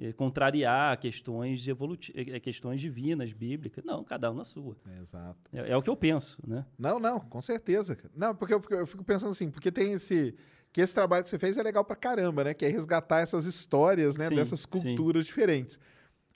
eh, 0.00 0.12
contrariar 0.12 0.98
questões 0.98 1.66
evoluti 1.68 2.12
eh, 2.16 2.40
questões 2.40 2.80
divinas, 2.80 3.32
bíblicas. 3.32 3.84
Não, 3.84 4.02
cada 4.04 4.30
um 4.30 4.34
na 4.34 4.44
sua. 4.44 4.76
Exato. 5.00 5.38
É, 5.52 5.70
é 5.72 5.76
o 5.76 5.82
que 5.82 5.90
eu 5.90 5.96
penso, 5.96 6.38
né? 6.46 6.64
Não, 6.78 6.98
não, 6.98 7.20
com 7.20 7.40
certeza. 7.42 7.96
Não, 8.14 8.34
porque 8.34 8.54
eu, 8.54 8.60
porque 8.60 8.74
eu 8.74 8.86
fico 8.86 9.04
pensando 9.04 9.30
assim, 9.32 9.50
porque 9.50 9.70
tem 9.72 9.92
esse. 9.92 10.34
Que 10.72 10.80
esse 10.80 10.92
trabalho 10.92 11.22
que 11.22 11.30
você 11.30 11.38
fez 11.38 11.56
é 11.56 11.62
legal 11.62 11.84
pra 11.84 11.94
caramba, 11.94 12.42
né? 12.42 12.54
Que 12.54 12.64
é 12.66 12.68
resgatar 12.68 13.20
essas 13.20 13.46
histórias, 13.46 14.16
né? 14.16 14.26
Sim, 14.28 14.34
dessas 14.34 14.60
sim. 14.60 14.68
culturas 14.68 15.24
diferentes. 15.24 15.78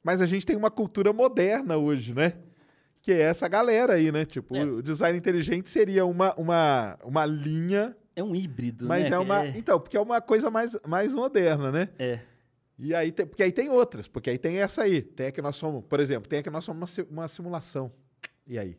Mas 0.01 0.23
a 0.23 0.27
gente 0.27 0.47
tem 0.47 0.55
uma 0.57 0.71
cultura 0.71 1.13
moderna 1.13 1.77
hoje, 1.77 2.15
né? 2.15 2.35
Que 3.03 3.11
é 3.13 3.23
essa 3.23 3.49
galera 3.49 3.95
aí, 3.95 4.13
né? 4.13 4.25
Tipo, 4.25 4.57
É. 4.57 4.65
o 4.65 4.81
design 4.81 5.19
inteligente 5.19 5.69
seria 5.69 6.07
uma, 6.07 6.35
uma, 6.37 6.97
uma 7.03 7.27
linha, 7.27 7.97
É 8.15 8.23
um 8.23 8.35
híbrido, 8.35 8.87
mas 8.87 9.11
né? 9.11 9.17
é 9.17 9.19
uma. 9.19 9.45
É, 9.45 9.59
Então, 9.59 9.81
porque 9.81 9.97
é 9.97 10.01
uma 10.01 10.21
coisa 10.21 10.51
mais, 10.53 10.77
mais 10.87 11.17
moderna, 11.17 11.73
né? 11.73 11.89
é. 11.99 12.21
E 12.79 12.95
aí 12.95 13.11
tem, 13.11 13.27
porque 13.27 13.43
aí 13.43 13.51
tem 13.51 13.69
outras, 13.71 14.07
porque 14.07 14.31
aí 14.31 14.39
tem 14.39 14.59
essa 14.59 14.83
aí. 14.83 15.03
Tem 15.03 15.27
a 15.27 15.33
que 15.33 15.43
nós 15.43 15.57
somos, 15.57 15.85
por 15.85 15.99
exemplo, 15.99 16.29
tem 16.29 16.39
a 16.39 16.43
que 16.43 16.51
nós 16.51 16.65
somos 16.65 16.99
uma, 16.99 17.07
uma 17.11 17.29
simulação. 17.29 17.93
E 18.47 18.59
aí? 18.59 18.79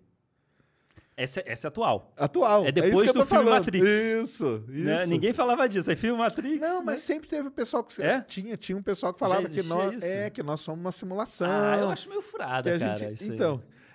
Essa, 1.17 1.43
essa 1.45 1.67
é 1.67 1.69
atual. 1.69 2.13
Atual. 2.15 2.65
É 2.65 2.71
depois 2.71 2.93
isso 2.93 3.03
que 3.03 3.09
eu 3.09 3.13
do 3.13 3.25
filme 3.25 3.43
falando. 3.43 3.59
Matrix. 3.59 3.85
Isso, 3.85 4.63
isso. 4.69 4.85
né? 4.85 5.05
Ninguém 5.05 5.33
falava 5.33 5.67
disso. 5.67 5.89
Aí 5.89 5.97
filme 5.97 6.17
Matrix. 6.17 6.61
Não, 6.61 6.79
né? 6.79 6.83
mas 6.85 7.01
sempre 7.01 7.27
teve 7.27 7.49
pessoal 7.51 7.83
que 7.83 8.01
É? 8.01 8.21
tinha, 8.21 8.55
tinha 8.55 8.77
um 8.77 8.81
pessoal 8.81 9.13
que 9.13 9.19
falava 9.19 9.49
que 9.49 9.61
nós 9.63 9.95
isso? 9.95 10.05
é 10.05 10.29
que 10.29 10.41
nós 10.41 10.61
somos 10.61 10.79
uma 10.79 10.93
simulação. 10.93 11.49
Ah, 11.51 11.77
eu 11.77 11.89
acho 11.89 12.07
meio 12.07 12.21
a 12.21 12.79
cara. 12.79 12.97
gente, 12.97 13.21
isso 13.21 13.31
aí. 13.33 13.37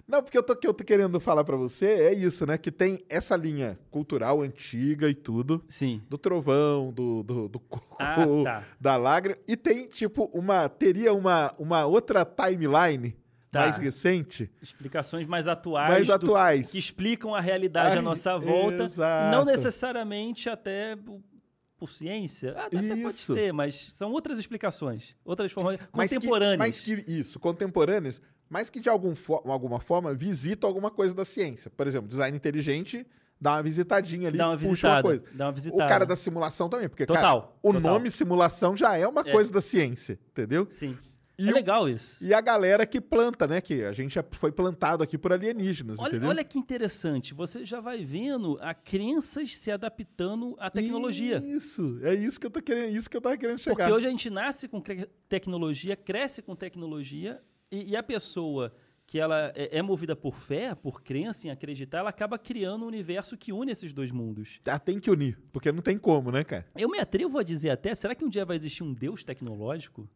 Não, 0.07 0.23
porque 0.23 0.37
eu 0.37 0.43
tô, 0.43 0.55
que 0.55 0.67
eu 0.67 0.75
tô 0.75 0.85
querendo 0.85 1.19
falar 1.21 1.45
pra 1.45 1.57
você 1.57 1.87
é 1.87 2.13
isso, 2.15 2.45
né? 2.47 2.59
Que 2.59 2.71
tem 2.71 2.99
essa 3.09 3.37
linha 3.37 3.79
cultural 3.91 4.43
antiga 4.43 5.09
e 5.09 5.15
tudo, 5.15 5.65
Sim. 5.69 6.03
do 6.09 6.19
trovão, 6.19 6.93
do, 6.93 7.23
do, 7.23 7.49
do 7.49 7.59
coco, 7.61 7.97
Ah, 7.99 8.17
tá. 8.45 8.65
da 8.81 8.97
lágrima, 8.97 9.37
e 9.49 9.57
tem 9.57 9.87
tipo 9.87 10.31
uma 10.33 10.69
teria 10.69 11.13
uma, 11.15 11.53
uma 11.59 11.87
outra 11.87 12.25
timeline 12.25 13.17
Tá. 13.51 13.61
mais 13.61 13.79
recente, 13.79 14.51
Explicações 14.61 15.29
mais 15.29 15.47
atuais. 15.47 15.89
mais 15.89 16.07
do- 16.09 16.13
atuais. 16.13 16.73
Que 16.73 16.79
explicam 16.81 17.33
a 17.37 17.41
realidade 17.41 17.97
à 17.99 18.03
nossa 18.03 18.37
volta. 18.37 18.83
exato. 18.83 19.31
Não 19.37 19.45
necessariamente 19.45 20.49
até 20.51 20.97
por, 20.97 21.89
ciência. 21.89 22.55
Ah, 22.57 22.65
Até 22.67 22.79
pode 22.79 23.09
Isso. 23.09 23.35
ter, 23.35 23.53
mas 23.53 23.91
são 23.93 24.11
outras 24.11 24.39
explicações. 24.39 25.15
Outras 25.25 25.53
formas 25.53 25.79
Mas 25.93 26.09
que- 26.11 26.17
contemporâneas. 26.17 26.59
Mas 26.59 26.81
que, 26.81 27.05
isso, 27.07 27.39
contemporâneas, 27.39 28.21
mas 28.55 28.71
que 28.71 28.79
de 28.79 28.89
algum 28.89 29.17
fo- 29.17 29.43
alguma 29.45 29.81
forma 29.81 30.15
visitam 30.15 30.69
alguma 30.69 30.89
coisa 30.93 31.13
da 31.13 31.25
ciência. 31.25 31.69
Por 31.77 31.89
exemplo, 31.89 32.09
design 32.09 32.37
inteligente 32.37 33.05
dá 33.41 33.55
uma 33.57 33.63
visitadinha 33.65 34.29
ali, 34.29 34.39
Dá 34.39 34.49
uma 34.51 34.57
puxa 34.57 34.89
uma 34.89 35.03
coisa. 35.03 35.25
dá 35.35 35.47
uma 35.47 35.53
visitada. 35.53 35.85
O 35.85 35.89
cara 35.89 36.07
da 36.07 36.15
simulação 36.15 36.69
também, 36.69 36.89
porque 36.89 37.05
cara, 37.05 37.21
Total, 37.21 37.59
o 37.61 37.73
total. 37.73 37.93
nome 37.93 38.11
simulação 38.13 38.77
já 38.77 38.97
é 38.97 39.07
uma 39.09 39.23
É. 39.23 39.33
coisa 39.33 39.53
da 39.53 39.61
ciência, 39.61 40.19
entendeu? 40.31 40.69
Sim. 40.71 40.97
E 41.37 41.49
é 41.49 41.51
o- 41.51 41.55
legal 41.55 41.89
isso. 41.89 42.17
E 42.25 42.33
a 42.33 42.41
galera 42.41 42.87
que 42.87 43.01
planta, 43.01 43.45
né? 43.49 43.61
Que 43.61 43.83
a 43.85 43.93
gente 43.93 44.15
já 44.15 44.25
foi 44.35 44.53
plantado 44.53 45.03
aqui 45.03 45.19
por 45.19 45.33
alienígenas, 45.33 45.99
Olha, 45.99 46.11
entendeu? 46.11 46.29
olha 46.29 46.45
que 46.45 46.57
interessante. 46.61 47.35
Você 47.35 47.65
já 47.67 47.81
vai 47.81 48.05
vendo 48.05 48.57
a 48.63 48.73
crenças 48.73 49.59
se 49.59 49.69
adaptando 49.69 50.55
à 50.61 50.71
tecnologia. 50.71 51.43
Isso, 51.45 51.99
é 52.05 52.15
isso 52.15 52.39
que 52.39 52.47
eu 52.47 52.51
tô 52.53 52.63
querendo, 52.63 52.97
isso 52.97 53.11
que 53.11 53.17
eu 53.17 53.21
tava 53.21 53.37
querendo 53.37 53.59
chegar. 53.59 53.75
Porque 53.75 53.93
hoje 53.93 54.07
a 54.07 54.11
gente 54.11 54.31
nasce 54.31 54.69
com 54.69 54.81
tecnologia, 55.29 55.97
cresce 55.97 56.41
com 56.41 56.55
tecnologia, 56.55 57.41
e, 57.71 57.91
e 57.91 57.97
a 57.97 58.03
pessoa 58.03 58.75
que 59.07 59.19
ela 59.19 59.53
é, 59.55 59.79
é 59.79 59.83
movida 59.83 60.17
por 60.17 60.35
fé, 60.39 60.75
por 60.75 61.03
crença 61.03 61.47
em 61.47 61.51
acreditar, 61.51 61.99
ela 61.99 62.09
acaba 62.11 62.39
criando 62.39 62.85
um 62.85 62.89
universo 62.89 63.37
que 63.37 63.53
une 63.53 63.71
esses 63.71 63.93
dois 63.93 64.11
mundos. 64.11 64.61
Ah, 64.67 64.79
tem 64.79 64.99
que 64.99 65.11
unir, 65.11 65.39
porque 65.53 65.71
não 65.71 65.83
tem 65.83 65.99
como, 65.99 66.31
né, 66.31 66.43
cara? 66.43 66.67
Eu 66.75 66.89
me 66.89 66.99
atrevo 66.99 67.39
a 67.39 67.43
dizer 67.43 67.71
até, 67.71 67.95
será 67.95 68.15
que 68.15 68.25
um 68.25 68.29
dia 68.31 68.45
vai 68.47 68.57
existir 68.57 68.83
um 68.83 68.95
Deus 68.95 69.23
tecnológico? 69.23 70.09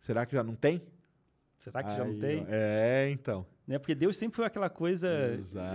Será 0.00 0.24
que 0.24 0.34
já 0.34 0.42
não 0.42 0.54
tem? 0.54 0.82
Será 1.58 1.82
que 1.82 1.90
já 1.90 2.04
não 2.04 2.12
Aí, 2.12 2.18
tem? 2.20 2.46
É, 2.48 3.08
então. 3.10 3.46
Né? 3.66 3.78
Porque 3.78 3.94
Deus 3.94 4.16
sempre 4.16 4.36
foi 4.36 4.44
aquela 4.46 4.70
coisa 4.70 5.08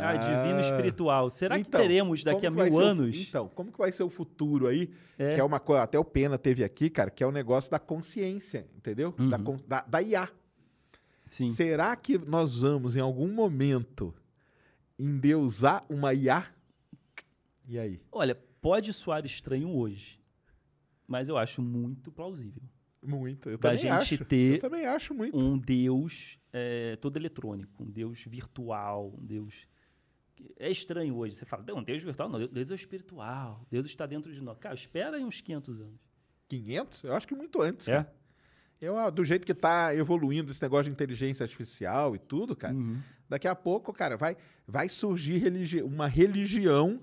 ah, 0.02 0.16
divino 0.16 0.62
espiritual. 0.62 1.30
Será 1.30 1.56
que 1.56 1.62
Então, 1.68 1.82
teremos 1.82 2.24
daqui 2.24 2.48
a 2.48 2.50
que 2.50 2.56
mil 2.56 2.72
ser 2.72 2.74
o 2.74 2.80
anos? 2.80 3.28
então, 3.28 3.50
como 3.50 3.72
que 3.72 3.78
vai 3.78 3.92
ser 3.92 4.04
o 4.04 4.10
futuro 4.10 4.68
aí? 4.68 4.90
É. 5.20 5.36
Que 5.36 5.42
é 5.42 5.44
uma 5.44 5.60
coisa, 5.60 5.84
até 5.84 6.00
o 6.00 6.06
Pena 6.06 6.38
teve 6.38 6.64
aqui, 6.64 6.90
cara, 6.90 7.10
que 7.12 7.24
é 7.24 7.28
o 7.28 7.32
negócio 7.32 7.70
da 7.70 7.78
consciência, 7.80 8.66
entendeu? 8.78 9.12
Da, 9.30 9.38
Uhum. 9.38 9.44
con- 9.44 9.60
da, 9.68 9.82
da 9.82 10.02
IA. 10.02 10.30
Sim. 11.32 11.50
Será 11.50 11.96
que 11.96 12.18
nós 12.20 12.60
vamos, 12.62 12.96
em 12.96 13.00
algum 13.00 13.28
momento, 13.34 14.14
endeusar 15.00 15.84
uma 15.90 16.14
IA? 16.14 16.46
E 17.68 17.80
aí? 17.80 18.02
Olha, 18.12 18.36
pode 18.62 18.92
soar 18.94 19.26
estranho 19.26 19.70
hoje, 19.74 20.20
mas 21.08 21.30
eu 21.30 21.38
acho 21.38 21.62
muito 21.62 22.12
plausível. 22.12 22.62
Muito. 23.02 23.50
Eu 23.50 23.58
Da 23.58 23.70
também 23.70 23.78
gente 23.82 23.92
acho. 24.16 24.26
ter 24.26 24.56
Eu 24.56 24.60
também 24.60 24.86
acho 24.86 25.14
muito. 25.14 25.36
um 25.38 25.58
Deus 25.58 26.38
é, 26.54 26.96
todo 26.98 27.18
eletrônico, 27.18 27.82
um 27.84 27.90
Deus 27.90 28.24
virtual, 28.26 29.12
um 29.18 29.26
Deus. 29.26 29.66
É 30.60 30.70
estranho 30.70 31.16
hoje. 31.16 31.36
Você 31.36 31.46
fala, 31.46 31.64
não, 31.66 31.78
um 31.78 31.84
Deus 31.84 32.04
virtual, 32.04 32.28
não, 32.30 32.46
Deus 32.48 32.70
é 32.72 32.76
espiritual, 32.76 33.66
Deus 33.72 33.86
está 33.86 34.06
dentro 34.06 34.34
de 34.34 34.42
nós. 34.42 34.58
Cara, 34.60 34.76
espera 34.76 35.16
aí 35.18 35.24
uns 35.24 35.40
500 35.42 35.80
anos. 35.82 36.00
500? 36.50 37.04
Eu 37.06 37.14
acho 37.16 37.28
que 37.28 37.34
muito 37.36 37.62
antes, 37.62 37.88
É? 37.88 37.94
cara. 38.04 38.21
Eu, 38.82 38.98
ah, 38.98 39.10
do 39.12 39.24
jeito 39.24 39.46
que 39.46 39.54
tá 39.54 39.94
evoluindo 39.96 40.50
esse 40.50 40.62
negócio 40.62 40.86
de 40.86 40.92
inteligência 40.92 41.44
artificial 41.44 42.16
e 42.16 42.20
tudo, 42.20 42.56
cara, 42.56 42.74
Uhum. 42.74 43.00
daqui 43.30 43.48
a 43.48 43.54
pouco, 43.56 43.94
cara, 43.94 44.18
vai, 44.18 44.36
vai 44.68 44.90
surgir 44.90 45.38
religi 45.38 45.84
uma 45.84 46.08
religião 46.08 47.00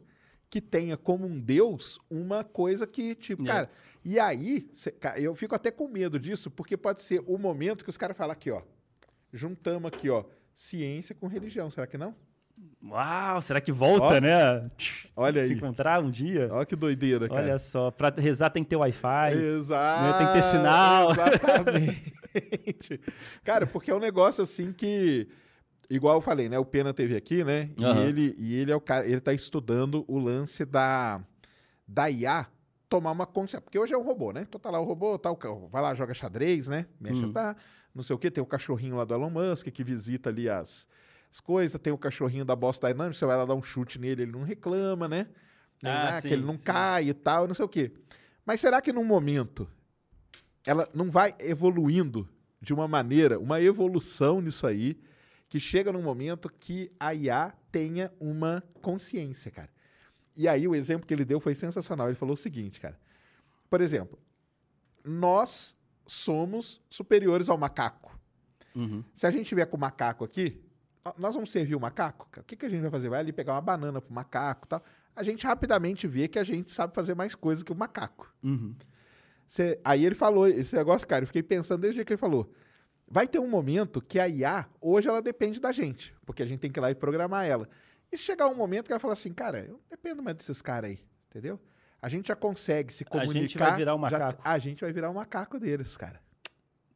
que 0.50 0.60
tenha 0.60 0.96
como 0.96 1.24
um 1.26 1.38
deus 1.38 2.00
uma 2.10 2.42
coisa 2.42 2.84
que, 2.86 3.14
tipo, 3.14 3.44
É. 3.44 3.46
cara, 3.46 3.70
e 4.04 4.18
aí, 4.18 4.68
cê- 4.74 4.94
eu 5.18 5.34
fico 5.36 5.54
até 5.54 5.70
com 5.70 5.86
medo 5.86 6.18
disso, 6.18 6.50
porque 6.50 6.76
pode 6.76 7.02
ser 7.02 7.22
o 7.26 7.38
momento 7.38 7.84
que 7.84 7.90
os 7.90 7.96
caras 7.98 8.16
falam 8.16 8.32
aqui, 8.32 8.50
ó, 8.50 8.62
juntamos 9.32 9.86
aqui, 9.88 10.10
ó, 10.10 10.24
ciência 10.52 11.14
com 11.14 11.28
religião, 11.28 11.70
será 11.70 11.86
que 11.86 11.96
não? 11.96 12.12
Uau, 12.84 13.40
será 13.42 13.60
que 13.60 13.72
volta, 13.72 14.04
Ó, 14.16 14.20
né? 14.20 14.62
olha 15.16 15.42
Se 15.42 15.52
aí. 15.52 15.56
encontrar 15.58 16.00
um 16.02 16.08
dia. 16.10 16.48
Olha 16.52 16.64
que 16.64 16.76
doideira, 16.76 17.28
cara. 17.28 17.42
Olha 17.42 17.58
só, 17.58 17.90
pra 17.90 18.08
rezar 18.16 18.50
tem 18.50 18.62
que 18.62 18.70
ter 18.70 18.76
Wi-Fi. 18.76 19.32
Exato. 19.34 20.02
né, 20.02 20.12
tem 20.18 20.26
que 20.28 20.32
ter 20.34 20.42
sinal. 20.42 21.10
Exatamente. 21.10 23.00
Cara, 23.42 23.66
porque 23.66 23.90
é 23.90 23.94
um 23.94 23.98
negócio 24.00 24.42
assim 24.42 24.72
que. 24.72 25.26
Igual 25.90 26.16
eu 26.16 26.20
falei, 26.20 26.48
né? 26.50 26.58
O 26.58 26.64
Pena 26.66 26.92
teve 26.92 27.16
aqui, 27.16 27.42
né? 27.42 27.70
E, 27.76 27.84
Aham. 27.84 28.04
ele, 28.04 28.34
e 28.38 28.54
ele 28.56 28.70
é 28.70 28.76
o 28.76 28.80
cara, 28.80 29.06
ele 29.06 29.20
tá 29.20 29.32
estudando 29.32 30.04
o 30.06 30.18
lance 30.18 30.64
da, 30.66 31.18
da 31.86 32.10
IA 32.10 32.46
tomar 32.90 33.10
uma 33.10 33.24
consciência. 33.26 33.60
Porque 33.62 33.78
hoje 33.78 33.94
é 33.94 33.98
um 33.98 34.02
robô, 34.04 34.30
né? 34.30 34.44
Então 34.46 34.60
tá 34.60 34.70
lá 34.70 34.78
o 34.78 34.84
robô, 34.84 35.18
tá 35.18 35.32
o, 35.32 35.66
vai 35.68 35.80
lá, 35.80 35.94
joga 35.94 36.12
xadrez, 36.12 36.68
né? 36.68 36.84
Mexe, 37.00 37.24
Hum. 37.24 37.32
tá, 37.32 37.56
não 37.94 38.02
sei 38.02 38.14
o 38.14 38.18
quê. 38.18 38.30
Tem 38.30 38.42
o 38.42 38.46
cachorrinho 38.46 38.96
lá 38.96 39.04
do 39.06 39.14
Elon 39.14 39.30
Musk 39.30 39.68
que 39.68 39.82
visita 39.82 40.28
ali 40.28 40.46
as, 40.48 40.86
as 41.30 41.40
coisas. 41.40 41.80
Tem 41.80 41.92
o 41.92 41.98
cachorrinho 41.98 42.44
da 42.44 42.56
Boston 42.56 42.88
Dynamics, 42.88 43.18
você 43.18 43.26
vai 43.26 43.36
lá 43.36 43.44
dar 43.44 43.54
um 43.54 43.62
chute 43.62 43.98
nele, 43.98 44.22
ele 44.22 44.32
não 44.32 44.42
reclama, 44.42 45.08
né? 45.08 45.26
Nem 45.82 45.92
Ah, 45.92 46.20
sim, 46.20 46.28
que 46.28 46.34
ele 46.34 46.44
não 46.44 46.56
sim. 46.56 46.64
cai 46.64 47.08
e 47.08 47.14
tal, 47.14 47.46
não 47.46 47.54
sei 47.54 47.64
o 47.64 47.68
quê. 47.68 47.92
Mas 48.44 48.60
será 48.60 48.80
que 48.80 48.92
num 48.92 49.04
momento 49.04 49.68
ela 50.66 50.88
não 50.92 51.10
vai 51.10 51.34
evoluindo 51.38 52.28
de 52.60 52.74
uma 52.74 52.88
maneira, 52.88 53.38
uma 53.38 53.60
evolução 53.60 54.40
nisso 54.40 54.66
aí, 54.66 55.00
que 55.48 55.58
chega 55.60 55.92
num 55.92 56.02
momento 56.02 56.50
que 56.60 56.90
a 56.98 57.14
IA 57.14 57.54
tenha 57.70 58.12
uma 58.20 58.62
consciência, 58.82 59.50
cara. 59.50 59.70
E 60.36 60.46
aí 60.46 60.68
o 60.68 60.74
exemplo 60.74 61.06
que 61.06 61.14
ele 61.14 61.24
deu 61.24 61.40
foi 61.40 61.54
sensacional. 61.54 62.08
Ele 62.08 62.14
falou 62.14 62.34
o 62.34 62.36
seguinte, 62.36 62.80
cara. 62.80 62.98
Por 63.70 63.80
exemplo, 63.80 64.18
nós 65.04 65.74
somos 66.06 66.80
superiores 66.90 67.48
ao 67.48 67.56
macaco. 67.58 68.18
Uhum. 68.74 69.02
Se 69.14 69.26
a 69.26 69.30
gente 69.30 69.54
vier 69.54 69.66
com 69.66 69.76
o 69.76 69.80
macaco 69.80 70.24
aqui, 70.24 70.62
nós 71.18 71.34
vamos 71.34 71.50
servir 71.50 71.74
o 71.74 71.80
macaco? 71.80 72.28
O 72.38 72.42
que, 72.42 72.56
que 72.56 72.66
a 72.66 72.68
gente 72.68 72.80
vai 72.82 72.90
fazer? 72.90 73.08
Vai 73.08 73.20
ali 73.20 73.32
pegar 73.32 73.54
uma 73.54 73.60
banana 73.60 74.00
pro 74.00 74.12
macaco 74.14 74.66
e 74.66 74.68
tal. 74.68 74.82
A 75.16 75.22
gente 75.22 75.46
rapidamente 75.46 76.06
vê 76.06 76.28
que 76.28 76.38
a 76.38 76.44
gente 76.44 76.70
sabe 76.70 76.94
fazer 76.94 77.14
mais 77.14 77.34
coisas 77.34 77.62
que 77.64 77.72
o 77.72 77.74
macaco. 77.74 78.32
Uhum. 78.42 78.74
Cê- 79.46 79.80
aí 79.84 80.04
ele 80.04 80.14
falou 80.14 80.46
esse 80.46 80.76
negócio, 80.76 81.06
cara, 81.06 81.22
eu 81.22 81.26
fiquei 81.26 81.42
pensando 81.42 81.80
desde 81.80 81.96
o 81.96 81.98
dia 81.98 82.04
que 82.04 82.12
ele 82.12 82.18
falou. 82.20 82.52
Vai 83.10 83.26
ter 83.26 83.38
um 83.38 83.48
momento 83.48 84.00
que 84.02 84.20
a 84.20 84.28
IA, 84.28 84.66
hoje 84.80 85.08
ela 85.08 85.22
depende 85.22 85.58
da 85.58 85.72
gente, 85.72 86.14
porque 86.26 86.42
a 86.42 86.46
gente 86.46 86.60
tem 86.60 86.70
que 86.70 86.78
ir 86.78 86.82
lá 86.82 86.90
e 86.90 86.94
programar 86.94 87.46
ela. 87.46 87.68
E 88.12 88.16
se 88.16 88.22
chegar 88.22 88.46
um 88.48 88.54
momento 88.54 88.86
que 88.86 88.92
ela 88.92 89.00
fala 89.00 89.14
assim, 89.14 89.32
cara, 89.32 89.60
eu 89.60 89.72
não 89.72 89.80
dependo 89.90 90.22
mais 90.22 90.36
desses 90.36 90.60
caras 90.60 90.90
aí, 90.90 90.98
entendeu? 91.30 91.58
A 92.00 92.08
gente 92.08 92.28
já 92.28 92.36
consegue 92.36 92.92
se 92.92 93.02
A 93.04 93.06
comunicar. 93.10 93.40
gente 93.40 93.58
vai 93.58 93.76
virar 93.76 93.94
o 93.94 94.08
já- 94.08 94.18
macaco. 94.18 94.42
a 94.44 94.58
gente 94.58 94.80
vai 94.82 94.92
virar 94.92 95.10
o 95.10 95.14
macaco 95.14 95.58
deles, 95.58 95.96
cara. 95.96 96.20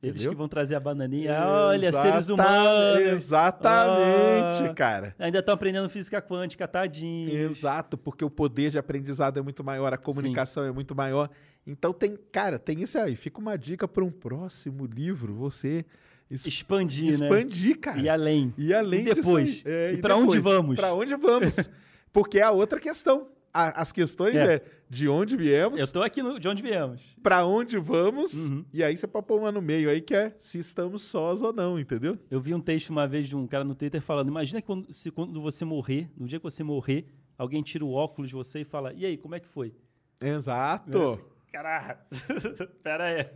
Eles 0.03 0.17
Entendeu? 0.17 0.33
que 0.33 0.37
vão 0.39 0.49
trazer 0.49 0.75
a 0.75 0.81
bananinha. 0.81 1.33
Olha, 1.47 1.93
seres 1.93 2.29
Exata- 2.29 2.33
humanos. 2.35 3.03
Exatamente, 3.13 4.69
Ah. 4.71 4.75
cara. 4.75 5.15
Ainda 5.19 5.39
estão 5.39 5.55
aprendendo 5.55 5.89
física 5.89 6.21
quântica, 6.21 6.67
tadinho. 6.67 7.31
Exato, 7.31 7.97
porque 7.97 8.25
o 8.25 8.31
poder 8.31 8.71
de 8.71 8.79
aprendizado 8.79 9.39
é 9.39 9.43
muito 9.43 9.63
maior, 9.63 9.93
a 9.93 9.97
comunicação 9.97 10.65
é 10.65 10.73
muito 10.73 10.95
maior. 10.95 11.31
Então 11.67 11.93
tem, 11.93 12.19
cara, 12.33 12.59
tem 12.59 12.83
isso 12.83 12.99
aí. 12.99 13.15
Fica 13.15 13.39
uma 13.39 13.57
dica 13.57 13.87
para 13.87 14.03
um 14.05 14.11
próximo 14.11 14.87
livro, 14.87 15.35
você 15.35 15.85
es- 16.29 16.47
Expandir, 16.47 17.17
né? 17.21 17.27
expandir, 17.27 17.79
cara. 17.79 17.99
E 18.01 18.09
além. 18.09 18.53
E 18.59 18.75
além 18.75 19.03
E 19.07 19.15
depois? 19.15 19.63
É, 19.65 19.93
E 19.93 19.99
pra 19.99 20.17
onde 20.17 20.41
vamos? 20.41 20.75
Para 20.77 20.93
onde 20.95 21.15
vamos? 21.15 21.71
Porque 22.13 22.39
é 22.41 22.43
a 22.43 22.51
outra 22.51 22.81
questão. 22.81 23.29
A- 23.53 23.81
as 23.83 23.93
questões 23.93 24.35
É. 24.35 24.55
é. 24.57 24.65
de 24.89 25.09
onde 25.09 25.37
viemos, 25.37 25.81
Eu 25.81 25.91
tô 25.91 26.03
aqui 26.03 26.23
no, 26.23 26.39
de 26.39 26.47
onde 26.49 26.63
viemos. 26.63 27.01
pra 27.23 27.45
onde 27.47 27.79
vamos, 27.79 28.49
Uhum. 28.51 28.65
e 28.73 28.83
aí 28.85 28.97
você 28.97 29.07
pode 29.07 29.27
pôr 29.27 29.39
uma 29.39 29.51
no 29.53 29.63
meio 29.63 29.89
aí 29.89 30.01
que 30.01 30.15
é 30.15 30.35
se 30.39 30.59
estamos 30.59 31.03
sós 31.03 31.41
ou 31.43 31.53
não, 31.53 31.79
entendeu? 31.79 32.19
Eu 32.31 32.41
vi 32.41 32.53
um 32.55 32.61
texto 32.61 32.91
uma 32.91 33.07
vez 33.09 33.27
de 33.29 33.35
um 33.37 33.47
cara 33.47 33.65
no 33.65 33.75
Twitter 33.75 34.01
falando: 34.03 34.29
imagina 34.29 34.61
quando, 34.63 34.93
se 34.93 35.11
quando 35.11 35.41
você 35.41 35.65
morrer, 35.65 36.11
no 36.17 36.27
dia 36.27 36.39
que 36.39 36.45
você 36.45 36.63
morrer, 36.63 37.07
alguém 37.39 37.63
tira 37.63 37.85
o 37.85 37.93
óculos 37.93 38.29
de 38.31 38.35
você 38.35 38.61
e 38.61 38.65
fala: 38.65 38.93
e 38.95 39.05
aí, 39.07 39.17
como 39.17 39.35
é 39.35 39.41
que 39.41 39.49
foi? 39.49 39.75
Exato. 40.21 41.21
Caralho, 41.51 41.99
pera 42.83 43.05
aí. 43.05 43.27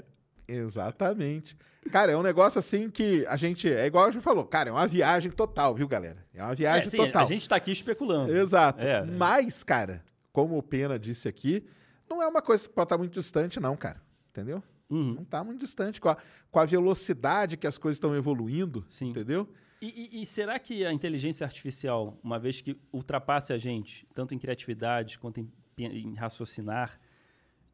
Exatamente. 0.48 1.56
Cara, 1.90 2.12
é 2.12 2.16
um 2.16 2.22
negócio 2.22 2.58
assim 2.58 2.90
que 2.90 3.24
a 3.26 3.36
gente. 3.36 3.70
É 3.72 3.86
igual 3.86 4.06
a 4.06 4.10
gente 4.10 4.22
falou, 4.22 4.44
cara, 4.44 4.70
é 4.70 4.72
uma 4.72 4.86
viagem 4.86 5.30
total, 5.30 5.74
viu, 5.74 5.86
galera? 5.86 6.24
É 6.34 6.42
uma 6.42 6.52
É, 6.52 6.56
viagem 6.56 6.90
sim, 6.90 6.96
total. 6.96 7.24
a 7.24 7.26
gente 7.28 7.48
tá 7.48 7.56
aqui 7.56 7.70
especulando. 7.70 8.32
Exato. 8.36 8.84
É. 8.84 9.04
Mas, 9.04 9.62
cara, 9.62 10.04
como 10.32 10.58
o 10.58 10.62
Pena 10.62 10.98
disse 10.98 11.28
aqui, 11.28 11.64
não 12.08 12.20
é 12.22 12.26
uma 12.26 12.42
coisa 12.42 12.66
que 12.68 12.74
pode 12.74 12.86
estar 12.86 12.98
muito 12.98 13.12
distante, 13.14 13.60
não, 13.60 13.76
cara. 13.76 14.00
Entendeu? 14.30 14.62
Uhum. 14.90 15.14
Não 15.14 15.24
tá 15.24 15.42
muito 15.44 15.60
distante. 15.60 16.00
Com 16.00 16.08
a, 16.08 16.16
com 16.50 16.58
a 16.60 16.64
velocidade 16.64 17.56
que 17.56 17.66
as 17.66 17.78
coisas 17.78 17.96
estão 17.96 18.14
evoluindo, 18.16 18.84
Sim. 18.90 19.08
entendeu? 19.10 19.48
E, 19.80 20.18
e- 20.18 20.22
e 20.22 20.26
será 20.26 20.58
que 20.58 20.84
a 20.86 20.92
inteligência 20.92 21.44
artificial, 21.44 22.18
uma 22.22 22.38
vez 22.38 22.60
que 22.60 22.76
ultrapasse 22.92 23.52
a 23.52 23.58
gente, 23.58 24.06
tanto 24.14 24.34
em 24.34 24.38
criatividade 24.38 25.18
quanto 25.18 25.38
em, 25.40 25.50
em 25.78 26.14
raciocinar, 26.14 26.98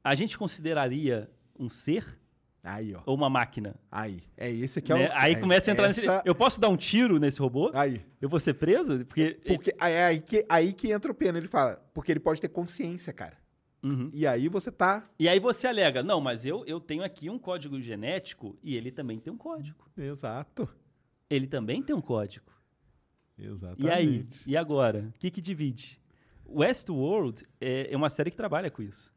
a 0.02 0.14
gente 0.14 0.36
consideraria 0.36 1.30
um 1.58 1.70
ser 1.70 2.18
Aí, 2.64 2.94
ó. 2.94 3.02
ou 3.06 3.16
uma 3.16 3.28
máquina? 3.28 3.74
Aí. 3.90 4.22
É 4.36 4.48
esse 4.50 4.80
que 4.80 4.92
é 4.92 4.96
Né? 4.96 5.08
o. 5.08 5.12
Aí 5.14 5.32
é 5.34 5.40
começa 5.40 5.70
a 5.70 5.72
entrar 5.72 5.88
nesse. 5.88 6.00
essa- 6.08 6.22
Eu 6.24 6.34
posso 6.34 6.60
dar 6.60 6.68
um 6.68 6.76
tiro 6.76 7.18
nesse 7.18 7.40
robô? 7.40 7.70
Aí. 7.74 8.00
Eu 8.20 8.28
vou 8.28 8.38
ser 8.38 8.54
preso? 8.54 9.04
Porque. 9.04 9.40
Porque 9.46 9.74
é 9.80 10.04
aí 10.04 10.20
que, 10.20 10.46
aí 10.48 10.72
que 10.72 10.92
entra 10.92 11.10
o 11.10 11.14
Pena. 11.14 11.38
Ele 11.38 11.48
fala, 11.48 11.76
porque 11.92 12.12
ele 12.12 12.20
pode 12.20 12.40
ter 12.40 12.48
consciência, 12.48 13.12
cara. 13.12 13.36
Uhum. 13.82 14.08
E 14.14 14.24
aí 14.28 14.48
você 14.48 14.70
tá. 14.70 15.10
E 15.18 15.28
aí 15.28 15.40
você 15.40 15.66
alega, 15.66 16.04
não, 16.04 16.20
mas 16.20 16.46
eu, 16.46 16.64
eu 16.66 16.78
tenho 16.78 17.02
aqui 17.02 17.28
um 17.28 17.36
código 17.36 17.80
genético 17.80 18.56
e 18.62 18.76
ele 18.76 18.92
também 18.92 19.18
tem 19.18 19.32
um 19.32 19.36
código. 19.36 19.84
Exato. 19.98 20.68
Ele 21.28 21.48
também 21.48 21.82
tem 21.82 21.96
um 21.96 22.00
código. 22.00 22.46
Exatamente. 23.36 23.84
E 23.88 23.90
aí? 23.90 24.26
E 24.46 24.56
agora? 24.56 25.10
O 25.16 25.18
que, 25.18 25.32
que 25.32 25.40
divide? 25.40 26.00
Westworld 26.46 27.44
é, 27.60 27.92
é 27.92 27.96
uma 27.96 28.08
série 28.08 28.30
que 28.30 28.36
trabalha 28.36 28.70
com 28.70 28.82
isso. 28.82 29.12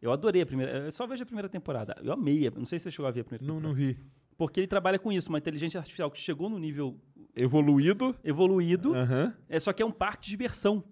Eu 0.00 0.12
adorei 0.12 0.42
a 0.42 0.46
primeira. 0.46 0.78
Eu 0.86 0.92
só 0.92 1.06
vejo 1.06 1.22
a 1.22 1.26
primeira 1.26 1.48
temporada. 1.48 1.96
Eu 2.02 2.12
amei. 2.12 2.46
a- 2.46 2.50
Não 2.50 2.64
sei 2.64 2.78
se 2.78 2.84
você 2.84 2.90
chegou 2.92 3.06
a 3.06 3.10
ver 3.10 3.20
a 3.20 3.24
primeira 3.24 3.44
Não, 3.44 3.56
temporada. 3.60 3.68
não 3.68 3.74
vi. 3.74 3.98
Porque 4.36 4.60
ele 4.60 4.68
trabalha 4.68 4.98
com 4.98 5.10
isso, 5.12 5.28
uma 5.28 5.38
inteligência 5.38 5.78
artificial 5.78 6.10
que 6.10 6.18
chegou 6.18 6.48
no 6.48 6.58
nível 6.58 6.96
Evoluído. 7.34 8.14
evoluído, 8.22 8.94
Aham. 8.94 9.36
é 9.48 9.58
só 9.58 9.72
que 9.72 9.82
é 9.82 9.86
um 9.86 9.90
parque 9.90 10.24
de 10.24 10.30
diversão. 10.30 10.84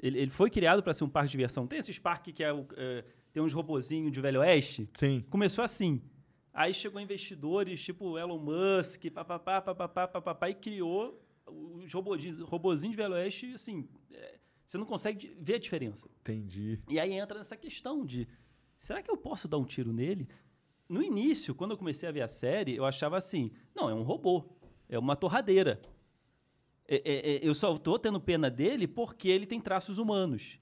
Ele, 0.00 0.18
ele 0.18 0.30
foi 0.30 0.50
criado 0.50 0.82
para 0.82 0.92
ser 0.92 1.04
um 1.04 1.08
parque 1.08 1.28
de 1.28 1.32
diversão. 1.32 1.66
Tem 1.66 1.78
esses 1.78 1.98
parques 1.98 2.34
que 2.34 2.42
é, 2.42 2.52
o- 2.52 2.66
é, 2.76 3.04
tem 3.32 3.42
uns 3.42 3.52
robozinhos 3.52 4.12
de 4.12 4.20
Velho 4.20 4.40
Oeste. 4.40 4.88
Sim. 4.94 5.24
Começou 5.30 5.64
assim. 5.64 6.02
Aí 6.52 6.74
chegou 6.74 7.00
investidores 7.00 7.82
tipo 7.82 8.18
Elon 8.18 8.38
Musk, 8.38 9.04
papapá, 9.12 9.60
papapá, 9.62 10.06
papapá, 10.08 10.50
e 10.50 10.54
criou 10.54 11.20
os 11.46 11.92
robozinhos, 11.92 12.40
robozinhos 12.40 12.96
de 12.96 13.02
Velho 13.02 13.14
Oeste, 13.14 13.54
assim, 13.54 13.88
é, 14.12 14.38
você 14.64 14.78
não 14.78 14.86
consegue 14.86 15.36
ver 15.40 15.54
a 15.54 15.58
diferença. 15.58 16.08
Entendi. 16.20 16.80
E 16.88 16.98
aí 16.98 17.12
entra 17.12 17.38
nessa 17.38 17.56
questão 17.56 18.04
de, 18.04 18.26
será 18.76 19.02
que 19.02 19.10
eu 19.10 19.16
posso 19.16 19.46
dar 19.48 19.58
um 19.58 19.64
tiro 19.64 19.92
nele? 19.92 20.28
No 20.88 21.02
início, 21.02 21.54
quando 21.54 21.72
eu 21.72 21.78
comecei 21.78 22.08
a 22.08 22.12
ver 22.12 22.22
a 22.22 22.28
série, 22.28 22.74
eu 22.76 22.84
achava 22.84 23.16
assim, 23.16 23.50
não, 23.74 23.88
é 23.88 23.94
um 23.94 24.02
robô, 24.02 24.44
é 24.88 24.98
uma 24.98 25.16
torradeira. 25.16 25.80
É- 26.86 26.96
é- 27.04 27.36
é, 27.36 27.40
eu 27.48 27.54
só 27.54 27.76
tô 27.78 27.98
tendo 27.98 28.20
pena 28.20 28.50
dele 28.50 28.86
porque 28.86 29.28
ele 29.28 29.46
tem 29.46 29.60
traços 29.60 29.96
humanos. 29.98 30.58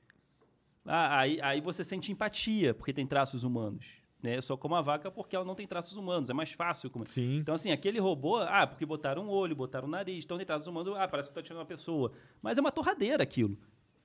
Ah, 0.84 1.18
aí, 1.20 1.40
aí 1.40 1.60
você 1.60 1.82
sente 1.84 2.10
empatia 2.12 2.74
porque 2.74 2.92
tem 2.92 3.06
traços 3.06 3.44
humanos. 3.44 3.86
Né? 4.22 4.36
Eu 4.36 4.42
só 4.42 4.56
como 4.56 4.76
a 4.76 4.80
vaca 4.80 5.10
porque 5.10 5.34
ela 5.34 5.44
não 5.44 5.54
tem 5.56 5.66
traços 5.66 5.96
humanos, 5.96 6.30
é 6.30 6.32
mais 6.32 6.52
fácil. 6.52 6.88
comer. 6.90 7.08
Sim. 7.08 7.38
Então, 7.38 7.56
assim, 7.56 7.72
aquele 7.72 7.98
robô, 7.98 8.36
ah, 8.36 8.64
porque 8.66 8.86
botaram 8.86 9.24
um 9.24 9.28
olho, 9.28 9.56
botaram 9.56 9.88
um 9.88 9.90
nariz, 9.90 10.24
então 10.24 10.36
tem 10.36 10.46
traços 10.46 10.68
humanos, 10.68 10.94
ah, 10.96 11.08
parece 11.08 11.28
que 11.28 11.34
tá 11.34 11.42
tirando 11.42 11.58
uma 11.58 11.66
pessoa. 11.66 12.12
Mas 12.40 12.56
é 12.56 12.60
uma 12.60 12.70
torradeira 12.70 13.20
aquilo. 13.24 13.58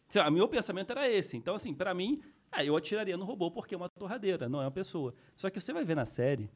Sei 0.10 0.22
lá, 0.22 0.30
meu 0.32 0.48
pensamento 0.48 0.92
era 0.92 1.10
esse. 1.10 1.36
Então, 1.38 1.56
assim, 1.56 1.74
pra 1.74 1.94
mim, 1.94 2.22
ah, 2.52 2.64
eu 2.64 2.76
atiraria 2.78 3.18
no 3.18 3.26
robô 3.26 3.52
porque 3.52 3.76
é 3.76 3.78
uma 3.78 3.90
torradeira, 3.90 4.48
não 4.48 4.62
é 4.62 4.66
uma 4.66 4.72
pessoa. 4.72 5.14
Só 5.36 5.50
que 5.50 5.60
você 5.60 5.74
vai 5.74 5.84
ver 5.84 5.96
na 5.96 6.06
série, 6.06 6.50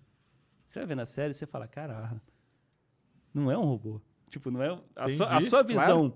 você 0.66 0.80
vai 0.80 0.88
ver 0.88 0.96
na 0.96 1.06
série 1.06 1.32
e 1.32 1.34
você 1.34 1.46
fala, 1.46 1.68
caralho, 1.68 2.22
não 3.34 3.52
é 3.52 3.58
um 3.58 3.64
robô. 3.66 4.02
Tipo, 4.30 4.50
não 4.50 4.64
é. 4.64 4.70
A, 4.96 5.10
sua, 5.10 5.26
a 5.28 5.42
sua 5.42 5.64
visão 5.64 6.14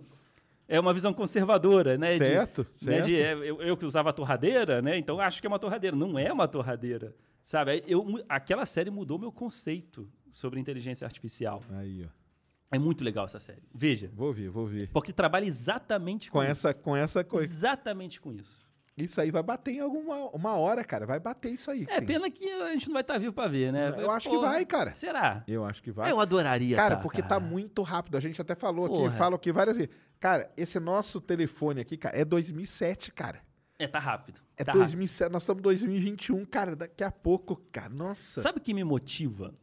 é 0.68 0.80
uma 0.80 0.94
visão 0.94 1.14
conservadora, 1.14 1.98
né? 1.98 2.12
de- 2.14 2.18
Certo, 2.20 2.62
né, 2.64 2.68
certo. 2.72 3.06
de, 3.06 3.16
é, 3.22 3.34
eu, 3.34 3.62
eu 3.62 3.76
que 3.78 3.86
usava 3.86 4.14
torradeira, 4.14 4.82
né? 4.82 4.98
Então 4.98 5.20
acho 5.20 5.42
que 5.42 5.48
é 5.48 5.50
uma 5.50 5.60
torradeira. 5.60 5.96
Não 5.96 6.18
é 6.18 6.32
uma 6.32 6.48
torradeira. 6.48 7.14
Sabe? 7.44 7.84
Eu, 7.86 8.24
aquela 8.28 8.66
série 8.66 8.90
mudou 8.90 9.20
meu 9.20 9.32
conceito 9.32 10.10
sobre 10.32 10.60
inteligência 10.60 11.06
artificial. 11.06 11.62
Aí, 11.72 12.04
ó. 12.06 12.25
É 12.72 12.80
muito 12.80 13.04
legal 13.04 13.26
essa 13.26 13.40
série. 13.40 13.64
Veja. 13.74 14.10
Vou 14.14 14.34
ver, 14.34 14.50
vou 14.50 14.66
ver. 14.66 14.90
Porque 14.92 15.14
trabalha 15.14 15.46
exatamente 15.46 16.30
com, 16.30 16.40
Com 16.40 16.44
isso. 16.44 16.52
essa, 16.52 16.74
com 16.74 16.96
essa 16.96 17.24
coisa. 17.24 17.52
Exatamente 17.52 18.20
com 18.20 18.34
isso. 18.34 18.66
Isso 18.98 19.20
aí 19.20 19.30
vai 19.30 19.44
bater 19.44 19.74
em 19.76 19.80
alguma 19.82 20.30
uma 20.30 20.56
hora, 20.56 20.84
cara. 20.84 21.06
Vai 21.06 21.20
bater 21.20 21.52
isso 21.52 21.70
aí. 21.70 21.86
É 21.90 22.00
sim. 22.00 22.06
pena 22.06 22.32
que 22.32 22.50
a 22.50 22.72
gente 22.72 22.88
não 22.88 22.94
vai 22.94 23.02
estar 23.02 23.18
vivo 23.18 23.34
pra 23.34 23.48
ver, 23.48 23.72
né? 23.74 23.94
Eu 23.98 24.10
acho 24.10 24.30
que 24.30 24.38
vai, 24.38 24.66
cara. 24.66 24.94
Será? 24.94 25.44
Eu 25.48 25.66
acho 25.66 25.84
que 25.84 25.92
vai. 25.92 26.10
Eu 26.10 26.20
adoraria. 26.20 26.78
Cara, 26.78 26.96
tá, 26.96 27.02
porque 27.02 27.22
tá 27.22 27.28
cara. 27.28 27.42
muito 27.42 27.82
rápido. 27.82 28.16
A 28.16 28.22
gente 28.22 28.42
até 28.42 28.56
falou 28.56 28.88
Porra. 28.88 29.10
aqui, 29.10 29.18
fala 29.18 29.36
aqui 29.36 29.52
várias 29.52 29.76
vezes. 29.76 29.94
Cara, 30.18 30.50
esse 30.56 30.80
nosso 30.80 31.20
telefone 31.20 31.82
aqui, 31.82 31.98
cara, 31.98 32.18
é 32.18 32.24
2007, 32.24 33.12
cara. 33.12 33.42
É, 33.78 33.86
tá 33.86 34.00
rápido. 34.00 34.40
É 34.56 34.64
tá 34.64 34.72
rápido. 34.72 34.84
2007, 34.84 35.30
nós 35.30 35.44
estamos 35.44 35.60
em 35.60 35.64
2021, 35.64 36.46
cara. 36.46 36.74
Daqui 36.74 37.04
a 37.04 37.12
pouco, 37.12 37.58
cara. 37.74 37.90
Nossa. 37.90 38.42
Sabe 38.42 38.60
o 38.60 38.62
que 38.62 38.74
me 38.74 38.86
motiva? 38.86 39.54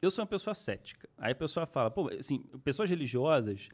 Eu 0.00 0.10
sou 0.10 0.22
uma 0.22 0.28
pessoa 0.28 0.54
cética. 0.54 1.08
Aí 1.16 1.32
a 1.32 1.34
pessoa 1.34 1.66
fala, 1.66 1.90
pô, 1.90 2.08
assim, 2.08 2.38
pessoas 2.62 2.88
religiosas, 2.88 3.68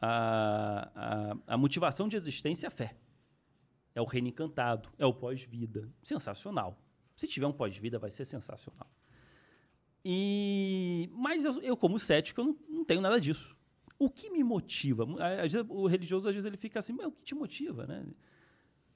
a, 0.00 0.90
a, 0.94 1.54
a 1.54 1.56
motivação 1.56 2.08
de 2.08 2.16
existência 2.16 2.66
é 2.66 2.68
a 2.68 2.70
fé. 2.70 2.96
É 3.94 4.00
o 4.00 4.04
reino 4.04 4.28
encantado, 4.28 4.88
é 4.98 5.06
o 5.06 5.12
pós-vida. 5.12 5.88
Sensacional. 6.02 6.78
Se 7.16 7.26
tiver 7.26 7.46
um 7.46 7.52
pós-vida, 7.52 7.98
vai 7.98 8.10
ser 8.10 8.24
sensacional. 8.24 8.90
E, 10.04 11.10
mas 11.12 11.44
eu, 11.44 11.60
eu, 11.60 11.76
como 11.76 11.98
cético, 11.98 12.40
eu 12.40 12.44
não, 12.46 12.58
não 12.68 12.84
tenho 12.84 13.00
nada 13.00 13.20
disso. 13.20 13.56
O 13.98 14.08
que 14.08 14.30
me 14.30 14.42
motiva? 14.42 15.06
Às 15.42 15.52
vezes, 15.52 15.66
o 15.68 15.86
religioso, 15.86 16.28
às 16.28 16.34
vezes, 16.34 16.46
ele 16.46 16.56
fica 16.56 16.78
assim, 16.78 16.92
mas 16.92 17.06
o 17.06 17.12
que 17.12 17.22
te 17.22 17.34
motiva, 17.34 17.86
né? 17.86 18.06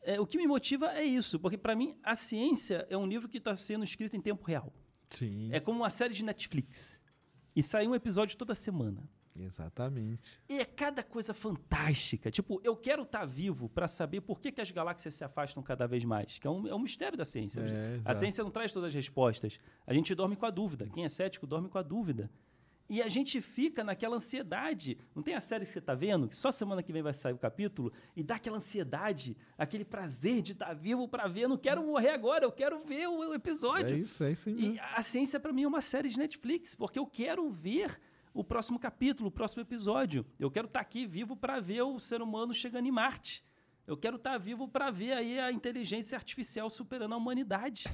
É, 0.00 0.20
o 0.20 0.26
que 0.26 0.36
me 0.36 0.46
motiva 0.46 0.92
é 0.92 1.02
isso, 1.02 1.40
porque 1.40 1.56
para 1.56 1.74
mim 1.74 1.96
a 2.02 2.14
ciência 2.14 2.86
é 2.90 2.96
um 2.96 3.06
livro 3.06 3.26
que 3.26 3.38
está 3.38 3.54
sendo 3.54 3.84
escrito 3.84 4.14
em 4.14 4.20
tempo 4.20 4.44
real. 4.44 4.70
Sim. 5.10 5.50
É 5.52 5.60
como 5.60 5.80
uma 5.80 5.90
série 5.90 6.14
de 6.14 6.24
Netflix. 6.24 7.02
E 7.54 7.62
sai 7.62 7.86
um 7.86 7.94
episódio 7.94 8.36
toda 8.36 8.54
semana. 8.54 9.08
Exatamente. 9.36 10.40
E 10.48 10.60
é 10.60 10.64
cada 10.64 11.02
coisa 11.02 11.34
fantástica. 11.34 12.30
Tipo, 12.30 12.60
eu 12.62 12.76
quero 12.76 13.02
estar 13.02 13.24
vivo 13.24 13.68
para 13.68 13.88
saber 13.88 14.20
por 14.20 14.40
que, 14.40 14.52
que 14.52 14.60
as 14.60 14.70
galáxias 14.70 15.14
se 15.14 15.24
afastam 15.24 15.62
cada 15.62 15.86
vez 15.86 16.04
mais. 16.04 16.38
Que 16.38 16.46
é 16.46 16.50
um, 16.50 16.68
é 16.68 16.74
um 16.74 16.78
mistério 16.78 17.18
da 17.18 17.24
ciência. 17.24 17.60
É, 17.60 18.00
a 18.04 18.14
ciência 18.14 18.44
não 18.44 18.50
traz 18.50 18.72
todas 18.72 18.88
as 18.88 18.94
respostas. 18.94 19.58
A 19.86 19.92
gente 19.92 20.14
dorme 20.14 20.36
com 20.36 20.46
a 20.46 20.50
dúvida. 20.50 20.88
Quem 20.92 21.04
é 21.04 21.08
cético 21.08 21.46
dorme 21.46 21.68
com 21.68 21.78
a 21.78 21.82
dúvida. 21.82 22.30
E 22.88 23.02
a 23.02 23.08
gente 23.08 23.40
fica 23.40 23.82
naquela 23.82 24.16
ansiedade. 24.16 24.98
Não 25.14 25.22
tem 25.22 25.34
a 25.34 25.40
série 25.40 25.64
que 25.64 25.72
você 25.72 25.78
está 25.78 25.94
vendo? 25.94 26.28
Que 26.28 26.36
só 26.36 26.52
semana 26.52 26.82
que 26.82 26.92
vem 26.92 27.02
vai 27.02 27.14
sair 27.14 27.32
o 27.32 27.38
capítulo. 27.38 27.92
E 28.14 28.22
dá 28.22 28.36
aquela 28.36 28.58
ansiedade, 28.58 29.36
aquele 29.56 29.84
prazer 29.84 30.42
de 30.42 30.52
estar 30.52 30.74
vivo 30.74 31.08
para 31.08 31.26
ver. 31.26 31.48
Não 31.48 31.56
quero 31.56 31.82
morrer 31.82 32.10
agora, 32.10 32.44
eu 32.44 32.52
quero 32.52 32.80
ver 32.84 33.08
o, 33.08 33.32
episódio. 33.32 33.96
É 33.96 34.00
isso, 34.00 34.22
é 34.22 34.32
isso 34.32 34.50
mesmo. 34.50 34.74
E 34.74 34.78
a 34.78 35.00
ciência, 35.00 35.40
para 35.40 35.52
mim, 35.52 35.62
é 35.62 35.68
uma 35.68 35.80
série 35.80 36.08
de 36.08 36.18
Netflix, 36.18 36.74
porque 36.74 36.98
eu 36.98 37.06
quero 37.06 37.50
ver 37.50 37.98
o 38.34 38.44
próximo 38.44 38.78
capítulo, 38.78 39.28
o 39.28 39.32
próximo 39.32 39.62
episódio. 39.62 40.26
Eu 40.38 40.50
quero 40.50 40.66
estar 40.66 40.80
aqui 40.80 41.06
vivo 41.06 41.34
para 41.34 41.60
ver 41.60 41.82
o 41.82 41.98
ser 41.98 42.20
humano 42.20 42.52
chegando 42.52 42.86
em 42.86 42.92
Marte. 42.92 43.42
Eu 43.86 43.96
quero 43.96 44.16
estar 44.16 44.36
vivo 44.38 44.68
para 44.68 44.90
ver 44.90 45.12
aí 45.12 45.38
a 45.38 45.50
inteligência 45.50 46.16
artificial 46.16 46.68
superando 46.68 47.14
a 47.14 47.16
humanidade. 47.16 47.84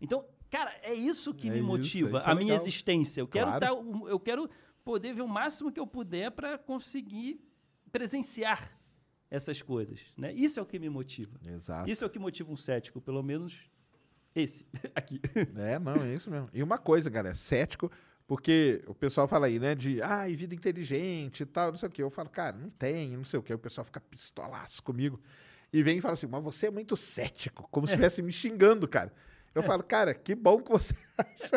Então, 0.00 0.24
cara, 0.50 0.74
é 0.82 0.92
isso 0.94 1.32
que 1.32 1.48
É 1.48 1.50
me 1.52 1.58
isso, 1.58 1.66
motiva, 1.66 2.18
é 2.18 2.22
a 2.24 2.34
minha 2.34 2.48
legal. 2.52 2.56
existência. 2.56 3.20
Eu 3.20 3.28
quero, 3.28 3.46
Claro. 3.46 3.60
tá, 3.66 3.74
um- 3.74 4.08
eu 4.08 4.18
quero 4.20 4.48
poder 4.84 5.14
ver 5.14 5.22
o 5.22 5.28
máximo 5.28 5.70
que 5.72 5.78
eu 5.80 5.86
puder 5.86 6.30
para 6.30 6.58
conseguir 6.58 7.40
presenciar 7.92 8.78
essas 9.30 9.62
coisas. 9.62 10.00
Né? 10.16 10.32
Isso 10.32 10.58
é 10.58 10.62
o 10.62 10.66
que 10.66 10.78
me 10.78 10.88
motiva. 10.88 11.38
Exato. 11.46 11.88
Isso 11.90 12.02
é 12.04 12.06
o 12.06 12.10
que 12.10 12.18
motiva 12.18 12.50
um 12.50 12.56
cético, 12.56 13.00
pelo 13.00 13.22
menos 13.22 13.58
esse 14.34 14.66
aqui. 14.94 15.20
É, 15.56 15.78
não, 15.78 15.94
é 15.94 16.14
isso 16.14 16.30
mesmo. 16.30 16.48
E 16.52 16.62
uma 16.62 16.78
coisa, 16.78 17.08
galera, 17.10 17.34
cético, 17.34 17.90
porque 18.26 18.82
o 18.86 18.94
pessoal 18.94 19.26
fala 19.28 19.46
aí, 19.46 19.58
né, 19.58 19.74
de, 19.74 20.00
ai, 20.02 20.34
vida 20.34 20.54
inteligente 20.54 21.40
e 21.42 21.46
tal, 21.46 21.70
não 21.72 21.78
sei 21.78 21.88
o 21.88 21.92
quê. 21.92 22.02
Eu 22.02 22.10
falo, 22.10 22.28
cara, 22.30 22.56
não 22.56 22.70
tem, 22.70 23.16
não 23.16 23.24
sei 23.24 23.38
o 23.38 23.42
quê. 23.42 23.52
O 23.54 23.58
pessoal 23.58 23.84
fica 23.84 24.00
pistolaço 24.00 24.82
comigo. 24.82 25.20
E 25.72 25.82
vem 25.82 25.98
e 25.98 26.00
fala 26.00 26.14
assim, 26.14 26.26
mas 26.26 26.42
você 26.42 26.66
é 26.66 26.70
muito 26.70 26.96
cético, 26.96 27.68
como 27.70 27.86
se 27.86 27.92
estivesse 27.92 28.22
me 28.22 28.32
xingando, 28.32 28.88
cara. 28.88 29.12
Eu 29.54 29.62
falo, 29.62 29.82
cara, 29.82 30.14
que 30.14 30.34
bom 30.34 30.60
que 30.60 30.70
você 30.70 30.94
acha. 31.18 31.50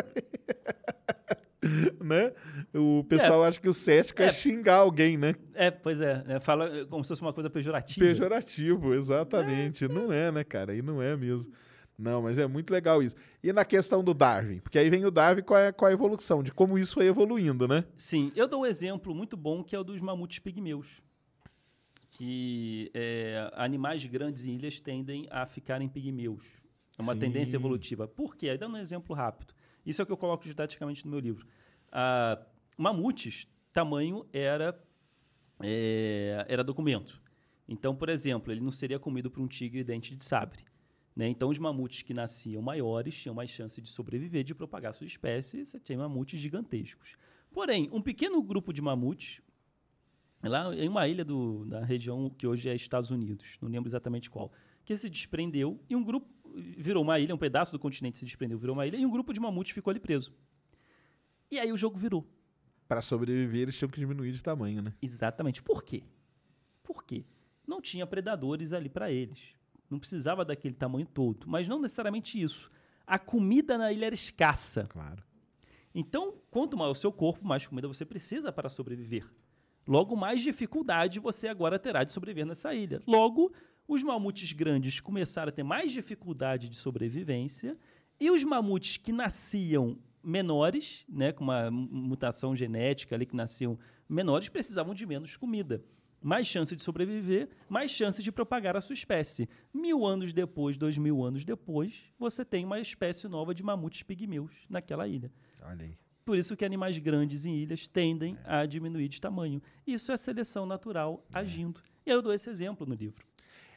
né? 2.02 2.32
O 2.74 3.04
pessoal 3.04 3.42
acha 3.42 3.60
que 3.60 3.68
o 3.68 3.72
cético 3.72 4.22
é, 4.22 4.26
É. 4.26 4.32
xingar 4.32 4.76
alguém, 4.76 5.16
né? 5.16 5.34
É, 5.54 5.70
pois 5.70 6.00
é. 6.00 6.24
é, 6.28 6.40
Fala 6.40 6.80
é, 6.80 6.84
como 6.84 7.02
se 7.04 7.08
fosse 7.08 7.22
uma 7.22 7.32
coisa 7.32 7.48
pejorativa. 7.48 8.04
Pejorativo, 8.04 8.94
exatamente. 8.94 9.88
Não 9.88 10.12
é, 10.12 10.30
né, 10.30 10.44
cara? 10.44 10.72
Aí 10.72 10.82
não 10.82 11.00
é 11.00 11.16
mesmo. 11.16 11.52
Não, 11.96 12.22
mas 12.22 12.38
é 12.38 12.46
muito 12.46 12.72
legal 12.72 13.02
isso. 13.02 13.14
E 13.42 13.52
na 13.52 13.64
questão 13.64 14.02
do 14.02 14.12
Darwin? 14.12 14.58
Porque 14.58 14.78
aí 14.78 14.90
vem 14.90 15.04
o 15.04 15.10
Darwin 15.12 15.42
com 15.42 15.54
a, 15.54 15.72
com 15.72 15.86
a 15.86 15.92
evolução, 15.92 16.42
de 16.42 16.50
como 16.52 16.76
isso 16.76 16.94
foi 16.94 17.06
evoluindo, 17.06 17.68
né? 17.68 17.84
Sim, 17.96 18.32
eu 18.34 18.48
dou 18.48 18.62
um 18.62 18.66
exemplo 18.66 19.14
muito 19.14 19.36
bom 19.36 19.62
que 19.62 19.76
é 19.76 19.78
o 19.78 19.84
dos 19.84 20.00
mamutes 20.00 20.40
pigmeus. 20.40 21.00
Que 22.10 22.90
é, 22.94 23.48
animais 23.54 24.04
grandes 24.06 24.44
em 24.44 24.54
ilhas 24.56 24.80
tendem 24.80 25.26
a 25.30 25.46
ficarem 25.46 25.88
pigmeus. 25.88 26.44
É 26.98 27.02
uma 27.02 27.14
Sim. 27.14 27.20
tendência 27.20 27.56
evolutiva. 27.56 28.06
Por 28.06 28.36
quê? 28.36 28.48
Aí 28.48 28.58
dando 28.58 28.74
um 28.74 28.78
exemplo 28.80 29.14
rápido. 29.14 29.54
Isso 29.84 30.00
é 30.00 30.02
o 30.02 30.06
que 30.06 30.12
eu 30.12 30.16
coloco 30.16 30.44
didaticamente 30.44 31.04
no 31.04 31.10
meu 31.10 31.20
livro. 31.20 31.46
Ah, 31.90 32.40
mamutes, 32.76 33.46
tamanho 33.72 34.26
era, 34.32 34.80
é, 35.60 36.44
era 36.48 36.64
documento. 36.64 37.20
Então, 37.68 37.94
por 37.94 38.08
exemplo, 38.08 38.52
ele 38.52 38.60
não 38.60 38.70
seria 38.70 38.98
comido 38.98 39.30
por 39.30 39.42
um 39.42 39.46
tigre 39.46 39.82
dente 39.82 40.14
de 40.14 40.24
sabre. 40.24 40.64
Né? 41.14 41.28
Então, 41.28 41.48
os 41.48 41.58
mamutes 41.58 42.02
que 42.02 42.12
nasciam 42.12 42.60
maiores 42.60 43.14
tinham 43.14 43.34
mais 43.34 43.50
chance 43.50 43.80
de 43.80 43.88
sobreviver, 43.88 44.44
de 44.44 44.54
propagar 44.54 44.92
sua 44.92 45.06
espécie. 45.06 45.64
Você 45.64 45.78
tinha 45.78 45.98
mamutes 45.98 46.40
gigantescos. 46.40 47.16
Porém, 47.52 47.88
um 47.92 48.02
pequeno 48.02 48.42
grupo 48.42 48.72
de 48.72 48.82
mamutes, 48.82 49.40
lá 50.42 50.74
em 50.74 50.88
uma 50.88 51.06
ilha 51.06 51.24
do, 51.24 51.64
da 51.66 51.84
região 51.84 52.28
que 52.28 52.46
hoje 52.46 52.68
é 52.68 52.74
Estados 52.74 53.10
Unidos, 53.10 53.56
não 53.62 53.68
lembro 53.68 53.88
exatamente 53.88 54.28
qual, 54.28 54.50
que 54.84 54.96
se 54.96 55.08
desprendeu 55.08 55.80
e 55.88 55.94
um 55.94 56.02
grupo 56.02 56.33
virou 56.54 57.02
uma 57.02 57.18
ilha, 57.18 57.34
um 57.34 57.38
pedaço 57.38 57.72
do 57.72 57.78
continente 57.78 58.18
se 58.18 58.24
desprendeu, 58.24 58.58
virou 58.58 58.76
uma 58.76 58.86
ilha 58.86 58.96
e 58.96 59.04
um 59.04 59.10
grupo 59.10 59.32
de 59.32 59.40
mamutes 59.40 59.72
ficou 59.72 59.90
ali 59.90 60.00
preso. 60.00 60.32
E 61.50 61.58
aí 61.58 61.72
o 61.72 61.76
jogo 61.76 61.98
virou. 61.98 62.26
Para 62.88 63.02
sobreviver, 63.02 63.62
eles 63.62 63.76
tinham 63.76 63.88
que 63.88 63.98
diminuir 63.98 64.32
de 64.32 64.42
tamanho, 64.42 64.82
né? 64.82 64.94
Exatamente. 65.00 65.62
Por 65.62 65.82
quê? 65.82 66.02
Por 66.82 67.04
quê? 67.04 67.24
Não 67.66 67.80
tinha 67.80 68.06
predadores 68.06 68.72
ali 68.72 68.88
para 68.88 69.10
eles. 69.10 69.54
Não 69.88 69.98
precisava 69.98 70.44
daquele 70.44 70.74
tamanho 70.74 71.06
todo. 71.06 71.46
Mas 71.48 71.66
não 71.66 71.80
necessariamente 71.80 72.40
isso. 72.40 72.70
A 73.06 73.18
comida 73.18 73.78
na 73.78 73.92
ilha 73.92 74.06
era 74.06 74.14
escassa. 74.14 74.84
Claro. 74.84 75.22
Então, 75.94 76.34
quanto 76.50 76.76
maior 76.76 76.90
o 76.90 76.94
seu 76.94 77.12
corpo, 77.12 77.46
mais 77.46 77.66
comida 77.66 77.88
você 77.88 78.04
precisa 78.04 78.52
para 78.52 78.68
sobreviver. 78.68 79.26
Logo, 79.86 80.16
mais 80.16 80.42
dificuldade 80.42 81.20
você 81.20 81.46
agora 81.46 81.78
terá 81.78 82.04
de 82.04 82.12
sobreviver 82.12 82.46
nessa 82.46 82.74
ilha. 82.74 83.02
Logo, 83.06 83.52
os 83.86 84.02
mamutes 84.02 84.52
grandes 84.52 85.00
começaram 85.00 85.48
a 85.50 85.52
ter 85.52 85.62
mais 85.62 85.92
dificuldade 85.92 86.68
de 86.68 86.76
sobrevivência 86.76 87.76
e 88.20 88.30
os 88.30 88.42
mamutes 88.44 88.96
que 88.96 89.12
nasciam 89.12 89.98
menores, 90.22 91.04
né, 91.08 91.32
com 91.32 91.44
uma 91.44 91.70
mu- 91.70 91.88
mutação 91.90 92.56
genética 92.56 93.14
ali 93.14 93.26
que 93.26 93.36
nasciam 93.36 93.78
menores, 94.08 94.48
precisavam 94.48 94.94
de 94.94 95.04
menos 95.06 95.36
comida. 95.36 95.84
Mais 96.22 96.46
chance 96.46 96.74
de 96.74 96.82
sobreviver, 96.82 97.50
mais 97.68 97.90
chance 97.90 98.22
de 98.22 98.32
propagar 98.32 98.74
a 98.74 98.80
sua 98.80 98.94
espécie. 98.94 99.46
Mil 99.74 100.06
anos 100.06 100.32
depois, 100.32 100.78
dois 100.78 100.96
mil 100.96 101.22
anos 101.22 101.44
depois, 101.44 102.00
você 102.18 102.42
tem 102.42 102.64
uma 102.64 102.80
espécie 102.80 103.28
nova 103.28 103.54
de 103.54 103.62
mamutes 103.62 104.02
pigmeus 104.02 104.50
naquela 104.70 105.06
ilha. 105.06 105.30
Olha 105.62 105.84
aí. 105.84 105.98
Por 106.24 106.38
isso 106.38 106.56
que 106.56 106.64
animais 106.64 106.96
grandes 106.96 107.44
em 107.44 107.54
ilhas 107.58 107.86
tendem 107.86 108.38
a 108.46 108.64
diminuir 108.64 109.08
de 109.08 109.20
tamanho. 109.20 109.60
Isso 109.86 110.10
é 110.10 110.16
seleção 110.16 110.64
natural 110.64 111.22
agindo. 111.34 111.82
E 112.06 112.10
eu 112.10 112.22
dou 112.22 112.32
esse 112.32 112.48
exemplo 112.48 112.86
no 112.86 112.94
livro. 112.94 113.22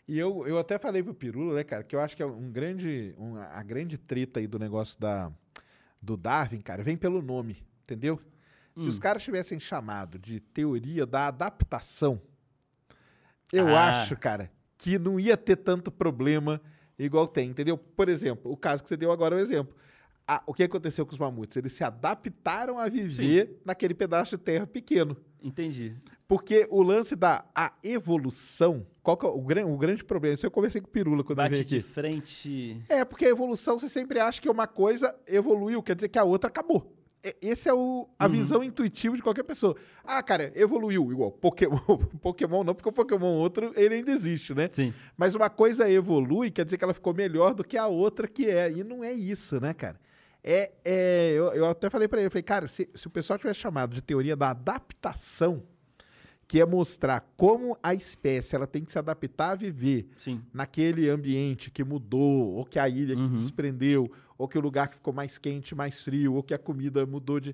E 0.07 0.17
eu, 0.17 0.47
eu 0.47 0.57
até 0.57 0.77
falei 0.79 1.03
pro 1.03 1.13
Pirula, 1.13 1.55
né, 1.55 1.63
cara, 1.63 1.83
que 1.83 1.95
eu 1.95 1.99
acho 1.99 2.15
que 2.15 2.23
é 2.23 2.25
um 2.25 2.49
grande, 2.51 3.13
um- 3.17 3.35
a 3.37 3.61
grande 3.61 3.97
treta 3.97 4.39
aí 4.39 4.47
do 4.47 4.57
negócio 4.57 4.97
da, 4.99 5.31
do 6.01 6.15
Darwin, 6.15 6.61
cara, 6.61 6.81
vem 6.81 6.95
pelo 6.95 7.21
nome, 7.21 7.61
entendeu? 7.83 8.17
Se 8.77 8.85
Hum. 8.85 8.89
os 8.89 8.99
caras 8.99 9.23
tivessem 9.23 9.59
chamado 9.59 10.17
de 10.17 10.39
teoria 10.39 11.05
da 11.05 11.27
adaptação, 11.27 12.21
eu 13.51 13.75
Ah. 13.75 13.89
acho, 13.89 14.15
cara, 14.15 14.51
que 14.77 14.97
não 14.97 15.19
ia 15.19 15.35
ter 15.35 15.57
tanto 15.57 15.91
problema 15.91 16.61
igual 16.97 17.27
tem, 17.27 17.49
entendeu? 17.49 17.77
Por 17.77 18.07
exemplo, 18.07 18.51
o 18.51 18.55
caso 18.57 18.83
que 18.83 18.89
você 18.89 18.95
deu 18.97 19.11
agora 19.11 19.35
é 19.35 19.39
o 19.39 19.41
exemplo. 19.41 19.75
Ah, 20.27 20.43
o 20.45 20.53
que 20.53 20.63
aconteceu 20.63 21.05
com 21.05 21.13
os 21.13 21.17
mamutes? 21.17 21.55
Eles 21.57 21.73
se 21.73 21.83
adaptaram 21.83 22.77
a 22.77 22.87
viver 22.89 23.61
naquele 23.65 23.93
pedaço 23.93 24.37
de 24.37 24.43
terra 24.43 24.67
pequeno. 24.67 25.15
Entendi. 25.41 25.95
Porque 26.27 26.67
o 26.69 26.81
lance 26.83 27.15
da 27.15 27.45
a 27.55 27.71
evolução, 27.83 28.85
qual 29.01 29.15
que 29.15 29.25
é 29.25 29.29
o, 29.29 29.41
gran- 29.41 29.65
o 29.65 29.77
grande 29.77 30.03
problema? 30.03 30.33
Isso 30.33 30.45
eu 30.45 30.51
conversei 30.51 30.81
com 30.81 30.87
o 30.87 30.91
Pirula 30.91 31.23
quando 31.23 31.37
Bate 31.37 31.51
veio 31.51 31.63
de 31.65 31.77
aqui. 31.77 31.87
frente. 31.87 32.81
É, 32.89 33.05
porque 33.05 33.25
a 33.25 33.29
evolução 33.29 33.79
você 33.79 33.87
sempre 33.87 34.19
acha 34.19 34.41
que 34.41 34.49
uma 34.49 34.67
coisa 34.67 35.15
evoluiu, 35.25 35.81
quer 35.81 35.95
dizer 35.95 36.09
que 36.09 36.19
a 36.19 36.23
outra 36.25 36.49
acabou. 36.49 36.93
Esse 37.41 37.67
é 37.67 37.73
o, 37.73 38.07
a 38.17 38.27
visão 38.27 38.63
intuitiva 38.63 39.15
de 39.15 39.21
qualquer 39.23 39.43
pessoa. 39.43 39.75
Ah, 40.03 40.21
cara, 40.21 40.51
evoluiu 40.55 41.11
igual 41.11 41.31
Pokémon. 41.31 41.77
Pokémon 42.21 42.63
não, 42.63 42.75
porque 42.75 42.87
o 42.87 42.93
Pokémon 42.93 43.33
outro, 43.35 43.73
ele 43.75 43.95
ainda 43.95 44.11
existe, 44.11 44.53
né? 44.53 44.69
Sim. 44.71 44.93
Mas 45.17 45.33
uma 45.35 45.49
coisa 45.49 45.89
evolui, 45.89 46.51
quer 46.51 46.63
dizer 46.63 46.77
que 46.77 46.83
ela 46.83 46.93
ficou 46.93 47.13
melhor 47.13 47.53
do 47.53 47.63
que 47.63 47.75
a 47.77 47.87
outra 47.87 48.27
que 48.27 48.49
é. 48.49 48.71
E 48.71 48.83
não 48.83 49.03
é 49.03 49.11
isso, 49.11 49.59
né, 49.59 49.73
cara? 49.73 49.99
É, 50.43 50.71
é, 50.85 51.31
eu, 51.35 51.45
eu 51.53 51.65
até 51.65 51.89
falei 51.89 52.07
pra 52.07 52.19
ele, 52.19 52.27
eu 52.27 52.31
falei, 52.31 52.43
cara, 52.43 52.67
se, 52.67 52.89
se 52.93 53.07
o 53.07 53.09
pessoal 53.09 53.37
tivesse 53.39 53.59
chamado 53.59 53.93
de 53.93 54.01
teoria 54.01 54.35
da 54.35 54.51
adaptação, 54.51 55.63
que 56.47 56.61
é 56.61 56.65
mostrar 56.65 57.19
como 57.35 57.77
a 57.83 57.93
espécie 57.93 58.55
ela 58.55 58.65
tem 58.65 58.83
que 58.85 58.91
se 58.91 58.97
adaptar 58.97 59.51
a 59.51 59.55
viver 59.55 60.07
Sim. 60.17 60.41
naquele 60.53 61.09
ambiente 61.09 61.69
que 61.69 61.83
mudou, 61.83 62.53
ou 62.55 62.63
que 62.65 62.79
a 62.79 62.87
ilha 62.87 63.15
que 63.15 63.21
Uhum. 63.21 63.35
desprendeu, 63.35 64.09
ou 64.37 64.47
que 64.47 64.57
o 64.57 64.61
lugar 64.61 64.87
que 64.87 64.95
ficou 64.95 65.11
mais 65.13 65.37
quente, 65.37 65.75
mais 65.75 66.01
frio, 66.01 66.35
ou 66.35 66.41
que 66.43 66.53
a 66.53 66.57
comida 66.57 67.05
mudou 67.05 67.39
de. 67.39 67.53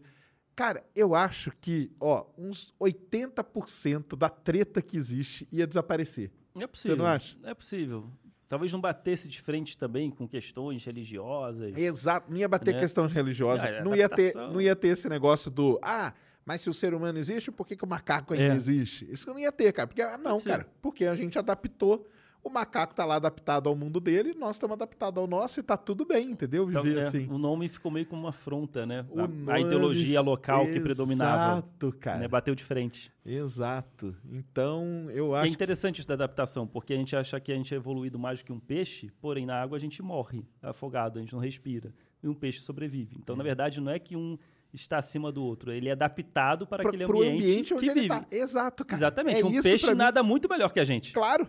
Cara, 0.56 0.84
eu 0.95 1.15
acho 1.15 1.52
que, 1.60 1.91
ó, 1.99 2.26
uns 2.38 2.72
80% 2.80 4.15
da 4.15 4.30
treta 4.30 4.82
que 4.82 4.98
existe 4.98 5.48
ia 5.52 5.65
desaparecer. 5.65 6.32
É 6.56 6.68
possível. 6.68 6.98
não 6.98 7.06
acha? 7.06 7.36
É 7.44 7.53
possível. 7.53 8.06
Talvez 8.48 8.72
não 8.72 8.80
batesse 8.80 9.28
de 9.28 9.41
frente 9.41 9.76
também 9.76 10.11
com 10.11 10.28
questões 10.28 10.84
religiosas. 10.86 11.76
Exato, 11.76 12.30
não 12.30 12.38
ia 12.38 12.48
bater 12.48 12.76
Né? 12.76 13.07
religiosa, 13.11 13.65
Ah, 13.65 13.70
é 13.70 13.84
não, 13.84 13.95
ia 13.95 14.07
ter, 14.07 14.36
não 14.36 14.61
ia 14.61 14.76
ter 14.76 14.90
esse 14.90 15.10
negócio 15.10 15.49
do, 15.49 15.80
ah, 15.82 16.14
mas 16.45 16.61
se 16.61 16.70
o 16.70 16.74
ser 16.74 16.94
humano 16.94 17.18
existe, 17.18 17.52
por 17.52 17.65
que, 17.68 17.76
que 17.76 17.84
o 17.84 17.88
macaco 17.88 18.34
ainda 18.34 18.53
É. 18.53 18.56
existe? 18.56 19.07
Isso 19.11 19.28
não 19.30 19.40
ia 19.40 19.52
ter, 19.52 19.72
cara. 19.72 19.88
Porque, 19.88 20.02
ah, 20.02 20.18
não, 20.18 20.38
ser. 20.40 20.49
cara, 20.49 20.68
porque 20.82 21.06
a 21.06 21.15
gente 21.15 21.38
adaptou, 21.40 22.07
o 22.44 22.49
macaco 22.49 22.94
tá 22.94 23.06
lá 23.06 23.15
adaptado 23.15 23.70
ao 23.70 23.76
mundo 23.76 24.02
dele, 24.02 24.34
nós 24.38 24.57
estamos 24.57 24.74
adaptados 24.74 25.18
ao 25.18 25.26
nosso 25.26 25.62
e 25.62 25.63
tá 25.63 25.78
tudo 25.78 26.05
bem, 26.05 26.31
entendeu? 26.31 26.70
Então, 26.70 26.84
Viver 26.84 26.99
é, 26.99 27.02
assim. 27.07 27.26
O 27.31 27.38
nome 27.38 27.70
ficou 27.70 27.89
meio 27.89 28.05
como 28.05 28.23
uma 28.23 28.30
afronta, 28.31 28.86
né? 28.86 29.05
O 29.10 29.22
A- 29.22 29.23
a, 29.23 29.28
nome- 29.30 29.62
ideologia 29.62 30.20
local 30.20 30.65
que 30.68 30.78
predominava. 30.81 31.54
Exato, 31.60 31.96
cara. 32.02 32.20
Né? 32.20 32.28
Bateu 32.28 32.54
de 32.54 32.63
frente. 32.65 33.10
Exato. 33.26 34.13
Então, 34.30 35.07
eu 35.12 35.36
é 35.36 35.39
acho 35.39 35.47
que 35.49 35.54
interessante 35.55 35.99
isso 35.99 36.07
da 36.07 36.15
adaptação, 36.15 36.68
porque 36.68 36.94
a 36.94 36.97
gente 36.97 37.15
acha 37.15 37.39
que 37.39 37.49
a 37.52 37.55
gente 37.55 37.73
é 37.73 37.78
evoluído 37.78 38.20
mais 38.20 38.39
do 38.39 38.46
que 38.46 38.52
um 38.52 38.60
peixe, 38.60 39.10
porém 39.22 39.46
na 39.46 39.62
água 39.62 39.78
a 39.78 39.80
gente 39.80 40.02
morre 40.02 40.46
afogado, 40.62 41.20
a 41.20 41.22
gente 41.22 41.31
não 41.34 41.39
respira. 41.39 41.94
E 42.22 42.28
um 42.28 42.34
peixe 42.34 42.60
sobrevive. 42.60 43.15
Então, 43.20 43.36
na 43.38 43.44
verdade, 43.44 43.80
não 43.80 43.91
é 43.91 43.99
que 43.99 44.15
um 44.18 44.38
está 44.73 44.97
acima 44.97 45.31
do 45.31 45.43
outro, 45.43 45.71
ele 45.71 45.89
é 45.89 45.91
adaptado 45.91 46.65
para 46.65 46.87
aquele 46.87 47.03
ambiente, 47.03 47.34
ambiente 47.43 47.73
onde 47.73 47.84
que 47.85 47.91
ele 47.91 48.02
vive. 48.02 48.07
tá. 48.10 48.26
Exato, 48.31 48.84
cara. 48.84 48.97
Exatamente. 48.99 49.41
É 49.41 49.45
um 49.45 49.61
peixe 49.61 49.85
pra 49.85 49.93
mim. 49.93 49.97
nada 49.99 50.23
muito 50.23 50.49
melhor 50.49 50.71
que 50.73 50.79
a 50.79 50.85
gente. 50.85 51.13
Claro. 51.13 51.47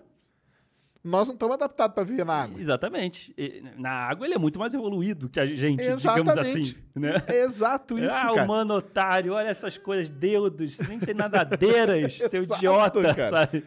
Nós 1.02 1.26
não 1.26 1.34
estamos 1.34 1.54
adaptados 1.56 1.94
para 1.94 2.02
viver 2.04 2.24
na 2.24 2.32
água. 2.34 2.58
Exatamente. 2.58 3.34
Na 3.76 3.90
água 3.90 4.26
ele 4.26 4.34
é 4.34 4.38
muito 4.38 4.58
mais 4.58 4.72
evoluído 4.72 5.28
que 5.28 5.38
a 5.38 5.44
gente, 5.44 5.76
digamos 5.78 6.00
Exatamente. 6.02 6.38
assim. 6.40 6.76
Né? 6.94 7.12
Exato 7.44 7.98
isso, 7.98 8.14
ah, 8.14 8.32
cara. 8.34 8.44
o 8.44 8.48
mano 8.48 8.74
otário, 8.74 9.34
olha 9.34 9.48
essas 9.48 9.76
coisas, 9.76 10.08
deudos, 10.08 10.78
nem 10.88 10.98
tem 10.98 11.14
nadadeiras, 11.14 12.16
seu 12.30 12.40
Exato, 12.42 12.58
idiota, 12.58 13.14
cara. 13.14 13.28
sabe? 13.28 13.64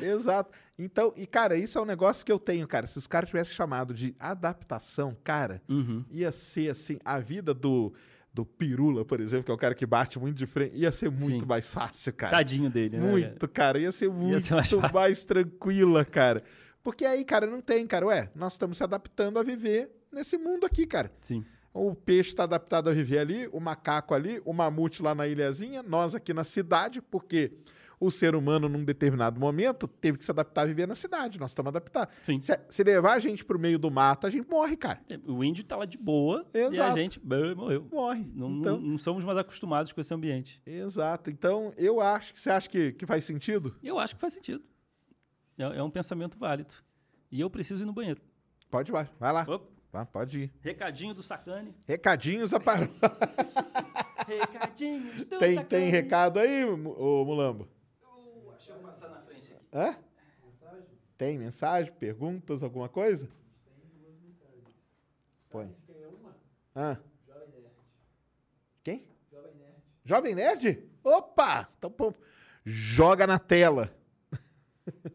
Exato. 0.00 0.50
Então, 0.78 1.12
e 1.16 1.26
cara, 1.26 1.56
isso 1.56 1.76
é 1.76 1.82
um 1.82 1.86
negócio 1.86 2.24
que 2.24 2.30
eu 2.30 2.38
tenho, 2.38 2.68
cara. 2.68 2.86
Se 2.86 2.98
os 2.98 3.06
caras 3.08 3.28
tivessem 3.30 3.52
chamado 3.54 3.92
de 3.92 4.14
adaptação, 4.20 5.16
cara, 5.24 5.60
Uhum. 5.68 6.04
ia 6.10 6.30
ser 6.30 6.70
assim, 6.70 6.98
a 7.04 7.18
vida 7.18 7.52
do, 7.52 7.92
do 8.36 8.44
Pirula, 8.44 9.02
por 9.02 9.18
exemplo, 9.18 9.46
que 9.46 9.50
é 9.50 9.54
o 9.54 9.56
cara 9.56 9.74
que 9.74 9.86
bate 9.86 10.18
muito 10.18 10.36
de 10.36 10.44
frente, 10.44 10.76
ia 10.76 10.92
ser 10.92 11.10
muito 11.10 11.40
Sim. 11.40 11.46
mais 11.46 11.72
fácil, 11.72 12.12
cara. 12.12 12.36
Tadinho 12.36 12.68
dele, 12.68 12.98
né? 12.98 13.10
Muito, 13.10 13.48
cara. 13.48 13.78
Ia 13.78 13.90
ser 13.90 14.10
muito 14.10 14.40
ser 14.40 14.54
mais 14.54 14.92
mais, 14.92 15.24
tranquila, 15.24 16.04
cara. 16.04 16.42
Porque 16.82 17.06
aí, 17.06 17.24
cara, 17.24 17.46
não 17.46 17.62
tem, 17.62 17.86
cara. 17.86 18.06
Ué, 18.06 18.30
nós 18.36 18.52
estamos 18.52 18.76
se 18.76 18.84
adaptando 18.84 19.38
a 19.38 19.42
viver 19.42 19.90
nesse 20.12 20.36
mundo 20.36 20.66
aqui, 20.66 20.86
cara. 20.86 21.10
Sim. 21.22 21.42
O 21.72 21.94
peixe 21.94 22.28
está 22.28 22.42
adaptado 22.42 22.90
a 22.90 22.92
viver 22.92 23.18
ali, 23.18 23.48
o 23.52 23.58
macaco 23.58 24.14
ali, 24.14 24.40
o 24.44 24.52
mamute 24.52 25.02
lá 25.02 25.14
na 25.14 25.26
ilhazinha, 25.26 25.82
nós 25.82 26.14
aqui 26.14 26.34
na 26.34 26.44
cidade, 26.44 27.00
porque 27.00 27.52
o 27.98 28.10
ser 28.10 28.34
humano, 28.34 28.68
num 28.68 28.84
determinado 28.84 29.40
momento, 29.40 29.88
teve 29.88 30.18
que 30.18 30.24
se 30.24 30.30
adaptar 30.30 30.62
a 30.62 30.64
viver 30.66 30.86
na 30.86 30.94
cidade. 30.94 31.38
Nós 31.40 31.50
estamos 31.50 31.68
adaptados. 31.70 32.14
Se, 32.24 32.60
se 32.68 32.84
levar 32.84 33.14
a 33.14 33.18
gente 33.18 33.44
pro 33.44 33.58
meio 33.58 33.78
do 33.78 33.90
mato, 33.90 34.26
a 34.26 34.30
gente 34.30 34.48
morre, 34.48 34.76
cara. 34.76 35.00
O 35.26 35.42
índio 35.42 35.64
tá 35.64 35.76
lá 35.76 35.84
de 35.86 35.96
boa 35.96 36.46
e 36.52 36.58
a 36.58 36.66
Exato. 36.68 36.98
gente 36.98 37.20
morreu. 37.24 37.88
Morre. 37.90 38.26
Não, 38.34 38.50
então, 38.50 38.78
não, 38.78 38.90
não 38.90 38.98
somos 38.98 39.24
mais 39.24 39.38
acostumados 39.38 39.92
com 39.92 40.00
esse 40.00 40.12
ambiente. 40.12 40.60
Exato. 40.66 41.30
Então, 41.30 41.72
eu 41.76 42.00
acho 42.00 42.34
que 42.34 42.40
você 42.40 42.50
acha 42.50 42.68
que, 42.68 42.92
que 42.92 43.06
faz 43.06 43.24
sentido? 43.24 43.74
Eu 43.82 43.98
acho 43.98 44.14
que 44.14 44.20
faz 44.20 44.32
sentido. 44.34 44.62
É, 45.58 45.62
é 45.78 45.82
um 45.82 45.90
pensamento 45.90 46.38
válido. 46.38 46.74
E 47.32 47.40
eu 47.40 47.48
preciso 47.48 47.82
ir 47.82 47.86
no 47.86 47.92
banheiro. 47.92 48.20
Pode 48.70 48.90
ir, 48.90 48.92
vai. 48.92 49.08
Vai 49.18 49.32
lá. 49.32 49.46
Opa, 49.48 50.04
pode 50.06 50.40
ir. 50.40 50.52
recadinho 50.60 51.14
do 51.14 51.22
Sacane. 51.22 51.74
Recadinhos 51.86 52.50
da 52.50 52.60
paróquia. 52.60 52.94
Recadinho 54.26 55.24
do 55.24 55.38
Tem, 55.38 55.54
sacão. 55.54 55.68
tem 55.68 55.88
recado 55.88 56.38
aí, 56.40 56.64
ô 56.64 57.24
Mulambo? 57.24 57.68
Hã? 59.76 59.94
Tem 61.18 61.38
mensagem, 61.38 61.92
perguntas, 61.92 62.62
alguma 62.62 62.88
coisa? 62.88 63.28
Põe. 65.50 65.76
Ah. 66.74 66.96
Quem? 68.82 69.06
Jovem 70.02 70.34
Nerd. 70.34 70.82
Opa! 71.04 71.68
Então, 71.76 71.90
pô, 71.90 72.14
joga 72.64 73.26
na 73.26 73.38
tela. 73.38 73.94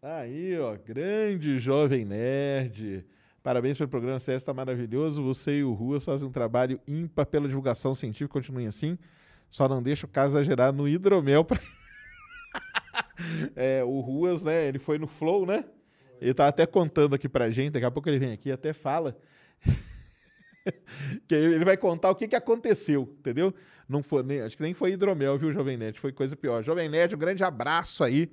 Aí, 0.00 0.58
ó, 0.58 0.78
grande 0.78 1.58
Jovem 1.58 2.06
Nerd. 2.06 3.04
Parabéns 3.42 3.76
pelo 3.76 3.90
programa, 3.90 4.18
CS 4.18 4.40
está 4.40 4.54
maravilhoso. 4.54 5.22
Você 5.22 5.58
e 5.58 5.64
o 5.64 5.74
Ruas 5.74 6.06
fazem 6.06 6.26
um 6.26 6.32
trabalho 6.32 6.80
ímpar 6.88 7.26
pela 7.26 7.46
divulgação 7.46 7.94
científica. 7.94 8.32
Continuem 8.32 8.66
assim. 8.66 8.98
Só 9.52 9.68
não 9.68 9.82
deixa 9.82 10.06
o 10.06 10.08
caso 10.08 10.32
exagerar 10.32 10.72
no 10.72 10.88
hidromel 10.88 11.44
pra... 11.44 11.60
é, 13.54 13.84
o 13.84 14.00
Ruas, 14.00 14.42
né? 14.42 14.66
Ele 14.66 14.78
foi 14.78 14.96
no 14.98 15.06
Flow, 15.06 15.44
né? 15.44 15.66
Ele 16.18 16.32
tá 16.32 16.48
até 16.48 16.64
contando 16.64 17.14
aqui 17.14 17.28
pra 17.28 17.50
gente, 17.50 17.72
daqui 17.72 17.84
a 17.84 17.90
pouco 17.90 18.08
ele 18.08 18.18
vem 18.18 18.32
aqui 18.32 18.48
e 18.48 18.52
até 18.52 18.72
fala. 18.72 19.14
que 21.28 21.34
ele 21.34 21.66
vai 21.66 21.76
contar 21.76 22.10
o 22.10 22.14
que, 22.14 22.26
que 22.26 22.34
aconteceu, 22.34 23.14
entendeu? 23.18 23.54
Não 23.86 24.02
foi, 24.02 24.22
nem, 24.22 24.40
acho 24.40 24.56
que 24.56 24.62
nem 24.62 24.72
foi 24.72 24.92
hidromel, 24.92 25.36
viu, 25.36 25.52
Jovem 25.52 25.76
Nerd? 25.76 26.00
Foi 26.00 26.12
coisa 26.12 26.34
pior. 26.34 26.64
Jovem 26.64 26.88
Nerd, 26.88 27.14
um 27.14 27.18
grande 27.18 27.44
abraço 27.44 28.02
aí 28.02 28.32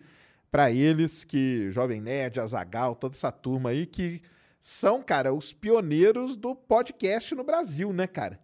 pra 0.50 0.72
eles, 0.72 1.26
que 1.26 1.70
Jovem 1.70 2.00
Nerd, 2.00 2.40
Azagal, 2.40 2.96
toda 2.96 3.14
essa 3.14 3.30
turma 3.30 3.72
aí, 3.72 3.86
que 3.86 4.22
são, 4.58 5.04
cara, 5.04 5.34
os 5.34 5.52
pioneiros 5.52 6.38
do 6.38 6.56
podcast 6.56 7.36
no 7.36 7.44
Brasil, 7.44 7.92
né, 7.92 8.08
cara? 8.08 8.40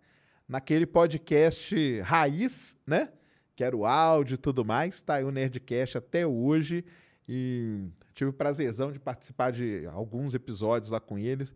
Naquele 0.48 0.86
podcast 0.86 2.00
raiz, 2.02 2.78
né? 2.86 3.12
Que 3.56 3.64
era 3.64 3.76
o 3.76 3.86
áudio 3.86 4.36
e 4.36 4.38
tudo 4.38 4.64
mais. 4.64 5.02
Tá 5.02 5.16
aí 5.16 5.24
o 5.24 5.32
Nerdcast 5.32 5.98
até 5.98 6.26
hoje. 6.26 6.86
E 7.28 7.88
tive 8.14 8.30
o 8.30 8.34
prazerzão 8.34 8.92
de 8.92 9.00
participar 9.00 9.52
de 9.52 9.86
alguns 9.92 10.34
episódios 10.36 10.92
lá 10.92 11.00
com 11.00 11.18
eles, 11.18 11.56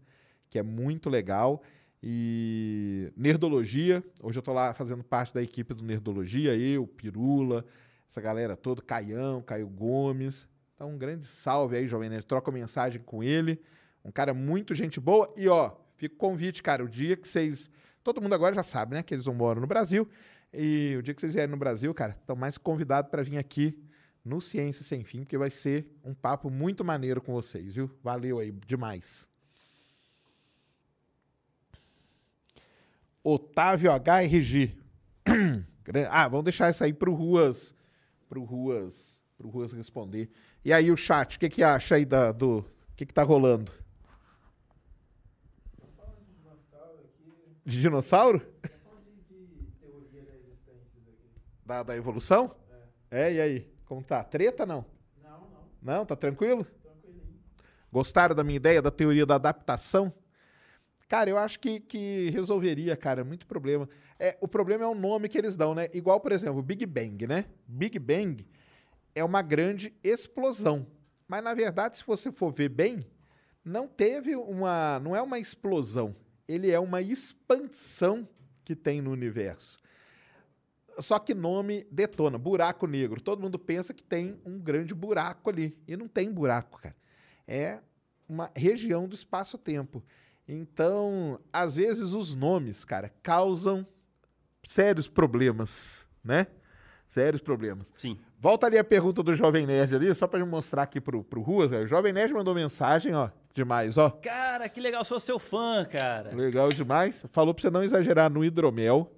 que 0.49 0.57
é 0.57 0.63
muito 0.63 1.09
legal. 1.09 1.61
E 2.01 3.11
Nerdologia, 3.15 4.03
hoje 4.23 4.39
eu 4.39 4.43
tô 4.43 4.53
lá 4.53 4.73
fazendo 4.73 5.03
parte 5.03 5.33
da 5.33 5.43
equipe 5.43 5.73
do 5.73 5.83
Nerdologia, 5.83 6.55
eu, 6.55 6.87
Pirula, 6.87 7.65
essa 8.09 8.21
galera 8.21 8.55
toda, 8.55 8.81
Caião, 8.81 9.41
Caio 9.41 9.67
Gomes. 9.67 10.47
Então, 10.73 10.91
um 10.91 10.97
grande 10.97 11.25
salve 11.25 11.75
aí, 11.75 11.87
Jovem 11.87 12.09
Nerd. 12.09 12.25
Troca 12.25 12.49
mensagem 12.51 13.01
com 13.01 13.21
ele. 13.21 13.61
Um 14.03 14.11
cara 14.11 14.33
muito 14.33 14.73
gente 14.73 14.99
boa. 14.99 15.31
E, 15.35 15.47
ó, 15.47 15.75
fica 15.95 16.15
o 16.15 16.17
convite, 16.17 16.63
cara, 16.63 16.83
o 16.83 16.89
dia 16.89 17.17
que 17.17 17.27
vocês. 17.27 17.69
Todo 18.09 18.23
mundo 18.23 18.33
agora 18.33 18.55
já 18.55 18.63
sabe, 18.63 18.95
né? 18.95 19.03
Que 19.03 19.13
eles 19.13 19.27
não 19.27 19.35
moram 19.35 19.61
no 19.61 19.67
Brasil. 19.67 20.09
E 20.51 20.95
o 20.97 21.03
dia 21.03 21.13
que 21.13 21.21
vocês 21.21 21.35
vierem 21.35 21.51
no 21.51 21.57
Brasil, 21.57 21.93
cara, 21.93 22.17
estão 22.19 22.35
mais 22.35 22.57
convidados 22.57 23.11
para 23.11 23.21
vir 23.21 23.37
aqui 23.37 23.79
no 24.25 24.41
Ciência 24.41 24.83
Sem 24.83 25.03
Fim, 25.03 25.19
porque 25.19 25.37
vai 25.37 25.51
ser 25.51 25.95
um 26.03 26.11
papo 26.11 26.49
muito 26.49 26.83
maneiro 26.83 27.21
com 27.21 27.31
vocês, 27.33 27.75
viu? 27.75 27.87
Valeu 28.01 28.39
aí, 28.39 28.51
demais. 28.65 29.29
Otávio 33.23 33.91
HRG. 33.91 34.75
Ah, 36.11 36.27
vamos 36.27 36.43
deixar 36.43 36.69
isso 36.69 36.83
aí 36.83 36.93
pro 36.93 37.15
Ruas, 37.15 37.73
pro 38.27 38.43
Ruas, 38.43 39.23
pro 39.35 39.49
Ruas 39.49 39.71
responder. 39.71 40.29
E 40.63 40.71
aí 40.71 40.91
o 40.91 40.97
chat, 40.97 41.35
o 41.35 41.39
que 41.39 41.49
que 41.49 41.63
acha 41.63 41.95
aí 41.95 42.05
da, 42.05 42.31
do, 42.31 42.59
o 42.59 42.95
que 42.95 43.07
que 43.07 43.13
tá 43.13 43.23
rolando? 43.23 43.71
De 47.69 47.79
dinossauro? 47.79 48.41
Da, 51.63 51.83
da 51.83 51.95
evolução? 51.95 52.55
É. 53.11 53.33
e 53.33 53.39
aí? 53.39 53.73
Como 53.85 54.03
tá? 54.03 54.23
Treta 54.23 54.65
não? 54.65 54.83
Não, 55.21 55.39
não. 55.39 55.67
Não, 55.79 56.05
tá 56.05 56.15
tranquilo? 56.15 56.65
Gostaram 57.91 58.33
da 58.33 58.43
minha 58.43 58.57
ideia 58.57 58.81
da 58.81 58.89
teoria 58.89 59.23
da 59.23 59.35
adaptação? 59.35 60.11
Cara, 61.07 61.29
eu 61.29 61.37
acho 61.37 61.59
que, 61.59 61.79
que 61.79 62.31
resolveria, 62.31 62.97
cara, 62.97 63.23
muito 63.23 63.45
problema. 63.45 63.87
É, 64.17 64.35
o 64.41 64.47
problema 64.47 64.83
é 64.83 64.87
o 64.87 64.95
nome 64.95 65.29
que 65.29 65.37
eles 65.37 65.55
dão, 65.55 65.75
né? 65.75 65.89
Igual, 65.93 66.19
por 66.19 66.31
exemplo, 66.31 66.63
Big 66.63 66.87
Bang, 66.87 67.27
né? 67.27 67.45
Big 67.67 67.99
Bang 67.99 68.47
é 69.13 69.23
uma 69.23 69.43
grande 69.43 69.93
explosão. 70.03 70.87
Mas, 71.27 71.43
na 71.43 71.53
verdade, 71.53 71.99
se 71.99 72.03
você 72.03 72.31
for 72.31 72.51
ver 72.51 72.69
bem, 72.69 73.05
não 73.63 73.87
teve 73.87 74.35
uma. 74.35 74.99
Não 75.03 75.15
é 75.15 75.21
uma 75.21 75.37
explosão. 75.37 76.15
Ele 76.49 76.71
é 76.71 76.79
uma 76.79 76.99
expansão 76.99 78.27
que 78.65 78.75
tem 78.75 79.01
no 79.01 79.11
universo. 79.11 79.77
Só 80.97 81.19
que 81.19 81.35
nome 81.35 81.85
detona. 81.91 82.39
Buraco 82.39 82.87
negro. 82.87 83.21
Todo 83.21 83.39
mundo 83.39 83.59
pensa 83.59 83.93
que 83.93 84.01
tem 84.01 84.41
um 84.43 84.59
grande 84.59 84.95
buraco 84.95 85.51
ali. 85.51 85.77
E 85.87 85.95
não 85.95 86.07
tem 86.07 86.31
buraco, 86.33 86.81
cara. 86.81 86.95
É 87.47 87.79
uma 88.27 88.49
região 88.55 89.07
do 89.07 89.13
espaço-tempo. 89.13 90.03
Então, 90.47 91.39
às 91.53 91.75
vezes, 91.75 92.13
os 92.13 92.33
nomes, 92.33 92.83
cara, 92.83 93.13
causam 93.21 93.85
sérios 94.63 95.07
problemas, 95.07 96.07
né? 96.23 96.47
Sérios 97.07 97.43
problemas. 97.43 97.87
Sim. 97.95 98.19
Volta 98.39 98.65
ali 98.65 98.77
a 98.79 98.83
pergunta 98.83 99.21
do 99.21 99.35
Jovem 99.35 99.67
Nerd 99.67 99.95
ali, 99.95 100.15
só 100.15 100.27
pra 100.27 100.43
mostrar 100.43 100.83
aqui 100.83 100.99
pro, 100.99 101.23
pro 101.23 101.41
Ruas. 101.41 101.69
velho. 101.69 101.85
O 101.85 101.87
Jovem 101.87 102.11
Nerd 102.11 102.33
mandou 102.33 102.55
mensagem, 102.55 103.13
ó. 103.13 103.29
Demais, 103.59 103.97
ó. 103.97 104.09
Cara, 104.09 104.69
que 104.69 104.79
legal, 104.79 105.03
sou 105.03 105.19
seu 105.19 105.37
fã, 105.37 105.83
cara. 105.83 106.33
Legal 106.33 106.69
demais. 106.69 107.25
Falou 107.29 107.53
pra 107.53 107.61
você 107.61 107.69
não 107.69 107.83
exagerar 107.83 108.31
no 108.31 108.41
hidromel, 108.45 109.11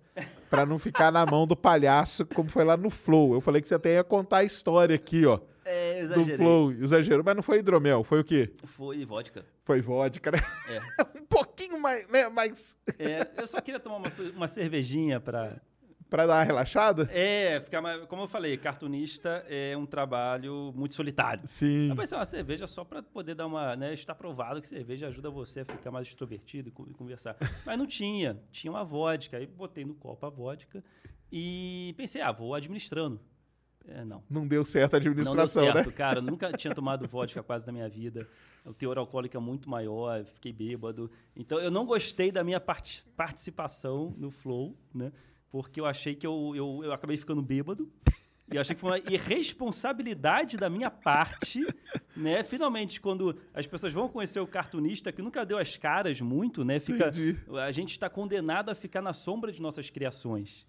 pra 0.50 0.66
não 0.66 0.80
ficar 0.80 1.12
na 1.12 1.24
mão 1.28 1.46
do 1.46 1.56
palhaço, 1.56 2.26
como 2.26 2.50
foi 2.50 2.64
lá 2.64 2.76
no 2.76 2.90
Flow. 2.90 3.36
Eu 3.36 3.42
falei 3.42 3.62
que 3.62 3.70
você 3.70 3.76
até 3.76 3.94
ia 3.94 4.04
contar 4.04 4.38
a 4.38 4.44
história 4.44 4.96
aqui, 4.96 5.28
ó. 5.28 5.40
É, 5.64 6.00
Do 6.00 6.06
exagerei. 6.06 6.38
Flow. 6.38 6.72
Exagerou, 6.72 7.24
mas 7.24 7.36
não 7.36 7.44
foi 7.44 7.60
hidromel, 7.60 8.04
foi 8.04 8.22
o 8.22 8.24
quê? 8.24 8.52
Foi 8.66 9.06
vodka. 9.06 9.46
Foi 9.64 9.80
vodka, 9.80 10.32
né? 10.32 10.40
É. 10.68 10.80
um 11.22 11.26
pouquinho 11.26 11.80
mais, 11.80 12.08
né? 12.08 12.28
Mais. 12.30 12.76
É, 12.98 13.28
eu 13.38 13.46
só 13.46 13.62
queria 13.62 13.80
tomar 13.80 13.98
uma, 13.98 14.10
uma 14.36 14.48
cervejinha 14.48 15.20
pra. 15.20 15.62
Pra 16.12 16.28
dar 16.28 16.36
uma 16.36 16.44
relaxada? 16.44 17.10
É, 17.12 17.60
ficar 17.62 17.82
mais. 17.82 18.06
Como 18.06 18.22
eu 18.24 18.28
falei, 18.28 18.56
cartunista 18.58 19.44
é 19.48 19.76
um 19.76 19.86
trabalho 19.88 20.72
muito 20.76 20.94
solitário. 20.94 21.44
Sim. 21.48 21.94
Vai 21.96 22.06
ser 22.06 22.16
uma 22.16 22.26
cerveja 22.26 22.68
só 22.68 22.84
pra 22.84 23.02
poder 23.02 23.34
dar 23.34 23.48
uma. 23.48 23.76
Né, 23.76 23.94
está 23.94 24.14
provado 24.14 24.62
que 24.62 24.68
cerveja 24.68 25.08
ajuda 25.08 25.30
você 25.32 25.62
a 25.62 25.66
ficar 25.66 25.90
mais 25.90 26.08
extrovertido 26.08 26.68
e 26.70 26.72
con- 26.72 26.86
conversar. 26.94 27.36
Mas 27.66 27.80
não 27.80 27.88
tinha. 27.88 28.38
Tinha 28.52 28.70
uma 28.70 28.84
vodka. 28.84 29.38
Aí 29.38 29.48
botei 29.48 29.86
no 29.86 29.96
copo 29.96 30.24
a 30.26 30.30
vodka 30.30 30.84
e 31.32 31.94
pensei, 31.98 32.22
ah, 32.22 32.32
vou 32.32 32.54
administrando. 32.54 33.20
É, 33.88 34.06
não. 34.06 34.22
Não 34.30 34.48
deu 34.48 34.64
certo 34.64 34.94
a 34.96 34.98
Não 35.00 35.04
deu 35.06 35.12
administração, 35.14 35.64
certo, 35.66 35.88
né? 35.90 35.96
cara. 35.96 36.22
Nunca 36.22 36.52
tinha 36.54 36.76
tomado 36.76 37.08
vodka 37.08 37.42
quase 37.42 37.66
na 37.66 37.72
minha 37.74 37.90
vida. 37.90 38.28
O 38.64 38.74
teor 38.76 38.98
alcoólico 39.00 39.36
é 39.36 39.40
muito 39.40 39.68
maior, 39.68 40.24
fiquei 40.24 40.54
bêbado. 40.54 41.10
Então, 41.36 41.58
eu 41.60 41.72
não 41.72 41.84
gostei 41.84 42.32
da 42.32 42.44
minha 42.44 42.60
parti- 42.60 43.04
participação 43.18 44.14
no 44.20 44.30
Flow, 44.30 44.78
né? 44.94 45.12
Porque 45.52 45.80
eu 45.82 45.86
achei 45.86 46.16
que 46.16 46.26
eu, 46.26 46.54
eu, 46.56 46.82
eu 46.84 46.94
acabei 46.94 47.18
ficando 47.18 47.42
bêbado. 47.42 47.92
E 48.52 48.56
eu 48.56 48.62
achei 48.62 48.74
que 48.76 48.82
foi 48.82 48.90
uma 48.92 49.00
irresponsabilidade 49.00 50.58
da 50.58 50.70
minha 50.70 50.90
parte, 50.90 51.66
né? 52.16 52.44
Finalmente, 52.44 53.00
quando 53.00 53.38
as 53.54 53.66
pessoas 53.66 53.94
vão 53.94 54.10
conhecer 54.10 54.40
o 54.40 54.48
cartunista, 54.48 55.12
que 55.12 55.22
nunca 55.22 55.46
deu 55.46 55.58
as 55.58 55.78
caras 55.78 56.20
muito, 56.20 56.66
né? 56.66 56.80
Fica, 56.80 57.08
Entendi. 57.08 57.38
a 57.62 57.72
gente 57.72 57.92
está 57.92 58.10
condenado 58.10 58.70
a 58.70 58.76
ficar 58.76 59.02
na 59.02 59.14
sombra 59.14 59.52
de 59.52 59.62
nossas 59.62 59.90
criações. 59.90 60.66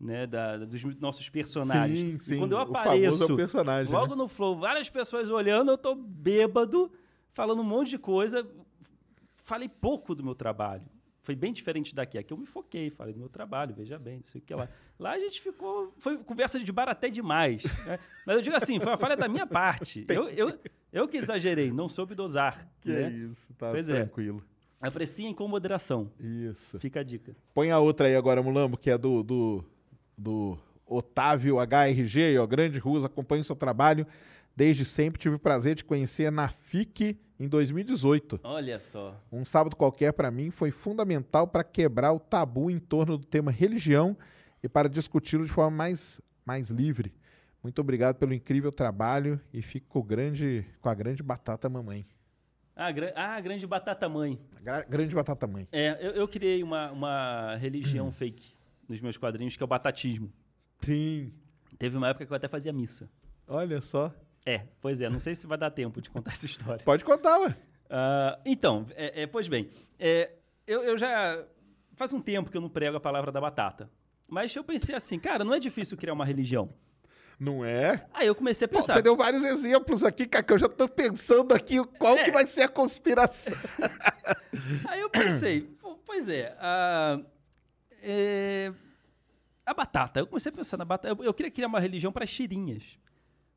Né, 0.00 0.26
da- 0.26 0.56
dos 0.56 0.82
nossos 0.98 1.28
personagens. 1.28 1.96
Sim, 1.96 2.16
E 2.16 2.20
sim, 2.20 2.38
quando 2.40 2.52
eu 2.52 2.58
o 2.58 2.66
famoso 2.66 2.78
apareço, 2.80 3.22
é 3.22 3.26
o 3.32 3.36
personagem, 3.36 3.92
logo 3.94 4.16
né? 4.16 4.22
no 4.22 4.26
flow, 4.26 4.58
várias 4.58 4.90
pessoas 4.90 5.30
olhando, 5.30 5.70
eu 5.70 5.78
tô 5.78 5.94
bêbado, 5.94 6.90
falando 7.32 7.60
um 7.60 7.64
monte 7.64 7.90
de 7.90 7.98
coisa. 7.98 8.44
Falei 9.36 9.68
pouco 9.68 10.12
do 10.12 10.24
meu 10.24 10.34
trabalho. 10.34 10.82
Foi 11.22 11.36
bem 11.36 11.52
diferente 11.52 11.94
daqui. 11.94 12.18
Aqui 12.18 12.32
eu 12.32 12.36
me 12.36 12.46
foquei, 12.46 12.90
falei 12.90 13.12
do 13.14 13.20
meu 13.20 13.28
trabalho, 13.28 13.72
veja 13.74 13.96
bem, 13.98 14.18
não 14.18 14.26
sei 14.26 14.40
o 14.40 14.44
que 14.44 14.52
lá. 14.54 14.68
Lá 14.98 15.12
a 15.12 15.18
gente 15.18 15.40
ficou. 15.40 15.94
Foi 15.98 16.18
conversa 16.18 16.58
de 16.58 16.72
bar 16.72 16.88
até 16.88 17.08
demais. 17.08 17.62
né? 17.86 17.98
Mas 18.26 18.36
eu 18.36 18.42
digo 18.42 18.56
assim, 18.56 18.80
foi 18.80 18.90
uma 18.90 18.98
falha 18.98 19.16
da 19.16 19.28
minha 19.28 19.46
parte. 19.46 20.04
Eu, 20.10 20.28
eu, 20.28 20.58
eu 20.92 21.08
que 21.08 21.16
exagerei, 21.16 21.70
não 21.72 21.88
soube 21.88 22.14
dosar. 22.14 22.68
Que 22.80 22.90
né? 22.90 23.02
é 23.04 23.10
isso, 23.10 23.54
tá 23.54 23.70
Pois 23.70 23.88
é. 23.88 23.94
tranquilo. 24.04 24.42
Apreciem 24.80 25.32
com 25.32 25.46
moderação. 25.46 26.10
Isso. 26.18 26.78
Fica 26.80 27.00
a 27.00 27.02
dica. 27.04 27.36
Põe 27.54 27.70
a 27.70 27.78
outra 27.78 28.08
aí 28.08 28.16
agora, 28.16 28.42
Mulambo, 28.42 28.76
que 28.76 28.90
é 28.90 28.98
do, 28.98 29.22
do, 29.22 29.64
do 30.18 30.58
Otávio 30.84 31.56
HRG, 31.60 32.36
ó, 32.38 32.46
grande 32.46 32.78
Ruas, 32.80 33.04
acompanho 33.04 33.42
o 33.42 33.44
seu 33.44 33.54
trabalho. 33.54 34.04
Desde 34.56 34.84
sempre 34.84 35.20
tive 35.20 35.36
o 35.36 35.38
prazer 35.38 35.76
de 35.76 35.84
conhecer 35.84 36.30
na 36.32 36.48
FIC 36.48 37.16
em 37.42 37.48
2018. 37.48 38.40
Olha 38.44 38.78
só. 38.78 39.20
Um 39.30 39.44
sábado 39.44 39.74
qualquer 39.74 40.12
para 40.12 40.30
mim 40.30 40.50
foi 40.50 40.70
fundamental 40.70 41.46
para 41.48 41.64
quebrar 41.64 42.12
o 42.12 42.20
tabu 42.20 42.70
em 42.70 42.78
torno 42.78 43.18
do 43.18 43.26
tema 43.26 43.50
religião 43.50 44.16
e 44.62 44.68
para 44.68 44.88
discuti-lo 44.88 45.44
de 45.44 45.50
forma 45.50 45.76
mais, 45.76 46.20
mais 46.44 46.70
livre. 46.70 47.12
Muito 47.62 47.80
obrigado 47.80 48.16
pelo 48.16 48.32
incrível 48.32 48.70
trabalho 48.70 49.40
e 49.52 49.60
fico 49.60 49.88
com, 49.88 50.02
grande, 50.02 50.64
com 50.80 50.88
a 50.88 50.94
grande 50.94 51.22
batata 51.22 51.68
mamãe. 51.68 52.06
Ah, 52.76 52.90
gra- 52.92 53.12
ah, 53.16 53.40
grande 53.40 53.66
batata 53.66 54.08
mãe. 54.08 54.38
Gra- 54.62 54.82
grande 54.88 55.14
batata 55.14 55.46
mãe. 55.46 55.66
É, 55.72 55.98
eu, 56.00 56.12
eu 56.12 56.28
criei 56.28 56.62
uma, 56.62 56.90
uma 56.92 57.56
religião 57.56 58.10
fake 58.12 58.54
nos 58.88 59.00
meus 59.00 59.16
quadrinhos, 59.16 59.56
que 59.56 59.62
é 59.62 59.66
o 59.66 59.68
batatismo. 59.68 60.32
Sim. 60.80 61.32
Teve 61.78 61.96
uma 61.96 62.08
época 62.08 62.24
que 62.26 62.32
eu 62.32 62.36
até 62.36 62.46
fazia 62.48 62.72
missa. 62.72 63.10
Olha 63.48 63.80
só. 63.80 64.12
É, 64.44 64.62
pois 64.80 65.00
é, 65.00 65.08
não 65.08 65.20
sei 65.20 65.34
se 65.34 65.46
vai 65.46 65.56
dar 65.56 65.70
tempo 65.70 66.00
de 66.02 66.10
contar 66.10 66.32
essa 66.32 66.46
história. 66.46 66.82
Pode 66.84 67.04
contar, 67.04 67.38
ué. 67.40 67.56
Ah, 67.88 68.38
então, 68.44 68.86
é, 68.94 69.22
é, 69.22 69.26
pois 69.26 69.46
bem, 69.48 69.68
é, 69.98 70.32
eu, 70.66 70.82
eu 70.82 70.98
já. 70.98 71.44
Faz 71.94 72.12
um 72.12 72.20
tempo 72.20 72.50
que 72.50 72.56
eu 72.56 72.60
não 72.60 72.70
prego 72.70 72.96
a 72.96 73.00
palavra 73.00 73.30
da 73.30 73.40
batata. 73.40 73.90
Mas 74.26 74.54
eu 74.56 74.64
pensei 74.64 74.94
assim, 74.94 75.18
cara, 75.18 75.44
não 75.44 75.52
é 75.54 75.60
difícil 75.60 75.96
criar 75.96 76.14
uma 76.14 76.24
religião. 76.24 76.72
Não 77.38 77.64
é? 77.64 78.06
Aí 78.14 78.26
eu 78.26 78.34
comecei 78.34 78.64
a 78.64 78.68
Pô, 78.68 78.76
pensar. 78.76 78.94
você 78.94 79.02
deu 79.02 79.16
vários 79.16 79.44
exemplos 79.44 80.02
aqui, 80.04 80.26
cara, 80.26 80.42
que 80.44 80.52
eu 80.52 80.58
já 80.58 80.68
tô 80.68 80.88
pensando 80.88 81.52
aqui 81.52 81.84
qual 81.98 82.16
É. 82.16 82.24
que 82.24 82.30
vai 82.32 82.46
ser 82.46 82.62
a 82.62 82.68
conspiração. 82.68 83.52
Aí 84.88 85.00
eu 85.00 85.10
pensei, 85.10 85.62
pô, 85.80 85.96
pois 86.04 86.28
é, 86.28 86.56
a, 86.58 87.20
é, 88.02 88.72
a 89.66 89.74
batata. 89.74 90.20
Eu 90.20 90.26
comecei 90.26 90.50
a 90.50 90.54
pensar 90.54 90.76
na 90.76 90.84
batata. 90.84 91.08
Eu, 91.08 91.24
eu 91.24 91.34
queria 91.34 91.50
criar 91.50 91.66
uma 91.66 91.80
religião 91.80 92.12
para 92.12 92.26
tirinhas. 92.26 92.82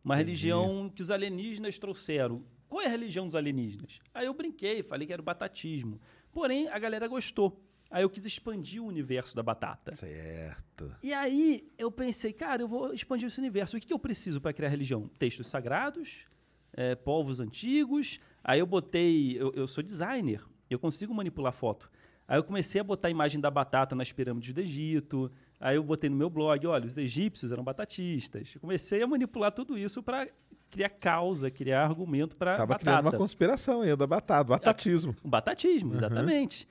Uma 0.06 0.16
religião 0.16 0.88
que 0.88 1.02
os 1.02 1.10
alienígenas 1.10 1.80
trouxeram. 1.80 2.44
Qual 2.70 2.80
é 2.80 2.86
a 2.86 2.90
religião 2.90 3.26
dos 3.26 3.34
alienígenas? 3.34 4.00
Aí 4.14 4.28
eu 4.28 4.34
brinquei, 4.36 4.84
falei 4.84 5.08
que 5.08 5.12
era 5.12 5.22
o 5.22 5.26
batatismo. 5.26 6.00
Porém, 6.32 6.70
a 6.70 6.78
galera 6.78 7.08
gostou. 7.08 7.60
Aí 7.90 8.04
eu 8.04 8.10
quis 8.10 8.24
expandir 8.24 8.84
o 8.84 8.86
universo 8.86 9.36
da 9.36 9.42
batata. 9.42 9.96
Certo. 9.96 10.96
E 11.02 11.12
aí 11.12 11.68
eu 11.76 11.92
pensei, 11.92 12.32
cara, 12.32 12.62
eu 12.62 12.68
vou 12.68 12.94
expandir 12.94 13.28
esse 13.28 13.40
universo. 13.40 13.78
O 13.78 13.80
que, 13.80 13.88
que 13.88 13.94
eu 13.94 14.00
preciso 14.00 14.40
para 14.40 14.54
criar 14.54 14.70
religião? 14.70 15.10
Textos 15.18 15.48
sagrados, 15.48 16.26
é, 16.74 16.94
povos 16.94 17.40
antigos. 17.40 18.20
Aí 18.44 18.60
eu 18.60 18.68
botei. 18.68 19.42
Eu, 19.42 19.54
eu 19.54 19.68
sou 19.68 19.84
designer, 19.84 20.44
eu 20.70 20.78
consigo 20.78 21.16
manipular 21.16 21.54
foto. 21.54 21.90
Aí 22.28 22.38
eu 22.38 22.44
comecei 22.44 22.80
a 22.80 22.84
botar 22.84 23.08
a 23.08 23.12
imagem 23.12 23.40
da 23.42 23.50
batata 23.50 23.96
nas 23.96 24.12
pirâmides 24.12 24.54
do 24.54 24.62
Egito. 24.62 25.32
Aí 25.60 25.78
eu 25.78 25.84
botei 25.84 26.10
no 26.10 26.16
meu 26.16 26.30
blog, 26.30 26.66
olha, 26.68 26.86
os 26.86 26.98
egípcios 26.98 27.52
eram 27.52 27.64
batatistas. 27.64 28.56
Comecei 28.60 29.02
a 29.02 29.08
manipular 29.08 29.52
tudo 29.52 29.78
isso 29.78 30.04
para 30.04 30.28
criar 30.70 30.90
causa, 30.90 31.50
criar 31.50 31.86
argumento 31.86 32.38
para 32.38 32.58
Tava 32.58 32.68
batata. 32.68 32.84
criando 32.84 33.06
uma 33.06 33.18
conspiração 33.18 33.82
aí 33.82 33.96
da 33.96 34.06
batata, 34.06 34.44
batatismo. 34.44 35.16
O 35.24 35.28
batatismo, 35.28 35.94
exatamente. 35.96 36.68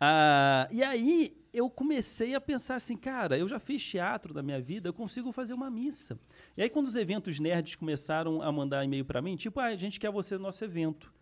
Ah, 0.00 0.68
e 0.70 0.82
aí 0.82 1.36
eu 1.52 1.68
comecei 1.68 2.34
a 2.34 2.40
pensar 2.40 2.76
assim, 2.76 2.96
cara, 2.96 3.36
eu 3.36 3.48
já 3.48 3.58
fiz 3.58 3.84
teatro 3.84 4.32
na 4.32 4.42
minha 4.42 4.60
vida, 4.60 4.88
eu 4.88 4.92
consigo 4.94 5.32
fazer 5.32 5.54
uma 5.54 5.68
missa. 5.68 6.18
E 6.56 6.62
aí 6.62 6.70
quando 6.70 6.86
os 6.86 6.94
eventos 6.94 7.40
nerds 7.40 7.74
começaram 7.74 8.40
a 8.40 8.52
mandar 8.52 8.84
e-mail 8.84 9.04
para 9.04 9.20
mim, 9.20 9.34
tipo, 9.34 9.58
ah, 9.58 9.64
a 9.66 9.76
gente 9.76 9.98
quer 9.98 10.10
você 10.12 10.36
no 10.36 10.44
nosso 10.44 10.64
evento. 10.64 11.12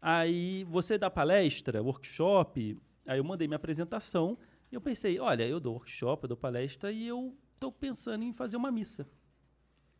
Aí 0.00 0.64
você 0.64 0.96
dá 0.96 1.10
palestra, 1.10 1.82
workshop, 1.82 2.78
aí 3.04 3.18
eu 3.18 3.24
mandei 3.24 3.48
minha 3.48 3.56
apresentação, 3.56 4.38
e 4.70 4.74
eu 4.74 4.80
pensei, 4.80 5.18
olha, 5.18 5.46
eu 5.46 5.58
dou 5.60 5.74
workshop, 5.74 6.24
eu 6.24 6.28
dou 6.28 6.36
palestra 6.36 6.90
e 6.92 7.06
eu 7.06 7.36
tô 7.58 7.70
pensando 7.72 8.22
em 8.24 8.32
fazer 8.32 8.56
uma 8.56 8.70
missa. 8.70 9.08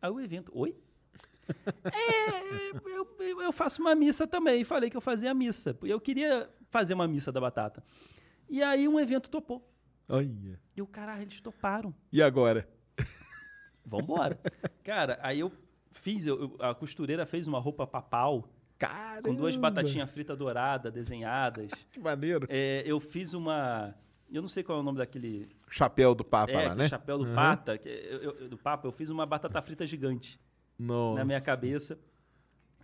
Aí 0.01 0.09
o 0.09 0.19
evento, 0.19 0.51
oi? 0.55 0.75
É, 1.83 2.69
eu, 2.95 3.15
eu- 3.19 3.41
eu 3.41 3.51
faço 3.51 3.81
uma 3.81 3.95
missa 3.95 4.27
também. 4.27 4.63
Falei 4.63 4.89
que 4.89 4.95
eu 4.95 5.01
fazia 5.01 5.33
missa. 5.33 5.75
Eu 5.81 5.99
queria 5.99 6.47
fazer 6.69 6.93
uma 6.93 7.07
missa 7.07 7.31
da 7.31 7.41
batata. 7.41 7.83
E 8.47 8.61
aí 8.61 8.87
um 8.87 8.99
evento 8.99 9.29
topou. 9.29 9.67
Olha. 10.07 10.59
E 10.75 10.81
o 10.81 10.85
caralho, 10.87 11.23
eles 11.23 11.41
toparam. 11.41 11.93
E 12.11 12.21
agora? 12.21 12.69
Vambora. 13.85 14.39
Cara, 14.83 15.19
aí 15.21 15.39
eu 15.39 15.51
fiz, 15.91 16.25
eu- 16.25 16.55
a 16.59 16.73
costureira 16.75 17.25
fez 17.25 17.47
uma 17.47 17.59
roupa 17.59 17.87
papal 17.87 18.47
Caramba. 18.77 19.23
com 19.29 19.35
duas 19.35 19.55
batatinhas 19.57 20.09
fritas 20.11 20.37
douradas 20.37 20.93
desenhadas. 20.93 21.71
Que 21.91 21.99
maneiro. 21.99 22.45
É, 22.49 22.83
eu 22.85 22.99
fiz 22.99 23.33
uma. 23.33 23.95
Eu 24.31 24.41
não 24.41 24.47
sei 24.49 24.63
qual 24.63 24.77
é 24.77 24.81
o 24.81 24.83
nome 24.83 24.97
daquele. 24.99 25.49
Chapéu 25.69 26.13
do 26.13 26.23
Papa 26.23 26.51
é, 26.51 26.67
lá, 26.69 26.75
né? 26.75 26.87
chapéu 26.87 27.17
do 27.17 27.25
Uhum. 27.25 27.35
pata. 27.35 27.77
que 27.77 27.89
eu- 27.89 28.21
eu- 28.41 28.49
do 28.49 28.57
Papa. 28.57 28.87
Eu 28.87 28.91
fiz 28.91 29.09
uma 29.09 29.25
batata 29.25 29.61
frita 29.61 29.85
gigante. 29.87 30.39
Nossa. 30.77 31.19
na 31.19 31.25
minha 31.25 31.41
cabeça. 31.41 31.99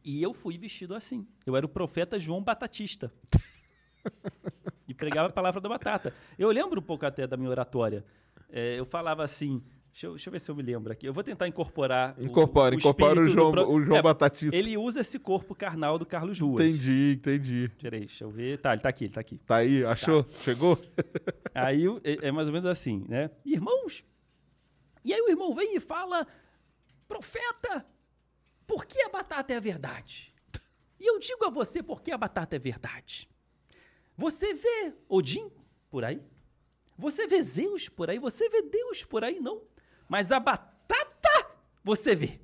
E 0.03 0.21
eu 0.21 0.33
fui 0.33 0.57
vestido 0.57 0.93
assim. 0.93 1.25
Eu 1.45 1.55
era 1.55 1.65
o 1.65 1.69
profeta 1.69 2.19
João 2.19 2.43
Batatista. 2.43 3.09
e 4.87 4.93
pregava 4.93 5.29
a 5.29 5.31
palavra 5.31 5.61
da 5.61 5.69
batata. 5.69 6.13
Eu 6.37 6.49
lembro 6.51 6.79
um 6.79 6.83
pouco 6.83 7.05
até 7.05 7.25
da 7.25 7.37
minha 7.37 7.49
oratória. 7.49 8.05
É, 8.49 8.77
eu 8.77 8.85
falava 8.85 9.23
assim. 9.23 9.63
Deixa 9.95 10.07
eu, 10.07 10.11
deixa 10.11 10.27
eu 10.27 10.31
ver 10.33 10.39
se 10.39 10.51
eu 10.51 10.55
me 10.57 10.61
lembro 10.61 10.91
aqui. 10.91 11.05
Eu 11.07 11.13
vou 11.13 11.23
tentar 11.23 11.47
incorporar. 11.47 12.19
o- 12.19 12.23
Incorpora, 12.25 12.75
incorpora 12.75 13.21
o 13.21 13.23
espírito 13.23 13.33
do 13.33 13.41
João- 13.41 13.51
pro- 13.53 13.71
o 13.71 13.81
João 13.81 13.97
É, 13.97 14.01
Batatista. 14.01 14.53
Ele 14.53 14.75
usa 14.75 14.99
esse 14.99 15.17
corpo 15.17 15.55
carnal 15.55 15.97
do 15.97 16.05
Carlos 16.05 16.37
Ruas. 16.37 16.65
Entendi, 16.65 17.13
entendi. 17.17 17.71
Peraí, 17.81 18.01
deixa 18.01 18.25
eu 18.25 18.29
ver. 18.29 18.59
Tá, 18.59 18.73
ele 18.73 18.81
tá 18.81 18.89
aqui, 18.89 19.05
ele 19.05 19.13
tá 19.13 19.21
aqui. 19.21 19.37
Tá 19.37 19.55
aí, 19.55 19.85
achou? 19.85 20.25
Chegou? 20.43 20.77
Aí 21.55 21.87
o- 21.87 22.01
é, 22.03 22.27
é 22.27 22.31
mais 22.33 22.47
ou 22.49 22.53
menos 22.53 22.67
assim, 22.67 23.05
né? 23.07 23.31
Irmãos! 23.45 24.03
E 25.01 25.13
aí 25.13 25.21
o 25.21 25.29
irmão 25.29 25.55
vem 25.55 25.77
e 25.77 25.79
fala: 25.79 26.27
Profeta, 27.07 27.85
por 28.67 28.85
que 28.85 29.01
a 29.01 29.07
batata 29.07 29.53
é 29.53 29.55
a 29.55 29.61
verdade? 29.61 30.33
E 30.99 31.09
eu 31.09 31.17
digo 31.19 31.45
a 31.45 31.49
você 31.49 31.81
por 31.81 32.01
que 32.01 32.11
a 32.11 32.17
batata 32.17 32.57
é 32.57 32.59
verdade. 32.59 33.29
Você 34.17 34.53
vê 34.53 34.93
Odin 35.07 35.49
por 35.89 36.03
aí? 36.03 36.21
Você 36.97 37.27
vê 37.27 37.41
Zeus 37.41 37.87
por 37.87 38.09
aí? 38.09 38.19
Você 38.19 38.49
vê 38.49 38.61
Deus 38.61 39.05
por 39.05 39.23
aí? 39.23 39.39
Não. 39.39 39.61
Mas 40.07 40.31
a 40.31 40.39
batata 40.39 41.47
você 41.83 42.15
vê. 42.15 42.39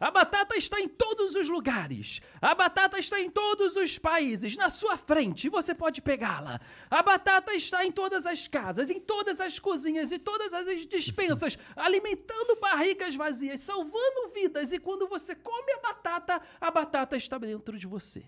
A 0.00 0.12
batata 0.12 0.56
está 0.56 0.80
em 0.80 0.88
todos 0.88 1.34
os 1.34 1.48
lugares. 1.48 2.20
A 2.40 2.54
batata 2.54 3.00
está 3.00 3.20
em 3.20 3.28
todos 3.28 3.74
os 3.74 3.98
países, 3.98 4.56
na 4.56 4.70
sua 4.70 4.96
frente. 4.96 5.48
Você 5.48 5.74
pode 5.74 6.00
pegá-la. 6.00 6.60
A 6.88 7.02
batata 7.02 7.52
está 7.54 7.84
em 7.84 7.90
todas 7.90 8.24
as 8.24 8.46
casas, 8.46 8.90
em 8.90 9.00
todas 9.00 9.40
as 9.40 9.58
cozinhas 9.58 10.12
e 10.12 10.18
todas 10.18 10.54
as 10.54 10.86
despensas, 10.86 11.58
alimentando 11.74 12.60
barrigas 12.60 13.16
vazias, 13.16 13.58
salvando 13.58 14.32
vidas. 14.32 14.70
E 14.70 14.78
quando 14.78 15.08
você 15.08 15.34
come 15.34 15.72
a 15.72 15.80
batata, 15.80 16.40
a 16.60 16.70
batata 16.70 17.16
está 17.16 17.36
dentro 17.36 17.76
de 17.76 17.86
você. 17.88 18.24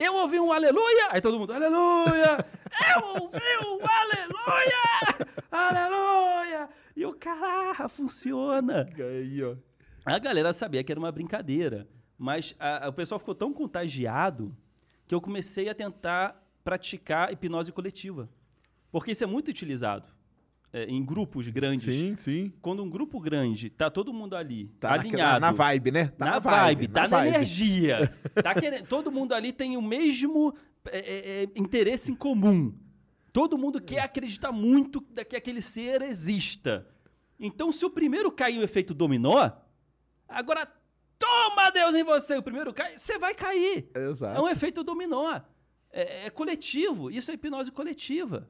Eu 0.00 0.14
ouvi 0.14 0.40
um 0.40 0.50
aleluia, 0.50 1.08
aí 1.10 1.20
todo 1.20 1.38
mundo, 1.38 1.52
aleluia! 1.52 2.44
Eu 2.96 3.04
ouvi 3.22 3.38
um 3.66 3.78
aleluia! 3.86 5.30
Aleluia! 5.50 6.68
E 6.96 7.04
o 7.04 7.12
cara, 7.14 7.88
funciona. 7.88 8.88
Aí, 8.98 9.42
ó. 9.44 9.56
A 10.04 10.18
galera 10.18 10.52
sabia 10.52 10.82
que 10.82 10.90
era 10.90 10.98
uma 10.98 11.12
brincadeira, 11.12 11.86
mas 12.16 12.54
a- 12.58 12.86
a- 12.86 12.88
o 12.88 12.92
pessoal 12.92 13.18
ficou 13.18 13.34
tão 13.34 13.52
contagiado 13.52 14.56
que 15.06 15.14
eu 15.14 15.20
comecei 15.20 15.68
a 15.68 15.74
tentar 15.74 16.42
praticar 16.64 17.32
hipnose 17.32 17.70
coletiva. 17.72 18.28
Porque 18.90 19.10
isso 19.12 19.24
é 19.24 19.26
muito 19.26 19.48
utilizado 19.48 20.10
é, 20.72 20.84
em 20.84 21.04
grupos 21.04 21.48
grandes. 21.48 21.92
Sim, 21.94 22.16
sim. 22.16 22.52
Quando 22.62 22.82
um 22.82 22.88
grupo 22.90 23.18
grande, 23.20 23.70
tá 23.70 23.90
todo 23.90 24.12
mundo 24.12 24.36
ali, 24.36 24.66
Tá 24.78 24.92
alinhado. 24.94 25.40
na 25.40 25.50
vibe, 25.52 25.90
né? 25.90 26.06
Tá 26.08 26.24
na, 26.26 26.30
na 26.32 26.38
vibe, 26.38 26.88
tá 26.88 27.02
na 27.02 27.08
vibe. 27.08 27.28
energia. 27.34 28.14
tá 28.42 28.54
querendo- 28.54 28.86
todo 28.86 29.10
mundo 29.10 29.34
ali 29.34 29.52
tem 29.52 29.76
o 29.76 29.82
mesmo 29.82 30.54
é, 30.86 30.98
é, 30.98 31.42
é, 31.44 31.48
interesse 31.56 32.12
em 32.12 32.14
comum. 32.14 32.72
Todo 33.32 33.56
mundo 33.58 33.80
quer 33.80 34.00
acreditar 34.00 34.50
muito 34.52 35.00
que 35.28 35.36
aquele 35.36 35.60
ser 35.62 36.02
exista. 36.02 36.86
Então, 37.38 37.70
se 37.72 37.84
o 37.84 37.90
primeiro 37.90 38.30
cair 38.30 38.58
o 38.58 38.62
efeito 38.62 38.92
dominó, 38.92 39.50
agora 40.28 40.68
toma 41.18 41.70
Deus 41.70 41.94
em 41.94 42.02
você, 42.02 42.36
o 42.36 42.42
primeiro 42.42 42.72
cai, 42.72 42.96
você 42.98 43.18
vai 43.18 43.34
cair. 43.34 43.88
Exato. 43.94 44.38
É 44.38 44.42
um 44.42 44.48
efeito 44.48 44.82
dominó. 44.82 45.40
É, 45.92 46.26
é 46.26 46.30
coletivo. 46.30 47.10
Isso 47.10 47.30
é 47.30 47.34
hipnose 47.34 47.70
coletiva. 47.70 48.48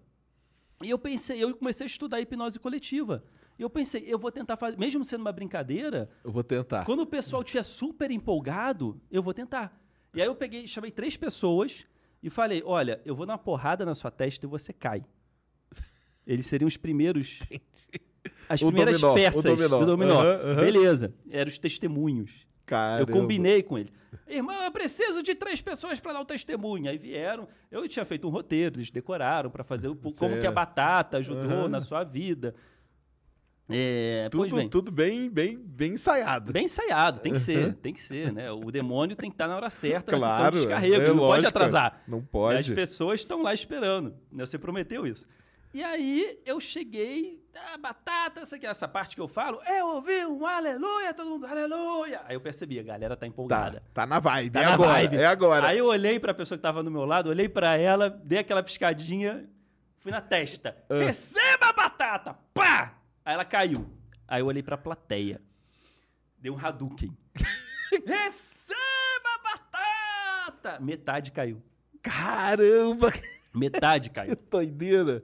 E 0.82 0.88
eu 0.90 0.98
pensei, 0.98 1.42
eu 1.42 1.54
comecei 1.54 1.84
a 1.84 1.86
estudar 1.88 2.20
hipnose 2.20 2.58
coletiva. 2.58 3.22
E 3.58 3.62
eu 3.62 3.68
pensei, 3.68 4.04
eu 4.06 4.18
vou 4.18 4.32
tentar 4.32 4.56
fazer, 4.56 4.78
mesmo 4.78 5.04
sendo 5.04 5.20
uma 5.20 5.32
brincadeira, 5.32 6.08
Eu 6.24 6.32
vou 6.32 6.42
tentar. 6.42 6.86
quando 6.86 7.00
o 7.00 7.06
pessoal 7.06 7.42
estiver 7.42 7.62
super 7.62 8.10
empolgado, 8.10 8.98
eu 9.10 9.22
vou 9.22 9.34
tentar. 9.34 9.78
E 10.14 10.20
aí 10.22 10.26
eu 10.26 10.34
peguei, 10.34 10.66
chamei 10.66 10.90
três 10.90 11.16
pessoas 11.16 11.84
e 12.22 12.30
falei: 12.30 12.62
olha, 12.64 13.00
eu 13.04 13.14
vou 13.14 13.26
dar 13.26 13.34
uma 13.34 13.38
porrada 13.38 13.84
na 13.84 13.94
sua 13.94 14.10
testa 14.10 14.46
e 14.46 14.48
você 14.48 14.72
cai. 14.72 15.04
Eles 16.26 16.46
seriam 16.46 16.66
os 16.68 16.76
primeiros. 16.76 17.38
As 18.48 18.60
O 18.62 18.66
primeiras 18.66 19.00
dominó, 19.00 19.12
o 19.12 19.16
peças 19.22 19.44
dominó. 19.44 19.78
do 19.78 19.86
dominó. 19.86 20.14
Aham, 20.20 20.40
aham. 20.52 20.60
Beleza. 20.60 21.14
Eram 21.30 21.48
os 21.48 21.58
testemunhos. 21.58 22.46
Caramba. 22.70 23.02
Eu 23.10 23.14
combinei 23.14 23.62
com 23.62 23.76
ele. 23.76 23.92
Irmão, 24.26 24.62
eu 24.62 24.70
preciso 24.70 25.22
de 25.22 25.34
três 25.34 25.60
pessoas 25.60 25.98
para 26.00 26.12
dar 26.14 26.20
o 26.20 26.24
testemunho. 26.24 26.88
Aí 26.88 26.96
vieram. 26.96 27.48
Eu 27.70 27.86
tinha 27.88 28.04
feito 28.04 28.26
um 28.26 28.30
roteiro, 28.30 28.76
eles 28.76 28.90
decoraram 28.90 29.50
para 29.50 29.62
fazer 29.64 29.88
o, 29.88 29.96
como 29.96 30.38
que 30.40 30.46
a 30.46 30.52
batata 30.52 31.18
ajudou 31.18 31.42
Aham. 31.62 31.68
na 31.68 31.80
sua 31.80 32.04
vida. 32.04 32.54
É, 33.72 34.28
Tudo, 34.32 34.56
bem. 34.56 34.68
tudo 34.68 34.90
bem, 34.90 35.30
bem, 35.30 35.56
bem 35.56 35.92
ensaiado. 35.92 36.52
Bem 36.52 36.64
ensaiado, 36.64 37.20
tem 37.20 37.32
que 37.32 37.38
ser, 37.38 37.74
tem 37.74 37.92
que 37.92 38.00
ser, 38.00 38.32
né? 38.32 38.50
O 38.50 38.68
demônio 38.68 39.14
tem 39.14 39.30
que 39.30 39.34
estar 39.34 39.46
na 39.46 39.54
hora 39.54 39.70
certa 39.70 40.10
na 40.12 40.18
Claro, 40.18 40.56
de 40.56 40.62
descarrego, 40.62 40.94
é 40.96 40.98
não 40.98 41.06
pode 41.16 41.18
lógico, 41.18 41.48
atrasar. 41.48 42.02
não 42.08 42.18
E 42.18 42.22
pode. 42.22 42.58
as 42.58 42.68
pessoas 42.70 43.20
estão 43.20 43.42
lá 43.42 43.54
esperando. 43.54 44.12
né? 44.32 44.44
Você 44.44 44.58
prometeu 44.58 45.06
isso. 45.06 45.24
E 45.72 45.84
aí 45.84 46.40
eu 46.44 46.58
cheguei, 46.58 47.39
ah, 47.54 47.76
batata, 47.78 48.40
essa, 48.40 48.56
aqui, 48.56 48.66
essa 48.66 48.86
parte 48.88 49.14
que 49.14 49.20
eu 49.20 49.28
falo, 49.28 49.60
eu 49.66 49.86
ouvi 49.96 50.24
um 50.26 50.46
aleluia, 50.46 51.12
todo 51.14 51.28
mundo, 51.30 51.46
aleluia. 51.46 52.20
Aí 52.26 52.34
eu 52.36 52.40
percebi, 52.40 52.78
a 52.78 52.82
galera 52.82 53.16
tá 53.16 53.20
Tá, 53.20 53.26
empolgada. 53.26 53.82
tá 53.92 54.06
na 54.06 54.18
vibe. 54.18 54.50
Tá 54.52 54.60
é 54.62 54.64
na 54.66 54.72
agora. 54.74 54.92
vibe. 54.92 55.16
É 55.16 55.26
agora. 55.26 55.66
Aí 55.68 55.78
eu 55.78 55.86
olhei 55.86 56.18
pra 56.20 56.32
pessoa 56.34 56.56
que 56.58 56.62
tava 56.62 56.82
do 56.82 56.90
meu 56.90 57.04
lado, 57.04 57.28
olhei 57.30 57.48
pra 57.48 57.76
ela, 57.76 58.08
dei 58.10 58.38
aquela 58.38 58.62
piscadinha, 58.62 59.48
fui 59.98 60.10
na 60.12 60.20
testa. 60.20 60.76
Ah. 60.88 60.94
Receba 61.04 61.66
a 61.66 61.72
batata! 61.72 62.36
Pá! 62.54 62.94
Aí 63.24 63.34
ela 63.34 63.44
caiu. 63.44 63.90
Aí 64.26 64.40
eu 64.40 64.46
olhei 64.46 64.62
pra 64.62 64.76
plateia. 64.78 65.40
Dei 66.38 66.50
um 66.50 66.58
Hadouken. 66.58 67.16
Receba 68.06 69.28
a 69.34 69.38
batata! 69.42 70.80
Metade 70.80 71.30
caiu. 71.30 71.62
Caramba, 72.02 73.12
Metade 73.54 74.08
que 74.10 74.14
caiu. 74.14 74.36
doideira. 74.50 75.22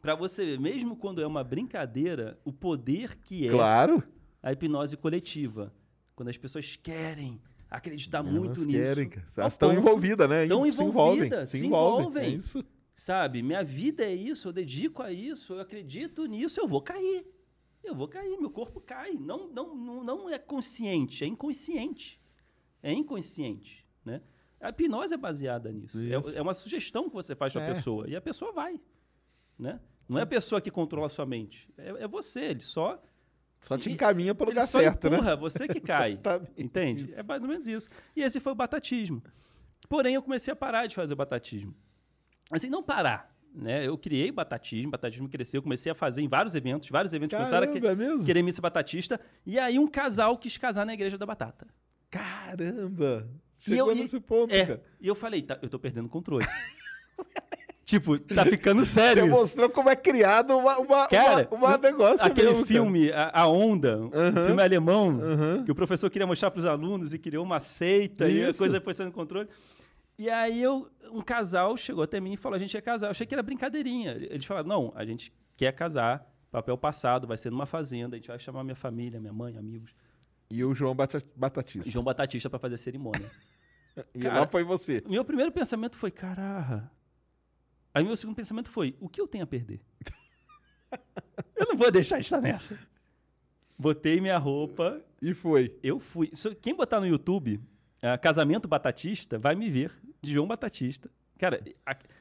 Pra 0.00 0.14
você 0.14 0.44
ver, 0.44 0.60
mesmo 0.60 0.96
quando 0.96 1.20
é 1.20 1.26
uma 1.26 1.44
brincadeira, 1.44 2.38
o 2.44 2.52
poder 2.52 3.16
que 3.18 3.46
é 3.46 3.50
Claro. 3.50 4.02
a 4.42 4.52
hipnose 4.52 4.96
coletiva. 4.96 5.72
Quando 6.16 6.28
as 6.28 6.36
pessoas 6.36 6.76
querem 6.76 7.40
acreditar 7.70 8.22
muito 8.22 8.46
Elas 8.60 8.66
nisso. 8.66 8.78
querem, 8.78 9.08
cara. 9.08 9.26
ao 9.36 9.40
Elas 9.42 9.52
estão 9.54 9.72
envolvidas, 9.72 10.28
né? 10.28 10.46
Tão 10.46 10.62
se 10.64 10.70
envolvem. 10.70 11.12
envolvidas, 11.14 11.48
Se 11.50 11.58
se 11.58 11.66
envolvem. 11.66 12.00
envolvem. 12.00 12.24
É 12.24 12.28
isso. 12.28 12.64
Sabe, 12.96 13.42
minha 13.42 13.62
vida 13.64 14.04
é 14.04 14.14
isso, 14.14 14.48
eu 14.48 14.52
dedico 14.52 15.02
a 15.02 15.10
isso, 15.10 15.54
eu 15.54 15.60
acredito 15.60 16.26
nisso, 16.26 16.60
eu 16.60 16.68
vou 16.68 16.82
cair. 16.82 17.26
Eu 17.82 17.94
vou 17.94 18.06
cair, 18.06 18.36
meu 18.38 18.50
corpo 18.50 18.78
cai. 18.80 19.12
Não, 19.14 19.48
não, 19.48 19.74
não, 19.74 20.04
não 20.04 20.28
é 20.28 20.38
consciente, 20.38 21.24
é 21.24 21.26
inconsciente. 21.26 22.20
É 22.82 22.92
inconsciente, 22.92 23.86
né? 24.04 24.20
A 24.60 24.68
hipnose 24.68 25.14
é 25.14 25.16
baseada 25.16 25.72
nisso. 25.72 25.98
É-. 25.98 26.36
É, 26.38 26.42
uma 26.42 26.52
sugestão 26.52 27.08
que 27.08 27.14
você 27.14 27.34
faz 27.34 27.52
para 27.54 27.62
a 27.62 27.68
É. 27.68 27.72
pessoa 27.74 28.06
e 28.08 28.14
a 28.14 28.20
pessoa 28.20 28.52
vai, 28.52 28.78
né? 29.58 29.80
Não 30.10 30.18
é 30.18 30.22
a 30.22 30.26
pessoa 30.26 30.60
que 30.60 30.70
controla 30.70 31.06
a 31.06 31.08
sua 31.08 31.24
mente, 31.26 31.68
é, 31.78 32.04
é 32.04 32.08
você, 32.08 32.40
ele 32.40 32.60
só 32.60 33.02
Só 33.60 33.78
te 33.78 33.90
encaminha 33.92 34.34
para 34.34 34.46
o 34.46 34.48
lugar 34.50 34.66
certo, 34.66 35.06
empurra, 35.06 35.30
né? 35.30 35.36
você 35.36 35.68
que 35.68 35.80
cai. 35.80 36.18
Entende? 36.58 37.04
isso. 37.04 37.20
É 37.20 37.22
mais 37.22 37.42
ou 37.42 37.48
menos 37.48 37.66
isso. 37.68 37.88
E 38.16 38.22
esse 38.22 38.40
foi 38.40 38.52
o 38.52 38.54
batatismo. 38.56 39.22
Porém, 39.88 40.14
eu 40.14 40.22
comecei 40.22 40.52
a 40.52 40.56
parar 40.56 40.86
de 40.86 40.94
fazer 40.94 41.14
batatismo. 41.14 41.74
Assim, 42.50 42.68
não 42.68 42.82
parar. 42.82 43.34
Né? 43.54 43.86
Eu 43.86 43.98
criei 43.98 44.30
batatismo, 44.30 44.90
batatismo 44.92 45.28
cresceu, 45.28 45.60
comecei 45.62 45.90
a 45.90 45.94
fazer 45.94 46.22
em 46.22 46.28
vários 46.28 46.54
eventos, 46.54 46.88
vários 46.88 47.12
eventos 47.12 47.36
começaram 47.36 47.64
a 47.64 47.72
que- 47.72 47.80
Caramba, 47.80 48.04
é 48.22 48.24
querer 48.24 48.52
ser 48.52 48.60
batatista. 48.60 49.20
E 49.44 49.58
aí 49.58 49.78
um 49.78 49.88
casal 49.88 50.38
quis 50.38 50.56
casar 50.56 50.86
na 50.86 50.94
igreja 50.94 51.18
da 51.18 51.26
batata. 51.26 51.66
Caramba! 52.10 53.28
E 53.58 53.62
Chegou 53.64 53.90
eu- 53.90 53.96
e- 53.96 54.00
nesse 54.00 54.20
ponto, 54.20 54.54
É, 54.54 54.66
cara. 54.66 54.82
e 55.00 55.06
eu 55.08 55.14
falei, 55.14 55.42
tá, 55.42 55.58
eu 55.60 55.68
tô 55.68 55.78
perdendo 55.78 56.06
o 56.06 56.08
controle. 56.08 56.46
tipo, 57.90 58.18
tá 58.18 58.44
ficando 58.46 58.84
Você 58.86 58.92
sério. 58.92 59.24
isso. 59.26 59.34
mostrou 59.36 59.68
como 59.68 59.90
é 59.90 59.96
criado 59.96 60.56
uma, 60.56 60.78
uma, 60.78 61.08
Cara, 61.08 61.48
uma, 61.50 61.68
uma 61.68 61.78
negócio 61.78 62.26
aquele 62.26 62.48
mesmo, 62.50 62.64
filme, 62.66 63.10
a, 63.12 63.30
A 63.42 63.46
Onda, 63.46 63.98
um 64.00 64.10
Aham. 64.14 64.46
filme 64.46 64.62
alemão, 64.62 65.20
Aham. 65.20 65.64
que 65.64 65.70
o 65.72 65.74
professor 65.74 66.08
queria 66.08 66.26
mostrar 66.26 66.50
para 66.50 66.58
os 66.58 66.64
alunos 66.64 67.12
e 67.12 67.18
criou 67.18 67.44
uma 67.44 67.60
seita 67.60 68.28
e 68.28 68.44
a 68.44 68.50
Isso. 68.50 68.58
coisa 68.58 68.80
foi 68.80 68.94
sendo 68.94 69.12
controle. 69.12 69.48
E 70.18 70.28
aí 70.28 70.62
eu, 70.62 70.88
um 71.12 71.22
casal 71.22 71.76
chegou 71.76 72.02
até 72.04 72.20
mim 72.20 72.34
e 72.34 72.36
falou: 72.36 72.54
a 72.56 72.58
gente 72.58 72.76
é 72.76 72.80
casar. 72.80 73.06
Eu 73.06 73.10
achei 73.12 73.26
que 73.26 73.34
era 73.34 73.42
brincadeirinha. 73.42 74.12
Eles 74.12 74.44
falaram: 74.44 74.68
não, 74.68 74.92
a 74.94 75.04
gente 75.04 75.32
quer 75.56 75.72
casar, 75.72 76.26
papel 76.50 76.76
passado, 76.76 77.26
vai 77.26 77.36
ser 77.38 77.50
numa 77.50 77.66
fazenda, 77.66 78.16
a 78.16 78.18
gente 78.18 78.28
vai 78.28 78.38
chamar 78.38 78.62
minha 78.62 78.76
família, 78.76 79.18
minha 79.18 79.32
mãe, 79.32 79.56
amigos. 79.56 79.92
E 80.50 80.64
o 80.64 80.74
João 80.74 80.94
Bata- 80.94 81.22
Batatista. 81.34 81.90
João 81.90 82.04
Batista 82.04 82.50
para 82.50 82.58
fazer 82.58 82.74
a 82.74 82.78
cerimônia. 82.78 83.28
E 84.14 84.20
Cara, 84.20 84.40
lá 84.40 84.46
foi 84.46 84.62
você. 84.62 85.02
Meu 85.08 85.24
primeiro 85.24 85.50
pensamento 85.50 85.96
foi: 85.96 86.10
caraca. 86.12 86.88
Aí 87.94 88.04
meu 88.04 88.16
segundo 88.16 88.36
pensamento 88.36 88.70
foi: 88.70 88.96
o 89.00 89.08
que 89.08 89.20
eu 89.20 89.26
tenho 89.28 89.44
a 89.44 89.46
perder? 89.46 89.80
eu 91.56 91.66
não 91.68 91.76
vou 91.76 91.90
deixar 91.90 92.18
de 92.18 92.24
estar 92.24 92.40
nessa. 92.40 92.78
Botei 93.78 94.20
minha 94.20 94.36
roupa, 94.38 95.02
E 95.22 95.32
foi. 95.32 95.74
eu 95.82 95.98
fui. 95.98 96.30
Quem 96.60 96.74
botar 96.74 97.00
no 97.00 97.06
YouTube 97.06 97.60
ah, 98.02 98.16
Casamento 98.18 98.68
Batatista 98.68 99.38
vai 99.38 99.54
me 99.54 99.68
ver, 99.68 99.92
de 100.22 100.32
João 100.32 100.46
Batatista. 100.46 101.10
Cara, 101.38 101.62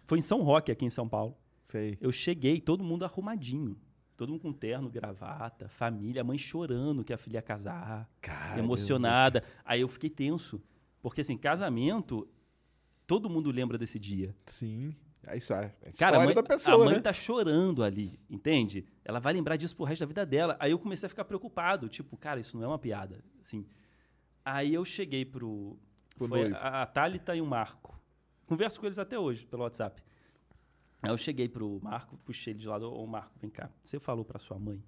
foi 0.05 0.19
em 0.19 0.21
São 0.21 0.41
Roque, 0.41 0.71
aqui 0.71 0.85
em 0.85 0.89
São 0.89 1.07
Paulo. 1.07 1.37
Sei. 1.63 1.97
Eu 2.01 2.11
cheguei, 2.11 2.59
todo 2.59 2.83
mundo 2.83 3.03
arrumadinho. 3.05 3.77
Todo 4.17 4.29
mundo 4.31 4.41
com 4.41 4.51
terno, 4.51 4.89
gravata, 4.89 5.69
família, 5.69 6.23
mãe 6.23 6.37
chorando 6.37 7.05
que 7.05 7.13
a 7.13 7.17
filha 7.17 7.37
ia 7.37 7.41
casar, 7.41 8.09
Caramba. 8.19 8.59
emocionada. 8.59 9.43
Aí 9.63 9.79
eu 9.79 9.87
fiquei 9.87 10.09
tenso. 10.09 10.61
Porque, 11.01 11.21
assim, 11.21 11.37
casamento, 11.37 12.27
todo 13.07 13.29
mundo 13.29 13.49
lembra 13.49 13.77
desse 13.77 13.97
dia. 13.97 14.35
Sim. 14.45 14.93
É 15.27 15.37
isso, 15.37 15.53
é. 15.53 15.73
é 15.81 15.89
a 15.89 15.93
Cara, 15.93 16.21
a 16.21 16.25
mãe, 16.25 16.33
da 16.33 16.43
pessoa, 16.43 16.81
a 16.81 16.85
mãe 16.85 16.95
né? 16.95 17.01
tá 17.01 17.13
chorando 17.13 17.83
ali, 17.83 18.19
entende? 18.29 18.85
Ela 19.03 19.19
vai 19.19 19.33
lembrar 19.33 19.57
disso 19.57 19.75
pro 19.75 19.85
resto 19.85 20.01
da 20.01 20.05
vida 20.07 20.25
dela. 20.25 20.55
Aí 20.59 20.71
eu 20.71 20.79
comecei 20.79 21.05
a 21.07 21.09
ficar 21.09 21.25
preocupado, 21.25 21.87
tipo, 21.89 22.17
cara, 22.17 22.39
isso 22.39 22.57
não 22.57 22.63
é 22.63 22.67
uma 22.67 22.79
piada, 22.79 23.23
assim. 23.41 23.65
Aí 24.43 24.73
eu 24.73 24.83
cheguei 24.85 25.25
pro, 25.25 25.77
Pro 26.17 26.27
foi 26.27 26.41
noivo. 26.41 26.55
a, 26.55 26.83
a 26.83 26.85
Thalita 26.85 27.35
e 27.35 27.41
o 27.41 27.45
Marco. 27.45 27.99
Converso 28.47 28.79
com 28.79 28.85
eles 28.85 28.97
até 28.97 29.19
hoje 29.19 29.45
pelo 29.45 29.63
WhatsApp. 29.63 30.01
Aí 31.01 31.11
eu 31.11 31.17
cheguei 31.17 31.47
pro 31.47 31.79
Marco, 31.81 32.17
puxei 32.25 32.53
ele 32.53 32.59
de 32.59 32.67
lado, 32.67 32.91
ô 32.91 33.05
Marco, 33.05 33.37
vem 33.39 33.49
cá. 33.49 33.69
Você 33.83 33.99
falou 33.99 34.25
pra 34.25 34.39
sua 34.39 34.57
mãe 34.57 34.83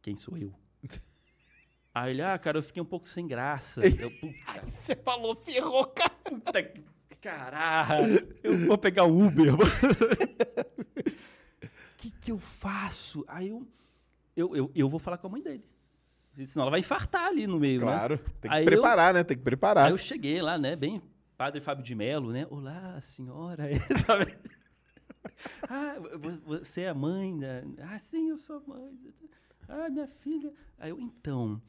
quem 0.00 0.16
sou 0.16 0.36
eu? 0.36 0.52
Aí 1.94 2.12
ele, 2.12 2.22
ah, 2.22 2.38
cara, 2.38 2.58
eu 2.58 2.62
fiquei 2.62 2.82
um 2.82 2.86
pouo 2.86 3.04
sem 3.04 3.26
graça. 3.26 3.82
Eu, 4.00 4.10
Você 4.64 4.96
falou, 4.96 5.36
ferrou, 5.36 5.86
cara. 5.88 6.10
Puta 6.24 6.62
que 6.62 6.82
caralho. 7.22 8.36
Eu 8.42 8.58
vou 8.66 8.76
pegar 8.76 9.04
o 9.04 9.26
Uber. 9.26 9.54
O 9.54 9.58
que, 11.96 12.10
que 12.10 12.32
eu 12.32 12.38
faço? 12.38 13.24
Aí 13.28 13.48
eu, 13.48 13.66
eu, 14.36 14.56
eu, 14.56 14.70
eu 14.74 14.88
vou 14.88 14.98
falar 14.98 15.18
com 15.18 15.26
a 15.28 15.30
mãe 15.30 15.42
dele. 15.42 15.64
Senão 16.46 16.64
ela 16.64 16.70
vai 16.70 16.80
infartar 16.80 17.26
ali 17.26 17.46
no 17.46 17.58
meio, 17.60 17.80
Claro. 17.82 18.14
né? 18.16 18.22
Tem 18.40 18.50
que 18.50 18.56
Aí 18.56 18.64
preparar, 18.64 19.14
né? 19.14 19.22
Tem 19.22 19.36
que 19.36 19.42
preparar. 19.42 19.86
Aí 19.86 19.92
eu 19.92 19.98
cheguei 19.98 20.40
lá, 20.42 20.56
né? 20.58 20.74
Bem 20.76 21.02
padre 21.36 21.60
Fábio 21.60 21.84
de 21.84 21.94
Melo, 21.94 22.32
né? 22.32 22.46
Olá, 22.50 23.00
senhora. 23.00 23.64
Sabe? 24.06 24.36
ah, 25.68 25.96
vo- 26.18 26.58
você 26.58 26.82
é 26.82 26.88
a 26.88 26.94
mãe 26.94 27.38
da... 27.38 27.62
Ah, 27.90 27.98
sim, 27.98 28.30
eu 28.30 28.36
sou 28.36 28.56
a 28.56 28.60
mãe. 28.68 28.98
Ah, 29.68 29.88
minha 29.90 30.06
filha. 30.06 30.52
Aí 30.78 30.90
eu, 30.90 30.98
então, 31.00 31.60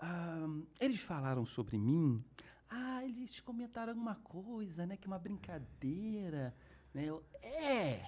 ah, 0.00 0.46
eles 0.80 1.00
falaram 1.00 1.44
sobre 1.44 1.78
mim. 1.78 2.22
Ah, 2.68 3.04
eles 3.04 3.40
comentaram 3.40 3.92
alguma 3.92 4.16
coisa, 4.16 4.86
né? 4.86 4.96
Que 4.96 5.06
é 5.06 5.10
uma 5.10 5.18
brincadeira. 5.18 6.54
Né? 6.92 7.04
Eu, 7.04 7.22
é, 7.42 8.00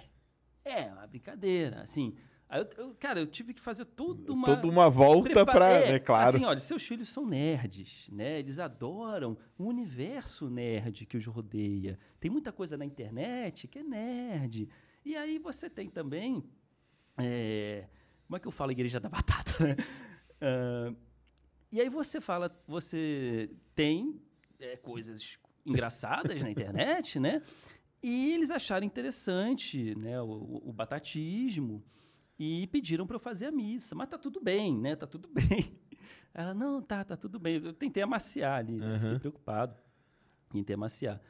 é 0.65 0.87
uma 0.93 1.07
brincadeira, 1.07 1.83
assim. 1.83 2.15
Aí 2.49 2.61
eu, 2.63 2.69
eu- 2.87 2.95
cara, 2.95 3.21
eu 3.21 3.27
tive 3.27 3.53
que 3.53 3.61
fazer 3.61 3.85
toda 3.85 4.33
uma... 4.33 4.47
Toda 4.47 4.67
uma 4.67 4.89
volta 4.89 5.45
pra. 5.45 5.69
é, 5.71 5.93
né, 5.93 5.99
claro. 5.99 6.31
Assim, 6.37 6.45
olha, 6.45 6.59
seus 6.59 6.83
filhos 6.83 7.09
são 7.11 7.27
nerds, 7.27 8.09
né? 8.11 8.39
Eles 8.39 8.59
adoram 8.59 9.37
o 9.59 9.65
universo 9.65 10.49
nerd 10.49 11.05
que 11.07 11.17
os 11.17 11.27
rodeia. 11.27 11.99
Tem 12.19 12.31
muita 12.31 12.51
coisa 12.51 12.77
na 12.77 12.85
internet 12.87 13.69
que 13.69 13.79
é 13.79 13.83
nerd. 13.83 14.69
E 15.05 15.15
aí 15.17 15.39
você 15.39 15.69
tem 15.71 15.89
também. 15.91 16.43
é, 17.19 17.87
como 18.27 18.37
é 18.37 18.41
que 18.41 18.49
eu 18.49 18.53
falo 18.53 18.73
Igreja 18.73 18.99
da 18.99 19.09
Batata? 19.09 19.53
né? 19.67 19.77
Ah, 20.41 20.93
e 21.71 21.81
aí 21.83 21.91
você 21.91 22.19
fala, 22.21 22.51
você 22.67 23.51
tem 23.75 24.19
é, 24.61 24.77
coisas 24.77 25.39
engraçadas 25.65 26.43
na 26.43 26.51
internet, 26.51 27.19
né? 27.21 27.43
E 28.03 28.33
eles 28.35 28.51
acharam 28.51 28.87
interessante 28.87 29.95
né, 29.97 30.21
o, 30.23 30.61
o- 30.65 30.73
batatismo 30.73 31.83
e 32.39 32.67
pediram 32.69 33.07
para 33.07 33.17
eu 33.17 33.21
fazer 33.21 33.47
a 33.47 33.53
missa. 33.53 33.95
Mas 33.95 34.09
tá 34.09 34.17
tudo 34.17 34.41
bem, 34.41 34.77
né? 34.79 34.95
Tá 34.95 35.07
tudo 35.07 35.29
bem. 35.35 35.79
Ela, 36.33 36.55
não, 36.55 36.81
tá, 36.81 37.03
tá 37.05 37.17
tudo 37.17 37.39
bem. 37.39 37.57
Eu 37.63 37.73
tentei 37.73 38.03
amaciar 38.03 38.59
ali, 38.61 38.79
né? 38.79 38.99
Fiquei 39.01 39.19
preocupado. 39.19 39.77
Tentei 40.51 40.75
amaciar. 40.75 41.21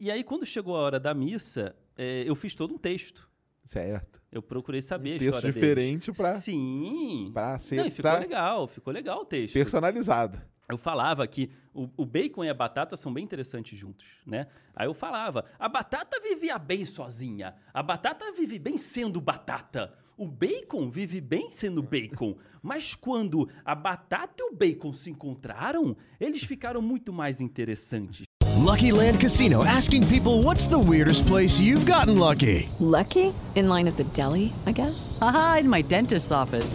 E 0.00 0.10
aí, 0.10 0.24
quando 0.24 0.46
chegou 0.46 0.74
a 0.76 0.80
hora 0.80 0.98
da 1.00 1.12
missa, 1.14 1.76
eh, 1.96 2.24
eu 2.26 2.34
fiz 2.34 2.54
todo 2.54 2.74
um 2.74 2.78
texto. 2.78 3.28
Certo. 3.64 4.20
Eu 4.32 4.42
procurei 4.42 4.80
saber 4.82 5.16
Um 5.16 5.18
texto 5.18 5.42
diferente 5.42 6.12
pra- 6.12 6.34
Sim. 6.34 7.30
Pra 7.32 7.58
ser 7.58 7.90
ficou 7.90 8.18
legal, 8.18 8.66
ficou 8.66 8.92
legal 8.92 9.20
o 9.20 9.24
texto. 9.24 9.54
personalizado. 9.54 10.38
Eu 10.68 10.78
falava 10.78 11.26
que 11.26 11.50
o, 11.74 11.88
o 11.96 12.06
bacon 12.06 12.44
e 12.44 12.48
a 12.48 12.54
batata 12.54 12.96
são 12.96 13.12
bem 13.12 13.24
interessantes 13.24 13.78
juntos, 13.78 14.06
né? 14.26 14.46
Aí 14.74 14.86
eu 14.86 14.94
falava, 14.94 15.44
a 15.58 15.68
batata 15.68 16.20
vivia 16.20 16.58
bem 16.58 16.84
sozinha, 16.84 17.54
a 17.72 17.82
batata 17.82 18.32
vive 18.32 18.58
bem 18.58 18.78
sendo 18.78 19.20
batata, 19.20 19.92
o 20.16 20.26
bacon 20.26 20.88
vive 20.88 21.20
bem 21.20 21.50
sendo 21.50 21.82
bacon, 21.82 22.36
mas 22.62 22.94
quando 22.94 23.48
a 23.64 23.74
batata 23.74 24.34
e 24.38 24.42
o 24.44 24.54
bacon 24.54 24.92
se 24.92 25.10
encontraram, 25.10 25.96
eles 26.18 26.44
ficaram 26.44 26.80
muito 26.80 27.12
mais 27.12 27.40
interessantes. 27.40 28.24
Lucky 28.64 28.92
Land 28.92 29.20
Casino 29.20 29.62
asking 29.62 30.06
people 30.08 30.42
what's 30.42 30.66
the 30.66 30.78
weirdest 30.78 31.26
place 31.26 31.60
you've 31.60 31.84
gotten 31.84 32.16
lucky? 32.16 32.68
Lucky? 32.80 33.34
In 33.54 33.68
line 33.68 33.86
at 33.86 33.96
the 33.96 34.04
deli, 34.14 34.54
I 34.64 34.72
guess? 34.72 35.18
Haha, 35.20 35.58
in 35.60 35.68
my 35.68 35.82
dentist's 35.82 36.32
office. 36.32 36.74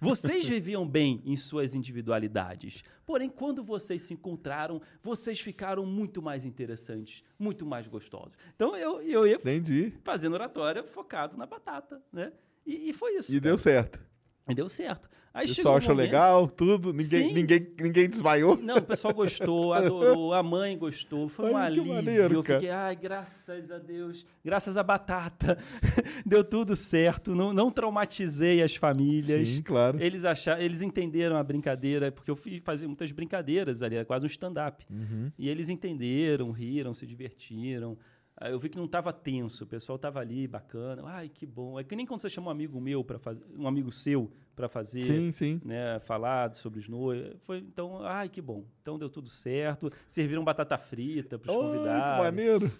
Vocês 0.00 0.46
viviam 0.48 0.86
bem 0.86 1.22
em 1.24 1.36
suas 1.36 1.74
individualidades. 1.74 2.82
Porém, 3.04 3.28
quando 3.28 3.62
vocês 3.62 4.02
se 4.02 4.14
encontraram, 4.14 4.80
vocês 5.02 5.40
ficaram 5.40 5.86
muito 5.86 6.20
mais 6.20 6.44
interessantes, 6.44 7.22
muito 7.38 7.64
mais 7.64 7.86
gostosos. 7.86 8.32
Então, 8.54 8.76
eu, 8.76 9.00
eu 9.02 9.26
ia 9.26 9.36
Entendi. 9.36 9.94
fazendo 10.02 10.34
oratória 10.34 10.84
focado 10.84 11.36
na 11.36 11.46
batata, 11.46 12.02
né? 12.12 12.32
E, 12.64 12.90
e 12.90 12.92
foi 12.92 13.16
isso. 13.16 13.32
E 13.32 13.38
deu 13.38 13.56
certo. 13.56 14.04
E 14.48 14.54
deu 14.54 14.68
certo. 14.68 15.08
Aí 15.36 15.44
O 15.44 15.54
pessoal 15.54 15.76
achou 15.76 15.94
legal, 15.94 16.48
tudo. 16.48 16.94
Ninguém, 16.94 17.28
Sim. 17.28 17.34
ninguém, 17.34 17.66
ninguém 17.78 18.08
desmaiou. 18.08 18.56
Não, 18.56 18.76
o 18.78 18.82
pessoal 18.82 19.12
gostou, 19.12 19.74
adorou, 19.74 20.32
a 20.32 20.42
mãe 20.42 20.78
gostou, 20.78 21.28
foi 21.28 21.52
um 21.52 21.56
Ai, 21.58 21.72
que 21.72 21.78
alívio. 21.80 21.94
maneiro, 21.94 22.34
eu 22.36 22.42
fiquei, 22.42 22.70
ai, 22.70 22.96
graças 22.96 23.70
a 23.70 23.76
Deus, 23.76 24.24
graças 24.42 24.78
à 24.78 24.82
batata, 24.82 25.58
deu 26.24 26.42
tudo 26.42 26.74
certo, 26.74 27.34
não, 27.34 27.52
não 27.52 27.70
traumatizei 27.70 28.62
as 28.62 28.76
famílias. 28.76 29.46
Sim, 29.46 29.60
claro. 29.60 30.02
Eles 30.02 30.24
acharam, 30.24 30.62
eles 30.62 30.80
entenderam 30.80 31.36
a 31.36 31.42
brincadeira, 31.42 32.10
porque 32.10 32.30
eu 32.30 32.36
fui 32.36 32.58
fazer 32.60 32.86
muitas 32.86 33.12
brincadeiras 33.12 33.82
ali, 33.82 33.96
era 33.96 34.06
quase 34.06 34.24
um 34.24 34.28
stand-up. 34.28 34.86
Uhum. 34.90 35.30
E 35.38 35.50
eles 35.50 35.68
entenderam, 35.68 36.50
riram, 36.50 36.94
se 36.94 37.06
divertiram. 37.06 37.98
Aí 38.38 38.52
Eu 38.52 38.58
vi 38.58 38.68
que 38.68 38.76
não 38.76 38.84
estava 38.84 39.12
tenso, 39.12 39.64
o 39.64 39.66
pessoal 39.66 39.96
estava 39.96 40.20
ali, 40.20 40.46
bacana. 40.46 41.02
Ai, 41.06 41.28
que 41.28 41.46
bom. 41.46 41.80
É 41.80 41.84
que 41.84 41.96
nem 41.96 42.04
quando 42.04 42.20
você 42.20 42.28
chama 42.28 42.48
um 42.48 42.50
amigo 42.50 42.78
meu 42.80 43.02
para 43.02 43.18
fazer, 43.18 43.42
um 43.56 43.66
amigo 43.66 43.90
seu 43.90 44.30
para 44.54 44.68
fazer, 44.68 45.02
Sim, 45.04 45.32
sim. 45.32 45.60
né, 45.64 45.98
falar 46.00 46.54
sobre 46.54 46.78
os 46.80 46.88
noivos. 46.88 47.34
Foi 47.44 47.58
então, 47.58 48.02
ai, 48.04 48.28
que 48.28 48.42
bom. 48.42 48.64
Então 48.82 48.98
deu 48.98 49.08
tudo 49.08 49.28
certo. 49.28 49.90
Serviram 50.06 50.44
batata 50.44 50.76
frita 50.76 51.38
para 51.38 51.50
os 51.50 51.56
convidados. 51.56 52.12
que 52.16 52.22
maneiro. 52.22 52.72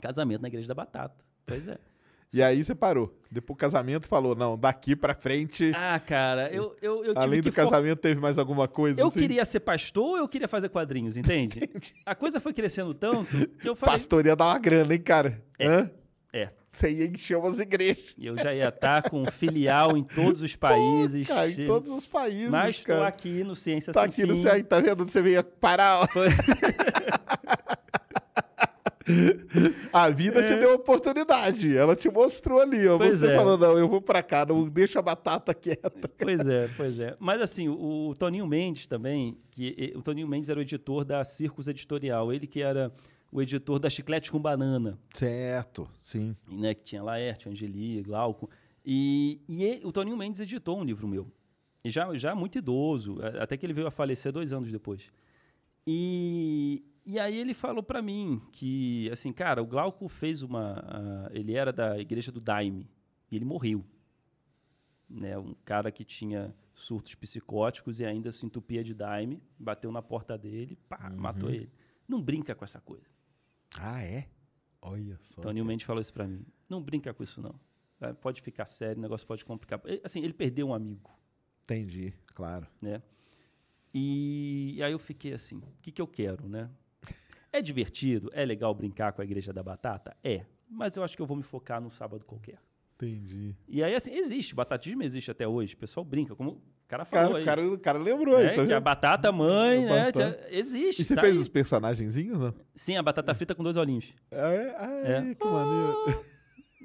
Casamento 0.00 0.42
na 0.42 0.48
igreja 0.48 0.66
da 0.66 0.74
batata. 0.74 1.24
Pois 1.46 1.68
é. 1.68 1.78
E 2.32 2.42
aí 2.42 2.64
você 2.64 2.74
parou. 2.74 3.14
Depois 3.30 3.56
do 3.56 3.60
casamento 3.60 4.06
falou, 4.08 4.34
não, 4.34 4.56
daqui 4.58 4.96
pra 4.96 5.14
frente, 5.14 5.70
Ah, 5.74 5.98
cara, 6.00 6.50
eu, 6.50 6.74
eu, 6.80 7.04
eu 7.04 7.12
além 7.16 7.40
do 7.40 7.52
casamento, 7.52 7.98
teve 7.98 8.20
mais 8.20 8.38
alguma 8.38 8.66
coisa 8.68 9.00
Eu 9.00 9.06
assim? 9.08 9.20
queria 9.20 9.44
ser 9.44 9.60
pastor 9.60 10.04
ou 10.04 10.16
eu 10.18 10.28
queria 10.28 10.48
fazer 10.48 10.68
quadrinhos, 10.70 11.16
entende? 11.16 11.60
A 12.06 12.14
coisa 12.14 12.40
foi 12.40 12.52
crescendo 12.52 12.94
tanto 12.94 13.26
que 13.60 13.68
eu 13.68 13.74
falei. 13.76 13.94
Pastor 13.94 14.24
ia 14.26 14.34
dar 14.36 14.46
uma 14.46 14.58
grana, 14.58 14.94
hein, 14.94 15.00
cara? 15.00 15.42
Hã? 15.60 15.90
É. 16.32 16.48
Você 16.70 16.90
ia 16.90 17.06
encher 17.06 17.36
umas 17.36 17.60
igrejas. 17.60 18.14
E 18.16 18.26
eu 18.26 18.38
já 18.38 18.54
ia 18.54 18.68
estar 18.70 19.02
com 19.10 19.22
filial 19.26 19.94
em 19.94 20.02
todos 20.02 20.40
os 20.40 20.56
países. 20.56 21.26
Cara, 21.28 21.50
em 21.50 21.66
todos 21.66 21.90
os 21.90 22.06
países, 22.06 22.48
Mas 22.48 22.78
estou 22.78 22.96
cara. 22.96 23.08
aqui 23.08 23.44
no 23.44 23.54
Ciência 23.54 23.92
Tá 23.92 24.00
Sem 24.04 24.08
aqui 24.10 24.24
no 24.26 24.34
Fim. 24.34 24.40
céu, 24.42 24.64
tá 24.64 24.80
vendo? 24.80 25.04
Você 25.04 25.20
veio 25.20 25.44
parar, 25.44 26.00
ó. 26.00 26.06
A 29.92 30.08
vida 30.10 30.42
te 30.46 30.56
deu 30.56 30.74
oportunidade. 30.74 31.76
Ela 31.76 31.94
te 31.96 32.10
mostrou 32.10 32.60
ali, 32.60 32.86
ó. 32.88 32.94
É. 32.96 32.98
Pois 32.98 33.18
Você 33.18 33.26
é. 33.30 33.36
falou, 33.36 33.56
não, 33.58 33.78
eu 33.78 33.88
vou 33.88 34.00
pra 34.00 34.22
cá, 34.22 34.44
não 34.46 34.68
deixa 34.68 34.98
a 34.98 35.02
batata 35.02 35.52
quieta. 35.54 35.90
Pois 36.18 36.46
é, 36.46 36.68
pois 36.76 36.98
é. 37.00 37.16
Mas 37.18 37.40
assim, 37.40 37.68
o, 37.68 38.08
o 38.10 38.14
Toninho 38.14 38.46
Mendes 38.46 38.86
também, 38.86 39.36
que 39.50 39.74
e- 39.76 39.96
o 39.96 40.02
Toninho 40.02 40.28
Mendes 40.28 40.48
era 40.48 40.58
o 40.58 40.62
editor 40.62 41.04
da 41.04 41.24
Circus 41.24 41.68
Editorial, 41.68 42.32
ele 42.32 42.46
que 42.46 42.60
era 42.62 42.92
o 43.30 43.40
editor 43.42 43.78
da 43.78 43.88
Chiclete 43.90 44.30
com 44.30 44.38
Banana, 44.38 44.98
Certo, 45.14 45.88
sim. 45.98 46.36
né, 46.46 46.74
que 46.74 46.82
tinha 46.82 47.02
Laerte, 47.02 47.48
Angeli, 47.48 48.02
Glauco. 48.02 48.48
E, 48.84 49.40
e 49.48 49.64
ele- 49.64 49.86
o 49.86 49.92
Toninho 49.92 50.16
Mendes 50.16 50.40
editou 50.40 50.78
um 50.78 50.84
livro 50.84 51.08
meu. 51.08 51.26
E 51.84 51.90
já, 51.90 52.14
já 52.16 52.34
muito 52.34 52.58
idoso, 52.58 53.18
até 53.40 53.56
que 53.56 53.66
ele 53.66 53.72
veio 53.72 53.86
a 53.86 53.90
falecer 53.90 54.30
dois 54.30 54.52
anos 54.52 54.70
depois. 54.70 55.02
E, 55.86 56.82
e 57.04 57.18
aí 57.18 57.36
ele 57.36 57.54
falou 57.54 57.82
pra 57.82 58.00
mim 58.02 58.40
que, 58.52 59.08
assim, 59.10 59.32
cara, 59.32 59.62
o 59.62 59.66
Glauco 59.66 60.08
fez 60.08 60.42
uma... 60.42 60.74
a- 60.80 61.30
ele 61.32 61.54
era 61.54 61.72
da 61.72 61.98
igreja 61.98 62.30
do 62.32 62.40
Daime, 62.40 62.88
e 63.30 63.36
ele 63.36 63.44
morreu. 63.44 63.84
Né, 65.08 65.36
um 65.38 65.54
cara 65.64 65.92
que 65.92 66.04
tinha 66.04 66.54
surtos 66.74 67.14
psicóticos 67.14 68.00
e 68.00 68.04
ainda 68.04 68.32
se 68.32 68.46
entupia 68.46 68.82
de 68.82 68.94
Daime, 68.94 69.42
bateu 69.58 69.92
na 69.92 70.00
porta 70.00 70.38
dele, 70.38 70.76
pá, 70.88 71.10
matou 71.10 71.50
ele. 71.50 71.70
Não 72.08 72.20
brinca 72.22 72.54
com 72.54 72.64
essa 72.64 72.80
coisa. 72.80 73.06
Ah, 73.78 74.02
é? 74.02 74.28
Olha 74.80 75.18
só. 75.20 75.42
Toninho 75.42 75.64
Mendes 75.66 75.86
falou 75.86 76.00
isso 76.00 76.12
pra 76.14 76.26
mim. 76.26 76.44
Não 76.68 76.82
brinca 76.82 77.12
com 77.12 77.22
isso, 77.22 77.42
não. 77.42 77.54
É, 78.00 78.12
Pode 78.14 78.40
ficar 78.40 78.64
sério, 78.64 78.98
o 78.98 79.02
negócio 79.02 79.26
pode 79.26 79.44
complicar. 79.44 79.80
Assim, 80.02 80.22
ele 80.22 80.32
perdeu 80.32 80.68
um 80.68 80.74
amigo, 80.74 81.10
Entendi, 81.64 82.12
claro. 82.34 82.66
né? 82.80 83.02
E, 83.94 84.72
e 84.76 84.82
aí 84.82 84.92
eu 84.92 84.98
fiquei 84.98 85.32
assim, 85.34 85.58
o 85.58 85.72
que, 85.82 85.92
que 85.92 86.00
eu 86.00 86.06
quero, 86.06 86.48
né? 86.48 86.70
É 87.52 87.60
divertido, 87.60 88.30
é 88.32 88.44
legal 88.44 88.74
brincar 88.74 89.12
com 89.12 89.20
a 89.20 89.24
Igreja 89.24 89.52
da 89.52 89.62
Batata? 89.62 90.16
É. 90.24 90.42
Mas 90.68 90.96
eu 90.96 91.04
acho 91.04 91.14
que 91.16 91.22
eu 91.22 91.26
vou 91.26 91.36
me 91.36 91.42
focar 91.42 91.80
num 91.80 91.90
sábado 91.90 92.24
qualquer. 92.24 92.58
Entendi. 92.96 93.54
E 93.68 93.82
aí, 93.82 93.94
assim, 93.94 94.14
existe, 94.14 94.54
batatismo 94.54 95.02
existe 95.02 95.30
até 95.30 95.46
hoje. 95.46 95.74
O 95.74 95.76
pessoal 95.76 96.04
brinca, 96.04 96.34
como 96.36 96.52
o 96.52 96.62
cara 96.88 97.04
Cara, 97.04 97.24
falou 97.24 97.34
o 97.34 97.36
aí. 97.38 97.44
cara, 97.44 97.68
o 97.68 97.78
cara 97.78 97.98
lembrou 97.98 98.36
aí, 98.36 98.46
né, 98.46 98.54
tá 98.54 98.66
que 98.66 98.72
a 98.72 98.80
batata 98.80 99.32
mãe, 99.32 99.84
né? 99.84 100.04
batata. 100.06 100.46
Existe. 100.50 101.02
E 101.02 101.04
você 101.04 101.14
tá 101.14 101.20
fez 101.20 101.34
aí. 101.36 101.42
os 101.42 101.48
personagenzinhos, 101.48 102.38
não? 102.38 102.54
Sim, 102.74 102.96
a 102.96 103.02
batata 103.02 103.34
frita 103.34 103.54
com 103.54 103.62
dois 103.62 103.76
olhinhos. 103.76 104.14
É, 104.30 104.74
ai, 104.78 105.12
É. 105.30 105.34
que 105.34 105.44
maneiro. 105.44 106.24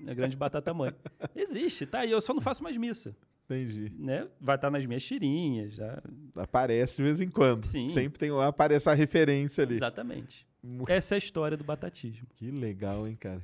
A 0.08 0.14
grande 0.14 0.36
batata 0.36 0.74
mãe. 0.74 0.92
Existe, 1.36 1.86
tá 1.86 2.00
aí. 2.00 2.12
Eu 2.12 2.20
só 2.22 2.34
não 2.34 2.42
faço 2.42 2.62
mais 2.64 2.76
missa. 2.78 3.16
Entendi. 3.50 3.94
né? 3.98 4.28
Vai 4.42 4.56
estar 4.58 4.70
nas 4.70 4.86
minhas 4.86 5.04
tirinhas, 5.06 5.74
já. 5.76 6.02
Aparece 6.36 6.98
de 6.98 7.04
vez 7.04 7.22
em 7.22 7.30
quando. 7.30 7.64
Sim. 7.66 7.88
Sempre 7.88 8.20
tem 8.20 8.30
aparece 8.42 8.90
a 8.90 8.94
referência 8.94 9.64
ali. 9.64 9.76
Exatamente. 9.76 10.46
Essa 10.88 11.16
é 11.16 11.18
a 11.18 11.20
história 11.20 11.56
do 11.58 11.64
batatismo. 11.64 12.28
Que 12.36 12.50
legal, 12.52 13.08
hein, 13.08 13.16
cara. 13.16 13.42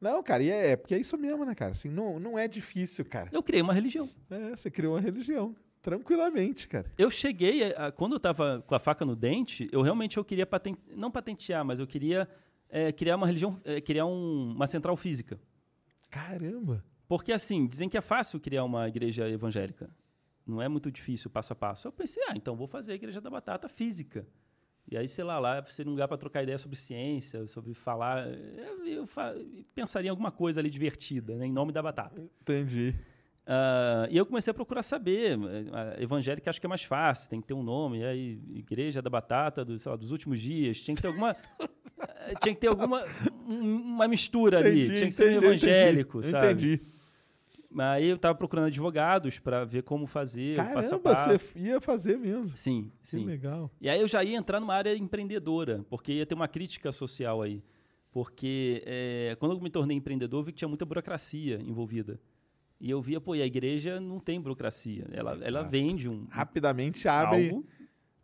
Não, 0.00 0.22
cara, 0.22 0.42
e 0.42 0.50
é, 0.50 0.72
é 0.72 0.76
porque 0.76 0.94
é 0.94 0.98
isso 0.98 1.16
mesmo, 1.16 1.44
né, 1.44 1.54
cara? 1.54 1.70
Assim, 1.72 1.88
não, 1.88 2.20
não 2.20 2.38
é 2.38 2.46
difícil, 2.46 3.04
cara. 3.04 3.30
Eu 3.32 3.42
criei 3.42 3.62
uma 3.62 3.72
religião. 3.72 4.08
É, 4.30 4.50
você 4.56 4.70
criou 4.70 4.94
uma 4.94 5.00
religião. 5.00 5.56
Tranquilamente, 5.80 6.66
cara. 6.68 6.90
Eu 6.98 7.10
cheguei, 7.10 7.72
a- 7.74 7.90
quando 7.92 8.12
eu 8.12 8.16
estava 8.18 8.62
com 8.66 8.74
a 8.74 8.78
faca 8.78 9.04
no 9.04 9.14
dente, 9.16 9.68
eu 9.72 9.80
realmente 9.82 10.16
eu 10.16 10.24
queria 10.24 10.44
paten- 10.44 10.76
não 10.94 11.10
patentear, 11.10 11.64
mas 11.64 11.78
eu 11.78 11.86
queria 11.86 12.28
é, 12.68 12.90
criar 12.92 13.14
uma 13.16 13.26
religião, 13.26 13.60
é, 13.64 13.80
criar 13.80 14.04
um- 14.06 14.52
uma 14.52 14.66
central 14.66 14.96
física. 14.96 15.38
Caramba. 16.10 16.84
Porque 17.08 17.32
assim, 17.32 17.66
dizem 17.66 17.88
que 17.88 17.96
é 17.96 18.00
fácil 18.00 18.40
criar 18.40 18.64
uma 18.64 18.88
igreja 18.88 19.28
evangélica. 19.28 19.88
Não 20.46 20.60
é 20.60 20.68
muito 20.68 20.90
difícil, 20.90 21.30
passo 21.30 21.52
a 21.52 21.56
passo. 21.56 21.86
Eu 21.88 21.92
pensei, 21.92 22.22
ah, 22.28 22.32
então 22.34 22.56
vou 22.56 22.66
fazer 22.66 22.92
a 22.92 22.94
igreja 22.94 23.20
da 23.20 23.30
batata 23.30 23.68
física. 23.68 24.26
E 24.90 24.96
aí, 24.96 25.08
sei 25.08 25.24
lá, 25.24 25.38
lá 25.38 25.64
seria 25.66 25.88
um 25.90 25.92
lugar 25.94 26.06
para 26.06 26.16
trocar 26.16 26.42
ideia 26.42 26.58
sobre 26.58 26.76
ciência, 26.76 27.44
sobre 27.46 27.74
falar. 27.74 28.28
Eu, 28.28 28.86
eu 28.86 29.06
fa- 29.06 29.34
pensaria 29.74 30.08
em 30.08 30.10
alguma 30.10 30.30
coisa 30.30 30.60
ali 30.60 30.70
divertida, 30.70 31.34
né, 31.36 31.46
em 31.46 31.52
nome 31.52 31.72
da 31.72 31.82
batata. 31.82 32.20
Entendi. 32.40 32.94
Ah, 33.48 34.06
e 34.10 34.16
eu 34.16 34.24
comecei 34.26 34.50
a 34.50 34.54
procurar 34.54 34.82
saber. 34.82 35.38
A 35.72 36.02
evangélica 36.02 36.50
acho 36.50 36.60
que 36.60 36.66
é 36.66 36.68
mais 36.68 36.82
fácil, 36.82 37.28
tem 37.30 37.40
que 37.40 37.46
ter 37.46 37.54
um 37.54 37.62
nome. 37.62 37.98
E 38.00 38.04
aí, 38.04 38.40
Igreja 38.54 39.00
da 39.02 39.08
Batata 39.10 39.64
do, 39.64 39.78
sei 39.78 39.90
lá, 39.90 39.96
dos 39.96 40.10
últimos 40.10 40.40
dias. 40.40 40.80
Tinha 40.80 40.94
que 40.96 41.02
ter 41.02 41.08
alguma. 41.08 41.30
eh, 41.30 42.34
tinha 42.42 42.54
que 42.54 42.60
ter 42.60 42.66
alguma. 42.68 43.02
um- 43.46 43.76
uma 43.94 44.08
mistura 44.08 44.58
ali. 44.58 44.82
Entendi, 44.82 44.94
tinha 44.96 45.08
que 45.08 45.14
ser 45.14 45.32
um 45.38 45.42
evangélico, 45.44 46.18
entendi. 46.18 46.30
sabe? 46.32 46.46
Entendi. 46.46 46.80
Aí 47.78 48.06
eu 48.08 48.16
tava 48.18 48.34
procurando 48.34 48.66
advogados 48.66 49.38
para 49.38 49.64
ver 49.64 49.82
como 49.82 50.06
fazer, 50.06 50.56
passo 50.56 50.70
a 50.78 50.82
Caramba, 50.82 50.98
passo. 51.00 51.38
você 51.52 51.58
ia 51.58 51.80
fazer 51.80 52.16
mesmo. 52.18 52.44
Sim, 52.56 52.90
Que 53.02 53.08
sim. 53.10 53.24
legal. 53.24 53.70
E 53.80 53.88
aí 53.88 54.00
eu 54.00 54.08
já 54.08 54.24
ia 54.24 54.36
entrar 54.36 54.60
numa 54.60 54.74
área 54.74 54.96
empreendedora, 54.96 55.84
porque 55.90 56.12
ia 56.12 56.24
ter 56.26 56.34
uma 56.34 56.48
crítica 56.48 56.90
social 56.92 57.42
aí. 57.42 57.62
Porque 58.10 58.82
eh, 58.86 59.36
quando 59.38 59.52
eu 59.54 59.60
me 59.60 59.68
tornei 59.68 59.96
empreendedor, 59.96 60.40
eu 60.40 60.44
vi 60.44 60.52
que 60.52 60.58
tinha 60.58 60.68
muita 60.68 60.86
burocracia 60.86 61.60
envolvida. 61.60 62.18
E 62.80 62.90
eu 62.90 63.00
via, 63.02 63.20
pô, 63.20 63.34
e 63.34 63.42
a 63.42 63.46
igreja 63.46 64.00
não 64.00 64.18
tem 64.20 64.40
burocracia. 64.40 65.06
Ela, 65.12 65.38
ela 65.42 65.62
vende 65.62 66.08
um, 66.08 66.26
Rapidamente 66.30 67.06
abre. 67.08 67.48
algo, 67.50 67.66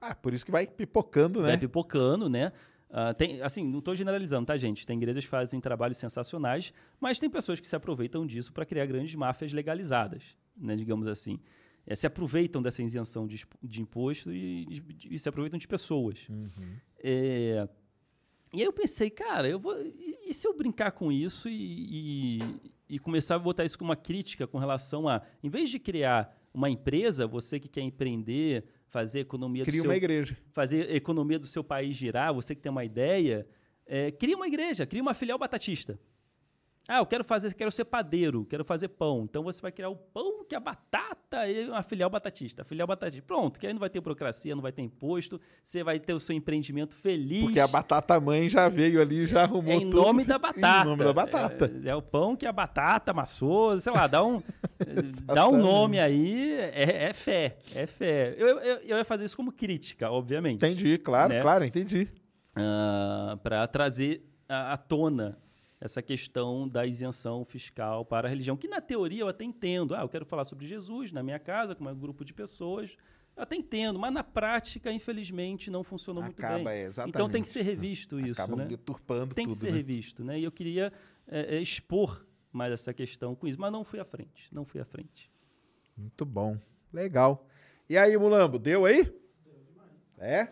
Ah, 0.01 0.15
por 0.15 0.33
isso 0.33 0.45
que 0.47 0.51
vai 0.53 0.67
pipocando, 0.67 1.41
né? 1.43 1.49
vai 1.49 1.59
pipocando, 1.59 2.29
né? 2.29 2.53
Ah, 2.95 3.15
tem, 3.15 3.41
assim, 3.41 3.65
não 3.67 3.79
estou 3.79 3.95
generalizando, 3.95 4.45
tá, 4.47 4.57
gente? 4.59 4.87
Tem 4.87 4.99
igrejas 4.99 5.25
que 5.25 5.31
fazem 5.31 5.59
trabalhos 5.61 5.97
sensacionais, 5.97 6.75
mas 7.01 7.19
tem 7.19 7.31
pessoas 7.31 7.59
que 7.59 7.67
se 7.67 7.75
aproveitam 7.75 8.27
disso 8.27 8.53
para 8.53 8.67
criar 8.67 8.85
grandes 8.85 9.15
máfias 9.15 9.51
legalizadas, 9.53 10.23
né, 10.55 10.77
digamos 10.77 11.07
assim. 11.07 11.41
Eh, 11.87 11.95
se 11.97 12.07
aproveitam 12.07 12.61
dessa 12.61 12.83
isenção 12.83 13.27
de, 13.27 13.47
de 13.63 13.81
imposto 13.81 14.31
e, 14.31 14.65
e- 14.65 15.15
e 15.15 15.19
se 15.19 15.27
aproveitam 15.29 15.59
de 15.59 15.67
pessoas. 15.67 16.19
É, 17.03 17.67
e 18.53 18.59
aí 18.61 18.65
eu 18.65 18.73
pensei, 18.75 19.09
cara, 19.09 19.49
eu 19.49 19.59
vou. 19.59 19.75
E, 19.83 20.19
e 20.29 20.35
se 20.35 20.47
eu 20.47 20.55
brincar 20.55 20.93
com 20.93 21.11
isso 21.11 21.49
e, 21.49 22.39
e, 22.39 22.39
e 22.91 22.99
começar 22.99 23.37
a 23.37 23.39
botar 23.39 23.65
isso 23.65 23.79
como 23.79 23.89
uma 23.91 23.97
crítica 23.97 24.47
com 24.47 24.59
relação 24.59 25.09
a, 25.09 25.23
em 25.43 25.49
vez 25.49 25.71
de 25.71 25.79
criar 25.79 26.39
uma 26.53 26.69
empresa, 26.69 27.27
você 27.27 27.59
que 27.59 27.69
quer 27.69 27.81
empreender, 27.81 28.65
fazer 28.93 29.21
a 29.21 29.23
economia 29.23 29.65
Cria 29.65 29.81
do 29.81 29.83
seu 29.83 29.91
uma 29.91 29.97
igreja. 29.97 30.37
fazer 30.53 30.95
economia 30.95 31.39
do 31.39 31.47
seu 31.47 31.65
país 31.65 31.97
girar, 31.97 32.33
você 32.33 32.55
que 32.55 32.61
tem 32.61 32.71
uma 32.71 32.85
ideia, 32.85 33.49
é, 33.87 34.11
cria 34.11 34.37
uma 34.37 34.47
igreja, 34.47 34.87
cria 34.87 35.03
uma 35.03 35.15
filial 35.15 35.39
batatista. 35.39 35.99
Ah, 36.89 36.99
eu 36.99 37.07
quero 37.07 37.23
fazer, 37.23 37.55
quero 37.55 37.71
ser 37.71 37.85
padeiro, 37.85 38.45
quero 38.45 38.65
fazer 38.65 38.89
pão. 38.89 39.23
Então 39.23 39.45
você 39.45 39.63
vai 39.63 39.71
criar 39.71 39.89
o 39.89 39.95
pão 39.95 40.45
que 40.45 40.55
a 40.55 40.59
batata 40.61 41.49
é 41.49 41.69
uma 41.69 41.83
filial 41.83 42.11
batatista. 42.11 42.65
Filial 42.65 42.89
batatista. 42.89 43.23
Pronto, 43.25 43.61
que 43.61 43.67
aí 43.69 43.73
não 43.73 43.79
vai 43.79 43.89
ter 43.89 44.01
burocracia, 44.01 44.53
não 44.55 44.61
vai 44.63 44.73
ter 44.73 44.83
imposto, 44.83 45.41
você 45.63 45.85
vai 45.85 46.01
ter 46.01 46.13
o 46.13 46.19
seu 46.19 46.35
empreendimento 46.35 46.93
feliz. 46.93 47.45
Porque 47.45 47.61
a 47.61 47.69
batata 47.69 48.19
mãe 48.21 48.49
já 48.49 48.69
veio 48.69 49.01
ali, 49.01 49.27
já 49.27 49.43
arrumou 49.43 49.73
É 49.73 49.77
em 49.77 49.89
tudo. 49.91 50.03
nome 50.03 50.25
da 50.25 50.37
batata. 50.41 50.83
Em 50.85 50.91
nome 50.91 51.05
da 51.05 51.13
batata. 51.13 51.73
É, 51.85 51.89
é 51.91 51.95
o 51.95 52.03
pão 52.03 52.35
que 52.35 52.47
a 52.47 52.53
batata 52.53 53.13
amassou, 53.13 53.79
sei 53.79 53.93
lá, 53.93 54.09
dá 54.09 54.25
um, 54.25 54.43
dá 55.25 55.49
um 55.49 55.59
nome 55.59 56.01
aí, 56.01 56.53
é, 56.53 57.05
é 57.05 57.13
fé, 57.13 57.59
é 57.77 57.87
fé. 57.87 58.35
Eu, 58.37 58.59
eu, 58.59 58.77
eu 58.79 58.97
ia 58.99 59.05
fazer 59.05 59.25
isso 59.25 59.37
como 59.37 59.53
crítica, 59.53 60.11
obviamente. 60.11 60.57
Entendi, 60.57 60.99
claro, 60.99 61.33
Né? 61.33 61.41
claro, 61.43 61.65
entendi. 61.65 62.09
para 63.43 63.67
trazer 63.69 64.25
à 64.49 64.77
tona 64.77 65.39
essa 65.83 66.01
questão 66.01 66.69
da 66.69 66.87
isenção 66.87 67.45
fiscal 67.45 68.05
para 68.05 68.29
a 68.29 68.31
religião, 68.31 68.57
que 68.57 68.69
na 68.69 68.81
teoria 68.81 69.23
eu 69.23 69.29
até 69.29 69.45
entendo. 69.45 69.97
Ah, 69.97 70.03
eu 70.03 70.09
quero 70.09 70.25
falar 70.25 70.45
sobre 70.45 70.65
Jesus 70.65 71.11
na 71.11 71.25
minha 71.25 71.41
casa, 71.41 71.75
com 71.75 71.85
um 71.85 71.95
grupo 71.99 72.25
de 72.25 72.33
pessoas. 72.33 72.97
Eu 73.37 73.43
até 73.43 73.57
entendo, 73.57 73.99
mas 73.99 74.13
na 74.13 74.23
prática, 74.23 74.93
infelizmente, 74.93 75.73
não 75.73 75.83
funcionou 75.83 76.23
muito 76.23 76.39
Acaba, 76.39 76.71
bem. 76.71 76.85
é, 76.85 76.89
então 77.09 77.29
tem 77.29 77.43
que 77.43 77.49
exatamente. 77.49 77.49
ser 77.49 77.63
revisto 77.63 78.21
isso, 78.21 78.41
Acabam 78.41 78.59
né? 78.59 78.67
deturpando 78.67 79.35
Tem 79.35 79.45
que 79.45 79.51
tudo, 79.51 79.61
ser 79.61 79.73
né? 79.73 79.77
revisto, 79.79 80.23
né? 80.23 80.39
E 80.39 80.45
eu 80.45 80.53
queria 80.53 80.93
é, 81.27 81.57
é, 81.57 81.61
expor 81.61 82.25
mais 82.53 82.73
essa 82.73 82.95
questão 82.95 83.35
com 83.35 83.49
isso, 83.49 83.61
mas 83.61 83.73
não 83.73 83.83
fui 83.83 83.99
à 83.99 84.05
frente, 84.05 84.49
não 84.53 84.65
fui 84.65 84.81
à 84.81 84.85
frente. 84.85 85.29
Muito 85.97 86.25
bom. 86.25 86.57
Legal. 86.93 87.45
E 87.89 87.99
aí, 87.99 88.17
Mulambo, 88.17 88.57
deu 88.57 88.85
aí? 88.85 89.13
É? 90.17 90.49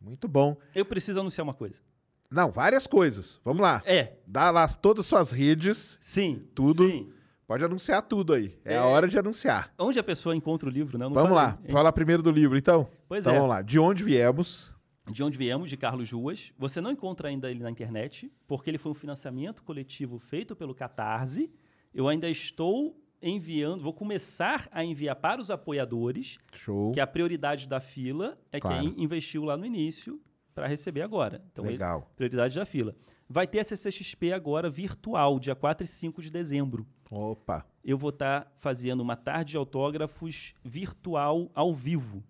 Muito 0.00 0.28
bom. 0.28 0.56
Eu 0.72 0.84
preciso 0.84 1.18
anunciar 1.18 1.42
uma 1.42 1.54
coisa. 1.54 1.82
Não, 2.30 2.50
várias 2.50 2.86
coisas. 2.86 3.40
Vamos 3.44 3.60
lá. 3.62 3.82
É. 3.84 4.14
Dá 4.26 4.50
lá 4.50 4.68
todas 4.68 5.04
as 5.04 5.08
suas 5.08 5.30
redes. 5.32 5.98
Sim. 6.00 6.44
Tudo. 6.54 6.88
Sim. 6.88 7.10
Pode 7.46 7.64
anunciar 7.64 8.00
tudo 8.02 8.32
aí. 8.32 8.56
É, 8.64 8.74
É. 8.74 8.76
a 8.76 8.84
hora 8.84 9.08
de 9.08 9.18
anunciar. 9.18 9.74
Onde 9.76 9.98
a 9.98 10.02
pessoa 10.04 10.36
encontra 10.36 10.68
o 10.68 10.72
livro, 10.72 10.96
né? 10.96 11.06
Não 11.06 11.12
Vamos 11.12 11.36
falei, 11.36 11.44
lá. 11.66 11.72
Fala 11.72 11.92
primeiro 11.92 12.22
do 12.22 12.30
livro, 12.30 12.56
então. 12.56 12.88
Pois 13.08 13.24
então 13.24 13.32
é. 13.34 13.36
vamos 13.36 13.50
lá. 13.50 13.62
De 13.62 13.78
onde 13.80 14.04
viemos? 14.04 14.72
De 15.10 15.24
onde 15.24 15.36
viemos, 15.36 15.68
de 15.68 15.76
Carlos 15.76 16.12
Ruas. 16.12 16.52
Você 16.56 16.80
não 16.80 16.92
encontra 16.92 17.28
ainda 17.28 17.50
ele 17.50 17.60
na 17.64 17.70
internet, 17.70 18.30
porque 18.46 18.70
ele 18.70 18.78
foi 18.78 18.92
um 18.92 18.94
financiamento 18.94 19.64
coletivo 19.64 20.20
feito 20.20 20.54
pelo 20.54 20.72
Catarse. 20.72 21.50
Eu 21.92 22.06
ainda 22.06 22.30
estou 22.30 22.96
enviando, 23.20 23.82
vou 23.82 23.92
começar 23.92 24.68
a 24.70 24.84
enviar 24.84 25.16
para 25.16 25.40
os 25.40 25.50
apoiadores, 25.50 26.38
Show. 26.54 26.92
que 26.92 27.00
a 27.00 27.06
prioridade 27.08 27.66
da 27.68 27.80
fila 27.80 28.38
é 28.52 28.60
Claro. 28.60 28.80
quem 28.94 29.02
investiu 29.02 29.42
lá 29.44 29.56
no 29.56 29.66
início 29.66 30.20
para 30.60 30.68
receber 30.68 31.00
agora. 31.00 31.42
Então, 31.50 31.64
ele- 31.64 31.72
Legal. 31.72 32.10
prioridade 32.14 32.54
da 32.54 32.66
fila. 32.66 32.94
Vai 33.26 33.46
ter 33.46 33.60
a 33.60 33.64
CCXP 33.64 34.32
agora 34.32 34.68
virtual, 34.68 35.38
dia 35.38 35.54
4 35.54 35.84
e 35.84 35.86
5 35.86 36.20
de 36.20 36.30
dezembro. 36.30 36.86
Opa. 37.10 37.64
Eu 37.82 37.96
vou 37.96 38.10
estar 38.10 38.52
fazendo 38.58 39.00
uma 39.00 39.16
tarde 39.16 39.52
de 39.52 39.56
autógrafos 39.56 40.52
virtual 40.62 41.50
ao 41.54 41.72
vivo. 41.72 42.22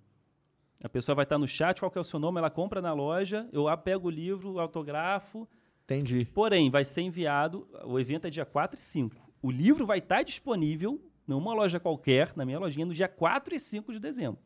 A 0.84 0.88
pessoa 0.88 1.16
vai 1.16 1.24
estar 1.24 1.38
no 1.38 1.48
chat, 1.48 1.80
qual 1.80 1.90
que 1.90 1.98
é 1.98 2.00
o 2.00 2.04
seu 2.04 2.20
nome, 2.20 2.38
ela 2.38 2.50
compra 2.50 2.80
na 2.80 2.92
loja, 2.92 3.48
eu 3.52 3.64
pego 3.78 4.06
o 4.06 4.10
livro, 4.10 4.60
autografo. 4.60 5.48
Entendi. 5.84 6.24
Porém, 6.32 6.70
vai 6.70 6.84
ser 6.84 7.02
enviado, 7.02 7.66
o 7.84 7.98
evento 7.98 8.26
é 8.28 8.30
dia 8.30 8.46
4 8.46 8.78
e 8.78 8.82
5. 8.82 9.16
O 9.42 9.50
livro 9.50 9.84
vai 9.84 9.98
estar 9.98 10.22
disponível 10.22 11.02
numa 11.26 11.52
loja 11.52 11.80
qualquer, 11.80 12.32
na 12.36 12.44
minha 12.44 12.58
lojinha, 12.60 12.86
no 12.86 12.94
dia 12.94 13.08
4 13.08 13.54
e 13.54 13.58
5 13.58 13.92
de 13.92 13.98
dezembro. 13.98 14.38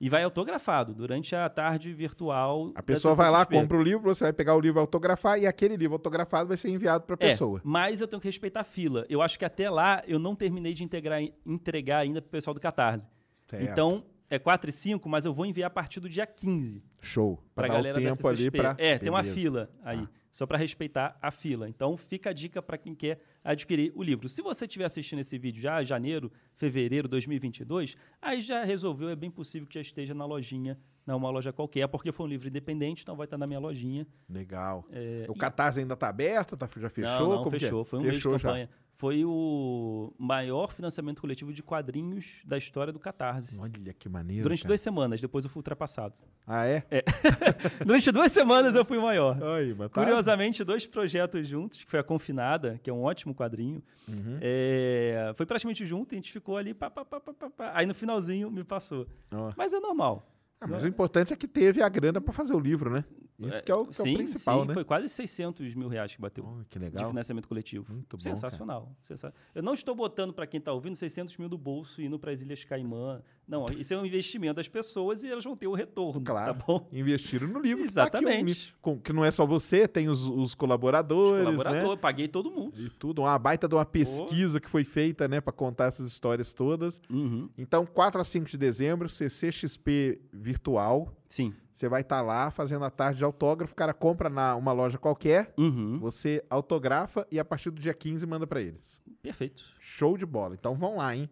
E 0.00 0.08
vai 0.08 0.22
autografado 0.22 0.94
durante 0.94 1.34
a 1.34 1.48
tarde 1.48 1.92
virtual. 1.92 2.70
A 2.74 2.82
pessoa 2.82 3.14
vai 3.14 3.30
lá, 3.30 3.44
compra 3.44 3.76
o 3.76 3.80
o 3.80 3.82
livro, 3.82 4.02
você 4.02 4.24
vai 4.24 4.32
pegar 4.32 4.54
o 4.54 4.60
livro 4.60 4.78
e 4.78 4.82
autografar, 4.82 5.38
e 5.40 5.46
aquele 5.46 5.76
livro 5.76 5.94
autografado 5.94 6.46
vai 6.48 6.56
ser 6.56 6.70
enviado 6.70 7.04
para 7.04 7.14
a 7.14 7.18
pessoa. 7.18 7.58
É, 7.58 7.62
mas 7.64 8.00
eu 8.00 8.06
tenho 8.06 8.20
que 8.20 8.28
respeitar 8.28 8.60
a 8.60 8.64
fila. 8.64 9.04
Eu 9.08 9.20
acho 9.20 9.36
que 9.38 9.44
até 9.44 9.68
lá 9.68 10.02
eu 10.06 10.18
não 10.20 10.36
terminei 10.36 10.72
de 10.72 10.84
integrar, 10.84 11.20
entregar 11.44 11.98
ainda 11.98 12.22
pro 12.22 12.30
pessoal 12.30 12.54
do 12.54 12.60
Catarse. 12.60 13.08
Certo. 13.48 13.64
Então, 13.64 14.04
é 14.30 14.38
4 14.38 14.70
e 14.70 14.72
5, 14.72 15.08
mas 15.08 15.24
eu 15.24 15.32
vou 15.32 15.46
enviar 15.46 15.66
a 15.68 15.70
partir 15.70 16.00
do 16.00 16.08
dia 16.08 16.26
15 16.26 16.84
Show. 17.00 17.42
dar 17.56 17.64
o 17.64 17.68
galera 17.68 18.00
da 18.00 18.10
tempo 18.10 18.28
ali 18.28 18.36
CCXP. 18.36 18.58
pra... 18.58 18.76
É, 18.78 18.98
tem 18.98 19.08
uma 19.08 19.22
Beleza. 19.22 19.40
fila 19.40 19.70
aí, 19.82 19.98
Tá. 19.98 20.08
Só 20.30 20.46
para 20.46 20.58
respeitar 20.58 21.18
a 21.20 21.30
fila. 21.30 21.68
Então, 21.68 21.96
fica 21.96 22.30
a 22.30 22.32
dica 22.32 22.62
para 22.62 22.78
quem 22.78 22.94
quer 22.94 23.20
adquirir 23.42 23.92
o 23.94 24.02
livro. 24.02 24.28
Se 24.28 24.42
você 24.42 24.64
estiver 24.64 24.84
assistindo 24.84 25.20
esse 25.20 25.38
vídeo 25.38 25.60
já, 25.60 25.82
janeiro, 25.82 26.30
fevereiro 26.54 27.08
de 27.08 27.12
2022, 27.12 27.96
aí 28.20 28.40
já 28.40 28.64
resolveu, 28.64 29.08
é 29.08 29.16
bem 29.16 29.30
possível 29.30 29.66
que 29.66 29.74
já 29.74 29.80
esteja 29.80 30.14
na 30.14 30.24
lojinha, 30.24 30.78
não 31.06 31.16
uma 31.16 31.30
loja 31.30 31.52
qualquer, 31.52 31.88
porque 31.88 32.12
foi 32.12 32.26
um 32.26 32.28
livro 32.28 32.48
independente, 32.48 33.02
então 33.02 33.16
vai 33.16 33.24
estar 33.24 33.38
na 33.38 33.46
minha 33.46 33.58
lojinha. 33.58 34.06
Legal. 34.30 34.84
É, 34.90 35.24
o 35.28 35.32
e- 35.32 35.38
Catarse 35.38 35.80
ainda 35.80 35.96
tá 35.96 36.08
aberto? 36.08 36.56
Tá, 36.56 36.68
já 36.76 36.90
fechou? 36.90 37.28
Não, 37.28 37.42
não, 37.42 37.46
é? 37.46 37.50
fechou. 37.50 37.84
Foi 37.84 37.98
um 37.98 38.02
fechou 38.02 38.32
mês 38.32 38.42
de 38.42 38.48
já. 38.48 38.68
Foi 38.98 39.24
o 39.24 40.12
maior 40.18 40.72
financiamento 40.72 41.20
coletivo 41.20 41.52
de 41.52 41.62
quadrinhos 41.62 42.26
da 42.44 42.58
história 42.58 42.92
do 42.92 42.98
Catarse. 42.98 43.56
Olha 43.56 43.94
que 43.96 44.08
maneiro. 44.08 44.42
Durante 44.42 44.62
cara. 44.62 44.70
duas 44.70 44.80
semanas, 44.80 45.20
depois 45.20 45.44
eu 45.44 45.50
fui 45.50 45.60
ultrapassado. 45.60 46.14
Ah, 46.44 46.66
é? 46.66 46.82
Durante 47.86 48.10
duas 48.10 48.32
semanas 48.32 48.74
eu 48.74 48.84
fui 48.84 48.98
o 48.98 49.02
maior. 49.02 49.36
Mas 49.76 49.90
tá- 49.92 50.00
Curiosamente, 50.02 50.64
dois 50.64 50.84
projetos 50.84 51.46
juntos, 51.46 51.84
que 51.84 51.88
foi 51.88 52.00
a 52.00 52.02
Confinada, 52.02 52.80
que 52.82 52.90
é 52.90 52.92
um 52.92 53.04
ótimo 53.04 53.32
quadrinho. 53.36 53.80
Uhum. 54.08 54.38
É, 54.40 55.32
foi 55.36 55.46
praticamente 55.46 55.86
junto, 55.86 56.12
a 56.12 56.16
gente 56.16 56.32
ficou 56.32 56.56
ali, 56.56 56.74
pá, 56.74 56.90
pá, 56.90 57.04
pá, 57.04 57.20
pá, 57.20 57.32
pá, 57.32 57.50
pá. 57.50 57.70
aí 57.74 57.86
no 57.86 57.94
finalzinho 57.94 58.50
me 58.50 58.64
passou. 58.64 59.06
Ó. 59.32 59.52
Mas 59.56 59.72
é 59.72 59.78
normal. 59.78 60.28
Ah, 60.60 60.66
mas 60.66 60.82
o 60.82 60.88
importante 60.88 61.32
é 61.32 61.36
que 61.36 61.46
teve 61.46 61.82
a 61.82 61.88
grana 61.88 62.20
pra 62.20 62.32
fazer 62.32 62.52
o 62.52 62.58
livro, 62.58 62.90
né? 62.90 63.04
Isso 63.40 63.62
que 63.62 63.70
é 63.70 63.74
o, 63.74 63.86
que 63.86 64.00
é 64.00 64.02
o 64.02 64.04
sim, 64.04 64.14
principal, 64.14 64.62
sim, 64.62 64.68
né? 64.68 64.74
Foi 64.74 64.84
quase 64.84 65.08
600 65.08 65.74
mil 65.74 65.86
reais 65.88 66.14
que 66.14 66.20
bateu. 66.20 66.44
Oh, 66.44 66.64
que 66.68 66.76
de 66.78 66.84
legal. 66.84 67.08
financiamento 67.08 67.46
coletivo. 67.46 67.92
Muito 67.92 68.16
bom, 68.16 68.20
Sensacional. 68.22 68.92
sensa- 69.00 69.32
Eu 69.54 69.62
não 69.62 69.74
estou 69.74 69.94
botando 69.94 70.32
para 70.32 70.44
quem 70.46 70.58
está 70.58 70.72
ouvindo 70.72 70.96
600 70.96 71.36
mil 71.36 71.48
do 71.48 71.56
bolso 71.56 72.00
e 72.02 72.06
indo 72.06 72.18
para 72.18 72.32
as 72.32 72.40
Ilhas 72.40 72.64
Caimã. 72.64 73.22
Não, 73.46 73.64
isso 73.78 73.94
é 73.94 73.96
um 73.98 74.04
investimento 74.04 74.54
das 74.54 74.68
pessoas 74.68 75.22
e 75.22 75.28
elas 75.30 75.44
vão 75.44 75.56
ter 75.56 75.68
o 75.68 75.72
retorno. 75.74 76.20
Claro. 76.20 76.54
Tá 76.58 76.64
bom? 76.66 76.86
Investiram 76.92 77.46
no 77.46 77.60
livro. 77.60 77.86
que 77.86 77.94
tá 77.94 78.04
aqui, 78.04 78.16
Exatamente. 78.18 78.74
que 79.04 79.12
não 79.12 79.24
é 79.24 79.30
só 79.30 79.46
você, 79.46 79.86
tem 79.86 80.08
os, 80.08 80.22
os 80.28 80.54
colaboradores, 80.54 81.44
Colaborador, 81.44 81.90
né? 81.94 81.96
paguei 81.96 82.26
todo 82.28 82.50
mundo. 82.50 82.74
E 82.76 82.90
tudo. 82.90 83.22
Uma 83.22 83.38
baita 83.38 83.68
de 83.68 83.74
uma 83.74 83.86
pesquisa 83.86 84.60
que 84.60 84.68
foi 84.68 84.84
feita, 84.84 85.28
né? 85.28 85.40
Pra 85.40 85.52
contar 85.52 85.86
essas 85.86 86.08
histórias 86.10 86.52
todas. 86.52 87.00
Uhum. 87.08 87.48
Então, 87.56 87.86
4 87.86 88.20
a 88.20 88.24
5 88.24 88.50
de 88.50 88.58
dezembro, 88.58 89.08
CCXP 89.08 90.20
virtual. 90.32 91.14
Sim. 91.28 91.54
Você 91.78 91.88
vai 91.88 92.00
estar 92.00 92.20
lá 92.22 92.50
fazendo 92.50 92.84
a 92.84 92.90
tarde 92.90 93.18
de 93.18 93.24
autógrafo. 93.24 93.72
O 93.72 93.76
cara 93.76 93.94
compra 93.94 94.28
na 94.28 94.56
uma 94.56 94.72
loja 94.72 94.98
qualquer, 94.98 95.54
Uhum. 95.56 95.96
você 96.00 96.44
autografa 96.50 97.24
e 97.30 97.38
a 97.38 97.44
partir 97.44 97.70
do 97.70 97.80
dia 97.80 97.94
15 97.94 98.26
manda 98.26 98.48
pra 98.48 98.60
eles. 98.60 99.00
Perfeito. 99.22 99.64
Show 99.78 100.18
de 100.18 100.26
bola. 100.26 100.56
Então 100.56 100.74
vão 100.74 100.96
lá, 100.96 101.14
hein? 101.14 101.30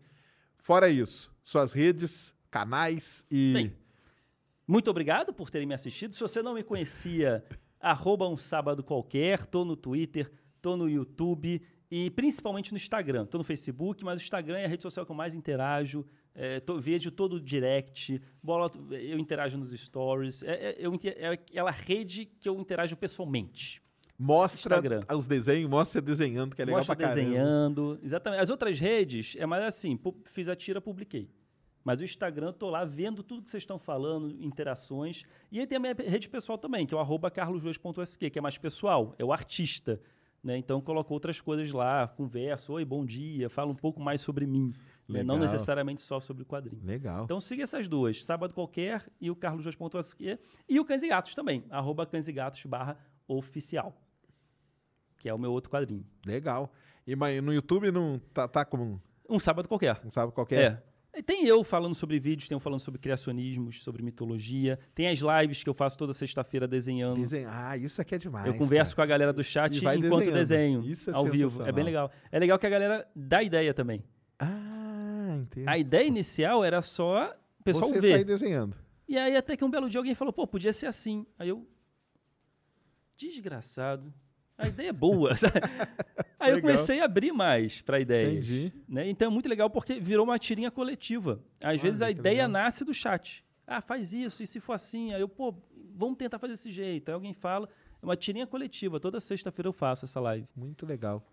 Fora 0.57 0.89
isso, 0.89 1.35
suas 1.43 1.73
redes, 1.73 2.33
canais 2.49 3.27
e. 3.29 3.53
Bem, 3.55 3.77
Muito 4.69 4.89
obrigado 4.89 5.33
por 5.35 5.51
terem 5.51 5.67
me 5.67 5.75
assistido. 5.75 6.15
Se 6.15 6.21
você 6.21 6.41
não 6.41 6.55
me 6.55 6.63
conhecia, 6.63 7.45
arroba 7.81 8.29
um 8.29 8.37
sábado 8.37 8.85
qualquer, 8.85 9.47
tô 9.47 9.65
no 9.65 9.75
Twitter, 9.77 10.31
tô 10.63 10.77
no 10.77 10.89
YouTube 10.89 11.61
e 11.91 12.09
principalmente 12.13 12.71
no 12.71 12.77
Instagram. 12.77 13.27
Tô 13.27 13.37
no 13.39 13.43
Facebook, 13.45 14.05
mas 14.05 14.21
o 14.21 14.23
Instagram 14.23 14.59
é 14.59 14.65
a 14.65 14.69
rede 14.69 14.85
social 14.85 15.05
que 15.05 15.11
eu 15.11 15.17
mais 15.17 15.35
interajo. 15.35 16.07
É, 16.39 16.61
tô, 16.61 16.79
vejo 16.79 17.11
todo 17.11 17.37
o 17.37 17.41
direct, 17.41 18.21
bola, 18.43 18.71
eu 18.91 19.19
interajo 19.19 19.57
nos 19.57 19.71
stories. 19.71 20.43
É, 20.43 20.71
é- 20.71 20.77
eu 20.79 20.93
é 21.17 21.29
aquela 21.29 21.71
rede 21.71 22.27
que 22.27 22.47
eu 22.49 22.61
interajo 22.61 22.95
pessoalmente. 22.97 23.83
Mostra 24.19 24.77
Instagram. 24.77 25.01
os 25.15 25.27
desenhos, 25.27 25.69
mostra 25.69 26.01
você 26.01 26.07
desenhando, 26.07 26.55
que 26.55 26.63
é 26.63 26.65
legal 26.65 26.79
Mostra 26.79 26.95
pra 26.95 27.07
caramba. 27.09 27.25
desenhando. 27.27 27.99
Exatamente. 28.03 28.41
As 28.43 28.51
outras 28.51 28.79
redes 28.79 29.35
é 29.39 29.47
mais 29.47 29.65
assim, 29.65 29.99
fiz 30.25 30.49
a 30.49 30.55
tira, 30.55 30.81
publiquei. 30.81 31.29
Mas 31.85 32.01
o 32.01 32.05
Instagram, 32.05 32.53
tô 32.53 32.69
lá 32.69 32.85
vendo 32.85 33.23
tudo 33.23 33.43
que 33.43 33.51
vocês 33.51 33.63
estão 33.63 33.79
falando, 33.79 34.31
interações. 34.43 35.23
E 35.53 35.61
aí 35.61 35.67
tem 35.67 35.77
a 35.77 35.81
minha 35.81 35.95
rede 35.95 36.29
pessoal 36.29 36.59
também, 36.59 36.85
que 36.85 36.93
é 36.93 36.97
o 36.97 37.01
arroba 37.01 37.31
carlosjoes.sk, 37.31 38.29
que 38.31 38.39
é 38.39 38.43
mais 38.43 38.59
pessoal, 38.59 39.15
é 39.19 39.25
o 39.25 39.33
artista. 39.33 40.01
Né? 40.47 40.57
Então 40.57 40.81
coloco 40.81 41.13
outras 41.13 41.41
coisas 41.41 41.73
lá, 41.73 42.07
converso, 42.07 42.75
oi, 42.75 42.85
bom 42.85 43.05
dia, 43.05 43.51
falo 43.51 43.73
um 43.73 43.75
pouco 43.75 44.01
mais 44.01 44.21
sobre 44.21 44.47
mim. 44.47 44.73
né? 45.09 45.25
Não 45.25 45.41
necessariamente 45.41 46.01
só 46.01 46.21
sobre 46.21 46.45
o 46.45 46.47
quadrinho. 46.47 46.81
Legal. 46.85 47.25
Então 47.25 47.41
siga 47.41 47.65
essas 47.65 47.89
duas, 47.89 48.25
Sábado 48.25 48.55
Qualquer 48.55 49.05
e 49.21 49.29
o 49.29 49.35
carlosjoes.sk. 49.35 50.39
E 50.69 50.79
o 50.79 50.85
Cães 50.85 51.03
e 51.03 51.09
Gatos 51.09 51.35
também, 51.35 51.65
arroba 51.69 52.07
cães 52.07 52.29
e 52.29 52.33
gatos 52.33 52.65
barra 52.65 52.97
oficial. 53.27 53.93
Que 55.19 55.29
é 55.29 55.35
o 55.35 55.39
meu 55.39 55.51
outro 55.51 55.69
quadrinho. 55.69 56.07
Legal. 56.25 56.73
E 57.05 57.17
mas 57.17 57.43
no 57.43 57.53
YouTube 57.53 57.91
não 57.91 58.21
tá, 58.33 58.47
tá 58.47 58.65
como. 58.65 59.03
Um 59.29 59.41
sábado 59.41 59.67
qualquer. 59.67 60.01
Não 60.05 60.11
sabe 60.13 60.31
qual 60.31 60.47
que 60.47 60.55
é? 60.55 60.81
Tem 61.23 61.47
eu 61.47 61.65
falando 61.65 61.95
sobre 61.95 62.19
vídeos, 62.19 62.49
tem 62.49 62.55
eu 62.55 62.61
falando 62.61 62.81
sobre 62.81 63.01
criacionismos, 63.01 63.83
sobre 63.83 64.03
mitologia. 64.03 64.79
Tem 64.95 65.09
as 65.09 65.21
lives 65.21 65.63
que 65.63 65.69
eu 65.69 65.75
faço 65.75 65.97
toda 65.97 66.13
sexta-feira 66.13 66.69
desenhando. 66.69 67.21
Desenho. 67.21 67.49
Ah, 67.51 67.77
isso 67.77 68.01
aqui 68.01 68.15
é 68.15 68.19
demais. 68.19 68.47
eu 68.47 68.55
converso 68.55 68.95
cara. 68.95 69.07
com 69.07 69.13
a 69.13 69.15
galera 69.15 69.33
do 69.33 69.43
chat 69.43 69.77
enquanto 69.77 70.31
desenho. 70.31 70.83
Isso 70.85 71.11
é 71.11 71.15
ao 71.15 71.25
vivo. 71.27 71.63
É 71.65 71.73
bem 71.73 71.85
legal. 71.85 72.11
É 72.31 72.39
legal 72.39 72.59
que 72.59 72.67
a 72.67 72.71
galera 72.71 73.07
dá 73.15 73.43
ideia 73.43 73.73
também. 73.73 74.03
Ah, 74.39 75.39
entendi. 75.41 75.69
A 75.69 75.79
ideia 75.79 76.07
inicial 76.07 76.65
era 76.65 76.83
só 76.83 77.35
pessoal 77.65 77.89
Você 77.89 78.01
vê. 78.01 78.13
sair 78.13 78.25
desenhando. 78.25 78.77
E 79.09 79.17
aí 79.17 79.37
até 79.37 79.57
que 79.57 79.65
um 79.65 79.71
belo 79.71 79.89
dia 79.89 80.01
alguém 80.01 80.15
falou, 80.15 80.33
pô, 80.33 80.47
podia 80.47 80.73
ser 80.73 80.87
assim. 80.87 81.27
Aí 81.39 81.49
eu. 81.49 81.67
Desgraçado. 83.17 84.13
A 84.59 84.69
ideia 84.69 84.91
é 84.91 84.93
boa. 84.93 85.31
aí 86.39 86.51
eu 86.51 86.57
Legal. 86.57 86.71
comecei 86.71 87.01
a 87.01 87.05
abrir 87.05 87.33
mais 87.33 87.81
pra 87.83 88.01
ideias. 88.01 88.33
Entendi. 88.33 88.73
Né? 88.89 89.09
Então 89.09 89.29
é 89.29 89.31
muito 89.31 89.49
legal 89.49 89.71
porque 89.71 90.01
virou 90.01 90.25
uma 90.25 90.39
tirinha 90.39 90.71
coletiva. 90.71 91.41
Às 91.63 91.81
vezes 91.81 92.03
a 92.03 92.11
ideia 92.11 92.47
legal. 92.47 92.49
nasce 92.51 92.85
do 92.85 92.95
chat. 92.95 93.45
Ah, 93.67 93.81
faz 93.81 94.13
isso, 94.13 94.43
e 94.43 94.47
se 94.47 94.61
for 94.61 94.75
assim? 94.75 95.13
Aí 95.13 95.21
eu, 95.21 95.29
pô, 95.29 95.55
vamos 95.95 96.17
tentar 96.17 96.39
fazer 96.39 96.53
desse 96.53 96.71
jeito. 96.71 97.09
Aí 97.09 97.15
alguém 97.15 97.33
fala. 97.35 97.69
É 98.01 98.05
uma 98.05 98.17
tirinha 98.17 98.47
coletiva. 98.47 99.01
Toda 99.01 99.21
sexta-feira 99.21 99.69
eu 99.69 99.73
faço 99.73 100.05
essa 100.05 100.21
live. 100.21 100.47
Muito 100.55 100.87
legal. 100.87 101.27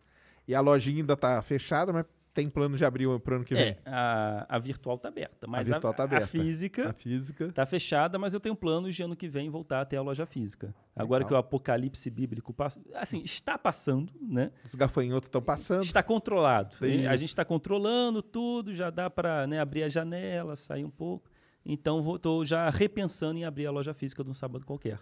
E 0.48 0.56
a 0.56 0.62
lojinha 0.62 1.02
ainda 1.02 1.16
tá 1.16 1.42
fechada, 1.42 1.94
mas 1.94 2.06
tem 2.34 2.50
plano 2.50 2.76
de 2.76 2.84
abrir 2.84 3.08
pro 3.20 3.36
ano 3.36 3.46
que 3.46 3.54
vem. 3.54 3.64
É, 3.64 3.78
a, 3.86 4.46
a 4.50 4.60
virtual 4.60 4.98
tá 4.98 5.08
aberta. 5.10 5.46
Mas 5.48 5.70
a, 5.70 5.74
virtual 5.76 5.94
tá 5.94 6.04
a 6.04 6.06
aberta. 6.06 6.28
física 6.28 6.90
A 6.90 6.94
física. 6.94 7.52
Tá 7.52 7.66
fechada, 7.66 8.18
mas 8.18 8.34
eu 8.34 8.40
tenho 8.40 8.56
planos 8.56 8.96
de 8.96 9.04
ano 9.04 9.16
que 9.16 9.28
vem 9.28 9.50
voltar 9.50 9.82
até 9.82 9.98
a 9.98 10.02
loja 10.02 10.26
física. 10.26 10.74
Agora 10.96 11.24
que 11.24 11.34
o 11.34 11.38
apocalipse 11.38 12.10
bíblico 12.10 12.54
passa, 12.54 12.82
assim, 12.96 13.22
está 13.24 13.58
passando, 13.58 14.12
né? 14.20 14.52
Os 14.66 14.76
gafanhotos 14.76 15.28
estão 15.28 15.42
passando. 15.42 15.84
Está 15.84 16.02
controlado. 16.02 16.74
Isso. 16.86 17.08
A 17.08 17.16
gente 17.16 17.30
está 17.30 17.46
controlando 17.46 18.22
tudo, 18.22 18.74
já 18.74 18.90
dá 18.90 19.10
para 19.10 19.46
abrir 19.62 19.84
a 19.84 19.90
janela, 19.90 20.56
sair 20.56 20.84
um 20.84 20.90
pouco. 20.90 21.30
Então 21.66 22.16
estou 22.16 22.44
já 22.44 22.70
repensando 22.70 23.40
em 23.40 23.46
abrir 23.46 23.68
a 23.68 23.72
loja 23.72 23.94
física 23.94 24.24
de 24.24 24.30
um 24.30 24.34
sábado 24.34 24.66
qualquer, 24.66 25.00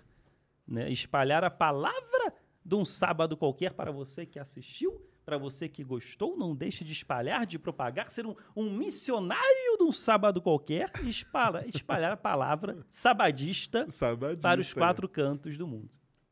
né? 0.68 0.92
Espalhar 0.92 1.44
a 1.44 1.50
palavra 1.50 2.34
de 2.64 2.76
um 2.76 2.86
sábado 2.86 3.36
qualquer 3.36 3.74
para 3.74 3.92
você 3.92 4.26
que 4.26 4.38
assistiu, 4.38 5.02
para 5.32 5.38
você 5.38 5.70
que 5.70 5.82
gostou, 5.82 6.36
não 6.38 6.54
deixe 6.54 6.84
de 6.84 6.92
espalhar, 6.92 7.46
de 7.46 7.58
propagar, 7.58 8.10
ser 8.10 8.26
um, 8.28 8.36
um 8.54 8.70
missionário 8.70 9.78
de 9.78 9.84
um 9.84 9.90
sábado 9.90 10.42
qualquer 10.42 10.92
e 11.02 11.10
espalhar, 11.10 11.64
espalhar 11.74 12.12
a 12.12 12.18
palavra 12.18 12.86
sabadista, 12.90 13.90
Sabadista, 13.90 14.42
para 14.42 14.60
os 14.60 14.68
né? 14.68 14.82
quatro 14.82 15.08
cantos 15.08 15.58
do 15.58 15.66
mundo. 15.66 15.90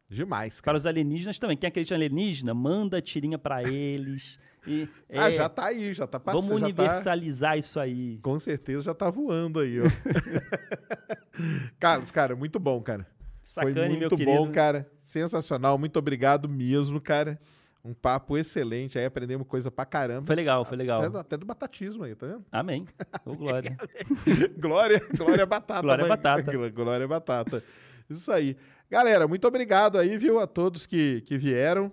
Demais, 0.10 0.56
Para 0.56 0.66
cara. 0.66 0.78
os 0.78 0.86
alienígenas 0.86 1.40
também. 1.40 1.56
Quem 1.56 1.70
acredita 1.70 1.94
em 1.94 1.96
alienígena, 1.96 2.54
manda 2.54 3.02
tirinha 3.02 3.38
para 3.38 3.64
eles. 3.64 4.38
E, 4.68 4.90
Ah, 5.10 5.30
é, 5.30 5.32
já 5.32 5.48
tá 5.48 5.68
aí, 5.68 5.94
já 5.94 6.06
tá 6.06 6.20
passando. 6.20 6.42
Vamos 6.42 6.60
tá- 6.60 6.66
universalizar 6.66 7.58
isso 7.58 7.80
aí. 7.80 8.18
Com 8.22 8.38
certeza 8.38 8.82
já 8.82 8.94
tá 8.94 9.10
voando 9.10 9.62
aí, 9.62 9.80
ó. 9.80 9.86
Carlos, 11.80 12.12
cara, 12.12 12.36
muito 12.36 12.60
bom, 12.60 12.82
cara. 12.82 13.08
Sacane, 13.42 13.74
Foi 13.74 13.90
muito 13.90 14.18
bom, 14.18 14.52
cara. 14.52 14.92
Sensacional. 15.02 15.78
Muito 15.78 15.98
obrigado 15.98 16.50
mesmo, 16.50 17.00
cara. 17.00 17.40
Um 17.84 17.94
papo 17.94 18.38
excelente. 18.38 19.00
Aí 19.00 19.06
aprendemos 19.06 19.48
coisa 19.48 19.72
pra 19.72 19.86
caramba. 19.86 20.28
Foi 20.28 20.36
legal, 20.36 20.66
foi 20.66 20.78
legal. 20.78 21.00
Até, 21.00 21.10
do- 21.10 21.18
até 21.18 21.38
do 21.38 21.46
batatismo 21.46 22.04
aí, 22.04 22.14
tá 22.16 22.28
vendo? 22.28 22.46
Amém. 22.52 22.86
Ô, 23.26 23.34
glória. 23.36 23.76
Glória, 24.60 25.02
glória 25.16 25.46
batata. 25.46 25.82
Glória 25.82 26.02
mãe. 26.06 26.10
batata. 26.10 26.52
Glória 26.70 27.08
batata. 27.08 27.64
Isso 28.10 28.32
aí. 28.32 28.58
Galera, 28.90 29.28
muito 29.28 29.48
obrigado 29.48 29.98
aí, 29.98 30.18
viu, 30.18 30.40
a 30.40 30.48
todos 30.48 30.86
que, 30.86 31.22
que 31.22 31.38
vieram. 31.38 31.92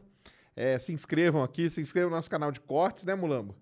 É, 0.57 0.79
se 0.79 0.93
inscrevam 0.93 1.43
aqui, 1.43 1.69
se 1.69 1.81
inscrevam 1.81 2.11
no 2.11 2.17
nosso 2.17 2.31
canal 2.31 2.51
de 2.51 2.61
cortes, 2.61 3.05
né, 3.05 3.15
Mulambo? 3.15 3.55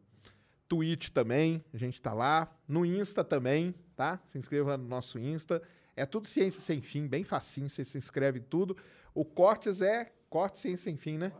Twitch 0.68 1.08
também, 1.10 1.62
a 1.74 1.76
gente 1.76 2.00
tá 2.00 2.12
lá. 2.14 2.48
No 2.66 2.86
Insta 2.86 3.22
também, 3.24 3.74
tá? 3.96 4.18
Se 4.26 4.38
inscreva 4.38 4.70
lá 4.70 4.76
no 4.78 4.88
nosso 4.88 5.18
Insta. 5.18 5.60
É 5.96 6.06
tudo 6.06 6.26
Ciência 6.26 6.60
Sem 6.60 6.80
Fim, 6.80 7.06
bem 7.06 7.22
facinho, 7.22 7.68
você 7.68 7.84
se 7.84 7.98
inscreve 7.98 8.38
em 8.38 8.42
tudo. 8.42 8.76
O 9.12 9.24
Cortes 9.24 9.82
é 9.82 10.10
Corte 10.30 10.58
Ciência 10.60 10.84
Sem 10.84 10.96
Fim, 10.96 11.18
né? 11.18 11.32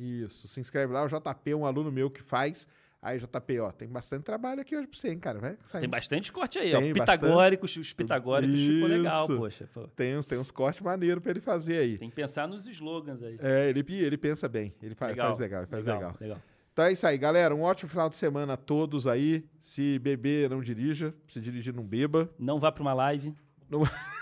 Isso, 0.00 0.48
se 0.48 0.60
inscreve 0.60 0.92
lá. 0.92 1.04
O 1.04 1.08
JP 1.08 1.50
é 1.50 1.56
um 1.56 1.66
aluno 1.66 1.92
meu 1.92 2.10
que 2.10 2.22
faz. 2.22 2.66
Aí, 3.02 3.18
JP, 3.18 3.60
ó, 3.60 3.70
tem 3.70 3.88
bastante 3.88 4.24
trabalho 4.24 4.60
aqui 4.60 4.76
hoje 4.76 4.86
pra 4.86 4.98
você, 4.98 5.10
hein, 5.10 5.18
cara? 5.18 5.38
Vai 5.38 5.56
sair 5.64 5.80
Tem 5.80 5.88
bastante 5.90 6.30
corte 6.30 6.58
aí, 6.58 6.70
Tem 6.70 6.90
ó. 6.90 6.94
Pitagóricos, 6.94 7.76
os 7.76 7.92
pitagóricos 7.94 8.54
ficou 8.54 8.88
legal, 8.88 9.26
poxa. 9.26 9.68
Pô, 9.72 9.88
Tem 9.88 10.16
uns, 10.18 10.26
tem 10.26 10.38
uns 10.38 10.50
cortes 10.50 10.82
maneiros 10.82 11.22
pra 11.22 11.30
ele 11.30 11.40
fazer 11.40 11.78
aí. 11.78 11.96
Tem 11.98 12.10
que 12.10 12.16
pensar 12.16 12.46
nos 12.46 12.66
slogans 12.66 13.22
aí. 13.22 13.38
É, 13.40 13.70
ele, 13.70 13.82
ele 13.88 14.18
pensa 14.18 14.48
bem. 14.50 14.74
Ele 14.82 14.94
faz 14.94 15.12
legal, 15.12 15.26
faz 15.28 15.38
legal, 15.38 15.66
faz 15.66 15.84
legal. 15.84 16.16
legal. 16.20 16.42
Então 16.72 16.84
é 16.84 16.92
isso 16.92 17.06
aí, 17.06 17.16
galera. 17.16 17.54
Um 17.54 17.62
ótimo 17.62 17.88
final 17.88 18.08
de 18.10 18.16
semana 18.16 18.52
a 18.52 18.56
todos 18.56 19.06
aí. 19.06 19.44
Se 19.62 19.98
beber, 19.98 20.50
não 20.50 20.60
dirija. 20.60 21.14
Se 21.26 21.40
dirigir, 21.40 21.74
não 21.74 21.84
beba. 21.84 22.30
Não 22.38 22.60
vá 22.60 22.70
para 22.70 22.82
uma 22.82 22.92
live. 22.92 23.34
Não- 23.68 23.80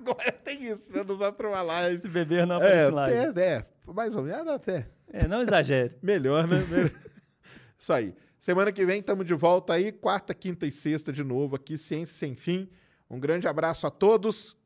Agora 0.00 0.32
tem 0.32 0.64
isso, 0.64 0.92
né? 0.92 1.04
Não 1.06 1.16
vai 1.16 1.30
pra 1.32 1.48
uma 1.48 1.62
live. 1.62 1.96
Se 1.96 2.08
beber, 2.08 2.46
não 2.46 2.56
É, 2.56 2.58
aparece 2.58 2.90
live. 2.90 3.18
até, 3.26 3.54
é, 3.56 3.66
mais 3.92 4.16
ou 4.16 4.22
menos 4.22 4.48
até. 4.48 4.88
É, 5.12 5.26
não 5.28 5.42
exagere. 5.42 5.96
Melhor, 6.02 6.46
né? 6.46 6.58
Isso 7.78 7.92
aí. 7.92 8.14
Semana 8.38 8.72
que 8.72 8.84
vem 8.86 9.00
estamos 9.00 9.26
de 9.26 9.34
volta 9.34 9.74
aí, 9.74 9.92
quarta, 9.92 10.32
quinta 10.34 10.66
e 10.66 10.72
sexta 10.72 11.12
de 11.12 11.22
novo 11.22 11.56
aqui, 11.56 11.76
Ciência 11.76 12.14
Sem 12.14 12.34
Fim. 12.34 12.68
Um 13.10 13.18
grande 13.20 13.46
abraço 13.46 13.86
a 13.86 13.90
todos. 13.90 14.56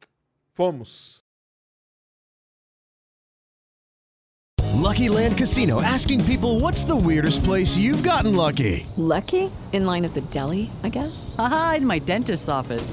Fomos. 0.52 1.24
Lucky 4.74 5.08
Land 5.08 5.36
Casino 5.38 5.80
asking 5.80 6.22
people 6.24 6.60
what's 6.60 6.84
the 6.84 6.94
weirdest 6.94 7.42
place 7.42 7.76
you've 7.76 8.02
gotten 8.02 8.36
lucky? 8.36 8.86
Lucky? 8.96 9.50
In 9.72 9.84
line 9.86 10.04
at 10.04 10.12
the 10.14 10.20
deli, 10.30 10.70
I 10.84 10.90
guess? 10.90 11.34
Aha, 11.38 11.76
in 11.78 11.86
my 11.86 11.98
dentist's 11.98 12.48
office. 12.48 12.92